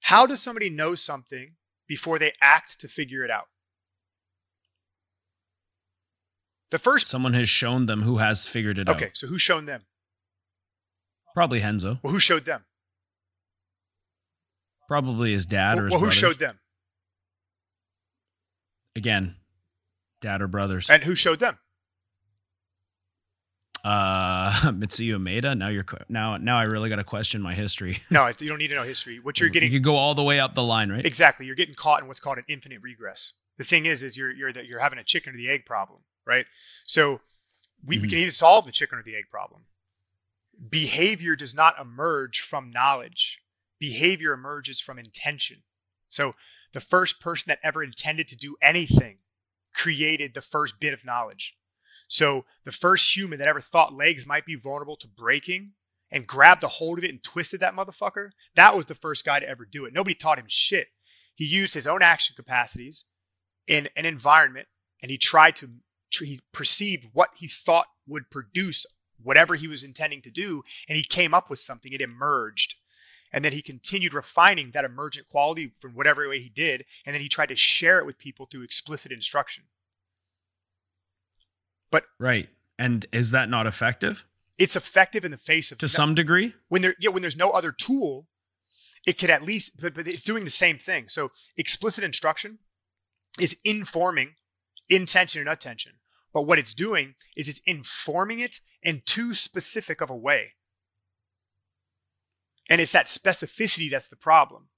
How 0.00 0.24
does 0.24 0.40
somebody 0.40 0.70
know 0.70 0.94
something 0.94 1.52
before 1.86 2.18
they 2.18 2.32
act 2.40 2.80
to 2.80 2.88
figure 2.88 3.24
it 3.24 3.30
out? 3.30 3.44
The 6.70 6.78
first. 6.78 7.08
Someone 7.08 7.34
has 7.34 7.50
shown 7.50 7.84
them 7.84 8.00
who 8.00 8.16
has 8.16 8.46
figured 8.46 8.78
it 8.78 8.88
Okay, 8.88 8.90
out. 8.90 8.96
Okay, 9.02 9.10
so 9.12 9.26
who's 9.26 9.42
shown 9.42 9.66
them? 9.66 9.82
Probably 11.34 11.60
Renzo. 11.60 11.98
Well, 12.02 12.14
who 12.14 12.20
showed 12.20 12.46
them? 12.46 12.64
Probably 14.88 15.32
his 15.32 15.44
dad 15.44 15.76
or 15.78 15.82
Well, 15.82 15.84
his 15.84 15.90
well, 15.90 16.00
who 16.00 16.04
brothers. 16.06 16.16
showed 16.18 16.38
them? 16.38 16.58
Again, 18.96 19.36
dad 20.22 20.40
or 20.40 20.48
brothers. 20.48 20.88
And 20.88 21.02
who 21.02 21.14
showed 21.14 21.38
them? 21.38 21.58
Uh, 23.84 24.50
Mitsuyo 24.72 25.16
Maeda. 25.18 25.56
Now 25.56 25.68
you're 25.68 25.84
now 26.08 26.36
now 26.36 26.58
I 26.58 26.64
really 26.64 26.88
got 26.88 26.96
to 26.96 27.04
question 27.04 27.40
my 27.42 27.54
history. 27.54 27.98
No, 28.10 28.26
you 28.38 28.48
don't 28.48 28.58
need 28.58 28.68
to 28.68 28.74
know 28.74 28.82
history. 28.84 29.18
What 29.18 29.40
you're 29.40 29.48
getting, 29.48 29.70
you 29.70 29.78
could 29.78 29.84
go 29.84 29.96
all 29.96 30.14
the 30.14 30.22
way 30.22 30.38
up 30.40 30.54
the 30.54 30.62
line, 30.62 30.90
right? 30.90 31.04
Exactly. 31.04 31.46
You're 31.46 31.56
getting 31.56 31.74
caught 31.74 32.00
in 32.02 32.08
what's 32.08 32.20
called 32.20 32.38
an 32.38 32.44
infinite 32.48 32.82
regress. 32.82 33.32
The 33.58 33.64
thing 33.64 33.86
is, 33.86 34.02
is 34.02 34.16
you're 34.16 34.30
you're 34.30 34.52
that 34.52 34.66
you're 34.66 34.78
having 34.80 34.98
a 34.98 35.04
chicken 35.04 35.34
or 35.34 35.36
the 35.36 35.48
egg 35.48 35.66
problem, 35.66 36.00
right? 36.26 36.46
So 36.84 37.20
we, 37.84 37.98
we 37.98 38.06
Mhm. 38.06 38.10
can 38.10 38.18
either 38.20 38.30
solve 38.30 38.66
the 38.66 38.72
chicken 38.72 38.98
or 38.98 39.02
the 39.02 39.16
egg 39.16 39.24
problem. 39.30 39.62
Behavior 40.70 41.34
does 41.36 41.54
not 41.54 41.80
emerge 41.80 42.40
from 42.40 42.70
knowledge. 42.70 43.40
Behavior 43.80 44.32
emerges 44.32 44.80
from 44.80 44.98
intention. 44.98 45.56
So 46.08 46.34
the 46.72 46.80
first 46.80 47.20
person 47.20 47.46
that 47.48 47.58
ever 47.62 47.82
intended 47.82 48.28
to 48.28 48.36
do 48.36 48.56
anything 48.62 49.18
created 49.74 50.34
the 50.34 50.42
first 50.42 50.78
bit 50.78 50.92
of 50.94 51.04
knowledge. 51.04 51.56
So 52.08 52.44
the 52.64 52.72
first 52.72 53.14
human 53.16 53.38
that 53.38 53.48
ever 53.48 53.60
thought 53.60 53.94
legs 53.94 54.26
might 54.26 54.46
be 54.46 54.56
vulnerable 54.56 54.96
to 54.98 55.08
breaking 55.08 55.72
and 56.10 56.26
grabbed 56.26 56.62
a 56.62 56.68
hold 56.68 56.98
of 56.98 57.04
it 57.04 57.10
and 57.10 57.22
twisted 57.22 57.60
that 57.60 57.74
motherfucker, 57.74 58.30
that 58.54 58.76
was 58.76 58.86
the 58.86 58.94
first 58.94 59.24
guy 59.24 59.40
to 59.40 59.48
ever 59.48 59.64
do 59.64 59.86
it. 59.86 59.94
Nobody 59.94 60.14
taught 60.14 60.38
him 60.38 60.46
shit. 60.48 60.88
He 61.34 61.46
used 61.46 61.74
his 61.74 61.86
own 61.86 62.02
action 62.02 62.34
capacities 62.36 63.04
in 63.66 63.88
an 63.96 64.04
environment 64.04 64.68
and 65.00 65.10
he 65.10 65.18
tried 65.18 65.56
to 65.56 65.70
he 66.20 66.40
perceived 66.52 67.08
what 67.14 67.30
he 67.36 67.48
thought 67.48 67.86
would 68.06 68.28
produce 68.30 68.84
whatever 69.22 69.54
he 69.54 69.66
was 69.66 69.82
intending 69.82 70.20
to 70.22 70.30
do 70.30 70.62
and 70.88 70.96
he 70.96 71.04
came 71.04 71.32
up 71.32 71.48
with 71.48 71.58
something 71.58 71.92
it 71.92 72.02
emerged 72.02 72.74
and 73.32 73.42
then 73.42 73.52
he 73.52 73.62
continued 73.62 74.12
refining 74.12 74.70
that 74.72 74.84
emergent 74.84 75.26
quality 75.28 75.72
from 75.80 75.94
whatever 75.94 76.28
way 76.28 76.38
he 76.38 76.50
did 76.50 76.84
and 77.06 77.14
then 77.14 77.22
he 77.22 77.28
tried 77.30 77.48
to 77.48 77.56
share 77.56 77.98
it 77.98 78.06
with 78.06 78.18
people 78.18 78.46
through 78.46 78.62
explicit 78.62 79.10
instruction 79.10 79.64
Right. 82.18 82.48
And 82.78 83.06
is 83.12 83.32
that 83.32 83.48
not 83.48 83.66
effective? 83.66 84.24
It's 84.58 84.76
effective 84.76 85.24
in 85.24 85.30
the 85.30 85.38
face 85.38 85.72
of 85.72 85.78
to 85.78 85.88
some 85.88 86.14
degree? 86.14 86.54
when 86.68 86.82
there 86.82 86.94
yeah 86.98 87.10
when 87.10 87.22
there's 87.22 87.36
no 87.36 87.50
other 87.50 87.72
tool 87.72 88.26
it 89.06 89.18
could 89.18 89.30
at 89.30 89.42
least 89.42 89.80
but, 89.80 89.94
but 89.94 90.06
it's 90.06 90.24
doing 90.24 90.44
the 90.44 90.50
same 90.50 90.78
thing. 90.78 91.08
So 91.08 91.30
explicit 91.56 92.04
instruction 92.04 92.58
is 93.40 93.56
informing 93.64 94.34
intention 94.88 95.40
and 95.40 95.50
attention. 95.50 95.92
But 96.32 96.42
what 96.42 96.58
it's 96.58 96.72
doing 96.72 97.14
is 97.36 97.48
it's 97.48 97.60
informing 97.66 98.40
it 98.40 98.60
in 98.82 99.02
too 99.04 99.34
specific 99.34 100.00
of 100.00 100.10
a 100.10 100.16
way. 100.16 100.52
And 102.70 102.80
it's 102.80 102.92
that 102.92 103.06
specificity 103.06 103.90
that's 103.90 104.08
the 104.08 104.16
problem. 104.16 104.68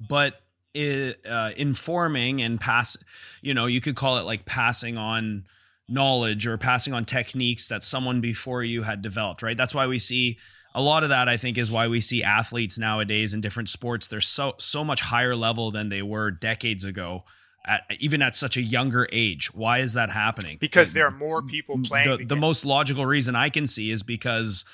But 0.00 0.40
uh, 0.74 1.50
informing 1.56 2.40
and 2.42 2.60
pass 2.60 2.96
you 3.42 3.54
know 3.54 3.66
you 3.66 3.80
could 3.80 3.96
call 3.96 4.18
it 4.18 4.22
like 4.22 4.44
passing 4.44 4.96
on 4.96 5.44
knowledge 5.88 6.46
or 6.46 6.56
passing 6.56 6.94
on 6.94 7.04
techniques 7.04 7.68
that 7.68 7.82
someone 7.82 8.20
before 8.20 8.62
you 8.62 8.82
had 8.82 9.02
developed 9.02 9.42
right 9.42 9.56
that's 9.56 9.74
why 9.74 9.86
we 9.86 9.98
see 9.98 10.38
a 10.74 10.80
lot 10.80 11.02
of 11.02 11.10
that 11.10 11.28
i 11.28 11.36
think 11.36 11.58
is 11.58 11.70
why 11.70 11.88
we 11.88 12.00
see 12.00 12.22
athletes 12.22 12.78
nowadays 12.78 13.34
in 13.34 13.40
different 13.40 13.68
sports 13.68 14.06
they're 14.06 14.20
so 14.20 14.54
so 14.58 14.82
much 14.82 15.00
higher 15.02 15.36
level 15.36 15.70
than 15.70 15.90
they 15.90 16.02
were 16.02 16.30
decades 16.30 16.84
ago 16.84 17.22
at, 17.64 17.82
even 18.00 18.22
at 18.22 18.34
such 18.34 18.56
a 18.56 18.60
younger 18.60 19.08
age. 19.12 19.54
Why 19.54 19.78
is 19.78 19.92
that 19.94 20.10
happening? 20.10 20.58
Because 20.60 20.92
there 20.92 21.06
are 21.06 21.12
more 21.12 21.42
people 21.42 21.78
playing. 21.82 22.10
The, 22.10 22.16
the, 22.16 22.24
the 22.24 22.36
most 22.36 22.64
logical 22.64 23.06
reason 23.06 23.36
I 23.36 23.50
can 23.50 23.66
see 23.66 23.90
is 23.90 24.02
because 24.02 24.64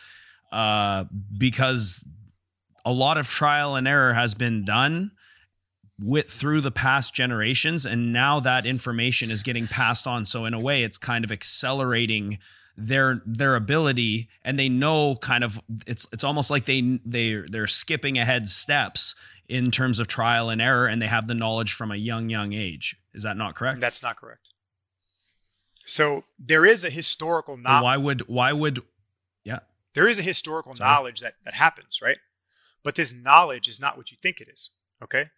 uh, 0.50 1.04
because 1.36 2.04
a 2.84 2.92
lot 2.92 3.18
of 3.18 3.28
trial 3.28 3.76
and 3.76 3.86
error 3.86 4.14
has 4.14 4.34
been 4.34 4.64
done 4.64 5.10
with 6.00 6.30
through 6.30 6.60
the 6.60 6.70
past 6.70 7.12
generations 7.14 7.84
and 7.84 8.12
now 8.12 8.38
that 8.40 8.64
information 8.64 9.30
is 9.30 9.42
getting 9.42 9.66
passed 9.66 10.06
on 10.06 10.24
so 10.24 10.44
in 10.44 10.54
a 10.54 10.60
way 10.60 10.82
it's 10.84 10.96
kind 10.98 11.24
of 11.24 11.32
accelerating 11.32 12.38
their 12.76 13.20
their 13.26 13.56
ability 13.56 14.28
and 14.44 14.56
they 14.58 14.68
know 14.68 15.16
kind 15.16 15.42
of 15.42 15.60
it's 15.86 16.06
it's 16.12 16.22
almost 16.22 16.50
like 16.50 16.66
they 16.66 17.00
they 17.04 17.34
they're 17.50 17.66
skipping 17.66 18.16
ahead 18.18 18.48
steps 18.48 19.16
in 19.48 19.70
terms 19.72 19.98
of 19.98 20.06
trial 20.06 20.50
and 20.50 20.62
error 20.62 20.86
and 20.86 21.02
they 21.02 21.08
have 21.08 21.26
the 21.26 21.34
knowledge 21.34 21.72
from 21.72 21.90
a 21.90 21.96
young 21.96 22.30
young 22.30 22.52
age 22.52 22.96
is 23.12 23.24
that 23.24 23.36
not 23.36 23.56
correct 23.56 23.80
That's 23.80 24.02
not 24.02 24.16
correct. 24.16 24.42
So 25.86 26.22
there 26.38 26.66
is 26.66 26.84
a 26.84 26.90
historical 26.90 27.56
knowledge. 27.56 27.82
why 27.82 27.96
would 27.96 28.28
why 28.28 28.52
would 28.52 28.82
yeah 29.42 29.60
there 29.94 30.06
is 30.06 30.18
a 30.18 30.22
historical 30.22 30.74
Sorry. 30.74 30.88
knowledge 30.88 31.20
that 31.20 31.34
that 31.44 31.54
happens, 31.54 32.00
right? 32.02 32.18
But 32.84 32.94
this 32.94 33.12
knowledge 33.12 33.68
is 33.68 33.80
not 33.80 33.96
what 33.96 34.10
you 34.12 34.18
think 34.22 34.40
it 34.40 34.48
is. 34.52 34.70
Okay, 35.02 35.30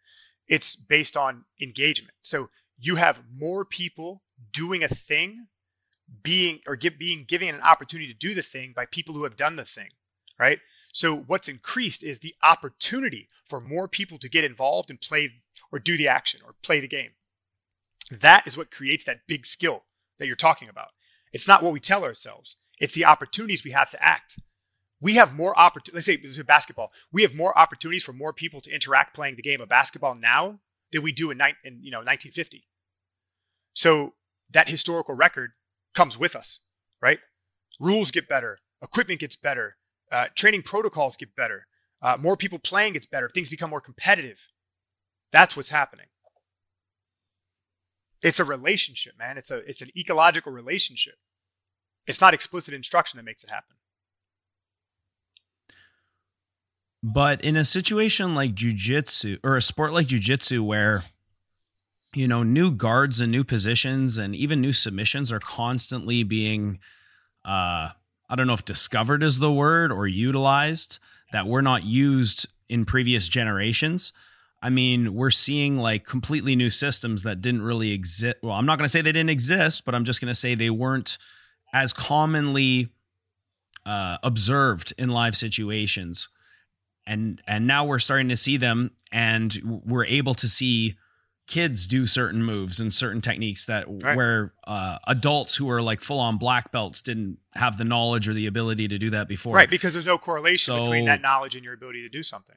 it's 0.50 0.76
based 0.76 1.16
on 1.16 1.44
engagement. 1.62 2.12
So 2.22 2.50
you 2.78 2.96
have 2.96 3.22
more 3.32 3.64
people 3.64 4.20
doing 4.52 4.82
a 4.82 4.88
thing, 4.88 5.46
being 6.22 6.60
or 6.66 6.76
give, 6.76 6.98
being 6.98 7.24
given 7.24 7.54
an 7.54 7.60
opportunity 7.62 8.12
to 8.12 8.18
do 8.18 8.34
the 8.34 8.42
thing 8.42 8.72
by 8.74 8.86
people 8.86 9.14
who 9.14 9.24
have 9.24 9.36
done 9.36 9.56
the 9.56 9.64
thing, 9.64 9.88
right? 10.38 10.58
So 10.92 11.16
what's 11.16 11.48
increased 11.48 12.02
is 12.02 12.18
the 12.18 12.34
opportunity 12.42 13.28
for 13.44 13.60
more 13.60 13.86
people 13.86 14.18
to 14.18 14.28
get 14.28 14.42
involved 14.42 14.90
and 14.90 15.00
play 15.00 15.30
or 15.70 15.78
do 15.78 15.96
the 15.96 16.08
action 16.08 16.40
or 16.44 16.54
play 16.62 16.80
the 16.80 16.88
game. 16.88 17.10
That 18.20 18.48
is 18.48 18.58
what 18.58 18.72
creates 18.72 19.04
that 19.04 19.20
big 19.28 19.46
skill 19.46 19.84
that 20.18 20.26
you're 20.26 20.34
talking 20.34 20.68
about. 20.68 20.88
It's 21.32 21.46
not 21.46 21.62
what 21.62 21.72
we 21.72 21.78
tell 21.78 22.04
ourselves. 22.04 22.56
It's 22.80 22.94
the 22.94 23.04
opportunities 23.04 23.64
we 23.64 23.70
have 23.70 23.90
to 23.90 24.04
act. 24.04 24.40
We 25.00 25.14
have 25.14 25.34
more 25.34 25.58
opportunities. 25.58 26.08
Let's 26.22 26.36
say 26.36 26.42
basketball. 26.42 26.92
We 27.12 27.22
have 27.22 27.34
more 27.34 27.56
opportunities 27.56 28.04
for 28.04 28.12
more 28.12 28.32
people 28.32 28.60
to 28.62 28.70
interact 28.72 29.14
playing 29.14 29.36
the 29.36 29.42
game 29.42 29.60
of 29.60 29.68
basketball 29.68 30.14
now 30.14 30.60
than 30.92 31.02
we 31.02 31.12
do 31.12 31.30
in, 31.30 31.38
ni- 31.38 31.54
in 31.64 31.82
you 31.82 31.90
know 31.90 31.98
1950. 31.98 32.66
So 33.74 34.14
that 34.50 34.68
historical 34.68 35.14
record 35.14 35.52
comes 35.94 36.18
with 36.18 36.36
us, 36.36 36.60
right? 37.00 37.18
Rules 37.78 38.10
get 38.10 38.28
better, 38.28 38.58
equipment 38.82 39.20
gets 39.20 39.36
better, 39.36 39.76
uh, 40.12 40.26
training 40.34 40.62
protocols 40.62 41.16
get 41.16 41.34
better, 41.34 41.66
uh, 42.02 42.18
more 42.20 42.36
people 42.36 42.58
playing 42.58 42.94
gets 42.94 43.06
better, 43.06 43.28
things 43.28 43.48
become 43.48 43.70
more 43.70 43.80
competitive. 43.80 44.38
That's 45.32 45.56
what's 45.56 45.68
happening. 45.68 46.06
It's 48.22 48.40
a 48.40 48.44
relationship, 48.44 49.14
man. 49.18 49.38
It's 49.38 49.50
a 49.50 49.58
it's 49.58 49.80
an 49.80 49.88
ecological 49.96 50.52
relationship. 50.52 51.14
It's 52.06 52.20
not 52.20 52.34
explicit 52.34 52.74
instruction 52.74 53.16
that 53.16 53.24
makes 53.24 53.44
it 53.44 53.50
happen. 53.50 53.76
But 57.02 57.40
in 57.40 57.56
a 57.56 57.64
situation 57.64 58.34
like 58.34 58.54
jujitsu 58.54 59.38
or 59.42 59.56
a 59.56 59.62
sport 59.62 59.92
like 59.92 60.08
jujitsu 60.08 60.60
where 60.60 61.04
you 62.14 62.28
know 62.28 62.42
new 62.42 62.72
guards 62.72 63.20
and 63.20 63.32
new 63.32 63.44
positions 63.44 64.18
and 64.18 64.34
even 64.34 64.60
new 64.60 64.72
submissions 64.72 65.32
are 65.32 65.40
constantly 65.40 66.22
being 66.22 66.78
uh 67.44 67.90
I 68.28 68.36
don't 68.36 68.46
know 68.46 68.52
if 68.54 68.64
discovered 68.64 69.22
is 69.22 69.38
the 69.38 69.52
word 69.52 69.90
or 69.90 70.06
utilized 70.06 70.98
that 71.32 71.46
were 71.46 71.62
not 71.62 71.84
used 71.84 72.46
in 72.68 72.84
previous 72.84 73.28
generations. 73.28 74.12
I 74.62 74.70
mean, 74.70 75.14
we're 75.14 75.30
seeing 75.30 75.78
like 75.78 76.04
completely 76.04 76.54
new 76.54 76.70
systems 76.70 77.22
that 77.22 77.40
didn't 77.40 77.62
really 77.62 77.92
exist. 77.92 78.36
Well, 78.42 78.52
I'm 78.52 78.66
not 78.66 78.78
going 78.78 78.84
to 78.84 78.90
say 78.90 79.00
they 79.00 79.10
didn't 79.10 79.30
exist, 79.30 79.84
but 79.84 79.94
I'm 79.94 80.04
just 80.04 80.20
going 80.20 80.28
to 80.28 80.34
say 80.34 80.54
they 80.54 80.70
weren't 80.70 81.18
as 81.72 81.92
commonly 81.92 82.90
uh, 83.86 84.18
observed 84.22 84.92
in 84.98 85.08
live 85.08 85.36
situations 85.36 86.28
and 87.10 87.42
and 87.46 87.66
now 87.66 87.84
we're 87.84 87.98
starting 87.98 88.28
to 88.28 88.36
see 88.36 88.56
them 88.56 88.90
and 89.10 89.58
we're 89.84 90.04
able 90.06 90.34
to 90.34 90.48
see 90.48 90.96
kids 91.46 91.88
do 91.88 92.06
certain 92.06 92.44
moves 92.44 92.78
and 92.78 92.94
certain 92.94 93.20
techniques 93.20 93.64
that 93.64 93.84
Right. 93.88 94.16
where 94.16 94.54
uh, 94.64 94.98
adults 95.08 95.56
who 95.56 95.68
are 95.68 95.82
like 95.82 96.00
full 96.00 96.20
on 96.20 96.36
black 96.38 96.70
belts 96.70 97.02
didn't 97.02 97.38
have 97.54 97.76
the 97.76 97.84
knowledge 97.84 98.28
or 98.28 98.34
the 98.34 98.46
ability 98.46 98.86
to 98.88 98.98
do 98.98 99.10
that 99.10 99.26
before 99.26 99.56
Right, 99.56 99.68
because 99.68 99.92
there's 99.92 100.06
no 100.06 100.18
correlation 100.18 100.72
So- 100.74 100.82
between 100.84 101.06
that 101.06 101.20
knowledge 101.20 101.56
and 101.56 101.64
your 101.64 101.74
ability 101.74 102.02
to 102.02 102.08
do 102.08 102.22
something. 102.22 102.56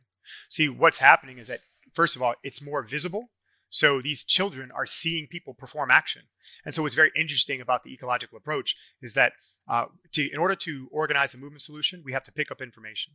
See, 0.49 0.69
what's 0.69 0.99
happening 0.99 1.39
is 1.39 1.47
that 1.47 1.59
first 1.95 2.15
of 2.15 2.21
all, 2.21 2.35
it's 2.43 2.61
more 2.61 2.84
visible. 2.84 3.30
So 3.69 4.01
these 4.03 4.23
children 4.23 4.71
are 4.71 4.85
seeing 4.85 5.25
people 5.27 5.55
perform 5.55 5.89
action. 5.89 6.21
And 6.63 6.75
so 6.75 6.84
what's 6.84 6.93
very 6.95 7.11
interesting 7.15 7.61
about 7.61 7.81
the 7.81 7.91
ecological 7.91 8.38
approach 8.38 8.75
is 9.01 9.15
that 9.15 9.34
uh, 9.67 9.85
to, 10.11 10.21
in 10.31 10.38
order 10.38 10.55
to 10.67 10.88
organize 10.91 11.34
a 11.34 11.39
movement 11.39 11.63
solution, 11.63 12.03
we 12.05 12.13
have 12.13 12.23
to 12.25 12.31
pick 12.31 12.51
up 12.51 12.61
information. 12.61 13.13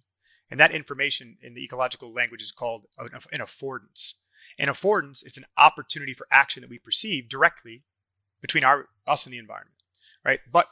And 0.51 0.61
that 0.61 0.73
information 0.73 1.37
in 1.43 1.55
the 1.55 1.63
ecological 1.63 2.13
language 2.13 2.43
is 2.43 2.53
called 2.53 2.87
an 2.99 3.11
an 3.33 3.41
affordance. 3.41 4.15
An 4.59 4.69
affordance 4.69 5.25
is 5.25 5.37
an 5.37 5.45
opportunity 5.57 6.15
for 6.15 6.27
action 6.31 6.63
that 6.63 6.71
we 6.71 6.79
perceive 6.79 7.29
directly 7.29 7.85
between 8.41 8.65
our 8.65 8.89
us 9.07 9.27
and 9.27 9.33
the 9.33 9.39
environment, 9.39 9.77
right? 10.25 10.41
But 10.51 10.69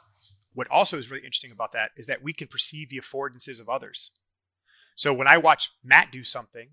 what 0.53 0.67
also 0.69 0.97
is 0.97 1.11
really 1.11 1.23
interesting 1.23 1.51
about 1.51 1.73
that 1.73 1.91
is 1.95 2.07
that 2.07 2.23
we 2.23 2.33
can 2.33 2.47
perceive 2.47 2.89
the 2.89 2.99
affordances 2.99 3.61
of 3.61 3.69
others. 3.69 4.11
So 4.95 5.13
when 5.13 5.27
I 5.27 5.37
watch 5.37 5.69
Matt 5.83 6.11
do 6.11 6.23
something 6.23 6.67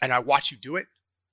and 0.00 0.12
I 0.12 0.20
watch 0.20 0.50
you 0.50 0.56
do 0.56 0.76
it, 0.76 0.86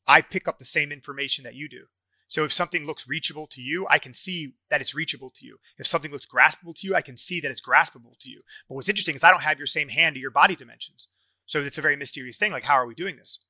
I 0.05 0.21
pick 0.21 0.49
up 0.49 0.59
the 0.59 0.65
same 0.65 0.91
information 0.91 1.45
that 1.45 1.55
you 1.55 1.69
do. 1.69 1.85
So 2.33 2.45
if 2.45 2.51
something 2.51 2.87
looks 2.87 3.07
reachable 3.07 3.45
to 3.51 3.61
you, 3.61 3.85
I 3.87 3.99
can 3.99 4.11
see 4.11 4.55
that 4.71 4.81
it's 4.81 4.95
reachable 4.95 5.29
to 5.35 5.45
you. 5.45 5.59
If 5.77 5.85
something 5.85 6.09
looks 6.09 6.25
graspable 6.25 6.73
to 6.77 6.87
you, 6.87 6.95
I 6.95 7.03
can 7.03 7.15
see 7.15 7.41
that 7.41 7.51
it's 7.51 7.61
graspable 7.61 8.17
to 8.21 8.29
you. 8.31 8.41
But 8.67 8.73
what's 8.73 8.89
interesting 8.89 9.13
is 9.13 9.23
I 9.23 9.29
don't 9.29 9.43
have 9.43 9.59
your 9.59 9.67
same 9.67 9.87
hand 9.87 10.15
or 10.15 10.19
your 10.19 10.31
body 10.31 10.55
dimensions. 10.55 11.09
So 11.45 11.61
it's 11.61 11.77
a 11.77 11.83
very 11.83 11.95
mysterious 11.95 12.39
thing. 12.39 12.51
Like, 12.51 12.63
how 12.63 12.73
are 12.73 12.87
we 12.87 12.95
doing 12.95 13.17
this? 13.17 13.43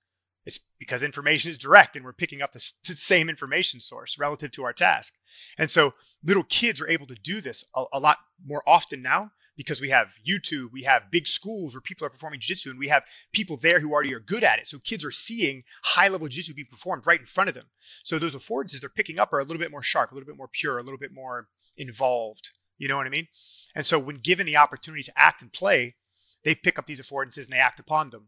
It's 0.46 0.60
because 0.80 1.02
information 1.02 1.50
is 1.50 1.58
direct 1.58 1.96
and 1.96 2.04
we're 2.04 2.12
picking 2.12 2.42
up 2.42 2.52
the, 2.52 2.60
same 2.84 3.30
information 3.30 3.80
source 3.80 4.20
relative 4.20 4.52
to 4.52 4.66
our 4.66 4.74
task. 4.74 5.14
And 5.58 5.72
so 5.72 5.94
little 6.22 6.44
kids 6.44 6.82
are 6.82 6.90
able 6.90 7.08
to 7.08 7.16
do 7.16 7.40
this 7.40 7.64
a, 7.74 7.86
a 7.94 8.00
lot 8.02 8.18
more 8.46 8.64
often 8.68 9.02
now 9.02 9.32
because 9.56 9.80
we 9.80 9.90
have 9.90 10.08
YouTube, 10.28 10.72
we 10.72 10.84
have 10.84 11.12
big 11.12 11.28
schools 11.28 11.74
where 11.74 11.82
people 11.82 12.08
are 12.08 12.10
performing 12.10 12.40
jiu-jitsu 12.40 12.72
and 12.72 12.80
we 12.80 12.90
have 12.90 13.04
people 13.32 13.58
there 13.58 13.80
who 13.80 13.92
already 13.92 14.14
are 14.14 14.20
good 14.20 14.44
at 14.44 14.60
it. 14.60 14.68
So 14.68 14.80
kids 14.80 15.06
are 15.06 15.12
seeing 15.12 15.64
high 15.84 16.08
level 16.08 16.28
jiu-jitsu 16.28 16.56
being 16.56 16.68
performed 16.70 17.06
right 17.06 17.20
in 17.20 17.26
front 17.26 17.50
of 17.50 17.56
them. 17.56 17.66
So 18.04 18.20
those 18.20 18.36
affordances 18.36 18.80
they're 18.80 18.90
picking 18.90 19.20
up 19.20 19.34
are 19.34 19.40
a 19.40 19.44
little 19.44 19.60
bit 19.60 19.72
more 19.72 19.84
sharp, 19.84 20.12
a 20.12 20.16
little 20.16 20.28
bit 20.28 20.38
more 20.38 20.50
pure, 20.52 20.80
a 20.80 20.84
little 20.84 20.98
bit 20.98 21.14
more 21.14 21.48
involved. 21.78 22.50
You 22.78 22.88
know 22.88 22.98
what 22.98 23.06
I 23.06 23.12
mean? 23.12 23.28
And 23.76 23.86
so 23.86 24.00
when 24.00 24.18
given 24.18 24.46
the 24.46 24.58
opportunity 24.58 25.04
to 25.04 25.14
act 25.16 25.42
and 25.42 25.54
play, 25.54 25.96
they 26.44 26.56
pick 26.56 26.80
up 26.80 26.86
these 26.86 27.02
affordances 27.02 27.46
and 27.46 27.54
they 27.54 27.60
act 27.60 27.80
upon 27.80 28.10
them. 28.10 28.28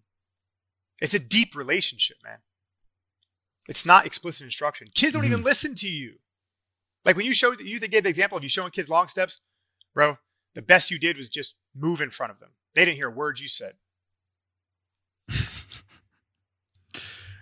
It's 1.01 1.13
a 1.13 1.19
deep 1.19 1.55
relationship, 1.55 2.17
man. 2.23 2.37
It's 3.67 3.85
not 3.85 4.05
explicit 4.05 4.45
instruction. 4.45 4.87
Kids 4.93 5.13
don't 5.13 5.25
even 5.25 5.39
mm-hmm. 5.39 5.45
listen 5.45 5.75
to 5.75 5.89
you. 5.89 6.13
Like 7.03 7.17
when 7.17 7.25
you 7.25 7.33
showed 7.33 7.59
you 7.59 7.79
gave 7.79 8.03
the 8.03 8.09
example 8.09 8.37
of 8.37 8.43
you 8.43 8.49
showing 8.49 8.71
kids 8.71 8.89
long 8.89 9.07
steps, 9.07 9.39
bro. 9.93 10.17
The 10.55 10.61
best 10.61 10.89
you 10.89 10.97
did 10.97 11.17
was 11.17 11.29
just 11.29 11.55
move 11.75 12.01
in 12.01 12.09
front 12.09 12.31
of 12.31 12.39
them. 12.39 12.49
They 12.73 12.85
didn't 12.85 12.97
hear 12.97 13.09
words 13.09 13.41
you 13.41 13.47
said. 13.47 13.73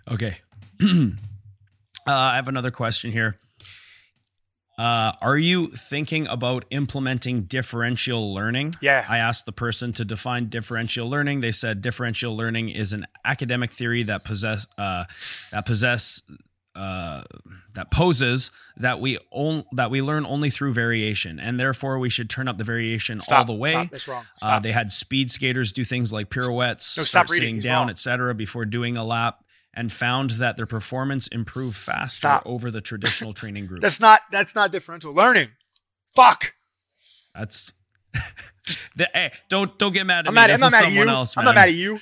Okay. 0.06 0.38
uh, 0.84 1.12
I 2.06 2.36
have 2.36 2.50
another 2.50 2.72
question 2.72 3.12
here. 3.12 3.38
Uh, 4.78 5.14
are 5.22 5.38
you 5.38 5.68
thinking 5.68 6.26
about 6.28 6.66
implementing 6.72 7.44
differential 7.44 8.34
learning? 8.34 8.74
Yeah. 8.82 9.06
I 9.08 9.20
asked 9.20 9.46
the 9.46 9.52
person 9.52 9.94
to 9.94 10.06
define 10.06 10.50
differential 10.50 11.08
learning. 11.08 11.42
They 11.42 11.52
said 11.52 11.82
differential 11.82 12.36
learning 12.36 12.70
is 12.70 12.92
an 12.92 13.06
academic 13.24 13.72
theory 13.72 14.04
that 14.04 14.24
possess 14.24 14.66
uh, 14.78 15.06
that 15.52 15.66
possess 15.66 16.24
uh, 16.76 17.22
that 17.76 17.92
poses 17.92 18.52
that 18.78 19.00
we 19.00 19.18
on, 19.32 19.64
that 19.74 19.92
we 19.92 20.02
learn 20.02 20.26
only 20.26 20.50
through 20.50 20.74
variation, 20.74 21.40
and 21.40 21.60
therefore 21.60 22.00
we 22.00 22.10
should 22.10 22.30
turn 22.30 22.48
up 22.48 22.58
the 22.58 22.64
variation 22.64 23.22
all 23.30 23.46
the 23.46 23.54
way. 23.54 23.72
Stop. 23.72 23.90
That's 23.90 24.08
wrong. 24.08 24.26
Uh, 24.42 24.60
they 24.60 24.72
had 24.72 24.92
speed 24.92 25.30
skaters 25.30 25.72
do 25.72 25.84
things 25.84 26.12
like 26.12 26.30
pirouettes, 26.30 26.98
No, 26.98 27.04
stop 27.04 27.30
reading. 27.30 27.56
sitting 27.58 27.62
down, 27.62 27.90
etc., 27.90 28.34
before 28.34 28.66
doing 28.66 28.98
a 28.98 29.04
lap, 29.04 29.44
and 29.74 29.92
found 29.92 30.32
that 30.32 30.58
their 30.58 30.66
performance 30.68 31.28
improved 31.28 31.76
faster 31.78 32.18
Stop. 32.28 32.44
over 32.46 32.70
the 32.72 32.82
traditional 32.82 33.34
training 33.34 33.66
group. 33.68 33.82
that's 33.82 34.00
not 34.00 34.22
that's 34.32 34.56
not 34.56 34.72
differential 34.72 35.14
learning. 35.14 35.50
Fuck. 36.16 36.54
That's 37.36 37.74
the, 38.96 39.10
hey, 39.14 39.32
don't 39.50 39.78
don't 39.80 39.94
get 39.94 40.06
mad 40.06 40.26
at 40.26 40.30
I'm 40.30 40.36
me. 40.36 40.42
this 40.48 40.62
I'm 40.62 40.68
is 40.68 40.72
not 40.72 40.72
mad 40.72 40.84
at 40.84 40.90
someone 40.90 41.08
you. 41.08 41.14
else, 41.14 41.38
I'm 41.38 41.46
not 41.46 41.56
mad 41.56 41.70
at 41.70 41.74
you. 41.76 42.00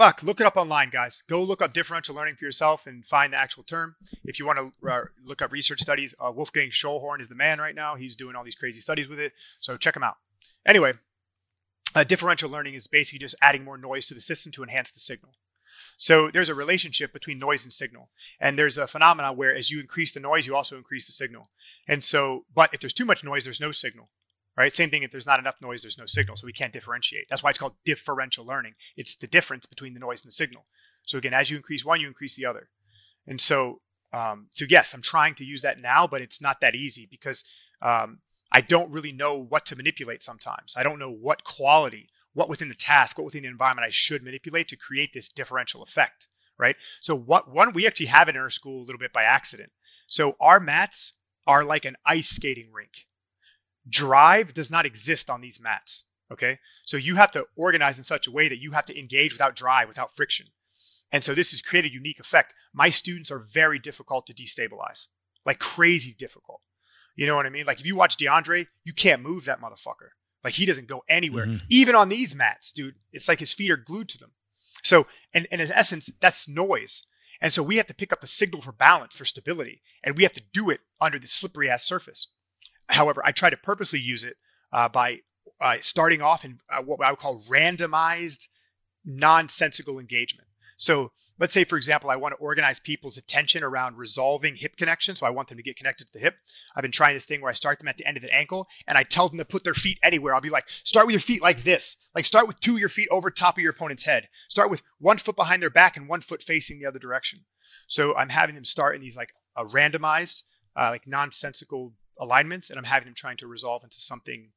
Fuck, 0.00 0.22
look 0.22 0.40
it 0.40 0.46
up 0.46 0.56
online, 0.56 0.88
guys. 0.88 1.24
Go 1.28 1.42
look 1.42 1.60
up 1.60 1.74
differential 1.74 2.14
learning 2.14 2.36
for 2.36 2.46
yourself 2.46 2.86
and 2.86 3.04
find 3.04 3.34
the 3.34 3.36
actual 3.36 3.64
term. 3.64 3.94
If 4.24 4.38
you 4.38 4.46
want 4.46 4.58
to 4.58 4.88
uh, 4.90 5.04
look 5.26 5.42
up 5.42 5.52
research 5.52 5.82
studies, 5.82 6.14
uh, 6.18 6.32
Wolfgang 6.34 6.70
Schöllhorn 6.70 7.20
is 7.20 7.28
the 7.28 7.34
man 7.34 7.58
right 7.58 7.74
now. 7.74 7.96
He's 7.96 8.16
doing 8.16 8.34
all 8.34 8.42
these 8.42 8.54
crazy 8.54 8.80
studies 8.80 9.08
with 9.08 9.20
it. 9.20 9.34
So 9.58 9.76
check 9.76 9.94
him 9.94 10.02
out. 10.02 10.16
Anyway, 10.64 10.94
uh, 11.94 12.04
differential 12.04 12.48
learning 12.48 12.72
is 12.72 12.86
basically 12.86 13.18
just 13.18 13.34
adding 13.42 13.62
more 13.62 13.76
noise 13.76 14.06
to 14.06 14.14
the 14.14 14.22
system 14.22 14.52
to 14.52 14.62
enhance 14.62 14.92
the 14.92 15.00
signal. 15.00 15.34
So 15.98 16.30
there's 16.30 16.48
a 16.48 16.54
relationship 16.54 17.12
between 17.12 17.38
noise 17.38 17.64
and 17.64 17.72
signal. 17.72 18.08
And 18.40 18.58
there's 18.58 18.78
a 18.78 18.86
phenomenon 18.86 19.36
where 19.36 19.54
as 19.54 19.70
you 19.70 19.80
increase 19.80 20.14
the 20.14 20.20
noise, 20.20 20.46
you 20.46 20.56
also 20.56 20.78
increase 20.78 21.04
the 21.04 21.12
signal. 21.12 21.50
And 21.86 22.02
so, 22.02 22.46
but 22.54 22.72
if 22.72 22.80
there's 22.80 22.94
too 22.94 23.04
much 23.04 23.22
noise, 23.22 23.44
there's 23.44 23.60
no 23.60 23.70
signal. 23.70 24.08
Right? 24.56 24.74
Same 24.74 24.90
thing 24.90 25.04
if 25.04 25.10
there's 25.10 25.26
not 25.26 25.38
enough 25.38 25.56
noise, 25.62 25.82
there's 25.82 25.98
no 25.98 26.06
signal. 26.06 26.36
So 26.36 26.46
we 26.46 26.52
can't 26.52 26.72
differentiate. 26.72 27.28
That's 27.30 27.42
why 27.42 27.50
it's 27.50 27.58
called 27.58 27.76
differential 27.84 28.44
learning. 28.44 28.74
It's 28.96 29.14
the 29.16 29.26
difference 29.26 29.66
between 29.66 29.94
the 29.94 30.00
noise 30.00 30.22
and 30.22 30.28
the 30.28 30.34
signal. 30.34 30.66
So 31.06 31.18
again, 31.18 31.34
as 31.34 31.50
you 31.50 31.56
increase 31.56 31.84
one, 31.84 32.00
you 32.00 32.08
increase 32.08 32.34
the 32.34 32.46
other. 32.46 32.68
And 33.26 33.40
so, 33.40 33.80
um, 34.12 34.48
so 34.50 34.66
yes, 34.68 34.92
I'm 34.92 35.02
trying 35.02 35.36
to 35.36 35.44
use 35.44 35.62
that 35.62 35.80
now, 35.80 36.06
but 36.06 36.20
it's 36.20 36.42
not 36.42 36.60
that 36.60 36.74
easy 36.74 37.08
because 37.10 37.44
um, 37.80 38.18
I 38.52 38.60
don't 38.60 38.90
really 38.90 39.12
know 39.12 39.38
what 39.38 39.66
to 39.66 39.76
manipulate 39.76 40.22
sometimes. 40.22 40.74
I 40.76 40.82
don't 40.82 40.98
know 40.98 41.12
what 41.12 41.44
quality 41.44 42.10
what 42.32 42.48
within 42.48 42.68
the 42.68 42.74
task, 42.74 43.18
what 43.18 43.24
within 43.24 43.42
the 43.42 43.48
environment 43.48 43.86
I 43.86 43.90
should 43.90 44.22
manipulate 44.22 44.68
to 44.68 44.76
create 44.76 45.12
this 45.12 45.30
differential 45.30 45.82
effect, 45.82 46.28
right? 46.58 46.76
So 47.00 47.16
what 47.16 47.50
one 47.50 47.72
we 47.72 47.86
actually 47.86 48.06
have 48.06 48.28
it 48.28 48.36
in 48.36 48.40
our 48.40 48.50
school 48.50 48.82
a 48.82 48.86
little 48.86 48.98
bit 48.98 49.12
by 49.12 49.24
accident. 49.24 49.72
So 50.06 50.36
our 50.40 50.60
mats 50.60 51.14
are 51.46 51.64
like 51.64 51.84
an 51.84 51.96
ice 52.04 52.28
skating 52.28 52.72
rink. 52.72 53.06
Drive 53.88 54.54
does 54.54 54.70
not 54.70 54.86
exist 54.86 55.30
on 55.30 55.40
these 55.40 55.60
mats. 55.60 56.04
Okay. 56.32 56.58
So 56.84 56.96
you 56.96 57.16
have 57.16 57.32
to 57.32 57.46
organize 57.56 57.98
in 57.98 58.04
such 58.04 58.26
a 58.28 58.30
way 58.30 58.48
that 58.48 58.60
you 58.60 58.72
have 58.72 58.86
to 58.86 58.98
engage 58.98 59.32
without 59.32 59.56
drive, 59.56 59.88
without 59.88 60.14
friction. 60.14 60.46
And 61.12 61.24
so 61.24 61.34
this 61.34 61.50
has 61.50 61.62
created 61.62 61.90
a 61.90 61.94
unique 61.94 62.20
effect. 62.20 62.54
My 62.72 62.90
students 62.90 63.30
are 63.30 63.40
very 63.40 63.78
difficult 63.80 64.26
to 64.26 64.34
destabilize, 64.34 65.08
like 65.44 65.58
crazy 65.58 66.14
difficult. 66.16 66.60
You 67.16 67.26
know 67.26 67.34
what 67.34 67.46
I 67.46 67.50
mean? 67.50 67.66
Like 67.66 67.80
if 67.80 67.86
you 67.86 67.96
watch 67.96 68.16
DeAndre, 68.16 68.66
you 68.84 68.92
can't 68.92 69.22
move 69.22 69.46
that 69.46 69.60
motherfucker. 69.60 70.10
Like 70.44 70.54
he 70.54 70.66
doesn't 70.66 70.86
go 70.86 71.02
anywhere, 71.08 71.46
mm-hmm. 71.46 71.66
even 71.68 71.94
on 71.96 72.08
these 72.08 72.34
mats, 72.34 72.72
dude. 72.72 72.94
It's 73.12 73.28
like 73.28 73.40
his 73.40 73.52
feet 73.52 73.70
are 73.70 73.76
glued 73.76 74.10
to 74.10 74.18
them. 74.18 74.30
So, 74.82 75.06
and, 75.34 75.46
and 75.50 75.60
in 75.60 75.70
essence, 75.70 76.08
that's 76.20 76.48
noise. 76.48 77.02
And 77.42 77.52
so 77.52 77.62
we 77.62 77.76
have 77.76 77.88
to 77.88 77.94
pick 77.94 78.12
up 78.12 78.20
the 78.20 78.26
signal 78.26 78.62
for 78.62 78.72
balance, 78.72 79.16
for 79.16 79.24
stability, 79.24 79.82
and 80.04 80.16
we 80.16 80.22
have 80.22 80.32
to 80.34 80.42
do 80.52 80.70
it 80.70 80.80
under 81.00 81.18
the 81.18 81.26
slippery 81.26 81.70
ass 81.70 81.84
surface. 81.84 82.28
However, 82.90 83.22
I 83.24 83.32
try 83.32 83.50
to 83.50 83.56
purposely 83.56 84.00
use 84.00 84.24
it 84.24 84.36
uh, 84.72 84.88
by 84.88 85.20
uh, 85.60 85.76
starting 85.80 86.22
off 86.22 86.44
in 86.44 86.58
uh, 86.68 86.82
what 86.82 87.02
I 87.02 87.10
would 87.10 87.18
call 87.18 87.42
randomized, 87.48 88.46
nonsensical 89.04 89.98
engagement. 89.98 90.48
So 90.76 91.12
let's 91.38 91.52
say, 91.52 91.64
for 91.64 91.76
example, 91.76 92.10
I 92.10 92.16
want 92.16 92.32
to 92.32 92.38
organize 92.38 92.80
people's 92.80 93.18
attention 93.18 93.62
around 93.62 93.96
resolving 93.96 94.56
hip 94.56 94.76
connection. 94.76 95.14
So 95.14 95.26
I 95.26 95.30
want 95.30 95.48
them 95.48 95.58
to 95.58 95.62
get 95.62 95.76
connected 95.76 96.06
to 96.06 96.12
the 96.14 96.18
hip. 96.18 96.36
I've 96.74 96.82
been 96.82 96.90
trying 96.90 97.14
this 97.14 97.26
thing 97.26 97.42
where 97.42 97.50
I 97.50 97.54
start 97.54 97.78
them 97.78 97.88
at 97.88 97.98
the 97.98 98.06
end 98.06 98.16
of 98.16 98.22
the 98.22 98.34
ankle 98.34 98.66
and 98.86 98.96
I 98.96 99.02
tell 99.02 99.28
them 99.28 99.38
to 99.38 99.44
put 99.44 99.62
their 99.62 99.74
feet 99.74 99.98
anywhere. 100.02 100.34
I'll 100.34 100.40
be 100.40 100.48
like, 100.48 100.68
start 100.68 101.06
with 101.06 101.12
your 101.12 101.20
feet 101.20 101.42
like 101.42 101.62
this. 101.62 101.96
Like 102.14 102.24
start 102.24 102.46
with 102.46 102.60
two 102.60 102.74
of 102.74 102.80
your 102.80 102.88
feet 102.88 103.08
over 103.10 103.30
top 103.30 103.56
of 103.56 103.62
your 103.62 103.72
opponent's 103.72 104.04
head. 104.04 104.28
Start 104.48 104.70
with 104.70 104.82
one 104.98 105.18
foot 105.18 105.36
behind 105.36 105.62
their 105.62 105.70
back 105.70 105.96
and 105.96 106.08
one 106.08 106.22
foot 106.22 106.42
facing 106.42 106.78
the 106.78 106.86
other 106.86 106.98
direction. 106.98 107.40
So 107.88 108.16
I'm 108.16 108.28
having 108.30 108.54
them 108.54 108.64
start 108.64 108.94
in 108.94 109.02
these 109.02 109.16
like 109.16 109.32
a 109.56 109.64
randomized, 109.64 110.44
uh, 110.76 110.90
like 110.90 111.06
nonsensical 111.06 111.92
alignments, 112.20 112.70
and 112.70 112.78
I'm 112.78 112.84
having 112.84 113.06
them 113.06 113.14
trying 113.14 113.38
to 113.38 113.48
resolve 113.48 113.82
into 113.82 114.00
something 114.00 114.50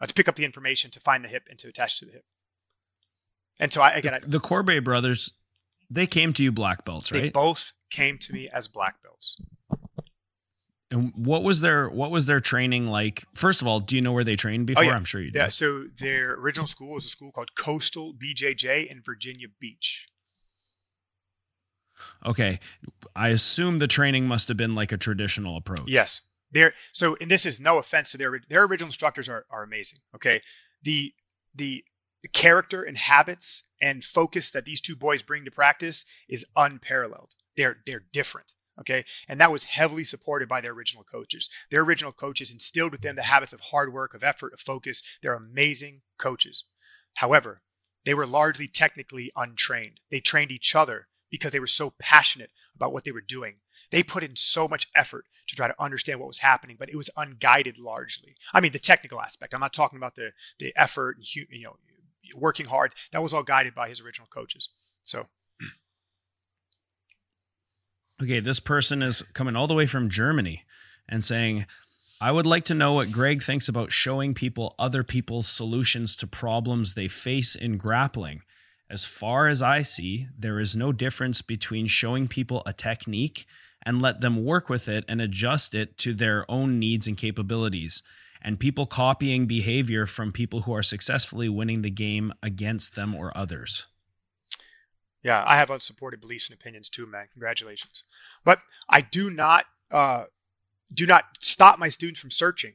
uh, 0.00 0.06
to 0.06 0.14
pick 0.14 0.28
up 0.28 0.36
the 0.36 0.46
information 0.46 0.90
to 0.92 1.00
find 1.00 1.22
the 1.22 1.28
hip 1.28 1.48
and 1.50 1.58
to 1.58 1.68
attach 1.68 1.98
to 1.98 2.06
the 2.06 2.12
hip. 2.12 2.24
And 3.60 3.70
so 3.70 3.82
I 3.82 3.90
again, 3.92 4.18
the, 4.22 4.26
I, 4.26 4.30
the 4.30 4.40
Corbet 4.40 4.84
brothers 4.84 5.32
they 5.90 6.06
came 6.06 6.32
to 6.34 6.42
you 6.42 6.52
black 6.52 6.84
belts, 6.84 7.12
right? 7.12 7.22
They 7.22 7.30
both 7.30 7.72
came 7.90 8.18
to 8.18 8.32
me 8.32 8.48
as 8.48 8.68
black 8.68 9.02
belts. 9.02 9.40
And 10.90 11.12
what 11.14 11.42
was 11.42 11.60
their 11.60 11.88
what 11.88 12.10
was 12.10 12.26
their 12.26 12.40
training 12.40 12.88
like? 12.88 13.24
First 13.34 13.60
of 13.60 13.68
all, 13.68 13.80
do 13.80 13.96
you 13.96 14.00
know 14.00 14.12
where 14.12 14.24
they 14.24 14.36
trained 14.36 14.66
before? 14.66 14.84
Oh, 14.84 14.86
yeah. 14.86 14.94
I'm 14.94 15.04
sure 15.04 15.20
you 15.20 15.30
do. 15.30 15.38
Yeah, 15.38 15.48
so 15.48 15.84
their 15.98 16.34
original 16.34 16.66
school 16.66 16.94
was 16.94 17.04
a 17.04 17.10
school 17.10 17.30
called 17.30 17.54
Coastal 17.54 18.14
BJJ 18.14 18.86
in 18.86 19.02
Virginia 19.02 19.48
Beach. 19.60 20.08
Okay. 22.24 22.58
I 23.14 23.28
assume 23.28 23.80
the 23.80 23.88
training 23.88 24.28
must 24.28 24.48
have 24.48 24.56
been 24.56 24.74
like 24.74 24.92
a 24.92 24.96
traditional 24.96 25.56
approach. 25.56 25.88
Yes. 25.88 26.22
So 26.92 27.16
and 27.20 27.30
this 27.30 27.46
is 27.46 27.60
no 27.60 27.78
offense 27.78 28.12
to 28.12 28.18
their 28.18 28.40
their 28.48 28.64
original 28.64 28.88
instructors 28.88 29.28
are, 29.28 29.44
are 29.50 29.62
amazing. 29.62 29.98
Okay. 30.14 30.42
The 30.82 31.12
the 31.54 31.84
the 32.22 32.28
character 32.28 32.82
and 32.82 32.96
habits 32.96 33.62
and 33.80 34.04
focus 34.04 34.52
that 34.52 34.64
these 34.64 34.80
two 34.80 34.96
boys 34.96 35.22
bring 35.22 35.44
to 35.44 35.50
practice 35.50 36.04
is 36.28 36.46
unparalleled. 36.56 37.32
They're 37.56 37.78
they're 37.86 38.04
different. 38.12 38.50
Okay. 38.80 39.04
And 39.28 39.40
that 39.40 39.52
was 39.52 39.64
heavily 39.64 40.04
supported 40.04 40.48
by 40.48 40.60
their 40.60 40.72
original 40.72 41.04
coaches. 41.04 41.50
Their 41.70 41.82
original 41.82 42.12
coaches 42.12 42.52
instilled 42.52 42.92
with 42.92 43.00
them 43.00 43.16
the 43.16 43.22
habits 43.22 43.52
of 43.52 43.60
hard 43.60 43.92
work, 43.92 44.14
of 44.14 44.22
effort, 44.22 44.52
of 44.52 44.60
focus. 44.60 45.02
They're 45.20 45.34
amazing 45.34 46.02
coaches. 46.16 46.64
However, 47.14 47.60
they 48.04 48.14
were 48.14 48.26
largely 48.26 48.68
technically 48.68 49.32
untrained. 49.34 50.00
They 50.10 50.20
trained 50.20 50.52
each 50.52 50.74
other 50.74 51.08
because 51.30 51.52
they 51.52 51.60
were 51.60 51.66
so 51.66 51.90
passionate 51.98 52.50
about 52.76 52.92
what 52.92 53.04
they 53.04 53.12
were 53.12 53.20
doing. 53.20 53.56
They 53.90 54.02
put 54.02 54.22
in 54.22 54.36
so 54.36 54.68
much 54.68 54.88
effort 54.94 55.24
to 55.48 55.56
try 55.56 55.68
to 55.68 55.82
understand 55.82 56.20
what 56.20 56.26
was 56.26 56.38
happening, 56.38 56.76
but 56.78 56.90
it 56.90 56.96
was 56.96 57.10
unguided 57.16 57.78
largely. 57.78 58.34
I 58.52 58.60
mean, 58.60 58.72
the 58.72 58.78
technical 58.78 59.20
aspect. 59.20 59.54
I'm 59.54 59.60
not 59.60 59.72
talking 59.72 59.96
about 59.96 60.14
the 60.14 60.30
the 60.58 60.72
effort 60.76 61.16
and 61.16 61.36
you 61.36 61.64
know 61.64 61.76
working 62.36 62.66
hard. 62.66 62.94
That 63.12 63.22
was 63.22 63.32
all 63.32 63.42
guided 63.42 63.74
by 63.74 63.88
his 63.88 64.00
original 64.00 64.28
coaches. 64.28 64.68
So. 65.04 65.26
Okay, 68.20 68.40
this 68.40 68.58
person 68.58 69.00
is 69.00 69.22
coming 69.22 69.54
all 69.54 69.68
the 69.68 69.74
way 69.74 69.86
from 69.86 70.08
Germany 70.08 70.64
and 71.08 71.24
saying, 71.24 71.66
I 72.20 72.32
would 72.32 72.46
like 72.46 72.64
to 72.64 72.74
know 72.74 72.94
what 72.94 73.12
Greg 73.12 73.44
thinks 73.44 73.68
about 73.68 73.92
showing 73.92 74.34
people 74.34 74.74
other 74.76 75.04
people's 75.04 75.46
solutions 75.46 76.16
to 76.16 76.26
problems 76.26 76.94
they 76.94 77.06
face 77.06 77.54
in 77.54 77.76
grappling. 77.76 78.42
As 78.90 79.04
far 79.04 79.46
as 79.46 79.62
I 79.62 79.82
see, 79.82 80.26
there 80.36 80.58
is 80.58 80.74
no 80.74 80.90
difference 80.90 81.42
between 81.42 81.86
showing 81.86 82.26
people 82.26 82.62
a 82.66 82.72
technique 82.72 83.46
and 83.82 84.02
let 84.02 84.20
them 84.20 84.44
work 84.44 84.68
with 84.68 84.88
it 84.88 85.04
and 85.08 85.20
adjust 85.20 85.74
it 85.74 85.96
to 85.98 86.14
their 86.14 86.44
own 86.50 86.78
needs 86.78 87.06
and 87.06 87.16
capabilities 87.16 88.02
and 88.42 88.60
people 88.60 88.86
copying 88.86 89.46
behavior 89.46 90.06
from 90.06 90.32
people 90.32 90.60
who 90.60 90.74
are 90.74 90.82
successfully 90.82 91.48
winning 91.48 91.82
the 91.82 91.90
game 91.90 92.32
against 92.42 92.94
them 92.94 93.14
or 93.14 93.36
others. 93.36 93.86
Yeah, 95.22 95.42
I 95.44 95.56
have 95.56 95.70
unsupported 95.70 96.20
beliefs 96.20 96.48
and 96.48 96.58
opinions 96.58 96.88
too, 96.88 97.06
man. 97.06 97.26
Congratulations. 97.32 98.04
But 98.44 98.60
I 98.88 99.00
do 99.00 99.30
not 99.30 99.66
uh, 99.90 100.24
do 100.92 101.06
not 101.06 101.24
stop 101.40 101.78
my 101.78 101.88
students 101.88 102.20
from 102.20 102.30
searching. 102.30 102.74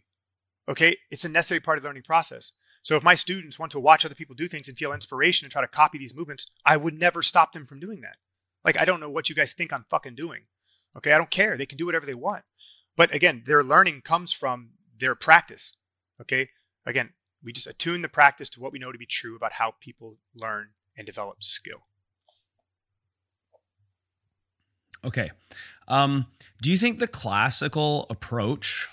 Okay, 0.67 0.97
it's 1.09 1.25
a 1.25 1.29
necessary 1.29 1.59
part 1.59 1.77
of 1.77 1.83
the 1.83 1.89
learning 1.89 2.03
process. 2.03 2.51
So 2.81 2.97
if 2.97 3.03
my 3.03 3.15
students 3.15 3.57
want 3.57 3.71
to 3.73 3.79
watch 3.79 4.05
other 4.05 4.15
people 4.15 4.35
do 4.35 4.49
things 4.49 4.67
and 4.67 4.77
feel 4.77 4.91
inspiration 4.91 5.45
and 5.45 5.51
try 5.51 5.61
to 5.61 5.67
copy 5.67 5.97
these 5.97 6.15
movements, 6.15 6.47
I 6.65 6.75
would 6.75 6.99
never 6.99 7.21
stop 7.21 7.53
them 7.53 7.65
from 7.65 7.79
doing 7.79 8.01
that. 8.01 8.17
Like 8.65 8.77
I 8.77 8.85
don't 8.85 8.99
know 8.99 9.09
what 9.09 9.29
you 9.29 9.35
guys 9.35 9.53
think 9.53 9.71
I'm 9.71 9.85
fucking 9.89 10.15
doing. 10.15 10.41
Okay, 10.97 11.11
I 11.11 11.17
don't 11.17 11.29
care. 11.29 11.57
They 11.57 11.65
can 11.65 11.77
do 11.77 11.85
whatever 11.85 12.05
they 12.05 12.13
want. 12.13 12.43
But 12.95 13.13
again, 13.13 13.43
their 13.45 13.63
learning 13.63 14.01
comes 14.01 14.33
from 14.33 14.69
their 14.99 15.15
practice. 15.15 15.75
Okay. 16.21 16.49
Again, 16.85 17.09
we 17.43 17.53
just 17.53 17.67
attune 17.67 18.01
the 18.01 18.09
practice 18.09 18.49
to 18.49 18.61
what 18.61 18.71
we 18.71 18.79
know 18.79 18.91
to 18.91 18.97
be 18.97 19.05
true 19.05 19.35
about 19.35 19.51
how 19.51 19.73
people 19.79 20.17
learn 20.35 20.69
and 20.97 21.05
develop 21.05 21.43
skill. 21.43 21.79
Okay. 25.03 25.31
Um, 25.87 26.27
do 26.61 26.71
you 26.71 26.77
think 26.77 26.99
the 26.99 27.07
classical 27.07 28.05
approach, 28.09 28.87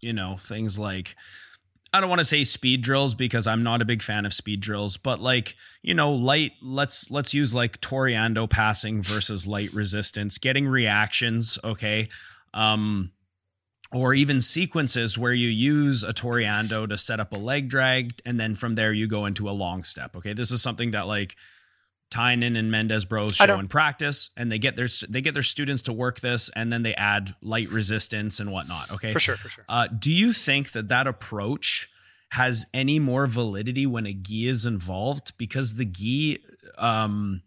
you 0.00 0.12
know, 0.12 0.36
things 0.36 0.78
like, 0.78 1.16
I 1.96 2.00
don't 2.00 2.10
want 2.10 2.20
to 2.20 2.24
say 2.24 2.44
speed 2.44 2.82
drills 2.82 3.14
because 3.14 3.46
I'm 3.46 3.62
not 3.62 3.80
a 3.80 3.86
big 3.86 4.02
fan 4.02 4.26
of 4.26 4.34
speed 4.34 4.60
drills, 4.60 4.98
but 4.98 5.18
like, 5.18 5.56
you 5.82 5.94
know, 5.94 6.12
light, 6.12 6.52
let's, 6.60 7.10
let's 7.10 7.32
use 7.32 7.54
like 7.54 7.80
toreando 7.80 8.48
passing 8.50 9.02
versus 9.02 9.46
light 9.46 9.72
resistance, 9.72 10.36
getting 10.36 10.68
reactions. 10.68 11.58
Okay. 11.64 12.10
Um, 12.52 13.12
or 13.92 14.12
even 14.12 14.42
sequences 14.42 15.16
where 15.16 15.32
you 15.32 15.48
use 15.48 16.02
a 16.02 16.12
toreando 16.12 16.86
to 16.86 16.98
set 16.98 17.18
up 17.18 17.32
a 17.32 17.36
leg 17.36 17.68
drag, 17.68 18.20
and 18.26 18.38
then 18.38 18.54
from 18.56 18.74
there 18.74 18.92
you 18.92 19.06
go 19.06 19.24
into 19.24 19.48
a 19.48 19.52
long 19.52 19.82
step. 19.82 20.16
Okay, 20.16 20.34
this 20.34 20.50
is 20.50 20.60
something 20.60 20.90
that 20.90 21.06
like 21.06 21.34
Tainan 22.10 22.56
and 22.56 22.70
Mendes 22.70 23.04
Bros 23.04 23.36
show 23.36 23.58
in 23.58 23.68
practice, 23.68 24.30
and 24.36 24.50
they 24.50 24.58
get 24.58 24.76
their 24.76 24.88
they 25.08 25.20
get 25.20 25.34
their 25.34 25.42
students 25.42 25.82
to 25.82 25.92
work 25.92 26.20
this, 26.20 26.50
and 26.54 26.72
then 26.72 26.82
they 26.82 26.94
add 26.94 27.34
light 27.42 27.68
resistance 27.68 28.40
and 28.40 28.52
whatnot. 28.52 28.90
Okay, 28.92 29.12
for 29.12 29.20
sure, 29.20 29.36
for 29.36 29.48
sure. 29.48 29.64
Uh, 29.68 29.88
do 29.88 30.12
you 30.12 30.32
think 30.32 30.72
that 30.72 30.88
that 30.88 31.06
approach 31.06 31.90
has 32.30 32.66
any 32.72 32.98
more 32.98 33.26
validity 33.26 33.86
when 33.86 34.06
a 34.06 34.12
gi 34.12 34.48
is 34.48 34.66
involved? 34.66 35.32
Because 35.36 35.74
the 35.74 35.84
gi, 35.84 36.38
um, 36.78 37.42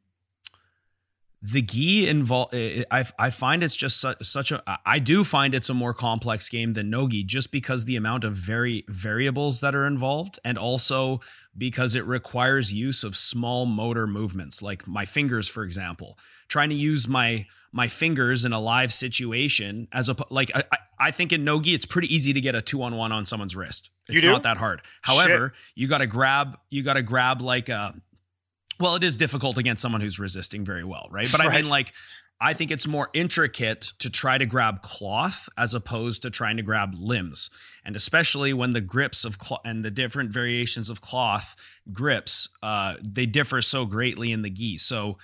the 1.41 1.61
gi 1.61 2.09
involved 2.09 2.53
I, 2.53 3.05
I 3.17 3.29
find 3.29 3.63
it's 3.63 3.75
just 3.75 4.01
such, 4.01 4.21
such 4.23 4.51
a 4.51 4.61
i 4.85 4.99
do 4.99 5.23
find 5.23 5.55
it's 5.55 5.69
a 5.69 5.73
more 5.73 5.93
complex 5.93 6.49
game 6.49 6.73
than 6.73 6.89
nogi 6.89 7.23
just 7.23 7.51
because 7.51 7.85
the 7.85 7.95
amount 7.95 8.25
of 8.25 8.33
very 8.33 8.83
variables 8.89 9.61
that 9.61 9.73
are 9.73 9.87
involved 9.87 10.37
and 10.43 10.57
also 10.57 11.21
because 11.57 11.95
it 11.95 12.05
requires 12.05 12.73
use 12.73 13.03
of 13.03 13.15
small 13.15 13.65
motor 13.65 14.07
movements 14.07 14.61
like 14.61 14.87
my 14.87 15.05
fingers 15.05 15.47
for 15.47 15.63
example. 15.63 16.17
Trying 16.47 16.69
to 16.69 16.75
use 16.75 17.07
my 17.07 17.45
my 17.71 17.87
fingers 17.87 18.45
in 18.45 18.53
a 18.53 18.59
live 18.59 18.91
situation 18.91 19.87
as 19.91 20.09
a 20.09 20.15
like 20.31 20.49
i, 20.55 20.63
I 20.99 21.11
think 21.11 21.31
in 21.31 21.43
nogi 21.43 21.75
it's 21.75 21.85
pretty 21.85 22.13
easy 22.13 22.33
to 22.33 22.41
get 22.41 22.55
a 22.55 22.61
two 22.61 22.81
on 22.81 22.95
one 22.95 23.11
on 23.11 23.25
someone's 23.25 23.55
wrist. 23.55 23.91
It's 24.07 24.23
not 24.23 24.43
that 24.43 24.57
hard. 24.57 24.81
However 25.03 25.49
Shit. 25.49 25.73
you 25.75 25.87
got 25.87 25.99
to 25.99 26.07
grab 26.07 26.57
you 26.69 26.81
got 26.81 26.93
to 26.93 27.03
grab 27.03 27.41
like 27.41 27.69
a 27.69 27.93
Well, 28.79 28.95
it 28.95 29.03
is 29.03 29.17
difficult 29.17 29.57
against 29.57 29.81
someone 29.81 30.01
who's 30.01 30.19
resisting 30.19 30.63
very 30.63 30.83
well, 30.83 31.07
right? 31.11 31.27
But 31.31 31.41
I 31.41 31.53
mean, 31.53 31.69
like, 31.69 31.93
I 32.41 32.53
think 32.53 32.71
it's 32.71 32.87
more 32.87 33.09
intricate 33.13 33.91
to 33.99 34.09
try 34.09 34.37
to 34.37 34.45
grab 34.45 34.81
cloth 34.81 35.49
as 35.57 35.73
opposed 35.73 36.21
to 36.21 36.29
trying 36.29 36.57
to 36.57 36.63
grab 36.63 36.95
limbs. 36.97 37.49
And 37.83 37.95
especially 37.95 38.53
when 38.53 38.71
the 38.71 38.79
grips 38.79 39.25
of 39.25 39.37
cloth 39.37 39.59
and 39.65 39.83
the 39.83 39.91
different 39.91 40.31
variations 40.31 40.89
of 40.89 41.01
cloth 41.01 41.57
grips, 41.91 42.47
uh, 42.63 42.95
they 43.01 43.25
differ 43.25 43.61
so 43.61 43.85
greatly 43.85 44.31
in 44.31 44.41
the 44.41 44.49
gi. 44.49 44.77
So, 44.77 45.17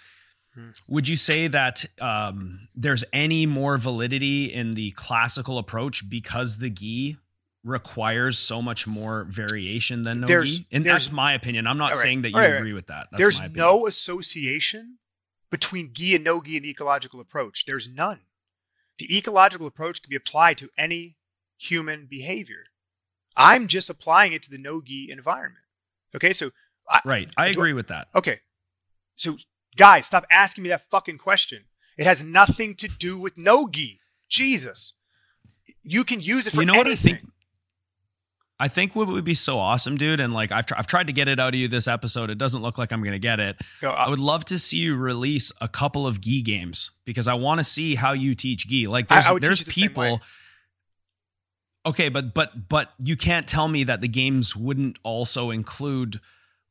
would 0.87 1.07
you 1.07 1.17
say 1.17 1.47
that 1.47 1.83
um, 1.99 2.67
there's 2.75 3.03
any 3.11 3.45
more 3.45 3.77
validity 3.77 4.45
in 4.45 4.73
the 4.73 4.91
classical 4.91 5.57
approach 5.57 6.09
because 6.09 6.57
the 6.57 6.69
gi 6.69 7.17
requires 7.65 8.37
so 8.37 8.61
much 8.61 8.85
more 8.87 9.23
variation 9.25 10.03
than 10.03 10.21
no 10.21 10.27
There's- 10.27 10.49
gi? 10.57 10.67
And 10.71 10.85
there's- 10.85 11.05
that's 11.07 11.11
my 11.13 11.33
opinion. 11.33 11.67
I'm 11.67 11.77
not 11.77 11.91
right, 11.91 11.97
saying 11.97 12.21
that 12.21 12.29
you 12.29 12.37
right, 12.37 12.53
agree 12.55 12.73
with 12.73 12.87
that. 12.87 13.07
That's 13.11 13.17
There's 13.19 13.41
no 13.55 13.87
association 13.87 14.99
between 15.49 15.93
gi 15.93 16.15
and 16.15 16.23
no 16.23 16.41
gi 16.41 16.57
in 16.57 16.63
the 16.63 16.69
ecological 16.69 17.19
approach. 17.19 17.65
There's 17.65 17.87
none. 17.87 18.21
The 18.99 19.17
ecological 19.17 19.67
approach 19.67 20.01
can 20.01 20.09
be 20.09 20.15
applied 20.15 20.59
to 20.59 20.69
any 20.77 21.17
human 21.57 22.05
behavior. 22.05 22.65
I'm 23.35 23.67
just 23.67 23.89
applying 23.89 24.33
it 24.33 24.43
to 24.43 24.51
the 24.51 24.57
no 24.57 24.81
gi 24.81 25.09
environment. 25.11 25.65
Okay, 26.15 26.33
so 26.33 26.51
I, 26.87 27.01
Right. 27.03 27.29
I 27.35 27.47
agree 27.47 27.73
with 27.73 27.87
that. 27.87 28.07
Okay, 28.13 28.39
so 29.15 29.37
guys, 29.75 30.05
stop 30.05 30.25
asking 30.29 30.63
me 30.63 30.69
that 30.69 30.89
fucking 30.91 31.17
question. 31.17 31.65
It 31.97 32.05
has 32.05 32.23
nothing 32.23 32.75
to 32.75 32.87
do 32.87 33.17
with 33.17 33.37
no 33.37 33.67
gi. 33.67 33.99
Jesus, 34.29 34.93
you 35.83 36.03
can 36.03 36.21
use 36.21 36.45
it 36.47 36.51
for 36.53 36.61
You 36.61 36.65
know 36.67 36.73
what 36.75 36.87
I 36.87 36.91
anything. 36.91 37.15
think? 37.17 37.29
I 38.57 38.69
think 38.69 38.95
what 38.95 39.07
would 39.07 39.25
be 39.25 39.33
so 39.33 39.59
awesome, 39.59 39.97
dude, 39.97 40.21
and 40.21 40.31
like 40.33 40.51
I've, 40.51 40.65
tr- 40.65 40.75
I've 40.77 40.87
tried 40.87 41.07
to 41.07 41.13
get 41.13 41.27
it 41.27 41.39
out 41.41 41.53
of 41.53 41.59
you 41.59 41.67
this 41.67 41.89
episode. 41.89 42.29
It 42.29 42.37
doesn't 42.37 42.61
look 42.61 42.77
like 42.77 42.93
I'm 42.93 43.01
going 43.01 43.11
to 43.11 43.19
get 43.19 43.41
it. 43.41 43.57
Go, 43.81 43.89
I 43.89 44.05
uh, 44.05 44.09
would 44.11 44.19
love 44.19 44.45
to 44.45 44.57
see 44.59 44.77
you 44.77 44.95
release 44.95 45.51
a 45.59 45.67
couple 45.67 46.07
of 46.07 46.21
gi 46.21 46.41
games 46.41 46.91
because 47.03 47.27
I 47.27 47.33
want 47.33 47.59
to 47.59 47.65
see 47.65 47.95
how 47.95 48.13
you 48.13 48.33
teach 48.33 48.67
gi. 48.67 48.87
Like 48.87 49.09
there's 49.09 49.25
I 49.27 49.37
there's 49.39 49.61
it 49.61 49.65
the 49.65 49.71
same 49.73 49.83
way. 49.83 49.87
people. 49.87 50.21
Okay, 51.85 52.09
but 52.09 52.33
but 52.33 52.67
but 52.69 52.93
you 52.97 53.15
can't 53.15 53.45
tell 53.47 53.67
me 53.67 53.83
that 53.83 54.01
the 54.01 54.07
games 54.07 54.55
wouldn't 54.55 54.97
also 55.03 55.51
include 55.51 56.19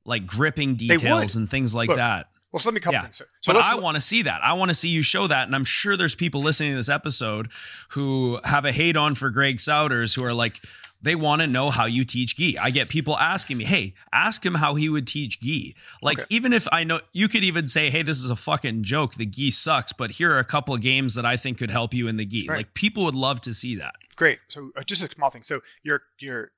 like 0.05 0.27
gripping 0.27 0.75
details 0.77 1.37
and 1.37 1.49
things 1.49 1.75
like 1.75 1.89
Look, 1.89 1.99
that. 1.99 2.27
well, 2.53 2.61
so 2.61 2.69
let 2.69 2.75
me 2.75 2.81
couple 2.81 2.95
Yeah. 2.95 3.03
things. 3.03 3.17
So, 3.43 3.53
but 3.53 3.57
I 3.57 3.77
want 3.77 3.95
to 3.97 4.01
see 4.01 4.23
that. 4.23 4.41
I 4.43 4.55
want 4.55 4.71
to 4.71 4.75
see 4.75 4.89
you 4.89 5.03
show 5.03 5.27
that. 5.27 5.47
And 5.47 5.55
I'm 5.55 5.65
sure 5.65 5.97
there's 5.97 6.15
people 6.15 6.43
listening 6.43 6.71
to 6.73 6.77
this 6.77 6.89
episode 6.89 7.51
who 7.91 8.41
have 8.45 8.65
a 8.65 8.73
hate 8.73 8.97
on 8.97 9.15
for 9.15 9.31
Greg 9.31 9.59
Souders 9.59 10.15
who 10.15 10.25
are 10.25 10.35
like, 10.35 10.61
they 11.03 11.15
want 11.15 11.43
to 11.43 11.47
know 11.47 11.71
how 11.71 11.85
you 11.85 12.05
teach 12.05 12.37
gi. 12.37 12.57
I 12.59 12.71
get 12.71 12.89
people 12.89 13.17
asking 13.19 13.59
me, 13.59 13.65
hey, 13.65 13.95
ask 14.13 14.45
him 14.45 14.55
how 14.55 14.75
he 14.75 14.89
would 14.89 15.07
teach 15.07 15.41
gi. 15.41 15.77
Like, 16.01 16.21
Okay. 16.21 16.27
even 16.31 16.53
if 16.53 16.67
I 16.73 16.85
know, 16.85 17.01
you 17.13 17.29
could 17.29 17.45
even 17.45 17.67
say, 17.67 17.91
hey, 17.91 18.03
this 18.03 18.25
is 18.25 18.31
a 18.31 18.37
fucking 18.37 18.85
joke. 18.85 19.15
The 19.15 19.27
gi 19.27 19.51
sucks, 19.51 19.93
but 19.93 20.13
here 20.13 20.33
are 20.33 20.39
a 20.39 20.45
couple 20.45 20.75
of 20.75 20.81
games 20.81 21.15
that 21.15 21.27
I 21.27 21.37
think 21.37 21.59
could 21.59 21.71
help 21.71 21.93
you 21.93 22.09
in 22.09 22.17
the 22.17 22.25
gi. 22.25 22.49
Right. 22.49 22.57
Like, 22.59 22.75
people 22.75 23.05
would 23.05 23.15
love 23.15 23.41
to 23.43 23.53
see 23.53 23.77
that. 23.77 23.95
Great. 24.17 24.39
So 24.49 24.71
uh, 24.77 24.83
just 24.83 25.03
a 25.03 25.11
small 25.11 25.31
thing. 25.31 25.43
So 25.43 25.61
your 25.83 26.03
your 26.21 26.53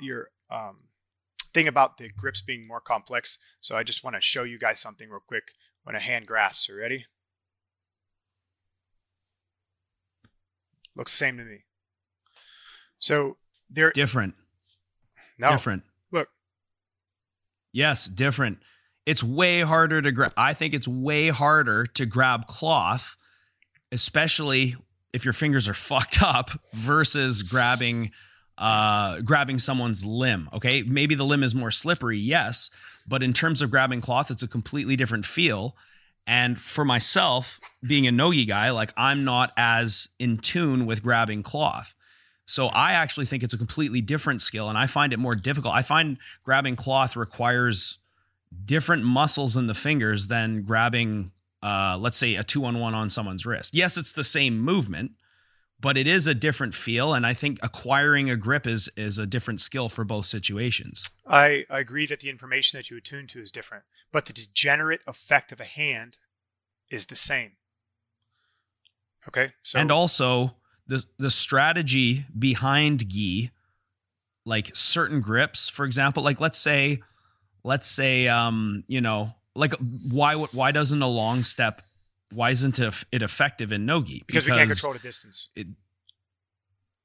your 0.00 0.28
um 0.50 0.78
thing 1.54 1.68
about 1.68 1.98
the 1.98 2.08
grips 2.16 2.42
being 2.42 2.66
more 2.66 2.80
complex. 2.80 3.38
So 3.60 3.76
I 3.76 3.82
just 3.82 4.02
want 4.02 4.16
to 4.16 4.22
show 4.22 4.42
you 4.42 4.58
guys 4.58 4.80
something 4.80 5.08
real 5.08 5.20
quick 5.26 5.44
when 5.84 5.94
a 5.94 6.00
hand 6.00 6.26
grasps. 6.26 6.68
Are 6.70 6.74
you 6.74 6.80
ready? 6.80 7.06
Looks 10.96 11.12
the 11.12 11.18
same 11.18 11.36
to 11.38 11.44
me. 11.44 11.64
So 12.98 13.36
there. 13.74 13.90
Different. 13.90 14.34
No. 15.38 15.50
Different. 15.50 15.82
Look. 16.10 16.28
Yes, 17.72 18.06
different. 18.06 18.58
It's 19.06 19.22
way 19.22 19.60
harder 19.62 20.00
to 20.00 20.12
grab. 20.12 20.32
I 20.36 20.52
think 20.52 20.74
it's 20.74 20.86
way 20.86 21.28
harder 21.28 21.86
to 21.86 22.06
grab 22.06 22.46
cloth, 22.46 23.16
especially 23.90 24.76
if 25.12 25.24
your 25.24 25.34
fingers 25.34 25.68
are 25.68 25.74
fucked 25.90 26.22
up, 26.22 26.50
versus 26.72 27.42
grabbing 27.42 28.12
uh 28.58 29.20
grabbing 29.22 29.58
someone's 29.58 30.04
limb. 30.04 30.48
Okay, 30.52 30.82
maybe 30.82 31.14
the 31.14 31.24
limb 31.24 31.42
is 31.42 31.54
more 31.54 31.70
slippery, 31.70 32.18
yes, 32.18 32.70
but 33.06 33.22
in 33.22 33.32
terms 33.32 33.62
of 33.62 33.70
grabbing 33.70 34.00
cloth, 34.00 34.30
it's 34.30 34.42
a 34.42 34.48
completely 34.48 34.96
different 34.96 35.24
feel. 35.24 35.76
And 36.26 36.56
for 36.56 36.84
myself, 36.84 37.58
being 37.84 38.06
a 38.06 38.12
nogi 38.12 38.44
guy, 38.44 38.70
like 38.70 38.92
I'm 38.96 39.24
not 39.24 39.50
as 39.56 40.08
in 40.18 40.36
tune 40.36 40.86
with 40.86 41.02
grabbing 41.02 41.42
cloth. 41.42 41.94
So 42.46 42.66
I 42.68 42.92
actually 42.92 43.26
think 43.26 43.42
it's 43.42 43.54
a 43.54 43.58
completely 43.58 44.00
different 44.00 44.42
skill 44.42 44.68
and 44.68 44.76
I 44.76 44.86
find 44.86 45.12
it 45.12 45.18
more 45.18 45.34
difficult. 45.34 45.74
I 45.74 45.82
find 45.82 46.18
grabbing 46.42 46.76
cloth 46.76 47.16
requires 47.16 47.98
different 48.64 49.04
muscles 49.04 49.56
in 49.56 49.66
the 49.66 49.74
fingers 49.74 50.26
than 50.26 50.62
grabbing 50.62 51.32
uh 51.62 51.96
let's 51.98 52.18
say 52.18 52.34
a 52.34 52.42
2 52.42 52.64
on 52.64 52.78
1 52.78 52.94
on 52.94 53.10
someone's 53.10 53.46
wrist. 53.46 53.74
Yes, 53.74 53.96
it's 53.96 54.12
the 54.12 54.24
same 54.24 54.58
movement, 54.58 55.12
but 55.80 55.96
it 55.96 56.06
is 56.06 56.26
a 56.26 56.34
different 56.34 56.74
feel 56.74 57.14
and 57.14 57.24
I 57.26 57.32
think 57.32 57.58
acquiring 57.62 58.28
a 58.28 58.36
grip 58.36 58.66
is 58.66 58.90
is 58.96 59.18
a 59.18 59.26
different 59.26 59.60
skill 59.60 59.88
for 59.88 60.04
both 60.04 60.26
situations. 60.26 61.08
I, 61.26 61.64
I 61.70 61.78
agree 61.78 62.06
that 62.06 62.20
the 62.20 62.30
information 62.30 62.78
that 62.78 62.90
you 62.90 62.96
attune 62.96 63.28
to 63.28 63.40
is 63.40 63.52
different, 63.52 63.84
but 64.10 64.26
the 64.26 64.32
degenerate 64.32 65.00
effect 65.06 65.52
of 65.52 65.60
a 65.60 65.64
hand 65.64 66.18
is 66.90 67.06
the 67.06 67.16
same. 67.16 67.52
Okay. 69.28 69.52
So 69.62 69.78
and 69.78 69.92
also 69.92 70.56
the 70.92 71.04
the 71.18 71.30
strategy 71.30 72.26
behind 72.38 73.08
gi 73.08 73.50
like 74.44 74.70
certain 74.74 75.20
grips 75.22 75.70
for 75.70 75.86
example 75.86 76.22
like 76.22 76.38
let's 76.38 76.58
say 76.58 77.00
let's 77.64 77.88
say 77.88 78.28
um 78.28 78.84
you 78.88 79.00
know 79.00 79.34
like 79.54 79.72
why 80.10 80.34
why 80.34 80.70
doesn't 80.70 81.00
a 81.00 81.08
long 81.08 81.42
step 81.42 81.80
why 82.34 82.50
isn't 82.50 82.78
it 82.78 83.04
it 83.10 83.22
effective 83.22 83.72
in 83.72 83.86
nogi 83.86 84.22
because, 84.26 84.44
we 84.44 84.52
can't 84.52 84.68
control 84.68 84.92
the 84.92 84.98
distance. 84.98 85.48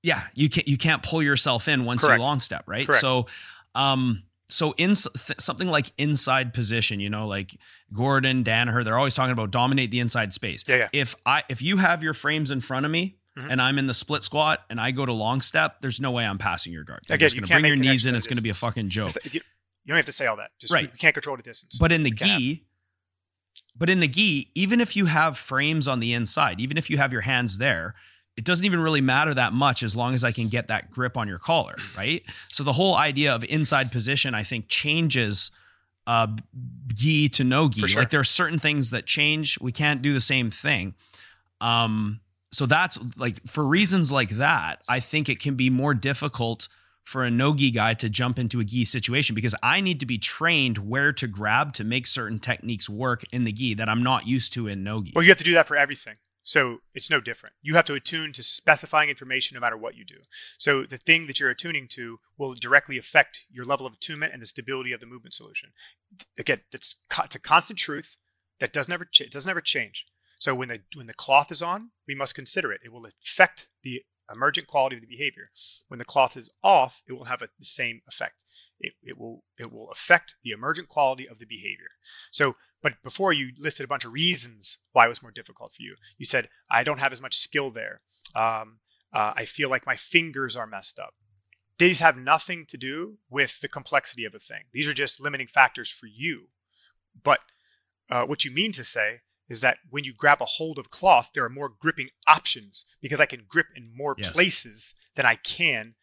yeah 0.03 0.21
you 0.33 0.49
can't 0.49 0.67
you 0.67 0.77
can't 0.77 1.01
pull 1.01 1.23
yourself 1.23 1.69
in 1.69 1.85
once 1.85 2.01
Correct. 2.01 2.19
you 2.19 2.25
long 2.25 2.41
step 2.41 2.63
right 2.67 2.85
Correct. 2.85 2.99
so 2.99 3.27
um 3.73 4.21
so 4.49 4.73
in 4.77 4.95
th- 4.95 5.39
something 5.39 5.69
like 5.69 5.91
inside 5.97 6.53
position 6.53 6.99
you 6.99 7.09
know 7.09 7.25
like 7.27 7.55
gordon 7.93 8.43
danaher 8.43 8.83
they're 8.83 8.97
always 8.97 9.15
talking 9.15 9.31
about 9.31 9.51
dominate 9.51 9.91
the 9.91 9.99
inside 10.01 10.33
space 10.33 10.65
Yeah, 10.67 10.75
yeah. 10.75 10.87
if 10.91 11.15
i 11.25 11.43
if 11.47 11.61
you 11.61 11.77
have 11.77 12.03
your 12.03 12.13
frames 12.13 12.51
in 12.51 12.59
front 12.59 12.85
of 12.85 12.91
me 12.91 13.15
Mhm. 13.37 13.51
and 13.51 13.61
i'm 13.61 13.77
in 13.77 13.85
the 13.87 13.93
split 13.93 14.23
squat 14.23 14.63
and 14.69 14.81
i 14.81 14.91
go 14.91 15.05
to 15.05 15.13
long 15.13 15.41
step 15.41 15.79
there's 15.79 16.01
no 16.01 16.11
way 16.11 16.25
i'm 16.25 16.37
passing 16.37 16.73
your 16.73 16.83
guard 16.83 17.01
you're 17.07 17.15
Again, 17.15 17.25
just 17.27 17.35
gonna 17.35 17.47
can't 17.47 17.61
bring 17.61 17.69
your 17.73 17.77
knees 17.77 18.05
in 18.05 18.15
it's 18.15 18.27
gonna 18.27 18.41
be 18.41 18.49
a 18.49 18.53
fucking 18.55 18.89
joke 18.89 19.15
you, 19.31 19.41
you 19.87 19.93
don't 19.93 19.97
have 19.97 20.05
to 20.05 20.11
say 20.11 20.25
all 20.27 20.35
that. 20.35 20.51
Just 20.59 20.73
Right. 20.73 20.91
You 20.91 20.97
can't 20.97 21.13
control 21.13 21.37
the 21.37 21.43
distance. 21.43 21.77
But 21.79 21.93
in 21.93 22.03
the 22.03 22.11
gi, 22.11 22.65
but 23.73 23.89
in 23.89 24.01
the 24.01 24.07
gi, 24.09 24.49
even 24.53 24.81
if 24.81 24.97
you 24.97 25.05
have 25.05 25.37
frames 25.37 25.87
on 25.87 26.01
the 26.01 26.11
inside, 26.13 26.59
even 26.59 26.77
if 26.77 26.89
you 26.89 26.97
have 26.97 27.13
your 27.13 27.21
hands 27.21 27.57
there, 27.57 27.95
it 28.35 28.43
doesn't 28.43 28.65
even 28.65 28.81
really 28.81 28.99
matter 28.99 29.33
that 29.33 29.53
much 29.53 29.83
as 29.83 29.95
long 29.95 30.13
as 30.13 30.25
I 30.25 30.33
can 30.33 30.49
get 30.49 30.67
that 30.67 30.91
grip 30.91 31.15
on 31.15 31.29
your 31.29 31.37
collar, 31.37 31.75
right? 31.97 32.21
So 32.49 32.63
the 32.63 32.73
whole 32.73 32.95
idea 32.95 33.33
of 33.33 33.45
inside 33.45 33.89
position, 33.89 34.35
I 34.35 34.43
think, 34.43 34.67
changes 34.67 35.51
uh, 36.05 36.27
gi 36.93 37.29
to 37.29 37.45
no 37.45 37.69
gi. 37.69 37.87
Sure. 37.87 38.01
Like 38.01 38.09
there 38.09 38.19
are 38.19 38.25
certain 38.25 38.59
things 38.59 38.89
that 38.89 39.05
change. 39.05 39.57
We 39.61 39.71
can't 39.71 40.01
do 40.01 40.13
the 40.13 40.21
same 40.21 40.51
thing. 40.51 40.95
Um, 41.61 42.19
so 42.51 42.65
that's 42.65 42.97
like 43.17 43.45
for 43.45 43.65
reasons 43.65 44.11
like 44.11 44.29
that, 44.31 44.81
I 44.87 44.99
think 44.99 45.29
it 45.29 45.39
can 45.39 45.55
be 45.55 45.69
more 45.69 45.93
difficult 45.93 46.67
for 47.03 47.23
a 47.23 47.31
no 47.31 47.55
gi 47.55 47.71
guy 47.71 47.93
to 47.95 48.09
jump 48.09 48.37
into 48.37 48.59
a 48.59 48.65
gi 48.65 48.85
situation 48.85 49.33
because 49.33 49.55
I 49.63 49.79
need 49.81 49.99
to 50.01 50.05
be 50.05 50.17
trained 50.17 50.77
where 50.77 51.13
to 51.13 51.27
grab 51.27 51.73
to 51.73 51.83
make 51.83 52.05
certain 52.05 52.39
techniques 52.39 52.89
work 52.89 53.23
in 53.31 53.45
the 53.45 53.51
gi 53.51 53.75
that 53.75 53.89
I'm 53.89 54.03
not 54.03 54.27
used 54.27 54.53
to 54.53 54.67
in 54.67 54.83
no 54.83 55.01
gi. 55.01 55.13
Well, 55.15 55.23
you 55.23 55.29
have 55.31 55.37
to 55.37 55.43
do 55.43 55.53
that 55.53 55.67
for 55.67 55.77
everything. 55.77 56.15
So 56.43 56.77
it's 56.93 57.09
no 57.09 57.19
different. 57.19 57.55
You 57.61 57.75
have 57.75 57.85
to 57.85 57.93
attune 57.93 58.31
to 58.33 58.43
specifying 58.43 59.09
information 59.09 59.55
no 59.55 59.61
matter 59.61 59.75
what 59.75 59.95
you 59.95 60.05
do. 60.05 60.15
So 60.59 60.85
the 60.85 60.97
thing 60.97 61.27
that 61.27 61.41
you're 61.41 61.49
attuning 61.49 61.89
to 61.89 62.19
will 62.37 62.53
directly 62.55 62.97
affect 62.97 63.45
your 63.49 63.65
level 63.65 63.85
of 63.85 63.93
attunement 63.93 64.31
and 64.31 64.41
the 64.41 64.45
stability 64.45 64.93
of 64.93 65.01
the 65.01 65.07
movement 65.07 65.33
solution. 65.33 65.73
Again, 66.37 66.61
that's 66.71 67.03
it's 67.25 67.35
a 67.35 67.39
constant 67.39 67.79
truth 67.79 68.15
that 68.61 68.71
doesn't 68.71 68.93
ever 68.93 69.03
ch- 69.03 69.21
it 69.21 69.33
doesn't 69.33 69.49
ever 69.49 69.59
change. 69.59 70.05
So 70.39 70.53
when 70.53 70.69
the 70.69 70.81
when 70.93 71.07
the 71.07 71.13
cloth 71.13 71.51
is 71.51 71.61
on, 71.61 71.89
we 72.07 72.15
must 72.15 72.35
consider 72.35 72.71
it. 72.71 72.81
It 72.83 72.91
will 72.91 73.05
affect 73.05 73.67
the 73.83 74.03
emergent 74.31 74.67
quality 74.67 74.95
of 74.95 75.01
the 75.01 75.07
behavior. 75.07 75.49
When 75.87 75.99
the 75.99 76.05
cloth 76.05 76.37
is 76.37 76.49
off, 76.63 77.01
it 77.07 77.13
will 77.13 77.23
have 77.23 77.41
a, 77.41 77.49
the 77.59 77.65
same 77.65 78.01
effect. 78.07 78.43
It, 78.79 78.93
it 79.01 79.17
will 79.17 79.43
it 79.57 79.71
will 79.71 79.89
affect 79.89 80.35
the 80.43 80.51
emergent 80.51 80.89
quality 80.89 81.27
of 81.27 81.39
the 81.39 81.45
behavior. 81.45 81.89
So, 82.31 82.55
but 82.81 83.01
before 83.03 83.33
you 83.33 83.51
listed 83.57 83.85
a 83.85 83.87
bunch 83.87 84.05
of 84.05 84.13
reasons 84.13 84.77
why 84.91 85.05
it 85.05 85.09
was 85.09 85.21
more 85.23 85.31
difficult 85.31 85.73
for 85.73 85.81
you. 85.81 85.95
You 86.17 86.25
said 86.25 86.49
I 86.69 86.83
don't 86.83 86.99
have 86.99 87.13
as 87.13 87.21
much 87.21 87.37
skill 87.37 87.71
there. 87.71 88.01
Um, 88.35 88.79
uh, 89.13 89.33
I 89.35 89.45
feel 89.45 89.69
like 89.69 89.85
my 89.85 89.95
fingers 89.95 90.55
are 90.55 90.67
messed 90.67 90.99
up. 90.99 91.15
These 91.79 91.99
have 91.99 92.17
nothing 92.17 92.65
to 92.67 92.77
do 92.77 93.17
with 93.29 93.59
the 93.61 93.67
complexity 93.67 94.25
of 94.25 94.35
a 94.35 94.39
thing. 94.39 94.63
These 94.71 94.87
are 94.87 94.93
just 94.93 95.21
limiting 95.21 95.47
factors 95.47 95.89
for 95.89 96.07
you. 96.07 96.47
But 97.23 97.39
uh, 98.09 98.25
what 98.25 98.45
you 98.45 98.51
mean 98.51 98.73
to 98.73 98.83
say 98.83 99.21
is 99.49 99.61
that 99.61 99.77
when 99.89 100.03
you 100.03 100.13
grab 100.13 100.41
a 100.41 100.45
hold 100.45 100.77
of 100.77 100.89
cloth, 100.89 101.29
there 101.33 101.45
are 101.45 101.49
more 101.49 101.69
gripping 101.79 102.09
options 102.27 102.85
because 103.01 103.21
I 103.21 103.25
can 103.25 103.45
grip 103.47 103.67
in 103.75 103.91
more 103.95 104.15
Yes. 104.17 104.33
places 104.33 104.93
than 105.15 105.25
I 105.25 105.35
can 105.35 105.95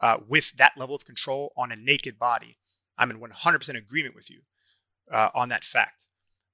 uh, 0.00 0.18
with 0.28 0.52
that 0.58 0.72
level 0.76 0.94
of 0.94 1.04
control 1.04 1.52
on 1.56 1.72
a 1.72 1.76
naked 1.76 2.18
body. 2.18 2.56
I'm 2.98 3.10
in 3.10 3.18
100% 3.20 3.76
agreement 3.78 4.14
with 4.14 4.30
you 4.30 4.40
uh, 5.10 5.30
on 5.34 5.48
that 5.50 5.64
fact. 5.64 6.06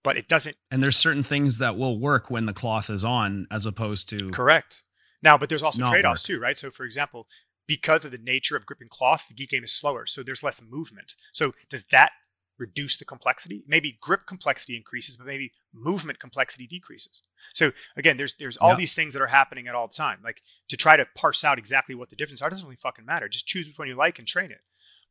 but 0.05 0.17
it 0.17 0.29
doesn't. 0.29 0.57
And 0.71 0.83
there's 0.83 0.97
certain 0.97 1.25
things 1.25 1.59
that 1.59 1.77
will 1.77 1.99
work 1.99 2.31
when 2.31 2.47
the 2.47 2.53
cloth 2.53 2.91
is 2.91 3.05
on, 3.05 3.47
as 3.51 3.67
opposed 3.67 4.09
to 4.11 4.31
Correct. 4.31 4.85
Now, 5.23 5.37
but 5.37 5.49
there's 5.49 5.65
also 5.65 5.85
trade 5.91 6.05
offs 6.05 6.23
too, 6.23 6.39
right? 6.39 6.57
So, 6.57 6.71
for 6.71 6.85
example, 6.85 7.27
because 7.67 8.05
of 8.05 8.13
the 8.13 8.19
nature 8.19 8.55
of 8.57 8.65
gripping 8.67 8.87
cloth, 8.89 9.27
the 9.27 9.35
gi 9.35 9.47
game 9.49 9.65
is 9.65 9.73
slower, 9.73 10.07
so 10.07 10.23
there's 10.23 10.45
less 10.45 10.63
movement. 10.63 11.15
So, 11.33 11.53
does 11.71 11.85
that 11.91 12.13
reduce 12.59 12.99
the 12.99 13.05
complexity? 13.05 13.63
Maybe 13.67 13.99
grip 14.01 14.27
complexity 14.27 14.77
increases, 14.77 15.17
but 15.17 15.27
maybe 15.27 15.53
movement 15.73 16.19
complexity 16.19 16.67
decreases. 16.67 17.23
So, 17.55 17.73
again, 17.97 18.17
there's 18.17 18.35
there's 18.37 18.57
all 18.57 18.71
Yeah. 18.71 18.77
these 18.77 18.95
things 18.95 19.13
that 19.15 19.23
are 19.23 19.27
happening 19.27 19.69
at 19.69 19.75
all 19.75 19.89
time. 19.89 20.21
Like 20.23 20.43
to 20.69 20.77
try 20.77 20.97
to 20.97 21.07
parse 21.17 21.45
out 21.45 21.59
exactly 21.59 21.95
what 21.95 22.11
the 22.11 22.17
difference 22.17 22.43
are 22.43 22.51
doesn't 22.51 22.67
really 22.67 22.77
fucking 22.77 23.05
matter. 23.05 23.29
Just 23.29 23.47
choose 23.47 23.67
which 23.69 23.79
one 23.79 23.89
you 23.89 23.95
like 23.95 24.19
and 24.19 24.27
train 24.29 24.51
it. 24.51 24.61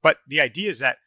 But 0.02 0.20
the 0.28 0.42
idea 0.42 0.70
is 0.70 0.80
that 0.80 0.98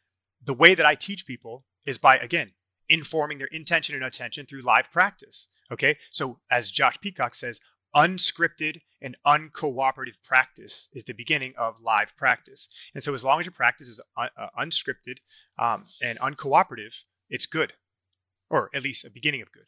the 0.43 0.53
way 0.53 0.75
that 0.75 0.85
I 0.85 0.95
teach 0.95 1.25
people 1.25 1.65
is 1.85 1.97
by 1.97 2.17
again 2.17 2.51
informing 2.87 3.37
their 3.37 3.47
intention 3.47 3.95
and 3.95 4.03
attention 4.03 4.45
through 4.45 4.61
live 4.61 4.91
practice. 4.91 5.47
Okay, 5.71 5.97
so 6.09 6.39
as 6.49 6.71
Josh 6.71 6.99
Peacock 6.99 7.35
says, 7.35 7.59
unscripted 7.95 8.81
and 9.01 9.15
uncooperative 9.25 10.21
practice 10.23 10.89
is 10.93 11.03
the 11.03 11.13
beginning 11.13 11.53
of 11.57 11.75
live 11.81 12.15
practice. 12.17 12.69
And 12.93 13.03
so, 13.03 13.13
as 13.13 13.23
long 13.23 13.39
as 13.39 13.45
your 13.45 13.53
practice 13.53 13.87
is 13.87 14.01
un- 14.17 14.29
uh, 14.37 14.47
unscripted 14.59 15.17
um, 15.57 15.85
and 16.03 16.19
uncooperative, 16.19 16.95
it's 17.29 17.45
good, 17.45 17.73
or 18.49 18.69
at 18.73 18.83
least 18.83 19.05
a 19.05 19.11
beginning 19.11 19.41
of 19.41 19.51
good. 19.51 19.65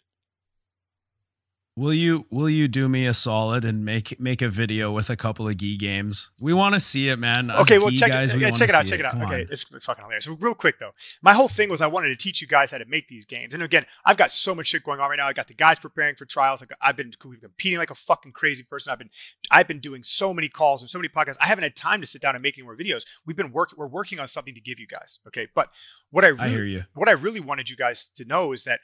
Will 1.77 1.93
you 1.93 2.25
will 2.29 2.49
you 2.49 2.67
do 2.67 2.89
me 2.89 3.07
a 3.07 3.13
solid 3.13 3.63
and 3.63 3.85
make 3.85 4.19
make 4.19 4.41
a 4.41 4.49
video 4.49 4.91
with 4.91 5.09
a 5.09 5.15
couple 5.15 5.47
of 5.47 5.55
gi 5.55 5.77
games? 5.77 6.29
We 6.41 6.51
want 6.53 6.73
to 6.75 6.81
see 6.81 7.07
it, 7.07 7.17
man. 7.17 7.49
Us 7.49 7.61
okay, 7.61 7.79
well, 7.79 7.91
check 7.91 8.09
guys, 8.09 8.33
it. 8.33 8.37
we 8.37 8.43
Yeah, 8.43 8.51
check 8.51 8.67
it 8.67 8.75
out. 8.75 8.85
Check 8.85 8.99
it 8.99 9.05
out. 9.05 9.13
Come 9.13 9.21
Okay, 9.21 9.43
on. 9.43 9.47
it's 9.49 9.63
fucking 9.63 10.03
hilarious. 10.03 10.25
So 10.25 10.33
real 10.33 10.53
quick 10.53 10.79
though, 10.79 10.91
my 11.21 11.31
whole 11.31 11.47
thing 11.47 11.69
was 11.69 11.81
I 11.81 11.87
wanted 11.87 12.09
to 12.09 12.17
teach 12.17 12.41
you 12.41 12.47
guys 12.47 12.71
how 12.71 12.77
to 12.79 12.85
make 12.85 13.07
these 13.07 13.25
games. 13.25 13.53
And 13.53 13.63
again, 13.63 13.85
I've 14.03 14.17
got 14.17 14.31
so 14.31 14.53
much 14.53 14.67
shit 14.67 14.83
going 14.83 14.99
on 14.99 15.09
right 15.09 15.15
now. 15.15 15.27
I 15.27 15.33
got 15.33 15.47
the 15.47 15.53
guys 15.53 15.79
preparing 15.79 16.15
for 16.15 16.25
trials. 16.25 16.59
Like 16.59 16.73
I've 16.81 16.97
been 16.97 17.13
competing 17.19 17.77
like 17.79 17.89
a 17.89 17.95
fucking 17.95 18.33
crazy 18.33 18.63
person. 18.63 18.91
I've 18.91 18.99
been 18.99 19.09
I've 19.49 19.69
been 19.69 19.79
doing 19.79 20.03
so 20.03 20.33
many 20.33 20.49
calls 20.49 20.81
and 20.81 20.89
so 20.89 20.99
many 20.99 21.07
podcasts. 21.07 21.37
I 21.41 21.45
haven't 21.47 21.63
had 21.63 21.77
time 21.77 22.01
to 22.01 22.05
sit 22.05 22.21
down 22.21 22.35
and 22.35 22.43
make 22.43 22.57
any 22.57 22.65
more 22.65 22.75
videos. 22.75 23.05
We've 23.25 23.37
been 23.37 23.53
working. 23.53 23.77
We're 23.79 23.87
working 23.87 24.19
on 24.19 24.27
something 24.27 24.55
to 24.55 24.61
give 24.61 24.81
you 24.81 24.87
guys. 24.87 25.19
Okay, 25.27 25.47
but 25.55 25.69
what 26.09 26.25
I 26.25 26.29
really, 26.29 26.43
I 26.43 26.49
hear 26.49 26.65
you. 26.65 26.83
what 26.95 27.07
I 27.07 27.13
really 27.13 27.39
wanted 27.39 27.69
you 27.69 27.77
guys 27.77 28.11
to 28.17 28.25
know 28.25 28.51
is 28.51 28.65
that 28.65 28.81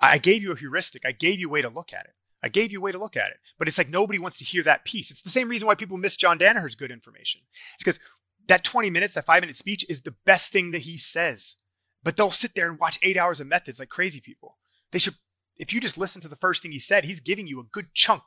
I 0.00 0.16
gave 0.16 0.42
you 0.42 0.52
a 0.52 0.56
heuristic. 0.56 1.02
I 1.04 1.12
gave 1.12 1.38
you 1.38 1.48
a 1.48 1.52
way 1.52 1.60
to 1.60 1.68
look 1.68 1.92
at 1.92 2.06
it. 2.06 2.12
I 2.42 2.48
gave 2.48 2.72
you 2.72 2.78
a 2.78 2.82
way 2.82 2.92
to 2.92 2.98
look 2.98 3.16
at 3.16 3.30
it. 3.30 3.36
But 3.58 3.68
it's 3.68 3.78
like 3.78 3.88
nobody 3.88 4.18
wants 4.18 4.38
to 4.38 4.44
hear 4.44 4.62
that 4.64 4.84
piece. 4.84 5.10
It's 5.10 5.22
the 5.22 5.30
same 5.30 5.48
reason 5.48 5.66
why 5.66 5.74
people 5.74 5.98
miss 5.98 6.16
John 6.16 6.38
Danaher's 6.38 6.74
good 6.74 6.90
information. 6.90 7.40
It's 7.74 7.84
because 7.84 8.00
that 8.48 8.64
20 8.64 8.90
minutes, 8.90 9.14
that 9.14 9.26
five 9.26 9.42
minute 9.42 9.56
speech 9.56 9.84
is 9.88 10.02
the 10.02 10.14
best 10.24 10.52
thing 10.52 10.72
that 10.72 10.80
he 10.80 10.96
says. 10.96 11.56
But 12.02 12.16
they'll 12.16 12.30
sit 12.30 12.54
there 12.54 12.68
and 12.70 12.78
watch 12.78 12.98
eight 13.02 13.16
hours 13.16 13.40
of 13.40 13.46
methods 13.46 13.78
like 13.78 13.90
crazy 13.90 14.20
people. 14.20 14.56
They 14.92 14.98
should, 14.98 15.14
if 15.56 15.72
you 15.72 15.80
just 15.80 15.98
listen 15.98 16.22
to 16.22 16.28
the 16.28 16.36
first 16.36 16.62
thing 16.62 16.72
he 16.72 16.78
said, 16.78 17.04
he's 17.04 17.20
giving 17.20 17.46
you 17.46 17.60
a 17.60 17.64
good 17.64 17.92
chunk 17.92 18.22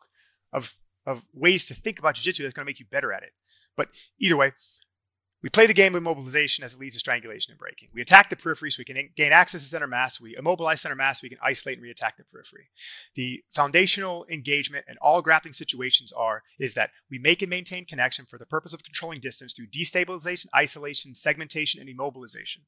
of, 0.51 0.75
of 1.05 1.23
ways 1.33 1.67
to 1.67 1.73
think 1.73 1.99
about 1.99 2.15
jiu-jitsu 2.15 2.43
that's 2.43 2.53
going 2.53 2.65
to 2.65 2.69
make 2.69 2.79
you 2.79 2.85
better 2.91 3.11
at 3.11 3.23
it. 3.23 3.31
But 3.75 3.89
either 4.19 4.37
way, 4.37 4.51
we 5.43 5.49
play 5.49 5.67
the 5.67 5.73
game 5.73 5.91
with 5.91 6.01
mobilization 6.01 6.63
as 6.63 6.73
it 6.73 6.79
leads 6.79 6.95
to 6.95 6.99
strangulation 6.99 7.51
and 7.51 7.59
breaking. 7.59 7.89
We 7.93 8.01
attack 8.01 8.29
the 8.29 8.37
periphery 8.37 8.71
so 8.71 8.79
we 8.79 8.85
can 8.85 9.09
gain 9.15 9.33
access 9.33 9.61
to 9.61 9.67
center 9.67 9.87
mass. 9.87 10.19
We 10.19 10.37
immobilize 10.37 10.79
center 10.79 10.95
mass 10.95 11.19
so 11.19 11.25
we 11.25 11.29
can 11.29 11.39
isolate 11.43 11.77
and 11.77 11.85
reattack 11.85 12.15
the 12.17 12.23
periphery. 12.31 12.69
The 13.15 13.43
foundational 13.53 14.25
engagement 14.29 14.85
in 14.87 14.95
all 15.01 15.21
grappling 15.21 15.53
situations 15.53 16.13
are 16.13 16.41
is 16.59 16.75
that 16.75 16.91
we 17.11 17.19
make 17.19 17.41
and 17.41 17.49
maintain 17.49 17.85
connection 17.85 18.25
for 18.25 18.39
the 18.39 18.45
purpose 18.45 18.73
of 18.73 18.83
controlling 18.83 19.19
distance 19.19 19.53
through 19.53 19.67
destabilization, 19.67 20.45
isolation, 20.55 21.13
segmentation, 21.13 21.81
and 21.81 21.89
immobilization. 21.89 22.59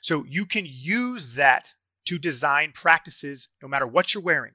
So 0.00 0.24
you 0.24 0.46
can 0.46 0.64
use 0.66 1.34
that 1.34 1.72
to 2.06 2.18
design 2.18 2.72
practices 2.72 3.48
no 3.62 3.68
matter 3.68 3.86
what 3.86 4.14
you're 4.14 4.22
wearing. 4.22 4.54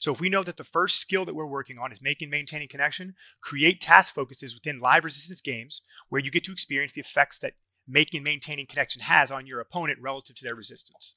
So 0.00 0.12
if 0.12 0.20
we 0.20 0.28
know 0.28 0.42
that 0.42 0.56
the 0.56 0.64
first 0.64 1.00
skill 1.00 1.24
that 1.24 1.34
we're 1.34 1.46
working 1.46 1.78
on 1.78 1.92
is 1.92 2.02
making 2.02 2.30
maintaining 2.30 2.68
connection, 2.68 3.14
create 3.40 3.80
task 3.80 4.14
focuses 4.14 4.54
within 4.54 4.80
live 4.80 5.04
resistance 5.04 5.40
games 5.40 5.82
where 6.08 6.20
you 6.20 6.30
get 6.30 6.44
to 6.44 6.52
experience 6.52 6.92
the 6.92 7.00
effects 7.00 7.38
that 7.40 7.54
making 7.88 8.22
maintaining 8.22 8.66
connection 8.66 9.02
has 9.02 9.30
on 9.30 9.46
your 9.46 9.60
opponent 9.60 9.98
relative 10.00 10.36
to 10.36 10.44
their 10.44 10.54
resistance. 10.54 11.16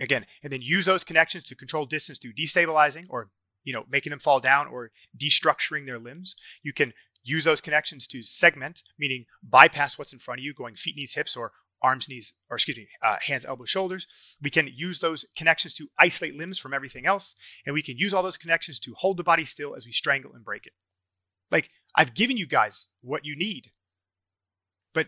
Again, 0.00 0.26
and 0.42 0.52
then 0.52 0.62
use 0.62 0.84
those 0.84 1.04
connections 1.04 1.44
to 1.44 1.54
control 1.54 1.86
distance 1.86 2.18
through 2.18 2.32
destabilizing 2.34 3.06
or 3.10 3.30
you 3.62 3.72
know 3.72 3.84
making 3.88 4.10
them 4.10 4.18
fall 4.18 4.40
down 4.40 4.66
or 4.66 4.90
destructuring 5.16 5.86
their 5.86 5.98
limbs. 5.98 6.36
You 6.62 6.72
can 6.72 6.92
use 7.22 7.44
those 7.44 7.60
connections 7.60 8.06
to 8.08 8.22
segment, 8.22 8.82
meaning 8.98 9.24
bypass 9.42 9.98
what's 9.98 10.12
in 10.12 10.18
front 10.18 10.40
of 10.40 10.44
you, 10.44 10.52
going 10.52 10.74
feet, 10.74 10.96
knees, 10.96 11.14
hips, 11.14 11.36
or 11.36 11.52
arms, 11.84 12.08
knees, 12.08 12.34
or 12.50 12.56
excuse 12.56 12.76
me, 12.76 12.88
uh, 13.02 13.16
hands, 13.20 13.44
elbows, 13.44 13.70
shoulders. 13.70 14.06
We 14.42 14.50
can 14.50 14.68
use 14.74 14.98
those 14.98 15.24
connections 15.36 15.74
to 15.74 15.88
isolate 15.98 16.34
limbs 16.34 16.58
from 16.58 16.74
everything 16.74 17.06
else, 17.06 17.36
and 17.66 17.74
we 17.74 17.82
can 17.82 17.96
use 17.98 18.14
all 18.14 18.22
those 18.22 18.38
connections 18.38 18.80
to 18.80 18.94
hold 18.94 19.16
the 19.18 19.22
body 19.24 19.44
still 19.44 19.76
as 19.76 19.84
we 19.86 19.92
strangle 19.92 20.32
and 20.34 20.44
break 20.44 20.66
it. 20.66 20.72
Like 21.50 21.70
I've 21.94 22.14
given 22.14 22.36
you 22.36 22.46
guys 22.46 22.88
what 23.02 23.24
you 23.24 23.36
need, 23.36 23.64
but 24.94 25.06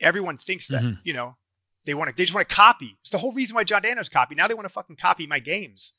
everyone 0.00 0.38
thinks 0.38 0.68
that 0.68 0.82
Mhm. 0.82 0.98
you 1.04 1.12
know 1.12 1.36
they 1.84 1.94
want 1.94 2.10
to. 2.10 2.16
They 2.16 2.24
just 2.24 2.34
want 2.34 2.48
to 2.48 2.54
copy. 2.54 2.96
It's 3.02 3.10
the 3.10 3.18
whole 3.18 3.32
reason 3.32 3.54
why 3.54 3.64
John 3.64 3.82
Danaher's 3.82 4.08
copy. 4.08 4.34
Now 4.34 4.48
they 4.48 4.54
want 4.54 4.64
to 4.64 4.72
fucking 4.72 4.96
copy 4.96 5.26
my 5.26 5.38
games. 5.38 5.92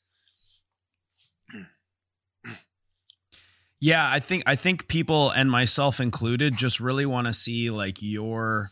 Yeah, 3.80 4.10
I 4.10 4.18
think 4.18 4.42
I 4.44 4.56
think 4.56 4.88
people 4.88 5.30
and 5.30 5.48
myself 5.50 6.00
included 6.00 6.56
just 6.56 6.80
really 6.80 7.06
want 7.06 7.28
to 7.28 7.32
see 7.32 7.70
like 7.70 7.98
your 8.00 8.70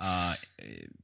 uh 0.00 0.34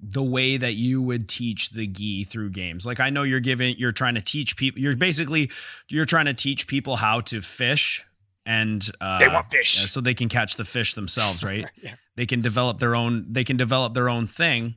the 0.01 0.23
way 0.23 0.56
that 0.56 0.73
you 0.74 1.02
would 1.02 1.28
teach 1.28 1.70
the 1.70 1.86
gi 1.86 2.24
through 2.24 2.51
games. 2.51 2.86
Like 2.86 2.98
I 3.01 3.10
know 3.10 3.23
you're 3.23 3.40
giving 3.40 3.77
you're 3.77 3.93
trying 3.93 4.14
to 4.14 4.20
teach 4.23 4.56
people 4.56 4.81
you're 4.81 4.97
basically 4.97 5.51
you're 5.89 6.05
trying 6.06 6.27
to 6.27 6.35
teach 6.35 6.66
people 6.66 6.97
how 6.97 7.20
to 7.23 7.43
fish 7.43 8.05
and 8.47 8.89
uh 9.01 9.18
They 9.18 9.28
want 9.28 9.51
fish. 9.51 9.90
so 9.90 10.01
they 10.01 10.14
can 10.14 10.28
catch 10.28 10.56
the 10.56 10.64
fish 10.64 10.94
themselves, 10.94 11.44
right? 11.44 11.66
Yeah. 11.82 11.94
They 12.16 12.27
can 12.27 12.40
develop 12.40 12.78
their 12.78 12.94
own 12.94 13.27
they 13.32 13.44
can 13.44 13.56
develop 13.56 13.93
their 13.93 14.09
own 14.09 14.27
thing. 14.27 14.77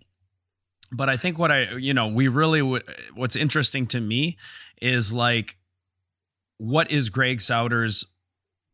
But 0.91 1.07
I 1.07 1.15
think 1.17 1.37
what 1.39 1.51
I 1.51 1.75
you 1.75 1.93
know, 1.93 2.07
we 2.07 2.27
really 2.27 2.61
would 2.61 2.83
what's 3.13 3.35
interesting 3.37 3.87
to 3.87 4.01
me 4.01 4.37
is 4.81 5.13
like 5.13 5.55
what 6.57 6.91
is 6.91 7.09
Greg 7.09 7.39
Souders 7.39 8.03
uh, 8.03 8.07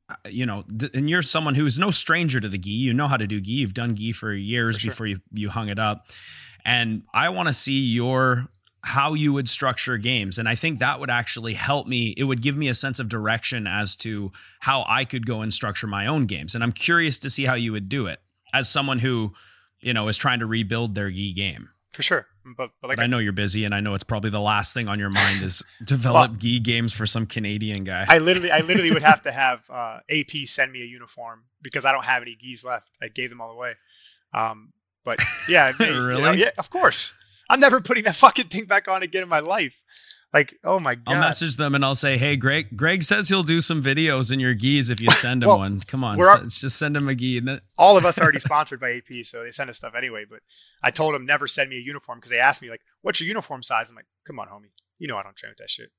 Uh, 0.07 0.15
you 0.29 0.45
know, 0.45 0.63
th- 0.77 0.91
and 0.93 1.09
you're 1.09 1.21
someone 1.23 1.55
who's 1.55 1.79
no 1.79 1.89
stranger 1.91 2.39
to 2.39 2.47
the 2.47 2.57
gi. 2.57 2.69
You 2.69 2.93
know 2.93 3.07
how 3.07 3.17
to 3.17 3.25
do 3.27 3.41
gi. 3.41 3.51
You've 3.51 3.73
done 3.73 3.95
gi 3.95 4.11
for 4.11 4.31
years 4.33 4.75
For 4.75 4.81
sure. 4.81 4.91
before 4.91 5.07
you 5.07 5.19
you 5.31 5.49
hung 5.49 5.69
it 5.69 5.79
up. 5.79 6.07
And 6.63 7.03
I 7.13 7.29
want 7.29 7.47
to 7.47 7.53
see 7.53 7.79
your 7.79 8.47
how 8.83 9.15
you 9.15 9.33
would 9.33 9.49
structure 9.49 9.97
games. 9.97 10.37
And 10.37 10.47
I 10.47 10.53
think 10.53 10.77
that 10.77 10.99
would 10.99 11.09
actually 11.09 11.55
help 11.55 11.87
me. 11.87 12.13
It 12.17 12.25
would 12.25 12.41
give 12.43 12.55
me 12.55 12.67
a 12.67 12.75
sense 12.75 12.99
of 12.99 13.09
direction 13.09 13.65
as 13.65 13.95
to 13.97 14.31
how 14.59 14.85
I 14.87 15.05
could 15.05 15.25
go 15.25 15.41
and 15.41 15.51
structure 15.51 15.87
my 15.87 16.05
own 16.05 16.27
games. 16.27 16.53
And 16.53 16.63
I'm 16.63 16.71
curious 16.71 17.17
to 17.19 17.29
see 17.31 17.45
how 17.45 17.55
you 17.55 17.71
would 17.71 17.89
do 17.89 18.05
it 18.05 18.19
as 18.53 18.69
someone 18.69 18.99
who, 18.99 19.33
you 19.81 19.91
know, 19.93 20.07
is 20.07 20.17
trying 20.17 20.37
to 20.39 20.45
rebuild 20.45 20.93
their 20.93 21.09
gi 21.09 21.33
game. 21.33 21.69
For 21.93 22.03
sure. 22.03 22.27
But, 22.45 22.71
but 22.81 22.87
like 22.89 22.97
But 22.97 23.03
I 23.03 23.07
know 23.07 23.17
you're 23.17 23.33
busy 23.33 23.65
and 23.65 23.73
I 23.73 23.79
know 23.81 23.95
it's 23.95 24.03
probably 24.03 24.29
the 24.29 24.39
last 24.39 24.73
thing 24.73 24.87
on 24.87 24.99
your 24.99 25.09
mind 25.09 25.41
is 25.41 25.63
develop 25.83 26.37
gi 26.37 26.59
games 26.59 26.93
for 26.93 27.05
some 27.05 27.25
Canadian 27.25 27.83
guy. 27.83 28.05
I 28.07 28.19
literally, 28.19 28.51
I 28.51 28.59
literally 28.59 28.91
would 28.91 29.01
have 29.01 29.23
to 29.23 29.31
have 29.33 29.67
uh, 29.69 29.99
AP 30.09 30.45
send 30.45 30.71
me 30.71 30.81
a 30.81 30.85
uniform 30.85 31.43
because 31.61 31.85
I 31.85 31.91
don't 31.91 32.05
have 32.05 32.21
any 32.21 32.35
gis 32.35 32.63
left. 32.63 32.87
I 33.01 33.07
gave 33.07 33.29
them 33.31 33.41
all 33.41 33.51
away. 33.51 33.73
Um, 34.33 34.73
but 35.03 35.19
yeah, 35.49 35.65
I 35.65 35.83
mean, 35.83 35.93
you 35.93 35.99
know, 35.99 36.05
Really? 36.07 36.39
yeah, 36.39 36.51
of 36.57 36.69
course. 36.69 37.13
I'm 37.49 37.59
never 37.59 37.79
putting 37.81 38.03
that 38.05 38.15
fucking 38.15 38.47
thing 38.47 38.65
back 38.65 38.87
on 38.87 39.03
again 39.03 39.23
in 39.23 39.29
my 39.29 39.39
life. 39.39 39.75
Like, 40.33 40.57
oh 40.63 40.79
my 40.79 40.95
god. 40.95 41.15
I'll 41.15 41.21
message 41.21 41.55
them 41.55 41.75
and 41.75 41.85
I'll 41.85 41.95
say, 41.95 42.17
"Hey, 42.17 42.35
Greg. 42.35 42.75
Greg 42.75 43.03
says 43.03 43.29
he'll 43.29 43.43
do 43.43 43.61
some 43.61 43.81
videos 43.81 44.33
in 44.33 44.39
your 44.39 44.53
gis 44.53 44.89
if 44.89 44.99
you 44.99 45.09
send 45.11 45.43
him 45.43 45.49
Well, 45.49 45.59
one. 45.59 45.79
Come 45.81 46.03
on, 46.03 46.17
let's 46.17 46.59
just 46.59 46.77
send 46.77 46.97
him 46.97 47.07
a 47.07 47.15
gi." 47.15 47.37
And 47.37 47.47
then, 47.47 47.61
all 47.77 47.95
of 47.95 48.05
us 48.05 48.17
are 48.17 48.23
already 48.23 48.39
sponsored 48.49 48.81
by 48.81 48.95
AP, 48.95 49.23
so 49.23 49.43
they 49.43 49.51
send 49.51 49.69
us 49.69 49.77
stuff 49.77 49.93
anyway. 49.95 50.25
But 50.29 50.39
I 50.83 50.91
told 50.91 51.15
them 51.15 51.25
never 51.25 51.47
send 51.47 51.69
me 51.69 51.77
a 51.77 51.81
uniform 51.81 52.17
because 52.17 52.31
they 52.31 52.39
asked 52.39 52.61
me 52.61 52.69
like, 52.69 52.81
"What's 53.01 53.21
your 53.21 53.27
uniform 53.27 53.63
size?" 53.63 53.89
I'm 53.89 53.95
like, 53.95 54.07
"Come 54.27 54.39
on, 54.39 54.47
homie. 54.47 54.71
You 54.99 55.07
know 55.07 55.17
I 55.17 55.23
don't 55.23 55.35
train 55.35 55.51
with 55.51 55.59
that 55.59 55.69
shit." 55.69 55.89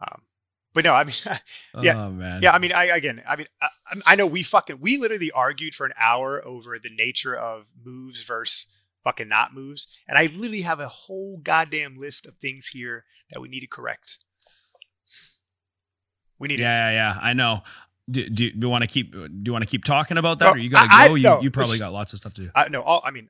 Um, 0.00 0.22
but 0.72 0.84
no, 0.84 0.94
I 0.94 1.04
mean, 1.04 1.14
Yeah. 1.82 2.04
oh 2.04 2.10
man, 2.10 2.42
Yeah, 2.42 2.52
I 2.52 2.58
mean, 2.58 2.72
I 2.72 2.84
again, 2.86 3.22
I 3.26 3.36
mean, 3.36 3.46
I, 3.60 3.68
I 4.06 4.14
know 4.14 4.26
we 4.26 4.42
fucking 4.42 4.80
we 4.80 4.98
literally 4.98 5.30
argued 5.30 5.74
for 5.74 5.86
an 5.86 5.92
hour 5.98 6.44
over 6.44 6.78
the 6.78 6.90
nature 6.90 7.36
of 7.36 7.66
moves 7.84 8.22
versus 8.22 8.66
fucking 9.04 9.28
not 9.28 9.54
moves, 9.54 9.86
and 10.08 10.16
I 10.18 10.26
literally 10.26 10.62
have 10.62 10.80
a 10.80 10.88
whole 10.88 11.38
goddamn 11.42 11.96
list 11.98 12.26
of 12.26 12.34
things 12.36 12.66
here 12.66 13.04
that 13.30 13.40
we 13.40 13.48
need 13.48 13.60
to 13.60 13.66
correct. 13.66 14.18
We 16.38 16.48
need 16.48 16.58
yeah, 16.58 16.88
to. 16.88 16.92
yeah, 16.94 17.14
yeah. 17.14 17.18
I 17.20 17.32
know. 17.34 17.62
Do, 18.10 18.28
do, 18.28 18.50
do 18.50 18.66
you 18.66 18.68
want 18.70 18.82
to 18.82 18.88
keep? 18.88 19.12
Do 19.12 19.28
you 19.46 19.52
want 19.52 19.62
to 19.62 19.70
keep 19.70 19.84
talking 19.84 20.16
about 20.18 20.38
that, 20.40 20.46
Well, 20.46 20.54
or 20.54 20.58
you 20.58 20.70
gotta 20.70 20.88
I- 20.92 21.04
I- 21.04 21.08
go? 21.08 21.14
you 21.14 21.22
no, 21.22 21.40
you 21.42 21.50
probably 21.50 21.78
got 21.78 21.92
lots 21.92 22.12
of 22.12 22.18
stuff 22.18 22.34
to 22.34 22.42
do. 22.42 22.50
I, 22.54 22.68
no, 22.68 22.82
all 22.82 23.02
I 23.04 23.10
mean, 23.10 23.28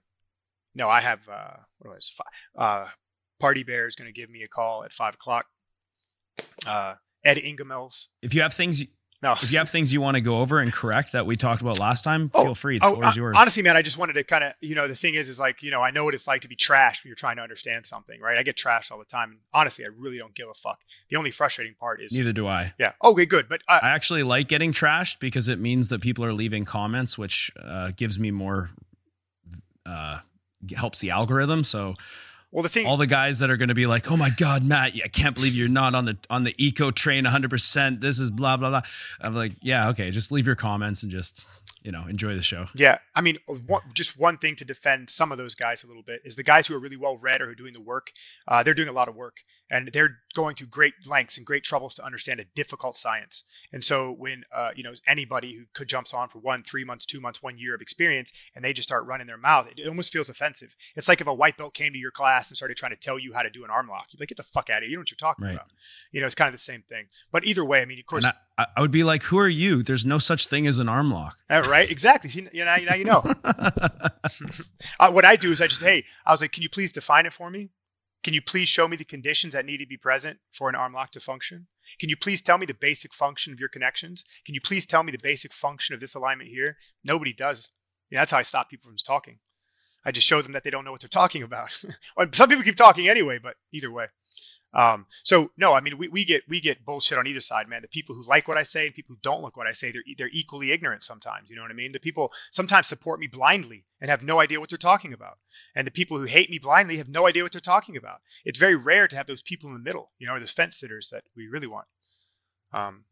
no, 0.74 0.88
I 0.88 1.00
have. 1.00 1.28
uh 1.28 1.56
What 1.78 1.94
was 1.96 2.12
uh 2.56 2.86
Party 3.40 3.62
Bear 3.62 3.86
is 3.86 3.96
going 3.96 4.06
to 4.06 4.12
give 4.12 4.28
me 4.30 4.42
a 4.42 4.48
call 4.48 4.84
at 4.84 4.92
five 4.92 5.14
o'clock. 5.14 5.46
Uh, 6.66 6.94
Ed 7.24 7.38
Ingemels. 7.38 8.06
If 8.22 8.34
you 8.34 8.42
have 8.42 8.52
things, 8.54 8.84
No. 9.22 9.32
if 9.32 9.52
you 9.52 9.58
have 9.58 9.68
things 9.68 9.92
you 9.92 10.00
want 10.00 10.14
to 10.14 10.22
go 10.22 10.40
over 10.40 10.60
and 10.60 10.72
correct 10.72 11.12
that 11.12 11.26
we 11.26 11.36
talked 11.36 11.60
about 11.60 11.78
last 11.78 12.02
time, 12.02 12.30
feel 12.30 12.54
free. 12.54 12.78
The 12.78 12.86
oh, 12.86 13.02
uh, 13.02 13.12
yours. 13.14 13.36
Honestly, 13.38 13.62
man, 13.62 13.76
I 13.76 13.82
just 13.82 13.98
wanted 13.98 14.14
to 14.14 14.24
kind 14.24 14.44
of, 14.44 14.54
you 14.60 14.74
know, 14.74 14.88
the 14.88 14.94
thing 14.94 15.14
is, 15.14 15.28
is 15.28 15.38
like, 15.38 15.62
you 15.62 15.70
know, 15.70 15.82
I 15.82 15.90
know 15.90 16.04
what 16.04 16.14
it's 16.14 16.26
like 16.26 16.42
to 16.42 16.48
be 16.48 16.56
trashed 16.56 17.04
when 17.04 17.10
you're 17.10 17.16
trying 17.16 17.36
to 17.36 17.42
understand 17.42 17.84
something, 17.84 18.18
right? 18.18 18.38
I 18.38 18.42
get 18.42 18.56
trashed 18.56 18.90
all 18.90 18.98
the 18.98 19.04
time, 19.04 19.32
and 19.32 19.40
honestly, 19.52 19.84
I 19.84 19.88
really 19.88 20.16
don't 20.16 20.34
give 20.34 20.48
a 20.48 20.54
fuck. 20.54 20.78
The 21.10 21.16
only 21.16 21.30
frustrating 21.30 21.74
part 21.74 22.00
is, 22.00 22.12
Neither 22.12 22.32
do 22.32 22.46
I. 22.46 22.72
yeah, 22.78 22.92
okay, 23.04 23.26
good, 23.26 23.48
but 23.48 23.60
uh, 23.68 23.80
I 23.82 23.90
actually 23.90 24.22
like 24.22 24.48
getting 24.48 24.72
trashed 24.72 25.18
because 25.20 25.50
it 25.50 25.58
means 25.58 25.88
that 25.88 26.00
people 26.00 26.24
are 26.24 26.32
leaving 26.32 26.64
comments, 26.64 27.18
which 27.18 27.50
uh, 27.62 27.90
gives 27.94 28.18
me 28.18 28.30
more, 28.30 28.70
uh, 29.84 30.20
helps 30.74 31.00
the 31.00 31.10
algorithm. 31.10 31.62
So 31.64 31.94
well, 32.52 32.62
the 32.62 32.68
thing, 32.68 32.86
all 32.86 32.96
the 32.96 33.06
guys 33.06 33.38
that 33.38 33.50
are 33.50 33.56
going 33.56 33.68
to 33.68 33.74
be 33.74 33.86
like, 33.86 34.10
"Oh 34.10 34.16
my 34.16 34.30
God, 34.30 34.64
Matt, 34.64 34.92
I 35.04 35.08
can't 35.08 35.34
believe 35.34 35.54
you're 35.54 35.68
not 35.68 35.94
on 35.94 36.04
the 36.04 36.18
on 36.28 36.44
the 36.44 36.54
eco 36.58 36.90
train 36.90 37.24
100. 37.24 37.48
percent 37.50 38.00
This 38.00 38.18
is 38.18 38.30
blah 38.30 38.56
blah 38.56 38.70
blah." 38.70 38.82
I'm 39.20 39.34
like, 39.34 39.52
"Yeah, 39.60 39.90
okay, 39.90 40.10
just 40.10 40.32
leave 40.32 40.46
your 40.46 40.56
comments 40.56 41.02
and 41.02 41.12
just 41.12 41.48
you 41.82 41.92
know 41.92 42.06
enjoy 42.06 42.34
the 42.34 42.42
show." 42.42 42.66
Yeah, 42.74 42.98
I 43.14 43.20
mean, 43.20 43.38
one, 43.66 43.82
just 43.94 44.18
one 44.18 44.38
thing 44.38 44.56
to 44.56 44.64
defend 44.64 45.10
some 45.10 45.32
of 45.32 45.38
those 45.38 45.54
guys 45.54 45.84
a 45.84 45.86
little 45.86 46.02
bit 46.02 46.20
is 46.24 46.36
the 46.36 46.42
guys 46.42 46.66
who 46.66 46.74
are 46.74 46.78
really 46.80 46.96
well 46.96 47.16
read 47.16 47.40
or 47.40 47.46
who 47.46 47.52
are 47.52 47.54
doing 47.56 47.72
the 47.72 47.80
work. 47.80 48.12
Uh, 48.48 48.62
they're 48.62 48.74
doing 48.74 48.88
a 48.88 48.92
lot 48.92 49.08
of 49.08 49.14
work, 49.16 49.38
and 49.70 49.88
they're 49.92 50.18
going 50.34 50.54
to 50.56 50.66
great 50.66 50.94
lengths 51.06 51.36
and 51.38 51.46
great 51.46 51.64
troubles 51.64 51.94
to 51.94 52.04
understand 52.04 52.40
a 52.40 52.44
difficult 52.54 52.96
science. 52.96 53.44
And 53.72 53.82
so, 53.84 54.12
when 54.12 54.44
uh, 54.54 54.70
you 54.76 54.82
know 54.82 54.92
anybody 55.06 55.54
who 55.54 55.64
could 55.74 55.88
jumps 55.88 56.14
on 56.14 56.28
for 56.28 56.38
one, 56.38 56.62
three 56.62 56.84
months, 56.84 57.04
two 57.06 57.20
months, 57.20 57.42
one 57.42 57.58
year 57.58 57.74
of 57.74 57.80
experience, 57.80 58.32
and 58.54 58.64
they 58.64 58.72
just 58.72 58.88
start 58.88 59.06
running 59.06 59.26
their 59.26 59.38
mouth, 59.38 59.68
it 59.76 59.86
almost 59.88 60.12
feels 60.12 60.28
offensive. 60.28 60.74
It's 60.96 61.08
like 61.08 61.20
if 61.20 61.26
a 61.26 61.34
white 61.34 61.56
belt 61.56 61.74
came 61.74 61.92
to 61.92 61.98
your 61.98 62.10
class 62.10 62.50
and 62.50 62.56
started 62.56 62.76
trying 62.76 62.92
to 62.92 62.96
tell 62.96 63.18
you 63.18 63.32
how 63.32 63.42
to 63.42 63.50
do 63.50 63.64
an 63.64 63.70
arm 63.70 63.88
lock. 63.88 64.06
You're 64.12 64.20
like, 64.20 64.28
get 64.28 64.36
the 64.36 64.42
fuck 64.44 64.70
out 64.70 64.78
of 64.78 64.82
here! 64.82 64.90
You 64.90 64.96
know 64.96 65.00
what 65.00 65.10
you're 65.10 65.16
talking 65.16 65.44
Right. 65.46 65.54
about. 65.54 65.66
You 66.12 66.20
know, 66.20 66.26
it's 66.26 66.34
kind 66.34 66.48
of 66.48 66.54
the 66.54 66.58
same 66.58 66.82
thing. 66.88 67.06
But 67.32 67.44
either 67.44 67.64
way, 67.64 67.80
I 67.82 67.84
mean, 67.86 67.98
of 67.98 68.06
course, 68.06 68.24
I, 68.24 68.66
I- 68.76 68.80
would 68.80 68.90
be 68.90 69.04
like, 69.04 69.22
"Who 69.24 69.38
are 69.38 69.48
you? 69.48 69.82
There's 69.82 70.04
no 70.04 70.18
such 70.18 70.46
thing 70.46 70.66
as 70.66 70.78
an 70.78 70.88
arm 70.88 71.10
lock." 71.10 71.38
uh, 71.48 71.62
right? 71.70 71.90
Exactly. 71.90 72.28
See, 72.28 72.48
you 72.52 72.64
know, 72.64 72.76
now 72.76 72.94
you 72.94 73.04
know. 73.04 73.22
uh, 73.44 75.10
what 75.10 75.24
I 75.24 75.36
do 75.36 75.52
is 75.52 75.60
I 75.60 75.66
just, 75.66 75.82
hey, 75.82 76.04
I 76.26 76.32
was 76.32 76.40
like, 76.40 76.52
can 76.52 76.62
you 76.62 76.68
please 76.68 76.92
define 76.92 77.26
it 77.26 77.32
for 77.32 77.50
me? 77.50 77.70
Can 78.22 78.34
you 78.34 78.42
please 78.42 78.68
show 78.68 78.86
me 78.86 78.96
the 78.96 79.04
conditions 79.04 79.54
that 79.54 79.64
need 79.64 79.78
to 79.78 79.86
be 79.86 79.96
present 79.96 80.38
for 80.52 80.68
an 80.68 80.74
arm 80.74 80.92
lock 80.92 81.12
to 81.12 81.20
function? 81.20 81.66
Can 81.98 82.10
you 82.10 82.16
please 82.16 82.42
tell 82.42 82.58
me 82.58 82.66
the 82.66 82.74
basic 82.74 83.14
function 83.14 83.52
of 83.52 83.60
your 83.60 83.70
connections? 83.70 84.24
Can 84.44 84.54
you 84.54 84.60
please 84.60 84.84
tell 84.84 85.02
me 85.02 85.12
the 85.12 85.18
basic 85.22 85.52
function 85.54 85.94
of 85.94 86.00
this 86.00 86.14
alignment 86.14 86.50
here? 86.50 86.76
Nobody 87.02 87.32
does. 87.32 87.70
Yeah, 88.10 88.20
that's 88.20 88.30
how 88.32 88.38
I 88.38 88.42
stop 88.42 88.68
people 88.68 88.90
from 88.90 88.96
talking. 88.98 89.38
I 90.04 90.12
just 90.12 90.26
show 90.26 90.42
them 90.42 90.52
that 90.52 90.64
they 90.64 90.70
don't 90.70 90.84
know 90.84 90.92
what 90.92 91.00
they're 91.00 91.08
talking 91.08 91.42
about. 91.42 91.70
Some 92.32 92.48
people 92.48 92.64
keep 92.64 92.76
talking 92.76 93.08
anyway, 93.08 93.38
but 93.42 93.54
either 93.72 93.90
way. 93.90 94.06
Um, 94.72 95.06
so 95.24 95.50
no, 95.56 95.72
I 95.74 95.80
mean 95.80 95.98
we, 95.98 96.08
we 96.08 96.24
get 96.24 96.42
we 96.48 96.60
get 96.60 96.84
bullshit 96.84 97.18
on 97.18 97.26
either 97.26 97.40
side, 97.40 97.68
man. 97.68 97.82
The 97.82 97.88
people 97.88 98.14
who 98.14 98.24
like 98.24 98.46
what 98.46 98.56
I 98.56 98.62
say 98.62 98.86
and 98.86 98.94
people 98.94 99.16
who 99.16 99.20
don't 99.22 99.42
like 99.42 99.56
what 99.56 99.66
I 99.66 99.72
say, 99.72 99.90
they're 99.90 100.04
they're 100.16 100.30
equally 100.32 100.70
ignorant 100.70 101.02
sometimes. 101.02 101.50
You 101.50 101.56
know 101.56 101.62
what 101.62 101.72
I 101.72 101.74
mean? 101.74 101.90
The 101.92 101.98
people 101.98 102.32
sometimes 102.52 102.86
support 102.86 103.18
me 103.18 103.26
blindly 103.26 103.84
and 104.00 104.10
have 104.10 104.22
no 104.22 104.38
idea 104.38 104.60
what 104.60 104.70
they're 104.70 104.78
talking 104.78 105.12
about, 105.12 105.38
and 105.74 105.86
the 105.86 105.90
people 105.90 106.18
who 106.18 106.24
hate 106.24 106.50
me 106.50 106.58
blindly 106.58 106.98
have 106.98 107.08
no 107.08 107.26
idea 107.26 107.42
what 107.42 107.50
they're 107.50 107.60
talking 107.60 107.96
about. 107.96 108.20
It's 108.44 108.58
very 108.58 108.76
rare 108.76 109.08
to 109.08 109.16
have 109.16 109.26
those 109.26 109.42
people 109.42 109.68
in 109.68 109.74
the 109.74 109.80
middle, 109.80 110.10
you 110.18 110.28
know, 110.28 110.34
or 110.34 110.40
those 110.40 110.52
fence 110.52 110.76
sitters 110.76 111.08
that 111.10 111.24
we 111.36 111.48
really 111.48 111.66
want. 111.66 111.86
Um, 112.72 113.04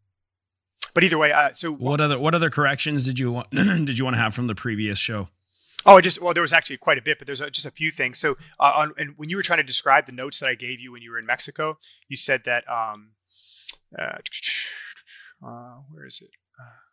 but 0.94 1.04
either 1.04 1.18
way, 1.18 1.32
uh, 1.32 1.50
so 1.52 1.72
What 1.72 2.00
other 2.00 2.18
what 2.18 2.34
other 2.34 2.50
corrections 2.50 3.04
did 3.04 3.18
you 3.18 3.32
want 3.32 3.50
did 3.50 3.98
you 3.98 4.04
want 4.04 4.14
to 4.14 4.20
have 4.20 4.34
from 4.34 4.46
the 4.46 4.54
previous 4.54 4.98
show? 4.98 5.28
Oh, 5.86 5.96
I 5.96 6.00
just 6.00 6.20
well, 6.20 6.34
there 6.34 6.42
was 6.42 6.52
actually 6.52 6.78
quite 6.78 6.98
a 6.98 7.02
bit, 7.02 7.18
but 7.18 7.26
there's 7.26 7.40
just 7.40 7.66
a 7.66 7.70
few 7.70 7.90
things. 7.90 8.18
So, 8.18 8.36
uh, 8.58 8.72
on, 8.76 8.94
and 8.98 9.14
when 9.16 9.30
you 9.30 9.36
were 9.36 9.42
trying 9.42 9.58
to 9.58 9.64
describe 9.64 10.06
the 10.06 10.12
notes 10.12 10.40
that 10.40 10.48
I 10.48 10.54
gave 10.54 10.80
you 10.80 10.92
when 10.92 11.02
you 11.02 11.12
were 11.12 11.18
in 11.18 11.26
Mexico, 11.26 11.78
you 12.08 12.16
said 12.16 12.42
that 12.44 12.64
um, 12.68 13.10
uh, 13.98 14.18
uh, 15.46 15.76
where 15.90 16.06
is 16.06 16.20
it? 16.22 16.30
Uh, 16.60 16.87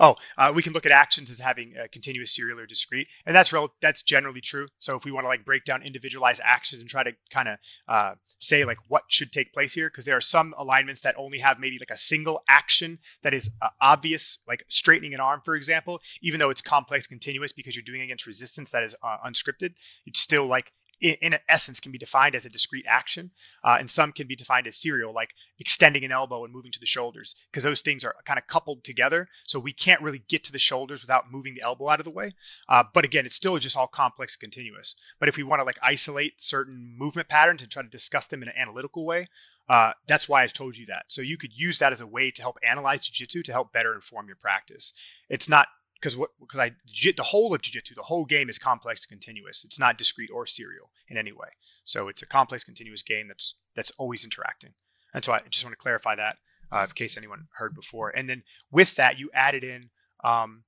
oh, 0.00 0.16
uh, 0.36 0.52
we 0.54 0.62
can 0.62 0.72
look 0.72 0.86
at 0.86 0.92
actions 0.92 1.30
as 1.30 1.38
having 1.38 1.74
a 1.76 1.88
continuous, 1.88 2.34
serial, 2.34 2.60
or 2.60 2.66
discrete, 2.66 3.08
and 3.26 3.34
that's 3.34 3.52
real. 3.52 3.72
That's 3.80 4.02
generally 4.02 4.40
true. 4.40 4.68
So, 4.78 4.96
if 4.96 5.04
we 5.04 5.12
want 5.12 5.24
to 5.24 5.28
like 5.28 5.44
break 5.44 5.64
down 5.64 5.82
individualized 5.82 6.40
actions 6.42 6.80
and 6.80 6.88
try 6.88 7.02
to 7.02 7.12
kind 7.30 7.48
of 7.48 7.58
uh, 7.88 8.14
say 8.38 8.64
like 8.64 8.78
what 8.88 9.04
should 9.08 9.32
take 9.32 9.52
place 9.52 9.72
here, 9.72 9.88
because 9.88 10.04
there 10.04 10.16
are 10.16 10.22
some 10.22 10.54
alignments 10.56 11.02
that 11.02 11.16
only 11.18 11.38
have 11.38 11.58
maybe 11.58 11.78
like 11.78 11.90
a 11.90 11.96
single 11.96 12.42
action 12.48 12.98
that 13.22 13.34
is 13.34 13.50
uh, 13.62 13.68
obvious, 13.80 14.38
like 14.46 14.64
straightening 14.68 15.14
an 15.14 15.20
arm, 15.20 15.40
for 15.44 15.56
example, 15.56 16.00
even 16.22 16.40
though 16.40 16.50
it's 16.50 16.62
complex, 16.62 17.06
continuous, 17.06 17.52
because 17.52 17.76
you're 17.76 17.84
doing 17.84 18.02
against 18.02 18.26
resistance 18.26 18.70
that 18.70 18.82
is 18.82 18.94
uh, 19.02 19.16
unscripted, 19.26 19.74
it's 20.06 20.20
still 20.20 20.46
like 20.46 20.72
in, 21.00 21.36
essence 21.48 21.80
can 21.80 21.92
be 21.92 21.98
defined 21.98 22.34
as 22.34 22.46
a 22.46 22.50
discrete 22.50 22.86
action, 22.88 23.30
uh, 23.62 23.76
and 23.78 23.90
some 23.90 24.12
can 24.12 24.26
be 24.26 24.36
defined 24.36 24.66
as 24.66 24.76
serial, 24.76 25.12
like 25.12 25.30
extending 25.58 26.04
an 26.04 26.12
elbow 26.12 26.44
and 26.44 26.52
moving 26.52 26.72
to 26.72 26.80
the 26.80 26.86
shoulders, 26.86 27.34
because 27.50 27.64
those 27.64 27.82
things 27.82 28.04
are 28.04 28.14
kind 28.24 28.38
of 28.38 28.46
coupled 28.46 28.84
together. 28.84 29.28
So 29.44 29.58
we 29.58 29.72
can't 29.72 30.02
really 30.02 30.22
get 30.28 30.44
to 30.44 30.52
the 30.52 30.58
shoulders 30.58 31.02
without 31.02 31.30
moving 31.30 31.54
the 31.54 31.62
elbow 31.62 31.88
out 31.88 32.00
of 32.00 32.04
the 32.04 32.10
way. 32.10 32.34
Uh, 32.68 32.84
but 32.92 33.04
again, 33.04 33.26
it's 33.26 33.36
still 33.36 33.58
just 33.58 33.76
all 33.76 33.86
complex, 33.86 34.34
and 34.36 34.40
continuous. 34.40 34.94
But 35.18 35.28
if 35.28 35.36
we 35.36 35.42
want 35.42 35.60
to 35.60 35.64
like 35.64 35.78
isolate 35.82 36.40
certain 36.40 36.96
movement 36.98 37.28
patterns 37.28 37.62
and 37.62 37.70
try 37.70 37.82
to 37.82 37.88
discuss 37.88 38.26
them 38.26 38.42
in 38.42 38.48
an 38.48 38.54
analytical 38.56 39.04
way, 39.04 39.28
uh, 39.68 39.92
that's 40.06 40.28
why 40.28 40.42
I 40.42 40.46
told 40.46 40.76
you 40.76 40.86
that. 40.86 41.04
So 41.08 41.22
you 41.22 41.38
could 41.38 41.52
use 41.54 41.78
that 41.78 41.92
as 41.92 42.00
a 42.00 42.06
way 42.06 42.30
to 42.30 42.42
help 42.42 42.58
analyze 42.68 43.08
jujitsu 43.08 43.44
to 43.44 43.52
help 43.52 43.72
better 43.72 43.94
inform 43.94 44.26
your 44.26 44.36
practice. 44.36 44.92
It's 45.28 45.48
not 45.48 45.68
because 46.04 46.18
what 46.18 46.30
because 46.38 46.60
I 46.60 46.72
the 47.16 47.22
whole 47.22 47.54
of 47.54 47.62
jiu-jitsu, 47.62 47.94
the 47.94 48.02
whole 48.02 48.26
game 48.26 48.50
is 48.50 48.58
complex 48.58 49.06
and 49.06 49.08
continuous. 49.08 49.64
It's 49.64 49.78
not 49.78 49.96
discrete 49.96 50.28
or 50.30 50.46
serial 50.46 50.90
in 51.08 51.16
any 51.16 51.32
way. 51.32 51.48
So 51.84 52.08
it's 52.08 52.20
a 52.20 52.26
complex 52.26 52.62
continuous 52.62 53.02
game 53.02 53.26
that's 53.28 53.54
that's 53.74 53.90
always 53.92 54.24
interacting. 54.24 54.74
And 55.14 55.24
so 55.24 55.32
I 55.32 55.40
just 55.48 55.64
want 55.64 55.72
to 55.72 55.82
clarify 55.82 56.16
that 56.16 56.36
uh, 56.70 56.84
in 56.86 56.94
case 56.94 57.16
anyone 57.16 57.46
heard 57.54 57.74
before. 57.74 58.10
And 58.10 58.28
then 58.28 58.42
with 58.70 58.96
that, 58.96 59.18
you 59.18 59.30
added 59.32 59.64
in 59.64 59.88
um, 60.22 60.64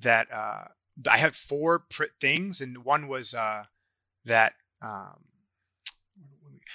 that 0.00 0.30
uh, 0.30 0.64
I 1.10 1.16
had 1.16 1.34
four 1.34 1.84
pr- 1.90 2.04
things, 2.20 2.60
and 2.60 2.84
one 2.84 3.08
was 3.08 3.32
uh, 3.32 3.64
that. 4.26 4.52
Um, 4.82 5.24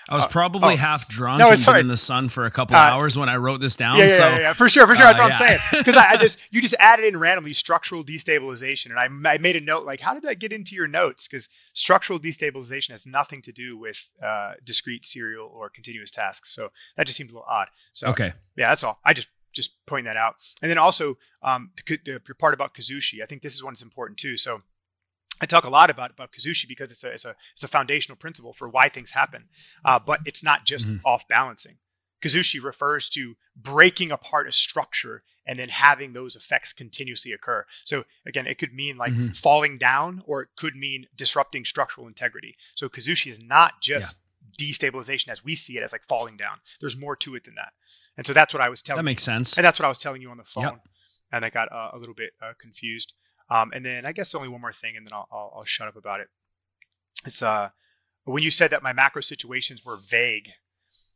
I 0.09 0.15
was 0.15 0.25
Uh, 0.25 0.29
probably 0.29 0.73
oh. 0.73 0.77
half 0.77 1.07
drunk 1.07 1.39
No, 1.39 1.51
and 1.51 1.63
been 1.65 1.75
in 1.77 1.87
the 1.87 1.97
sun 1.97 2.29
for 2.29 2.45
a 2.45 2.51
couple 2.51 2.75
Uh, 2.75 2.79
hours 2.79 3.17
when 3.17 3.29
I 3.29 3.35
wrote 3.37 3.61
this 3.61 3.75
down. 3.75 3.97
yeah, 3.97 4.05
yeah, 4.05 4.09
so 4.17 4.29
yeah, 4.29 4.39
yeah, 4.39 4.53
for 4.53 4.67
sure, 4.69 4.87
for 4.87 4.95
sure. 4.95 5.05
uh, 5.05 5.13
That's 5.13 5.19
what 5.19 5.41
I'm 5.41 5.47
yeah. 5.49 5.57
saying. 5.57 5.83
Because 5.83 5.97
I, 5.97 6.11
I 6.11 6.17
just 6.17 6.39
you 6.51 6.61
just 6.61 6.75
added 6.79 7.05
in 7.05 7.17
randomly 7.19 7.53
structural 7.53 8.03
destabilization, 8.03 8.87
and 8.95 8.99
I, 9.27 9.33
I 9.33 9.37
made 9.37 9.55
a 9.55 9.61
note 9.61 9.85
like, 9.85 9.99
how 9.99 10.13
did 10.13 10.23
that 10.23 10.39
get 10.39 10.51
into 10.53 10.75
your 10.75 10.87
notes? 10.87 11.27
Because 11.27 11.49
structural 11.73 12.19
destabilization 12.19 12.91
has 12.91 13.05
nothing 13.07 13.41
to 13.43 13.51
do 13.51 13.77
with 13.77 13.97
uh, 14.23 14.53
discrete, 14.63 15.05
serial, 15.05 15.47
or 15.53 15.69
continuous 15.69 16.11
tasks. 16.11 16.53
So 16.53 16.69
that 16.97 17.05
just 17.07 17.17
seems 17.17 17.31
a 17.31 17.33
little 17.33 17.47
odd. 17.49 17.67
So 17.93 18.07
okay. 18.09 18.33
yeah, 18.55 18.69
that's 18.69 18.83
all. 18.83 18.99
I 19.05 19.13
just 19.13 19.27
just 19.53 19.85
point 19.85 20.05
that 20.05 20.15
out. 20.15 20.35
And 20.61 20.71
then 20.71 20.77
also 20.77 21.17
um, 21.43 21.71
the, 21.85 21.99
the, 22.05 22.21
the 22.25 22.35
part 22.35 22.53
about 22.53 22.73
Kazushi, 22.73 23.21
I 23.21 23.25
think 23.25 23.41
this 23.41 23.53
is 23.53 23.61
one 23.61 23.73
that's 23.73 23.81
important 23.81 24.17
too. 24.17 24.37
So 24.37 24.61
I 25.41 25.45
talk 25.47 25.63
a 25.63 25.69
lot 25.69 25.89
about 25.89 26.11
about 26.11 26.31
Kazushi 26.31 26.67
because 26.67 26.91
it's 26.91 27.03
a 27.03 27.09
it's 27.11 27.25
a 27.25 27.35
it's 27.53 27.63
a 27.63 27.67
foundational 27.67 28.15
principle 28.15 28.53
for 28.53 28.69
why 28.69 28.89
things 28.89 29.09
happen, 29.11 29.43
uh, 29.83 29.99
but 29.99 30.21
it's 30.25 30.43
not 30.43 30.65
just 30.65 30.87
Mhm. 30.87 31.01
off 31.03 31.27
balancing. 31.27 31.77
Kazushi 32.21 32.63
refers 32.63 33.09
to 33.09 33.35
breaking 33.55 34.11
apart 34.11 34.47
a 34.47 34.51
structure 34.51 35.23
and 35.47 35.57
then 35.57 35.69
having 35.69 36.13
those 36.13 36.35
effects 36.35 36.71
continuously 36.71 37.31
occur. 37.33 37.65
So 37.85 38.05
again, 38.27 38.45
it 38.45 38.59
could 38.59 38.71
mean 38.73 38.97
like 38.97 39.13
Mhm. 39.13 39.35
falling 39.35 39.79
down, 39.79 40.21
or 40.27 40.43
it 40.43 40.49
could 40.55 40.75
mean 40.75 41.07
disrupting 41.15 41.65
structural 41.65 42.07
integrity. 42.07 42.55
So 42.75 42.87
Kazushi 42.89 43.31
is 43.31 43.39
not 43.39 43.81
just 43.81 44.21
destabilization 44.59 45.29
as 45.29 45.43
we 45.43 45.55
see 45.55 45.77
it 45.77 45.83
as 45.83 45.91
like 45.91 46.05
falling 46.07 46.37
down. 46.37 46.59
There's 46.79 46.95
more 46.97 47.15
to 47.17 47.33
it 47.35 47.43
than 47.45 47.55
that. 47.55 47.73
And 48.17 48.27
so 48.27 48.33
that's 48.33 48.53
what 48.53 48.61
I 48.61 48.69
was 48.69 48.83
telling 48.83 48.99
That 48.99 49.03
makes 49.03 49.23
you. 49.23 49.33
sense. 49.33 49.57
And 49.57 49.65
that's 49.65 49.79
what 49.79 49.85
I 49.85 49.89
was 49.89 49.97
telling 49.97 50.21
you 50.21 50.29
on 50.29 50.37
the 50.37 50.43
phone. 50.43 50.63
Yep. 50.63 50.87
And 51.31 51.45
I 51.45 51.49
got 51.49 51.71
uh, 51.71 51.89
a 51.93 51.97
little 51.97 52.13
bit 52.13 52.33
uh, 52.41 52.53
confused. 52.59 53.15
Um, 53.51 53.71
and 53.73 53.85
then 53.85 54.05
I 54.05 54.13
guess 54.13 54.33
only 54.33 54.47
one 54.47 54.61
more 54.61 54.71
thing, 54.71 54.95
and 54.95 55.05
then 55.05 55.11
I'll, 55.13 55.27
I'll, 55.31 55.53
I'll 55.57 55.65
shut 55.65 55.89
up 55.89 55.97
about 55.97 56.21
it. 56.21 56.27
It's 57.25 57.41
uh, 57.41 57.69
when 58.23 58.43
you 58.43 58.49
said 58.49 58.71
that 58.71 58.81
my 58.81 58.93
macro 58.93 59.21
situations 59.21 59.83
were 59.85 59.97
vague, 59.97 60.47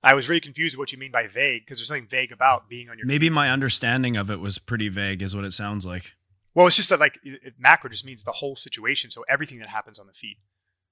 I 0.03 0.15
was 0.15 0.27
really 0.27 0.41
confused 0.41 0.75
with 0.75 0.79
what 0.79 0.91
you 0.91 0.97
mean 0.97 1.11
by 1.11 1.27
vague 1.27 1.61
because 1.63 1.79
there's 1.79 1.87
something 1.87 2.07
vague 2.07 2.33
about 2.33 2.67
being 2.67 2.89
on 2.89 2.97
your. 2.97 3.07
Maybe 3.07 3.29
my 3.29 3.49
understanding 3.49 4.17
of 4.17 4.29
it 4.29 4.39
was 4.41 4.57
pretty 4.57 4.89
vague, 4.89 5.21
is 5.21 5.33
what 5.33 5.45
it 5.45 5.53
sounds 5.53 5.85
like. 5.85 6.13
Well, 6.53 6.67
it's 6.67 6.75
just 6.75 6.89
that 6.89 6.99
like 6.99 7.17
it, 7.23 7.39
it- 7.43 7.53
macro 7.57 7.89
just 7.89 8.05
means 8.05 8.23
the 8.25 8.31
whole 8.33 8.57
situation, 8.57 9.11
so 9.11 9.23
everything 9.29 9.59
that 9.59 9.69
happens 9.69 9.97
on 9.97 10.05
the 10.07 10.13
feet, 10.13 10.37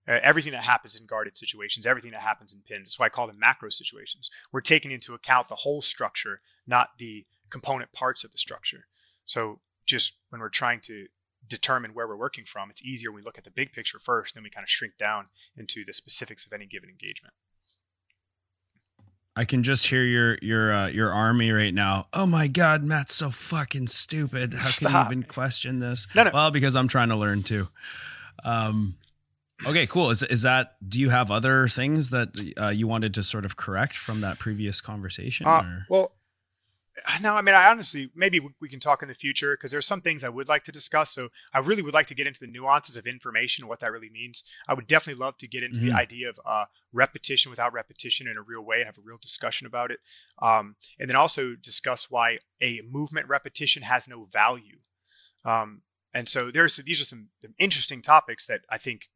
uh, 0.07 0.19
everything 0.23 0.53
that 0.53 0.63
happens 0.63 0.95
in 0.95 1.05
guarded 1.05 1.37
situations, 1.37 1.85
everything 1.85 2.11
that 2.11 2.21
happens 2.21 2.53
in 2.53 2.59
pins. 2.65 2.87
That's 2.87 2.99
why 2.99 3.07
I 3.07 3.09
call 3.09 3.27
them 3.27 3.37
macro 3.39 3.69
situations. 3.69 4.29
We're 4.53 4.61
taking 4.61 4.91
into 4.91 5.13
account 5.13 5.49
the 5.49 5.55
whole 5.55 5.81
structure, 5.81 6.39
not 6.67 6.87
the 6.99 7.25
component 7.49 7.91
parts 7.91 8.23
of 8.23 8.31
the 8.31 8.37
structure. 8.37 8.85
So 9.25 9.59
just 9.85 10.13
when 10.29 10.39
we're 10.39 10.49
trying 10.49 10.79
to 10.85 11.05
determine 11.49 11.93
where 11.93 12.07
we're 12.07 12.17
working 12.17 12.45
from, 12.45 12.69
it's 12.69 12.83
easier 12.83 13.11
when 13.11 13.21
we 13.21 13.25
look 13.25 13.37
at 13.37 13.43
the 13.43 13.51
big 13.51 13.73
picture 13.73 13.99
first, 13.99 14.35
then 14.35 14.43
we 14.43 14.49
kind 14.49 14.63
of 14.63 14.69
shrink 14.69 14.97
down 14.97 15.27
into 15.57 15.83
the 15.85 15.93
specifics 15.93 16.45
of 16.45 16.53
any 16.53 16.65
given 16.65 16.89
engagement. 16.89 17.33
I 19.35 19.45
can 19.45 19.63
just 19.63 19.87
hear 19.87 20.03
your 20.03 20.37
your 20.43 20.71
uh, 20.71 20.87
your 20.87 21.11
army 21.11 21.51
right 21.51 21.73
now. 21.73 22.05
Oh 22.13 22.27
my 22.27 22.47
god, 22.47 22.83
Matt's 22.83 23.15
so 23.15 23.31
fucking 23.31 23.87
stupid. 23.87 24.53
How 24.53 24.65
can 24.65 24.89
Stop. 24.89 25.09
you 25.09 25.17
even 25.17 25.23
question 25.23 25.79
this? 25.79 26.05
No, 26.13 26.23
no. 26.23 26.31
Well, 26.31 26.51
because 26.51 26.75
I'm 26.75 26.87
trying 26.87 27.09
to 27.09 27.15
learn 27.15 27.41
too. 27.41 27.67
Um, 28.43 28.95
okay, 29.65 29.87
cool. 29.87 30.11
Is 30.11 30.21
is 30.21 30.43
that? 30.43 30.75
Do 30.87 30.99
you 30.99 31.09
have 31.09 31.31
other 31.31 31.67
things 31.67 32.11
that 32.11 32.53
uh, 32.61 32.67
you 32.69 32.87
wanted 32.87 33.15
to 33.15 33.23
sort 33.23 33.45
of 33.45 33.57
correct 33.57 33.97
from 33.97 34.21
that 34.21 34.37
previous 34.37 34.81
conversation? 34.81 35.47
Uh, 35.47 35.63
or? 35.63 35.85
well, 35.89 36.11
no, 37.21 37.35
I 37.35 37.41
mean, 37.41 37.55
I 37.55 37.69
honestly, 37.69 38.09
maybe 38.15 38.41
we 38.61 38.69
can 38.69 38.79
talk 38.79 39.01
in 39.01 39.07
the 39.07 39.15
future 39.15 39.55
because 39.55 39.71
there's 39.71 39.85
some 39.85 40.01
things 40.01 40.23
I 40.23 40.29
would 40.29 40.47
like 40.47 40.65
to 40.65 40.71
discuss. 40.71 41.11
So 41.11 41.29
I 41.53 41.59
really 41.59 41.81
would 41.81 41.93
like 41.93 42.07
to 42.07 42.15
get 42.15 42.27
into 42.27 42.39
the 42.39 42.47
nuances 42.47 42.97
of 42.97 43.07
information 43.07 43.63
and 43.63 43.69
what 43.69 43.79
that 43.79 43.91
really 43.91 44.09
means. 44.09 44.43
I 44.67 44.73
would 44.73 44.87
definitely 44.87 45.23
love 45.23 45.37
to 45.39 45.47
get 45.47 45.63
into 45.63 45.79
mm-hmm. 45.79 45.89
the 45.89 45.95
idea 45.95 46.29
of 46.29 46.39
uh, 46.45 46.65
repetition 46.91 47.49
without 47.49 47.73
repetition 47.73 48.27
in 48.27 48.37
a 48.37 48.41
real 48.41 48.61
way 48.61 48.77
and 48.77 48.85
have 48.85 48.97
a 48.97 49.01
real 49.01 49.17
discussion 49.21 49.67
about 49.67 49.91
it. 49.91 49.99
Um, 50.41 50.75
and 50.99 51.09
then 51.09 51.15
also 51.15 51.55
discuss 51.55 52.09
why 52.09 52.39
a 52.61 52.81
movement 52.89 53.27
repetition 53.27 53.83
has 53.83 54.07
no 54.07 54.27
value. 54.31 54.77
Um, 55.45 55.81
and 56.13 56.29
so 56.29 56.51
there's 56.51 56.77
these 56.77 57.01
are 57.01 57.05
some 57.05 57.27
interesting 57.57 58.01
topics 58.01 58.47
that 58.47 58.61
I 58.69 58.77
think 58.77 59.09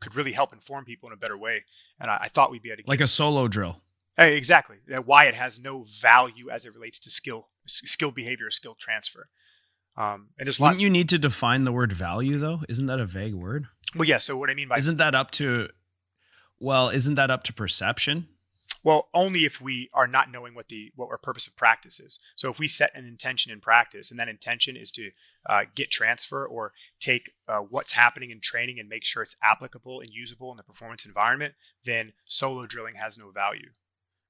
could 0.00 0.14
really 0.14 0.32
help 0.32 0.52
inform 0.52 0.84
people 0.84 1.08
in 1.08 1.12
a 1.12 1.16
better 1.16 1.36
way. 1.36 1.64
And 2.00 2.10
I, 2.10 2.18
I 2.22 2.28
thought 2.28 2.50
we'd 2.50 2.62
be 2.62 2.70
able 2.70 2.84
to 2.84 2.90
like 2.90 3.00
a 3.00 3.06
solo 3.06 3.48
drill. 3.48 3.80
Exactly. 4.16 4.76
Why 5.04 5.26
it 5.26 5.34
has 5.34 5.60
no 5.60 5.86
value 6.00 6.50
as 6.50 6.64
it 6.64 6.74
relates 6.74 7.00
to 7.00 7.10
skill, 7.10 7.48
skill 7.66 8.10
behavior, 8.10 8.50
skill 8.50 8.76
transfer. 8.78 9.28
Um, 9.96 10.28
and 10.38 10.46
there's 10.46 10.58
Wouldn't 10.58 10.78
lot- 10.78 10.82
you 10.82 10.90
need 10.90 11.08
to 11.10 11.18
define 11.18 11.64
the 11.64 11.72
word 11.72 11.92
value 11.92 12.38
though? 12.38 12.62
Isn't 12.68 12.86
that 12.86 13.00
a 13.00 13.06
vague 13.06 13.34
word? 13.34 13.66
Well, 13.94 14.08
yeah. 14.08 14.18
So 14.18 14.36
what 14.36 14.50
I 14.50 14.54
mean 14.54 14.68
by 14.68 14.76
isn't 14.76 14.96
that 14.96 15.14
up 15.14 15.30
to, 15.32 15.68
well, 16.58 16.88
isn't 16.88 17.14
that 17.14 17.30
up 17.30 17.44
to 17.44 17.52
perception? 17.52 18.28
Well, 18.82 19.08
only 19.14 19.44
if 19.46 19.60
we 19.60 19.88
are 19.94 20.06
not 20.06 20.30
knowing 20.30 20.54
what 20.54 20.68
the 20.68 20.92
what 20.94 21.08
our 21.10 21.16
purpose 21.16 21.46
of 21.46 21.56
practice 21.56 22.00
is. 22.00 22.18
So 22.36 22.50
if 22.50 22.58
we 22.58 22.68
set 22.68 22.94
an 22.94 23.06
intention 23.06 23.50
in 23.50 23.60
practice, 23.60 24.10
and 24.10 24.20
that 24.20 24.28
intention 24.28 24.76
is 24.76 24.90
to 24.92 25.10
uh, 25.48 25.64
get 25.74 25.90
transfer 25.90 26.46
or 26.46 26.72
take 27.00 27.30
uh, 27.48 27.60
what's 27.60 27.92
happening 27.92 28.30
in 28.30 28.40
training 28.40 28.80
and 28.80 28.88
make 28.88 29.04
sure 29.04 29.22
it's 29.22 29.36
applicable 29.42 30.00
and 30.00 30.10
usable 30.10 30.50
in 30.50 30.56
the 30.56 30.62
performance 30.62 31.06
environment, 31.06 31.54
then 31.84 32.12
solo 32.26 32.66
drilling 32.66 32.94
has 32.96 33.16
no 33.16 33.30
value 33.30 33.70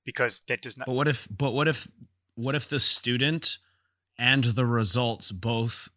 because 0.05 0.40
that 0.48 0.62
does 0.62 0.76
not. 0.76 0.86
But 0.86 0.94
what 0.94 1.09
if? 1.09 1.28
But 1.31 1.52
what 1.52 1.68
if? 1.68 1.89
What 2.36 2.55
if 2.55 2.68
the 2.68 2.81
student 2.81 3.59
and 4.18 4.44
the 4.44 4.66
results 4.66 5.32
both 5.32 5.89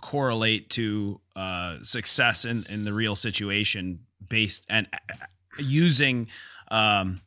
correlate 0.00 0.70
to 0.70 1.20
uh, 1.34 1.78
success 1.82 2.44
in 2.44 2.64
in 2.68 2.84
the 2.84 2.92
real 2.92 3.16
situation 3.16 4.00
based 4.26 4.66
and 4.68 4.86
uh, 4.92 5.14
using 5.58 6.28
um, 6.70 7.20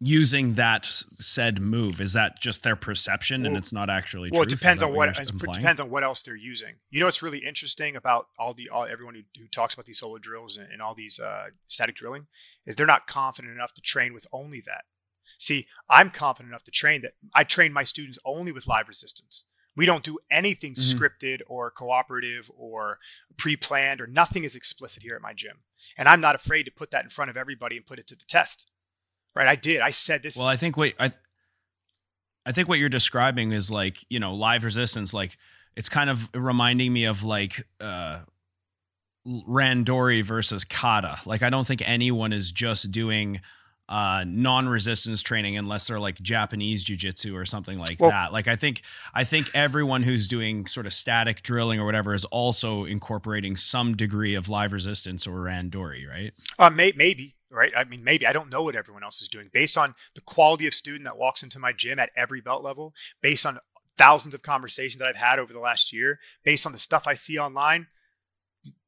using 0.00 0.54
that 0.54 0.86
said 1.20 1.60
move. 1.60 2.00
Is 2.00 2.14
that 2.14 2.40
just 2.40 2.62
their 2.62 2.76
perception 2.76 3.42
well, 3.42 3.48
and 3.48 3.56
it's 3.56 3.72
not 3.72 3.90
actually 3.90 4.30
well 4.32 4.42
it 4.42 4.48
depends 4.48 4.82
on 4.82 4.92
what, 4.92 5.08
it 5.08 5.26
depends 5.52 5.80
on 5.80 5.90
what 5.90 6.02
else 6.02 6.22
they're 6.22 6.36
using. 6.36 6.74
You 6.90 7.00
know 7.00 7.06
what's 7.06 7.22
really 7.22 7.38
interesting 7.38 7.96
about 7.96 8.26
all 8.38 8.54
the 8.54 8.70
all 8.70 8.84
everyone 8.84 9.14
who, 9.14 9.22
who 9.40 9.48
talks 9.48 9.74
about 9.74 9.86
these 9.86 9.98
solo 9.98 10.18
drills 10.18 10.56
and, 10.56 10.70
and 10.70 10.82
all 10.82 10.94
these 10.94 11.20
uh, 11.20 11.46
static 11.66 11.96
drilling 11.96 12.26
is 12.66 12.76
they're 12.76 12.86
not 12.86 13.06
confident 13.06 13.54
enough 13.54 13.72
to 13.74 13.82
train 13.82 14.14
with 14.14 14.26
only 14.32 14.62
that. 14.66 14.84
See 15.38 15.66
i'm 15.88 16.10
confident 16.10 16.50
enough 16.50 16.64
to 16.64 16.70
train 16.70 17.02
that 17.02 17.12
i 17.34 17.44
train 17.44 17.72
my 17.72 17.84
students 17.84 18.18
only 18.24 18.52
with 18.52 18.66
live 18.66 18.88
resistance. 18.88 19.44
We 19.76 19.86
don't 19.86 20.04
do 20.04 20.18
anything 20.30 20.74
mm-hmm. 20.74 20.98
scripted 20.98 21.40
or 21.48 21.70
cooperative 21.72 22.48
or 22.56 23.00
pre-planned 23.36 24.00
or 24.00 24.06
nothing 24.06 24.44
is 24.44 24.54
explicit 24.54 25.02
here 25.02 25.16
at 25.16 25.22
my 25.22 25.32
gym. 25.32 25.56
And 25.96 26.08
i'm 26.08 26.20
not 26.20 26.34
afraid 26.34 26.64
to 26.64 26.70
put 26.70 26.90
that 26.90 27.04
in 27.04 27.10
front 27.10 27.30
of 27.30 27.36
everybody 27.36 27.76
and 27.76 27.86
put 27.86 27.98
it 27.98 28.08
to 28.08 28.16
the 28.16 28.24
test 28.28 28.66
right? 29.34 29.46
I 29.46 29.56
did. 29.56 29.80
I 29.80 29.90
said 29.90 30.22
this. 30.22 30.36
Well, 30.36 30.46
I 30.46 30.56
think 30.56 30.76
what 30.76 30.92
I, 30.98 31.12
I 32.46 32.52
think 32.52 32.68
what 32.68 32.78
you're 32.78 32.88
describing 32.88 33.52
is 33.52 33.70
like 33.70 33.98
you 34.08 34.20
know 34.20 34.34
live 34.34 34.64
resistance. 34.64 35.14
Like 35.14 35.36
it's 35.76 35.88
kind 35.88 36.10
of 36.10 36.28
reminding 36.34 36.92
me 36.92 37.04
of 37.04 37.24
like 37.24 37.66
uh, 37.80 38.20
Randori 39.26 40.22
versus 40.22 40.64
Kata. 40.64 41.18
Like 41.26 41.42
I 41.42 41.50
don't 41.50 41.66
think 41.66 41.82
anyone 41.84 42.32
is 42.32 42.52
just 42.52 42.92
doing 42.92 43.40
uh, 43.86 44.24
non-resistance 44.26 45.22
training 45.22 45.58
unless 45.58 45.86
they're 45.88 46.00
like 46.00 46.18
Japanese 46.22 46.82
jiu-jitsu 46.84 47.36
or 47.36 47.44
something 47.44 47.78
like 47.78 48.00
well, 48.00 48.10
that. 48.10 48.32
Like 48.32 48.48
I 48.48 48.56
think 48.56 48.82
I 49.12 49.24
think 49.24 49.50
everyone 49.54 50.02
who's 50.02 50.26
doing 50.26 50.66
sort 50.66 50.86
of 50.86 50.92
static 50.94 51.42
drilling 51.42 51.80
or 51.80 51.86
whatever 51.86 52.14
is 52.14 52.24
also 52.26 52.84
incorporating 52.84 53.56
some 53.56 53.94
degree 53.94 54.34
of 54.34 54.48
live 54.48 54.72
resistance 54.72 55.26
or 55.26 55.32
randori, 55.32 56.08
right? 56.08 56.32
Uh, 56.58 56.70
may, 56.70 56.92
maybe 56.96 57.34
right? 57.54 57.72
I 57.76 57.84
mean, 57.84 58.04
maybe 58.04 58.26
I 58.26 58.32
don't 58.32 58.50
know 58.50 58.62
what 58.62 58.76
everyone 58.76 59.04
else 59.04 59.22
is 59.22 59.28
doing 59.28 59.48
based 59.52 59.78
on 59.78 59.94
the 60.14 60.20
quality 60.22 60.66
of 60.66 60.74
student 60.74 61.04
that 61.04 61.16
walks 61.16 61.42
into 61.42 61.58
my 61.58 61.72
gym 61.72 61.98
at 61.98 62.10
every 62.16 62.40
belt 62.40 62.62
level, 62.62 62.94
based 63.22 63.46
on 63.46 63.58
thousands 63.96 64.34
of 64.34 64.42
conversations 64.42 64.98
that 64.98 65.08
I've 65.08 65.16
had 65.16 65.38
over 65.38 65.52
the 65.52 65.60
last 65.60 65.92
year, 65.92 66.18
based 66.44 66.66
on 66.66 66.72
the 66.72 66.78
stuff 66.78 67.06
I 67.06 67.14
see 67.14 67.38
online. 67.38 67.86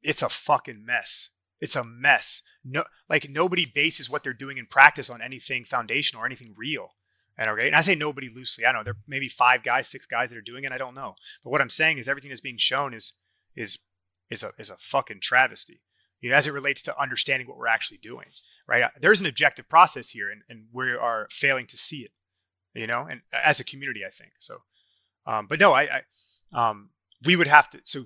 It's 0.01 0.21
a 0.21 0.29
fucking 0.29 0.85
mess. 0.85 1.29
It's 1.59 1.75
a 1.75 1.83
mess. 1.83 2.41
No, 2.63 2.83
like 3.09 3.29
nobody 3.29 3.65
bases 3.65 4.09
what 4.09 4.23
they're 4.23 4.33
doing 4.33 4.57
in 4.57 4.65
practice 4.65 5.09
on 5.09 5.21
anything 5.21 5.65
foundational 5.65 6.23
or 6.23 6.25
anything 6.25 6.53
real. 6.57 6.89
And 7.37 7.49
okay, 7.51 7.67
and 7.67 7.75
I 7.75 7.81
say 7.81 7.95
nobody 7.95 8.29
loosely. 8.29 8.65
I 8.65 8.71
know 8.71 8.83
there 8.83 8.97
may 9.07 9.19
be 9.19 9.29
five 9.29 9.63
guys, 9.63 9.87
six 9.87 10.07
guys 10.07 10.29
that 10.29 10.37
are 10.37 10.41
doing 10.41 10.63
it. 10.63 10.71
I 10.71 10.77
don't 10.77 10.95
know. 10.95 11.15
But 11.43 11.51
what 11.51 11.61
I'm 11.61 11.69
saying 11.69 11.99
is 11.99 12.09
everything 12.09 12.29
that's 12.29 12.41
being 12.41 12.57
shown 12.57 12.93
is 12.93 13.13
is 13.55 13.79
is 14.29 14.43
a 14.43 14.51
is 14.57 14.69
a 14.69 14.77
fucking 14.79 15.19
travesty. 15.21 15.81
You 16.19 16.31
know, 16.31 16.35
as 16.35 16.47
it 16.47 16.53
relates 16.53 16.83
to 16.83 16.99
understanding 16.99 17.47
what 17.47 17.57
we're 17.57 17.67
actually 17.67 17.99
doing 17.99 18.25
right? 18.67 18.83
Uh, 18.83 18.89
there's 18.99 19.21
an 19.21 19.27
objective 19.27 19.67
process 19.69 20.09
here, 20.09 20.29
and, 20.29 20.41
and 20.49 20.65
we 20.71 20.91
are 20.91 21.27
failing 21.31 21.67
to 21.67 21.77
see 21.77 21.99
it, 21.99 22.11
you 22.73 22.87
know, 22.87 23.07
and 23.09 23.21
as 23.31 23.59
a 23.59 23.63
community, 23.63 24.01
I 24.05 24.09
think 24.09 24.31
so. 24.39 24.57
Um, 25.25 25.47
but 25.47 25.59
no, 25.59 25.73
I, 25.73 26.01
I 26.53 26.69
um, 26.69 26.89
we 27.25 27.35
would 27.35 27.47
have 27.47 27.69
to, 27.71 27.81
so 27.83 28.05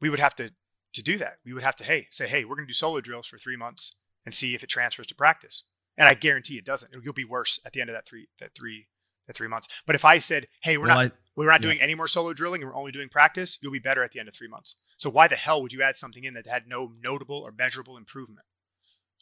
we 0.00 0.10
would 0.10 0.20
have 0.20 0.34
to 0.36 0.50
to 0.94 1.02
do 1.02 1.18
that. 1.18 1.38
We 1.44 1.52
would 1.52 1.62
have 1.62 1.76
to, 1.76 1.84
hey, 1.84 2.08
say, 2.10 2.26
hey, 2.26 2.44
we're 2.44 2.56
going 2.56 2.66
to 2.66 2.70
do 2.70 2.74
solo 2.74 3.00
drills 3.00 3.26
for 3.26 3.38
three 3.38 3.56
months 3.56 3.94
and 4.26 4.34
see 4.34 4.54
if 4.54 4.62
it 4.62 4.68
transfers 4.68 5.06
to 5.08 5.14
practice. 5.14 5.64
And 5.96 6.08
I 6.08 6.14
guarantee 6.14 6.58
it 6.58 6.64
doesn't. 6.64 6.92
You'll 7.04 7.12
be 7.12 7.24
worse 7.24 7.60
at 7.64 7.72
the 7.72 7.80
end 7.80 7.90
of 7.90 7.94
that 7.94 8.06
three 8.06 8.28
that 8.40 8.54
three 8.54 8.86
that 9.26 9.36
three 9.36 9.48
months. 9.48 9.68
But 9.86 9.94
if 9.94 10.04
I 10.04 10.18
said, 10.18 10.48
hey, 10.62 10.76
we're 10.76 10.86
well, 10.86 10.96
not 10.96 11.12
I, 11.12 11.16
we're 11.36 11.46
not 11.46 11.60
yeah. 11.60 11.68
doing 11.68 11.80
any 11.80 11.94
more 11.94 12.08
solo 12.08 12.32
drilling 12.32 12.62
and 12.62 12.70
we're 12.70 12.76
only 12.76 12.92
doing 12.92 13.08
practice, 13.08 13.58
you'll 13.60 13.72
be 13.72 13.78
better 13.78 14.02
at 14.02 14.10
the 14.12 14.20
end 14.20 14.28
of 14.28 14.34
three 14.34 14.48
months. 14.48 14.76
So 14.96 15.10
why 15.10 15.28
the 15.28 15.36
hell 15.36 15.62
would 15.62 15.72
you 15.72 15.82
add 15.82 15.96
something 15.96 16.24
in 16.24 16.34
that 16.34 16.46
had 16.46 16.66
no 16.66 16.92
notable 17.02 17.36
or 17.36 17.52
measurable 17.52 17.96
improvement? 17.96 18.46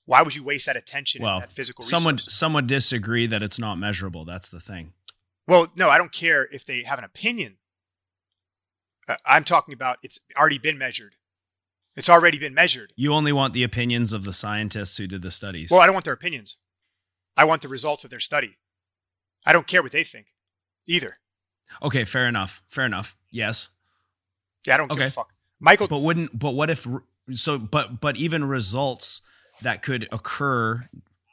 Why 0.09 0.23
would 0.23 0.35
you 0.35 0.43
waste 0.43 0.65
that 0.65 0.77
attention 0.79 1.21
well, 1.23 1.41
that 1.41 1.53
physical 1.53 1.83
resource? 1.83 2.01
Someone 2.01 2.19
someone 2.19 2.67
disagree 2.67 3.27
that 3.27 3.43
it's 3.43 3.59
not 3.59 3.75
measurable. 3.75 4.25
That's 4.25 4.49
the 4.49 4.59
thing. 4.59 4.95
Well, 5.47 5.67
no, 5.77 5.91
I 5.91 5.99
don't 5.99 6.11
care 6.11 6.49
if 6.51 6.65
they 6.65 6.83
have 6.85 6.99
an 6.99 7.05
opinion. 7.05 7.59
Uh, 9.07 9.17
I'm 9.27 9.45
talking 9.45 9.75
about 9.75 9.99
it's 10.03 10.19
already 10.35 10.57
been 10.57 10.79
measured. 10.79 11.15
It's 11.95 12.09
already 12.09 12.39
been 12.39 12.55
measured. 12.55 12.95
You 12.97 13.13
only 13.13 13.35
want 13.35 13.53
the 13.53 13.65
opinions 13.65 14.15
of 14.15 14.25
the 14.25 14.33
scientists 14.33 14.97
who 14.97 15.07
did 15.07 15.21
the 15.21 15.31
studies. 15.31 15.71
Well, 15.71 15.81
I 15.81 15.85
don't 15.85 15.95
want 15.95 16.07
their 16.07 16.15
opinions. 16.15 16.57
I 17.37 17.45
want 17.45 17.61
the 17.61 17.69
results 17.69 18.05
of 18.05 18.09
their 18.09 18.19
study. 18.19 18.57
I 19.45 19.53
don't 19.53 19.67
care 19.67 19.83
what 19.83 19.93
they 19.93 20.05
think 20.05 20.29
either. 20.87 21.19
Okay, 21.83 22.05
fair 22.05 22.27
enough. 22.27 22.63
Fair 22.67 22.87
enough. 22.87 23.15
Yes. 23.31 23.69
Yeah, 24.67 24.73
I 24.73 24.77
don't 24.79 24.91
okay. 24.91 25.01
give 25.01 25.09
a 25.09 25.11
fuck. 25.11 25.29
Michael 25.61 25.87
But 25.87 25.99
wouldn't 25.99 26.39
but 26.39 26.53
what 26.53 26.71
if 26.71 26.87
so 27.35 27.59
but 27.59 28.01
but 28.01 28.17
even 28.17 28.47
results 28.47 29.21
that 29.63 29.83
could 29.83 30.09
occur 30.13 30.89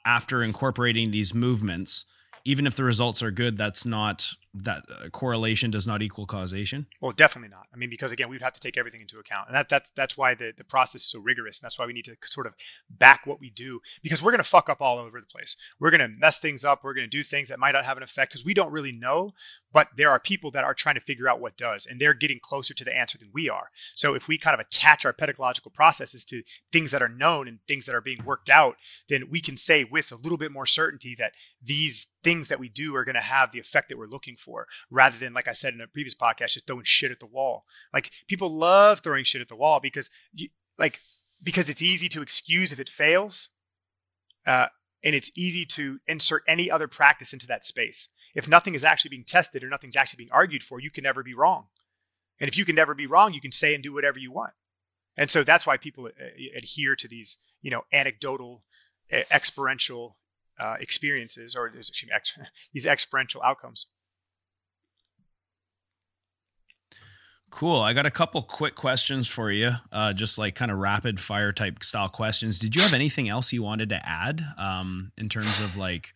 after 0.05 0.43
incorporating 0.43 1.11
these 1.11 1.33
movements. 1.33 2.05
Even 2.43 2.67
if 2.67 2.75
the 2.75 2.83
results 2.83 3.23
are 3.23 3.31
good 3.31 3.57
that's 3.57 3.85
not 3.85 4.33
that 4.63 4.83
uh, 4.89 5.09
correlation 5.09 5.71
does 5.71 5.85
not 5.85 6.01
equal 6.01 6.25
causation? 6.25 6.87
Well, 7.01 7.11
definitely 7.11 7.49
not. 7.49 7.67
I 7.73 7.77
mean, 7.77 7.89
because 7.89 8.11
again, 8.11 8.29
we'd 8.29 8.41
have 8.41 8.53
to 8.53 8.59
take 8.59 8.77
everything 8.77 9.01
into 9.01 9.19
account, 9.19 9.47
and 9.47 9.55
that 9.55 9.69
that's 9.69 9.91
that's 9.91 10.17
why 10.17 10.35
the 10.35 10.53
the 10.57 10.63
process 10.63 11.01
is 11.01 11.11
so 11.11 11.19
rigorous, 11.19 11.59
and 11.59 11.65
that's 11.65 11.77
why 11.77 11.85
we 11.85 11.93
need 11.93 12.05
to 12.05 12.15
sort 12.23 12.47
of 12.47 12.53
back 12.89 13.25
what 13.25 13.39
we 13.39 13.49
do 13.49 13.81
because 14.01 14.23
we're 14.23 14.31
going 14.31 14.43
to 14.43 14.49
fuck 14.49 14.69
up 14.69 14.81
all 14.81 14.97
over 14.97 15.19
the 15.19 15.25
place. 15.25 15.57
We're 15.79 15.91
going 15.91 16.01
to 16.01 16.07
mess 16.07 16.39
things 16.39 16.63
up. 16.63 16.83
We're 16.83 16.93
going 16.93 17.09
to 17.09 17.17
do 17.17 17.23
things 17.23 17.49
that 17.49 17.59
might 17.59 17.73
not 17.73 17.85
have 17.85 17.97
an 17.97 18.03
effect 18.03 18.31
because 18.31 18.45
we 18.45 18.53
don't 18.53 18.71
really 18.71 18.91
know. 18.91 19.33
But 19.73 19.89
there 19.97 20.11
are 20.11 20.19
people 20.19 20.51
that 20.51 20.63
are 20.63 20.73
trying 20.73 20.95
to 20.95 21.01
figure 21.01 21.27
out 21.27 21.41
what 21.41 21.57
does, 21.57 21.85
and 21.85 21.99
they're 21.99 22.13
getting 22.13 22.39
closer 22.41 22.73
to 22.73 22.85
the 22.85 22.95
answer 22.95 23.17
than 23.17 23.31
we 23.33 23.49
are. 23.49 23.69
So 23.95 24.15
if 24.15 24.27
we 24.27 24.37
kind 24.37 24.53
of 24.53 24.61
attach 24.61 25.05
our 25.05 25.11
pedagogical 25.13 25.71
processes 25.71 26.23
to 26.25 26.43
things 26.71 26.91
that 26.91 27.01
are 27.01 27.09
known 27.09 27.49
and 27.49 27.59
things 27.67 27.87
that 27.87 27.95
are 27.95 28.01
being 28.01 28.23
worked 28.23 28.49
out, 28.49 28.77
then 29.09 29.29
we 29.29 29.41
can 29.41 29.57
say 29.57 29.83
with 29.83 30.11
a 30.11 30.15
little 30.15 30.37
bit 30.37 30.51
more 30.51 30.65
certainty 30.65 31.15
that 31.19 31.33
these 31.61 32.07
things 32.23 32.49
that 32.49 32.59
we 32.59 32.69
do 32.69 32.95
are 32.95 33.03
going 33.03 33.15
to 33.15 33.21
have 33.21 33.51
the 33.51 33.59
effect 33.59 33.89
that 33.89 33.97
we're 33.97 34.07
looking 34.07 34.35
for 34.35 34.44
rather 34.89 35.17
than 35.17 35.33
like 35.33 35.47
i 35.47 35.51
said 35.51 35.73
in 35.73 35.81
a 35.81 35.87
previous 35.87 36.15
podcast 36.15 36.51
just 36.53 36.67
throwing 36.67 36.83
shit 36.83 37.11
at 37.11 37.19
the 37.19 37.25
wall. 37.25 37.65
Like 37.93 38.11
people 38.27 38.49
love 38.49 38.99
throwing 38.99 39.23
shit 39.23 39.41
at 39.41 39.49
the 39.49 39.55
wall 39.55 39.79
because 39.79 40.09
you, 40.33 40.49
like 40.77 40.99
because 41.43 41.69
it's 41.69 41.81
easy 41.81 42.09
to 42.09 42.21
excuse 42.21 42.71
if 42.71 42.79
it 42.79 42.89
fails 42.89 43.49
uh, 44.45 44.67
and 45.03 45.15
it's 45.15 45.37
easy 45.37 45.65
to 45.65 45.99
insert 46.07 46.43
any 46.47 46.71
other 46.71 46.87
practice 46.87 47.33
into 47.33 47.47
that 47.47 47.65
space. 47.65 48.09
If 48.33 48.47
nothing 48.47 48.75
is 48.75 48.83
actually 48.83 49.09
being 49.09 49.25
tested 49.25 49.63
or 49.63 49.69
nothing's 49.69 49.95
actually 49.95 50.17
being 50.17 50.31
argued 50.31 50.63
for 50.63 50.79
you 50.79 50.91
can 50.91 51.03
never 51.03 51.23
be 51.23 51.35
wrong. 51.35 51.67
And 52.39 52.47
if 52.47 52.57
you 52.57 52.65
can 52.65 52.75
never 52.75 52.93
be 52.93 53.07
wrong 53.07 53.33
you 53.33 53.41
can 53.41 53.51
say 53.51 53.73
and 53.73 53.83
do 53.83 53.93
whatever 53.93 54.19
you 54.19 54.31
want. 54.31 54.53
And 55.17 55.31
so 55.31 55.43
that's 55.43 55.65
why 55.65 55.77
people 55.77 56.07
uh, 56.07 56.25
adhere 56.55 56.95
to 56.97 57.07
these 57.07 57.37
you 57.61 57.71
know 57.71 57.83
anecdotal 57.91 58.63
experiential 59.11 60.17
uh, 60.59 60.77
experiences 60.79 61.55
or 61.55 61.69
me, 61.69 62.09
ex- 62.13 62.37
these 62.73 62.85
experiential 62.85 63.41
outcomes 63.43 63.87
Cool. 67.55 67.79
I 67.79 67.93
got 67.93 68.05
a 68.05 68.11
couple 68.11 68.41
quick 68.41 68.75
questions 68.75 69.29
for 69.29 69.49
you, 69.49 69.71
uh, 69.89 70.11
just 70.11 70.37
like 70.37 70.55
kind 70.55 70.71
of 70.71 70.77
rapid 70.77 71.21
fire 71.21 71.53
type 71.53 71.85
style 71.85 72.09
questions. 72.09 72.59
Did 72.59 72.75
you 72.75 72.81
have 72.81 72.93
anything 72.93 73.29
else 73.29 73.53
you 73.53 73.63
wanted 73.63 73.87
to 73.89 74.05
add 74.05 74.45
um, 74.57 75.13
in 75.17 75.29
terms 75.29 75.61
of 75.61 75.77
like 75.77 76.13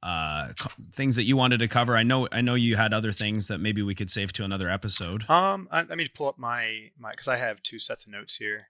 uh, 0.00 0.52
co- 0.56 0.70
things 0.92 1.16
that 1.16 1.24
you 1.24 1.36
wanted 1.36 1.58
to 1.58 1.66
cover? 1.66 1.96
I 1.96 2.04
know 2.04 2.28
I 2.30 2.40
know 2.40 2.54
you 2.54 2.76
had 2.76 2.94
other 2.94 3.10
things 3.10 3.48
that 3.48 3.58
maybe 3.58 3.82
we 3.82 3.96
could 3.96 4.12
save 4.12 4.32
to 4.34 4.44
another 4.44 4.70
episode. 4.70 5.28
Um, 5.28 5.66
I, 5.72 5.82
let 5.82 5.98
me 5.98 6.06
pull 6.06 6.28
up 6.28 6.38
my 6.38 6.92
my 6.96 7.10
because 7.10 7.26
I 7.26 7.36
have 7.36 7.60
two 7.64 7.80
sets 7.80 8.06
of 8.06 8.12
notes 8.12 8.36
here. 8.36 8.68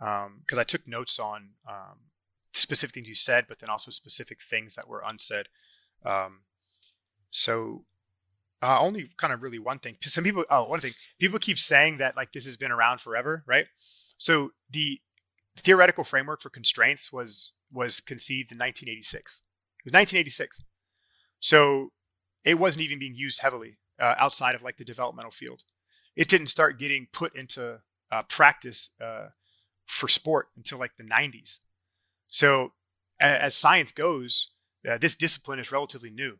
Um, 0.00 0.40
because 0.40 0.58
I 0.58 0.64
took 0.64 0.88
notes 0.88 1.20
on 1.20 1.50
um 1.68 2.00
specific 2.52 2.94
things 2.94 3.08
you 3.08 3.14
said, 3.14 3.44
but 3.48 3.60
then 3.60 3.70
also 3.70 3.92
specific 3.92 4.42
things 4.42 4.74
that 4.74 4.88
were 4.88 5.04
unsaid. 5.06 5.46
Um, 6.04 6.40
so 7.30 7.84
uh, 8.64 8.80
only 8.80 9.10
kind 9.18 9.32
of 9.32 9.42
really 9.42 9.58
one 9.58 9.78
thing. 9.78 9.94
Some 10.00 10.24
people, 10.24 10.44
oh, 10.48 10.64
one 10.64 10.80
thing. 10.80 10.92
People 11.20 11.38
keep 11.38 11.58
saying 11.58 11.98
that 11.98 12.16
like 12.16 12.32
this 12.32 12.46
has 12.46 12.56
been 12.56 12.72
around 12.72 13.00
forever, 13.02 13.44
right? 13.46 13.66
So 14.16 14.52
the 14.70 14.98
theoretical 15.58 16.02
framework 16.02 16.40
for 16.40 16.48
constraints 16.48 17.12
was 17.12 17.52
was 17.72 18.00
conceived 18.00 18.52
in 18.52 18.58
1986. 18.58 19.42
It 19.80 19.84
was 19.84 19.92
1986. 19.92 20.62
So 21.40 21.92
it 22.42 22.58
wasn't 22.58 22.84
even 22.84 22.98
being 22.98 23.14
used 23.14 23.38
heavily 23.38 23.76
uh, 24.00 24.14
outside 24.16 24.54
of 24.54 24.62
like 24.62 24.78
the 24.78 24.84
developmental 24.84 25.30
field. 25.30 25.62
It 26.16 26.28
didn't 26.28 26.46
start 26.46 26.78
getting 26.78 27.06
put 27.12 27.36
into 27.36 27.80
uh, 28.10 28.22
practice 28.22 28.88
uh, 28.98 29.26
for 29.86 30.08
sport 30.08 30.48
until 30.56 30.78
like 30.78 30.96
the 30.96 31.04
90s. 31.04 31.58
So 32.28 32.72
as, 33.20 33.40
as 33.40 33.54
science 33.54 33.92
goes, 33.92 34.52
uh, 34.88 34.96
this 34.96 35.16
discipline 35.16 35.58
is 35.58 35.70
relatively 35.70 36.10
new 36.10 36.38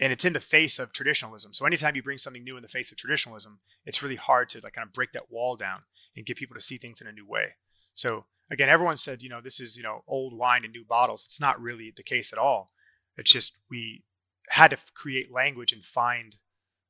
and 0.00 0.12
it's 0.12 0.24
in 0.24 0.32
the 0.32 0.40
face 0.40 0.78
of 0.78 0.92
traditionalism. 0.92 1.52
So 1.52 1.66
anytime 1.66 1.96
you 1.96 2.02
bring 2.02 2.18
something 2.18 2.44
new 2.44 2.56
in 2.56 2.62
the 2.62 2.68
face 2.68 2.92
of 2.92 2.98
traditionalism, 2.98 3.58
it's 3.84 4.02
really 4.02 4.16
hard 4.16 4.50
to 4.50 4.60
like 4.60 4.74
kind 4.74 4.86
of 4.86 4.92
break 4.92 5.12
that 5.12 5.30
wall 5.30 5.56
down 5.56 5.80
and 6.16 6.24
get 6.24 6.36
people 6.36 6.54
to 6.54 6.60
see 6.60 6.78
things 6.78 7.00
in 7.00 7.06
a 7.06 7.12
new 7.12 7.26
way. 7.26 7.48
So 7.94 8.24
again, 8.50 8.68
everyone 8.68 8.96
said, 8.96 9.22
you 9.22 9.28
know, 9.28 9.40
this 9.40 9.60
is, 9.60 9.76
you 9.76 9.82
know, 9.82 10.02
old 10.06 10.32
wine 10.36 10.64
in 10.64 10.70
new 10.70 10.84
bottles. 10.84 11.24
It's 11.26 11.40
not 11.40 11.60
really 11.60 11.92
the 11.96 12.02
case 12.02 12.32
at 12.32 12.38
all. 12.38 12.70
It's 13.16 13.30
just 13.30 13.52
we 13.70 14.04
had 14.48 14.70
to 14.70 14.78
create 14.94 15.32
language 15.32 15.72
and 15.72 15.84
find 15.84 16.34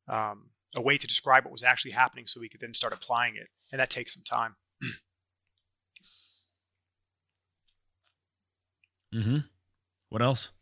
um, 0.09 0.51
a 0.77 0.83
way 0.83 0.99
to 0.99 1.07
describe 1.07 1.45
what 1.45 1.53
was 1.53 1.65
actually 1.65 1.93
happening 1.93 2.27
so 2.27 2.41
we 2.41 2.49
could 2.49 2.61
then 2.61 2.75
start 2.75 2.93
applying 2.93 3.37
it. 3.37 3.49
And 3.73 3.81
that 3.81 3.91
takes 3.91 4.15
some 4.15 4.23
time. 4.23 4.55
Mm-hmm. 9.15 9.39
What 10.11 10.21
else? 10.23 10.53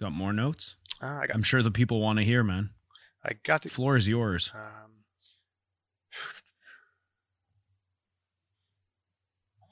Got 0.00 0.12
more 0.12 0.32
notes? 0.32 0.76
Uh, 1.02 1.06
I 1.06 1.26
got, 1.26 1.36
I'm 1.36 1.42
sure 1.42 1.62
the 1.62 1.70
people 1.70 2.00
want 2.00 2.18
to 2.18 2.24
hear, 2.24 2.42
man. 2.42 2.70
I 3.24 3.32
got 3.42 3.62
the 3.62 3.68
floor 3.68 3.96
is 3.96 4.08
yours. 4.08 4.52
Um, 4.54 4.90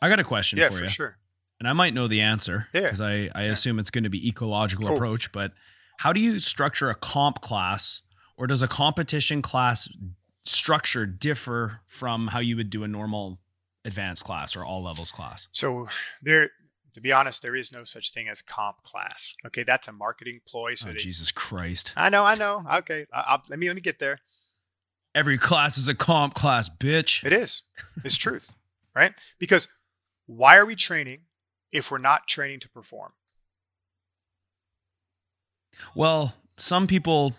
I 0.00 0.08
got 0.08 0.18
a 0.18 0.24
question 0.24 0.58
yeah, 0.58 0.68
for, 0.68 0.78
for 0.78 0.84
you, 0.84 0.88
sure. 0.90 1.16
and 1.60 1.68
I 1.68 1.72
might 1.72 1.94
know 1.94 2.08
the 2.08 2.22
answer 2.22 2.66
Yeah. 2.72 2.82
because 2.82 3.00
I, 3.00 3.30
I 3.34 3.42
assume 3.42 3.78
it's 3.78 3.90
going 3.90 4.04
to 4.04 4.10
be 4.10 4.26
ecological 4.28 4.86
Cool. 4.86 4.96
approach. 4.96 5.30
But 5.32 5.52
how 5.98 6.12
do 6.12 6.20
you 6.20 6.40
structure 6.40 6.90
a 6.90 6.94
comp 6.94 7.40
class, 7.40 8.02
or 8.36 8.46
does 8.46 8.62
a 8.62 8.68
competition 8.68 9.42
class 9.42 9.88
structure 10.44 11.06
differ 11.06 11.80
from 11.86 12.28
how 12.28 12.40
you 12.40 12.56
would 12.56 12.70
do 12.70 12.82
a 12.82 12.88
normal 12.88 13.38
advanced 13.84 14.24
class 14.24 14.56
or 14.56 14.64
all 14.64 14.82
levels 14.82 15.12
class? 15.12 15.46
So 15.52 15.88
there, 16.22 16.50
to 16.94 17.00
be 17.00 17.12
honest, 17.12 17.42
there 17.42 17.56
is 17.56 17.72
no 17.72 17.84
such 17.84 18.12
thing 18.12 18.28
as 18.28 18.42
comp 18.42 18.82
class. 18.82 19.34
Okay, 19.46 19.62
that's 19.62 19.88
a 19.88 19.92
marketing 19.92 20.40
ploy. 20.46 20.74
So 20.74 20.90
oh, 20.90 20.92
they, 20.92 20.98
Jesus 20.98 21.30
Christ! 21.30 21.92
I 21.96 22.10
know, 22.10 22.24
I 22.24 22.34
know. 22.34 22.64
Okay, 22.78 23.06
I, 23.12 23.24
I'll, 23.28 23.42
let 23.48 23.58
me 23.58 23.66
let 23.66 23.76
me 23.76 23.82
get 23.82 23.98
there. 23.98 24.18
Every 25.14 25.38
class 25.38 25.78
is 25.78 25.88
a 25.88 25.94
comp 25.94 26.34
class, 26.34 26.68
bitch. 26.68 27.24
It 27.24 27.32
is. 27.32 27.62
It's 28.04 28.16
truth, 28.16 28.46
right? 28.94 29.12
Because 29.38 29.68
why 30.26 30.56
are 30.56 30.66
we 30.66 30.76
training 30.76 31.20
if 31.70 31.90
we're 31.90 31.98
not 31.98 32.26
training 32.26 32.60
to 32.60 32.68
perform? 32.70 33.12
Well, 35.94 36.34
some 36.56 36.86
people, 36.86 37.34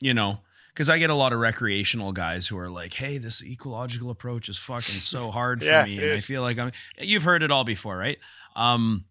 you 0.00 0.14
know, 0.14 0.40
because 0.72 0.88
I 0.88 0.98
get 0.98 1.10
a 1.10 1.14
lot 1.14 1.32
of 1.32 1.38
recreational 1.38 2.12
guys 2.12 2.48
who 2.48 2.58
are 2.58 2.70
like, 2.70 2.94
"Hey, 2.94 3.18
this 3.18 3.42
ecological 3.42 4.10
approach 4.10 4.48
is 4.48 4.58
fucking 4.58 4.94
so 4.96 5.30
hard 5.38 5.60
for 5.60 5.66
Yeah, 5.66 5.84
me," 5.84 5.98
and 5.98 6.12
I 6.12 6.18
feel 6.20 6.42
like 6.42 6.58
I'm. 6.58 6.72
You've 6.98 7.22
heard 7.24 7.42
it 7.42 7.50
all 7.50 7.64
before, 7.64 7.96
right? 7.96 8.18
Um, 8.56 9.04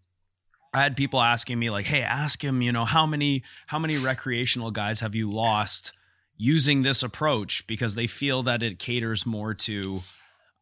I 0.73 0.79
had 0.81 0.95
people 0.95 1.21
asking 1.21 1.59
me 1.59 1.69
like, 1.69 1.85
"Hey, 1.85 2.01
ask 2.01 2.43
him, 2.43 2.61
you 2.61 2.71
know, 2.71 2.85
how 2.85 3.05
many 3.05 3.43
how 3.67 3.79
many 3.79 3.97
recreational 3.97 4.71
guys 4.71 4.99
have 5.01 5.15
you 5.15 5.29
lost 5.29 5.93
using 6.37 6.81
this 6.81 7.03
approach 7.03 7.67
because 7.67 7.93
they 7.95 8.07
feel 8.07 8.41
that 8.43 8.63
it 8.63 8.79
caters 8.79 9.25
more 9.25 9.53
to 9.53 9.99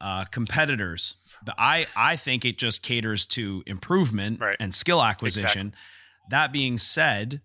uh, 0.01 0.25
competitors." 0.25 1.15
But 1.45 1.55
I 1.57 1.87
I 1.95 2.17
think 2.17 2.43
it 2.43 2.57
just 2.57 2.83
caters 2.83 3.25
to 3.27 3.63
improvement 3.65 4.41
Right. 4.41 4.57
and 4.59 4.75
skill 4.75 5.01
acquisition. 5.01 5.73
That 6.29 6.51
being 6.51 6.77
said, 6.77 7.41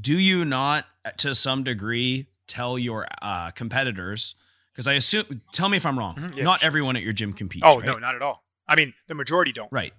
do 0.00 0.16
you 0.18 0.44
not 0.44 0.86
to 1.18 1.34
some 1.34 1.64
degree 1.64 2.28
tell 2.52 2.78
your 2.78 3.06
uh, 3.22 3.50
competitors 3.52 4.34
because 4.72 4.86
i 4.86 4.92
assume 4.94 5.24
tell 5.52 5.68
me 5.68 5.76
if 5.78 5.86
i'm 5.86 5.98
wrong 5.98 6.14
Mhm, 6.16 6.36
yeah, 6.36 6.44
not 6.44 6.60
sure. 6.60 6.66
everyone 6.66 6.96
at 6.96 7.02
your 7.02 7.12
gym 7.14 7.32
competes 7.32 7.66
Oh 7.66 7.76
right? 7.78 7.86
no, 7.86 7.98
not 7.98 8.14
at 8.14 8.22
all. 8.22 8.42
I 8.68 8.76
mean, 8.76 8.92
the 9.08 9.14
majority 9.14 9.52
don't. 9.52 9.70
right 9.72 9.92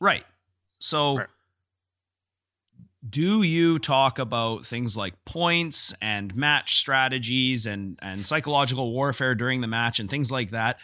right 0.00 0.24
so 0.78 1.18
Right. 1.18 1.26
do 3.08 3.42
you 3.42 3.78
talk 3.78 4.18
about 4.18 4.64
things 4.66 4.96
like 4.96 5.14
points 5.24 5.94
and 6.02 6.34
match 6.34 6.76
strategies 6.78 7.66
and 7.66 7.98
and 8.02 8.26
psychological 8.26 8.92
warfare 8.92 9.34
during 9.34 9.60
the 9.60 9.66
match 9.68 10.00
and 10.00 10.10
things 10.10 10.30
like 10.32 10.50
that 10.50 10.78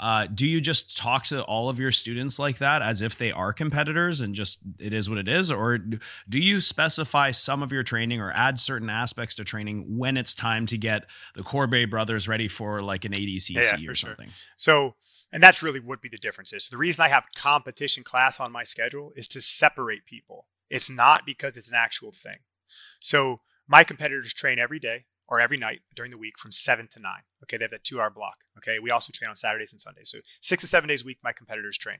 uh, 0.00 0.26
do 0.26 0.46
you 0.46 0.60
just 0.60 0.96
talk 0.96 1.24
to 1.24 1.42
all 1.42 1.68
of 1.68 1.80
your 1.80 1.90
students 1.90 2.38
like 2.38 2.58
that 2.58 2.82
as 2.82 3.02
if 3.02 3.18
they 3.18 3.32
are 3.32 3.52
competitors 3.52 4.20
and 4.20 4.34
just 4.34 4.60
it 4.78 4.92
is 4.92 5.10
what 5.10 5.18
it 5.18 5.28
is 5.28 5.50
or 5.50 5.78
do 5.78 6.38
you 6.38 6.60
specify 6.60 7.30
some 7.30 7.62
of 7.62 7.72
your 7.72 7.82
training 7.82 8.20
or 8.20 8.32
add 8.32 8.58
certain 8.60 8.88
aspects 8.88 9.34
to 9.34 9.44
training 9.44 9.98
when 9.98 10.16
it's 10.16 10.34
time 10.34 10.66
to 10.66 10.78
get 10.78 11.06
the 11.34 11.42
Corbet 11.42 11.90
brothers 11.90 12.28
ready 12.28 12.48
for 12.48 12.80
like 12.80 13.04
an 13.04 13.12
ADCC 13.12 13.54
Yeah, 13.54 13.90
or 13.90 13.94
sure. 13.94 13.94
something 13.94 14.30
So, 14.56 14.94
and 15.32 15.42
that's 15.42 15.62
really 15.62 15.80
would 15.80 16.00
be 16.00 16.08
the 16.08 16.18
difference 16.18 16.52
is. 16.52 16.64
So 16.64 16.74
the 16.74 16.78
reason 16.78 17.04
I 17.04 17.08
have 17.08 17.24
competition 17.34 18.04
class 18.04 18.40
on 18.40 18.52
my 18.52 18.62
schedule 18.62 19.12
is 19.16 19.28
to 19.28 19.40
separate 19.40 20.06
people. 20.06 20.46
It's 20.70 20.90
not 20.90 21.26
because 21.26 21.56
it's 21.56 21.70
an 21.70 21.76
actual 21.76 22.12
thing. 22.12 22.38
So 23.00 23.40
my 23.66 23.84
competitors 23.84 24.32
train 24.32 24.58
every 24.58 24.78
day 24.78 25.04
or 25.28 25.40
every 25.40 25.58
night 25.58 25.80
during 25.94 26.10
the 26.10 26.18
week 26.18 26.38
from 26.38 26.52
seven 26.52 26.88
to 26.88 27.00
nine. 27.00 27.22
Okay, 27.44 27.58
they 27.58 27.64
have 27.64 27.70
that 27.72 27.84
two 27.84 28.00
hour 28.00 28.10
block. 28.10 28.36
Okay, 28.58 28.78
we 28.78 28.90
also 28.90 29.12
train 29.12 29.28
on 29.28 29.36
Saturdays 29.36 29.72
and 29.72 29.80
Sundays. 29.80 30.10
So 30.10 30.18
six 30.40 30.62
to 30.62 30.66
seven 30.66 30.88
days 30.88 31.02
a 31.02 31.04
week, 31.04 31.18
my 31.22 31.32
competitors 31.32 31.78
train. 31.78 31.98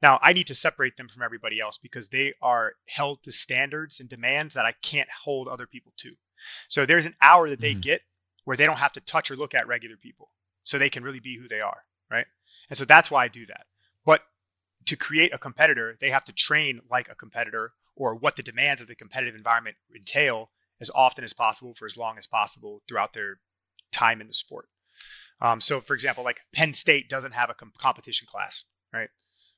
Now 0.00 0.18
I 0.20 0.32
need 0.32 0.48
to 0.48 0.54
separate 0.54 0.96
them 0.96 1.08
from 1.08 1.22
everybody 1.22 1.60
else 1.60 1.78
because 1.78 2.08
they 2.08 2.34
are 2.40 2.72
held 2.88 3.22
to 3.24 3.32
standards 3.32 4.00
and 4.00 4.08
demands 4.08 4.54
that 4.54 4.64
I 4.64 4.72
can't 4.82 5.08
hold 5.10 5.48
other 5.48 5.66
people 5.66 5.92
to. 5.98 6.12
So 6.68 6.86
there's 6.86 7.06
an 7.06 7.16
hour 7.20 7.50
that 7.50 7.60
they 7.60 7.74
Mhm. 7.74 7.82
get 7.82 8.02
where 8.44 8.56
they 8.56 8.66
don't 8.66 8.78
have 8.78 8.92
to 8.92 9.00
touch 9.00 9.30
or 9.30 9.36
look 9.36 9.54
at 9.54 9.68
regular 9.68 9.96
people. 9.96 10.32
So 10.64 10.78
they 10.78 10.90
can 10.90 11.04
really 11.04 11.20
be 11.20 11.36
who 11.36 11.48
they 11.48 11.60
are, 11.60 11.84
right? 12.10 12.26
And 12.68 12.78
so 12.78 12.84
that's 12.84 13.10
why 13.10 13.24
I 13.24 13.28
do 13.28 13.46
that. 13.46 13.66
But 14.04 14.26
to 14.86 14.96
create 14.96 15.32
a 15.32 15.38
competitor, 15.38 15.96
they 16.00 16.10
have 16.10 16.24
to 16.24 16.32
train 16.32 16.80
like 16.90 17.08
a 17.08 17.14
competitor 17.14 17.72
or 17.94 18.14
what 18.14 18.36
the 18.36 18.42
demands 18.42 18.80
of 18.80 18.88
the 18.88 18.94
competitive 18.94 19.34
environment 19.34 19.76
entail 19.94 20.50
as 20.82 20.90
often 20.94 21.24
as 21.24 21.32
possible 21.32 21.74
for 21.74 21.86
as 21.86 21.96
long 21.96 22.18
as 22.18 22.26
possible 22.26 22.82
throughout 22.86 23.14
their 23.14 23.38
time 23.92 24.20
in 24.20 24.26
the 24.26 24.34
sport. 24.34 24.68
Um, 25.40 25.60
so, 25.60 25.80
for 25.80 25.94
example, 25.94 26.24
like 26.24 26.40
Penn 26.52 26.74
State 26.74 27.08
doesn't 27.08 27.32
have 27.32 27.48
a 27.48 27.54
com- 27.54 27.72
competition 27.78 28.26
class, 28.30 28.64
right? 28.92 29.08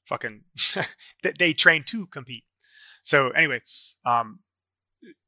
Fucking, 0.05 0.43
they, 1.39 1.55
train 1.55 1.83
to 1.85 2.07
compete. 2.07 2.45
So 3.03 3.31
anyway, 3.31 3.63
um, 4.05 4.39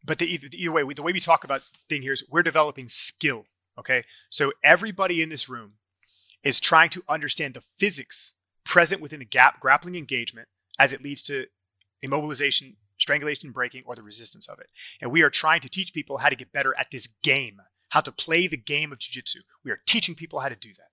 but 0.04 0.18
the, 0.18 0.26
either, 0.26 0.72
way, 0.72 0.84
we, 0.84 0.94
the 0.94 1.02
way 1.02 1.12
we 1.12 1.20
talk 1.20 1.44
about 1.44 1.62
thing 1.88 2.02
here 2.02 2.12
is 2.12 2.24
we're 2.30 2.42
developing 2.42 2.88
skill. 2.88 3.44
Okay, 3.78 4.04
so 4.30 4.52
everybody 4.64 5.20
in 5.20 5.28
this 5.28 5.48
room 5.48 5.72
is 6.42 6.60
trying 6.60 6.90
to 6.90 7.02
understand 7.08 7.54
the 7.54 7.62
physics 7.78 8.32
present 8.64 9.02
within 9.02 9.18
the 9.18 9.26
gap 9.26 9.60
grappling 9.60 9.96
engagement 9.96 10.48
as 10.78 10.92
it 10.92 11.02
leads 11.02 11.24
to 11.24 11.46
immobilization, 12.04 12.76
strangulation, 12.98 13.52
breaking, 13.52 13.84
or 13.86 13.94
the 13.94 14.02
resistance 14.02 14.48
of 14.48 14.58
it. 14.60 14.68
And 15.00 15.10
we 15.10 15.22
are 15.22 15.30
trying 15.30 15.60
to 15.60 15.68
teach 15.68 15.92
people 15.92 16.16
how 16.16 16.28
to 16.28 16.36
get 16.36 16.52
better 16.52 16.74
at 16.78 16.90
this 16.90 17.08
game, 17.22 17.60
how 17.88 18.00
to 18.00 18.12
play 18.12 18.46
the 18.46 18.56
game 18.56 18.92
of 18.92 18.98
jiu-jitsu. 18.98 19.40
We 19.64 19.70
are 19.70 19.80
teaching 19.86 20.14
people 20.14 20.40
how 20.40 20.48
to 20.48 20.56
do 20.56 20.70
that. 20.76 20.90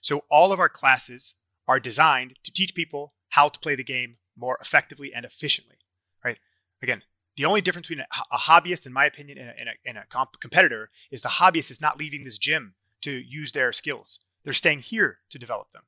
So 0.00 0.24
all 0.30 0.52
of 0.52 0.60
our 0.60 0.68
classes 0.68 1.34
are 1.68 1.80
designed 1.80 2.34
to 2.44 2.52
teach 2.52 2.74
people 2.74 3.14
how 3.28 3.48
to 3.48 3.60
play 3.60 3.76
the 3.76 3.84
game 3.84 4.16
more 4.36 4.58
effectively 4.60 5.14
and 5.14 5.24
efficiently. 5.24 5.76
Right? 6.24 6.38
Again, 6.82 7.02
the 7.36 7.46
only 7.46 7.60
difference 7.60 7.88
between 7.88 8.04
a, 8.04 8.34
a 8.34 8.38
hobbyist, 8.38 8.86
in 8.86 8.92
my 8.92 9.06
opinion, 9.06 9.38
and 9.38 9.48
a, 9.48 9.60
and 9.60 9.68
a, 9.68 9.72
and 9.86 9.98
a 9.98 10.04
comp- 10.10 10.40
competitor 10.40 10.90
is 11.10 11.22
the 11.22 11.28
hobbyist 11.28 11.70
is 11.70 11.80
not 11.80 11.98
leaving 11.98 12.24
this 12.24 12.38
gym 12.38 12.74
to 13.02 13.10
use 13.10 13.52
their 13.52 13.72
skills. 13.72 14.20
They're 14.44 14.52
staying 14.52 14.80
here 14.80 15.18
to 15.30 15.38
develop 15.38 15.70
them. 15.70 15.82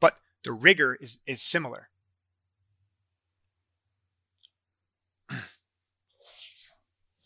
But 0.00 0.16
the 0.44 0.52
rigor 0.52 0.96
is 0.98 1.20
is 1.26 1.40
similar. 1.42 1.88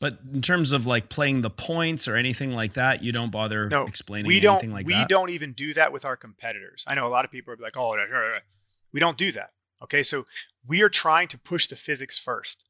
But 0.00 0.18
in 0.32 0.42
terms 0.42 0.72
of 0.72 0.86
like 0.86 1.08
playing 1.08 1.42
the 1.42 1.50
points 1.50 2.08
or 2.08 2.16
anything 2.16 2.52
like 2.52 2.74
that 2.74 3.02
you 3.02 3.12
don't 3.12 3.30
bother 3.32 3.68
No, 3.68 3.84
explaining 3.84 4.26
we 4.26 4.40
don't 4.40 4.54
anything 4.56 4.72
like 4.72 4.86
that? 4.86 4.92
we 4.92 4.94
that 4.94 5.08
don't 5.08 5.30
even 5.30 5.52
do 5.52 5.74
that 5.74 5.92
with 5.92 6.04
our 6.04 6.16
competitors. 6.16 6.84
I 6.86 6.94
know 6.94 7.06
a 7.06 7.08
lot 7.08 7.24
of 7.24 7.30
people 7.30 7.54
are 7.54 7.56
like, 7.56 7.76
"Oh, 7.76 7.96
we 8.92 9.00
don't 9.00 9.18
do 9.18 9.32
that." 9.32 9.52
Okay, 9.82 10.02
so 10.02 10.26
we 10.66 10.82
are 10.82 10.88
trying 10.88 11.28
to 11.28 11.38
push 11.38 11.66
the 11.68 11.76
physics 11.76 12.18
first. 12.18 12.64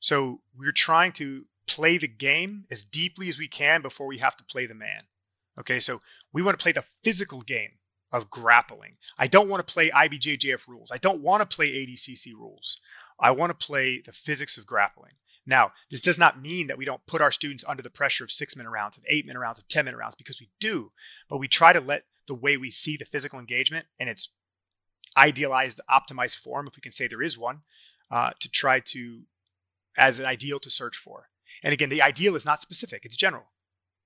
So 0.00 0.40
we're 0.56 0.72
trying 0.72 1.12
to 1.12 1.44
play 1.66 1.98
the 1.98 2.08
game 2.08 2.64
as 2.70 2.84
deeply 2.84 3.28
as 3.28 3.38
we 3.38 3.48
can 3.48 3.82
before 3.82 4.06
we 4.06 4.18
have 4.18 4.36
to 4.36 4.44
play 4.44 4.66
the 4.66 4.74
man. 4.74 5.02
Okay, 5.58 5.80
so 5.80 6.00
we 6.32 6.42
want 6.42 6.58
to 6.58 6.62
play 6.62 6.72
the 6.72 6.84
physical 7.04 7.42
game 7.42 7.72
of 8.12 8.28
grappling. 8.30 8.96
I 9.18 9.26
don't 9.28 9.48
want 9.48 9.66
to 9.66 9.72
play 9.72 9.90
IBJJF 9.90 10.66
rules. 10.66 10.90
I 10.90 10.98
don't 10.98 11.20
want 11.22 11.48
to 11.48 11.54
play 11.56 11.68
ADCC 11.72 12.32
rules. 12.34 12.80
I 13.18 13.30
want 13.32 13.50
to 13.50 13.66
play 13.66 14.00
the 14.00 14.12
physics 14.12 14.58
of 14.58 14.66
grappling. 14.66 15.12
Now, 15.50 15.72
this 15.90 16.00
does 16.00 16.16
not 16.16 16.40
mean 16.40 16.68
that 16.68 16.78
we 16.78 16.84
don't 16.84 17.04
put 17.06 17.20
our 17.20 17.32
students 17.32 17.64
under 17.66 17.82
the 17.82 17.90
pressure 17.90 18.22
of 18.22 18.30
six 18.30 18.54
minute 18.54 18.70
rounds, 18.70 18.96
of 18.96 19.04
eight 19.08 19.26
minute 19.26 19.40
rounds, 19.40 19.58
of 19.58 19.66
10 19.66 19.84
minute 19.84 19.98
rounds, 19.98 20.14
because 20.14 20.40
we 20.40 20.48
do, 20.60 20.92
but 21.28 21.38
we 21.38 21.48
try 21.48 21.72
to 21.72 21.80
let 21.80 22.04
the 22.28 22.36
way 22.36 22.56
we 22.56 22.70
see 22.70 22.96
the 22.96 23.04
physical 23.04 23.40
engagement 23.40 23.84
and 23.98 24.08
its 24.08 24.28
idealized, 25.16 25.80
optimized 25.90 26.36
form, 26.36 26.68
if 26.68 26.76
we 26.76 26.82
can 26.82 26.92
say 26.92 27.08
there 27.08 27.20
is 27.20 27.36
one, 27.36 27.62
uh, 28.12 28.30
to 28.38 28.48
try 28.48 28.78
to, 28.78 29.22
as 29.98 30.20
an 30.20 30.26
ideal 30.26 30.60
to 30.60 30.70
search 30.70 30.96
for. 30.96 31.28
And 31.64 31.72
again, 31.72 31.88
the 31.88 32.02
ideal 32.02 32.36
is 32.36 32.46
not 32.46 32.60
specific, 32.60 33.04
it's 33.04 33.16
general. 33.16 33.50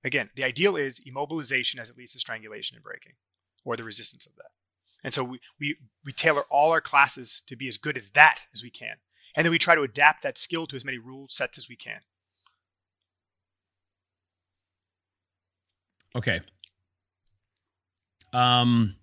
Again, 0.03 0.31
the 0.37 0.45
ideal 0.45 0.77
is 0.77 1.01
immobilization 1.01 1.79
as 1.79 1.91
it 1.91 1.99
leads 1.99 2.15
to 2.15 2.21
strangulation 2.21 2.77
and 2.77 2.83
breaking, 2.83 3.13
or 3.67 3.77
the 3.77 3.85
resistance 3.85 4.25
of 4.25 4.35
that. 4.37 4.51
And 5.05 5.13
so 5.13 5.23
we, 5.23 5.41
we, 5.61 5.77
we 6.07 6.15
tailor 6.15 6.45
all 6.49 6.73
our 6.73 6.81
classes 6.81 7.43
to 7.49 7.57
be 7.57 7.69
as 7.69 7.77
good 7.77 7.99
as 7.99 8.13
that 8.13 8.41
as 8.55 8.63
we 8.63 8.71
can. 8.71 8.97
And 9.35 9.45
then 9.45 9.51
we 9.51 9.59
try 9.59 9.75
to 9.75 9.83
adapt 9.83 10.23
that 10.23 10.39
skill 10.39 10.67
to 10.69 10.77
as 10.77 10.85
many 10.85 10.99
rule 10.99 11.27
sets 11.29 11.59
as 11.59 11.69
we 11.69 11.77
can. 11.77 12.01
Okay. 16.17 16.41
Um, 18.33 18.97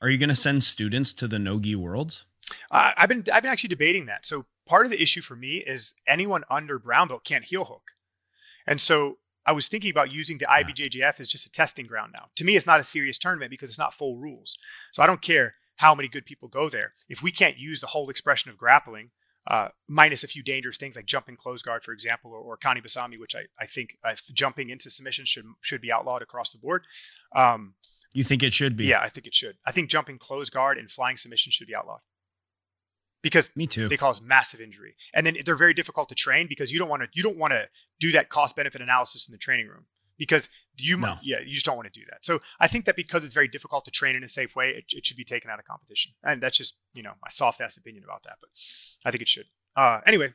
are 0.00 0.08
you 0.08 0.18
going 0.18 0.28
to 0.28 0.34
send 0.34 0.62
students 0.62 1.14
to 1.14 1.28
the 1.28 1.38
Nogi 1.38 1.76
Worlds? 1.76 2.26
Uh, 2.70 2.92
I've 2.96 3.08
been 3.08 3.24
I've 3.32 3.42
been 3.42 3.52
actually 3.52 3.68
debating 3.68 4.06
that. 4.06 4.26
So 4.26 4.46
part 4.66 4.86
of 4.86 4.92
the 4.92 5.00
issue 5.00 5.20
for 5.20 5.34
me 5.34 5.56
is 5.56 5.94
anyone 6.06 6.44
under 6.50 6.78
brown 6.78 7.08
belt 7.08 7.24
can't 7.24 7.44
heel 7.44 7.64
hook, 7.64 7.90
and 8.66 8.80
so 8.80 9.18
I 9.44 9.52
was 9.52 9.68
thinking 9.68 9.90
about 9.90 10.12
using 10.12 10.38
the 10.38 10.46
IBJJF 10.46 11.20
as 11.20 11.28
just 11.28 11.46
a 11.46 11.50
testing 11.50 11.86
ground 11.86 12.12
now. 12.12 12.26
To 12.36 12.44
me, 12.44 12.56
it's 12.56 12.66
not 12.66 12.80
a 12.80 12.84
serious 12.84 13.18
tournament 13.18 13.50
because 13.50 13.70
it's 13.70 13.78
not 13.78 13.94
full 13.94 14.16
rules. 14.16 14.58
So 14.92 15.02
I 15.02 15.06
don't 15.06 15.22
care 15.22 15.54
how 15.76 15.94
many 15.94 16.08
good 16.08 16.24
people 16.24 16.48
go 16.48 16.68
there. 16.68 16.92
If 17.08 17.22
we 17.22 17.30
can't 17.30 17.56
use 17.56 17.80
the 17.80 17.86
whole 17.86 18.10
expression 18.10 18.50
of 18.50 18.58
grappling, 18.58 19.10
uh, 19.46 19.68
minus 19.88 20.24
a 20.24 20.28
few 20.28 20.42
dangerous 20.42 20.76
things 20.76 20.96
like 20.96 21.06
jumping 21.06 21.36
close 21.36 21.62
guard, 21.62 21.84
for 21.84 21.92
example, 21.92 22.32
or, 22.32 22.38
or 22.38 22.58
Kani 22.58 22.84
Basami, 22.84 23.18
which 23.18 23.34
I, 23.34 23.42
I 23.60 23.66
think 23.66 23.96
uh, 24.04 24.14
jumping 24.32 24.70
into 24.70 24.90
submission 24.90 25.24
should 25.24 25.44
should 25.60 25.80
be 25.80 25.92
outlawed 25.92 26.22
across 26.22 26.50
the 26.50 26.58
board. 26.58 26.84
Um, 27.34 27.74
you 28.12 28.24
think 28.24 28.42
it 28.42 28.52
should 28.52 28.76
be? 28.76 28.86
Yeah, 28.86 29.00
I 29.00 29.08
think 29.08 29.26
it 29.26 29.34
should. 29.34 29.56
I 29.64 29.72
think 29.72 29.90
jumping 29.90 30.18
close 30.18 30.50
guard 30.50 30.78
and 30.78 30.90
flying 30.90 31.16
submission 31.16 31.52
should 31.52 31.68
be 31.68 31.74
outlawed 31.74 32.00
because 33.22 33.54
me 33.56 33.66
too. 33.66 33.88
They 33.88 33.96
cause 33.96 34.20
massive 34.20 34.60
injury, 34.60 34.96
and 35.14 35.26
then 35.26 35.36
they're 35.44 35.56
very 35.56 35.74
difficult 35.74 36.08
to 36.08 36.14
train 36.14 36.46
because 36.48 36.72
you 36.72 36.78
don't 36.78 36.88
want 36.88 37.02
to 37.02 37.08
you 37.12 37.22
don't 37.22 37.38
want 37.38 37.52
to 37.52 37.68
do 38.00 38.12
that 38.12 38.28
cost 38.28 38.56
benefit 38.56 38.80
analysis 38.80 39.28
in 39.28 39.32
the 39.32 39.38
training 39.38 39.68
room 39.68 39.84
because 40.18 40.48
you 40.78 40.98
no. 40.98 41.16
yeah 41.22 41.40
you 41.40 41.54
just 41.54 41.66
don't 41.66 41.76
want 41.76 41.92
to 41.92 42.00
do 42.00 42.06
that. 42.10 42.24
So 42.24 42.40
I 42.60 42.68
think 42.68 42.84
that 42.86 42.96
because 42.96 43.24
it's 43.24 43.34
very 43.34 43.48
difficult 43.48 43.84
to 43.86 43.90
train 43.90 44.16
in 44.16 44.24
a 44.24 44.28
safe 44.28 44.54
way, 44.54 44.70
it, 44.70 44.84
it 44.90 45.06
should 45.06 45.16
be 45.16 45.24
taken 45.24 45.50
out 45.50 45.58
of 45.58 45.64
competition, 45.64 46.12
and 46.22 46.42
that's 46.42 46.56
just 46.56 46.74
you 46.94 47.02
know 47.02 47.12
my 47.22 47.28
soft 47.30 47.60
ass 47.60 47.76
opinion 47.76 48.04
about 48.04 48.22
that, 48.24 48.36
but 48.40 48.50
I 49.04 49.10
think 49.10 49.22
it 49.22 49.28
should. 49.28 49.46
Uh, 49.76 50.00
anyway, 50.06 50.32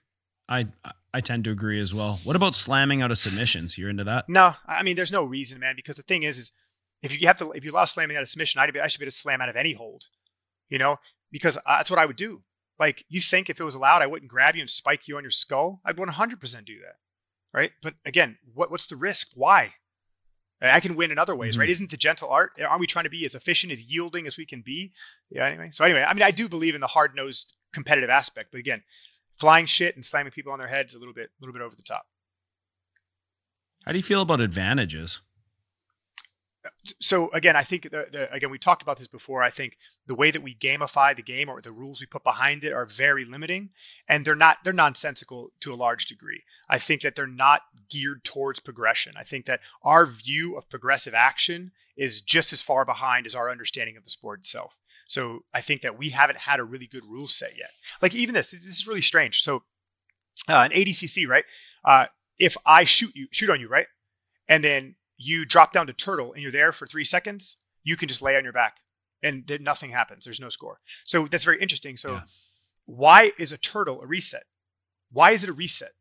I 0.49 0.65
I 1.13 1.21
tend 1.21 1.45
to 1.45 1.51
agree 1.51 1.79
as 1.79 1.93
well. 1.93 2.19
What 2.23 2.35
about 2.35 2.55
slamming 2.55 3.01
out 3.01 3.11
of 3.11 3.17
submissions? 3.17 3.77
You're 3.77 3.89
into 3.89 4.03
that? 4.05 4.27
No, 4.27 4.53
I 4.67 4.83
mean 4.83 4.95
there's 4.95 5.11
no 5.11 5.23
reason, 5.23 5.59
man, 5.59 5.75
because 5.75 5.97
the 5.97 6.03
thing 6.03 6.23
is 6.23 6.37
is 6.37 6.51
if 7.01 7.19
you 7.19 7.27
have 7.27 7.37
to 7.39 7.51
if 7.51 7.63
you 7.63 7.71
allow 7.71 7.85
slamming 7.85 8.17
out 8.17 8.23
of 8.23 8.29
submission, 8.29 8.59
I'd 8.59 8.73
be, 8.73 8.79
I 8.79 8.87
should 8.87 8.99
be 8.99 9.05
able 9.05 9.11
to 9.11 9.17
slam 9.17 9.41
out 9.41 9.49
of 9.49 9.55
any 9.55 9.73
hold, 9.73 10.03
you 10.69 10.77
know, 10.77 10.97
because 11.31 11.57
that's 11.65 11.89
what 11.89 11.99
I 11.99 12.05
would 12.05 12.15
do. 12.15 12.41
Like 12.79 13.05
you 13.09 13.21
think 13.21 13.49
if 13.49 13.59
it 13.59 13.63
was 13.63 13.75
allowed, 13.75 14.01
I 14.01 14.07
wouldn't 14.07 14.31
grab 14.31 14.55
you 14.55 14.61
and 14.61 14.69
spike 14.69 15.07
you 15.07 15.17
on 15.17 15.23
your 15.23 15.31
skull? 15.31 15.81
I'd 15.85 15.97
100% 15.97 16.65
do 16.65 16.79
that, 16.79 16.95
right? 17.53 17.71
But 17.81 17.95
again, 18.05 18.38
what 18.53 18.71
what's 18.71 18.88
the 18.88 18.95
risk? 18.95 19.30
Why? 19.35 19.73
I 20.61 20.80
can 20.80 20.95
win 20.95 21.09
in 21.09 21.17
other 21.17 21.35
ways, 21.35 21.53
mm-hmm. 21.53 21.61
right? 21.61 21.69
Isn't 21.69 21.89
the 21.89 21.97
gentle 21.97 22.30
art? 22.30 22.51
Aren't 22.63 22.80
we 22.80 22.85
trying 22.85 23.05
to 23.05 23.09
be 23.09 23.25
as 23.25 23.33
efficient, 23.33 23.73
as 23.73 23.83
yielding 23.83 24.27
as 24.27 24.38
we 24.38 24.45
can 24.45 24.61
be? 24.61 24.91
Yeah. 25.31 25.47
Anyway, 25.47 25.69
so 25.71 25.83
anyway, 25.83 26.05
I 26.07 26.13
mean, 26.13 26.21
I 26.21 26.30
do 26.31 26.47
believe 26.47 26.75
in 26.75 26.81
the 26.81 26.88
hard 26.88 27.15
nosed 27.15 27.53
competitive 27.73 28.11
aspect, 28.11 28.49
but 28.51 28.59
again, 28.59 28.83
flying 29.39 29.65
shit 29.65 29.95
and 29.95 30.05
slamming 30.05 30.31
people 30.31 30.51
on 30.51 30.59
their 30.59 30.67
heads 30.67 30.93
a 30.93 30.99
little 30.99 31.15
bit, 31.15 31.30
a 31.30 31.41
little 31.41 31.53
bit 31.53 31.63
over 31.63 31.75
the 31.75 31.81
top. 31.81 32.05
How 33.85 33.91
do 33.91 33.97
you 33.97 34.03
feel 34.03 34.21
about 34.21 34.39
advantages? 34.39 35.21
So 36.99 37.31
again, 37.31 37.56
I 37.56 37.64
think 37.64 37.83
the, 37.83 38.07
the, 38.11 38.33
again 38.33 38.51
we 38.51 38.59
talked 38.59 38.81
about 38.81 38.98
this 38.98 39.07
before. 39.07 39.41
I 39.43 39.49
think 39.49 39.77
the 40.06 40.15
way 40.15 40.31
that 40.31 40.43
we 40.43 40.56
gamify 40.56 41.15
the 41.15 41.23
game 41.23 41.49
or 41.49 41.61
the 41.61 41.72
rules 41.72 42.01
we 42.01 42.07
put 42.07 42.23
behind 42.23 42.64
it 42.64 42.73
are 42.73 42.85
very 42.85 43.25
limiting, 43.25 43.69
and 44.07 44.23
they're 44.23 44.35
not 44.35 44.57
they're 44.64 44.73
nonsensical 44.73 45.51
to 45.61 45.73
a 45.73 45.75
large 45.75 46.06
degree. 46.06 46.43
I 46.69 46.80
think 46.80 47.01
that 47.01 47.15
they're 47.15 47.27
not 47.27 47.61
geared 47.90 48.23
towards 48.23 48.59
progression. 48.59 49.14
I 49.17 49.23
think 49.23 49.45
that 49.45 49.61
our 49.83 50.06
view 50.06 50.57
of 50.57 50.69
progressive 50.69 51.14
action 51.14 51.72
is 51.98 52.22
just 52.22 52.53
as 52.53 52.61
far 52.61 52.85
behind 52.85 53.25
as 53.25 53.35
our 53.35 53.49
understanding 53.49 53.98
of 53.98 54.03
the 54.03 54.09
sport 54.09 54.40
itself. 54.40 54.73
So 55.07 55.43
I 55.53 55.61
think 55.61 55.81
that 55.81 55.98
we 55.98 56.09
haven't 56.09 56.40
had 56.40 56.59
a 56.59 56.64
really 56.64 56.88
good 56.88 57.03
rule 57.06 57.27
set 57.27 57.57
yet. 57.57 57.69
Like 58.01 58.15
even 58.15 58.33
this, 58.33 58.51
this 58.51 58.64
is 58.64 58.88
really 58.88 59.01
strange. 59.01 59.41
So 59.41 59.64
uh, 60.48 60.69
an 60.69 60.72
ADCC, 60.72 61.27
right? 61.27 61.43
Uh, 61.83 62.06
if 62.40 62.56
I 62.65 62.85
shoot 62.85 63.15
you, 63.15 63.27
shoot 63.31 63.49
on 63.49 63.59
you, 63.59 63.67
right, 63.67 63.88
and 64.48 64.64
then 64.64 64.95
you 65.22 65.45
drop 65.45 65.74
down 65.74 65.88
to 65.88 65.93
turtle 65.93 66.33
and 66.33 66.41
you're 66.41 66.51
there 66.51 66.72
for 66.72 66.85
three 66.85 67.03
seconds, 67.03 67.58
you 67.83 67.98
can 67.98 68.08
just 68.08 68.22
lay 68.22 68.35
on 68.38 68.43
your 68.43 68.53
back 68.53 68.77
and 69.24 69.45
then 69.45 69.64
nothing 69.64 69.91
happens. 69.91 70.25
There's 70.25 70.40
no 70.40 70.50
score. 70.50 70.80
So 71.06 71.27
that's 71.27 71.43
very 71.43 71.61
interesting. 71.61 71.98
So 71.98 72.14
yeah. 72.14 72.22
why 72.85 73.32
is 73.38 73.51
a 73.51 73.58
turtle 73.58 74.01
a 74.01 74.08
reset? 74.08 74.43
Why 75.11 75.32
is 75.32 75.43
it 75.43 75.50
a 75.50 75.53
reset? 75.53 75.91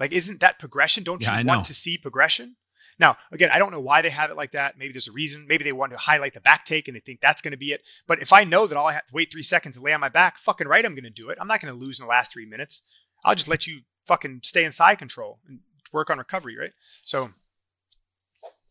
Like, 0.00 0.12
isn't 0.12 0.40
that 0.40 0.58
progression? 0.58 1.04
Don't 1.04 1.22
yeah, 1.22 1.38
you 1.38 1.46
want 1.46 1.66
to 1.66 1.74
see 1.74 1.98
progression? 1.98 2.56
Now, 2.98 3.16
again, 3.32 3.50
I 3.52 3.58
don't 3.58 3.72
know 3.72 3.80
why 3.80 4.02
they 4.02 4.10
have 4.10 4.30
it 4.30 4.36
like 4.36 4.52
that. 4.52 4.78
Maybe 4.78 4.92
there's 4.92 5.08
a 5.08 5.12
reason. 5.12 5.46
Maybe 5.48 5.64
they 5.64 5.72
want 5.72 5.92
to 5.92 5.98
highlight 5.98 6.34
the 6.34 6.40
back 6.40 6.64
take 6.64 6.88
and 6.88 6.96
they 6.96 7.00
think 7.00 7.20
that's 7.20 7.42
going 7.42 7.52
to 7.52 7.58
be 7.58 7.72
it. 7.72 7.82
But 8.06 8.22
if 8.22 8.32
I 8.32 8.44
know 8.44 8.66
that 8.66 8.76
all 8.76 8.86
I 8.86 8.92
have 8.92 9.06
to 9.06 9.14
wait 9.14 9.32
three 9.32 9.42
seconds 9.42 9.76
to 9.76 9.82
lay 9.82 9.92
on 9.92 10.00
my 10.00 10.08
back, 10.08 10.38
fucking 10.38 10.66
right, 10.68 10.84
I'm 10.84 10.94
going 10.94 11.04
to 11.04 11.10
do 11.10 11.30
it. 11.30 11.38
I'm 11.40 11.48
not 11.48 11.60
going 11.60 11.72
to 11.74 11.78
lose 11.78 11.98
in 11.98 12.06
the 12.06 12.10
last 12.10 12.32
three 12.32 12.46
minutes. 12.46 12.82
I'll 13.24 13.34
just 13.34 13.48
let 13.48 13.66
you 13.66 13.80
fucking 14.06 14.40
stay 14.42 14.64
in 14.64 14.72
side 14.72 14.98
control 14.98 15.38
and 15.48 15.60
work 15.92 16.10
on 16.10 16.18
recovery, 16.18 16.56
right? 16.56 16.72
So 17.04 17.30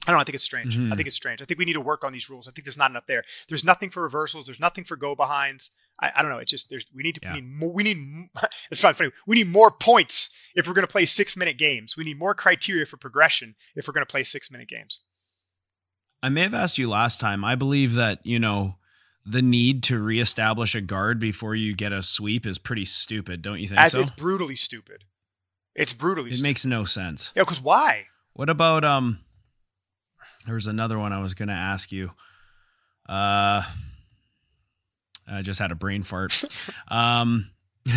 I 0.06 0.12
don't 0.12 0.18
know. 0.18 0.22
I 0.22 0.26
think 0.26 0.36
it's 0.36 0.44
strange. 0.44 0.76
Mm-hmm. 0.76 0.92
I 0.92 0.96
think 0.96 1.08
it's 1.08 1.16
strange. 1.16 1.42
I 1.42 1.46
think 1.46 1.58
we 1.58 1.66
need 1.66 1.74
to 1.74 1.82
work 1.82 2.04
on 2.04 2.12
these 2.12 2.30
rules. 2.30 2.48
I 2.48 2.52
think 2.52 2.66
there's 2.66 2.78
not 2.78 2.92
enough 2.92 3.06
there. 3.08 3.24
There's 3.48 3.64
nothing 3.64 3.90
for 3.90 4.04
reversals. 4.04 4.46
There's 4.46 4.60
nothing 4.60 4.84
for 4.84 4.98
go 4.98 5.16
behinds. 5.16 5.72
I, 6.00 6.12
I 6.16 6.22
don't 6.22 6.32
know. 6.32 6.40
It's 6.40 6.52
just 6.52 6.70
there's 6.70 6.86
we 6.94 7.04
need 7.04 7.16
to 7.16 7.22
yeah. 7.24 7.34
we 7.34 7.42
need 7.42 7.60
more. 7.60 7.74
We 7.74 7.84
need 7.84 8.30
it's 8.72 8.82
fine. 8.82 8.94
Funny. 8.96 9.12
We 9.26 9.38
need 9.38 9.48
more 9.48 9.72
points 9.72 10.32
if 10.56 10.68
we're 10.68 10.74
going 10.74 10.88
to 10.88 10.92
play 10.92 11.06
six 11.06 11.38
minute 11.38 11.58
games. 11.58 11.96
We 11.96 12.04
need 12.04 12.20
more 12.20 12.36
criteria 12.36 12.86
for 12.86 12.98
progression 12.98 13.56
if 13.76 13.88
we're 13.88 13.94
going 13.94 14.06
to 14.06 14.12
play 14.12 14.24
six 14.24 14.52
minute 14.52 14.68
games. 14.68 15.00
I 16.22 16.30
may 16.30 16.42
have 16.42 16.54
asked 16.54 16.78
you 16.78 16.90
last 16.90 17.20
time. 17.20 17.44
I 17.46 17.56
believe 17.56 17.94
that 17.94 18.26
you 18.26 18.40
know 18.40 18.78
the 19.26 19.42
need 19.42 19.84
to 19.84 20.00
reestablish 20.02 20.76
a 20.76 20.82
guard 20.82 21.20
before 21.20 21.56
you 21.56 21.76
get 21.76 21.94
a 21.94 22.04
sweep 22.04 22.46
is 22.46 22.58
pretty 22.58 22.86
stupid. 22.86 23.42
Don't 23.42 23.60
you 23.60 23.68
think 23.68 23.80
As 23.80 23.94
so? 23.94 24.02
It's 24.02 24.10
brutally 24.10 24.56
stupid. 24.56 25.06
It's 25.76 25.94
brutally. 25.94 26.30
It 26.30 26.36
stupid. 26.36 26.50
makes 26.50 26.66
no 26.66 26.86
sense. 26.86 27.32
Yeah, 27.36 27.44
because 27.44 27.62
why? 27.62 28.08
What 28.34 28.50
about 28.50 28.84
um? 28.84 29.20
There 30.46 30.56
was 30.56 30.68
another 30.68 31.00
one 31.00 31.14
I 31.14 31.20
was 31.20 31.34
going 31.34 31.48
to 31.48 31.54
ask 31.54 31.92
you. 31.92 32.12
Uh, 33.08 33.64
I 35.28 35.42
just 35.42 35.60
had 35.60 35.72
a 35.72 35.76
brain 35.76 36.04
fart. 36.04 36.44
um, 36.90 37.50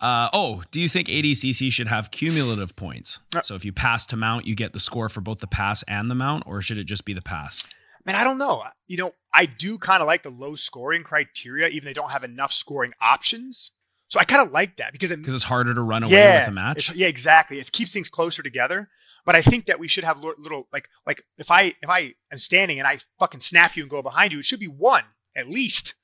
uh, 0.00 0.28
oh, 0.32 0.62
do 0.70 0.80
you 0.80 0.88
think 0.88 1.08
ADCC 1.08 1.72
should 1.72 1.88
have 1.88 2.10
cumulative 2.10 2.76
points? 2.76 3.20
Uh, 3.34 3.42
so 3.42 3.54
if 3.54 3.64
you 3.64 3.72
pass 3.72 4.06
to 4.06 4.16
mount, 4.16 4.46
you 4.46 4.54
get 4.54 4.72
the 4.72 4.80
score 4.80 5.08
for 5.08 5.20
both 5.20 5.38
the 5.38 5.46
pass 5.46 5.82
and 5.84 6.10
the 6.10 6.14
mount, 6.14 6.44
or 6.46 6.62
should 6.62 6.78
it 6.78 6.84
just 6.84 7.04
be 7.04 7.12
the 7.12 7.22
pass? 7.22 7.64
Man, 8.04 8.16
I 8.16 8.24
don't 8.24 8.38
know. 8.38 8.62
You 8.86 8.98
know, 8.98 9.12
I 9.32 9.46
do 9.46 9.78
kind 9.78 10.02
of 10.02 10.06
like 10.06 10.22
the 10.22 10.30
low 10.30 10.54
scoring 10.56 11.04
criteria, 11.04 11.68
even 11.68 11.86
they 11.86 11.94
don't 11.94 12.10
have 12.10 12.24
enough 12.24 12.52
scoring 12.52 12.92
options. 13.00 13.70
So 14.08 14.20
I 14.20 14.24
kind 14.24 14.46
of 14.46 14.52
like 14.52 14.76
that 14.76 14.92
because 14.92 15.10
because 15.10 15.34
it, 15.34 15.36
it's 15.36 15.44
harder 15.44 15.74
to 15.74 15.80
run 15.80 16.02
away 16.02 16.12
yeah, 16.12 16.40
with 16.40 16.48
a 16.48 16.52
match. 16.52 16.94
Yeah, 16.94 17.06
exactly. 17.06 17.58
It 17.58 17.72
keeps 17.72 17.92
things 17.92 18.08
closer 18.08 18.42
together. 18.42 18.88
But 19.24 19.36
I 19.36 19.42
think 19.42 19.66
that 19.66 19.78
we 19.78 19.88
should 19.88 20.04
have 20.04 20.18
little 20.18 20.68
like 20.72 20.88
like 21.06 21.22
if 21.38 21.50
I 21.50 21.74
if 21.82 21.88
I 21.88 22.14
am 22.30 22.38
standing 22.38 22.78
and 22.78 22.86
I 22.86 22.98
fucking 23.18 23.40
snap 23.40 23.76
you 23.76 23.82
and 23.82 23.90
go 23.90 24.02
behind 24.02 24.32
you, 24.32 24.38
it 24.38 24.44
should 24.44 24.60
be 24.60 24.68
one 24.68 25.04
at 25.34 25.48
least. 25.48 25.94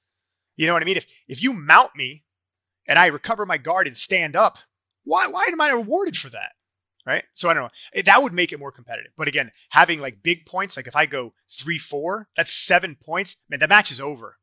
You 0.56 0.66
know 0.66 0.72
what 0.72 0.82
I 0.82 0.86
mean? 0.86 0.96
If 0.96 1.06
if 1.28 1.42
you 1.42 1.52
mount 1.52 1.94
me 1.94 2.24
and 2.86 2.98
I 2.98 3.06
recover 3.08 3.44
my 3.44 3.58
guard 3.58 3.86
and 3.86 3.96
stand 3.96 4.36
up, 4.36 4.58
why 5.04 5.26
why 5.26 5.46
am 5.50 5.60
I 5.60 5.70
rewarded 5.70 6.16
for 6.16 6.30
that? 6.30 6.52
Right? 7.06 7.24
So 7.32 7.48
I 7.48 7.54
don't 7.54 7.64
know. 7.64 8.02
That 8.02 8.22
would 8.22 8.32
make 8.32 8.52
it 8.52 8.58
more 8.58 8.72
competitive. 8.72 9.12
But 9.16 9.28
again, 9.28 9.50
having 9.70 10.00
like 10.00 10.22
big 10.22 10.46
points, 10.46 10.76
like 10.76 10.86
if 10.86 10.96
I 10.96 11.06
go 11.06 11.34
three 11.50 11.78
four, 11.78 12.26
that's 12.36 12.52
seven 12.52 12.96
points. 12.96 13.36
Man, 13.50 13.60
the 13.60 13.68
match 13.68 13.90
is 13.90 14.00
over. 14.00 14.36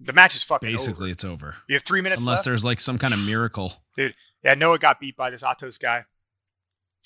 The 0.00 0.12
match 0.12 0.34
is 0.34 0.42
fucking 0.42 0.68
basically 0.68 1.06
over. 1.06 1.12
it's 1.12 1.24
over. 1.24 1.56
You 1.68 1.74
have 1.76 1.84
three 1.84 2.00
minutes 2.00 2.22
unless 2.22 2.38
left. 2.38 2.44
there's 2.44 2.64
like 2.64 2.80
some 2.80 2.98
kind 2.98 3.14
of 3.14 3.20
miracle. 3.26 3.72
Dude, 3.96 4.14
yeah, 4.44 4.54
Noah 4.54 4.78
got 4.78 5.00
beat 5.00 5.16
by 5.16 5.30
this 5.30 5.42
Atos 5.42 5.80
guy 5.80 6.04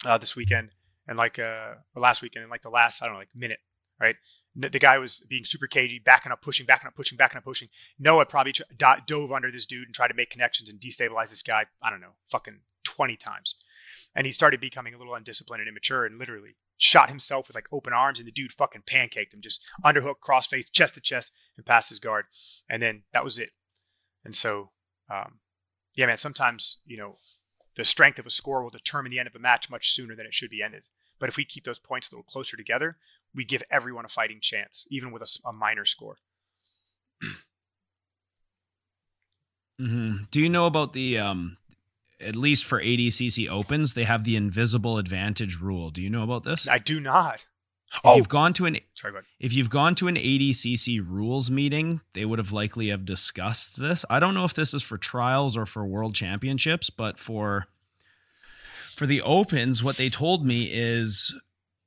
uh, 0.04 0.18
this 0.18 0.36
weekend 0.36 0.70
and 1.08 1.16
like 1.16 1.38
uh 1.38 1.74
last 1.94 2.22
weekend 2.22 2.44
in 2.44 2.50
like 2.50 2.62
the 2.62 2.70
last 2.70 3.02
I 3.02 3.06
don't 3.06 3.14
know 3.14 3.20
like 3.20 3.34
minute, 3.34 3.60
right? 4.00 4.16
The 4.58 4.78
guy 4.78 4.96
was 4.96 5.20
being 5.28 5.44
super 5.44 5.66
cagey, 5.66 5.98
backing 5.98 6.32
up, 6.32 6.40
pushing, 6.40 6.64
backing 6.64 6.88
up, 6.88 6.94
pushing, 6.94 7.18
backing 7.18 7.36
up, 7.36 7.44
pushing. 7.44 7.68
Noah 7.98 8.24
probably 8.24 8.54
dove 9.06 9.30
under 9.30 9.52
this 9.52 9.66
dude 9.66 9.86
and 9.86 9.94
tried 9.94 10.08
to 10.08 10.14
make 10.14 10.30
connections 10.30 10.70
and 10.70 10.80
destabilize 10.80 11.28
this 11.28 11.42
guy. 11.42 11.66
I 11.82 11.90
don't 11.90 12.00
know, 12.00 12.14
fucking 12.30 12.60
20 12.84 13.16
times. 13.16 13.56
And 14.14 14.24
he 14.26 14.32
started 14.32 14.60
becoming 14.60 14.94
a 14.94 14.98
little 14.98 15.14
undisciplined 15.14 15.60
and 15.60 15.68
immature 15.68 16.06
and 16.06 16.18
literally 16.18 16.56
shot 16.78 17.10
himself 17.10 17.48
with 17.48 17.54
like 17.54 17.68
open 17.70 17.92
arms 17.92 18.18
and 18.18 18.26
the 18.26 18.32
dude 18.32 18.52
fucking 18.52 18.82
pancaked 18.82 19.34
him, 19.34 19.42
just 19.42 19.62
underhook, 19.84 20.16
crossface, 20.26 20.72
chest 20.72 20.94
to 20.94 21.00
chest, 21.02 21.32
and 21.58 21.66
past 21.66 21.90
his 21.90 21.98
guard. 21.98 22.24
And 22.70 22.82
then 22.82 23.02
that 23.12 23.24
was 23.24 23.38
it. 23.38 23.50
And 24.24 24.34
so, 24.34 24.70
um, 25.10 25.38
yeah, 25.96 26.06
man, 26.06 26.16
sometimes, 26.16 26.78
you 26.86 26.96
know, 26.96 27.14
the 27.76 27.84
strength 27.84 28.18
of 28.18 28.26
a 28.26 28.30
score 28.30 28.62
will 28.62 28.70
determine 28.70 29.10
the 29.10 29.18
end 29.18 29.28
of 29.28 29.34
a 29.34 29.38
match 29.38 29.70
much 29.70 29.92
sooner 29.92 30.16
than 30.16 30.26
it 30.26 30.34
should 30.34 30.50
be 30.50 30.62
ended. 30.62 30.82
But 31.18 31.28
if 31.28 31.36
we 31.36 31.44
keep 31.44 31.64
those 31.64 31.78
points 31.78 32.10
a 32.10 32.14
little 32.14 32.24
closer 32.24 32.56
together, 32.56 32.96
we 33.34 33.44
give 33.44 33.62
everyone 33.70 34.04
a 34.04 34.08
fighting 34.08 34.38
chance, 34.40 34.86
even 34.90 35.12
with 35.12 35.22
a, 35.22 35.48
a 35.48 35.52
minor 35.52 35.84
score. 35.84 36.16
mm-hmm. 39.80 40.16
Do 40.30 40.40
you 40.40 40.48
know 40.48 40.66
about 40.66 40.92
the 40.92 41.18
um, 41.18 41.56
at 42.20 42.36
least 42.36 42.64
for 42.64 42.80
ADCC 42.80 43.48
Opens, 43.48 43.94
they 43.94 44.04
have 44.04 44.24
the 44.24 44.36
invisible 44.36 44.98
advantage 44.98 45.56
rule. 45.56 45.90
Do 45.90 46.02
you 46.02 46.10
know 46.10 46.22
about 46.22 46.44
this? 46.44 46.68
I 46.68 46.78
do 46.78 47.00
not. 47.00 47.46
If 47.94 48.00
oh, 48.04 48.16
you've 48.16 48.28
gone 48.28 48.52
to 48.54 48.66
an 48.66 48.78
sorry, 48.94 49.14
if 49.38 49.52
you've 49.52 49.70
gone 49.70 49.94
to 49.96 50.08
an 50.08 50.16
ADCC 50.16 51.04
rules 51.08 51.50
meeting, 51.50 52.00
they 52.14 52.24
would 52.24 52.38
have 52.38 52.52
likely 52.52 52.88
have 52.88 53.04
discussed 53.04 53.78
this. 53.78 54.04
I 54.10 54.18
don't 54.18 54.34
know 54.34 54.44
if 54.44 54.54
this 54.54 54.74
is 54.74 54.82
for 54.82 54.98
trials 54.98 55.56
or 55.56 55.66
for 55.66 55.86
world 55.86 56.14
championships, 56.14 56.90
but 56.90 57.18
for 57.18 57.68
for 58.96 59.06
the 59.06 59.20
opens, 59.20 59.84
what 59.84 59.96
they 59.96 60.08
told 60.08 60.44
me 60.44 60.70
is 60.72 61.38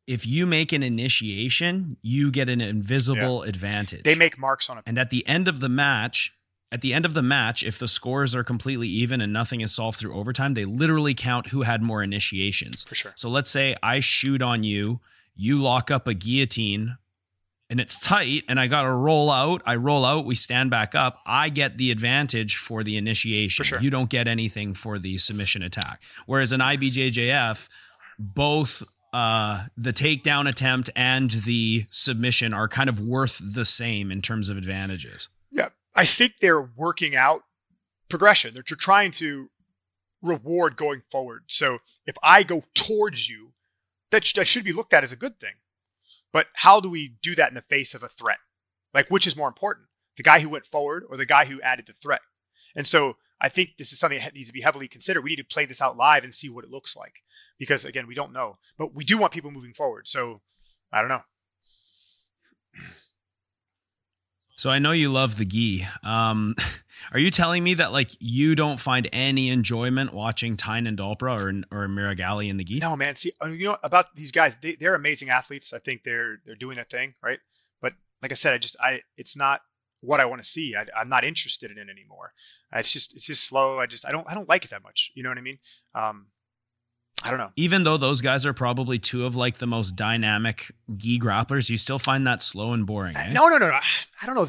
if 0.06 0.28
you 0.28 0.46
make 0.46 0.72
an 0.72 0.84
initiation, 0.84 1.98
you 2.04 2.30
get 2.30 2.50
an 2.50 2.62
invisible 2.62 3.44
yeah. 3.44 3.50
advantage. 3.50 4.04
They 4.04 4.14
make 4.14 4.38
marks 4.38 4.70
on 4.70 4.78
it. 4.78 4.84
And 4.86 5.00
at 5.00 5.10
the 5.10 5.28
end 5.28 5.48
of 5.48 5.60
the 5.60 5.70
match, 5.70 6.38
at 6.72 6.82
the 6.82 6.94
end 6.94 7.06
of 7.06 7.16
the 7.16 7.24
match, 7.24 7.64
if 7.64 7.80
the 7.80 7.88
scores 7.88 8.36
are 8.36 8.44
completely 8.44 8.88
even 8.88 9.22
and 9.22 9.34
nothing 9.34 9.62
is 9.62 9.74
solved 9.74 9.98
through 9.98 10.16
overtime, 10.16 10.54
they 10.54 10.66
literally 10.66 11.16
count 11.16 11.48
who 11.48 11.64
had 11.64 11.82
more 11.82 12.04
initiations. 12.04 12.84
For 12.84 12.94
sure. 12.94 13.14
So 13.16 13.28
let's 13.28 13.50
say 13.50 13.76
I 13.82 14.02
shoot 14.02 14.44
on 14.44 14.64
you, 14.64 15.00
you 15.36 15.60
lock 15.60 15.90
up 15.90 16.06
a 16.06 16.14
guillotine 16.14 16.99
and 17.70 17.80
it's 17.80 18.00
tight 18.00 18.44
and 18.48 18.60
I 18.60 18.68
got 18.68 18.84
to 18.84 18.92
roll 18.92 19.30
out. 19.30 19.62
I 19.66 19.76
roll 19.76 20.04
out, 20.04 20.26
we 20.26 20.36
stand 20.36 20.72
back 20.72 20.96
up. 20.96 21.20
I 21.26 21.50
get 21.50 21.78
the 21.78 21.92
advantage 21.92 22.58
for 22.58 22.84
the 22.84 22.98
initiation. 22.98 23.64
For 23.64 23.68
sure. 23.68 23.82
You 23.82 23.90
don't 23.90 24.10
get 24.10 24.28
anything 24.28 24.74
for 24.74 24.98
the 24.98 25.18
submission 25.18 25.62
attack. 25.62 26.02
Whereas 26.26 26.52
an 26.52 26.62
IBJJF, 26.62 27.70
both 28.18 28.84
uh, 29.14 29.66
the 29.78 29.94
takedown 29.94 30.50
attempt 30.50 30.90
and 30.96 31.32
the 31.32 31.86
submission 31.90 32.54
are 32.54 32.68
kind 32.68 32.90
of 32.90 33.00
worth 33.00 33.40
the 33.44 33.66
same 33.66 34.12
in 34.12 34.22
terms 34.22 34.50
of 34.50 34.58
advantages. 34.58 35.30
Yeah. 35.52 35.70
I 35.96 36.06
think 36.06 36.34
they're 36.42 36.62
working 36.62 37.16
out 37.16 37.44
progression. 38.10 38.54
They're 38.54 38.64
trying 38.64 39.12
to 39.14 39.50
reward 40.22 40.76
going 40.76 41.02
forward. 41.12 41.44
So 41.48 41.80
if 42.06 42.16
I 42.24 42.44
go 42.44 42.64
towards 42.74 43.30
you, 43.30 43.52
that, 44.12 44.26
sh- 44.26 44.34
that 44.34 44.48
should 44.48 44.64
be 44.64 44.74
looked 44.74 44.94
at 44.94 45.04
as 45.04 45.12
a 45.12 45.16
good 45.16 45.40
thing. 45.40 45.54
But 46.32 46.48
how 46.54 46.80
do 46.80 46.90
we 46.90 47.16
do 47.22 47.36
that 47.36 47.50
in 47.50 47.56
the 47.56 47.62
face 47.64 47.94
of 47.96 48.04
a 48.04 48.10
threat? 48.10 48.38
Like, 48.94 49.10
which 49.10 49.28
is 49.28 49.36
more 49.36 49.48
important, 49.48 49.88
the 50.18 50.24
guy 50.24 50.40
who 50.40 50.50
went 50.50 50.66
forward 50.66 51.04
or 51.10 51.18
the 51.18 51.26
guy 51.26 51.46
who 51.46 51.62
added 51.62 51.88
the 51.88 51.94
threat? 51.94 52.22
And 52.76 52.88
so 52.88 53.16
I 53.42 53.50
think 53.50 53.72
this 53.78 53.92
is 53.92 54.00
something 54.00 54.20
that 54.20 54.34
needs 54.34 54.48
to 54.48 54.54
be 54.54 54.62
heavily 54.62 54.88
considered. 54.88 55.24
We 55.24 55.32
need 55.32 55.38
to 55.38 55.44
play 55.44 55.66
this 55.66 55.82
out 55.82 55.98
live 55.98 56.24
and 56.24 56.34
see 56.34 56.50
what 56.50 56.66
it 56.66 56.72
looks 56.72 56.96
like 56.96 57.14
because, 57.58 57.86
again, 57.86 58.08
we 58.08 58.16
don't 58.16 58.34
know. 58.34 58.58
But 58.78 58.94
we 58.94 59.06
do 59.06 59.18
want 59.18 59.34
people 59.34 59.52
moving 59.52 59.74
forward. 59.74 60.08
So 60.08 60.42
I 60.92 61.00
don't 61.00 61.10
know. 61.10 61.22
So 64.56 64.70
I 64.70 64.80
know 64.80 64.92
you 64.92 65.10
love 65.10 65.38
the 65.38 65.46
gi. 65.46 65.88
Um, 66.04 66.56
are 67.12 67.20
you 67.20 67.32
telling 67.32 67.64
me 67.64 67.76
that 67.76 67.92
like 67.92 68.12
you 68.20 68.56
don't 68.56 68.80
find 68.80 69.08
any 69.14 69.50
enjoyment 69.50 70.14
watching 70.14 70.58
Tainan 70.58 70.98
Dalpra 70.98 71.40
or 71.40 71.50
or 71.78 71.88
Meregali 71.88 72.50
in 72.50 72.58
the 72.58 72.64
gi? 72.64 72.80
No, 72.80 72.96
man. 72.96 73.16
See, 73.16 73.32
uh, 73.44 73.48
you 73.48 73.66
know 73.66 73.78
about 73.84 74.16
these 74.16 74.32
guys? 74.32 74.58
They, 74.58 74.76
they're 74.76 74.96
amazing 74.96 75.30
athletes. 75.30 75.74
I 75.74 75.80
think 75.80 76.04
they're 76.04 76.40
they're 76.46 76.56
doing 76.56 76.78
a 76.78 76.84
thing, 76.84 77.14
right? 77.22 77.40
But 77.82 77.94
like 78.22 78.32
I 78.32 78.36
said, 78.36 78.54
I 78.54 78.58
just 78.58 78.76
I 78.80 79.02
it's 79.18 79.38
not 79.38 79.62
what 80.02 80.20
I 80.20 80.26
want 80.26 80.42
to 80.42 80.48
see. 80.48 80.76
I, 80.76 80.86
am 81.02 81.10
not 81.10 81.24
interested 81.24 81.72
in 81.72 81.78
it 81.78 81.90
anymore. 81.90 82.34
It's 82.74 82.92
just 82.92 83.16
it's 83.16 83.26
just 83.26 83.44
slow. 83.44 83.80
I 83.80 83.86
just 83.86 84.06
I 84.06 84.12
don't 84.12 84.28
I 84.30 84.34
don't 84.34 84.48
like 84.48 84.66
it 84.66 84.72
that 84.72 84.84
much. 84.84 85.12
You 85.16 85.24
know 85.24 85.30
what 85.30 85.38
I 85.38 85.42
mean? 85.42 85.60
Um, 85.96 86.28
I 87.24 87.30
don't 87.30 87.40
know. 87.40 87.52
Even 87.56 87.84
though 87.84 87.98
those 87.98 88.22
guys 88.22 88.46
are 88.46 88.54
probably 88.54 88.98
two 88.98 89.26
of 89.26 89.36
like 89.36 89.58
the 89.58 89.68
most 89.68 89.96
dynamic 89.96 90.72
gi 90.96 91.20
grapplers, 91.20 91.70
you 91.70 91.78
still 91.78 92.00
find 92.00 92.26
that 92.28 92.42
slow 92.42 92.74
and 92.74 92.86
boring. 92.86 93.16
Eh? 93.16 93.34
No, 93.34 93.50
no, 93.50 93.58
no, 93.58 93.68
no. 93.68 93.80
I 94.22 94.26
don't 94.26 94.36
know. 94.36 94.48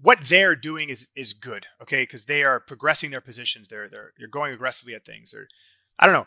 what 0.00 0.20
they're 0.26 0.56
doing 0.56 0.88
is 0.88 1.08
is 1.16 1.32
good, 1.32 1.66
okay? 1.82 2.02
Because 2.02 2.24
they 2.24 2.44
are 2.44 2.60
progressing 2.60 3.10
their 3.10 3.20
positions. 3.20 3.68
They're 3.68 3.88
they're 3.88 4.12
you're 4.18 4.28
going 4.28 4.52
aggressively 4.52 4.94
at 4.94 5.04
things. 5.04 5.32
They're, 5.32 5.48
I 5.98 6.06
don't 6.06 6.14
know. 6.14 6.26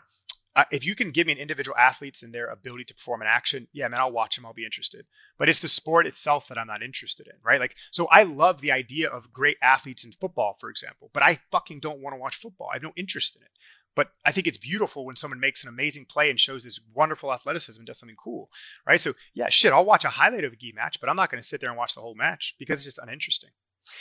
Uh, 0.54 0.64
if 0.70 0.86
you 0.86 0.94
can 0.94 1.10
give 1.10 1.26
me 1.26 1.34
an 1.34 1.38
individual 1.38 1.76
athletes 1.76 2.22
and 2.22 2.32
their 2.32 2.46
ability 2.46 2.84
to 2.84 2.94
perform 2.94 3.20
an 3.20 3.28
action, 3.28 3.68
yeah, 3.74 3.88
man, 3.88 4.00
I'll 4.00 4.10
watch 4.10 4.36
them. 4.36 4.46
I'll 4.46 4.54
be 4.54 4.64
interested. 4.64 5.04
But 5.38 5.50
it's 5.50 5.60
the 5.60 5.68
sport 5.68 6.06
itself 6.06 6.48
that 6.48 6.56
I'm 6.56 6.66
not 6.66 6.82
interested 6.82 7.26
in, 7.26 7.34
right? 7.44 7.60
Like, 7.60 7.76
so 7.90 8.06
I 8.06 8.22
love 8.22 8.62
the 8.62 8.72
idea 8.72 9.10
of 9.10 9.34
great 9.34 9.58
athletes 9.60 10.04
in 10.04 10.12
football, 10.12 10.56
for 10.58 10.70
example, 10.70 11.10
but 11.12 11.22
I 11.22 11.38
fucking 11.52 11.80
don't 11.80 12.00
want 12.00 12.14
to 12.14 12.18
watch 12.18 12.36
football. 12.36 12.70
I 12.70 12.76
have 12.76 12.82
no 12.82 12.94
interest 12.96 13.36
in 13.36 13.42
it. 13.42 13.50
But 13.96 14.12
I 14.24 14.30
think 14.30 14.46
it's 14.46 14.58
beautiful 14.58 15.04
when 15.04 15.16
someone 15.16 15.40
makes 15.40 15.64
an 15.64 15.70
amazing 15.70 16.04
play 16.04 16.30
and 16.30 16.38
shows 16.38 16.62
this 16.62 16.80
wonderful 16.94 17.32
athleticism 17.32 17.80
and 17.80 17.86
does 17.86 17.98
something 17.98 18.16
cool, 18.22 18.50
right? 18.86 19.00
So 19.00 19.14
yeah, 19.34 19.48
shit, 19.48 19.72
I'll 19.72 19.84
watch 19.84 20.04
a 20.04 20.08
highlight 20.08 20.44
of 20.44 20.52
a 20.52 20.56
gi 20.56 20.72
match, 20.76 21.00
but 21.00 21.08
I'm 21.08 21.16
not 21.16 21.30
going 21.30 21.42
to 21.42 21.48
sit 21.48 21.60
there 21.60 21.70
and 21.70 21.78
watch 21.78 21.94
the 21.94 22.02
whole 22.02 22.14
match 22.14 22.54
because 22.58 22.78
it's 22.78 22.84
just 22.84 22.98
uninteresting. 22.98 23.50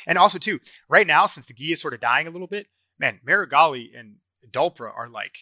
And 0.06 0.18
also 0.18 0.38
too, 0.38 0.60
right 0.90 1.08
now 1.08 1.26
since 1.26 1.48
the 1.48 1.54
gi 1.54 1.72
is 1.72 1.82
sort 1.82 1.94
of 1.96 2.02
dying 2.02 2.28
a 2.28 2.32
little 2.32 2.48
bit, 2.48 2.68
man, 3.00 3.20
Meregali 3.26 3.98
and 3.98 4.18
Dalpra 4.52 4.92
are 4.96 5.10
like 5.10 5.38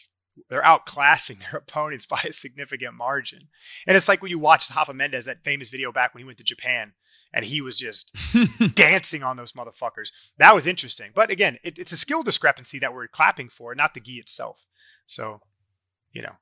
they're 0.49 0.61
outclassing 0.61 1.39
their 1.51 1.59
opponents 1.59 2.05
by 2.05 2.21
a 2.27 2.33
significant 2.33 2.95
margin. 2.95 3.39
And 3.87 3.95
it's 3.95 4.07
like 4.07 4.21
when 4.21 4.31
you 4.31 4.39
watch 4.39 4.69
Rafa 4.75 4.93
Mendes, 4.93 5.25
that 5.25 5.43
famous 5.43 5.69
video 5.69 5.91
back 5.91 6.13
when 6.13 6.21
he 6.21 6.25
went 6.25 6.39
to 6.39 6.43
Japan 6.43 6.93
and 7.33 7.45
he 7.45 7.61
was 7.61 7.77
just 7.77 8.15
dancing 8.75 9.23
on 9.23 9.37
those 9.37 9.53
motherfuckers. 9.53 10.11
That 10.37 10.55
was 10.55 10.67
interesting. 10.67 11.11
But 11.13 11.29
again, 11.29 11.57
it, 11.63 11.79
it's 11.79 11.91
a 11.91 11.97
skill 11.97 12.23
discrepancy 12.23 12.79
that 12.79 12.93
we're 12.93 13.07
clapping 13.07 13.49
for, 13.49 13.73
not 13.75 13.93
the 13.93 13.99
gi 13.99 14.13
itself. 14.13 14.59
So, 15.07 15.41
you 16.11 16.21
know. 16.21 16.33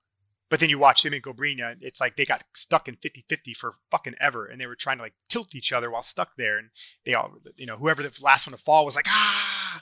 But 0.49 0.59
then 0.59 0.69
you 0.69 0.79
watch 0.79 1.05
him 1.05 1.13
and 1.13 1.23
Cobrinha, 1.23 1.77
it's 1.79 2.01
like 2.01 2.17
they 2.17 2.25
got 2.25 2.43
stuck 2.53 2.89
in 2.89 2.97
50-50 2.97 3.55
for 3.55 3.75
fucking 3.89 4.15
ever, 4.19 4.47
and 4.47 4.59
they 4.59 4.67
were 4.67 4.75
trying 4.75 4.97
to 4.97 5.03
like 5.03 5.13
tilt 5.29 5.55
each 5.55 5.71
other 5.71 5.89
while 5.89 6.01
stuck 6.01 6.35
there, 6.35 6.57
and 6.57 6.67
they 7.05 7.13
all, 7.13 7.31
you 7.55 7.65
know, 7.65 7.77
whoever 7.77 8.03
the 8.03 8.11
last 8.21 8.47
one 8.47 8.51
to 8.51 8.61
fall 8.61 8.83
was 8.83 8.97
like, 8.97 9.07
ah. 9.07 9.81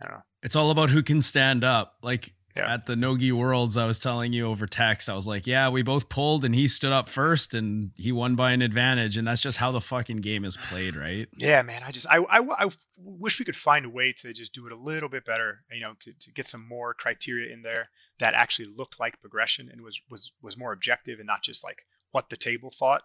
I 0.00 0.04
don't 0.06 0.14
know. 0.14 0.22
It's 0.42 0.56
all 0.56 0.72
about 0.72 0.90
who 0.90 1.04
can 1.04 1.20
stand 1.20 1.62
up. 1.62 1.98
Like 2.02 2.34
yeah. 2.56 2.74
at 2.74 2.86
the 2.86 2.96
Nogi 2.96 3.32
Worlds, 3.32 3.76
I 3.76 3.86
was 3.86 3.98
telling 3.98 4.32
you 4.32 4.46
over 4.46 4.66
text, 4.66 5.08
I 5.08 5.14
was 5.14 5.26
like, 5.26 5.46
yeah, 5.46 5.68
we 5.70 5.82
both 5.82 6.08
pulled 6.08 6.44
and 6.44 6.54
he 6.54 6.68
stood 6.68 6.92
up 6.92 7.08
first 7.08 7.54
and 7.54 7.92
he 7.96 8.12
won 8.12 8.34
by 8.34 8.52
an 8.52 8.60
advantage. 8.60 9.16
And 9.16 9.26
that's 9.26 9.40
just 9.40 9.58
how 9.58 9.72
the 9.72 9.80
fucking 9.80 10.18
game 10.18 10.44
is 10.44 10.56
played, 10.56 10.94
right? 10.94 11.28
Yeah, 11.38 11.62
man. 11.62 11.82
I 11.86 11.92
just, 11.92 12.06
I, 12.08 12.18
I, 12.18 12.66
I 12.66 12.70
wish 12.98 13.38
we 13.38 13.44
could 13.44 13.56
find 13.56 13.86
a 13.86 13.90
way 13.90 14.12
to 14.18 14.32
just 14.32 14.52
do 14.52 14.66
it 14.66 14.72
a 14.72 14.76
little 14.76 15.08
bit 15.08 15.24
better, 15.24 15.60
you 15.70 15.80
know, 15.80 15.94
to, 16.00 16.12
to 16.12 16.32
get 16.32 16.46
some 16.46 16.66
more 16.68 16.92
criteria 16.94 17.52
in 17.52 17.62
there 17.62 17.88
that 18.18 18.34
actually 18.34 18.68
looked 18.76 19.00
like 19.00 19.20
progression 19.20 19.70
and 19.70 19.80
was, 19.80 20.00
was, 20.10 20.32
was 20.42 20.58
more 20.58 20.72
objective 20.72 21.18
and 21.18 21.26
not 21.26 21.42
just 21.42 21.64
like 21.64 21.86
what 22.10 22.28
the 22.28 22.36
table 22.36 22.70
thought. 22.70 23.02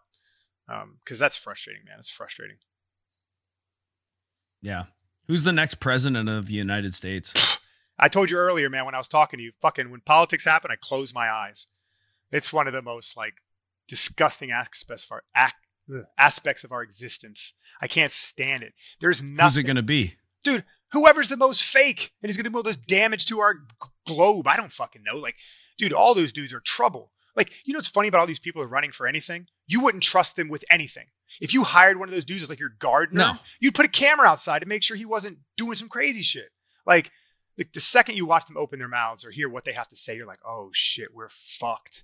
Um, 0.70 0.98
cause 1.06 1.20
that's 1.20 1.38
frustrating, 1.38 1.84
man. 1.86 2.00
It's 2.00 2.10
frustrating. 2.10 2.58
Yeah. 4.62 4.84
Who's 5.28 5.44
the 5.44 5.54
next 5.54 5.76
president 5.76 6.28
of 6.28 6.48
the 6.48 6.54
United 6.54 6.94
States? 6.94 7.58
I 8.00 8.10
told 8.10 8.30
you 8.30 8.38
earlier, 8.38 8.70
man, 8.70 8.86
when 8.86 8.96
I 8.96 9.00
was 9.00 9.08
talking 9.08 9.38
to 9.38 9.44
you, 9.44 9.52
fucking 9.62 9.90
when 9.90 10.02
politics 10.02 10.46
happen, 10.46 10.72
I 10.72 10.76
close 10.76 11.14
my 11.14 11.30
eyes. 11.30 11.68
It's 12.32 12.54
one 12.54 12.68
of 12.68 12.74
the 12.74 12.82
most 12.82 13.18
like 13.18 13.34
disgusting 13.88 14.52
aspects 14.52 15.06
of 15.06 15.12
our 15.12 15.24
aspects 16.18 16.64
of 16.64 16.72
our 16.72 16.84
existence. 16.84 17.54
I 17.82 17.88
can't 17.88 18.12
stand 18.12 18.64
it. 18.64 18.74
There's 19.00 19.24
nothing. 19.24 19.46
Who's 19.46 19.58
it 19.58 19.64
gonna 19.64 19.82
be, 19.82 20.16
dude? 20.44 20.66
Whoever's 20.92 21.30
the 21.30 21.38
most 21.38 21.64
fake 21.64 22.12
and 22.22 22.30
is 22.30 22.38
gonna 22.38 22.50
do 22.50 22.62
the 22.62 22.70
most 22.70 22.88
damage 22.88 23.28
to 23.28 23.40
our 23.40 23.56
globe. 24.06 24.48
I 24.48 24.58
don't 24.58 24.72
fucking 24.72 25.04
know. 25.04 25.18
Like, 25.18 25.36
dude, 25.78 25.94
all 25.94 26.14
those 26.14 26.34
dudes 26.34 26.54
are 26.54 26.60
trouble. 26.60 27.12
Like, 27.36 27.52
you 27.66 27.74
know 27.74 27.78
what's 27.78 27.88
funny 27.88 28.08
about 28.08 28.20
all 28.20 28.28
these 28.28 28.40
people 28.40 28.62
who 28.62 28.66
are 28.66 28.72
running 28.72 28.92
for 28.92 29.06
anything? 29.06 29.48
You 29.68 29.82
wouldn't 29.82 30.04
trust 30.04 30.36
them 30.36 30.50
with 30.50 30.66
anything. 30.72 31.06
If 31.40 31.54
you 31.54 31.64
hired 31.64 31.98
one 31.98 32.10
of 32.10 32.14
those 32.14 32.26
dudes 32.26 32.44
as 32.44 32.50
like 32.50 32.60
your 32.60 32.74
gardener, 32.80 33.34
no. 33.34 33.38
you'd 33.60 33.76
put 33.76 33.86
a 33.86 33.90
camera 33.90 34.28
outside 34.28 34.60
to 34.60 34.66
make 34.66 34.82
sure 34.82 34.98
he 34.98 35.06
wasn't 35.06 35.38
doing 35.56 35.76
some 35.76 35.88
crazy 35.88 36.24
shit. 36.24 36.50
Like, 36.86 37.12
like 37.58 37.74
the 37.74 37.82
second 37.82 38.16
you 38.16 38.26
watch 38.26 38.46
them 38.46 38.58
open 38.58 38.80
their 38.80 38.88
mouths 38.88 39.26
or 39.26 39.32
hear 39.32 39.50
what 39.50 39.64
they 39.64 39.74
have 39.74 39.88
to 39.90 39.96
say, 39.96 40.16
you're 40.16 40.28
like, 40.28 40.46
oh 40.46 40.70
shit, 40.74 41.14
we're 41.14 41.30
fucked. 41.30 42.04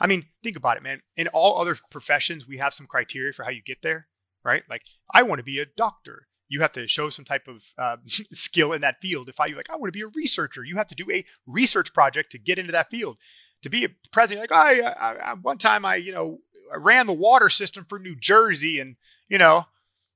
I 0.00 0.06
mean, 0.06 0.26
think 0.42 0.56
about 0.56 0.76
it, 0.76 0.82
man. 0.82 1.00
In 1.16 1.28
all 1.28 1.60
other 1.60 1.76
professions, 1.90 2.46
we 2.46 2.58
have 2.58 2.74
some 2.74 2.86
criteria 2.86 3.32
for 3.32 3.44
how 3.44 3.50
you 3.50 3.62
get 3.62 3.82
there, 3.82 4.06
right? 4.44 4.62
Like, 4.68 4.82
I 5.12 5.22
want 5.22 5.38
to 5.38 5.44
be 5.44 5.58
a 5.60 5.66
doctor. 5.66 6.26
You 6.48 6.62
have 6.62 6.72
to 6.72 6.88
show 6.88 7.10
some 7.10 7.24
type 7.24 7.46
of 7.48 7.64
uh, 7.76 7.96
skill 8.06 8.72
in 8.72 8.82
that 8.82 9.00
field. 9.00 9.28
If 9.28 9.40
I 9.40 9.48
like, 9.48 9.70
I 9.70 9.76
want 9.76 9.92
to 9.92 9.98
be 9.98 10.04
a 10.04 10.08
researcher, 10.14 10.64
you 10.64 10.76
have 10.76 10.88
to 10.88 10.94
do 10.94 11.10
a 11.10 11.24
research 11.46 11.92
project 11.92 12.32
to 12.32 12.38
get 12.38 12.58
into 12.58 12.72
that 12.72 12.90
field. 12.90 13.18
To 13.62 13.70
be 13.70 13.84
a 13.84 13.88
president, 14.12 14.50
like, 14.50 14.52
I, 14.52 14.80
I, 14.82 15.14
I 15.14 15.34
one 15.34 15.58
time 15.58 15.84
I, 15.84 15.96
you 15.96 16.12
know, 16.12 16.38
I 16.72 16.76
ran 16.76 17.08
the 17.08 17.12
water 17.12 17.48
system 17.48 17.84
for 17.88 17.98
New 17.98 18.14
Jersey, 18.14 18.78
and 18.78 18.94
you 19.28 19.38
know, 19.38 19.66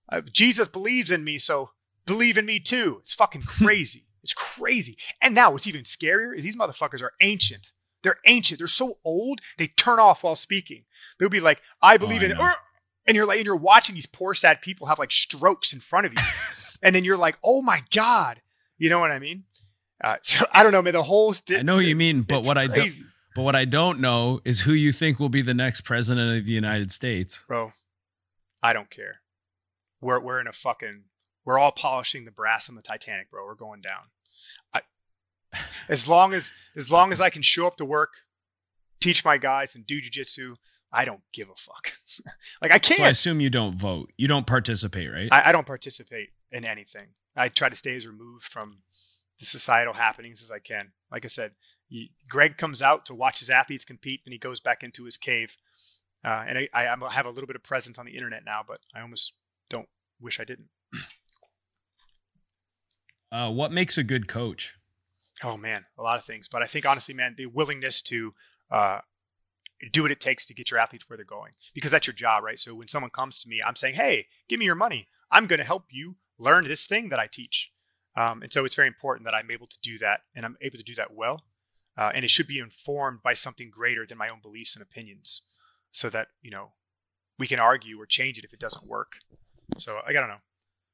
uh, 0.09 0.21
Jesus 0.21 0.69
believes 0.69 1.11
in 1.11 1.25
me, 1.25 1.39
so 1.39 1.69
believe 2.07 2.39
in 2.39 2.47
me 2.47 2.61
too. 2.61 2.99
It's 3.03 3.15
fucking 3.15 3.43
crazy 3.47 4.05
It's 4.23 4.35
crazy. 4.35 4.97
And 5.21 5.35
now 5.35 5.53
what's 5.53 5.67
even 5.67 5.83
scarier 5.83 6.37
is 6.37 6.45
these 6.45 6.57
motherfuckers 6.57 7.03
are 7.03 7.13
ancient. 7.21 7.73
They're 8.03 8.19
ancient. 8.27 8.59
They're 8.59 8.69
so 8.69 8.99
old 9.05 9.41
they 9.59 9.69
turn 9.69 9.99
off 9.99 10.25
while 10.25 10.37
speaking. 10.37 10.85
They'll 11.19 11.29
be 11.29 11.41
like, 11.41 11.61
"I 11.81 11.97
believe 11.97 12.23
I 12.23 12.27
in," 12.27 12.37
and 13.07 13.17
you're 13.17 13.27
like, 13.27 13.39
and 13.39 13.47
you're 13.47 13.57
watching 13.57 13.95
these 13.95 14.07
poor 14.07 14.35
sad 14.35 14.61
people 14.61 14.87
have 14.89 14.99
like 14.99 15.13
strokes 15.13 15.73
in 15.73 15.81
front 15.81 16.07
of 16.07 16.13
you, 16.13 16.23
and 16.83 16.95
then 16.95 17.05
you're 17.05 17.17
like, 17.17 17.37
"Oh 17.45 17.63
my 17.63 17.81
god," 17.95 18.41
you 18.79 18.91
know 18.91 18.99
what 18.99 19.11
I 19.13 19.19
mean? 19.19 19.45
Uh, 20.03 20.17
so 20.23 20.45
I 20.53 20.63
don't 20.63 20.73
know, 20.73 20.83
man. 20.83 20.93
The 20.93 21.03
whole 21.03 21.33
sti- 21.33 21.59
I 21.59 21.63
know 21.63 21.77
what 21.77 21.85
you 21.85 21.97
mean, 21.97 22.23
but 22.23 22.45
what 22.45 22.59
I 22.59 22.67
don't 22.67 22.93
but 23.35 23.43
what 23.43 23.57
I 23.57 23.65
don't 23.65 24.01
know 24.01 24.41
is 24.45 24.61
who 24.61 24.73
you 24.73 24.93
think 24.93 25.19
will 25.19 25.31
be 25.31 25.43
the 25.43 25.55
next 25.55 25.83
president 25.83 26.39
of 26.39 26.45
the 26.45 26.53
United 26.53 26.93
States. 26.93 27.43
bro. 27.47 27.73
I 28.63 28.73
don't 28.73 28.91
care. 28.91 29.17
We're 30.01 30.21
we're 30.21 30.41
in 30.41 30.47
a 30.47 30.53
fucking. 30.53 31.05
We're 31.45 31.59
all 31.59 31.73
polishing 31.73 32.25
the 32.25 32.31
brass 32.31 32.69
on 32.69 32.75
the 32.75 32.83
Titanic, 32.83 33.31
bro. 33.31 33.45
We're 33.45 33.55
going 33.55 33.81
down. 33.81 34.03
I, 34.73 34.83
as 35.89 36.09
long 36.09 36.33
as 36.33 36.53
as 36.77 36.91
long 36.91 37.13
as 37.13 37.21
I 37.21 37.31
can 37.31 37.43
show 37.43 37.67
up 37.67 37.79
to 37.79 37.85
work, 37.85 38.11
teach 39.01 39.25
my 39.25 39.39
guys, 39.39 39.75
and 39.75 39.87
do 39.87 40.01
jujitsu, 40.01 40.57
I 40.93 41.05
don't 41.05 41.23
give 41.33 41.49
a 41.49 41.57
fuck. 41.57 41.93
like 42.63 42.71
I 42.71 42.79
can't. 42.79 42.99
So 42.99 43.05
I 43.05 43.09
assume 43.09 43.41
you 43.41 43.51
don't 43.51 43.75
vote. 43.75 44.13
You 44.17 44.29
don't 44.29 44.47
participate, 44.47 45.11
right? 45.11 45.29
I, 45.33 45.49
I 45.49 45.53
don't 45.53 45.67
participate 45.67 46.31
in 46.51 46.65
anything. 46.65 47.09
I 47.35 47.49
try 47.49 47.69
to 47.69 47.77
stay 47.77 47.97
as 47.97 48.07
removed 48.07 48.45
from 48.45 48.79
the 49.41 49.47
societal 49.47 49.95
happenings 49.95 50.43
as 50.43 50.51
I 50.51 50.59
can. 50.59 50.93
Like 51.11 51.25
I 51.25 51.29
said, 51.29 51.53
he, 51.89 52.13
Greg 52.29 52.57
comes 52.59 52.83
out 52.83 53.07
to 53.07 53.15
watch 53.15 53.41
his 53.41 53.51
athletes 53.51 53.85
compete, 53.85 54.21
and 54.25 54.33
he 54.33 54.39
goes 54.39 54.61
back 54.61 54.83
into 54.83 55.05
his 55.05 55.17
cave. 55.17 55.57
Uh, 56.25 56.45
and 56.47 56.59
I, 56.59 56.69
I, 56.73 57.11
have 57.11 57.27
a 57.27 57.31
little 57.31 57.49
bit 57.49 57.57
of 57.57 57.65
presence 57.65 57.99
on 57.99 58.07
the 58.07 58.15
internet 58.15 58.45
now, 58.45 58.61
but 58.67 58.79
I 58.95 59.01
almost 59.01 59.33
don't 59.69 59.89
wish 60.21 60.39
I 60.39 60.45
didn't. 60.45 60.69
Uh, 63.33 63.51
what 63.51 63.73
makes 63.73 63.97
a 63.97 64.05
good 64.05 64.29
coach? 64.29 64.77
Oh 65.43 65.57
man, 65.57 65.85
a 65.99 66.03
lot 66.03 66.19
of 66.19 66.25
things. 66.25 66.49
But 66.49 66.63
I 66.63 66.67
think 66.67 66.87
honestly, 66.87 67.15
man, 67.15 67.35
the 67.37 67.47
willingness 67.47 68.03
to 68.03 68.35
uh, 68.71 68.99
do 69.91 70.03
what 70.03 70.13
it 70.13 70.21
takes 70.21 70.47
to 70.47 70.55
get 70.55 70.71
your 70.71 70.79
athletes 70.79 71.09
where 71.09 71.17
they're 71.17 71.25
going, 71.25 71.53
because 71.75 71.91
that's 71.91 72.07
your 72.07 72.15
job, 72.15 72.45
right? 72.45 72.59
So 72.59 72.75
when 72.75 72.89
someone 72.89 73.11
comes 73.11 73.41
to 73.41 73.49
me, 73.49 73.61
I'm 73.67 73.75
saying, 73.75 73.95
hey, 73.95 74.27
give 74.49 74.61
me 74.61 74.67
your 74.67 74.75
money. 74.75 75.09
I'm 75.31 75.47
going 75.47 75.59
to 75.59 75.65
help 75.65 75.87
you 75.91 76.15
learn 76.39 76.69
this 76.69 76.87
thing 76.87 77.09
that 77.09 77.19
I 77.19 77.27
teach. 77.27 77.73
Um, 78.15 78.43
and 78.43 78.53
so 78.53 78.67
it's 78.67 78.75
very 78.75 78.89
important 78.89 79.25
that 79.25 79.35
I'm 79.35 79.51
able 79.51 79.67
to 79.67 79.79
do 79.83 79.99
that, 79.99 80.21
and 80.37 80.45
I'm 80.45 80.59
able 80.61 80.77
to 80.77 80.85
do 80.85 80.95
that 80.97 81.15
well. 81.15 81.43
Uh, 81.97 82.13
and 82.15 82.25
it 82.25 82.31
should 82.31 82.47
be 82.47 82.59
informed 82.59 83.23
by 83.23 83.33
something 83.33 83.71
greater 83.71 84.07
than 84.07 84.19
my 84.19 84.29
own 84.29 84.41
beliefs 84.43 84.77
and 84.77 84.83
opinions, 84.83 85.43
so 85.91 86.11
that 86.11 86.29
you 86.43 86.51
know 86.51 86.73
we 87.39 87.47
can 87.47 87.59
argue 87.59 88.01
or 88.01 88.07
change 88.07 88.39
it 88.39 88.45
if 88.45 88.53
it 88.53 88.61
doesn't 88.61 88.87
work. 88.87 89.13
So 89.79 89.99
I 90.07 90.13
don't 90.13 90.29
know 90.29 90.41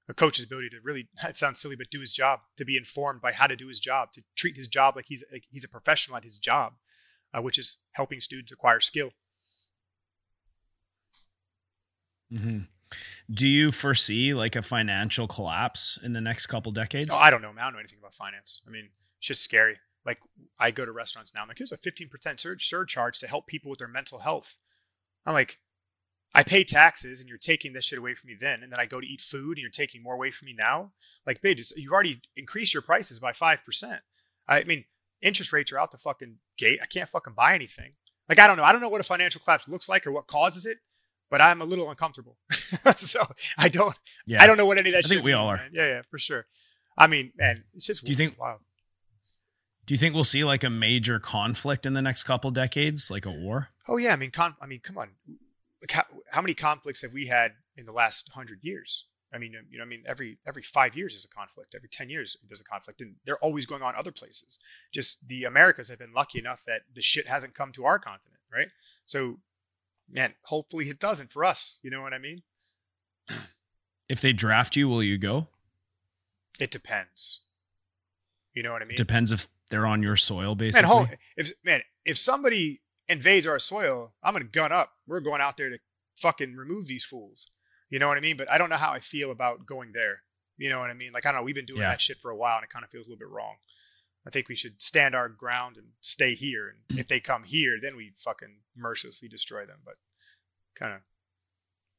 a 0.08 0.14
coach's 0.14 0.44
ability 0.46 0.70
to 0.70 0.76
really 0.82 1.08
it 1.28 1.36
sounds 1.36 1.60
silly 1.60 1.76
but 1.76 1.90
do 1.90 2.00
his 2.00 2.12
job 2.12 2.40
to 2.56 2.64
be 2.64 2.76
informed 2.76 3.20
by 3.20 3.32
how 3.32 3.46
to 3.46 3.56
do 3.56 3.68
his 3.68 3.80
job 3.80 4.12
to 4.12 4.22
treat 4.36 4.56
his 4.56 4.68
job 4.68 4.96
like 4.96 5.04
he's 5.06 5.24
like 5.32 5.44
he's 5.50 5.64
a 5.64 5.68
professional 5.68 6.16
at 6.16 6.24
his 6.24 6.38
job 6.38 6.72
uh, 7.34 7.42
which 7.42 7.58
is 7.58 7.76
helping 7.92 8.20
students 8.20 8.52
acquire 8.52 8.80
skill. 8.80 9.10
Hmm 12.34 12.60
Do 13.30 13.46
you 13.48 13.70
foresee 13.70 14.34
like 14.34 14.56
a 14.56 14.62
financial 14.62 15.26
collapse 15.26 15.98
in 16.02 16.12
the 16.12 16.20
next 16.20 16.46
couple 16.46 16.72
decades? 16.72 17.08
no, 17.08 17.16
i 17.16 17.30
don't 17.30 17.42
know 17.42 17.52
man. 17.52 17.62
I 17.64 17.66
don't 17.66 17.74
know 17.74 17.78
anything 17.80 17.98
about 18.00 18.14
finance. 18.14 18.62
I 18.66 18.70
mean 18.70 18.88
shit's 19.20 19.40
scary. 19.40 19.78
Like 20.04 20.18
i 20.58 20.70
go 20.70 20.84
to 20.84 20.92
restaurants 20.92 21.34
now 21.34 21.42
i'm 21.42 21.48
like 21.48 21.58
here's 21.58 21.72
a 21.72 21.78
15% 21.78 22.40
surge 22.40 22.68
surcharge 22.68 23.18
to 23.20 23.26
help 23.26 23.46
people 23.46 23.70
with 23.70 23.78
their 23.78 23.88
mental 23.88 24.18
health. 24.18 24.58
I'm 25.26 25.34
like 25.34 25.58
i 26.34 26.42
pay 26.42 26.64
taxes 26.64 27.20
and 27.20 27.28
you're 27.28 27.38
taking 27.38 27.72
this 27.72 27.84
shit 27.84 27.98
away 27.98 28.14
from 28.14 28.28
me 28.28 28.36
then 28.40 28.62
and 28.62 28.72
then 28.72 28.78
i 28.80 28.86
go 28.86 29.00
to 29.00 29.06
eat 29.06 29.20
food 29.20 29.56
and 29.56 29.58
you're 29.58 29.70
taking 29.70 30.02
more 30.02 30.14
away 30.14 30.30
from 30.30 30.46
me 30.46 30.54
now 30.56 30.90
like 31.26 31.40
babe 31.42 31.56
just, 31.56 31.76
you've 31.76 31.92
already 31.92 32.20
increased 32.36 32.74
your 32.74 32.82
prices 32.82 33.18
by 33.18 33.32
5% 33.32 33.98
i 34.48 34.64
mean 34.64 34.84
interest 35.22 35.52
rates 35.52 35.72
are 35.72 35.78
out 35.78 35.90
the 35.90 35.98
fucking 35.98 36.36
gate 36.56 36.78
i 36.82 36.86
can't 36.86 37.08
fucking 37.08 37.32
buy 37.34 37.54
anything 37.54 37.92
like 38.28 38.38
i 38.38 38.46
don't 38.46 38.56
know 38.56 38.64
i 38.64 38.72
don't 38.72 38.80
know 38.80 38.88
what 38.88 39.00
a 39.00 39.04
financial 39.04 39.40
collapse 39.40 39.66
looks 39.68 39.88
like 39.88 40.06
or 40.06 40.12
what 40.12 40.26
causes 40.26 40.66
it 40.66 40.78
but 41.30 41.40
i'm 41.40 41.60
a 41.62 41.64
little 41.64 41.88
uncomfortable 41.90 42.36
so 42.96 43.20
i 43.56 43.68
don't 43.68 43.94
yeah. 44.26 44.42
i 44.42 44.46
don't 44.46 44.56
know 44.58 44.66
what 44.66 44.78
any 44.78 44.90
of 44.90 44.92
that 44.92 44.98
I 44.98 45.00
shit 45.02 45.10
think 45.10 45.24
we 45.24 45.32
means, 45.32 45.38
all 45.40 45.48
are. 45.48 45.56
man. 45.56 45.70
yeah 45.72 45.86
yeah 45.86 46.02
for 46.10 46.18
sure 46.18 46.46
i 46.96 47.06
mean 47.06 47.32
man 47.36 47.64
it's 47.74 47.86
just 47.86 48.04
Do 48.04 48.10
you 48.12 48.16
think- 48.16 48.38
wow 48.38 48.58
Do 49.86 49.94
you 49.94 49.98
think 49.98 50.14
we'll 50.14 50.22
see 50.24 50.44
like 50.44 50.64
a 50.64 50.70
major 50.70 51.18
conflict 51.18 51.86
in 51.86 51.94
the 51.94 52.02
next 52.02 52.24
couple 52.24 52.50
decades, 52.50 53.10
like 53.10 53.24
a 53.24 53.30
war? 53.30 53.68
Oh 53.88 53.96
yeah, 53.96 54.12
I 54.12 54.16
mean, 54.16 54.30
con- 54.30 54.54
I 54.60 54.66
mean, 54.66 54.80
come 54.80 54.98
on. 54.98 55.08
Like 55.82 55.92
how, 55.92 56.04
how 56.30 56.42
many 56.42 56.54
conflicts 56.54 57.02
have 57.02 57.12
we 57.12 57.26
had 57.26 57.52
in 57.76 57.86
the 57.86 57.92
last 57.92 58.30
hundred 58.32 58.60
years? 58.62 59.06
I 59.32 59.38
mean, 59.38 59.52
you 59.70 59.78
know, 59.78 59.84
I 59.84 59.86
mean, 59.86 60.04
every 60.06 60.38
every 60.46 60.62
five 60.62 60.96
years 60.96 61.12
there's 61.12 61.26
a 61.26 61.28
conflict. 61.28 61.74
Every 61.74 61.88
ten 61.88 62.08
years 62.08 62.36
there's 62.48 62.60
a 62.60 62.64
conflict, 62.64 63.00
and 63.00 63.14
they're 63.24 63.38
always 63.38 63.66
going 63.66 63.82
on 63.82 63.94
other 63.94 64.12
places. 64.12 64.58
Just 64.92 65.26
the 65.28 65.44
Americas 65.44 65.88
have 65.90 65.98
been 65.98 66.14
lucky 66.14 66.38
enough 66.38 66.64
that 66.66 66.82
the 66.94 67.02
shit 67.02 67.28
hasn't 67.28 67.54
come 67.54 67.72
to 67.72 67.84
our 67.84 67.98
continent, 67.98 68.40
right? 68.52 68.68
So, 69.04 69.38
man, 70.10 70.32
hopefully 70.42 70.86
it 70.86 70.98
doesn't 70.98 71.30
for 71.30 71.44
us. 71.44 71.78
You 71.82 71.90
know 71.90 72.00
what 72.00 72.14
I 72.14 72.18
mean? 72.18 72.42
If 74.08 74.22
they 74.22 74.32
draft 74.32 74.74
you, 74.74 74.88
will 74.88 75.02
you 75.02 75.18
go? 75.18 75.48
It 76.58 76.70
depends. 76.70 77.42
You 78.54 78.62
know 78.62 78.72
what 78.72 78.80
I 78.80 78.86
mean? 78.86 78.96
Depends 78.96 79.32
if 79.32 79.48
they're 79.68 79.86
on 79.86 80.02
your 80.02 80.16
soil, 80.16 80.54
basically. 80.54 80.88
Man, 80.88 81.18
if 81.36 81.52
man, 81.62 81.82
if 82.06 82.16
somebody 82.16 82.80
invades 83.08 83.46
our 83.46 83.58
soil, 83.58 84.12
I'm 84.22 84.32
gonna 84.34 84.44
gun 84.44 84.72
up. 84.72 84.92
We're 85.06 85.20
going 85.20 85.40
out 85.40 85.56
there 85.56 85.70
to 85.70 85.78
fucking 86.20 86.54
remove 86.56 86.86
these 86.86 87.04
fools. 87.04 87.50
You 87.90 87.98
know 87.98 88.08
what 88.08 88.18
I 88.18 88.20
mean? 88.20 88.36
But 88.36 88.50
I 88.50 88.58
don't 88.58 88.68
know 88.70 88.76
how 88.76 88.92
I 88.92 89.00
feel 89.00 89.30
about 89.30 89.64
going 89.66 89.92
there. 89.92 90.22
You 90.58 90.68
know 90.70 90.78
what 90.80 90.90
I 90.90 90.94
mean? 90.94 91.12
Like 91.12 91.24
I 91.26 91.32
don't 91.32 91.40
know. 91.40 91.44
We've 91.44 91.54
been 91.54 91.64
doing 91.66 91.80
Yeah. 91.80 91.90
that 91.90 92.00
shit 92.00 92.18
for 92.20 92.30
a 92.30 92.36
while, 92.36 92.56
and 92.56 92.64
it 92.64 92.70
kind 92.70 92.84
of 92.84 92.90
feels 92.90 93.06
a 93.06 93.10
little 93.10 93.18
bit 93.20 93.28
wrong. 93.28 93.56
I 94.26 94.30
think 94.30 94.48
we 94.48 94.56
should 94.56 94.82
stand 94.82 95.14
our 95.14 95.28
ground 95.28 95.76
and 95.78 95.86
stay 96.02 96.34
here. 96.34 96.68
And 96.90 96.98
if 96.98 97.08
they 97.08 97.20
come 97.20 97.44
here, 97.44 97.78
then 97.80 97.96
we 97.96 98.12
fucking 98.18 98.60
mercilessly 98.76 99.28
destroy 99.28 99.64
them. 99.64 99.78
But 99.84 99.94
kind 100.74 100.94
of 100.94 101.00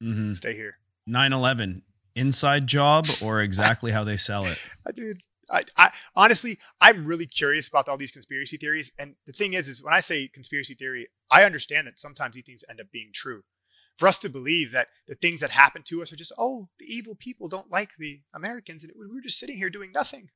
Mhm. 0.05 0.35
stay 0.35 0.53
here. 0.55 0.77
9/11 1.07 1.81
inside 2.15 2.67
job 2.67 3.07
or 3.21 3.41
exactly 3.41 3.91
how 3.91 4.03
they 4.03 4.17
sell 4.17 4.45
it. 4.45 4.59
Uh, 4.85 4.91
dude 4.91 5.21
I, 5.51 5.63
I 5.77 5.91
honestly 6.15 6.59
i'm 6.79 7.05
really 7.05 7.25
curious 7.25 7.67
about 7.67 7.87
all 7.89 7.97
these 7.97 8.11
conspiracy 8.11 8.57
theories 8.57 8.91
and 8.99 9.15
the 9.25 9.33
thing 9.33 9.53
is 9.53 9.67
is 9.67 9.83
when 9.83 9.93
i 9.93 9.99
say 9.99 10.27
conspiracy 10.27 10.75
theory 10.75 11.07
i 11.31 11.43
understand 11.43 11.87
that 11.87 11.99
sometimes 11.99 12.35
these 12.35 12.45
things 12.45 12.63
end 12.69 12.79
up 12.79 12.87
being 12.91 13.09
true 13.13 13.41
for 13.97 14.07
us 14.07 14.19
to 14.19 14.29
believe 14.29 14.71
that 14.73 14.87
the 15.07 15.15
things 15.15 15.41
that 15.41 15.49
happen 15.49 15.81
to 15.83 16.01
us 16.01 16.11
are 16.13 16.15
just 16.15 16.31
oh 16.37 16.67
the 16.79 16.85
evil 16.85 17.15
people 17.15 17.47
don't 17.47 17.71
like 17.71 17.89
the 17.97 18.19
americans 18.33 18.83
and 18.83 18.93
we're 18.95 19.21
just 19.21 19.39
sitting 19.39 19.57
here 19.57 19.69
doing 19.69 19.91
nothing 19.91 20.29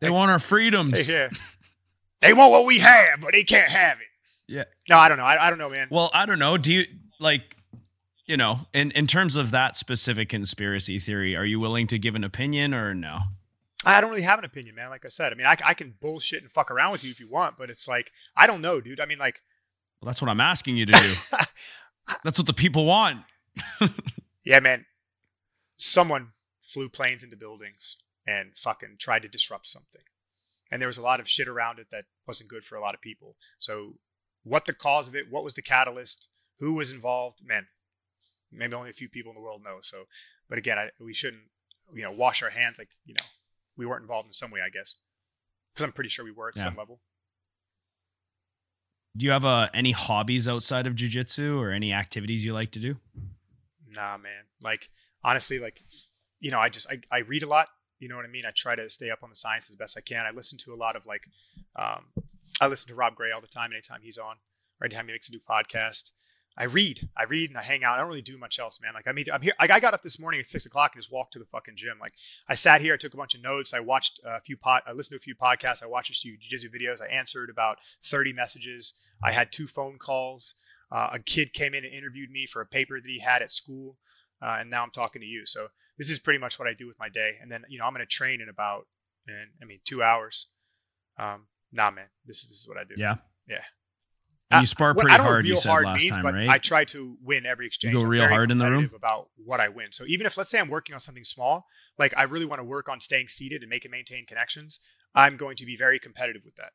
They 0.00 0.08
Like- 0.08 0.14
want 0.14 0.30
our 0.30 0.38
freedoms. 0.38 1.06
They, 1.06 1.12
yeah 1.12 1.28
they 2.20 2.32
want 2.34 2.52
what 2.52 2.64
we 2.66 2.78
have 2.78 3.20
but 3.20 3.32
they 3.32 3.44
can't 3.44 3.70
have 3.70 3.98
it 3.98 4.06
Yeah. 4.48 4.64
no 4.88 4.96
i 4.96 5.08
don't 5.08 5.18
know 5.18 5.24
i, 5.24 5.46
I 5.46 5.50
don't 5.50 5.58
know 5.58 5.70
man 5.70 5.88
Well, 5.90 6.10
I 6.14 6.24
don't 6.26 6.38
know. 6.38 6.56
Do 6.56 6.72
you 6.72 6.84
like 7.20 7.56
you 8.26 8.36
know, 8.36 8.60
in 8.72 8.92
in 8.92 9.06
terms 9.08 9.34
of 9.34 9.50
that 9.50 9.76
specific 9.76 10.28
conspiracy 10.28 10.98
theory, 11.00 11.34
are 11.34 11.44
you 11.44 11.58
willing 11.58 11.88
to 11.88 11.98
give 11.98 12.14
an 12.14 12.22
opinion 12.22 12.72
or 12.72 12.94
no? 12.94 13.18
I 13.84 14.00
don't 14.00 14.10
really 14.10 14.22
have 14.22 14.38
an 14.38 14.44
opinion, 14.44 14.74
man. 14.74 14.90
Like 14.90 15.04
I 15.04 15.08
said, 15.08 15.32
I 15.32 15.36
mean, 15.36 15.46
I, 15.46 15.56
I 15.64 15.74
can 15.74 15.94
bullshit 16.00 16.42
and 16.42 16.50
fuck 16.50 16.70
around 16.70 16.92
with 16.92 17.04
you 17.04 17.10
if 17.10 17.20
you 17.20 17.28
want, 17.28 17.56
but 17.58 17.70
it's 17.70 17.88
like 17.88 18.10
I 18.36 18.46
don't 18.46 18.60
know, 18.60 18.80
dude. 18.80 19.00
I 19.00 19.06
mean, 19.06 19.18
like, 19.18 19.40
Well, 20.00 20.06
that's 20.06 20.22
what 20.22 20.30
I'm 20.30 20.40
asking 20.40 20.76
you 20.76 20.86
to 20.86 20.92
do. 20.92 21.14
that's 22.24 22.38
what 22.38 22.46
the 22.46 22.52
people 22.52 22.84
want. 22.84 23.22
yeah, 24.44 24.60
man. 24.60 24.84
Someone 25.76 26.28
flew 26.62 26.88
planes 26.88 27.24
into 27.24 27.36
buildings 27.36 27.96
and 28.26 28.56
fucking 28.56 28.96
tried 29.00 29.22
to 29.22 29.28
disrupt 29.28 29.66
something, 29.66 30.02
and 30.70 30.80
there 30.80 30.88
was 30.88 30.98
a 30.98 31.02
lot 31.02 31.20
of 31.20 31.28
shit 31.28 31.48
around 31.48 31.78
it 31.78 31.88
that 31.90 32.04
wasn't 32.26 32.50
good 32.50 32.64
for 32.64 32.76
a 32.76 32.80
lot 32.80 32.94
of 32.94 33.00
people. 33.00 33.36
So, 33.58 33.94
what 34.44 34.64
the 34.64 34.74
cause 34.74 35.08
of 35.08 35.16
it? 35.16 35.30
What 35.30 35.44
was 35.44 35.54
the 35.54 35.62
catalyst? 35.62 36.28
Who 36.60 36.74
was 36.74 36.92
involved? 36.92 37.40
Man, 37.44 37.66
maybe 38.52 38.74
only 38.74 38.90
a 38.90 38.94
few 38.94 39.08
people 39.08 39.32
in 39.32 39.36
the 39.36 39.42
world 39.42 39.62
know. 39.64 39.78
So, 39.80 40.04
but 40.48 40.58
again, 40.58 40.78
I, 40.78 40.90
we 41.00 41.14
shouldn't, 41.14 41.42
you 41.92 42.02
know, 42.02 42.12
wash 42.12 42.44
our 42.44 42.50
hands 42.50 42.78
like 42.78 42.90
you 43.04 43.14
know 43.14 43.26
we 43.76 43.86
weren't 43.86 44.02
involved 44.02 44.26
in 44.28 44.32
some 44.32 44.50
way, 44.50 44.60
I 44.64 44.70
guess, 44.70 44.96
because 45.74 45.84
I'm 45.84 45.92
pretty 45.92 46.10
sure 46.10 46.24
we 46.24 46.32
were 46.32 46.48
at 46.48 46.56
Yeah. 46.56 46.64
some 46.64 46.76
level. 46.76 47.00
Do 49.16 49.26
you 49.26 49.32
have 49.32 49.44
uh, 49.44 49.68
any 49.74 49.90
hobbies 49.90 50.48
outside 50.48 50.86
of 50.86 50.94
jujitsu 50.94 51.58
or 51.58 51.70
any 51.70 51.92
activities 51.92 52.44
you 52.44 52.54
like 52.54 52.70
to 52.72 52.78
do? 52.78 52.96
Nah, 53.88 54.16
man. 54.16 54.44
Like 54.62 54.88
honestly, 55.22 55.58
like 55.58 55.82
you 56.40 56.50
know, 56.50 56.58
I 56.58 56.70
just 56.70 56.90
I, 56.90 57.00
I 57.10 57.18
read 57.18 57.42
a 57.42 57.46
lot. 57.48 57.68
You 57.98 58.08
know 58.08 58.16
what 58.16 58.24
I 58.24 58.28
mean? 58.28 58.44
I 58.46 58.50
try 58.56 58.74
to 58.74 58.88
stay 58.90 59.10
up 59.10 59.22
on 59.22 59.28
the 59.28 59.36
science 59.36 59.70
as 59.70 59.76
best 59.76 59.96
I 59.96 60.00
can. 60.00 60.24
I 60.26 60.30
listen 60.30 60.58
to 60.64 60.74
a 60.74 60.76
lot 60.76 60.96
of 60.96 61.06
like, 61.06 61.22
um, 61.76 62.04
I 62.60 62.66
listen 62.66 62.88
to 62.88 62.94
Rob 62.96 63.14
Gray 63.14 63.30
all 63.30 63.40
the 63.40 63.46
time. 63.46 63.70
Anytime 63.72 64.00
he's 64.02 64.18
on, 64.18 64.36
or 64.80 64.86
anytime 64.86 65.06
he 65.06 65.12
makes 65.12 65.28
a 65.28 65.32
new 65.32 65.40
podcast, 65.40 66.10
I 66.56 66.64
read. 66.64 67.00
I 67.16 67.24
read 67.24 67.50
and 67.50 67.58
I 67.58 67.62
hang 67.62 67.84
out. 67.84 67.94
I 67.94 67.98
don't 67.98 68.08
really 68.08 68.22
do 68.22 68.36
much 68.36 68.58
else, 68.58 68.80
man. 68.80 68.92
Like 68.94 69.06
I 69.06 69.12
mean, 69.12 69.26
I'm 69.32 69.40
here. 69.40 69.54
Like 69.58 69.70
I 69.70 69.80
got 69.80 69.94
up 69.94 70.02
this 70.02 70.20
morning 70.20 70.40
at 70.40 70.46
six 70.46 70.66
o'clock 70.66 70.92
and 70.94 71.02
just 71.02 71.12
walked 71.12 71.32
to 71.34 71.38
the 71.38 71.46
fucking 71.46 71.76
gym. 71.76 71.98
Like 72.00 72.14
I 72.48 72.54
sat 72.54 72.80
here, 72.80 72.94
I 72.94 72.96
took 72.96 73.14
a 73.14 73.16
bunch 73.16 73.34
of 73.34 73.42
notes. 73.42 73.74
I 73.74 73.80
watched 73.80 74.20
a 74.24 74.40
few 74.40 74.56
pod. 74.56 74.82
I 74.86 74.92
listened 74.92 75.18
to 75.18 75.22
a 75.22 75.24
few 75.24 75.34
podcasts. 75.34 75.82
I 75.82 75.86
watched 75.86 76.10
a 76.10 76.14
few 76.14 76.36
jiu-jitsu 76.36 76.70
videos. 76.70 77.02
I 77.02 77.06
answered 77.06 77.50
about 77.50 77.78
30 78.04 78.32
messages. 78.32 78.94
I 79.22 79.32
had 79.32 79.50
two 79.50 79.66
phone 79.66 79.98
calls. 79.98 80.54
Uh, 80.90 81.10
a 81.12 81.18
kid 81.18 81.54
came 81.54 81.72
in 81.74 81.84
and 81.84 81.94
interviewed 81.94 82.30
me 82.30 82.46
for 82.46 82.60
a 82.60 82.66
paper 82.66 83.00
that 83.00 83.08
he 83.08 83.18
had 83.18 83.40
at 83.40 83.50
school, 83.50 83.96
uh, 84.42 84.56
and 84.60 84.68
now 84.68 84.82
I'm 84.82 84.90
talking 84.90 85.22
to 85.22 85.26
you. 85.26 85.46
So 85.46 85.68
this 85.96 86.10
is 86.10 86.18
pretty 86.18 86.38
much 86.38 86.58
what 86.58 86.68
I 86.68 86.74
do 86.74 86.86
with 86.86 86.98
my 86.98 87.08
day. 87.08 87.36
And 87.40 87.50
then 87.50 87.64
you 87.68 87.78
know 87.78 87.86
I'm 87.86 87.94
going 87.94 88.06
to 88.06 88.06
train 88.06 88.42
in 88.42 88.48
about 88.48 88.86
and 89.26 89.48
I 89.62 89.64
mean 89.64 89.80
two 89.84 90.02
hours. 90.02 90.48
Um, 91.18 91.46
nah, 91.72 91.90
man, 91.90 92.06
this 92.26 92.42
is 92.42 92.48
this 92.48 92.58
is 92.58 92.68
what 92.68 92.78
I 92.78 92.84
do. 92.84 92.94
Yeah. 92.96 93.16
Yeah. 93.48 93.62
You 94.60 94.66
spar 94.66 94.90
Uh, 94.90 94.94
pretty 94.94 95.10
I 95.10 95.16
don't 95.16 95.26
hard. 95.26 95.46
You 95.46 95.56
said 95.56 95.68
hard 95.68 95.84
last 95.84 96.02
means, 96.02 96.14
time, 96.14 96.22
but 96.22 96.34
right? 96.34 96.48
I 96.48 96.58
try 96.58 96.84
to 96.86 97.16
win 97.22 97.46
every 97.46 97.66
exchange. 97.66 97.94
You 97.94 98.00
go 98.00 98.06
real 98.06 98.28
hard 98.28 98.50
in 98.50 98.58
the 98.58 98.70
room? 98.70 98.90
about 98.94 99.28
what 99.36 99.60
I 99.60 99.68
win. 99.68 99.92
So 99.92 100.04
even 100.06 100.26
if 100.26 100.36
let's 100.36 100.50
say 100.50 100.58
I'm 100.58 100.68
working 100.68 100.94
on 100.94 101.00
something 101.00 101.24
small, 101.24 101.66
like 101.98 102.16
I 102.16 102.24
really 102.24 102.46
want 102.46 102.60
to 102.60 102.64
work 102.64 102.88
on 102.88 103.00
staying 103.00 103.28
seated 103.28 103.62
and 103.62 103.70
make 103.70 103.84
and 103.84 103.92
maintain 103.92 104.26
connections, 104.26 104.80
I'm 105.14 105.36
going 105.36 105.56
to 105.56 105.66
be 105.66 105.76
very 105.76 105.98
competitive 105.98 106.42
with 106.44 106.56
that. 106.56 106.72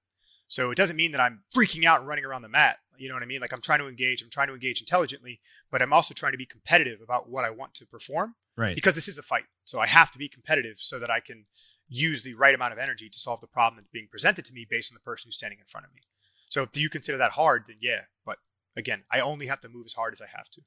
So 0.48 0.72
it 0.72 0.76
doesn't 0.76 0.96
mean 0.96 1.12
that 1.12 1.22
I'm 1.22 1.44
freaking 1.56 1.86
out 1.86 2.00
and 2.00 2.08
running 2.08 2.26
around 2.26 2.42
the 2.42 2.50
mat. 2.50 2.78
You 2.98 3.10
know 3.10 3.16
what 3.16 3.24
I 3.24 3.28
mean? 3.28 3.42
Like 3.42 3.54
I'm 3.54 3.62
trying 3.62 3.80
to 3.80 3.88
engage, 3.88 4.22
I'm 4.22 4.30
trying 4.30 4.48
to 4.48 4.54
engage 4.54 4.80
intelligently, 4.80 5.42
but 5.72 5.82
I'm 5.82 5.94
also 5.94 6.14
trying 6.14 6.32
to 6.32 6.38
be 6.38 6.46
competitive 6.46 7.02
about 7.02 7.30
what 7.30 7.46
I 7.46 7.52
want 7.52 7.76
to 7.76 7.86
perform 7.86 8.34
right. 8.56 8.76
because 8.76 8.96
this 8.96 9.08
is 9.08 9.18
a 9.18 9.24
fight. 9.24 9.44
So 9.66 9.80
I 9.80 9.88
have 9.88 10.10
to 10.12 10.18
be 10.18 10.30
competitive 10.30 10.78
so 10.80 11.00
that 11.00 11.12
I 11.12 11.20
can 11.20 11.46
use 11.90 12.24
the 12.24 12.34
right 12.34 12.56
amount 12.56 12.74
of 12.74 12.80
energy 12.80 13.10
to 13.10 13.20
solve 13.20 13.42
the 13.42 13.48
problem 13.48 13.78
that's 13.78 13.92
being 13.92 14.08
presented 14.10 14.46
to 14.46 14.54
me 14.54 14.66
based 14.70 14.92
on 14.92 14.96
the 14.96 15.02
person 15.02 15.28
who's 15.28 15.38
standing 15.38 15.60
in 15.60 15.66
front 15.66 15.86
of 15.86 15.94
me. 15.94 16.02
So 16.50 16.64
if 16.64 16.76
you 16.78 16.90
consider 16.90 17.20
that 17.20 17.32
hard, 17.32 17.66
then 17.68 17.78
yeah. 17.82 18.02
But 18.26 18.38
again, 18.76 19.04
I 19.12 19.22
only 19.22 19.48
have 19.48 19.62
to 19.62 19.70
move 19.70 19.86
as 19.86 19.94
hard 19.94 20.14
as 20.14 20.22
I 20.22 20.28
have 20.28 20.50
to. 20.52 20.62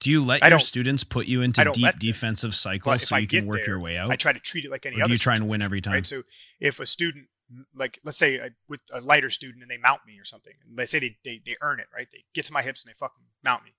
Do 0.00 0.10
you 0.10 0.24
let 0.24 0.42
your 0.42 0.58
students 0.58 1.04
put 1.04 1.26
you 1.26 1.42
into 1.42 1.70
deep 1.72 1.96
defensive 2.00 2.56
cycles 2.56 3.06
so 3.06 3.16
you 3.16 3.28
can 3.28 3.46
work 3.46 3.60
there, 3.60 3.74
your 3.74 3.80
way 3.80 3.96
out? 3.96 4.10
I 4.10 4.16
try 4.16 4.32
to 4.32 4.40
treat 4.40 4.64
it 4.64 4.70
like 4.70 4.84
any 4.84 4.96
or 4.96 5.04
other. 5.04 5.08
do 5.10 5.12
you 5.12 5.18
try 5.18 5.36
and 5.36 5.48
win 5.48 5.62
every 5.62 5.80
time? 5.80 5.92
Right. 5.92 6.06
So 6.06 6.24
if 6.58 6.80
a 6.80 6.86
student, 6.86 7.28
like 7.72 8.00
let's 8.02 8.18
say 8.18 8.40
I, 8.40 8.50
with 8.68 8.80
a 8.92 9.00
lighter 9.00 9.30
student 9.30 9.62
and 9.62 9.70
they 9.70 9.76
mount 9.76 10.00
me 10.04 10.18
or 10.18 10.24
something, 10.24 10.52
and 10.66 10.76
they 10.76 10.86
say 10.86 10.98
they, 10.98 11.16
they 11.24 11.40
they 11.46 11.56
earn 11.60 11.78
it, 11.78 11.86
right? 11.94 12.08
They 12.10 12.24
get 12.34 12.46
to 12.46 12.52
my 12.52 12.62
hips 12.62 12.84
and 12.84 12.90
they 12.90 12.96
fucking 12.98 13.22
mount 13.44 13.62
me. 13.62 13.70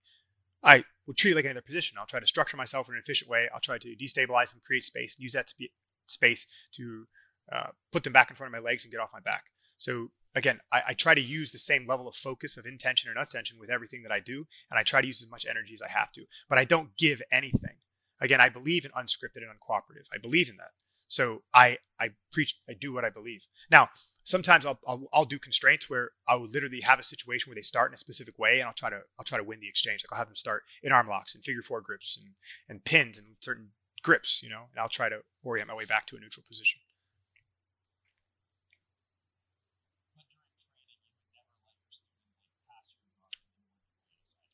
I 0.64 0.86
will 1.06 1.14
treat 1.14 1.32
it 1.32 1.36
like 1.36 1.44
any 1.44 1.52
other 1.52 1.62
position. 1.62 1.98
I'll 2.00 2.06
try 2.06 2.22
to 2.22 2.28
structure 2.28 2.56
myself 2.56 2.88
in 2.88 2.96
an 2.96 3.02
efficient 3.04 3.30
way. 3.30 3.50
I'll 3.54 3.60
try 3.60 3.78
to 3.78 3.96
destabilize 3.98 4.52
them, 4.52 4.62
create 4.66 4.86
space, 4.86 5.16
and 5.18 5.24
use 5.24 5.34
that 5.34 5.50
spe- 5.50 5.74
space 6.08 6.48
to 6.74 7.08
uh, 7.52 7.68
put 7.92 8.04
them 8.04 8.14
back 8.14 8.30
in 8.30 8.36
front 8.36 8.54
of 8.54 8.62
my 8.62 8.68
legs 8.68 8.86
and 8.86 8.92
get 8.92 9.02
off 9.02 9.10
my 9.14 9.20
back. 9.20 9.44
So 9.78 10.10
again, 10.36 10.60
I, 10.72 10.82
I 10.90 10.94
try 10.94 11.14
to 11.14 11.22
use 11.22 11.52
the 11.52 11.58
same 11.58 11.88
level 11.88 12.08
of 12.08 12.16
focus 12.16 12.58
of 12.58 12.66
intention 12.66 13.12
or 13.12 13.14
not 13.14 13.30
tension 13.30 13.60
with 13.60 13.70
everything 13.70 14.04
that 14.04 14.12
I 14.12 14.20
do, 14.20 14.46
and 14.70 14.80
I 14.80 14.84
try 14.84 15.02
to 15.02 15.08
use 15.08 15.22
as 15.22 15.30
much 15.30 15.46
energy 15.50 15.74
as 15.74 15.82
I 15.82 15.90
have 15.90 16.12
to. 16.14 16.26
But 16.50 16.58
I 16.58 16.66
don't 16.66 16.96
give 16.98 17.22
anything. 17.32 17.76
Again, 18.22 18.40
I 18.40 18.50
believe 18.50 18.86
in 18.86 18.92
unscripted 18.92 19.38
and 19.44 19.48
uncooperative. 19.48 20.06
I 20.14 20.18
believe 20.18 20.50
in 20.50 20.58
that. 20.58 20.72
So 21.08 21.44
I 21.54 21.78
I 22.00 22.12
preach 22.32 22.58
I 22.68 22.74
do 22.74 22.94
what 22.94 23.06
I 23.06 23.10
believe. 23.10 23.46
Now 23.70 23.90
sometimes 24.24 24.66
I'll, 24.66 24.80
I'll 24.88 25.08
I'll 25.14 25.26
do 25.26 25.38
constraints 25.38 25.90
where 25.90 26.12
I 26.28 26.36
will 26.36 26.48
literally 26.48 26.82
have 26.82 27.00
a 27.00 27.04
situation 27.04 27.50
where 27.50 27.56
they 27.56 27.62
start 27.62 27.92
in 27.92 27.96
a 27.96 27.98
specific 27.98 28.40
way 28.40 28.60
and 28.60 28.68
I'll 28.68 28.74
try 28.74 28.90
to 28.90 29.02
I'll 29.20 29.26
try 29.26 29.38
to 29.38 29.44
win 29.44 29.60
the 29.60 29.68
exchange. 29.68 30.04
Like 30.04 30.14
I'll 30.14 30.18
have 30.18 30.28
them 30.28 30.36
start 30.36 30.64
in 30.82 30.92
arm 30.92 31.08
locks 31.08 31.36
and 31.36 31.44
figure 31.44 31.62
four 31.62 31.82
grips 31.82 32.18
and 32.18 32.34
and 32.70 32.84
pins 32.84 33.20
and 33.20 33.28
certain 33.42 33.70
grips, 34.04 34.44
you 34.44 34.50
know, 34.50 34.64
and 34.72 34.80
I'll 34.80 34.90
try 34.90 35.10
to 35.10 35.20
orient 35.44 35.68
my 35.68 35.76
way 35.76 35.86
back 35.86 36.06
to 36.08 36.16
a 36.16 36.20
neutral 36.20 36.44
position. 36.48 36.80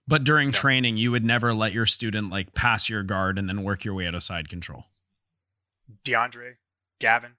But 0.07 0.23
during 0.23 0.51
training, 0.51 0.97
you 0.97 1.11
would 1.11 1.23
never 1.23 1.53
let 1.53 1.71
your 1.71 1.85
student 1.85 2.31
like 2.31 2.53
pass 2.55 2.89
your 2.89 3.03
guard 3.03 3.37
and 3.37 3.47
then 3.47 3.63
work 3.63 3.85
your 3.85 3.93
way 3.93 4.07
out 4.07 4.15
of 4.15 4.23
side 4.23 4.49
control. 4.49 4.85
DeAndre, 6.03 6.55
Gavin, 6.99 7.33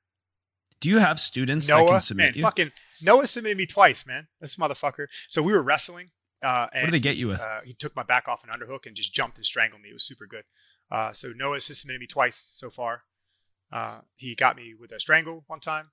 Do 0.81 0.89
you 0.89 0.99
have 0.99 1.19
students 1.19 1.67
that 1.67 1.77
Noah, 1.79 2.01
can 2.01 2.17
man, 2.17 2.33
you? 2.37 2.43
fucking 2.43 2.71
Noah 3.03 3.27
submitted 3.27 3.59
me 3.59 3.67
twice, 3.67 4.07
man. 4.07 4.29
This 4.41 4.57
motherfucker. 4.57 5.07
So 5.29 5.43
we 5.43 5.53
were 5.53 5.63
wrestling. 5.63 6.11
Uh, 6.43 6.69
and 6.73 6.83
What 6.83 6.93
did 6.93 6.95
they 6.95 7.01
get 7.01 7.17
you 7.17 7.29
with? 7.29 7.41
Uh, 7.41 7.61
he 7.65 7.75
took 7.75 7.95
my 7.97 8.03
back 8.05 8.29
off 8.29 8.45
an 8.45 8.51
underhook 8.51 8.87
and 8.87 8.95
just 8.95 9.13
jumped 9.13 9.37
and 9.37 9.45
strangled 9.45 9.83
me. 9.83 9.91
It 9.91 9.95
was 9.95 10.07
super 10.07 10.27
good. 10.27 10.45
Uh, 10.91 11.13
so 11.13 11.33
Noah's 11.37 11.69
has 11.69 11.79
submitted 11.79 12.01
me 12.01 12.07
twice 12.07 12.37
so 12.37 12.71
far. 12.71 13.03
Uh, 13.73 14.01
he 14.17 14.35
got 14.35 14.57
me 14.57 14.75
with 14.75 14.91
a 14.93 14.99
strangle 14.99 15.45
one 15.47 15.61
time, 15.61 15.89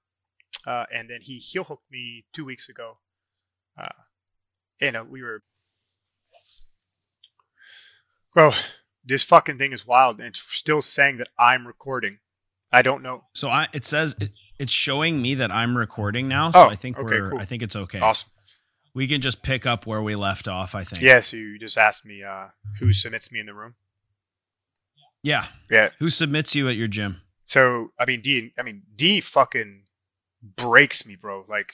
uh, 0.66 0.86
and 0.94 1.10
then 1.10 1.20
he 1.22 1.38
heel 1.38 1.64
hooked 1.64 1.90
me 1.92 2.26
two 2.34 2.46
weeks 2.46 2.70
ago. 2.70 2.98
Uh, 3.78 3.90
and 4.82 4.96
uh, 4.98 5.06
we 5.08 5.22
were, 5.22 5.44
bro. 8.34 8.52
This 9.06 9.24
fucking 9.24 9.58
thing 9.58 9.72
is 9.72 9.88
wild, 9.88 10.18
and 10.18 10.28
it's 10.28 10.42
still 10.42 10.82
saying 10.82 11.18
that 11.18 11.30
I'm 11.40 11.66
recording. 11.66 12.20
I 12.74 12.82
don't 12.82 13.04
know. 13.04 13.24
So 13.34 13.48
I 13.50 13.68
it 13.72 13.86
says 13.86 14.16
it, 14.20 14.32
it's 14.60 14.74
showing 14.74 15.22
me 15.22 15.36
that 15.36 15.50
I'm 15.50 15.78
recording 15.78 16.28
now. 16.28 16.52
So 16.52 16.66
Oh, 16.66 16.70
I 16.70 16.76
think 16.76 16.98
okay, 16.98 17.06
we're 17.06 17.30
cool. 17.30 17.40
I 17.40 17.46
think 17.46 17.64
it's 17.64 17.78
okay. 17.78 18.00
Awesome. 18.00 18.30
We 18.94 19.08
can 19.08 19.22
just 19.22 19.44
pick 19.44 19.66
up 19.66 19.86
where 19.86 20.02
we 20.02 20.16
left 20.16 20.50
off. 20.50 20.76
I 20.76 20.84
think. 20.84 21.02
Yeah. 21.02 21.22
So 21.22 21.38
you 21.38 21.58
just 21.58 21.78
asked 21.78 22.06
me 22.06 22.24
uh, 22.24 22.48
who 22.80 22.92
submits 22.92 23.32
me 23.32 23.40
in 23.40 23.46
the 23.46 23.54
room. 23.54 23.76
Yeah. 25.24 25.46
Yeah. 25.70 25.90
Who 26.00 26.10
submits 26.10 26.56
you 26.56 26.70
at 26.70 26.76
your 26.76 26.88
gym? 26.88 27.22
So 27.46 27.92
I 28.00 28.06
mean 28.06 28.22
D 28.22 28.54
I 28.58 28.64
mean 28.64 28.84
D 28.96 29.22
fucking 29.22 29.84
breaks 30.42 31.06
me, 31.06 31.16
bro. 31.16 31.46
Like, 31.48 31.74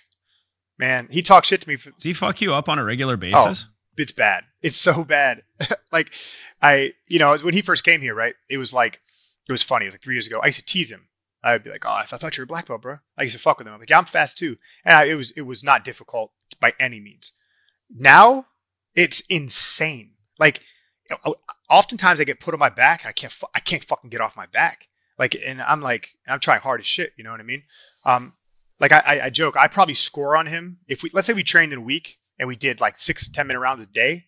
man, 0.78 1.08
he 1.10 1.22
talks 1.22 1.48
shit 1.48 1.62
to 1.62 1.68
me. 1.68 1.76
For, 1.76 1.92
Does 1.92 2.04
he 2.04 2.14
fuck 2.14 2.42
you 2.42 2.54
up 2.54 2.70
on 2.70 2.80
a 2.80 2.84
regular 2.84 3.16
oh, 3.16 3.18
basis? 3.18 3.68
it's 3.98 4.12
bad. 4.12 4.44
It's 4.62 4.78
so 4.78 5.04
bad. 5.04 5.44
like, 5.92 6.14
I 6.62 6.94
you 7.08 7.20
know 7.20 7.38
when 7.38 7.54
he 7.54 7.62
first 7.62 7.84
came 7.84 8.02
here, 8.02 8.16
right? 8.16 8.36
It 8.50 8.58
was 8.58 8.74
like 8.74 9.02
it 9.48 9.52
was 9.52 9.64
funny. 9.64 9.86
It 9.86 9.88
was 9.88 9.94
like 9.96 10.04
three 10.04 10.16
years 10.16 10.28
ago. 10.28 10.40
I 10.42 10.48
used 10.48 10.60
to 10.60 10.66
tease 10.66 10.92
him. 10.92 11.08
I'd 11.44 11.64
be 11.64 11.70
like, 11.70 11.86
"Oh, 11.86 11.92
I 11.92 12.04
thought 12.04 12.38
you 12.38 12.42
were 12.42 12.46
a 12.46 12.48
black 12.48 12.68
belt, 12.68 12.82
bro." 12.82 13.00
I 13.18 13.24
used 13.24 13.36
to 13.36 13.42
fuck 13.42 13.58
with 13.58 13.68
him. 13.68 13.74
I'm 13.74 13.80
like, 13.80 13.90
"Yeah, 13.90 13.98
I'm 13.98 14.06
fast 14.06 14.38
too," 14.38 14.58
and 14.86 14.96
I, 14.96 15.06
it 15.06 15.16
was 15.16 15.32
it 15.32 15.42
was 15.42 15.64
not 15.64 15.84
difficult 15.84 16.32
by 16.62 16.74
any 16.80 17.02
means. 17.02 17.34
Now 17.90 18.46
it's 18.96 19.20
insane. 19.22 20.12
Like, 20.40 20.62
oftentimes 21.70 22.20
I 22.20 22.24
get 22.24 22.40
put 22.40 22.54
on 22.54 22.60
my 22.60 22.70
back 22.70 23.06
I 23.06 23.12
can't 23.12 23.34
I 23.54 23.60
can't 23.60 23.84
fucking 23.84 24.10
get 24.10 24.22
off 24.22 24.38
my 24.38 24.48
back. 24.48 24.88
Like, 25.18 25.36
and 25.46 25.62
I'm 25.62 25.82
like 25.82 26.10
I'm 26.28 26.40
trying 26.40 26.62
hard 26.62 26.80
as 26.80 26.88
shit. 26.88 27.14
You 27.18 27.24
know 27.24 27.32
what 27.32 27.40
I 27.40 27.44
mean? 27.44 27.64
Um, 28.06 28.34
like 28.80 28.92
I, 28.92 29.04
I, 29.06 29.26
I 29.26 29.30
joke, 29.30 29.56
I 29.56 29.68
probably 29.68 29.94
score 29.94 30.36
on 30.36 30.48
him 30.48 30.80
if 30.88 31.04
we 31.04 31.10
let's 31.14 31.28
say 31.28 31.34
we 31.34 31.44
trained 31.44 31.74
in 31.74 31.80
a 31.80 31.84
week 31.84 32.18
and 32.40 32.48
we 32.48 32.56
did 32.56 32.82
like 32.82 32.98
six 32.98 33.30
ten 33.30 33.48
minute 33.48 33.60
rounds 33.60 33.84
a 33.84 33.88
day. 33.88 34.26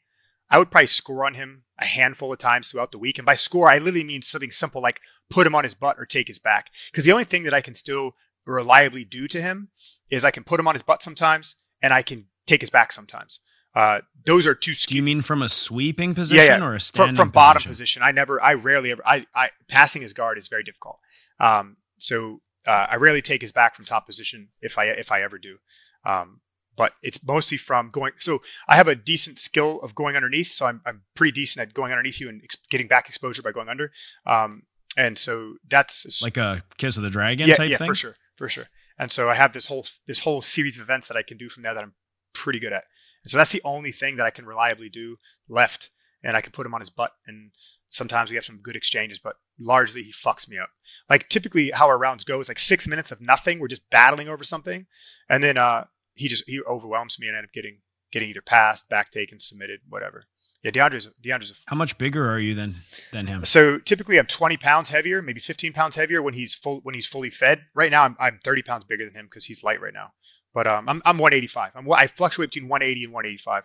I 0.49 0.59
would 0.59 0.69
probably 0.69 0.87
score 0.87 1.25
on 1.25 1.33
him 1.33 1.63
a 1.79 1.85
handful 1.85 2.31
of 2.31 2.37
times 2.37 2.69
throughout 2.69 2.91
the 2.91 2.99
week. 2.99 3.17
And 3.17 3.25
by 3.25 3.33
score, 3.33 3.67
I 3.69 3.79
literally 3.79 4.03
mean 4.03 4.21
something 4.21 4.51
simple 4.51 4.81
like 4.81 5.01
put 5.29 5.47
him 5.47 5.55
on 5.55 5.63
his 5.63 5.73
butt 5.73 5.97
or 5.97 6.05
take 6.05 6.27
his 6.27 6.37
back. 6.37 6.67
Because 6.91 7.03
the 7.03 7.13
only 7.13 7.23
thing 7.23 7.43
that 7.43 7.53
I 7.53 7.61
can 7.61 7.73
still 7.73 8.15
reliably 8.45 9.05
do 9.05 9.27
to 9.27 9.41
him 9.41 9.69
is 10.11 10.23
I 10.23 10.29
can 10.29 10.43
put 10.43 10.59
him 10.59 10.67
on 10.67 10.75
his 10.75 10.83
butt 10.83 11.01
sometimes 11.01 11.55
and 11.81 11.91
I 11.91 12.03
can 12.03 12.27
take 12.45 12.61
his 12.61 12.69
back 12.69 12.91
sometimes. 12.91 13.39
Uh, 13.75 14.01
those 14.25 14.47
are 14.47 14.55
two 14.55 14.73
Do 14.73 14.95
you 14.95 15.03
mean 15.03 15.21
from 15.21 15.41
a 15.41 15.49
sweeping 15.49 16.15
position 16.15 16.63
or 16.63 16.69
a 16.69 16.77
from, 16.77 16.79
standing 16.79 17.15
from 17.15 17.29
bottom 17.29 17.61
position? 17.61 17.69
position. 17.69 18.03
I 18.03 18.11
never, 18.11 18.41
I 18.41 18.53
rarely 18.53 18.91
ever, 18.91 19.01
I, 19.05 19.27
I 19.35 19.49
passing 19.67 20.01
his 20.01 20.13
guard 20.13 20.37
is 20.37 20.47
very 20.47 20.63
difficult. 20.63 20.97
Um, 21.39 21.77
so 21.97 22.41
uh, 22.65 22.87
I 22.89 22.95
rarely 22.95 23.21
take 23.21 23.41
his 23.41 23.51
back 23.51 23.75
from 23.75 23.85
top 23.85 24.05
position 24.07 24.49
if 24.61 24.77
I 24.77 24.85
if 24.85 25.11
I 25.11 25.21
ever 25.21 25.37
do. 25.37 25.57
Um, 26.05 26.39
but 26.77 26.93
it's 27.01 27.25
mostly 27.25 27.57
from 27.57 27.89
going. 27.91 28.13
So 28.19 28.41
I 28.67 28.75
have 28.75 28.87
a 28.87 28.95
decent 28.95 29.39
skill 29.39 29.79
of 29.81 29.95
going 29.95 30.15
underneath, 30.15 30.51
so 30.51 30.65
I'm 30.65 30.81
I'm 30.85 31.03
pretty 31.15 31.31
decent 31.33 31.67
at 31.67 31.73
going 31.73 31.91
underneath 31.91 32.19
you 32.19 32.29
and 32.29 32.41
ex- 32.43 32.57
getting 32.69 32.87
back 32.87 33.07
exposure 33.07 33.41
by 33.41 33.51
going 33.51 33.69
under. 33.69 33.91
Um, 34.25 34.63
and 34.97 35.17
so 35.17 35.55
that's 35.69 36.21
Like 36.23 36.37
a 36.37 36.63
kiss 36.77 36.97
of 36.97 37.03
the 37.03 37.09
dragon 37.09 37.47
yeah, 37.47 37.55
type 37.55 37.69
yeah, 37.69 37.77
thing? 37.77 37.87
for 37.87 37.95
sure, 37.95 38.15
for 38.37 38.49
sure. 38.49 38.65
And 38.97 39.11
so 39.11 39.29
I 39.29 39.35
have 39.35 39.53
this 39.53 39.65
whole 39.65 39.85
this 40.07 40.19
whole 40.19 40.41
series 40.41 40.77
of 40.77 40.83
events 40.83 41.09
that 41.09 41.17
I 41.17 41.23
can 41.23 41.37
do 41.37 41.49
from 41.49 41.63
there 41.63 41.73
that 41.73 41.83
I'm 41.83 41.93
pretty 42.33 42.59
good 42.59 42.73
at. 42.73 42.83
And 43.25 43.31
so 43.31 43.37
that's 43.37 43.51
the 43.51 43.61
only 43.65 43.91
thing 43.91 44.17
that 44.17 44.25
I 44.25 44.29
can 44.29 44.45
reliably 44.45 44.89
do 44.89 45.17
left. 45.49 45.89
And 46.23 46.35
I 46.35 46.41
can 46.41 46.51
put 46.53 46.65
him 46.65 46.73
on 46.73 46.79
his 46.79 46.89
butt, 46.89 47.11
and 47.27 47.51
sometimes 47.89 48.31
we 48.31 48.35
have 48.35 48.45
some 48.45 48.57
good 48.63 48.75
exchanges, 48.75 49.19
but 49.19 49.35
largely 49.59 50.01
he 50.01 50.11
fucks 50.11 50.49
me 50.49 50.57
up. 50.57 50.69
Like 51.07 51.29
typically, 51.29 51.69
how 51.69 51.87
our 51.87 51.97
rounds 51.99 52.23
go 52.23 52.39
is 52.39 52.47
like 52.47 52.57
six 52.57 52.87
minutes 52.87 53.11
of 53.11 53.21
nothing. 53.21 53.59
We're 53.59 53.67
just 53.67 53.87
battling 53.91 54.27
over 54.27 54.43
something, 54.43 54.87
and 55.29 55.43
then 55.43 55.57
uh, 55.57 55.85
he 56.15 56.27
just 56.27 56.45
he 56.47 56.61
overwhelms 56.61 57.19
me 57.19 57.27
and 57.27 57.35
I 57.35 57.39
end 57.39 57.45
up 57.45 57.53
getting 57.53 57.77
getting 58.11 58.29
either 58.29 58.41
passed, 58.41 58.89
back 58.89 59.11
taken, 59.11 59.39
submitted, 59.39 59.81
whatever. 59.87 60.23
Yeah, 60.63 60.71
DeAndre's 60.71 61.13
DeAndre's 61.23 61.51
a 61.51 61.53
How 61.67 61.75
much 61.75 61.97
bigger 61.99 62.27
are 62.27 62.39
you 62.39 62.55
than 62.55 62.73
than 63.11 63.27
him? 63.27 63.45
so 63.45 63.77
typically 63.77 64.17
I'm 64.17 64.25
20 64.25 64.57
pounds 64.57 64.89
heavier, 64.89 65.21
maybe 65.21 65.39
15 65.39 65.73
pounds 65.73 65.95
heavier 65.95 66.23
when 66.23 66.33
he's 66.33 66.55
full 66.55 66.79
when 66.81 66.95
he's 66.95 67.05
fully 67.05 67.29
fed. 67.29 67.61
Right 67.75 67.91
now 67.91 68.03
I'm, 68.03 68.15
I'm 68.19 68.39
30 68.43 68.63
pounds 68.63 68.85
bigger 68.85 69.05
than 69.05 69.13
him 69.13 69.25
because 69.25 69.45
he's 69.45 69.63
light 69.63 69.79
right 69.79 69.93
now. 69.93 70.11
But 70.55 70.67
um, 70.67 70.87
I'm 70.87 71.01
I'm 71.05 71.17
185. 71.17 71.73
I'm 71.75 71.91
I 71.91 72.07
fluctuate 72.07 72.51
between 72.51 72.69
180 72.69 73.03
and 73.03 73.13
185. 73.13 73.63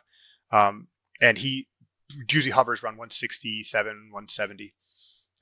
Um, 0.50 0.88
and 1.22 1.38
he 1.38 1.68
usually 2.28 2.50
hovers 2.50 2.82
around 2.82 2.94
167, 2.94 3.86
170. 3.86 4.74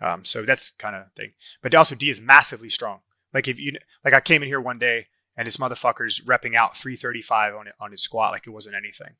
Um, 0.00 0.24
so 0.26 0.42
that's 0.42 0.70
kind 0.72 0.94
of 0.94 1.10
thing. 1.16 1.32
But 1.62 1.74
also 1.74 1.94
D 1.94 2.10
is 2.10 2.20
massively 2.20 2.68
strong. 2.68 3.00
Like 3.32 3.48
if 3.48 3.58
you 3.58 3.72
like 4.04 4.12
I 4.12 4.20
came 4.20 4.42
in 4.42 4.48
here 4.48 4.60
one 4.60 4.78
day 4.78 5.06
and 5.38 5.46
this 5.46 5.56
motherfucker's 5.56 6.20
repping 6.20 6.54
out 6.54 6.76
335 6.76 7.54
on 7.54 7.66
it 7.66 7.74
on 7.80 7.92
his 7.92 8.02
squat 8.02 8.32
like 8.32 8.46
it 8.46 8.50
wasn't 8.50 8.76
anything. 8.76 9.14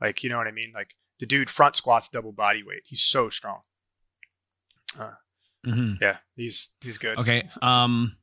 Like 0.00 0.22
you 0.22 0.30
know 0.30 0.38
what 0.38 0.46
I 0.46 0.52
mean? 0.52 0.70
Like 0.72 0.94
the 1.18 1.26
dude 1.26 1.50
front 1.50 1.74
squats 1.74 2.10
double 2.10 2.32
body 2.32 2.62
weight. 2.62 2.82
He's 2.84 3.02
so 3.02 3.28
strong. 3.28 3.60
hmm 5.64 5.94
Yeah, 6.00 6.18
he's 6.36 6.70
he's 6.80 6.98
good. 6.98 7.18
Okay. 7.18 7.48
Um, 7.60 8.16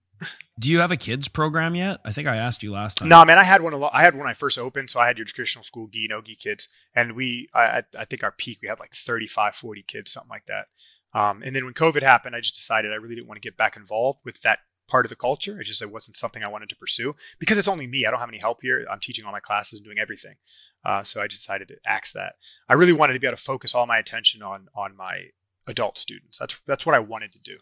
do 0.59 0.71
you 0.71 0.79
have 0.79 0.91
a 0.91 0.97
kids 0.97 1.27
program 1.27 1.75
yet? 1.75 1.99
I 2.03 2.11
think 2.11 2.27
I 2.27 2.37
asked 2.37 2.63
you 2.63 2.71
last 2.71 2.97
time. 2.97 3.09
No, 3.09 3.23
man, 3.25 3.37
I 3.37 3.43
had 3.43 3.61
one. 3.61 3.73
I 3.91 4.01
had 4.01 4.15
when 4.15 4.27
I 4.27 4.33
first 4.33 4.57
opened, 4.57 4.89
so 4.89 4.99
I 4.99 5.07
had 5.07 5.17
your 5.17 5.25
traditional 5.25 5.63
school 5.63 5.87
gi 5.87 6.07
no 6.09 6.21
gi 6.21 6.35
kids, 6.35 6.69
and 6.93 7.15
we, 7.15 7.49
I, 7.53 7.61
I 7.61 7.83
I 7.99 8.05
think 8.05 8.23
our 8.23 8.31
peak 8.31 8.59
we 8.61 8.67
had 8.67 8.79
like 8.79 8.93
35, 8.93 9.55
40 9.55 9.83
kids, 9.87 10.11
something 10.11 10.29
like 10.29 10.45
that. 10.47 10.67
Um, 11.13 11.41
and 11.43 11.55
then 11.55 11.65
when 11.65 11.73
COVID 11.73 12.01
happened, 12.01 12.35
I 12.35 12.41
just 12.41 12.55
decided 12.55 12.91
I 12.91 12.95
really 12.95 13.15
didn't 13.15 13.27
want 13.27 13.41
to 13.41 13.47
get 13.47 13.57
back 13.57 13.77
involved 13.77 14.19
with 14.25 14.39
that 14.41 14.59
part 14.89 15.05
of 15.05 15.09
the 15.09 15.15
culture. 15.15 15.59
It 15.59 15.65
just 15.65 15.81
it 15.81 15.91
wasn't 15.91 16.17
something 16.17 16.43
I 16.43 16.49
wanted 16.49 16.69
to 16.69 16.75
pursue 16.75 17.15
because 17.39 17.57
it's 17.57 17.67
only 17.67 17.87
me. 17.87 18.05
I 18.05 18.11
don't 18.11 18.19
have 18.19 18.29
any 18.29 18.39
help 18.39 18.59
here. 18.61 18.85
I'm 18.89 18.99
teaching 18.99 19.25
all 19.25 19.31
my 19.31 19.39
classes 19.39 19.79
and 19.79 19.85
doing 19.85 19.99
everything. 19.99 20.35
Uh, 20.83 21.03
so 21.03 21.21
I 21.21 21.27
decided 21.27 21.69
to 21.69 21.77
axe 21.85 22.13
that. 22.13 22.35
I 22.67 22.73
really 22.73 22.93
wanted 22.93 23.13
to 23.13 23.19
be 23.19 23.27
able 23.27 23.37
to 23.37 23.43
focus 23.43 23.75
all 23.75 23.85
my 23.85 23.97
attention 23.97 24.41
on 24.41 24.67
on 24.75 24.95
my 24.95 25.25
adult 25.67 25.97
students. 25.97 26.39
That's 26.39 26.59
that's 26.67 26.85
what 26.85 26.95
I 26.95 26.99
wanted 26.99 27.33
to 27.33 27.39
do. 27.39 27.57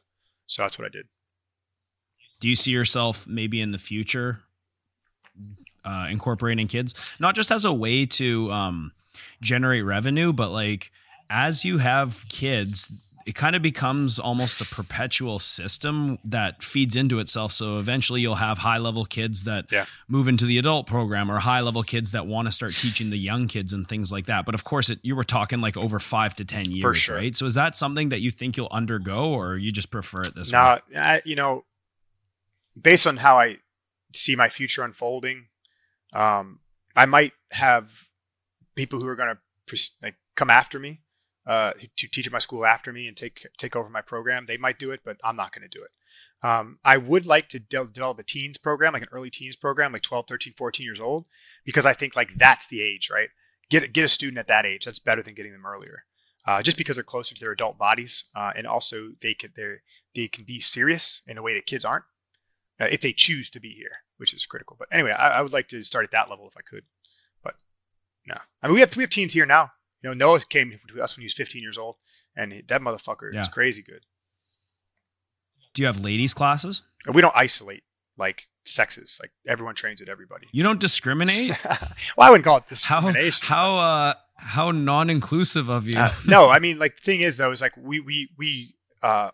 So 0.48 0.64
that's 0.64 0.80
what 0.80 0.86
I 0.86 0.90
did. 0.90 1.08
Do 2.40 2.48
you 2.50 2.56
see 2.56 2.72
yourself 2.72 3.26
maybe 3.28 3.62
in 3.62 3.72
the 3.72 3.78
future 3.78 4.40
uh, 5.84 6.08
incorporating 6.10 6.68
kids, 6.68 6.94
not 7.20 7.36
just 7.36 7.52
as 7.52 7.66
a 7.66 7.74
way 7.74 8.06
to 8.06 8.52
um, 8.52 8.92
generate 9.42 9.86
revenue, 9.86 10.34
but 10.34 10.52
like 10.52 10.92
as 11.30 11.64
you 11.66 11.78
have 11.78 12.26
kids, 12.30 12.92
it 13.26 13.36
kind 13.36 13.56
of 13.58 13.62
becomes 13.62 14.20
almost 14.20 14.62
a 14.62 14.66
perpetual 14.66 15.38
system 15.40 16.18
that 16.24 16.64
feeds 16.64 16.96
into 16.96 17.20
itself. 17.20 17.52
So 17.52 17.78
eventually 17.78 18.22
you'll 18.22 18.36
have 18.36 18.58
high 18.60 18.78
level 18.78 19.04
kids 19.04 19.44
that 19.44 19.66
Yeah. 19.72 19.86
move 20.08 20.28
into 20.30 20.46
the 20.46 20.58
adult 20.58 20.88
program 20.88 21.30
or 21.30 21.40
high 21.40 21.60
level 21.60 21.84
kids 21.84 22.12
that 22.12 22.26
want 22.26 22.48
to 22.48 22.54
start 22.54 22.74
teaching 22.74 23.10
the 23.10 23.18
young 23.18 23.48
kids 23.50 23.74
and 23.74 23.86
things 23.88 24.12
like 24.14 24.28
that. 24.28 24.46
But 24.46 24.56
of 24.56 24.64
course, 24.64 24.90
it, 24.90 25.00
you 25.04 25.14
were 25.16 25.26
talking 25.26 25.60
like 25.60 25.76
over 25.76 26.00
five 26.00 26.36
to 26.36 26.46
10 26.46 26.72
years, 26.72 26.98
sure. 26.98 27.18
right? 27.18 27.36
So 27.36 27.46
is 27.46 27.56
that 27.56 27.76
something 27.76 28.10
that 28.10 28.22
you 28.22 28.32
think 28.32 28.56
you'll 28.56 28.70
undergo 28.72 29.32
or 29.34 29.58
you 29.58 29.72
just 29.74 29.92
prefer 29.92 30.22
it 30.22 30.34
this 30.34 30.52
way? 30.54 30.58
Now, 30.58 30.80
I, 30.98 31.22
you 31.26 31.36
know, 31.36 31.66
based 32.80 33.08
on 33.08 33.18
how 33.18 33.38
I 33.38 33.58
see 34.14 34.36
my 34.36 34.50
future 34.50 34.84
unfolding, 34.84 35.48
um, 36.14 36.60
I 36.96 37.06
might 37.06 37.34
have 37.52 37.92
people 38.76 39.00
who 39.00 39.08
are 39.08 39.16
going 39.16 39.36
to 39.68 39.90
like 40.02 40.16
come 40.36 40.50
after 40.50 40.80
me 40.80 41.02
uh, 41.46 41.74
to 41.98 42.08
teach 42.08 42.28
at 42.28 42.34
my 42.34 42.40
school 42.40 42.66
after 42.66 42.92
me 42.92 43.08
and 43.08 43.16
take 43.16 43.46
take 43.58 43.76
over 43.76 43.90
my 43.90 44.02
program. 44.02 44.46
They 44.46 44.58
might 44.58 44.80
do 44.80 44.92
it, 44.92 45.02
but 45.04 45.18
I'm 45.24 45.36
not 45.36 45.54
going 45.54 45.68
to 45.70 45.78
do 45.78 45.84
it. 45.84 45.92
Um, 46.48 46.80
I 46.86 46.98
would 46.98 47.26
like 47.26 47.50
to 47.50 47.60
de- 47.60 47.86
develop 47.86 48.20
a 48.20 48.24
teens 48.24 48.58
program, 48.58 48.94
like 48.94 49.02
an 49.02 49.10
early 49.12 49.32
teens 49.32 49.56
program, 49.56 49.92
like 49.92 50.04
12, 50.04 50.28
13, 50.28 50.54
14 50.56 50.84
years 50.84 51.00
old, 51.00 51.26
because 51.66 51.86
I 51.86 51.94
think 51.94 52.16
like 52.16 52.36
that's 52.36 52.68
the 52.68 52.82
age, 52.82 53.10
right? 53.12 53.30
Get 53.70 53.92
get 53.92 54.06
a 54.06 54.10
student 54.10 54.38
at 54.38 54.48
that 54.48 54.66
age. 54.66 54.86
That's 54.86 55.00
better 55.00 55.24
than 55.24 55.34
getting 55.34 55.52
them 55.52 55.66
earlier. 55.66 56.04
Uh, 56.46 56.62
just 56.62 56.78
because 56.78 56.96
they're 56.96 57.04
closer 57.04 57.36
to 57.36 57.42
their 57.42 57.52
adult 57.52 57.78
bodies, 57.78 58.26
uh, 58.34 58.54
and 58.56 58.66
also 58.66 59.10
they 59.22 59.34
can 59.34 59.52
they 59.56 59.76
they 60.16 60.28
can 60.28 60.46
be 60.46 60.60
serious 60.60 61.22
in 61.28 61.38
a 61.38 61.42
way 61.42 61.56
that 61.56 61.66
kids 61.66 61.84
aren't 61.84 62.06
uh, 62.80 62.86
if 62.92 63.02
they 63.02 63.14
choose 63.14 63.50
to 63.52 63.60
be 63.60 63.70
here, 63.72 63.92
which 64.18 64.34
is 64.34 64.46
critical. 64.46 64.76
But 64.78 64.90
anyway, 64.92 65.12
I, 65.12 65.40
I 65.40 65.42
would 65.42 65.54
like 65.54 65.68
to 65.70 65.84
start 65.84 66.06
at 66.06 66.12
that 66.12 66.30
level 66.30 66.48
if 66.48 66.58
I 66.58 66.62
could. 66.62 66.84
But 67.44 67.56
no, 68.26 68.36
I 68.62 68.68
mean 68.68 68.76
we 68.76 68.80
have 68.82 68.96
we 68.96 69.04
have 69.04 69.10
teens 69.10 69.34
here 69.34 69.46
now. 69.46 69.72
You 70.04 70.10
know, 70.10 70.14
Noah 70.14 70.40
came 70.42 70.80
to 70.94 71.02
us 71.02 71.18
when 71.18 71.22
he 71.24 71.26
was 71.26 71.34
15 71.34 71.62
years 71.62 71.78
old, 71.78 71.96
and 72.36 72.52
that 72.68 72.82
motherfucker 72.82 73.34
Yeah. 73.34 73.42
is 73.42 73.48
crazy 73.48 73.82
good. 73.82 74.02
Do 75.74 75.82
you 75.82 75.88
have 75.88 76.02
ladies 76.02 76.34
classes? 76.34 76.84
We 77.12 77.22
don't 77.22 77.36
isolate 77.36 77.84
like 78.18 78.48
sexes. 78.66 79.20
Like 79.22 79.32
everyone 79.48 79.76
trains 79.76 80.00
with 80.00 80.10
everybody. 80.10 80.48
You 80.52 80.64
don't 80.64 80.80
discriminate? 80.80 81.52
well, 81.66 82.28
I 82.28 82.30
wouldn't 82.30 82.46
call 82.46 82.58
it 82.58 82.64
how 82.84 83.00
discrimination. 83.02 83.48
how 83.48 83.78
uh 83.78 84.14
how 84.40 84.72
non-inclusive 84.72 85.70
of 85.70 85.88
you. 85.88 85.98
Uh, 85.98 86.12
no, 86.28 86.48
I 86.48 86.60
mean, 86.60 86.78
like 86.80 86.96
the 86.98 87.02
thing 87.04 87.22
is 87.22 87.38
though, 87.38 87.52
is 87.52 87.62
like 87.62 87.76
we 87.78 88.00
we 88.00 88.30
we 88.38 88.76
uh 89.02 89.32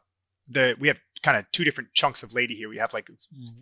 the 0.49 0.75
we 0.79 0.87
have 0.89 0.97
kind 1.23 1.37
of 1.37 1.49
two 1.51 1.63
different 1.63 1.93
chunks 1.93 2.21
of 2.23 2.33
lady 2.33 2.55
here. 2.55 2.69
We 2.69 2.77
have 2.77 2.93
like 2.93 3.09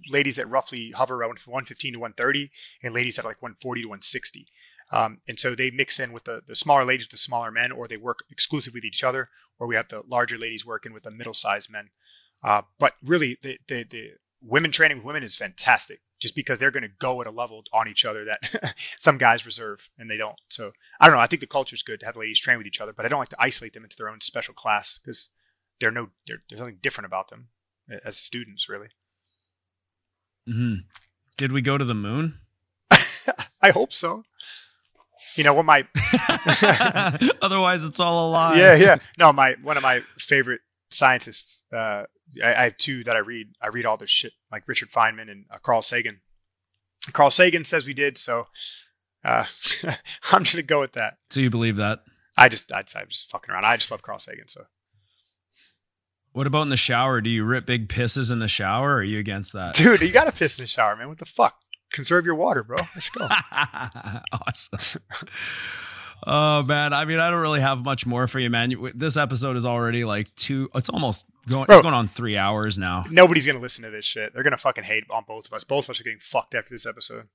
ladies 0.10 0.38
that 0.38 0.50
roughly 0.50 0.92
hover 0.92 1.16
around 1.16 1.40
115 1.40 1.94
to 1.94 2.00
130, 2.00 2.52
and 2.84 2.94
ladies 2.94 3.16
that 3.16 3.26
are 3.26 3.30
like 3.30 3.42
140 3.42 3.82
to 3.84 3.88
160. 3.88 4.48
Um, 4.92 5.22
and 5.28 5.40
so 5.40 5.56
they 5.56 5.72
mix 5.72 6.00
in 6.00 6.12
with 6.12 6.26
the, 6.26 6.42
the 6.48 6.56
smaller 6.56 6.84
ladies 6.84 7.08
the 7.08 7.18
smaller 7.18 7.52
men, 7.52 7.72
or 7.72 7.88
they 7.88 7.98
work 7.98 8.26
exclusively 8.30 8.80
with 8.80 8.86
each 8.86 9.04
other, 9.04 9.30
or 9.60 9.68
we 9.68 9.76
have 9.76 9.88
the 9.88 10.04
larger 10.08 10.38
ladies 10.38 10.66
working 10.66 10.92
with 10.92 11.04
the 11.04 11.12
middle-sized 11.12 11.70
men. 11.70 11.90
Uh, 12.44 12.64
but 12.80 12.94
really, 13.04 13.38
the, 13.42 13.58
the 13.68 13.84
the 13.84 14.12
women 14.42 14.72
training 14.72 14.98
with 14.98 15.06
women 15.06 15.24
is 15.24 15.36
fantastic, 15.36 16.02
just 16.20 16.36
because 16.36 16.60
they're 16.60 16.72
going 16.72 16.84
to 16.84 16.90
go 17.00 17.22
at 17.22 17.28
a 17.28 17.32
level 17.32 17.64
on 17.72 17.88
each 17.88 18.06
other 18.06 18.26
that 18.26 18.76
some 18.98 19.18
guys 19.18 19.46
reserve 19.46 19.88
and 19.98 20.10
they 20.10 20.18
don't. 20.18 20.36
So 20.50 20.72
I 21.00 21.06
don't 21.06 21.16
know. 21.16 21.22
I 21.22 21.28
think 21.28 21.42
the 21.42 21.48
culture 21.48 21.76
is 21.76 21.84
good 21.84 22.00
to 22.00 22.06
have 22.08 22.18
ladies 22.18 22.40
train 22.40 22.58
with 22.58 22.68
each 22.68 22.82
other, 22.82 22.92
but 22.92 23.06
I 23.06 23.10
don't 23.10 23.20
like 23.20 23.30
to 23.30 23.42
isolate 23.42 23.74
them 23.74 23.84
into 23.84 23.98
their 23.98 24.10
own 24.10 24.20
special 24.20 24.56
class 24.56 25.00
because 25.04 25.30
they're 25.82 25.92
no 25.92 26.08
they're, 26.27 26.42
there's 26.50 26.60
nothing 26.61 26.77
different 26.82 27.08
about 27.08 27.27
them 27.30 27.50
as 28.06 28.16
students, 28.16 28.69
really. 28.69 28.88
hmm 30.48 30.76
Did 31.35 31.51
we 31.51 31.61
go 31.61 31.77
to 31.77 31.84
the 31.84 31.93
moon? 31.93 32.35
I 33.61 33.72
hope 33.72 33.92
so. 33.92 34.24
You 35.35 35.43
know 35.43 35.53
what 35.53 35.66
my 35.66 35.85
Otherwise, 37.42 37.84
it's 37.84 38.00
all 38.00 38.30
a 38.30 38.32
lie. 38.32 38.58
yeah 38.58 38.76
yeah 38.76 38.98
no 39.18 39.32
my 39.34 39.56
one 39.61 39.77
of 39.77 39.84
my 39.84 40.00
favorite 40.18 40.61
scientists. 40.90 41.64
Uh, 41.72 42.03
I, 42.43 42.53
I 42.56 42.64
have 42.66 42.77
two 42.77 43.03
that 43.06 43.16
I 43.16 43.19
read. 43.19 43.48
I 43.61 43.68
read 43.68 43.85
all 43.85 43.98
their 43.98 44.08
shit 44.08 44.34
like 44.51 44.64
Richard 44.68 44.90
Feynman 44.90 45.30
and 45.30 45.45
uh, 45.51 45.58
Carl 45.60 45.82
Sagan. 45.82 46.19
Carl 47.14 47.30
Sagan 47.32 47.64
says 47.64 47.85
we 47.88 47.93
did, 47.93 48.18
so 48.18 48.48
uh, 49.24 49.45
I'm 50.32 50.43
just 50.43 50.53
gonna 50.56 50.64
go 50.64 50.82
with 50.82 50.93
that. 50.93 51.18
So 51.30 51.40
you 51.40 51.50
believe 51.50 51.77
that? 51.77 52.03
I 52.38 52.50
just 52.50 52.72
I'd, 52.74 52.85
I'm 52.95 53.08
just 53.10 53.30
fucking 53.32 53.51
around. 53.53 53.66
I 53.66 53.77
just 53.77 53.92
love 53.92 54.01
Carl 54.01 54.19
Sagan, 54.19 54.48
so 54.48 54.64
What 56.34 56.48
about 56.48 56.61
in 56.64 56.69
the 56.69 56.77
shower? 56.77 57.19
Do 57.22 57.30
you 57.30 57.43
rip 57.43 57.66
big 57.66 57.88
pisses 57.90 58.32
in 58.32 58.40
the 58.40 58.48
shower? 58.48 58.92
Or 58.92 58.98
are 59.00 59.03
you 59.03 59.19
against 59.19 59.53
that? 59.53 59.76
dude, 59.76 60.01
you 60.01 60.11
gotta 60.11 60.32
piss 60.32 60.58
in 60.58 60.64
the 60.64 60.68
shower, 60.68 60.95
man. 60.95 61.10
What 61.10 61.18
the 61.19 61.26
fuck? 61.26 61.58
Conserve 61.92 62.26
your 62.26 62.35
water, 62.35 62.64
bro. 62.64 62.77
Let's 62.77 63.10
go. 63.10 63.27
awesome. 64.32 65.01
Oh 66.26 66.64
man, 66.64 66.93
I 66.93 67.03
mean, 67.06 67.19
I 67.19 67.30
don't 67.32 67.42
really 67.42 67.61
have 67.61 67.84
much 67.84 68.06
more 68.06 68.27
for 68.27 68.40
you, 68.40 68.50
man. 68.50 68.72
You- 68.72 68.92
This 68.93 69.18
episode 69.18 69.58
is 69.58 69.66
already 69.66 70.03
like 70.06 70.34
two. 70.35 70.69
It's 70.76 70.90
almost 70.90 71.26
going. 71.50 71.66
Bro. 71.66 71.76
It's 71.76 71.82
going 71.82 71.95
on 71.95 72.08
three 72.08 72.38
hours 72.38 72.77
now. 72.77 73.06
Nobody's 73.10 73.45
gonna 73.48 73.60
listen 73.60 73.84
to 73.85 73.90
this 73.90 74.06
shit. 74.06 74.34
They're 74.34 74.43
gonna 74.43 74.56
fucking 74.58 74.84
hate 74.84 75.03
on 75.10 75.24
both 75.27 75.48
of 75.48 75.53
us. 75.53 75.64
Both 75.64 75.85
of 75.85 75.90
us 75.92 76.00
are 76.00 76.03
getting 76.03 76.19
fucked 76.19 76.53
after 76.56 76.74
this 76.74 76.85
episode. 76.85 77.27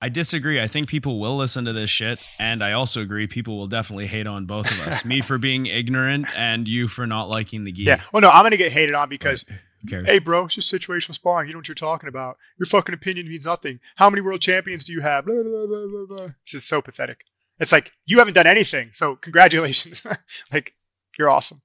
I 0.00 0.08
disagree. 0.08 0.60
I 0.60 0.68
think 0.68 0.88
people 0.88 1.18
will 1.18 1.36
listen 1.36 1.64
to 1.64 1.72
this 1.72 1.90
shit, 1.90 2.24
and 2.38 2.62
I 2.62 2.72
also 2.72 3.02
agree 3.02 3.26
people 3.26 3.56
will 3.58 3.66
definitely 3.66 4.06
hate 4.06 4.28
on 4.28 4.46
both 4.46 4.70
of 4.70 4.86
us. 4.86 5.04
Me 5.04 5.20
for 5.20 5.38
being 5.38 5.66
ignorant, 5.66 6.26
and 6.36 6.68
you 6.68 6.86
for 6.86 7.06
not 7.06 7.28
liking 7.28 7.64
the 7.64 7.72
gi. 7.72 7.82
Yeah. 7.82 8.00
Well, 8.12 8.22
no, 8.22 8.30
I'm 8.30 8.44
gonna 8.44 8.56
get 8.56 8.72
hated 8.72 8.94
on 8.94 9.08
because? 9.08 9.44
Hey, 9.88 10.18
bro, 10.18 10.44
it's 10.44 10.56
just 10.56 10.72
situational 10.72 11.14
sparring. 11.14 11.46
You 11.48 11.54
know 11.54 11.60
what 11.60 11.68
you're 11.68 11.76
talking 11.76 12.08
about. 12.08 12.36
Your 12.58 12.66
fucking 12.66 12.94
opinion 12.94 13.28
means 13.28 13.46
nothing. 13.46 13.78
How 13.94 14.10
many 14.10 14.22
world 14.22 14.40
champions 14.40 14.82
do 14.82 14.92
you 14.92 15.00
have? 15.00 15.24
Blah, 15.24 15.42
blah, 15.42 15.66
blah, 15.66 15.86
blah, 15.86 16.06
blah. 16.06 16.24
It's 16.42 16.52
just 16.52 16.68
so 16.68 16.82
pathetic. 16.82 17.20
It's 17.60 17.70
like 17.70 17.92
you 18.04 18.18
haven't 18.18 18.34
done 18.34 18.48
anything, 18.48 18.90
so 18.92 19.16
congratulations. 19.16 20.04
like 20.52 20.74
you're 21.18 21.30
awesome. 21.30 21.60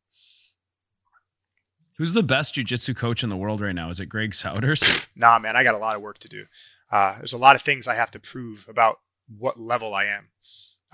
Who's 1.97 2.13
the 2.13 2.23
best 2.23 2.55
jujitsu 2.55 2.95
coach 2.95 3.23
in 3.23 3.29
the 3.29 3.37
world 3.37 3.61
right 3.61 3.75
now? 3.75 3.89
Is 3.89 3.99
it 3.99 4.07
Greg 4.07 4.31
Souders? 4.31 5.07
Nah, 5.15 5.37
man, 5.37 5.55
I 5.55 5.63
got 5.63 5.75
a 5.75 5.77
lot 5.77 5.95
of 5.95 6.01
work 6.01 6.17
to 6.19 6.27
do. 6.27 6.45
Uh, 6.93 7.17
there's 7.17 7.33
a 7.33 7.39
lot 7.39 7.55
of 7.55 7.63
things 7.63 7.88
I 7.88 7.95
have 7.95 8.11
to 8.11 8.19
prove 8.19 8.67
about 8.69 8.99
what 9.39 9.59
level 9.59 9.95
I 9.95 10.05
am. 10.05 10.27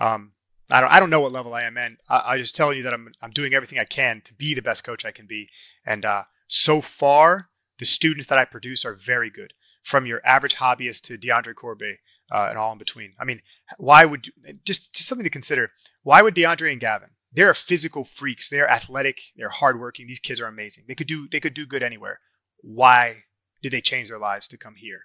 Um, 0.00 0.32
I 0.70 0.80
don't, 0.80 0.90
I 0.90 0.98
don't 0.98 1.10
know 1.10 1.20
what 1.20 1.32
level 1.32 1.52
I 1.52 1.64
am, 1.64 1.74
man. 1.74 1.98
I, 2.08 2.22
I 2.28 2.38
just 2.38 2.56
telling 2.56 2.78
you 2.78 2.84
that 2.84 2.94
I'm, 2.94 3.12
I'm 3.20 3.32
doing 3.32 3.52
everything 3.52 3.78
I 3.78 3.84
can 3.84 4.22
to 4.22 4.34
be 4.34 4.54
the 4.54 4.62
best 4.62 4.82
coach 4.82 5.04
I 5.04 5.10
can 5.10 5.26
be. 5.26 5.50
And 5.84 6.06
uh, 6.06 6.22
so 6.48 6.80
far, 6.80 7.50
the 7.78 7.84
students 7.84 8.28
that 8.28 8.38
I 8.38 8.46
produce 8.46 8.86
are 8.86 8.94
very 8.94 9.28
good, 9.28 9.52
from 9.82 10.06
your 10.06 10.22
average 10.24 10.56
hobbyist 10.56 11.02
to 11.08 11.18
DeAndre 11.18 11.54
Corbe 11.54 11.98
uh, 12.32 12.46
and 12.48 12.56
all 12.56 12.72
in 12.72 12.78
between. 12.78 13.12
I 13.20 13.26
mean, 13.26 13.42
why 13.76 14.02
would 14.02 14.26
just 14.64 14.94
just 14.94 15.06
something 15.06 15.24
to 15.24 15.30
consider? 15.30 15.70
Why 16.02 16.22
would 16.22 16.34
DeAndre 16.34 16.72
and 16.72 16.80
Gavin? 16.80 17.10
They're 17.34 17.52
physical 17.52 18.04
freaks. 18.04 18.48
They're 18.48 18.70
athletic. 18.70 19.20
They're 19.36 19.50
hardworking. 19.50 20.06
These 20.06 20.20
kids 20.20 20.40
are 20.40 20.46
amazing. 20.46 20.84
They 20.88 20.94
could 20.94 21.08
do 21.08 21.28
they 21.28 21.40
could 21.40 21.54
do 21.54 21.66
good 21.66 21.82
anywhere. 21.82 22.20
Why 22.62 23.24
did 23.60 23.72
they 23.72 23.82
change 23.82 24.08
their 24.08 24.18
lives 24.18 24.48
to 24.48 24.56
come 24.56 24.76
here? 24.76 25.02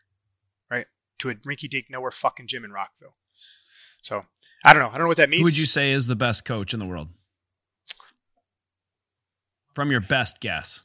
To 1.20 1.30
a 1.30 1.36
rinky-dink 1.36 1.88
nowhere 1.90 2.12
fucking 2.12 2.48
gym 2.48 2.66
in 2.66 2.72
Rockville. 2.72 3.16
So 4.02 4.26
I 4.64 4.74
don't 4.74 4.82
know. 4.82 4.90
I 4.90 4.94
don't 4.94 5.02
know 5.02 5.08
what 5.08 5.18
that 5.18 5.30
means. 5.30 5.40
Who 5.40 5.46
would 5.46 5.58
you 5.58 5.66
say 5.66 5.92
is 5.92 6.08
the 6.08 6.16
best 6.16 6.46
coach 6.46 6.74
in 6.74 6.80
the 6.80 6.86
world? 6.86 7.08
From 9.74 9.92
your 9.92 10.02
best 10.02 10.40
guess. 10.40 10.84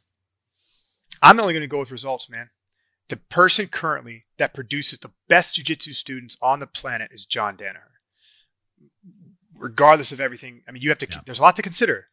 I'm 1.22 1.38
only 1.40 1.52
going 1.52 1.62
to 1.62 1.66
go 1.66 1.78
with 1.78 1.90
results, 1.90 2.30
man. 2.30 2.48
The 3.08 3.16
person 3.16 3.66
currently 3.66 4.24
that 4.38 4.54
produces 4.54 5.00
the 5.00 5.10
best 5.28 5.56
jiu-jitsu 5.56 5.92
students 5.92 6.36
on 6.40 6.60
the 6.60 6.66
planet 6.66 7.10
is 7.12 7.24
John 7.24 7.56
Danaher. 7.56 7.90
Regardless 9.56 10.12
of 10.12 10.20
everything, 10.20 10.62
I 10.66 10.70
mean, 10.70 10.82
you 10.82 10.90
have 10.90 10.98
to. 10.98 11.08
Yeah. 11.10 11.20
There's 11.26 11.40
a 11.40 11.42
lot 11.42 11.56
to 11.56 11.62
consider, 11.62 12.06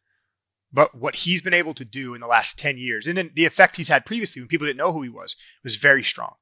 but 0.72 0.94
what 0.94 1.14
he's 1.14 1.40
been 1.40 1.54
able 1.54 1.74
to 1.74 1.84
do 1.84 2.14
in 2.14 2.20
the 2.20 2.26
last 2.26 2.58
ten 2.58 2.76
years, 2.76 3.06
and 3.06 3.16
then 3.16 3.30
the 3.34 3.46
effect 3.46 3.76
he's 3.76 3.88
had 3.88 4.04
previously 4.04 4.42
when 4.42 4.48
people 4.48 4.66
didn't 4.66 4.76
know 4.76 4.92
who 4.92 5.02
he 5.02 5.08
was, 5.08 5.36
was 5.62 5.76
very 5.76 6.02
strong. 6.02 6.34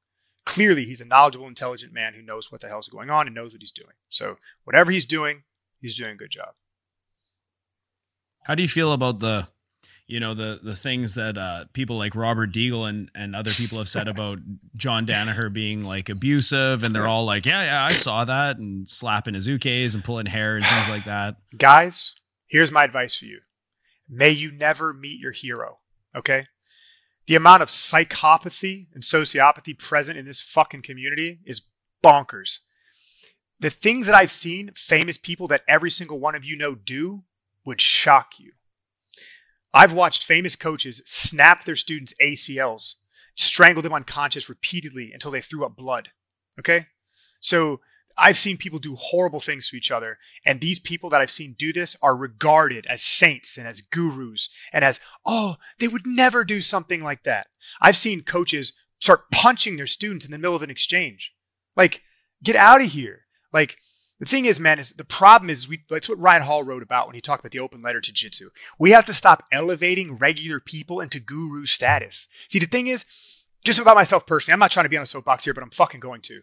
Clearly, 0.47 0.85
he's 0.85 1.01
a 1.01 1.05
knowledgeable, 1.05 1.47
intelligent 1.47 1.91
man 1.91 2.13
who 2.13 2.21
knows 2.21 2.51
what 2.51 2.61
the 2.61 2.69
hell's 2.69 2.87
going 2.87 3.09
on 3.09 3.27
and 3.27 3.35
knows 3.35 3.51
what 3.51 3.61
he's 3.61 3.71
doing. 3.71 3.93
So 4.07 4.37
whatever 4.63 4.91
he's 4.91 5.05
doing, 5.05 5.43
he's 5.81 5.97
doing 5.97 6.11
a 6.13 6.15
good 6.15 6.31
job. 6.31 6.53
How 8.43 8.55
do 8.55 8.63
you 8.63 8.69
feel 8.69 8.93
about 8.93 9.19
the, 9.19 9.49
you 10.07 10.21
know, 10.21 10.33
the 10.33 10.57
the 10.63 10.73
things 10.75 11.15
that 11.15 11.37
uh, 11.37 11.65
people 11.73 11.97
like 11.97 12.15
Robert 12.15 12.53
Degle 12.53 12.87
and 12.87 13.11
and 13.13 13.35
other 13.35 13.51
people 13.51 13.77
have 13.77 13.89
said 13.89 14.07
about 14.13 14.39
John 14.77 15.05
Danaher 15.05 15.51
being 15.51 15.83
like 15.83 16.07
abusive, 16.07 16.83
and 16.83 16.95
they're 16.95 17.07
all 17.07 17.25
like, 17.25 17.45
yeah, 17.45 17.65
yeah, 17.65 17.83
I 17.83 17.89
saw 17.89 18.23
that, 18.23 18.57
and 18.57 18.89
slapping 18.89 19.33
his 19.33 19.49
ukes 19.49 19.95
and 19.95 20.03
pulling 20.03 20.27
hair 20.27 20.55
and 20.55 20.65
things 20.65 20.89
like 20.89 21.03
that. 21.05 21.35
Guys, 21.57 22.13
here's 22.47 22.71
my 22.71 22.85
advice 22.85 23.15
for 23.15 23.25
you. 23.25 23.41
may 24.07 24.29
you 24.29 24.53
never 24.53 24.93
meet 24.93 25.19
your 25.19 25.33
hero. 25.33 25.79
Okay? 26.15 26.45
The 27.27 27.35
amount 27.35 27.61
of 27.61 27.69
psychopathy 27.69 28.87
and 28.93 29.03
sociopathy 29.03 29.77
present 29.77 30.17
in 30.17 30.25
this 30.25 30.41
fucking 30.41 30.81
community 30.81 31.39
is 31.45 31.61
bonkers. 32.03 32.59
The 33.59 33.69
things 33.69 34.05
that 34.05 34.15
I've 34.15 34.31
seen 34.31 34.71
famous 34.75 35.17
people 35.17 35.49
that 35.49 35.63
every 35.67 35.91
single 35.91 36.19
one 36.19 36.35
of 36.35 36.45
you 36.45 36.57
know 36.57 36.73
do 36.73 37.23
would 37.65 37.81
shock 37.81 38.39
you. 38.39 38.53
I've 39.73 39.93
watched 39.93 40.23
famous 40.23 40.55
coaches 40.55 41.01
snap 41.05 41.65
their 41.65 41.75
students' 41.75 42.13
ACLs, 42.21 42.95
strangle 43.35 43.83
them 43.83 43.93
unconscious 43.93 44.47
repeatedly 44.47 45.11
until 45.11 45.31
they 45.31 45.41
threw 45.41 45.65
up 45.65 45.75
blood. 45.75 46.09
Okay? 46.59 46.87
So 47.41 47.81
I've 48.17 48.37
seen 48.37 48.57
people 48.57 48.79
do 48.79 48.95
horrible 48.95 49.39
things 49.39 49.69
to 49.69 49.77
each 49.77 49.91
other, 49.91 50.17
and 50.45 50.59
these 50.59 50.79
people 50.79 51.11
that 51.11 51.21
I've 51.21 51.29
seen 51.29 51.55
do 51.57 51.71
this 51.71 51.95
are 52.01 52.15
regarded 52.15 52.87
as 52.87 53.01
saints 53.01 53.57
and 53.57 53.67
as 53.67 53.81
gurus 53.81 54.49
and 54.73 54.83
as, 54.83 54.99
oh, 55.25 55.55
they 55.79 55.87
would 55.87 56.07
never 56.07 56.43
do 56.43 56.59
something 56.59 57.03
like 57.03 57.23
that. 57.23 57.47
I've 57.79 57.95
seen 57.95 58.23
coaches 58.23 58.73
start 58.99 59.29
punching 59.31 59.77
their 59.77 59.87
students 59.87 60.25
in 60.25 60.31
the 60.31 60.39
middle 60.39 60.55
of 60.55 60.63
an 60.63 60.71
exchange. 60.71 61.33
Like, 61.75 62.01
get 62.43 62.55
out 62.55 62.81
of 62.81 62.87
here. 62.87 63.21
Like, 63.53 63.77
the 64.19 64.25
thing 64.25 64.45
is, 64.45 64.59
man, 64.59 64.79
is 64.79 64.91
the 64.91 65.05
problem 65.05 65.51
is 65.51 65.69
we 65.69 65.83
that's 65.87 66.09
what 66.09 66.19
Ryan 66.19 66.41
Hall 66.41 66.63
wrote 66.63 66.81
about 66.81 67.05
when 67.05 67.13
he 67.13 67.21
talked 67.21 67.41
about 67.41 67.51
the 67.51 67.59
open 67.59 67.83
letter 67.83 68.01
to 68.01 68.11
jiu-jitsu. 68.11 68.49
We 68.79 68.91
have 68.91 69.05
to 69.05 69.13
stop 69.13 69.43
elevating 69.51 70.15
regular 70.15 70.59
people 70.59 71.01
into 71.01 71.19
guru 71.19 71.65
status. 71.65 72.27
See, 72.49 72.57
the 72.57 72.65
thing 72.65 72.87
is, 72.87 73.05
just 73.63 73.77
about 73.77 73.95
myself 73.95 74.25
personally, 74.25 74.53
I'm 74.53 74.59
not 74.59 74.71
trying 74.71 74.85
to 74.85 74.89
be 74.89 74.97
on 74.97 75.03
a 75.03 75.05
soapbox 75.05 75.43
here, 75.43 75.53
but 75.53 75.63
I'm 75.63 75.69
fucking 75.69 75.99
going 75.99 76.21
to. 76.21 76.41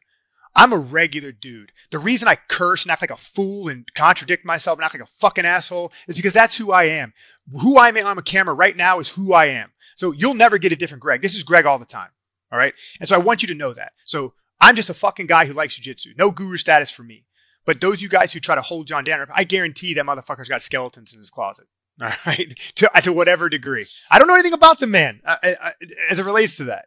I'm 0.56 0.72
a 0.72 0.78
regular 0.78 1.32
dude. 1.32 1.72
The 1.90 1.98
reason 1.98 2.28
I 2.28 2.36
curse 2.36 2.84
and 2.84 2.92
act 2.92 3.02
like 3.02 3.10
a 3.10 3.16
fool 3.16 3.68
and 3.68 3.84
contradict 3.94 4.44
myself 4.44 4.78
and 4.78 4.84
act 4.84 4.94
like 4.94 5.02
a 5.02 5.12
fucking 5.18 5.44
asshole 5.44 5.92
is 6.06 6.16
because 6.16 6.32
that's 6.32 6.56
who 6.56 6.72
I 6.72 6.84
am. 6.84 7.12
Who 7.60 7.76
I 7.76 7.88
am 7.88 7.96
on 8.06 8.18
a 8.18 8.22
camera 8.22 8.54
right 8.54 8.76
now 8.76 9.00
is 9.00 9.08
who 9.08 9.32
I 9.32 9.46
am. 9.46 9.72
So 9.96 10.12
you'll 10.12 10.34
never 10.34 10.58
get 10.58 10.72
a 10.72 10.76
different 10.76 11.02
Greg. 11.02 11.22
This 11.22 11.34
is 11.34 11.42
Greg 11.42 11.66
all 11.66 11.78
the 11.78 11.84
time. 11.84 12.10
All 12.52 12.58
right. 12.58 12.74
And 13.00 13.08
so 13.08 13.16
I 13.16 13.18
want 13.18 13.42
you 13.42 13.48
to 13.48 13.54
know 13.54 13.72
that. 13.72 13.92
So 14.04 14.34
I'm 14.60 14.76
just 14.76 14.90
a 14.90 14.94
fucking 14.94 15.26
guy 15.26 15.46
who 15.46 15.54
likes 15.54 15.78
jujitsu. 15.78 16.16
No 16.16 16.30
guru 16.30 16.56
status 16.56 16.90
for 16.90 17.02
me. 17.02 17.24
But 17.66 17.80
those 17.80 18.00
you 18.00 18.08
guys 18.08 18.32
who 18.32 18.40
try 18.40 18.54
to 18.54 18.62
hold 18.62 18.86
John 18.86 19.04
Danaher, 19.04 19.28
I 19.34 19.44
guarantee 19.44 19.94
that 19.94 20.04
motherfucker's 20.04 20.48
got 20.48 20.62
skeletons 20.62 21.14
in 21.14 21.18
his 21.18 21.30
closet. 21.30 21.66
All 22.00 22.10
right. 22.26 22.54
To, 22.76 22.90
to 23.02 23.12
whatever 23.12 23.48
degree. 23.48 23.86
I 24.10 24.18
don't 24.18 24.28
know 24.28 24.34
anything 24.34 24.52
about 24.52 24.78
the 24.78 24.86
man 24.86 25.20
uh, 25.24 25.36
uh, 25.42 25.70
as 26.10 26.20
it 26.20 26.26
relates 26.26 26.58
to 26.58 26.64
that. 26.64 26.86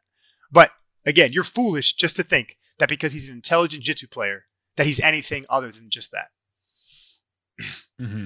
But 0.51 0.71
again, 1.07 1.33
you're 1.33 1.43
foolish 1.43 1.93
just 1.93 2.17
to 2.17 2.23
think 2.23 2.57
that 2.77 2.89
because 2.89 3.13
he's 3.13 3.29
an 3.29 3.35
intelligent 3.35 3.83
jitsu 3.83 4.07
player, 4.07 4.43
that 4.75 4.85
he's 4.85 4.99
anything 4.99 5.45
other 5.49 5.71
than 5.71 5.89
just 5.89 6.11
that. 6.11 6.27
mm-hmm. 7.99 8.25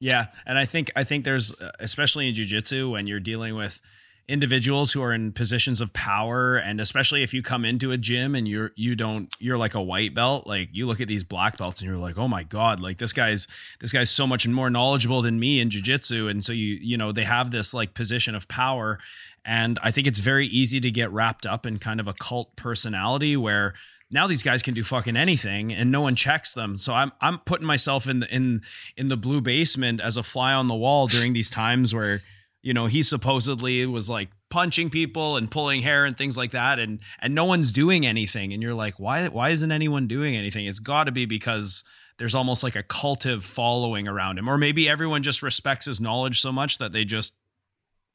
Yeah, 0.00 0.26
and 0.46 0.58
I 0.58 0.64
think 0.64 0.90
I 0.96 1.04
think 1.04 1.24
there's 1.24 1.54
especially 1.80 2.28
in 2.28 2.34
jujitsu 2.34 2.90
when 2.90 3.06
you're 3.06 3.20
dealing 3.20 3.54
with 3.54 3.80
individuals 4.26 4.92
who 4.92 5.02
are 5.02 5.12
in 5.12 5.32
positions 5.32 5.80
of 5.82 5.92
power 5.92 6.56
and 6.56 6.80
especially 6.80 7.22
if 7.22 7.34
you 7.34 7.42
come 7.42 7.64
into 7.64 7.92
a 7.92 7.98
gym 7.98 8.34
and 8.34 8.48
you're 8.48 8.72
you 8.74 8.96
don't 8.96 9.34
you're 9.38 9.58
like 9.58 9.74
a 9.74 9.82
white 9.82 10.14
belt 10.14 10.46
like 10.46 10.70
you 10.72 10.86
look 10.86 10.98
at 10.98 11.08
these 11.08 11.22
black 11.22 11.58
belts 11.58 11.82
and 11.82 11.90
you're 11.90 11.98
like 11.98 12.16
oh 12.16 12.26
my 12.26 12.42
god 12.42 12.80
like 12.80 12.96
this 12.96 13.12
guy's 13.12 13.46
this 13.80 13.92
guy's 13.92 14.08
so 14.08 14.26
much 14.26 14.48
more 14.48 14.70
knowledgeable 14.70 15.20
than 15.20 15.38
me 15.38 15.60
in 15.60 15.68
jiu-jitsu 15.68 16.26
and 16.26 16.42
so 16.42 16.54
you 16.54 16.78
you 16.80 16.96
know 16.96 17.12
they 17.12 17.24
have 17.24 17.50
this 17.50 17.74
like 17.74 17.92
position 17.92 18.34
of 18.34 18.48
power 18.48 18.98
and 19.44 19.78
I 19.82 19.90
think 19.90 20.06
it's 20.06 20.18
very 20.18 20.46
easy 20.46 20.80
to 20.80 20.90
get 20.90 21.10
wrapped 21.10 21.46
up 21.46 21.66
in 21.66 21.78
kind 21.78 22.00
of 22.00 22.08
a 22.08 22.14
cult 22.14 22.56
personality 22.56 23.36
where 23.36 23.74
now 24.10 24.26
these 24.26 24.42
guys 24.42 24.62
can 24.62 24.74
do 24.74 24.82
fucking 24.82 25.16
anything 25.16 25.72
and 25.72 25.90
no 25.90 26.00
one 26.00 26.14
checks 26.14 26.52
them. 26.54 26.76
So 26.76 26.94
I'm 26.94 27.12
I'm 27.20 27.38
putting 27.38 27.66
myself 27.66 28.08
in 28.08 28.20
the, 28.20 28.34
in 28.34 28.62
in 28.96 29.08
the 29.08 29.16
blue 29.16 29.40
basement 29.40 30.00
as 30.00 30.16
a 30.16 30.22
fly 30.22 30.54
on 30.54 30.68
the 30.68 30.74
wall 30.74 31.06
during 31.06 31.32
these 31.32 31.50
times 31.50 31.94
where 31.94 32.20
you 32.64 32.72
know 32.72 32.86
he 32.86 33.02
supposedly 33.02 33.84
was 33.86 34.08
like 34.08 34.30
punching 34.48 34.88
people 34.88 35.36
and 35.36 35.50
pulling 35.50 35.82
hair 35.82 36.04
and 36.04 36.16
things 36.16 36.36
like 36.36 36.52
that 36.52 36.78
and 36.78 36.98
and 37.20 37.34
no 37.34 37.44
one's 37.44 37.70
doing 37.72 38.06
anything 38.06 38.52
and 38.52 38.62
you're 38.62 38.74
like 38.74 38.98
why 38.98 39.28
why 39.28 39.50
isn't 39.50 39.70
anyone 39.70 40.06
doing 40.06 40.34
anything? 40.34 40.66
It's 40.66 40.80
got 40.80 41.04
to 41.04 41.12
be 41.12 41.26
because 41.26 41.84
there's 42.18 42.34
almost 42.34 42.62
like 42.62 42.74
a 42.74 42.82
cultive 42.82 43.44
following 43.44 44.08
around 44.08 44.38
him 44.38 44.48
or 44.48 44.56
maybe 44.56 44.88
everyone 44.88 45.22
just 45.22 45.42
respects 45.42 45.86
his 45.86 46.00
knowledge 46.00 46.40
so 46.40 46.50
much 46.50 46.78
that 46.78 46.92
they 46.92 47.04
just 47.04 47.36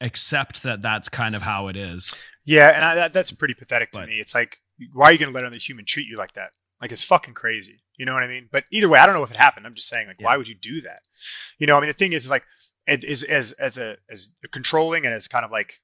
accept 0.00 0.64
that 0.64 0.82
that's 0.82 1.08
kind 1.08 1.36
of 1.36 1.42
how 1.42 1.68
it 1.68 1.76
is. 1.76 2.14
Yeah, 2.44 2.70
and 2.74 2.84
I, 2.84 2.94
that, 2.96 3.12
that's 3.12 3.32
pretty 3.32 3.54
pathetic 3.54 3.92
to 3.92 4.00
but, 4.00 4.08
me. 4.08 4.14
It's 4.14 4.34
like, 4.34 4.56
why 4.94 5.06
are 5.06 5.12
you 5.12 5.18
going 5.18 5.28
to 5.28 5.34
let 5.34 5.44
another 5.44 5.58
human 5.58 5.84
treat 5.84 6.06
you 6.06 6.16
like 6.16 6.32
that? 6.32 6.50
Like 6.80 6.90
it's 6.90 7.04
fucking 7.04 7.34
crazy. 7.34 7.82
You 7.98 8.06
know 8.06 8.14
what 8.14 8.22
I 8.22 8.28
mean? 8.28 8.48
But 8.50 8.64
either 8.72 8.88
way, 8.88 8.98
I 8.98 9.04
don't 9.04 9.14
know 9.14 9.22
if 9.22 9.30
it 9.30 9.36
happened. 9.36 9.66
I'm 9.66 9.74
just 9.74 9.88
saying, 9.88 10.08
like, 10.08 10.20
yeah. 10.20 10.26
why 10.26 10.38
would 10.38 10.48
you 10.48 10.54
do 10.54 10.80
that? 10.80 11.00
You 11.58 11.66
know, 11.66 11.76
I 11.76 11.80
mean, 11.80 11.88
the 11.88 11.92
thing 11.92 12.14
is, 12.14 12.24
is 12.24 12.30
like, 12.30 12.44
it 12.86 13.04
is 13.04 13.22
as 13.22 13.52
as 13.52 13.78
a 13.78 13.96
as 14.10 14.28
controlling 14.50 15.06
and 15.06 15.14
as 15.14 15.28
kind 15.28 15.44
of 15.44 15.50
like 15.50 15.74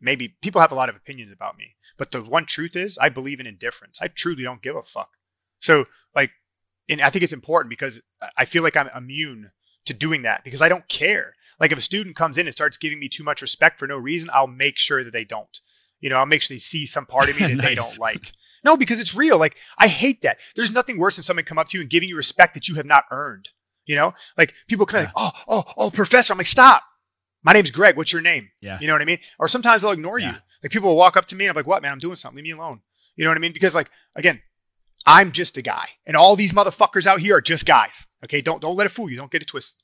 maybe 0.00 0.28
people 0.28 0.60
have 0.60 0.72
a 0.72 0.76
lot 0.76 0.88
of 0.88 0.96
opinions 0.96 1.32
about 1.32 1.56
me, 1.56 1.74
but 1.96 2.12
the 2.12 2.22
one 2.22 2.46
truth 2.46 2.76
is, 2.76 2.98
I 2.98 3.08
believe 3.08 3.40
in 3.40 3.46
indifference. 3.46 4.00
I 4.02 4.08
truly 4.08 4.42
don't 4.42 4.62
give 4.62 4.76
a 4.76 4.82
fuck. 4.82 5.10
So 5.60 5.86
like, 6.14 6.30
and 6.88 7.00
I 7.00 7.10
think 7.10 7.22
it's 7.22 7.32
important 7.32 7.70
because 7.70 8.02
I 8.36 8.44
feel 8.44 8.62
like 8.62 8.76
I'm 8.76 8.90
immune 8.94 9.50
to 9.86 9.94
doing 9.94 10.22
that 10.22 10.44
because 10.44 10.62
I 10.62 10.68
don't 10.68 10.86
care. 10.88 11.34
Like 11.60 11.72
if 11.72 11.78
a 11.78 11.82
student 11.82 12.16
comes 12.16 12.38
in 12.38 12.46
and 12.46 12.54
starts 12.54 12.76
giving 12.76 12.98
me 12.98 13.08
too 13.08 13.24
much 13.24 13.42
respect 13.42 13.78
for 13.78 13.86
no 13.86 13.96
reason, 13.96 14.30
I'll 14.32 14.46
make 14.46 14.78
sure 14.78 15.02
that 15.02 15.12
they 15.12 15.24
don't. 15.24 15.60
You 16.00 16.10
know, 16.10 16.18
I'll 16.18 16.26
make 16.26 16.42
sure 16.42 16.54
they 16.54 16.58
see 16.58 16.86
some 16.86 17.06
part 17.06 17.28
of 17.28 17.40
me 17.40 17.46
that 17.48 17.56
nice. 17.56 17.66
they 17.66 17.74
don't 17.74 17.98
like. 17.98 18.32
No, 18.64 18.76
because 18.76 19.00
it's 19.00 19.16
real. 19.16 19.38
Like 19.38 19.56
I 19.76 19.88
hate 19.88 20.22
that. 20.22 20.38
There's 20.54 20.70
nothing 20.70 20.98
worse 20.98 21.16
than 21.16 21.22
someone 21.22 21.44
come 21.44 21.58
up 21.58 21.68
to 21.68 21.78
you 21.78 21.82
and 21.82 21.90
giving 21.90 22.08
you 22.08 22.16
respect 22.16 22.54
that 22.54 22.68
you 22.68 22.76
have 22.76 22.86
not 22.86 23.04
earned. 23.10 23.48
You 23.88 23.96
know, 23.96 24.14
like 24.36 24.54
people 24.68 24.84
kind 24.84 25.06
of 25.06 25.12
yeah. 25.16 25.22
like, 25.24 25.34
oh, 25.48 25.62
oh, 25.66 25.72
oh, 25.78 25.90
professor. 25.90 26.32
I'm 26.32 26.38
like, 26.38 26.46
stop. 26.46 26.82
My 27.42 27.54
name's 27.54 27.70
Greg. 27.70 27.96
What's 27.96 28.12
your 28.12 28.20
name? 28.20 28.50
Yeah. 28.60 28.78
You 28.80 28.86
know 28.86 28.92
what 28.92 29.00
I 29.00 29.06
mean? 29.06 29.18
Or 29.38 29.48
sometimes 29.48 29.82
I'll 29.82 29.92
ignore 29.92 30.18
yeah. 30.18 30.32
you. 30.32 30.38
Like 30.62 30.72
people 30.72 30.90
will 30.90 30.96
walk 30.96 31.16
up 31.16 31.26
to 31.28 31.36
me 31.36 31.46
and 31.46 31.50
I'm 31.50 31.56
like, 31.56 31.66
what, 31.66 31.80
man? 31.80 31.92
I'm 31.92 31.98
doing 31.98 32.16
something. 32.16 32.36
Leave 32.36 32.44
me 32.44 32.50
alone. 32.50 32.82
You 33.16 33.24
know 33.24 33.30
what 33.30 33.38
I 33.38 33.40
mean? 33.40 33.52
Because 33.52 33.74
like 33.74 33.90
again, 34.14 34.42
I'm 35.06 35.32
just 35.32 35.56
a 35.56 35.62
guy, 35.62 35.86
and 36.06 36.16
all 36.16 36.36
these 36.36 36.52
motherfuckers 36.52 37.06
out 37.06 37.18
here 37.18 37.36
are 37.36 37.40
just 37.40 37.64
guys. 37.64 38.06
Okay, 38.24 38.42
don't 38.42 38.60
don't 38.60 38.76
let 38.76 38.86
it 38.86 38.90
fool 38.90 39.10
you. 39.10 39.16
Don't 39.16 39.30
get 39.30 39.42
it 39.42 39.48
twisted. 39.48 39.80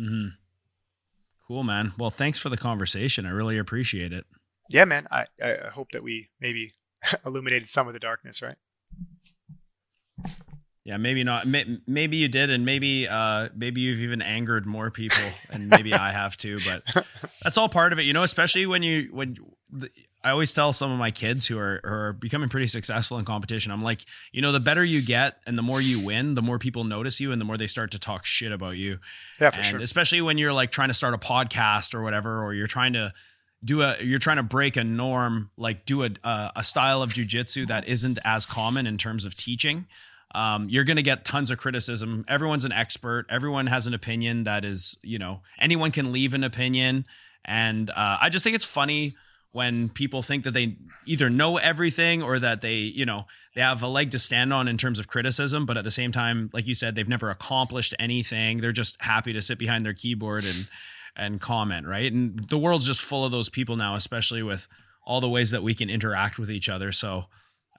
Mm-hmm. 0.00 0.28
Cool, 1.46 1.62
man. 1.62 1.92
Well, 1.96 2.10
thanks 2.10 2.38
for 2.38 2.48
the 2.48 2.56
conversation. 2.56 3.24
I 3.24 3.30
really 3.30 3.58
appreciate 3.58 4.12
it. 4.12 4.24
Yeah, 4.68 4.84
man. 4.84 5.06
I, 5.10 5.26
I 5.42 5.68
hope 5.72 5.92
that 5.92 6.02
we 6.02 6.30
maybe 6.40 6.72
illuminated 7.26 7.68
some 7.68 7.86
of 7.86 7.92
the 7.92 8.00
darkness, 8.00 8.42
right? 8.42 8.56
Yeah, 10.90 10.96
maybe 10.96 11.22
not. 11.22 11.46
Maybe 11.46 12.16
you 12.16 12.26
did, 12.26 12.50
and 12.50 12.64
maybe 12.64 13.06
uh, 13.06 13.50
maybe 13.54 13.80
you've 13.80 14.00
even 14.00 14.22
angered 14.22 14.66
more 14.66 14.90
people, 14.90 15.22
and 15.48 15.68
maybe 15.68 15.94
I 15.94 16.10
have 16.10 16.36
too. 16.36 16.58
But 16.66 17.06
that's 17.44 17.56
all 17.56 17.68
part 17.68 17.92
of 17.92 18.00
it, 18.00 18.06
you 18.06 18.12
know. 18.12 18.24
Especially 18.24 18.66
when 18.66 18.82
you 18.82 19.08
when 19.12 19.36
I 20.24 20.30
always 20.30 20.52
tell 20.52 20.72
some 20.72 20.90
of 20.90 20.98
my 20.98 21.12
kids 21.12 21.46
who 21.46 21.60
are, 21.60 21.80
who 21.84 21.92
are 21.92 22.12
becoming 22.12 22.48
pretty 22.48 22.66
successful 22.66 23.20
in 23.20 23.24
competition, 23.24 23.70
I'm 23.70 23.84
like, 23.84 24.00
you 24.32 24.42
know, 24.42 24.50
the 24.50 24.58
better 24.58 24.82
you 24.82 25.00
get 25.00 25.36
and 25.46 25.56
the 25.56 25.62
more 25.62 25.80
you 25.80 26.04
win, 26.04 26.34
the 26.34 26.42
more 26.42 26.58
people 26.58 26.82
notice 26.82 27.20
you 27.20 27.30
and 27.30 27.40
the 27.40 27.44
more 27.44 27.56
they 27.56 27.68
start 27.68 27.92
to 27.92 28.00
talk 28.00 28.26
shit 28.26 28.50
about 28.50 28.76
you. 28.76 28.98
Yeah, 29.40 29.50
for 29.50 29.58
and 29.58 29.66
sure. 29.66 29.78
Especially 29.78 30.20
when 30.20 30.38
you're 30.38 30.52
like 30.52 30.72
trying 30.72 30.88
to 30.88 30.94
start 30.94 31.14
a 31.14 31.18
podcast 31.18 31.94
or 31.94 32.02
whatever, 32.02 32.42
or 32.42 32.52
you're 32.52 32.66
trying 32.66 32.94
to 32.94 33.14
do 33.64 33.82
a, 33.82 33.94
you're 34.02 34.18
trying 34.18 34.38
to 34.38 34.42
break 34.42 34.76
a 34.76 34.82
norm, 34.82 35.52
like 35.56 35.86
do 35.86 36.02
a, 36.02 36.10
a, 36.24 36.52
a 36.56 36.64
style 36.64 37.00
of 37.00 37.12
jujitsu 37.12 37.68
that 37.68 37.86
isn't 37.86 38.18
as 38.24 38.44
common 38.44 38.88
in 38.88 38.98
terms 38.98 39.24
of 39.24 39.36
teaching. 39.36 39.86
Um, 40.34 40.68
you're 40.68 40.84
going 40.84 40.96
to 40.96 41.02
get 41.02 41.24
tons 41.24 41.50
of 41.50 41.58
criticism. 41.58 42.24
Everyone's 42.28 42.64
an 42.64 42.72
expert. 42.72 43.26
Everyone 43.28 43.66
has 43.66 43.86
an 43.86 43.94
opinion 43.94 44.44
that 44.44 44.64
is, 44.64 44.96
you 45.02 45.18
know, 45.18 45.40
anyone 45.58 45.90
can 45.90 46.12
leave 46.12 46.34
an 46.34 46.44
opinion. 46.44 47.04
And 47.44 47.90
uh, 47.90 48.18
I 48.20 48.28
just 48.28 48.44
think 48.44 48.54
it's 48.54 48.64
funny 48.64 49.14
when 49.52 49.88
people 49.88 50.22
think 50.22 50.44
that 50.44 50.52
they 50.52 50.76
either 51.06 51.28
know 51.28 51.56
everything 51.56 52.22
or 52.22 52.38
that 52.38 52.60
they, 52.60 52.76
you 52.76 53.04
know, 53.04 53.26
they 53.54 53.60
have 53.60 53.82
a 53.82 53.88
leg 53.88 54.12
to 54.12 54.18
stand 54.18 54.52
on 54.52 54.68
in 54.68 54.76
terms 54.76 55.00
of 55.00 55.08
criticism, 55.08 55.66
but 55.66 55.76
at 55.76 55.82
the 55.82 55.90
same 55.90 56.12
time, 56.12 56.50
like 56.52 56.68
you 56.68 56.74
said, 56.74 56.94
they've 56.94 57.08
never 57.08 57.30
accomplished 57.30 57.94
anything. 57.98 58.58
They're 58.58 58.70
just 58.70 59.00
happy 59.02 59.32
to 59.32 59.42
sit 59.42 59.58
behind 59.58 59.84
their 59.84 59.94
keyboard 59.94 60.44
and 60.44 60.68
and 61.16 61.40
comment, 61.40 61.88
right? 61.88 62.10
And 62.12 62.38
the 62.48 62.56
world's 62.56 62.86
just 62.86 63.00
full 63.00 63.24
of 63.24 63.32
those 63.32 63.48
people 63.48 63.74
now, 63.74 63.96
especially 63.96 64.44
with 64.44 64.68
all 65.04 65.20
the 65.20 65.28
ways 65.28 65.50
that 65.50 65.62
we 65.62 65.74
can 65.74 65.90
interact 65.90 66.38
with 66.38 66.50
each 66.50 66.68
other. 66.68 66.92
So 66.92 67.24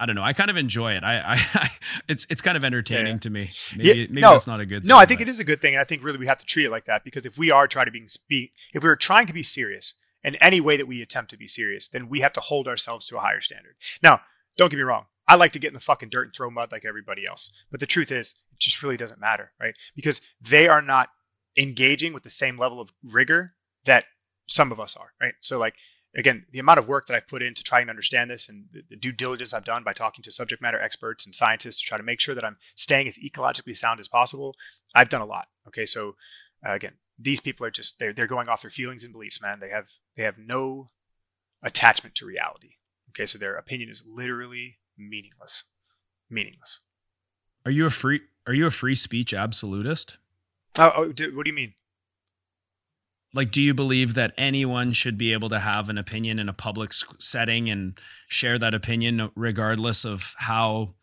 I 0.02 0.06
don't 0.08 0.16
know. 0.16 0.24
I 0.24 0.34
kind 0.34 0.50
of 0.50 0.58
enjoy 0.58 0.94
it. 0.94 1.04
I, 1.04 1.22
I 1.54 1.70
it's 2.08 2.26
it's 2.30 2.42
kind 2.42 2.58
of 2.58 2.66
entertaining 2.66 3.14
yeah. 3.14 3.20
to 3.20 3.30
me. 3.30 3.52
Maybe 3.76 3.88
yeah, 3.88 3.94
maybe 4.10 4.22
no, 4.22 4.32
that's 4.32 4.48
not 4.48 4.60
a 4.60 4.66
good. 4.66 4.82
thing. 4.82 4.90
No, 4.90 4.98
I 4.98 5.06
think 5.06 5.20
but. 5.20 5.28
it 5.28 5.32
is 5.32 5.40
a 5.40 5.44
good 5.44 5.62
thing. 5.62 5.76
And 5.76 5.82
I 5.82 5.84
think 5.84 6.04
really 6.04 6.18
we 6.18 6.28
have 6.28 6.40
to 6.40 6.46
treat 6.46 6.66
it 6.66 6.72
like 6.72 6.86
that 6.86 7.04
because 7.04 7.26
if 7.26 7.38
we 7.38 7.52
are 7.52 7.68
trying 7.68 7.86
to 7.86 7.92
be 7.92 8.08
speak, 8.08 8.52
if 8.74 8.84
we 8.84 8.90
are 8.90 8.96
trying 8.96 9.28
to 9.28 9.34
be 9.34 9.44
serious, 9.44 9.94
in 10.24 10.36
any 10.36 10.62
way 10.62 10.78
that 10.78 10.88
we 10.88 11.02
attempt 11.02 11.32
to 11.32 11.38
be 11.38 11.48
serious, 11.48 11.90
then 11.90 12.10
we 12.10 12.22
have 12.22 12.34
to 12.34 12.42
hold 12.42 12.68
ourselves 12.68 13.08
to 13.08 13.18
a 13.18 13.22
higher 13.22 13.42
standard. 13.42 13.76
Now, 14.04 14.22
don't 14.58 14.70
get 14.70 14.78
me 14.78 14.84
wrong. 14.84 15.06
I 15.28 15.36
like 15.36 15.54
to 15.54 15.60
get 15.60 15.70
in 15.70 15.74
the 15.74 15.80
fucking 15.80 16.10
dirt 16.10 16.28
and 16.28 16.36
throw 16.36 16.50
mud 16.50 16.72
like 16.72 16.86
everybody 16.86 17.26
else. 17.26 17.52
But 17.70 17.80
the 17.80 17.88
truth 17.88 18.12
is, 18.12 18.36
it 18.52 18.60
just 18.60 18.84
really 18.84 18.98
doesn't 18.98 19.20
matter, 19.20 19.52
right? 19.60 19.76
Because 19.96 20.22
they 20.42 20.68
are 20.68 20.82
not 20.82 21.10
engaging 21.58 22.14
with 22.14 22.24
the 22.24 22.30
same 22.30 22.58
level 22.58 22.82
of 22.82 22.90
rigor 23.04 23.54
that 23.86 24.06
some 24.48 24.72
of 24.72 24.80
us 24.80 24.96
are, 24.96 25.12
right? 25.22 25.34
So, 25.40 25.58
like, 25.58 25.76
again, 26.16 26.46
the 26.52 26.60
amount 26.60 26.80
of 26.80 26.88
work 26.88 27.08
that 27.08 27.16
I've 27.16 27.28
put 27.28 27.42
in 27.42 27.54
to 27.54 27.64
try 27.64 27.82
and 27.82 27.90
understand 27.90 28.30
this 28.30 28.50
and 28.50 28.66
the, 28.72 28.84
the 28.90 28.96
due 28.96 29.12
diligence 29.12 29.54
I've 29.54 29.66
done 29.66 29.84
by 29.84 29.94
talking 29.94 30.24
to 30.24 30.32
subject 30.32 30.62
matter 30.62 30.80
experts 30.80 31.26
and 31.26 31.36
scientists 31.36 31.82
to 31.82 31.88
try 31.88 31.98
to 31.98 32.04
make 32.04 32.20
sure 32.20 32.36
that 32.36 32.46
I'm 32.46 32.58
staying 32.76 33.08
as 33.08 33.18
ecologically 33.18 33.76
sound 33.78 34.00
as 34.00 34.08
possible, 34.08 34.56
I've 34.94 35.10
done 35.10 35.22
a 35.22 35.26
lot. 35.26 35.48
Okay. 35.68 35.86
So, 35.86 36.16
Uh, 36.64 36.74
again, 36.74 36.94
these 37.18 37.40
people 37.40 37.66
are 37.66 37.72
just 37.72 37.98
they're 37.98 38.14
they're 38.14 38.28
going 38.28 38.48
off 38.48 38.62
their 38.62 38.70
feelings 38.72 39.04
and 39.04 39.14
beliefs, 39.14 39.42
man. 39.42 39.60
They 39.60 39.70
have 39.70 39.88
they 40.16 40.24
have 40.24 40.38
no 40.38 40.88
attachment 41.64 42.16
to 42.16 42.26
reality. 42.26 42.76
Okay, 43.10 43.26
so 43.26 43.38
their 43.38 43.56
opinion 43.56 43.90
is 43.90 44.04
literally 44.08 44.78
meaningless. 44.98 45.64
Meaningless. 46.30 46.80
Are 47.66 47.72
you 47.72 47.86
a 47.86 47.90
free 47.90 48.22
are 48.46 48.54
you 48.54 48.68
a 48.68 48.72
free 48.72 48.96
speech 48.96 49.34
absolutist? 49.34 50.20
Oh, 50.78 50.92
oh 50.96 51.12
do, 51.12 51.36
what 51.36 51.46
do 51.46 51.50
you 51.50 51.56
mean? 51.56 51.74
Like, 53.34 53.52
do 53.52 53.62
you 53.62 53.74
believe 53.74 54.16
that 54.16 54.34
anyone 54.38 54.92
should 54.92 55.18
be 55.18 55.32
able 55.34 55.50
to 55.50 55.60
have 55.60 55.90
an 55.90 55.98
opinion 55.98 56.38
in 56.40 56.50
a 56.50 56.54
public 56.54 56.92
setting 57.20 57.70
and 57.70 57.98
share 58.28 58.60
that 58.60 58.74
opinion 58.74 59.32
regardless 59.36 60.04
of 60.06 60.36
how 60.38 60.96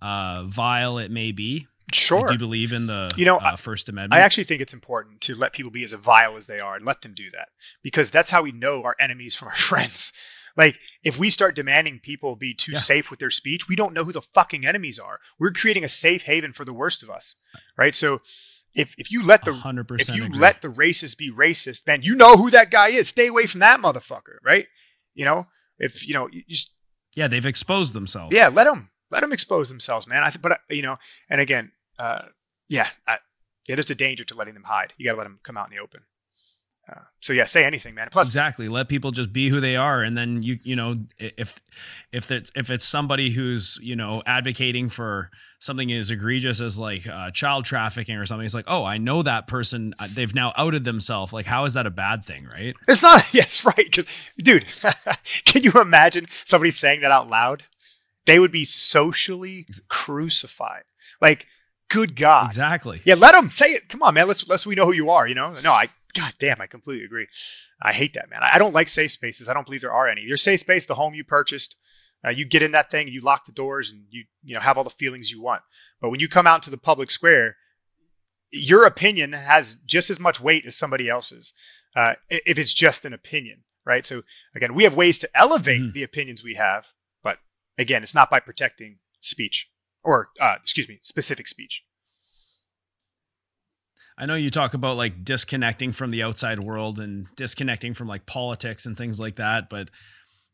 uh, 0.00 0.44
vile 0.44 0.98
it 0.98 1.10
may 1.10 1.32
be? 1.32 1.66
Sure. 1.92 2.20
Like, 2.20 2.28
do 2.28 2.34
you 2.34 2.38
believe 2.38 2.72
in 2.72 2.86
the 2.86 3.10
you 3.16 3.24
know 3.24 3.36
uh, 3.38 3.56
First 3.56 3.88
Amendment? 3.88 4.14
I 4.14 4.24
actually 4.24 4.44
think 4.44 4.62
it's 4.62 4.72
important 4.72 5.22
to 5.22 5.34
let 5.34 5.52
people 5.52 5.70
be 5.70 5.82
as 5.82 5.92
vile 5.92 6.36
as 6.36 6.46
they 6.46 6.60
are 6.60 6.76
and 6.76 6.84
let 6.84 7.02
them 7.02 7.12
do 7.14 7.30
that 7.32 7.48
because 7.82 8.10
that's 8.10 8.30
how 8.30 8.42
we 8.42 8.52
know 8.52 8.82
our 8.84 8.96
enemies 8.98 9.34
from 9.34 9.48
our 9.48 9.56
friends. 9.70 10.12
Like, 10.56 10.78
if 11.02 11.18
we 11.18 11.30
start 11.30 11.56
demanding 11.56 11.98
people 11.98 12.36
be 12.36 12.54
too 12.54 12.72
Yeah. 12.72 12.78
safe 12.78 13.10
with 13.10 13.18
their 13.18 13.30
speech, 13.30 13.68
we 13.68 13.74
don't 13.74 13.92
know 13.92 14.04
who 14.04 14.12
the 14.12 14.22
fucking 14.22 14.64
enemies 14.66 15.00
are. 15.00 15.18
We're 15.38 15.50
creating 15.50 15.82
a 15.82 15.88
safe 15.88 16.22
haven 16.22 16.52
for 16.52 16.64
the 16.64 16.72
worst 16.72 17.02
of 17.02 17.10
us, 17.10 17.34
right? 17.76 17.94
So, 17.94 18.20
if 18.74 18.94
if 18.98 19.10
you 19.10 19.24
let 19.24 19.44
the 19.44 19.52
100% 19.52 20.00
if 20.00 20.08
you 20.14 20.26
agree. 20.26 20.38
let 20.38 20.62
the 20.62 20.68
racist 20.68 21.16
be 21.16 21.30
racist, 21.30 21.84
then 21.84 22.02
you 22.02 22.14
know 22.16 22.36
who 22.36 22.50
that 22.50 22.70
guy 22.70 22.88
is. 22.88 23.08
Stay 23.08 23.28
away 23.28 23.46
from 23.46 23.60
that 23.60 23.80
motherfucker, 23.80 24.36
right? 24.42 24.66
You 25.14 25.24
know, 25.24 25.46
if 25.78 26.06
you 26.06 26.14
know, 26.14 26.28
you 26.30 26.42
just 26.48 26.74
yeah, 27.14 27.28
they've 27.28 27.46
exposed 27.46 27.92
themselves. 27.92 28.34
yeah, 28.34 28.48
let 28.48 28.64
them 28.64 28.90
let 29.10 29.20
them 29.20 29.32
expose 29.32 29.68
themselves, 29.68 30.06
man. 30.06 30.22
I 30.22 30.30
think, 30.30 30.42
but 30.42 30.52
uh, 30.52 30.56
you 30.70 30.82
know, 30.82 30.96
and 31.30 31.40
again, 31.40 31.70
uh, 31.98 32.22
yeah, 32.68 32.88
I, 33.06 33.18
yeah, 33.68 33.76
there's 33.76 33.90
a 33.90 33.94
danger 33.94 34.24
to 34.24 34.34
letting 34.34 34.54
them 34.54 34.64
hide. 34.64 34.92
You 34.96 35.06
got 35.06 35.12
to 35.12 35.18
let 35.18 35.24
them 35.24 35.38
come 35.42 35.56
out 35.56 35.70
in 35.70 35.76
the 35.76 35.82
open. 35.82 36.00
Uh, 36.86 37.00
so 37.20 37.32
yeah, 37.32 37.46
say 37.46 37.64
anything, 37.64 37.94
man. 37.94 38.08
Plus, 38.12 38.26
exactly 38.26 38.68
let 38.68 38.88
people 38.88 39.10
just 39.10 39.32
be 39.32 39.48
who 39.48 39.60
they 39.60 39.76
are 39.76 40.02
and 40.02 40.16
then 40.16 40.42
you 40.42 40.58
you 40.62 40.76
know 40.76 40.96
if 41.18 41.60
if 42.12 42.30
it's 42.30 42.50
if 42.54 42.70
it's 42.70 42.84
somebody 42.84 43.30
who's 43.30 43.78
you 43.82 43.96
know 43.96 44.22
advocating 44.26 44.88
for 44.90 45.30
something 45.58 45.90
as 45.92 46.10
egregious 46.10 46.60
as 46.60 46.78
like 46.78 47.06
uh, 47.06 47.30
child 47.30 47.64
trafficking 47.64 48.16
or 48.16 48.26
something 48.26 48.44
it's 48.44 48.54
like 48.54 48.66
oh 48.68 48.84
i 48.84 48.98
know 48.98 49.22
that 49.22 49.46
person 49.46 49.94
they've 50.10 50.34
now 50.34 50.52
outed 50.58 50.84
themselves 50.84 51.32
like 51.32 51.46
how 51.46 51.64
is 51.64 51.72
that 51.72 51.86
a 51.86 51.90
bad 51.90 52.22
thing 52.22 52.44
right 52.44 52.74
it's 52.86 53.02
not. 53.02 53.22
Yes, 53.34 53.64
right. 53.64 53.76
Because, 53.76 54.06
dude, 54.38 54.64
can 55.44 55.62
you 55.64 55.72
imagine 55.72 56.26
somebody 56.44 56.70
saying 56.70 57.00
that 57.00 57.10
out 57.10 57.28
loud? 57.28 57.62
They 58.26 58.38
would 58.38 58.52
be 58.52 58.64
socially 58.64 59.66
crucified. 59.88 60.84
Like, 61.20 61.46
good 61.88 62.14
God. 62.16 62.46
exactly 62.46 63.02
Yeah, 63.04 63.14
let 63.14 63.34
them 63.34 63.50
say 63.50 63.66
it. 63.66 63.88
Come 63.88 64.02
on, 64.02 64.14
man. 64.14 64.28
Let's 64.28 64.48
let's 64.48 64.66
we 64.66 64.74
know 64.74 64.86
who 64.86 64.92
you 64.92 65.10
are. 65.10 65.26
You 65.26 65.34
know. 65.34 65.54
No, 65.64 65.72
I. 65.72 65.88
God 66.14 66.32
damn, 66.38 66.60
I 66.60 66.66
completely 66.66 67.04
agree. 67.04 67.26
I 67.82 67.92
hate 67.92 68.14
that, 68.14 68.30
man. 68.30 68.40
I 68.42 68.58
don't 68.58 68.74
like 68.74 68.88
safe 68.88 69.12
spaces. 69.12 69.48
I 69.48 69.54
don't 69.54 69.64
believe 69.64 69.80
there 69.80 69.92
are 69.92 70.08
any. 70.08 70.22
Your 70.22 70.36
safe 70.36 70.60
space, 70.60 70.86
the 70.86 70.94
home 70.94 71.14
you 71.14 71.24
purchased, 71.24 71.76
uh, 72.24 72.30
you 72.30 72.44
get 72.44 72.62
in 72.62 72.72
that 72.72 72.90
thing, 72.90 73.08
you 73.08 73.20
lock 73.20 73.46
the 73.46 73.52
doors, 73.52 73.90
and 73.90 74.04
you 74.10 74.24
you 74.42 74.54
know 74.54 74.60
have 74.60 74.78
all 74.78 74.84
the 74.84 74.90
feelings 74.90 75.30
you 75.30 75.42
want. 75.42 75.62
But 76.00 76.10
when 76.10 76.20
you 76.20 76.28
come 76.28 76.46
out 76.46 76.62
to 76.62 76.70
the 76.70 76.78
public 76.78 77.10
square, 77.10 77.56
your 78.50 78.86
opinion 78.86 79.32
has 79.32 79.76
just 79.86 80.10
as 80.10 80.20
much 80.20 80.40
weight 80.40 80.64
as 80.66 80.76
somebody 80.76 81.08
else's. 81.08 81.52
Uh, 81.96 82.14
if 82.28 82.58
it's 82.58 82.74
just 82.74 83.04
an 83.04 83.12
opinion, 83.12 83.62
right? 83.84 84.04
So 84.06 84.22
again, 84.54 84.74
we 84.74 84.84
have 84.84 84.96
ways 84.96 85.20
to 85.20 85.28
elevate 85.34 85.82
Mhm. 85.82 85.92
the 85.92 86.02
opinions 86.02 86.42
we 86.42 86.54
have, 86.54 86.86
but 87.22 87.38
again, 87.78 88.02
it's 88.02 88.14
not 88.14 88.30
by 88.30 88.40
protecting 88.40 88.98
speech 89.20 89.68
or 90.02 90.30
uh, 90.40 90.56
excuse 90.62 90.88
me, 90.88 90.98
specific 91.02 91.48
speech. 91.48 91.82
I 94.16 94.26
know 94.26 94.36
you 94.36 94.50
talk 94.50 94.74
about 94.74 94.96
like 94.96 95.24
disconnecting 95.24 95.92
from 95.92 96.10
the 96.10 96.22
outside 96.22 96.60
world 96.60 96.98
and 97.00 97.26
disconnecting 97.36 97.94
from 97.94 98.06
like 98.08 98.26
politics 98.26 98.86
and 98.86 98.96
things 98.96 99.18
like 99.18 99.36
that, 99.36 99.68
but 99.68 99.90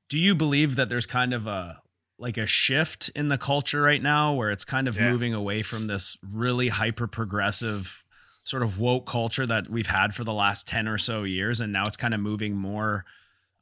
do 0.08 0.18
you 0.18 0.34
believe 0.34 0.76
that 0.76 0.88
there's 0.88 1.06
kind 1.06 1.32
of 1.34 1.46
a 1.46 1.80
like 2.18 2.36
a 2.36 2.46
shift 2.46 3.10
in 3.14 3.28
the 3.28 3.38
culture 3.38 3.80
right 3.80 4.02
now 4.02 4.34
where 4.34 4.50
it's 4.50 4.64
kind 4.64 4.86
of 4.88 4.96
Yeah. 4.96 5.10
moving 5.10 5.32
away 5.34 5.62
from 5.62 5.86
this 5.86 6.16
really 6.34 6.68
hyper 6.68 7.06
progressive 7.06 8.04
sort 8.44 8.62
of 8.62 8.78
woke 8.78 9.06
culture 9.06 9.46
that 9.46 9.68
we've 9.70 9.86
had 9.86 10.14
for 10.14 10.24
the 10.24 10.32
last 10.32 10.66
10 10.68 10.86
or 10.88 10.98
so 10.98 11.24
years 11.24 11.60
and 11.60 11.72
now 11.72 11.86
it's 11.86 11.96
kind 11.96 12.12
of 12.14 12.20
moving 12.20 12.56
more 12.56 13.04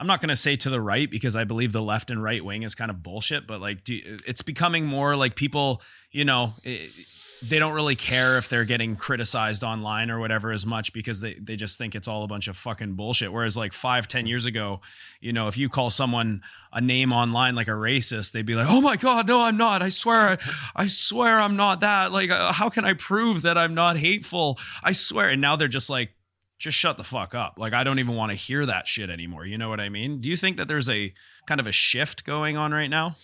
I'm 0.00 0.06
not 0.06 0.20
going 0.20 0.28
to 0.28 0.36
say 0.36 0.54
to 0.54 0.70
the 0.70 0.80
right 0.80 1.10
because 1.10 1.34
I 1.34 1.42
believe 1.42 1.72
the 1.72 1.82
left 1.82 2.12
and 2.12 2.22
right 2.22 2.44
wing 2.44 2.62
is 2.62 2.76
kind 2.76 2.88
of 2.88 3.02
bullshit, 3.02 3.48
but 3.48 3.60
like 3.60 3.82
do, 3.82 3.98
it's 4.28 4.42
becoming 4.42 4.86
more 4.86 5.16
like 5.16 5.34
people, 5.34 5.82
you 6.12 6.24
know, 6.24 6.52
it, 6.62 6.92
they 7.42 7.58
don't 7.58 7.74
really 7.74 7.94
care 7.94 8.36
if 8.36 8.48
they're 8.48 8.64
getting 8.64 8.96
criticized 8.96 9.62
online 9.62 10.10
or 10.10 10.18
whatever 10.18 10.50
as 10.50 10.66
much 10.66 10.92
because 10.92 11.20
they, 11.20 11.34
they 11.34 11.56
just 11.56 11.78
think 11.78 11.94
it's 11.94 12.08
all 12.08 12.24
a 12.24 12.26
bunch 12.26 12.48
of 12.48 12.56
fucking 12.56 12.94
bullshit. 12.94 13.32
Whereas 13.32 13.56
like 13.56 13.72
five, 13.72 14.08
ten 14.08 14.26
years 14.26 14.44
ago, 14.44 14.80
you 15.20 15.32
know, 15.32 15.46
if 15.48 15.56
you 15.56 15.68
call 15.68 15.90
someone 15.90 16.42
a 16.72 16.80
name 16.80 17.12
online 17.12 17.54
like 17.54 17.68
a 17.68 17.72
racist, 17.72 18.32
they'd 18.32 18.46
be 18.46 18.54
like, 18.54 18.66
"Oh 18.68 18.80
my 18.80 18.96
god, 18.96 19.26
no, 19.28 19.42
I'm 19.42 19.56
not. 19.56 19.82
I 19.82 19.88
swear, 19.88 20.20
I, 20.20 20.38
I 20.74 20.86
swear, 20.86 21.40
I'm 21.40 21.56
not 21.56 21.80
that. 21.80 22.12
Like, 22.12 22.30
uh, 22.30 22.52
how 22.52 22.68
can 22.68 22.84
I 22.84 22.94
prove 22.94 23.42
that 23.42 23.56
I'm 23.56 23.74
not 23.74 23.96
hateful? 23.96 24.58
I 24.82 24.92
swear." 24.92 25.30
And 25.30 25.40
now 25.40 25.54
they're 25.56 25.68
just 25.68 25.90
like, 25.90 26.10
"Just 26.58 26.76
shut 26.76 26.96
the 26.96 27.04
fuck 27.04 27.34
up." 27.34 27.54
Like, 27.58 27.72
I 27.72 27.84
don't 27.84 28.00
even 28.00 28.16
want 28.16 28.30
to 28.30 28.36
hear 28.36 28.66
that 28.66 28.88
shit 28.88 29.10
anymore. 29.10 29.46
You 29.46 29.58
know 29.58 29.68
what 29.68 29.80
I 29.80 29.88
mean? 29.88 30.20
Do 30.20 30.28
you 30.28 30.36
think 30.36 30.56
that 30.56 30.66
there's 30.66 30.88
a 30.88 31.12
kind 31.46 31.60
of 31.60 31.66
a 31.66 31.72
shift 31.72 32.24
going 32.24 32.56
on 32.56 32.72
right 32.72 32.90
now? 32.90 33.16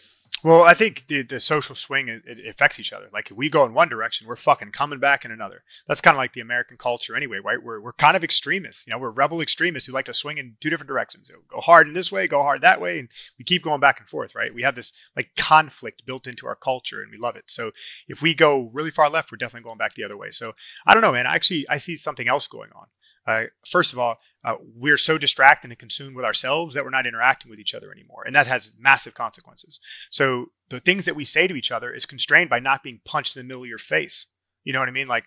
Well, 0.44 0.62
I 0.62 0.74
think 0.74 1.06
the 1.06 1.22
the 1.22 1.40
social 1.40 1.74
swing 1.74 2.08
it, 2.08 2.26
it 2.26 2.46
affects 2.46 2.78
each 2.78 2.92
other. 2.92 3.08
Like 3.10 3.30
if 3.30 3.36
we 3.36 3.48
go 3.48 3.64
in 3.64 3.72
one 3.72 3.88
direction, 3.88 4.26
we're 4.26 4.36
fucking 4.36 4.72
coming 4.72 4.98
back 4.98 5.24
in 5.24 5.30
another. 5.30 5.64
That's 5.88 6.02
kind 6.02 6.14
of 6.14 6.18
like 6.18 6.34
the 6.34 6.42
American 6.42 6.76
culture 6.76 7.16
anyway, 7.16 7.38
right? 7.42 7.62
We're 7.62 7.80
we're 7.80 7.94
kind 7.94 8.14
of 8.14 8.24
extremists. 8.24 8.86
You 8.86 8.92
know, 8.92 8.98
we're 8.98 9.08
rebel 9.08 9.40
extremists 9.40 9.86
who 9.86 9.94
like 9.94 10.04
to 10.04 10.12
swing 10.12 10.36
in 10.36 10.56
two 10.60 10.68
different 10.68 10.88
directions. 10.88 11.30
Go 11.48 11.60
hard 11.62 11.86
in 11.88 11.94
this 11.94 12.12
way, 12.12 12.28
go 12.28 12.42
hard 12.42 12.60
that 12.60 12.82
way, 12.82 12.98
and 12.98 13.08
we 13.38 13.46
keep 13.46 13.62
going 13.64 13.80
back 13.80 14.00
and 14.00 14.08
forth, 14.08 14.34
right? 14.34 14.54
We 14.54 14.64
have 14.64 14.74
this 14.74 14.92
like 15.16 15.30
conflict 15.34 16.04
built 16.04 16.26
into 16.26 16.46
our 16.46 16.56
culture, 16.56 17.00
and 17.00 17.10
we 17.10 17.16
love 17.16 17.36
it. 17.36 17.44
So 17.46 17.70
if 18.06 18.20
we 18.20 18.34
go 18.34 18.68
really 18.74 18.90
far 18.90 19.08
left, 19.08 19.32
we're 19.32 19.38
definitely 19.38 19.64
going 19.64 19.78
back 19.78 19.94
the 19.94 20.04
other 20.04 20.18
way. 20.18 20.28
So 20.28 20.54
I 20.86 20.92
don't 20.92 21.02
know, 21.02 21.12
man. 21.12 21.26
Actually, 21.26 21.70
I 21.70 21.78
see 21.78 21.96
something 21.96 22.28
else 22.28 22.48
going 22.48 22.70
on. 22.76 22.86
Uh, 23.26 23.44
first 23.66 23.92
of 23.92 23.98
all, 23.98 24.16
uh, 24.44 24.56
we're 24.76 24.98
so 24.98 25.16
distracted 25.16 25.70
and 25.70 25.78
consumed 25.78 26.14
with 26.14 26.24
ourselves 26.24 26.74
that 26.74 26.84
we're 26.84 26.90
not 26.90 27.06
interacting 27.06 27.50
with 27.50 27.58
each 27.58 27.74
other 27.74 27.90
anymore, 27.90 28.24
and 28.26 28.34
that 28.34 28.46
has 28.46 28.72
massive 28.78 29.14
consequences. 29.14 29.80
So 30.10 30.46
the 30.68 30.80
things 30.80 31.06
that 31.06 31.16
we 31.16 31.24
say 31.24 31.46
to 31.46 31.54
each 31.54 31.72
other 31.72 31.92
is 31.92 32.04
constrained 32.04 32.50
by 32.50 32.60
not 32.60 32.82
being 32.82 33.00
punched 33.04 33.36
in 33.36 33.40
the 33.40 33.48
middle 33.48 33.62
of 33.62 33.68
your 33.68 33.78
face. 33.78 34.26
You 34.62 34.72
know 34.72 34.80
what 34.80 34.88
I 34.88 34.92
mean? 34.92 35.06
Like, 35.06 35.24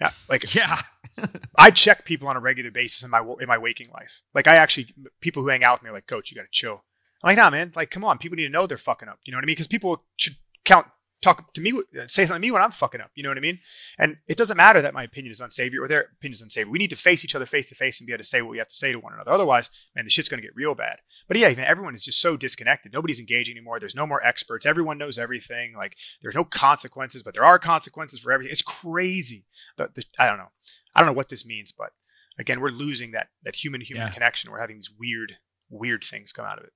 yeah, 0.00 0.10
like 0.28 0.54
Yeah, 0.54 0.80
I 1.58 1.70
check 1.70 2.04
people 2.04 2.28
on 2.28 2.36
a 2.36 2.40
regular 2.40 2.70
basis 2.70 3.02
in 3.02 3.10
my 3.10 3.20
in 3.40 3.48
my 3.48 3.58
waking 3.58 3.90
life. 3.92 4.22
Like 4.34 4.46
I 4.46 4.56
actually 4.56 4.94
people 5.20 5.42
who 5.42 5.48
hang 5.48 5.64
out 5.64 5.78
with 5.78 5.82
me 5.84 5.90
are 5.90 5.94
like, 5.94 6.06
Coach, 6.06 6.30
you 6.30 6.36
got 6.36 6.42
to 6.42 6.48
chill. 6.50 6.82
I'm 7.22 7.30
like, 7.30 7.36
nah, 7.36 7.50
man. 7.50 7.72
Like, 7.74 7.90
come 7.90 8.04
on, 8.04 8.18
people 8.18 8.36
need 8.36 8.44
to 8.44 8.50
know 8.50 8.66
they're 8.66 8.78
fucking 8.78 9.08
up. 9.08 9.18
You 9.24 9.32
know 9.32 9.38
what 9.38 9.44
I 9.44 9.46
mean? 9.46 9.54
Because 9.54 9.66
people 9.66 10.04
should 10.16 10.34
count 10.64 10.86
talk 11.20 11.52
to 11.54 11.60
me, 11.60 11.72
say 12.06 12.24
something 12.26 12.34
to 12.34 12.38
me 12.38 12.50
when 12.50 12.62
I'm 12.62 12.70
fucking 12.70 13.00
up. 13.00 13.10
You 13.14 13.22
know 13.24 13.30
what 13.30 13.38
I 13.38 13.40
mean? 13.40 13.58
And 13.98 14.16
it 14.28 14.36
doesn't 14.36 14.56
matter 14.56 14.82
that 14.82 14.94
my 14.94 15.02
opinion 15.02 15.32
is 15.32 15.40
unsavory 15.40 15.78
or 15.78 15.88
their 15.88 16.02
opinion 16.18 16.34
is 16.34 16.42
unsavory. 16.42 16.70
We 16.70 16.78
need 16.78 16.90
to 16.90 16.96
face 16.96 17.24
each 17.24 17.34
other 17.34 17.46
face 17.46 17.68
to 17.70 17.74
face 17.74 18.00
and 18.00 18.06
be 18.06 18.12
able 18.12 18.22
to 18.22 18.28
say 18.28 18.40
what 18.40 18.50
we 18.50 18.58
have 18.58 18.68
to 18.68 18.74
say 18.74 18.92
to 18.92 18.98
one 19.00 19.14
another. 19.14 19.32
Otherwise, 19.32 19.70
man, 19.96 20.04
the 20.04 20.10
shit's 20.10 20.28
gonna 20.28 20.42
get 20.42 20.54
real 20.54 20.74
bad. 20.74 20.96
But 21.26 21.36
yeah, 21.38 21.48
man, 21.54 21.66
everyone 21.66 21.94
is 21.94 22.04
just 22.04 22.20
so 22.20 22.36
disconnected. 22.36 22.92
Nobody's 22.92 23.20
engaging 23.20 23.56
anymore. 23.56 23.80
There's 23.80 23.94
no 23.96 24.06
more 24.06 24.24
experts. 24.24 24.64
Everyone 24.66 24.98
knows 24.98 25.18
everything. 25.18 25.74
Like, 25.76 25.96
there's 26.22 26.34
no 26.36 26.44
consequences, 26.44 27.22
but 27.22 27.34
there 27.34 27.44
are 27.44 27.58
consequences 27.58 28.20
for 28.20 28.32
everything. 28.32 28.52
It's 28.52 28.62
crazy. 28.62 29.44
The, 29.76 29.90
the, 29.94 30.04
I 30.18 30.26
don't 30.28 30.38
know. 30.38 30.50
I 30.94 31.00
don't 31.00 31.06
know 31.08 31.12
what 31.16 31.28
this 31.28 31.46
means, 31.46 31.72
but 31.72 31.90
again, 32.38 32.60
we're 32.60 32.70
losing 32.70 33.12
that 33.12 33.28
that 33.42 33.56
human 33.56 33.80
human 33.80 34.06
Yeah. 34.06 34.12
connection. 34.12 34.50
We're 34.50 34.60
having 34.60 34.76
these 34.76 34.90
weird 34.98 35.36
weird 35.70 36.04
things 36.04 36.32
come 36.32 36.46
out 36.46 36.58
of 36.58 36.64
it. 36.64 36.72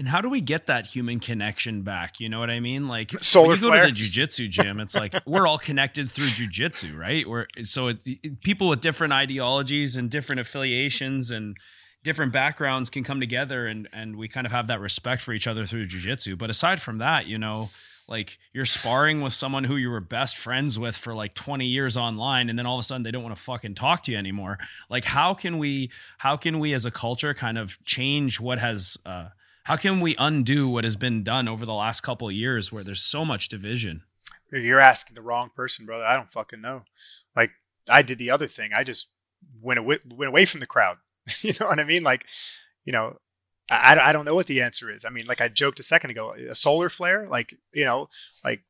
And 0.00 0.08
how 0.08 0.22
do 0.22 0.30
we 0.30 0.40
get 0.40 0.68
that 0.68 0.86
human 0.86 1.20
connection 1.20 1.82
back? 1.82 2.20
You 2.20 2.30
know 2.30 2.40
what 2.40 2.48
I 2.48 2.58
mean? 2.60 2.88
Like 2.88 3.10
Solar 3.22 3.48
when 3.48 3.56
you 3.56 3.60
go 3.60 3.68
flare. 3.68 3.86
to 3.86 3.92
the 3.92 4.00
jujitsu 4.00 4.48
gym, 4.48 4.80
it's 4.80 4.94
like 4.96 5.14
we're 5.26 5.46
all 5.46 5.58
connected 5.58 6.10
through 6.10 6.24
jujitsu, 6.28 6.96
right? 6.96 7.28
We're 7.28 7.44
so 7.64 7.88
it, 7.88 7.98
it- 8.06 8.40
people 8.40 8.68
with 8.68 8.80
different 8.80 9.12
ideologies 9.12 9.98
and 9.98 10.08
different 10.10 10.40
affiliations 10.40 11.30
and 11.30 11.54
different 12.02 12.32
backgrounds 12.32 12.88
can 12.88 13.04
come 13.04 13.20
together 13.20 13.66
and 13.66 13.88
and 13.92 14.16
we 14.16 14.26
kind 14.26 14.46
of 14.46 14.52
have 14.52 14.68
that 14.68 14.80
respect 14.80 15.20
for 15.20 15.34
each 15.34 15.46
other 15.46 15.66
through 15.66 15.86
jujitsu. 15.86 16.38
But 16.38 16.48
aside 16.48 16.80
from 16.80 16.96
that, 16.96 17.26
you 17.26 17.36
know, 17.36 17.68
like 18.08 18.38
you're 18.54 18.64
sparring 18.64 19.20
with 19.20 19.34
someone 19.34 19.64
who 19.64 19.76
you 19.76 19.90
were 19.90 20.00
best 20.00 20.38
friends 20.38 20.78
with 20.78 20.96
for 20.96 21.12
like 21.12 21.34
20 21.34 21.66
years 21.66 21.98
online 21.98 22.48
and 22.48 22.58
then 22.58 22.64
all 22.64 22.76
of 22.76 22.80
a 22.80 22.84
sudden 22.84 23.02
they 23.02 23.10
don't 23.10 23.22
want 23.22 23.36
to 23.36 23.42
fucking 23.42 23.74
talk 23.74 24.04
to 24.04 24.12
you 24.12 24.16
anymore. 24.16 24.56
Like 24.88 25.04
how 25.04 25.34
can 25.34 25.58
we 25.58 25.90
how 26.16 26.38
can 26.38 26.58
we 26.58 26.72
as 26.72 26.86
a 26.86 26.90
culture 26.90 27.34
kind 27.34 27.58
of 27.58 27.76
change 27.84 28.40
what 28.40 28.58
has 28.58 28.96
uh 29.04 29.28
how 29.70 29.76
can 29.76 30.00
we 30.00 30.16
undo 30.18 30.68
what 30.68 30.82
has 30.82 30.96
been 30.96 31.22
done 31.22 31.46
over 31.46 31.64
the 31.64 31.72
last 31.72 32.00
couple 32.00 32.26
of 32.26 32.34
years 32.34 32.72
where 32.72 32.82
there's 32.82 33.00
so 33.00 33.24
much 33.24 33.48
division? 33.48 34.02
You're 34.50 34.80
asking 34.80 35.14
the 35.14 35.22
wrong 35.22 35.48
person, 35.54 35.86
brother. 35.86 36.04
I 36.04 36.16
don't 36.16 36.32
fucking 36.32 36.60
know. 36.60 36.82
Like 37.36 37.52
I 37.88 38.02
did 38.02 38.18
the 38.18 38.32
other 38.32 38.48
thing. 38.48 38.72
I 38.74 38.82
just 38.82 39.06
went 39.62 39.78
away 39.78 40.00
went 40.12 40.28
away 40.28 40.44
from 40.44 40.58
the 40.58 40.66
crowd. 40.66 40.96
you 41.42 41.52
know 41.60 41.68
what 41.68 41.78
I 41.78 41.84
mean? 41.84 42.02
Like, 42.02 42.26
you 42.84 42.92
know, 42.92 43.18
I, 43.70 43.96
I 43.96 44.12
don't 44.12 44.24
know 44.24 44.34
what 44.34 44.48
the 44.48 44.62
answer 44.62 44.90
is. 44.90 45.04
I 45.04 45.10
mean, 45.10 45.26
like 45.26 45.40
I 45.40 45.46
joked 45.46 45.78
a 45.78 45.84
second 45.84 46.10
ago, 46.10 46.32
a 46.32 46.56
solar 46.56 46.88
flare, 46.88 47.28
like 47.28 47.54
you 47.72 47.84
know, 47.84 48.08
like 48.44 48.64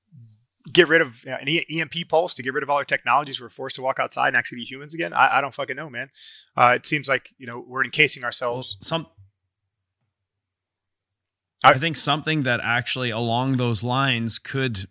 get 0.71 0.89
rid 0.89 1.01
of 1.01 1.25
you 1.25 1.31
know, 1.31 1.39
an 1.39 1.49
EMP 1.49 2.11
pulse 2.11 2.35
to 2.35 2.43
get 2.43 2.53
rid 2.53 2.63
of 2.63 2.69
all 2.69 2.77
our 2.77 2.85
technologies. 2.85 3.41
We're 3.41 3.49
forced 3.49 3.77
to 3.77 3.83
walk 3.83 4.01
outside 4.01 4.29
and 4.29 4.37
actually 4.37 4.59
be 4.59 4.65
humans 4.65 4.93
again. 4.93 5.15
I, 5.15 5.39
I 5.39 5.41
don't 5.41 5.55
fucking 5.55 5.77
know, 5.77 5.89
man. 5.89 6.11
Uh, 6.55 6.75
it 6.77 6.85
seems 6.85 7.09
like 7.09 7.31
you 7.39 7.47
know 7.47 7.65
we're 7.67 7.85
encasing 7.85 8.23
ourselves. 8.23 8.77
Well, 8.79 8.85
some. 8.87 9.07
I, 11.63 11.71
I 11.71 11.79
think 11.79 11.97
something 11.97 12.43
that 12.45 12.61
actually 12.63 13.11
along 13.11 13.57
those 13.57 13.83
lines 13.83 14.39
could 14.39 14.87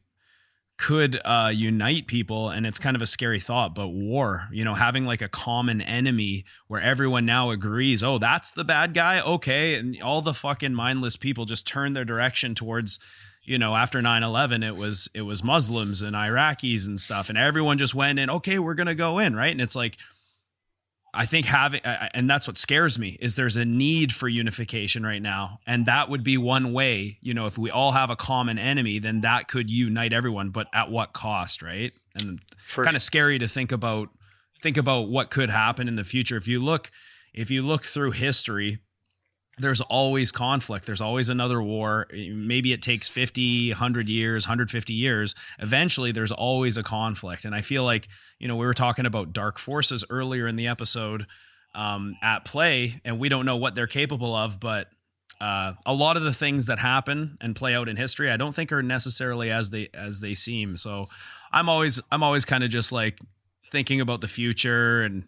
could 0.77 1.19
uh, 1.25 1.51
unite 1.53 2.07
people 2.07 2.49
and 2.49 2.65
it's 2.65 2.79
kind 2.79 2.95
of 2.95 3.01
a 3.01 3.05
scary 3.05 3.39
thought 3.39 3.75
but 3.75 3.89
war 3.89 4.47
you 4.49 4.63
know 4.63 4.75
having 4.75 5.05
like 5.05 5.21
a 5.21 5.27
common 5.27 5.81
enemy 5.81 6.45
where 6.67 6.79
everyone 6.79 7.25
now 7.25 7.49
agrees 7.49 8.01
oh 8.01 8.17
that's 8.17 8.51
the 8.51 8.63
bad 8.63 8.93
guy? 8.93 9.19
Okay 9.19 9.75
and 9.75 10.01
all 10.01 10.21
the 10.21 10.33
fucking 10.33 10.73
mindless 10.73 11.17
people 11.17 11.43
just 11.43 11.67
turn 11.67 11.93
their 11.93 12.05
direction 12.05 12.55
towards 12.55 12.97
you 13.43 13.57
know 13.57 13.75
after 13.75 13.99
9-11 13.99 14.65
it 14.65 14.77
was 14.77 15.09
it 15.13 15.23
was 15.23 15.43
muslims 15.43 16.01
and 16.01 16.15
iraqis 16.15 16.87
and 16.87 16.99
stuff 16.99 17.27
and 17.27 17.37
everyone 17.37 17.77
just 17.77 17.93
went 17.93 18.17
in 18.17 18.29
okay 18.29 18.57
we're 18.57 18.73
gonna 18.73 18.95
go 18.95 19.19
in 19.19 19.35
right? 19.35 19.51
And 19.51 19.61
it's 19.61 19.75
like 19.75 19.97
I 21.13 21.25
think 21.25 21.47
having, 21.47 21.81
and 21.83 22.29
that's 22.29 22.47
what 22.47 22.57
scares 22.57 22.99
me, 22.99 23.17
is 23.19 23.35
there's 23.35 23.55
a 23.55 23.65
need 23.65 24.13
for 24.13 24.27
unification 24.27 25.03
right 25.03 25.21
now. 25.21 25.59
And 25.65 25.85
that 25.87 26.09
would 26.09 26.23
be 26.23 26.37
one 26.37 26.71
way, 26.71 27.17
you 27.21 27.33
know, 27.33 27.47
if 27.47 27.57
we 27.57 27.71
all 27.71 27.93
have 27.93 28.09
a 28.09 28.15
common 28.15 28.59
enemy, 28.59 28.99
then 28.99 29.21
that 29.21 29.47
could 29.47 29.69
unite 29.69 30.13
everyone, 30.13 30.49
but 30.49 30.67
at 30.73 30.91
what 30.91 31.13
cost, 31.13 31.61
right? 31.61 31.91
And 32.15 32.39
kind 32.73 32.95
of 32.95 33.01
scary 33.01 33.39
to 33.39 33.47
think 33.47 33.71
about, 33.71 34.09
think 34.61 34.77
about 34.77 35.09
what 35.09 35.31
could 35.31 35.49
happen 35.49 35.87
in 35.87 35.95
the 35.95 36.03
future. 36.03 36.37
If 36.37 36.47
you 36.47 36.59
look, 36.59 36.91
if 37.33 37.49
you 37.49 37.63
look 37.63 37.83
through 37.83 38.11
history, 38.11 38.79
there's 39.59 39.81
always 39.81 40.31
conflict. 40.31 40.85
There's 40.85 41.01
always 41.01 41.29
another 41.29 41.61
war. 41.61 42.07
Maybe 42.11 42.73
it 42.73 42.81
takes 42.81 43.07
50, 43.07 43.71
100 43.71 44.09
years, 44.09 44.45
150 44.45 44.93
years. 44.93 45.35
Eventually, 45.59 46.11
there's 46.11 46.31
always 46.31 46.77
a 46.77 46.83
conflict. 46.83 47.45
And 47.45 47.53
I 47.53 47.61
feel 47.61 47.83
like, 47.83 48.07
you 48.39 48.47
know, 48.47 48.55
we 48.55 48.65
were 48.65 48.73
talking 48.73 49.05
about 49.05 49.33
dark 49.33 49.59
forces 49.59 50.03
earlier 50.09 50.47
in 50.47 50.55
the 50.55 50.67
episode 50.67 51.27
um, 51.75 52.15
at 52.21 52.45
play, 52.45 52.99
and 53.05 53.19
we 53.19 53.29
don't 53.29 53.45
know 53.45 53.57
what 53.57 53.75
they're 53.75 53.87
capable 53.87 54.35
of, 54.35 54.59
but 54.59 54.87
uh, 55.41 55.73
a 55.85 55.93
lot 55.93 56.17
of 56.17 56.23
the 56.23 56.33
things 56.33 56.65
that 56.65 56.79
happen 56.79 57.37
and 57.41 57.55
play 57.55 57.75
out 57.75 57.87
in 57.87 57.95
history, 57.95 58.29
I 58.29 58.37
don't 58.37 58.53
think 58.53 58.71
are 58.71 58.83
necessarily 58.83 59.51
as 59.51 59.69
they 59.69 59.89
as 59.93 60.19
they 60.19 60.33
seem. 60.33 60.75
So 60.75 61.07
I'm 61.51 61.69
always 61.69 62.01
I'm 62.11 62.23
always 62.23 62.43
kind 62.43 62.63
of 62.63 62.69
just 62.69 62.91
like 62.91 63.19
thinking 63.71 64.01
about 64.01 64.21
the 64.21 64.27
future 64.27 65.01
and 65.01 65.27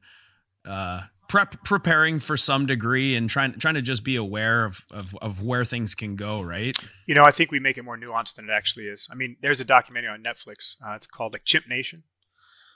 uh, 0.66 1.02
prep 1.32 1.64
preparing 1.64 2.20
for 2.20 2.36
some 2.36 2.66
degree 2.66 3.16
and 3.16 3.30
trying 3.30 3.54
trying 3.54 3.76
to 3.76 3.82
just 3.82 4.04
be 4.04 4.18
aware 4.18 4.66
of, 4.66 4.86
of 4.92 5.16
of 5.22 5.42
where 5.42 5.64
things 5.64 5.96
can 5.96 6.18
go 6.18 6.42
right? 6.42 6.76
You 7.08 7.16
know 7.16 7.24
i 7.24 7.32
think 7.32 7.52
we 7.52 7.60
make 7.60 7.78
it 7.78 7.84
more 7.84 7.98
nuanced 7.98 8.36
than 8.36 8.50
it 8.50 8.52
actually 8.52 8.86
is. 8.86 9.08
I 9.10 9.16
mean 9.16 9.38
there's 9.42 9.62
a 9.62 9.66
documentary 9.66 10.12
on 10.12 10.22
netflix 10.22 10.76
uh, 10.86 10.94
it's 10.96 11.08
called 11.08 11.32
like 11.32 11.46
chimp 11.46 11.70
nation. 11.70 12.04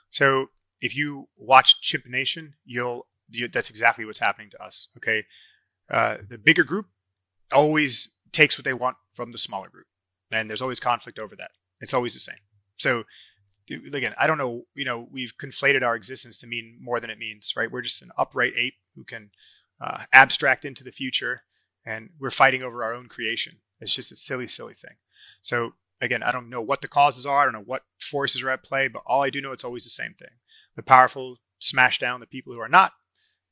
So 0.08 0.46
if 0.80 0.96
you 0.96 1.28
watch 1.36 1.82
chimp 1.82 2.06
nation 2.06 2.54
you'll 2.64 3.06
you, 3.28 3.48
that's 3.48 3.68
exactly 3.68 4.06
what's 4.06 4.20
happening 4.20 4.48
to 4.50 4.62
us 4.64 4.88
okay? 4.96 5.24
Uh, 5.90 6.16
the 6.26 6.38
bigger 6.38 6.64
group 6.64 6.86
always 7.52 8.08
takes 8.32 8.56
what 8.56 8.64
they 8.64 8.72
want 8.72 8.96
from 9.12 9.32
the 9.32 9.38
smaller 9.38 9.68
group 9.68 9.86
and 10.32 10.48
there's 10.48 10.62
always 10.62 10.80
conflict 10.80 11.18
over 11.18 11.36
that. 11.36 11.50
It's 11.82 11.92
always 11.92 12.14
the 12.14 12.20
same. 12.20 12.40
So 12.78 13.04
again, 13.70 14.14
I 14.18 14.26
don't 14.26 14.38
know, 14.38 14.64
you 14.74 14.84
know, 14.84 15.08
we've 15.10 15.36
conflated 15.36 15.82
our 15.82 15.94
existence 15.94 16.38
to 16.38 16.46
mean 16.46 16.78
more 16.80 17.00
than 17.00 17.10
it 17.10 17.18
means, 17.18 17.54
right? 17.56 17.70
We're 17.70 17.82
just 17.82 18.02
an 18.02 18.10
upright 18.16 18.52
ape 18.56 18.76
who 18.94 19.04
can 19.04 19.30
uh, 19.80 20.04
abstract 20.12 20.64
into 20.64 20.84
the 20.84 20.92
future 20.92 21.42
and 21.84 22.10
we're 22.18 22.30
fighting 22.30 22.62
over 22.62 22.84
our 22.84 22.94
own 22.94 23.08
creation. 23.08 23.56
It's 23.80 23.94
just 23.94 24.12
a 24.12 24.16
silly, 24.16 24.48
silly 24.48 24.74
thing. 24.74 24.96
So 25.42 25.72
again, 26.00 26.22
I 26.22 26.32
don't 26.32 26.50
know 26.50 26.62
what 26.62 26.82
the 26.82 26.88
causes 26.88 27.26
are. 27.26 27.40
I 27.40 27.44
don't 27.44 27.52
know 27.54 27.64
what 27.66 27.82
forces 28.00 28.42
are 28.42 28.50
at 28.50 28.62
play, 28.64 28.88
but 28.88 29.02
all 29.06 29.22
I 29.22 29.30
do 29.30 29.40
know 29.40 29.52
it's 29.52 29.64
always 29.64 29.84
the 29.84 29.90
same 29.90 30.14
thing. 30.14 30.30
The 30.76 30.82
powerful 30.82 31.36
smash 31.58 31.98
down 31.98 32.20
the 32.20 32.26
people 32.26 32.52
who 32.52 32.60
are 32.60 32.68
not, 32.68 32.92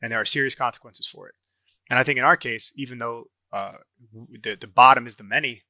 and 0.02 0.12
there 0.12 0.20
are 0.20 0.26
serious 0.26 0.54
consequences 0.54 1.06
for 1.06 1.28
it. 1.28 1.34
And 1.90 1.98
I 1.98 2.02
think 2.02 2.18
in 2.18 2.24
our 2.24 2.36
case, 2.36 2.72
even 2.76 2.98
though 2.98 3.24
uh, 3.52 3.74
the 4.42 4.56
the 4.56 4.66
bottom 4.66 5.06
is 5.06 5.16
the 5.16 5.24
many, 5.24 5.62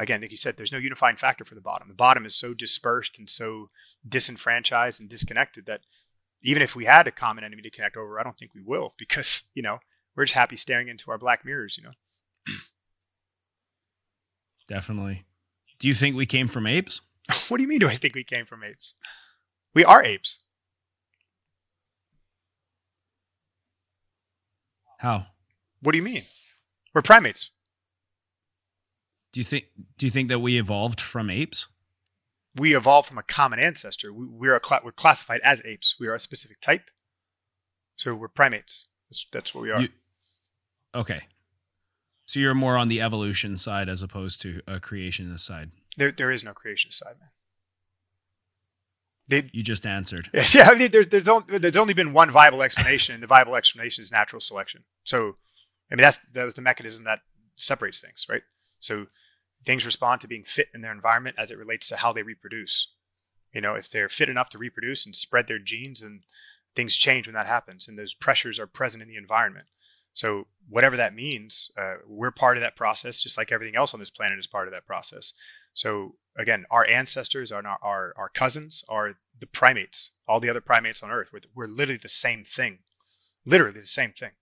again, 0.00 0.20
like 0.20 0.30
you 0.30 0.36
said, 0.36 0.56
there's 0.56 0.72
no 0.72 0.78
unifying 0.78 1.16
factor 1.16 1.44
for 1.44 1.54
the 1.54 1.60
bottom. 1.60 1.88
The 1.88 1.94
bottom 1.94 2.24
is 2.26 2.34
so 2.34 2.54
dispersed 2.54 3.18
and 3.18 3.28
so 3.28 3.70
disenfranchised 4.08 5.00
and 5.00 5.10
disconnected 5.10 5.66
that 5.66 5.80
even 6.42 6.62
if 6.62 6.74
we 6.74 6.86
had 6.86 7.06
a 7.06 7.12
common 7.12 7.44
enemy 7.44 7.62
to 7.62 7.70
connect 7.70 7.96
over, 7.96 8.18
I 8.18 8.22
don't 8.22 8.36
think 8.36 8.54
we 8.54 8.62
will 8.62 8.94
because, 8.98 9.42
you 9.54 9.62
know, 9.62 9.78
we're 10.16 10.24
just 10.24 10.34
happy 10.34 10.56
staring 10.56 10.88
into 10.88 11.10
our 11.10 11.18
black 11.18 11.44
mirrors, 11.44 11.76
you 11.76 11.84
know. 11.84 11.92
Definitely. 14.68 15.24
Do 15.78 15.88
you 15.88 15.94
think 15.94 16.16
we 16.16 16.26
came 16.26 16.48
from 16.48 16.66
apes? 16.66 17.00
what 17.48 17.58
do 17.58 17.62
you 17.62 17.68
mean 17.68 17.80
do 17.80 17.88
I 17.88 17.94
think 17.96 18.14
we 18.14 18.24
came 18.24 18.46
from 18.46 18.64
apes? 18.64 18.94
We 19.74 19.84
are 19.84 20.02
apes. 20.02 20.38
How? 24.98 25.26
What 25.80 25.92
do 25.92 25.98
you 25.98 26.04
mean? 26.04 26.22
We're 26.94 27.02
primates. 27.02 27.50
Do 29.32 29.40
you 29.40 29.44
think 29.44 29.66
do 29.96 30.06
you 30.06 30.10
think 30.10 30.28
that 30.28 30.40
we 30.40 30.58
evolved 30.58 31.00
from 31.00 31.30
apes? 31.30 31.68
We 32.56 32.76
evolved 32.76 33.08
from 33.08 33.18
a 33.18 33.22
common 33.22 33.60
ancestor. 33.60 34.12
We, 34.12 34.26
we're 34.26 34.56
a 34.56 34.60
cl- 34.64 34.80
we're 34.84 34.92
classified 34.92 35.40
as 35.44 35.64
apes. 35.64 35.96
We 36.00 36.08
are 36.08 36.14
a 36.14 36.20
specific 36.20 36.60
type. 36.60 36.90
So 37.96 38.14
we're 38.14 38.28
primates. 38.28 38.86
That's, 39.08 39.26
that's 39.32 39.54
what 39.54 39.62
we 39.62 39.70
are. 39.70 39.82
You, 39.82 39.88
okay. 40.94 41.22
So 42.26 42.40
you're 42.40 42.54
more 42.54 42.76
on 42.76 42.88
the 42.88 43.00
evolution 43.02 43.56
side 43.56 43.88
as 43.88 44.02
opposed 44.02 44.40
to 44.42 44.62
a 44.66 44.78
creationist 44.78 45.40
side. 45.40 45.70
There, 45.96 46.12
there 46.12 46.30
is 46.30 46.44
no 46.44 46.52
creationist 46.52 46.94
side, 46.94 47.14
man. 47.20 47.28
They, 49.28 49.50
you 49.52 49.62
just 49.62 49.86
answered. 49.86 50.28
Yeah, 50.54 50.68
I 50.68 50.76
mean, 50.76 50.90
there, 50.90 51.04
there's 51.04 51.28
only 51.28 51.58
there's 51.58 51.76
only 51.76 51.94
been 51.94 52.12
one 52.12 52.30
viable 52.30 52.62
explanation, 52.62 53.14
and 53.14 53.22
the 53.22 53.26
viable 53.28 53.54
explanation 53.54 54.02
is 54.02 54.10
natural 54.10 54.40
selection. 54.40 54.82
So, 55.04 55.36
I 55.90 55.94
mean, 55.94 56.02
that's 56.02 56.18
that 56.32 56.44
was 56.44 56.54
the 56.54 56.62
mechanism 56.62 57.04
that 57.04 57.20
separates 57.56 58.00
things, 58.00 58.26
right? 58.28 58.42
So 58.80 59.06
things 59.62 59.86
respond 59.86 60.22
to 60.22 60.28
being 60.28 60.44
fit 60.44 60.68
in 60.74 60.80
their 60.80 60.92
environment 60.92 61.36
as 61.38 61.50
it 61.50 61.58
relates 61.58 61.88
to 61.88 61.96
how 61.96 62.12
they 62.12 62.22
reproduce. 62.22 62.92
You 63.52 63.60
know, 63.60 63.74
if 63.74 63.90
they're 63.90 64.08
fit 64.08 64.28
enough 64.28 64.50
to 64.50 64.58
reproduce 64.58 65.06
and 65.06 65.14
spread 65.14 65.46
their 65.46 65.58
genes, 65.58 66.02
and 66.02 66.22
things 66.74 66.96
change 66.96 67.26
when 67.26 67.34
that 67.34 67.46
happens, 67.46 67.88
and 67.88 67.98
those 67.98 68.14
pressures 68.14 68.58
are 68.58 68.66
present 68.66 69.02
in 69.02 69.08
the 69.08 69.16
environment. 69.16 69.66
So 70.12 70.46
whatever 70.68 70.96
that 70.96 71.14
means, 71.14 71.70
uh, 71.76 71.94
we're 72.06 72.30
part 72.30 72.56
of 72.56 72.62
that 72.62 72.76
process, 72.76 73.20
just 73.20 73.38
like 73.38 73.52
everything 73.52 73.76
else 73.76 73.94
on 73.94 74.00
this 74.00 74.10
planet 74.10 74.38
is 74.38 74.46
part 74.46 74.66
of 74.66 74.74
that 74.74 74.86
process. 74.86 75.32
So 75.74 76.16
again, 76.36 76.64
our 76.70 76.84
ancestors 76.84 77.52
are 77.52 77.64
our, 77.64 77.78
our, 77.82 78.14
our 78.16 78.28
cousins 78.28 78.84
are 78.88 79.14
the 79.38 79.46
primates, 79.46 80.12
all 80.26 80.40
the 80.40 80.50
other 80.50 80.60
primates 80.60 81.02
on 81.02 81.10
Earth. 81.10 81.30
We're, 81.32 81.40
we're 81.54 81.66
literally 81.66 81.98
the 81.98 82.08
same 82.08 82.44
thing, 82.44 82.78
literally 83.44 83.80
the 83.80 83.86
same 83.86 84.12
thing. 84.12 84.32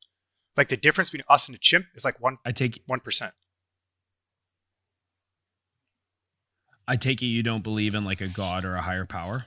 Like 0.56 0.68
the 0.68 0.76
difference 0.76 1.10
between 1.10 1.26
us 1.28 1.48
and 1.48 1.56
a 1.56 1.60
chimp 1.60 1.86
is 1.94 2.04
like 2.04 2.20
one. 2.20 2.38
I 2.44 2.52
take 2.52 2.82
one 2.86 3.00
percent. 3.00 3.32
I 6.88 6.96
take 6.96 7.22
it 7.22 7.26
you 7.26 7.42
don't 7.42 7.62
believe 7.62 7.94
in 7.94 8.06
like 8.06 8.22
a 8.22 8.28
god 8.28 8.64
or 8.64 8.74
a 8.74 8.80
higher 8.80 9.04
power. 9.04 9.44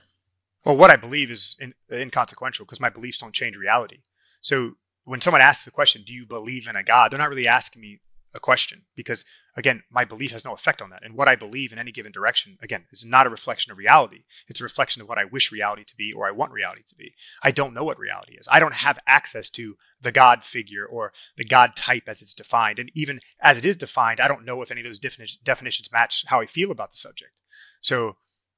Well, 0.64 0.76
what 0.76 0.92
I 0.92 0.96
believe 0.96 1.32
is 1.32 1.56
in, 1.58 1.74
inconsequential 1.90 2.64
because 2.64 2.78
my 2.78 2.88
beliefs 2.88 3.18
don't 3.18 3.34
change 3.34 3.56
reality. 3.56 3.98
So 4.40 4.76
when 5.04 5.20
someone 5.20 5.42
asks 5.42 5.64
the 5.64 5.72
question, 5.72 6.04
"Do 6.06 6.14
you 6.14 6.24
believe 6.24 6.68
in 6.68 6.76
a 6.76 6.84
god?" 6.84 7.10
they're 7.10 7.18
not 7.18 7.30
really 7.30 7.48
asking 7.48 7.82
me 7.82 8.00
a 8.32 8.38
question 8.38 8.84
because 8.94 9.24
again 9.56 9.82
my 9.90 10.04
belief 10.04 10.30
has 10.30 10.44
no 10.44 10.52
effect 10.52 10.82
on 10.82 10.90
that 10.90 11.04
and 11.04 11.14
what 11.14 11.28
i 11.28 11.36
believe 11.36 11.72
in 11.72 11.78
any 11.78 11.92
given 11.92 12.12
direction 12.12 12.56
again 12.62 12.84
is 12.90 13.04
not 13.04 13.26
a 13.26 13.30
reflection 13.30 13.72
of 13.72 13.78
reality 13.78 14.22
it's 14.48 14.60
a 14.60 14.64
reflection 14.64 15.02
of 15.02 15.08
what 15.08 15.18
i 15.18 15.24
wish 15.24 15.52
reality 15.52 15.84
to 15.84 15.96
be 15.96 16.12
or 16.12 16.26
i 16.26 16.30
want 16.30 16.52
reality 16.52 16.82
to 16.86 16.94
be 16.94 17.14
i 17.42 17.50
don't 17.50 17.74
know 17.74 17.84
what 17.84 17.98
reality 17.98 18.34
is 18.34 18.48
i 18.50 18.60
don't 18.60 18.74
have 18.74 18.98
access 19.06 19.50
to 19.50 19.76
the 20.00 20.12
god 20.12 20.44
figure 20.44 20.86
or 20.86 21.12
the 21.36 21.44
god 21.44 21.74
type 21.76 22.04
as 22.06 22.22
it's 22.22 22.34
defined 22.34 22.78
and 22.78 22.90
even 22.94 23.20
as 23.40 23.58
it 23.58 23.64
is 23.64 23.76
defined 23.76 24.20
i 24.20 24.28
don't 24.28 24.44
know 24.44 24.62
if 24.62 24.70
any 24.70 24.80
of 24.80 24.86
those 24.86 24.98
definitions 24.98 25.92
match 25.92 26.24
how 26.26 26.40
i 26.40 26.46
feel 26.46 26.70
about 26.70 26.90
the 26.90 26.96
subject 26.96 27.32
so 27.80 28.16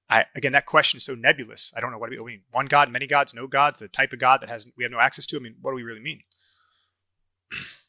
I, 0.09 0.27
again, 0.35 0.53
that 0.53 0.67
question 0.67 0.99
is 0.99 1.05
so 1.05 1.15
nebulous. 1.15 1.73
I 1.75 1.81
don't 1.81 1.91
know 1.91 1.99
what 1.99 2.13
I 2.13 2.23
mean. 2.23 2.43
One 2.53 2.67
God, 2.67 2.91
many 2.91 3.07
gods, 3.07 3.33
no 3.33 3.47
gods, 3.47 3.79
the 3.79 3.89
type 3.89 4.13
of 4.13 4.19
God 4.19 4.43
that 4.43 4.51
has 4.51 4.71
we 4.77 4.85
have 4.85 4.93
no 4.93 5.01
access 5.01 5.27
to. 5.27 5.37
I 5.37 5.41
mean, 5.41 5.57
what 5.61 5.71
do 5.73 5.77
we 5.77 5.83
really 5.83 6.01
mean? 6.01 6.23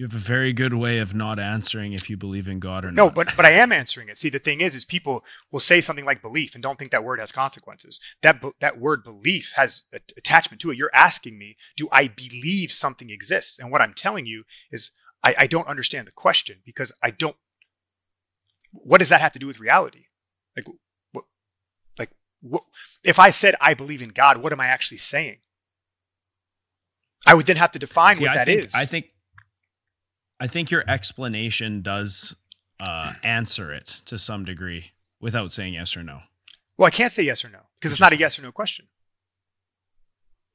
You 0.00 0.06
have 0.06 0.14
a 0.14 0.18
very 0.18 0.54
good 0.54 0.72
way 0.72 1.00
of 1.00 1.14
not 1.14 1.38
answering 1.38 1.92
if 1.92 2.08
you 2.08 2.16
believe 2.16 2.48
in 2.48 2.58
God 2.58 2.86
or 2.86 2.90
no, 2.90 3.04
not. 3.04 3.08
No, 3.08 3.10
but 3.10 3.36
but 3.36 3.44
I 3.44 3.50
am 3.50 3.70
answering 3.70 4.08
it. 4.08 4.16
See, 4.16 4.30
the 4.30 4.38
thing 4.38 4.62
is, 4.62 4.74
is 4.74 4.86
people 4.86 5.26
will 5.52 5.60
say 5.60 5.82
something 5.82 6.06
like 6.06 6.22
belief 6.22 6.54
and 6.54 6.62
don't 6.62 6.78
think 6.78 6.92
that 6.92 7.04
word 7.04 7.20
has 7.20 7.32
consequences. 7.32 8.00
That 8.22 8.42
that 8.60 8.80
word 8.80 9.04
belief 9.04 9.52
has 9.56 9.82
a, 9.92 10.00
attachment 10.16 10.62
to 10.62 10.70
it. 10.70 10.78
You're 10.78 10.88
asking 10.94 11.36
me, 11.36 11.58
do 11.76 11.86
I 11.92 12.08
believe 12.08 12.72
something 12.72 13.10
exists? 13.10 13.58
And 13.58 13.70
what 13.70 13.82
I'm 13.82 13.92
telling 13.92 14.24
you 14.24 14.44
is, 14.72 14.92
I, 15.22 15.34
I 15.36 15.46
don't 15.48 15.68
understand 15.68 16.06
the 16.06 16.12
question 16.12 16.56
because 16.64 16.94
I 17.02 17.10
don't. 17.10 17.36
What 18.72 19.00
does 19.00 19.10
that 19.10 19.20
have 19.20 19.32
to 19.32 19.38
do 19.38 19.48
with 19.48 19.60
reality? 19.60 20.06
Like, 20.56 20.64
what, 21.12 21.24
like, 21.98 22.10
what, 22.40 22.64
if 23.04 23.18
I 23.18 23.32
said 23.32 23.54
I 23.60 23.74
believe 23.74 24.00
in 24.00 24.08
God, 24.08 24.38
what 24.38 24.54
am 24.54 24.60
I 24.60 24.68
actually 24.68 24.96
saying? 24.96 25.40
I 27.26 27.34
would 27.34 27.44
then 27.44 27.56
have 27.56 27.72
to 27.72 27.78
define 27.78 28.14
See, 28.14 28.24
what 28.24 28.30
I 28.30 28.36
that 28.36 28.46
think, 28.46 28.64
is. 28.64 28.74
I 28.74 28.86
think 28.86 29.10
I 30.40 30.46
think 30.46 30.70
your 30.70 30.82
explanation 30.88 31.82
does 31.82 32.34
uh, 32.80 33.12
answer 33.22 33.72
it 33.72 34.00
to 34.06 34.18
some 34.18 34.44
degree. 34.44 34.92
without 35.20 35.52
saying 35.52 35.74
yes 35.74 35.96
or 35.96 36.02
no? 36.02 36.20
Well, 36.78 36.86
I 36.86 36.90
can't 36.90 37.12
say 37.12 37.22
yes 37.24 37.44
or 37.44 37.50
no 37.50 37.58
because 37.78 37.92
it's 37.92 38.00
not 38.00 38.12
a 38.14 38.16
yes 38.16 38.38
or 38.38 38.42
no 38.42 38.52
question. 38.52 38.86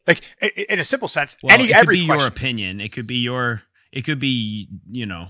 Like 0.07 0.21
in 0.69 0.79
a 0.79 0.83
simple 0.83 1.07
sense, 1.07 1.35
Well, 1.41 1.53
any 1.53 1.65
it 1.65 1.67
could 1.67 1.75
every 1.77 1.95
be 1.97 2.05
question. 2.05 2.19
your 2.19 2.27
opinion. 2.27 2.81
It 2.81 2.91
could 2.91 3.07
be 3.07 3.17
your. 3.17 3.63
It 3.91 4.03
could 4.05 4.19
be 4.19 4.67
you 4.91 5.05
know. 5.05 5.29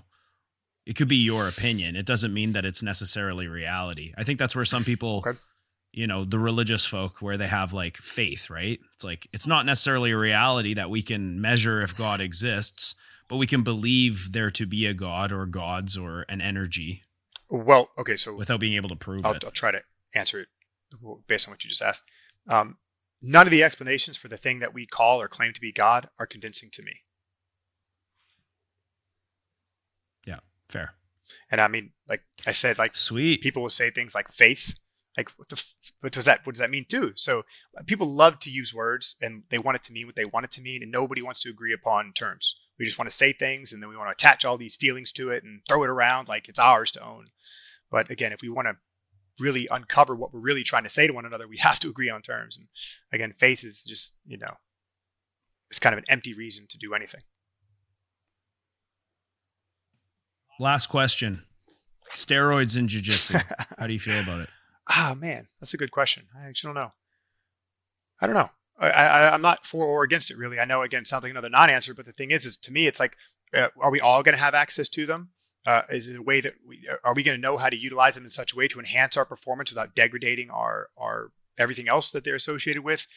It 0.86 0.96
could 0.96 1.08
be 1.08 1.16
your 1.18 1.48
opinion. 1.48 1.96
It 1.96 2.06
doesn't 2.06 2.34
mean 2.34 2.54
that 2.54 2.64
it's 2.66 2.84
necessarily 2.84 3.48
reality. 3.48 4.14
I 4.18 4.24
think 4.24 4.38
that's 4.38 4.56
where 4.56 4.66
some 4.66 4.84
people, 4.84 5.24
Okay. 5.26 5.38
you 5.94 6.06
know, 6.08 6.24
the 6.26 6.38
religious 6.38 6.86
folk, 6.86 7.22
where 7.22 7.38
they 7.38 7.48
have 7.48 7.74
like 7.74 7.98
faith, 7.98 8.50
right? 8.50 8.80
It's 8.94 9.04
like 9.04 9.28
it's 9.34 9.48
not 9.48 9.66
necessarily 9.66 10.12
a 10.12 10.18
reality 10.18 10.74
that 10.76 10.90
we 10.90 11.02
can 11.02 11.42
measure 11.42 11.82
if 11.82 11.98
God 11.98 12.22
exists, 12.22 12.96
but 13.28 13.38
we 13.38 13.48
can 13.48 13.64
believe 13.64 14.32
there 14.32 14.52
to 14.52 14.66
be 14.66 14.86
a 14.86 14.94
God 14.94 15.32
or 15.32 15.46
gods 15.46 15.98
or 15.98 16.26
an 16.30 16.42
energy 16.42 17.04
Well, 17.50 17.90
okay, 17.98 18.18
so 18.18 18.36
without 18.36 18.60
being 18.60 18.74
able 18.74 18.90
to 18.90 18.96
prove 18.96 19.26
I'll, 19.26 19.34
it. 19.34 19.44
I'll 19.44 19.52
try 19.52 19.72
to 19.72 19.82
answer 20.14 20.42
it 20.42 20.48
based 21.28 21.48
on 21.48 21.52
what 21.54 21.64
you 21.64 21.70
just 21.70 21.82
asked. 21.82 22.04
Um, 22.48 22.78
none 23.22 23.48
of 23.48 23.52
the 23.52 23.64
explanations 23.64 24.18
for 24.18 24.28
the 24.28 24.38
thing 24.38 24.60
that 24.60 24.74
we 24.74 24.86
call 24.86 25.22
or 25.22 25.28
claim 25.28 25.54
to 25.54 25.62
be 25.62 25.72
God 25.72 26.10
are 26.20 26.28
convincing 26.28 26.70
to 26.74 26.84
me. 26.84 26.94
Yeah, 30.26 30.40
fair, 30.70 30.94
And 31.52 31.62
I 31.62 31.68
mean, 31.68 31.92
like 32.08 32.22
I 32.48 32.52
said, 32.52 32.78
like 32.78 32.96
sweet. 32.96 33.42
people 33.42 33.62
will 33.62 33.70
say 33.70 33.92
things 33.92 34.16
like 34.16 34.32
faith. 34.32 34.76
Like 35.18 35.30
what 35.38 35.48
the 35.50 35.56
f- 35.56 35.92
what 36.02 36.12
does 36.14 36.26
that 36.26 36.46
what 36.46 36.56
does 36.56 36.60
that 36.60 36.70
mean 36.70 36.86
too? 36.90 37.14
So 37.16 37.44
uh, 37.78 37.84
people 37.86 38.08
love 38.08 38.38
to 38.40 38.50
use 38.50 38.74
words 38.74 39.16
and 39.22 39.44
they 39.50 39.60
want 39.60 39.76
it 39.76 39.84
to 39.84 39.94
mean 39.94 40.08
what 40.08 40.16
they 40.16 40.26
want 40.26 40.44
it 40.46 40.52
to 40.52 40.62
mean, 40.62 40.84
and 40.84 40.92
nobody 40.92 41.22
wants 41.22 41.42
to 41.42 41.50
agree 41.50 41.74
upon 41.74 42.12
terms. 42.14 42.58
We 42.78 42.86
just 42.86 43.00
want 43.00 43.10
to 43.10 43.16
say 43.16 43.34
things 43.34 43.74
and 43.74 43.82
then 43.82 43.90
we 43.90 43.98
want 43.98 44.10
to 44.10 44.12
attach 44.12 44.46
all 44.46 44.58
these 44.58 44.76
feelings 44.76 45.12
to 45.14 45.32
it 45.32 45.44
and 45.44 45.62
throw 45.68 45.84
it 45.84 45.90
around 45.90 46.28
like 46.28 46.50
it's 46.50 46.60
ours 46.60 46.92
to 46.92 47.06
own. 47.06 47.28
But 47.90 48.12
again, 48.12 48.34
if 48.34 48.42
we 48.42 48.50
want 48.50 48.68
to 48.68 48.76
really 49.40 49.68
uncover 49.70 50.16
what 50.16 50.34
we're 50.34 50.40
really 50.40 50.64
trying 50.64 50.84
to 50.84 50.90
say 50.90 51.08
to 51.08 51.14
one 51.14 51.26
another, 51.26 51.48
we 51.48 51.58
have 51.62 51.80
to 51.80 51.90
agree 51.90 52.10
on 52.10 52.22
terms. 52.22 52.58
And 52.58 52.68
again, 53.14 53.34
faith 53.38 53.64
is 53.64 53.84
just 53.84 54.16
you 54.26 54.38
know, 54.38 54.54
it's 55.70 55.80
kind 55.80 55.94
of 55.94 56.00
an 56.00 56.06
empty 56.10 56.34
reason 56.34 56.66
to 56.70 56.78
do 56.78 56.94
anything. 56.94 57.22
Last 60.60 60.88
question: 60.88 61.44
steroids 62.12 62.78
in 62.78 62.88
jujitsu. 62.88 63.44
How 63.78 63.88
do 63.88 63.94
you 63.94 64.00
feel 64.00 64.20
about 64.22 64.42
it? 64.42 64.50
Ah, 64.88 65.16
man, 65.18 65.48
that's 65.60 65.74
a 65.74 65.78
good 65.78 65.92
question. 65.92 66.28
I 66.38 66.48
actually 66.48 66.70
don't 66.70 66.76
know. 66.76 66.92
I 68.22 68.28
don't 68.28 68.36
know. 68.36 68.50
I, 68.78 69.30
I'm 69.30 69.42
not 69.42 69.66
for 69.66 69.86
or 69.86 70.04
against 70.04 70.32
it 70.32 70.38
really. 70.38 70.60
I 70.60 70.66
know 70.66 70.82
again, 70.82 71.02
it 71.02 71.08
sounds 71.08 71.24
like 71.24 71.32
another 71.32 71.50
non-answer, 71.50 71.94
but 71.94 72.06
the 72.06 72.12
thing 72.12 72.32
is, 72.32 72.46
is 72.46 72.58
to 72.58 72.74
me, 72.74 72.88
it's 72.88 73.00
like, 73.00 73.16
uh, 73.54 73.70
are 73.80 73.92
we 73.92 74.02
all 74.02 74.24
going 74.24 74.36
to 74.36 74.42
have 74.42 74.54
access 74.54 74.90
to 74.90 75.06
them? 75.06 75.30
Uh, 75.66 75.82
is 75.90 76.08
it 76.08 76.18
a 76.18 76.22
way 76.22 76.42
that 76.42 76.54
we 76.68 76.88
are 77.04 77.14
we 77.16 77.24
going 77.24 77.38
to 77.38 77.42
know 77.42 77.58
how 77.58 77.70
to 77.70 77.78
utilize 77.78 78.16
them 78.16 78.26
in 78.26 78.32
such 78.32 78.54
a 78.54 78.56
way 78.56 78.68
to 78.68 78.80
enhance 78.80 79.18
our 79.18 79.26
performance 79.26 79.72
without 79.72 79.96
degrading 79.96 80.52
our 80.52 80.90
our 80.98 81.32
everything 81.58 81.88
else 81.88 82.12
that 82.12 82.24
they're 82.24 82.36
associated 82.36 82.84
with? 82.84 83.08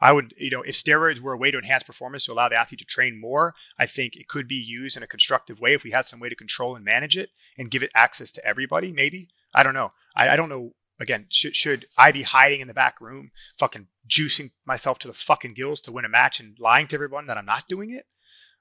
I 0.00 0.12
would, 0.12 0.32
you 0.38 0.50
know, 0.50 0.62
if 0.62 0.76
steroids 0.76 1.18
were 1.18 1.32
a 1.32 1.36
way 1.38 1.50
to 1.50 1.58
enhance 1.58 1.82
performance 1.82 2.24
to 2.24 2.32
allow 2.32 2.48
the 2.48 2.54
athlete 2.54 2.78
to 2.78 2.84
train 2.84 3.20
more, 3.20 3.54
I 3.76 3.86
think 3.86 4.14
it 4.14 4.28
could 4.28 4.46
be 4.46 4.54
used 4.54 4.96
in 4.96 5.02
a 5.02 5.08
constructive 5.08 5.60
way 5.60 5.74
if 5.74 5.82
we 5.82 5.90
had 5.90 6.06
some 6.06 6.20
way 6.20 6.28
to 6.28 6.36
control 6.36 6.76
and 6.76 6.84
manage 6.84 7.18
it 7.18 7.30
and 7.58 7.70
give 7.70 7.82
it 7.82 7.90
access 7.94 8.32
to 8.32 8.44
everybody. 8.46 8.92
Maybe 8.92 9.28
I 9.52 9.64
don't 9.64 9.74
know. 9.74 9.92
I, 10.14 10.28
I 10.30 10.36
don't 10.36 10.48
know 10.48 10.72
again, 11.00 11.26
should 11.30 11.54
should 11.54 11.86
I 11.96 12.12
be 12.12 12.22
hiding 12.22 12.60
in 12.60 12.68
the 12.68 12.74
back 12.74 13.00
room, 13.00 13.30
fucking 13.58 13.86
juicing 14.08 14.50
myself 14.64 14.98
to 15.00 15.08
the 15.08 15.14
fucking 15.14 15.54
gills 15.54 15.82
to 15.82 15.92
win 15.92 16.04
a 16.04 16.08
match 16.08 16.40
and 16.40 16.58
lying 16.58 16.86
to 16.88 16.96
everyone 16.96 17.26
that 17.26 17.38
I'm 17.38 17.46
not 17.46 17.68
doing 17.68 17.92
it? 17.92 18.06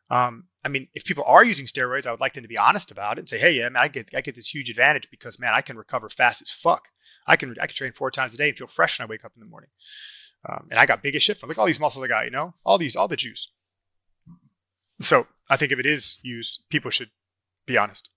Um, 0.09 0.45
I 0.63 0.69
mean, 0.69 0.87
if 0.93 1.03
people 1.03 1.25
are 1.27 1.43
using 1.43 1.65
steroids, 1.65 2.05
I 2.05 2.11
would 2.11 2.21
like 2.21 2.33
them 2.33 2.43
to 2.43 2.47
be 2.47 2.57
honest 2.57 2.91
about 2.91 3.17
it 3.17 3.21
and 3.21 3.29
say, 3.29 3.37
hey, 3.37 3.51
yeah, 3.51 3.69
man, 3.69 3.83
I 3.83 3.87
get 3.87 4.09
I 4.15 4.21
get 4.21 4.35
this 4.35 4.53
huge 4.53 4.69
advantage 4.69 5.09
because 5.11 5.39
man, 5.39 5.53
I 5.53 5.61
can 5.61 5.77
recover 5.77 6.09
fast 6.09 6.41
as 6.41 6.51
fuck. 6.51 6.87
I 7.25 7.35
can 7.35 7.55
I 7.61 7.67
can 7.67 7.75
train 7.75 7.91
four 7.93 8.11
times 8.11 8.33
a 8.33 8.37
day 8.37 8.49
and 8.49 8.57
feel 8.57 8.67
fresh 8.67 8.99
when 8.99 9.07
I 9.07 9.09
wake 9.09 9.25
up 9.25 9.33
in 9.35 9.41
the 9.41 9.49
morning. 9.49 9.69
Um, 10.47 10.67
and 10.71 10.79
I 10.79 10.85
got 10.85 11.03
big 11.03 11.15
as 11.15 11.23
shit. 11.23 11.41
Look 11.41 11.51
at 11.51 11.57
all 11.57 11.65
these 11.65 11.79
muscles 11.79 12.03
I 12.05 12.07
got, 12.07 12.25
you 12.25 12.31
know, 12.31 12.53
all 12.65 12.77
these 12.77 12.95
all 12.95 13.07
the 13.07 13.17
juice. 13.17 13.51
So 15.01 15.27
I 15.49 15.57
think 15.57 15.71
if 15.71 15.79
it 15.79 15.85
is 15.85 16.17
used, 16.23 16.61
people 16.69 16.91
should 16.91 17.09
be 17.65 17.77
honest. 17.77 18.09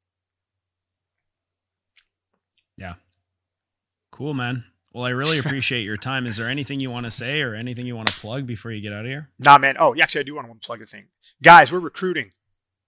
Cool, 4.20 4.34
man. 4.34 4.64
Well, 4.92 5.04
I 5.04 5.10
really 5.10 5.38
appreciate 5.44 5.82
your 5.84 5.96
time. 5.96 6.26
Is 6.26 6.36
there 6.36 6.46
anything 6.46 6.78
you 6.78 6.90
want 6.90 7.06
to 7.06 7.10
say 7.10 7.40
or 7.40 7.54
anything 7.54 7.86
you 7.86 7.96
want 7.96 8.08
to 8.08 8.20
plug 8.20 8.46
before 8.46 8.70
you 8.70 8.82
get 8.82 8.92
out 8.92 9.06
of 9.06 9.10
here? 9.10 9.30
Nah, 9.38 9.56
man. 9.56 9.76
Oh, 9.78 9.94
yeah, 9.94 10.02
actually, 10.02 10.20
I 10.20 10.24
do 10.24 10.34
want 10.34 10.46
to 10.46 10.66
plug 10.66 10.80
this 10.80 10.90
thing. 10.90 11.06
Guys, 11.42 11.72
we're 11.72 11.78
recruiting. 11.78 12.30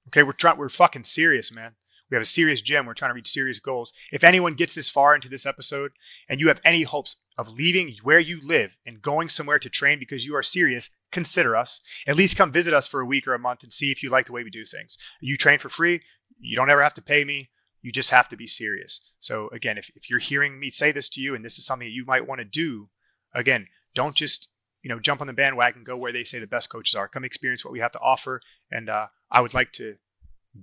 Okay, 0.09 0.25
we're 0.25 0.33
trying. 0.33 0.59
We're 0.59 0.69
fucking 0.69 1.05
serious, 1.05 1.51
man. 1.51 1.75
We 2.11 2.17
have 2.17 2.23
a 2.23 2.27
serious 2.27 2.61
gym. 2.61 2.85
We're 2.85 2.93
trying 2.93 3.13
to 3.13 3.15
reach 3.15 3.31
serious 3.31 3.61
goals. 3.61 3.95
If 4.13 4.25
anyone 4.25 4.57
gets 4.57 4.75
this 4.75 4.91
far 4.91 5.15
into 5.15 5.31
this 5.31 5.47
episode 5.47 5.93
and 6.29 6.39
you 6.39 6.49
have 6.49 6.61
any 6.67 6.83
hopes 6.83 7.17
of 7.39 7.49
leaving 7.49 7.97
where 8.03 8.21
you 8.21 8.41
live 8.43 8.77
and 8.85 9.01
going 9.01 9.31
somewhere 9.31 9.59
to 9.61 9.71
train 9.71 10.01
because 10.01 10.27
you 10.27 10.37
are 10.37 10.43
serious, 10.43 10.91
consider 11.13 11.57
us. 11.57 11.81
At 12.07 12.17
least 12.17 12.37
come 12.37 12.53
visit 12.53 12.75
us 12.75 12.89
for 12.89 13.01
a 13.01 13.07
week 13.07 13.27
or 13.27 13.33
a 13.33 13.39
month 13.39 13.63
and 13.63 13.73
see 13.73 13.91
if 13.91 14.03
you 14.03 14.11
like 14.11 14.27
the 14.27 14.33
way 14.33 14.45
we 14.45 14.51
do 14.51 14.67
things. 14.67 14.99
You 15.23 15.39
train 15.39 15.61
for 15.61 15.71
free. 15.71 16.03
You 16.39 16.57
don't 16.57 16.69
ever 16.69 16.83
have 16.83 16.95
to 16.95 17.03
pay 17.03 17.25
me. 17.25 17.49
You 17.83 17.91
just 17.93 18.11
have 18.11 18.29
to 18.29 18.37
be 18.37 18.47
serious. 18.47 19.01
So 19.19 19.49
again, 19.49 19.77
if, 19.77 19.91
if 19.97 20.09
you're 20.09 20.21
hearing 20.21 20.59
me 20.59 20.71
say 20.71 20.93
this 20.93 21.11
to 21.11 21.21
you 21.21 21.35
and 21.35 21.45
this 21.45 21.59
is 21.59 21.67
something 21.67 21.87
that 21.87 21.93
you 21.93 22.05
might 22.05 22.27
want 22.27 22.41
to 22.41 22.45
do, 22.45 22.89
again, 23.35 23.67
don't 23.95 24.15
just 24.15 24.49
you 24.83 24.89
know 24.89 25.01
jump 25.01 25.21
on 25.21 25.27
the 25.27 25.33
bandwagon, 25.33 25.85
go 25.85 25.97
where 25.97 26.13
they 26.13 26.25
say 26.25 26.39
the 26.39 26.47
best 26.47 26.71
coaches 26.71 26.95
are. 26.95 27.09
Come 27.09 27.25
experience 27.25 27.65
what 27.65 27.73
we 27.73 27.81
have 27.81 27.93
to 27.93 28.01
offer, 28.01 28.41
and 28.71 28.89
uh, 28.89 29.09
I 29.31 29.41
would 29.41 29.55
like 29.55 29.73
to 29.73 29.97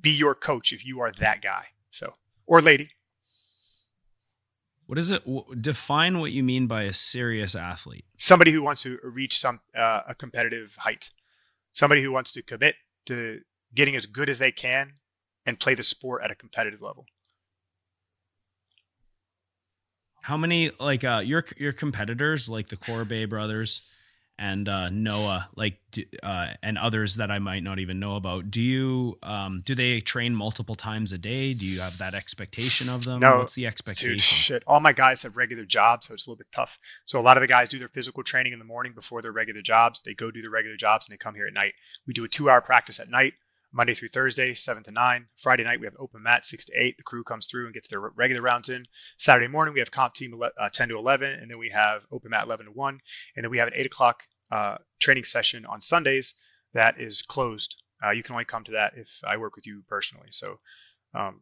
be 0.01 0.11
your 0.11 0.33
coach 0.33 0.72
if 0.72 0.85
you 0.85 1.01
are 1.01 1.11
that 1.14 1.41
guy. 1.41 1.65
So 1.91 2.14
or 2.48 2.61
lady. 2.61 2.89
What 4.85 4.98
is 4.98 5.11
it? 5.11 5.23
Define 5.61 6.19
what 6.19 6.31
you 6.31 6.41
mean 6.41 6.65
by 6.65 6.83
a 6.83 6.93
serious 6.93 7.53
athlete. 7.53 8.06
somebody 8.17 8.51
who 8.51 8.64
wants 8.64 8.83
to 8.83 8.98
reach 9.03 9.38
some 9.38 9.59
uh, 9.77 10.01
a 10.07 10.15
competitive 10.15 10.75
height, 10.75 11.11
somebody 11.73 12.01
who 12.01 12.11
wants 12.11 12.31
to 12.31 12.41
commit 12.41 12.75
to 13.06 13.41
getting 13.75 13.95
as 13.95 14.07
good 14.07 14.30
as 14.30 14.39
they 14.39 14.51
can 14.51 14.93
and 15.50 15.60
play 15.60 15.76
the 15.76 15.84
sport 15.84 16.22
at 16.24 16.32
a 16.32 16.36
competitive 16.36 16.82
level. 16.82 17.06
How 20.22 20.38
many 20.38 20.72
like 20.80 21.03
uh 21.03 21.22
your 21.26 21.45
your 21.58 21.72
competitors 21.74 22.50
like 22.50 22.68
the 22.69 22.78
Corbe 22.78 23.28
brothers 23.30 23.90
and 24.38 24.68
uh 24.69 24.90
Noah 24.90 25.50
like 25.56 25.80
uh 26.22 26.48
and 26.61 26.78
others 26.78 27.16
that 27.16 27.32
I 27.32 27.40
might 27.40 27.64
not 27.64 27.80
even 27.80 28.00
know 28.00 28.16
about. 28.16 28.52
Do 28.52 28.61
you 28.61 29.18
um 29.24 29.61
do 29.66 29.76
they 29.76 30.02
train 30.02 30.36
multiple 30.36 30.76
times 30.76 31.14
a 31.14 31.18
day? 31.18 31.53
Do 31.53 31.66
you 31.66 31.80
have 31.80 31.98
that 32.00 32.14
expectation 32.14 32.90
of 32.90 33.06
them? 33.06 33.19
No, 33.22 33.40
What's 33.40 33.56
the 33.56 33.61
Dude, 33.64 33.69
expectation? 33.69 34.19
shit. 34.19 34.64
All 34.68 34.80
my 34.82 34.94
guys 34.94 35.24
have 35.24 35.38
regular 35.38 35.66
jobs, 35.66 36.08
so 36.08 36.14
it's 36.14 36.28
a 36.28 36.30
little 36.30 36.38
bit 36.38 36.52
tough. 36.53 36.78
So 37.06 37.19
a 37.19 37.24
lot 37.24 37.38
of 37.38 37.42
the 37.42 37.48
guys 37.48 37.69
do 37.69 37.80
their 37.80 37.90
physical 37.90 38.24
training 38.24 38.53
in 38.53 38.60
the 38.60 38.66
morning 38.66 38.94
before 38.94 39.22
their 39.22 39.32
regular 39.32 39.61
jobs. 39.61 40.02
They 40.02 40.14
go 40.14 40.32
do 40.32 40.42
their 40.42 40.52
regular 40.52 40.78
jobs 40.78 41.08
and 41.08 41.14
they 41.14 41.18
come 41.18 41.34
here 41.34 41.48
at 41.48 41.53
night. 41.53 41.74
We 42.06 42.14
do 42.14 42.26
a 42.26 42.30
two-hour 42.30 42.61
practice 42.61 43.00
at 43.00 43.10
night, 43.10 43.34
Monday 43.72 43.93
through 43.93 44.09
Thursday, 44.09 44.53
seven 44.53 44.83
to 44.83 44.91
nine. 44.91 45.27
Friday 45.38 45.64
night 45.64 45.80
we 45.80 45.85
have 45.85 45.95
open 45.99 46.23
mat, 46.23 46.45
six 46.45 46.65
to 46.65 46.73
eight. 46.75 46.98
The 46.98 47.03
crew 47.03 47.23
comes 47.23 47.48
through 47.48 47.65
and 47.65 47.73
gets 47.73 47.88
their 47.88 47.99
regular 47.99 48.41
rounds 48.41 48.69
in. 48.69 48.85
Saturday 49.17 49.48
morning 49.48 49.73
we 49.73 49.80
have 49.80 49.91
comp 49.91 50.14
team 50.14 50.39
uh, 50.41 50.69
ten 50.69 50.89
to 50.89 50.98
eleven, 50.98 51.31
and 51.31 51.49
then 51.49 51.59
we 51.59 51.69
have 51.69 52.01
open 52.11 52.31
mat 52.31 52.45
eleven 52.45 52.65
to 52.65 52.72
one, 52.72 52.99
and 53.35 53.43
then 53.43 53.51
we 53.51 53.59
have 53.59 53.67
an 53.67 53.75
eight 53.75 53.85
o'clock 53.85 54.23
uh, 54.51 54.77
training 54.99 55.25
session 55.25 55.65
on 55.65 55.81
Sundays 55.81 56.35
that 56.73 56.99
is 56.99 57.22
closed. 57.22 57.81
Uh, 58.03 58.11
you 58.11 58.23
can 58.23 58.33
only 58.33 58.45
come 58.45 58.64
to 58.64 58.72
that 58.72 58.93
if 58.95 59.19
I 59.25 59.38
work 59.38 59.56
with 59.56 59.67
you 59.67 59.83
personally. 59.88 60.30
So. 60.31 60.59
Um, 61.14 61.41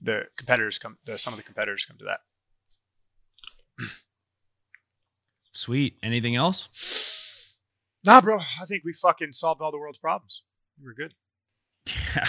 the 0.00 0.26
competitors 0.36 0.78
come 0.78 0.98
the, 1.04 1.18
some 1.18 1.32
of 1.32 1.38
the 1.38 1.42
competitors 1.42 1.84
come 1.84 1.96
to 1.98 2.04
that 2.04 2.20
Sweet. 5.52 5.98
Anything 6.02 6.36
else? 6.36 6.68
nah 8.04 8.20
bro 8.20 8.38
i 8.38 8.64
think 8.66 8.84
we 8.84 8.92
fucking 8.92 9.32
solved 9.32 9.62
all 9.62 9.70
the 9.70 9.78
world's 9.78 9.98
problems 9.98 10.42
we're 10.82 10.92
good 10.94 11.14
Yeah. 11.86 12.24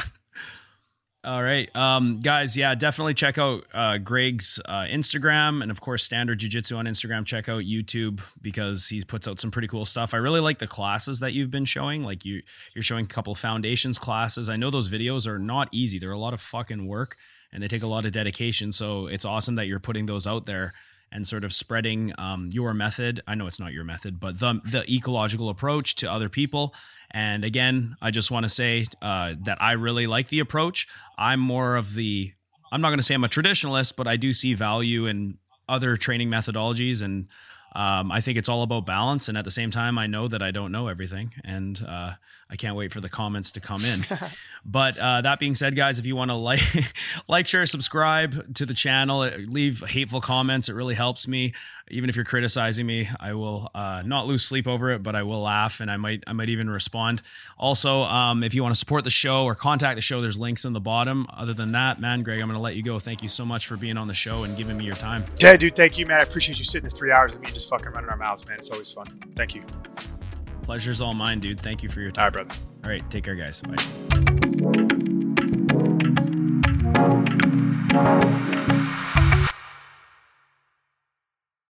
All 1.26 1.42
right. 1.42 1.76
Um, 1.76 2.18
guys, 2.18 2.56
yeah, 2.56 2.76
definitely 2.76 3.16
check 3.16 3.40
out 3.40 3.66
uh, 3.74 3.98
Greg's 3.98 4.62
uh, 4.64 4.84
Instagram 4.84 5.64
and, 5.64 5.72
of 5.72 5.82
course, 5.82 6.04
Standard 6.04 6.38
Jiu 6.38 6.50
Jitsu 6.50 6.76
on 6.76 6.86
Instagram. 6.86 7.26
Check 7.26 7.50
out 7.50 7.64
YouTube 7.64 8.22
because 8.44 8.88
he 8.90 9.04
puts 9.04 9.28
out 9.28 9.40
some 9.40 9.50
pretty 9.50 9.68
cool 9.68 9.86
stuff. 9.86 10.14
I 10.14 10.18
really 10.18 10.40
like 10.40 10.60
the 10.60 10.68
classes 10.68 11.22
that 11.22 11.34
you've 11.34 11.50
been 11.50 11.66
showing. 11.66 12.04
Like 12.04 12.26
you, 12.26 12.44
you're 12.76 12.84
showing 12.84 13.06
a 13.06 13.08
couple 13.08 13.34
foundations 13.34 13.98
classes. 13.98 14.50
I 14.50 14.56
know 14.56 14.70
those 14.70 14.88
videos 14.88 15.26
are 15.26 15.40
not 15.40 15.68
easy. 15.72 15.98
They're 15.98 16.12
a 16.12 16.20
lot 16.20 16.36
of 16.36 16.42
fucking 16.42 16.86
work 16.86 17.18
and 17.52 17.64
they 17.64 17.68
take 17.68 17.82
a 17.82 17.88
lot 17.88 18.06
of 18.06 18.12
dedication. 18.12 18.72
So 18.72 19.08
it's 19.08 19.26
awesome 19.26 19.56
that 19.56 19.66
you're 19.66 19.80
putting 19.80 20.06
those 20.06 20.28
out 20.28 20.46
there 20.46 20.74
and 21.16 21.26
sort 21.26 21.46
of 21.46 21.54
spreading 21.54 22.14
um, 22.18 22.50
your 22.52 22.74
method. 22.74 23.22
I 23.26 23.36
know 23.36 23.48
it's 23.48 23.60
not 23.60 23.72
your 23.72 23.86
method, 23.86 24.20
but 24.20 24.40
the 24.40 24.60
the 24.70 24.84
ecological 24.94 25.48
approach 25.50 25.96
to 25.96 26.12
other 26.12 26.28
people. 26.28 26.76
And 27.10 27.46
again, 27.46 27.96
I 28.02 28.12
just 28.12 28.32
want 28.32 28.44
to 28.44 28.50
say 28.50 28.86
uh, 29.02 29.36
that 29.44 29.62
I 29.62 29.72
really 29.72 30.08
like 30.08 30.28
the 30.28 30.40
approach. 30.40 30.88
I'm 31.18 31.40
more 31.40 31.78
of 31.78 31.94
the 31.94 32.34
I'm 32.72 32.82
not 32.82 32.90
going 32.90 33.00
to 33.00 33.04
say 33.04 33.16
I'm 33.16 33.24
a 33.24 33.30
traditionalist, 33.30 33.96
but 33.96 34.08
I 34.08 34.18
do 34.18 34.34
see 34.34 34.54
value 34.54 35.06
in 35.06 35.38
other 35.70 35.96
training 35.96 36.30
methodologies 36.30 37.02
and 37.02 37.28
um, 37.76 38.10
I 38.10 38.22
think 38.22 38.38
it's 38.38 38.48
all 38.48 38.64
about 38.64 38.86
balance. 38.86 39.28
And 39.28 39.38
at 39.38 39.44
the 39.44 39.52
same 39.52 39.70
time, 39.70 39.98
I 39.98 40.08
know 40.08 40.30
that 40.30 40.42
I 40.42 40.52
don't 40.52 40.72
know 40.72 40.88
everything. 40.88 41.34
And 41.44 41.84
uh, 41.86 42.14
I 42.48 42.58
can't 42.58 42.76
wait 42.76 42.92
for 42.92 43.02
the 43.02 43.10
comments 43.10 43.54
to 43.54 43.60
come 43.60 43.84
in. 43.84 44.02
but 44.66 44.98
uh, 45.00 45.22
that 45.22 45.40
being 45.40 45.56
said, 45.56 45.76
guys, 45.76 45.98
if 45.98 46.06
you 46.06 46.16
want 46.16 46.30
to 46.30 46.36
like, 46.36 46.62
like, 47.28 47.48
share, 47.48 47.66
subscribe 47.66 48.54
to 48.56 48.68
the 48.68 48.76
channel, 48.76 49.22
uh, 49.22 49.32
leave 49.48 49.84
hateful 49.88 50.22
comments. 50.22 50.70
It 50.70 50.74
really 50.74 50.94
helps 50.94 51.28
me. 51.28 51.54
Even 51.90 52.08
if 52.08 52.16
you're 52.16 52.26
criticizing 52.26 52.86
me, 52.86 53.10
I 53.20 53.34
will 53.34 53.72
uh, 53.74 54.04
not 54.06 54.28
lose 54.28 54.46
sleep 54.46 54.68
over 54.68 54.92
it, 54.92 55.02
but 55.02 55.16
I 55.16 55.24
will 55.24 55.42
laugh 55.42 55.80
and 55.80 55.90
I 55.90 55.98
might, 55.98 56.24
I 56.28 56.34
might 56.34 56.50
even 56.50 56.70
respond. 56.70 57.24
Also, 57.58 58.04
um, 58.04 58.44
if 58.44 58.54
you 58.54 58.62
want 58.62 58.76
to 58.76 58.80
support 58.80 59.04
the 59.04 59.10
show 59.10 59.46
or 59.46 59.56
contact 59.56 59.96
the 59.96 60.02
show, 60.02 60.20
there's 60.20 60.38
links 60.38 60.66
in 60.66 60.74
the 60.74 60.80
bottom. 60.80 61.26
Other 61.34 61.54
than 61.54 61.72
that, 61.72 62.00
man, 62.00 62.22
Greg, 62.22 62.40
I'm 62.42 62.48
going 62.48 62.58
to 62.58 62.64
let 62.64 62.76
you 62.76 62.84
go. 62.84 63.00
Thank 63.00 63.24
you 63.24 63.30
so 63.30 63.44
much 63.44 63.66
for 63.66 63.76
being 63.76 63.98
on 63.98 64.08
the 64.08 64.14
show 64.14 64.44
and 64.44 64.56
giving 64.56 64.78
me 64.78 64.86
your 64.86 64.96
time. 64.96 65.26
Yeah, 65.40 65.58
dude, 65.58 65.76
thank 65.76 65.98
you, 65.98 66.06
man. 66.06 66.20
I 66.20 66.24
appreciate 66.24 66.60
you 66.60 66.64
sitting 66.64 66.84
this 66.84 66.94
three 66.94 67.12
hours 67.12 67.32
with 67.32 67.42
me 67.42 67.48
and 67.48 67.56
just 67.56 67.70
fucking 67.70 67.92
running 67.92 68.10
our 68.10 68.18
mouths, 68.18 68.48
man. 68.48 68.60
It's 68.60 68.70
always 68.70 68.92
fun. 68.92 69.06
Thank 69.36 69.56
you. 69.56 69.64
Pleasure's 70.66 71.00
all 71.00 71.14
mine, 71.14 71.40
dude. 71.42 71.60
Thank 71.60 71.84
you 71.84 71.90
for 71.90 72.02
your 72.02 72.10
time. 72.10 72.34
All 72.34 72.42
right, 72.42 72.48
brother. 72.48 72.62
All 72.84 72.90
right. 72.90 73.12
Take 73.12 73.24
care, 73.24 73.36
guys. 73.36 73.62
Bye. 77.94 78.42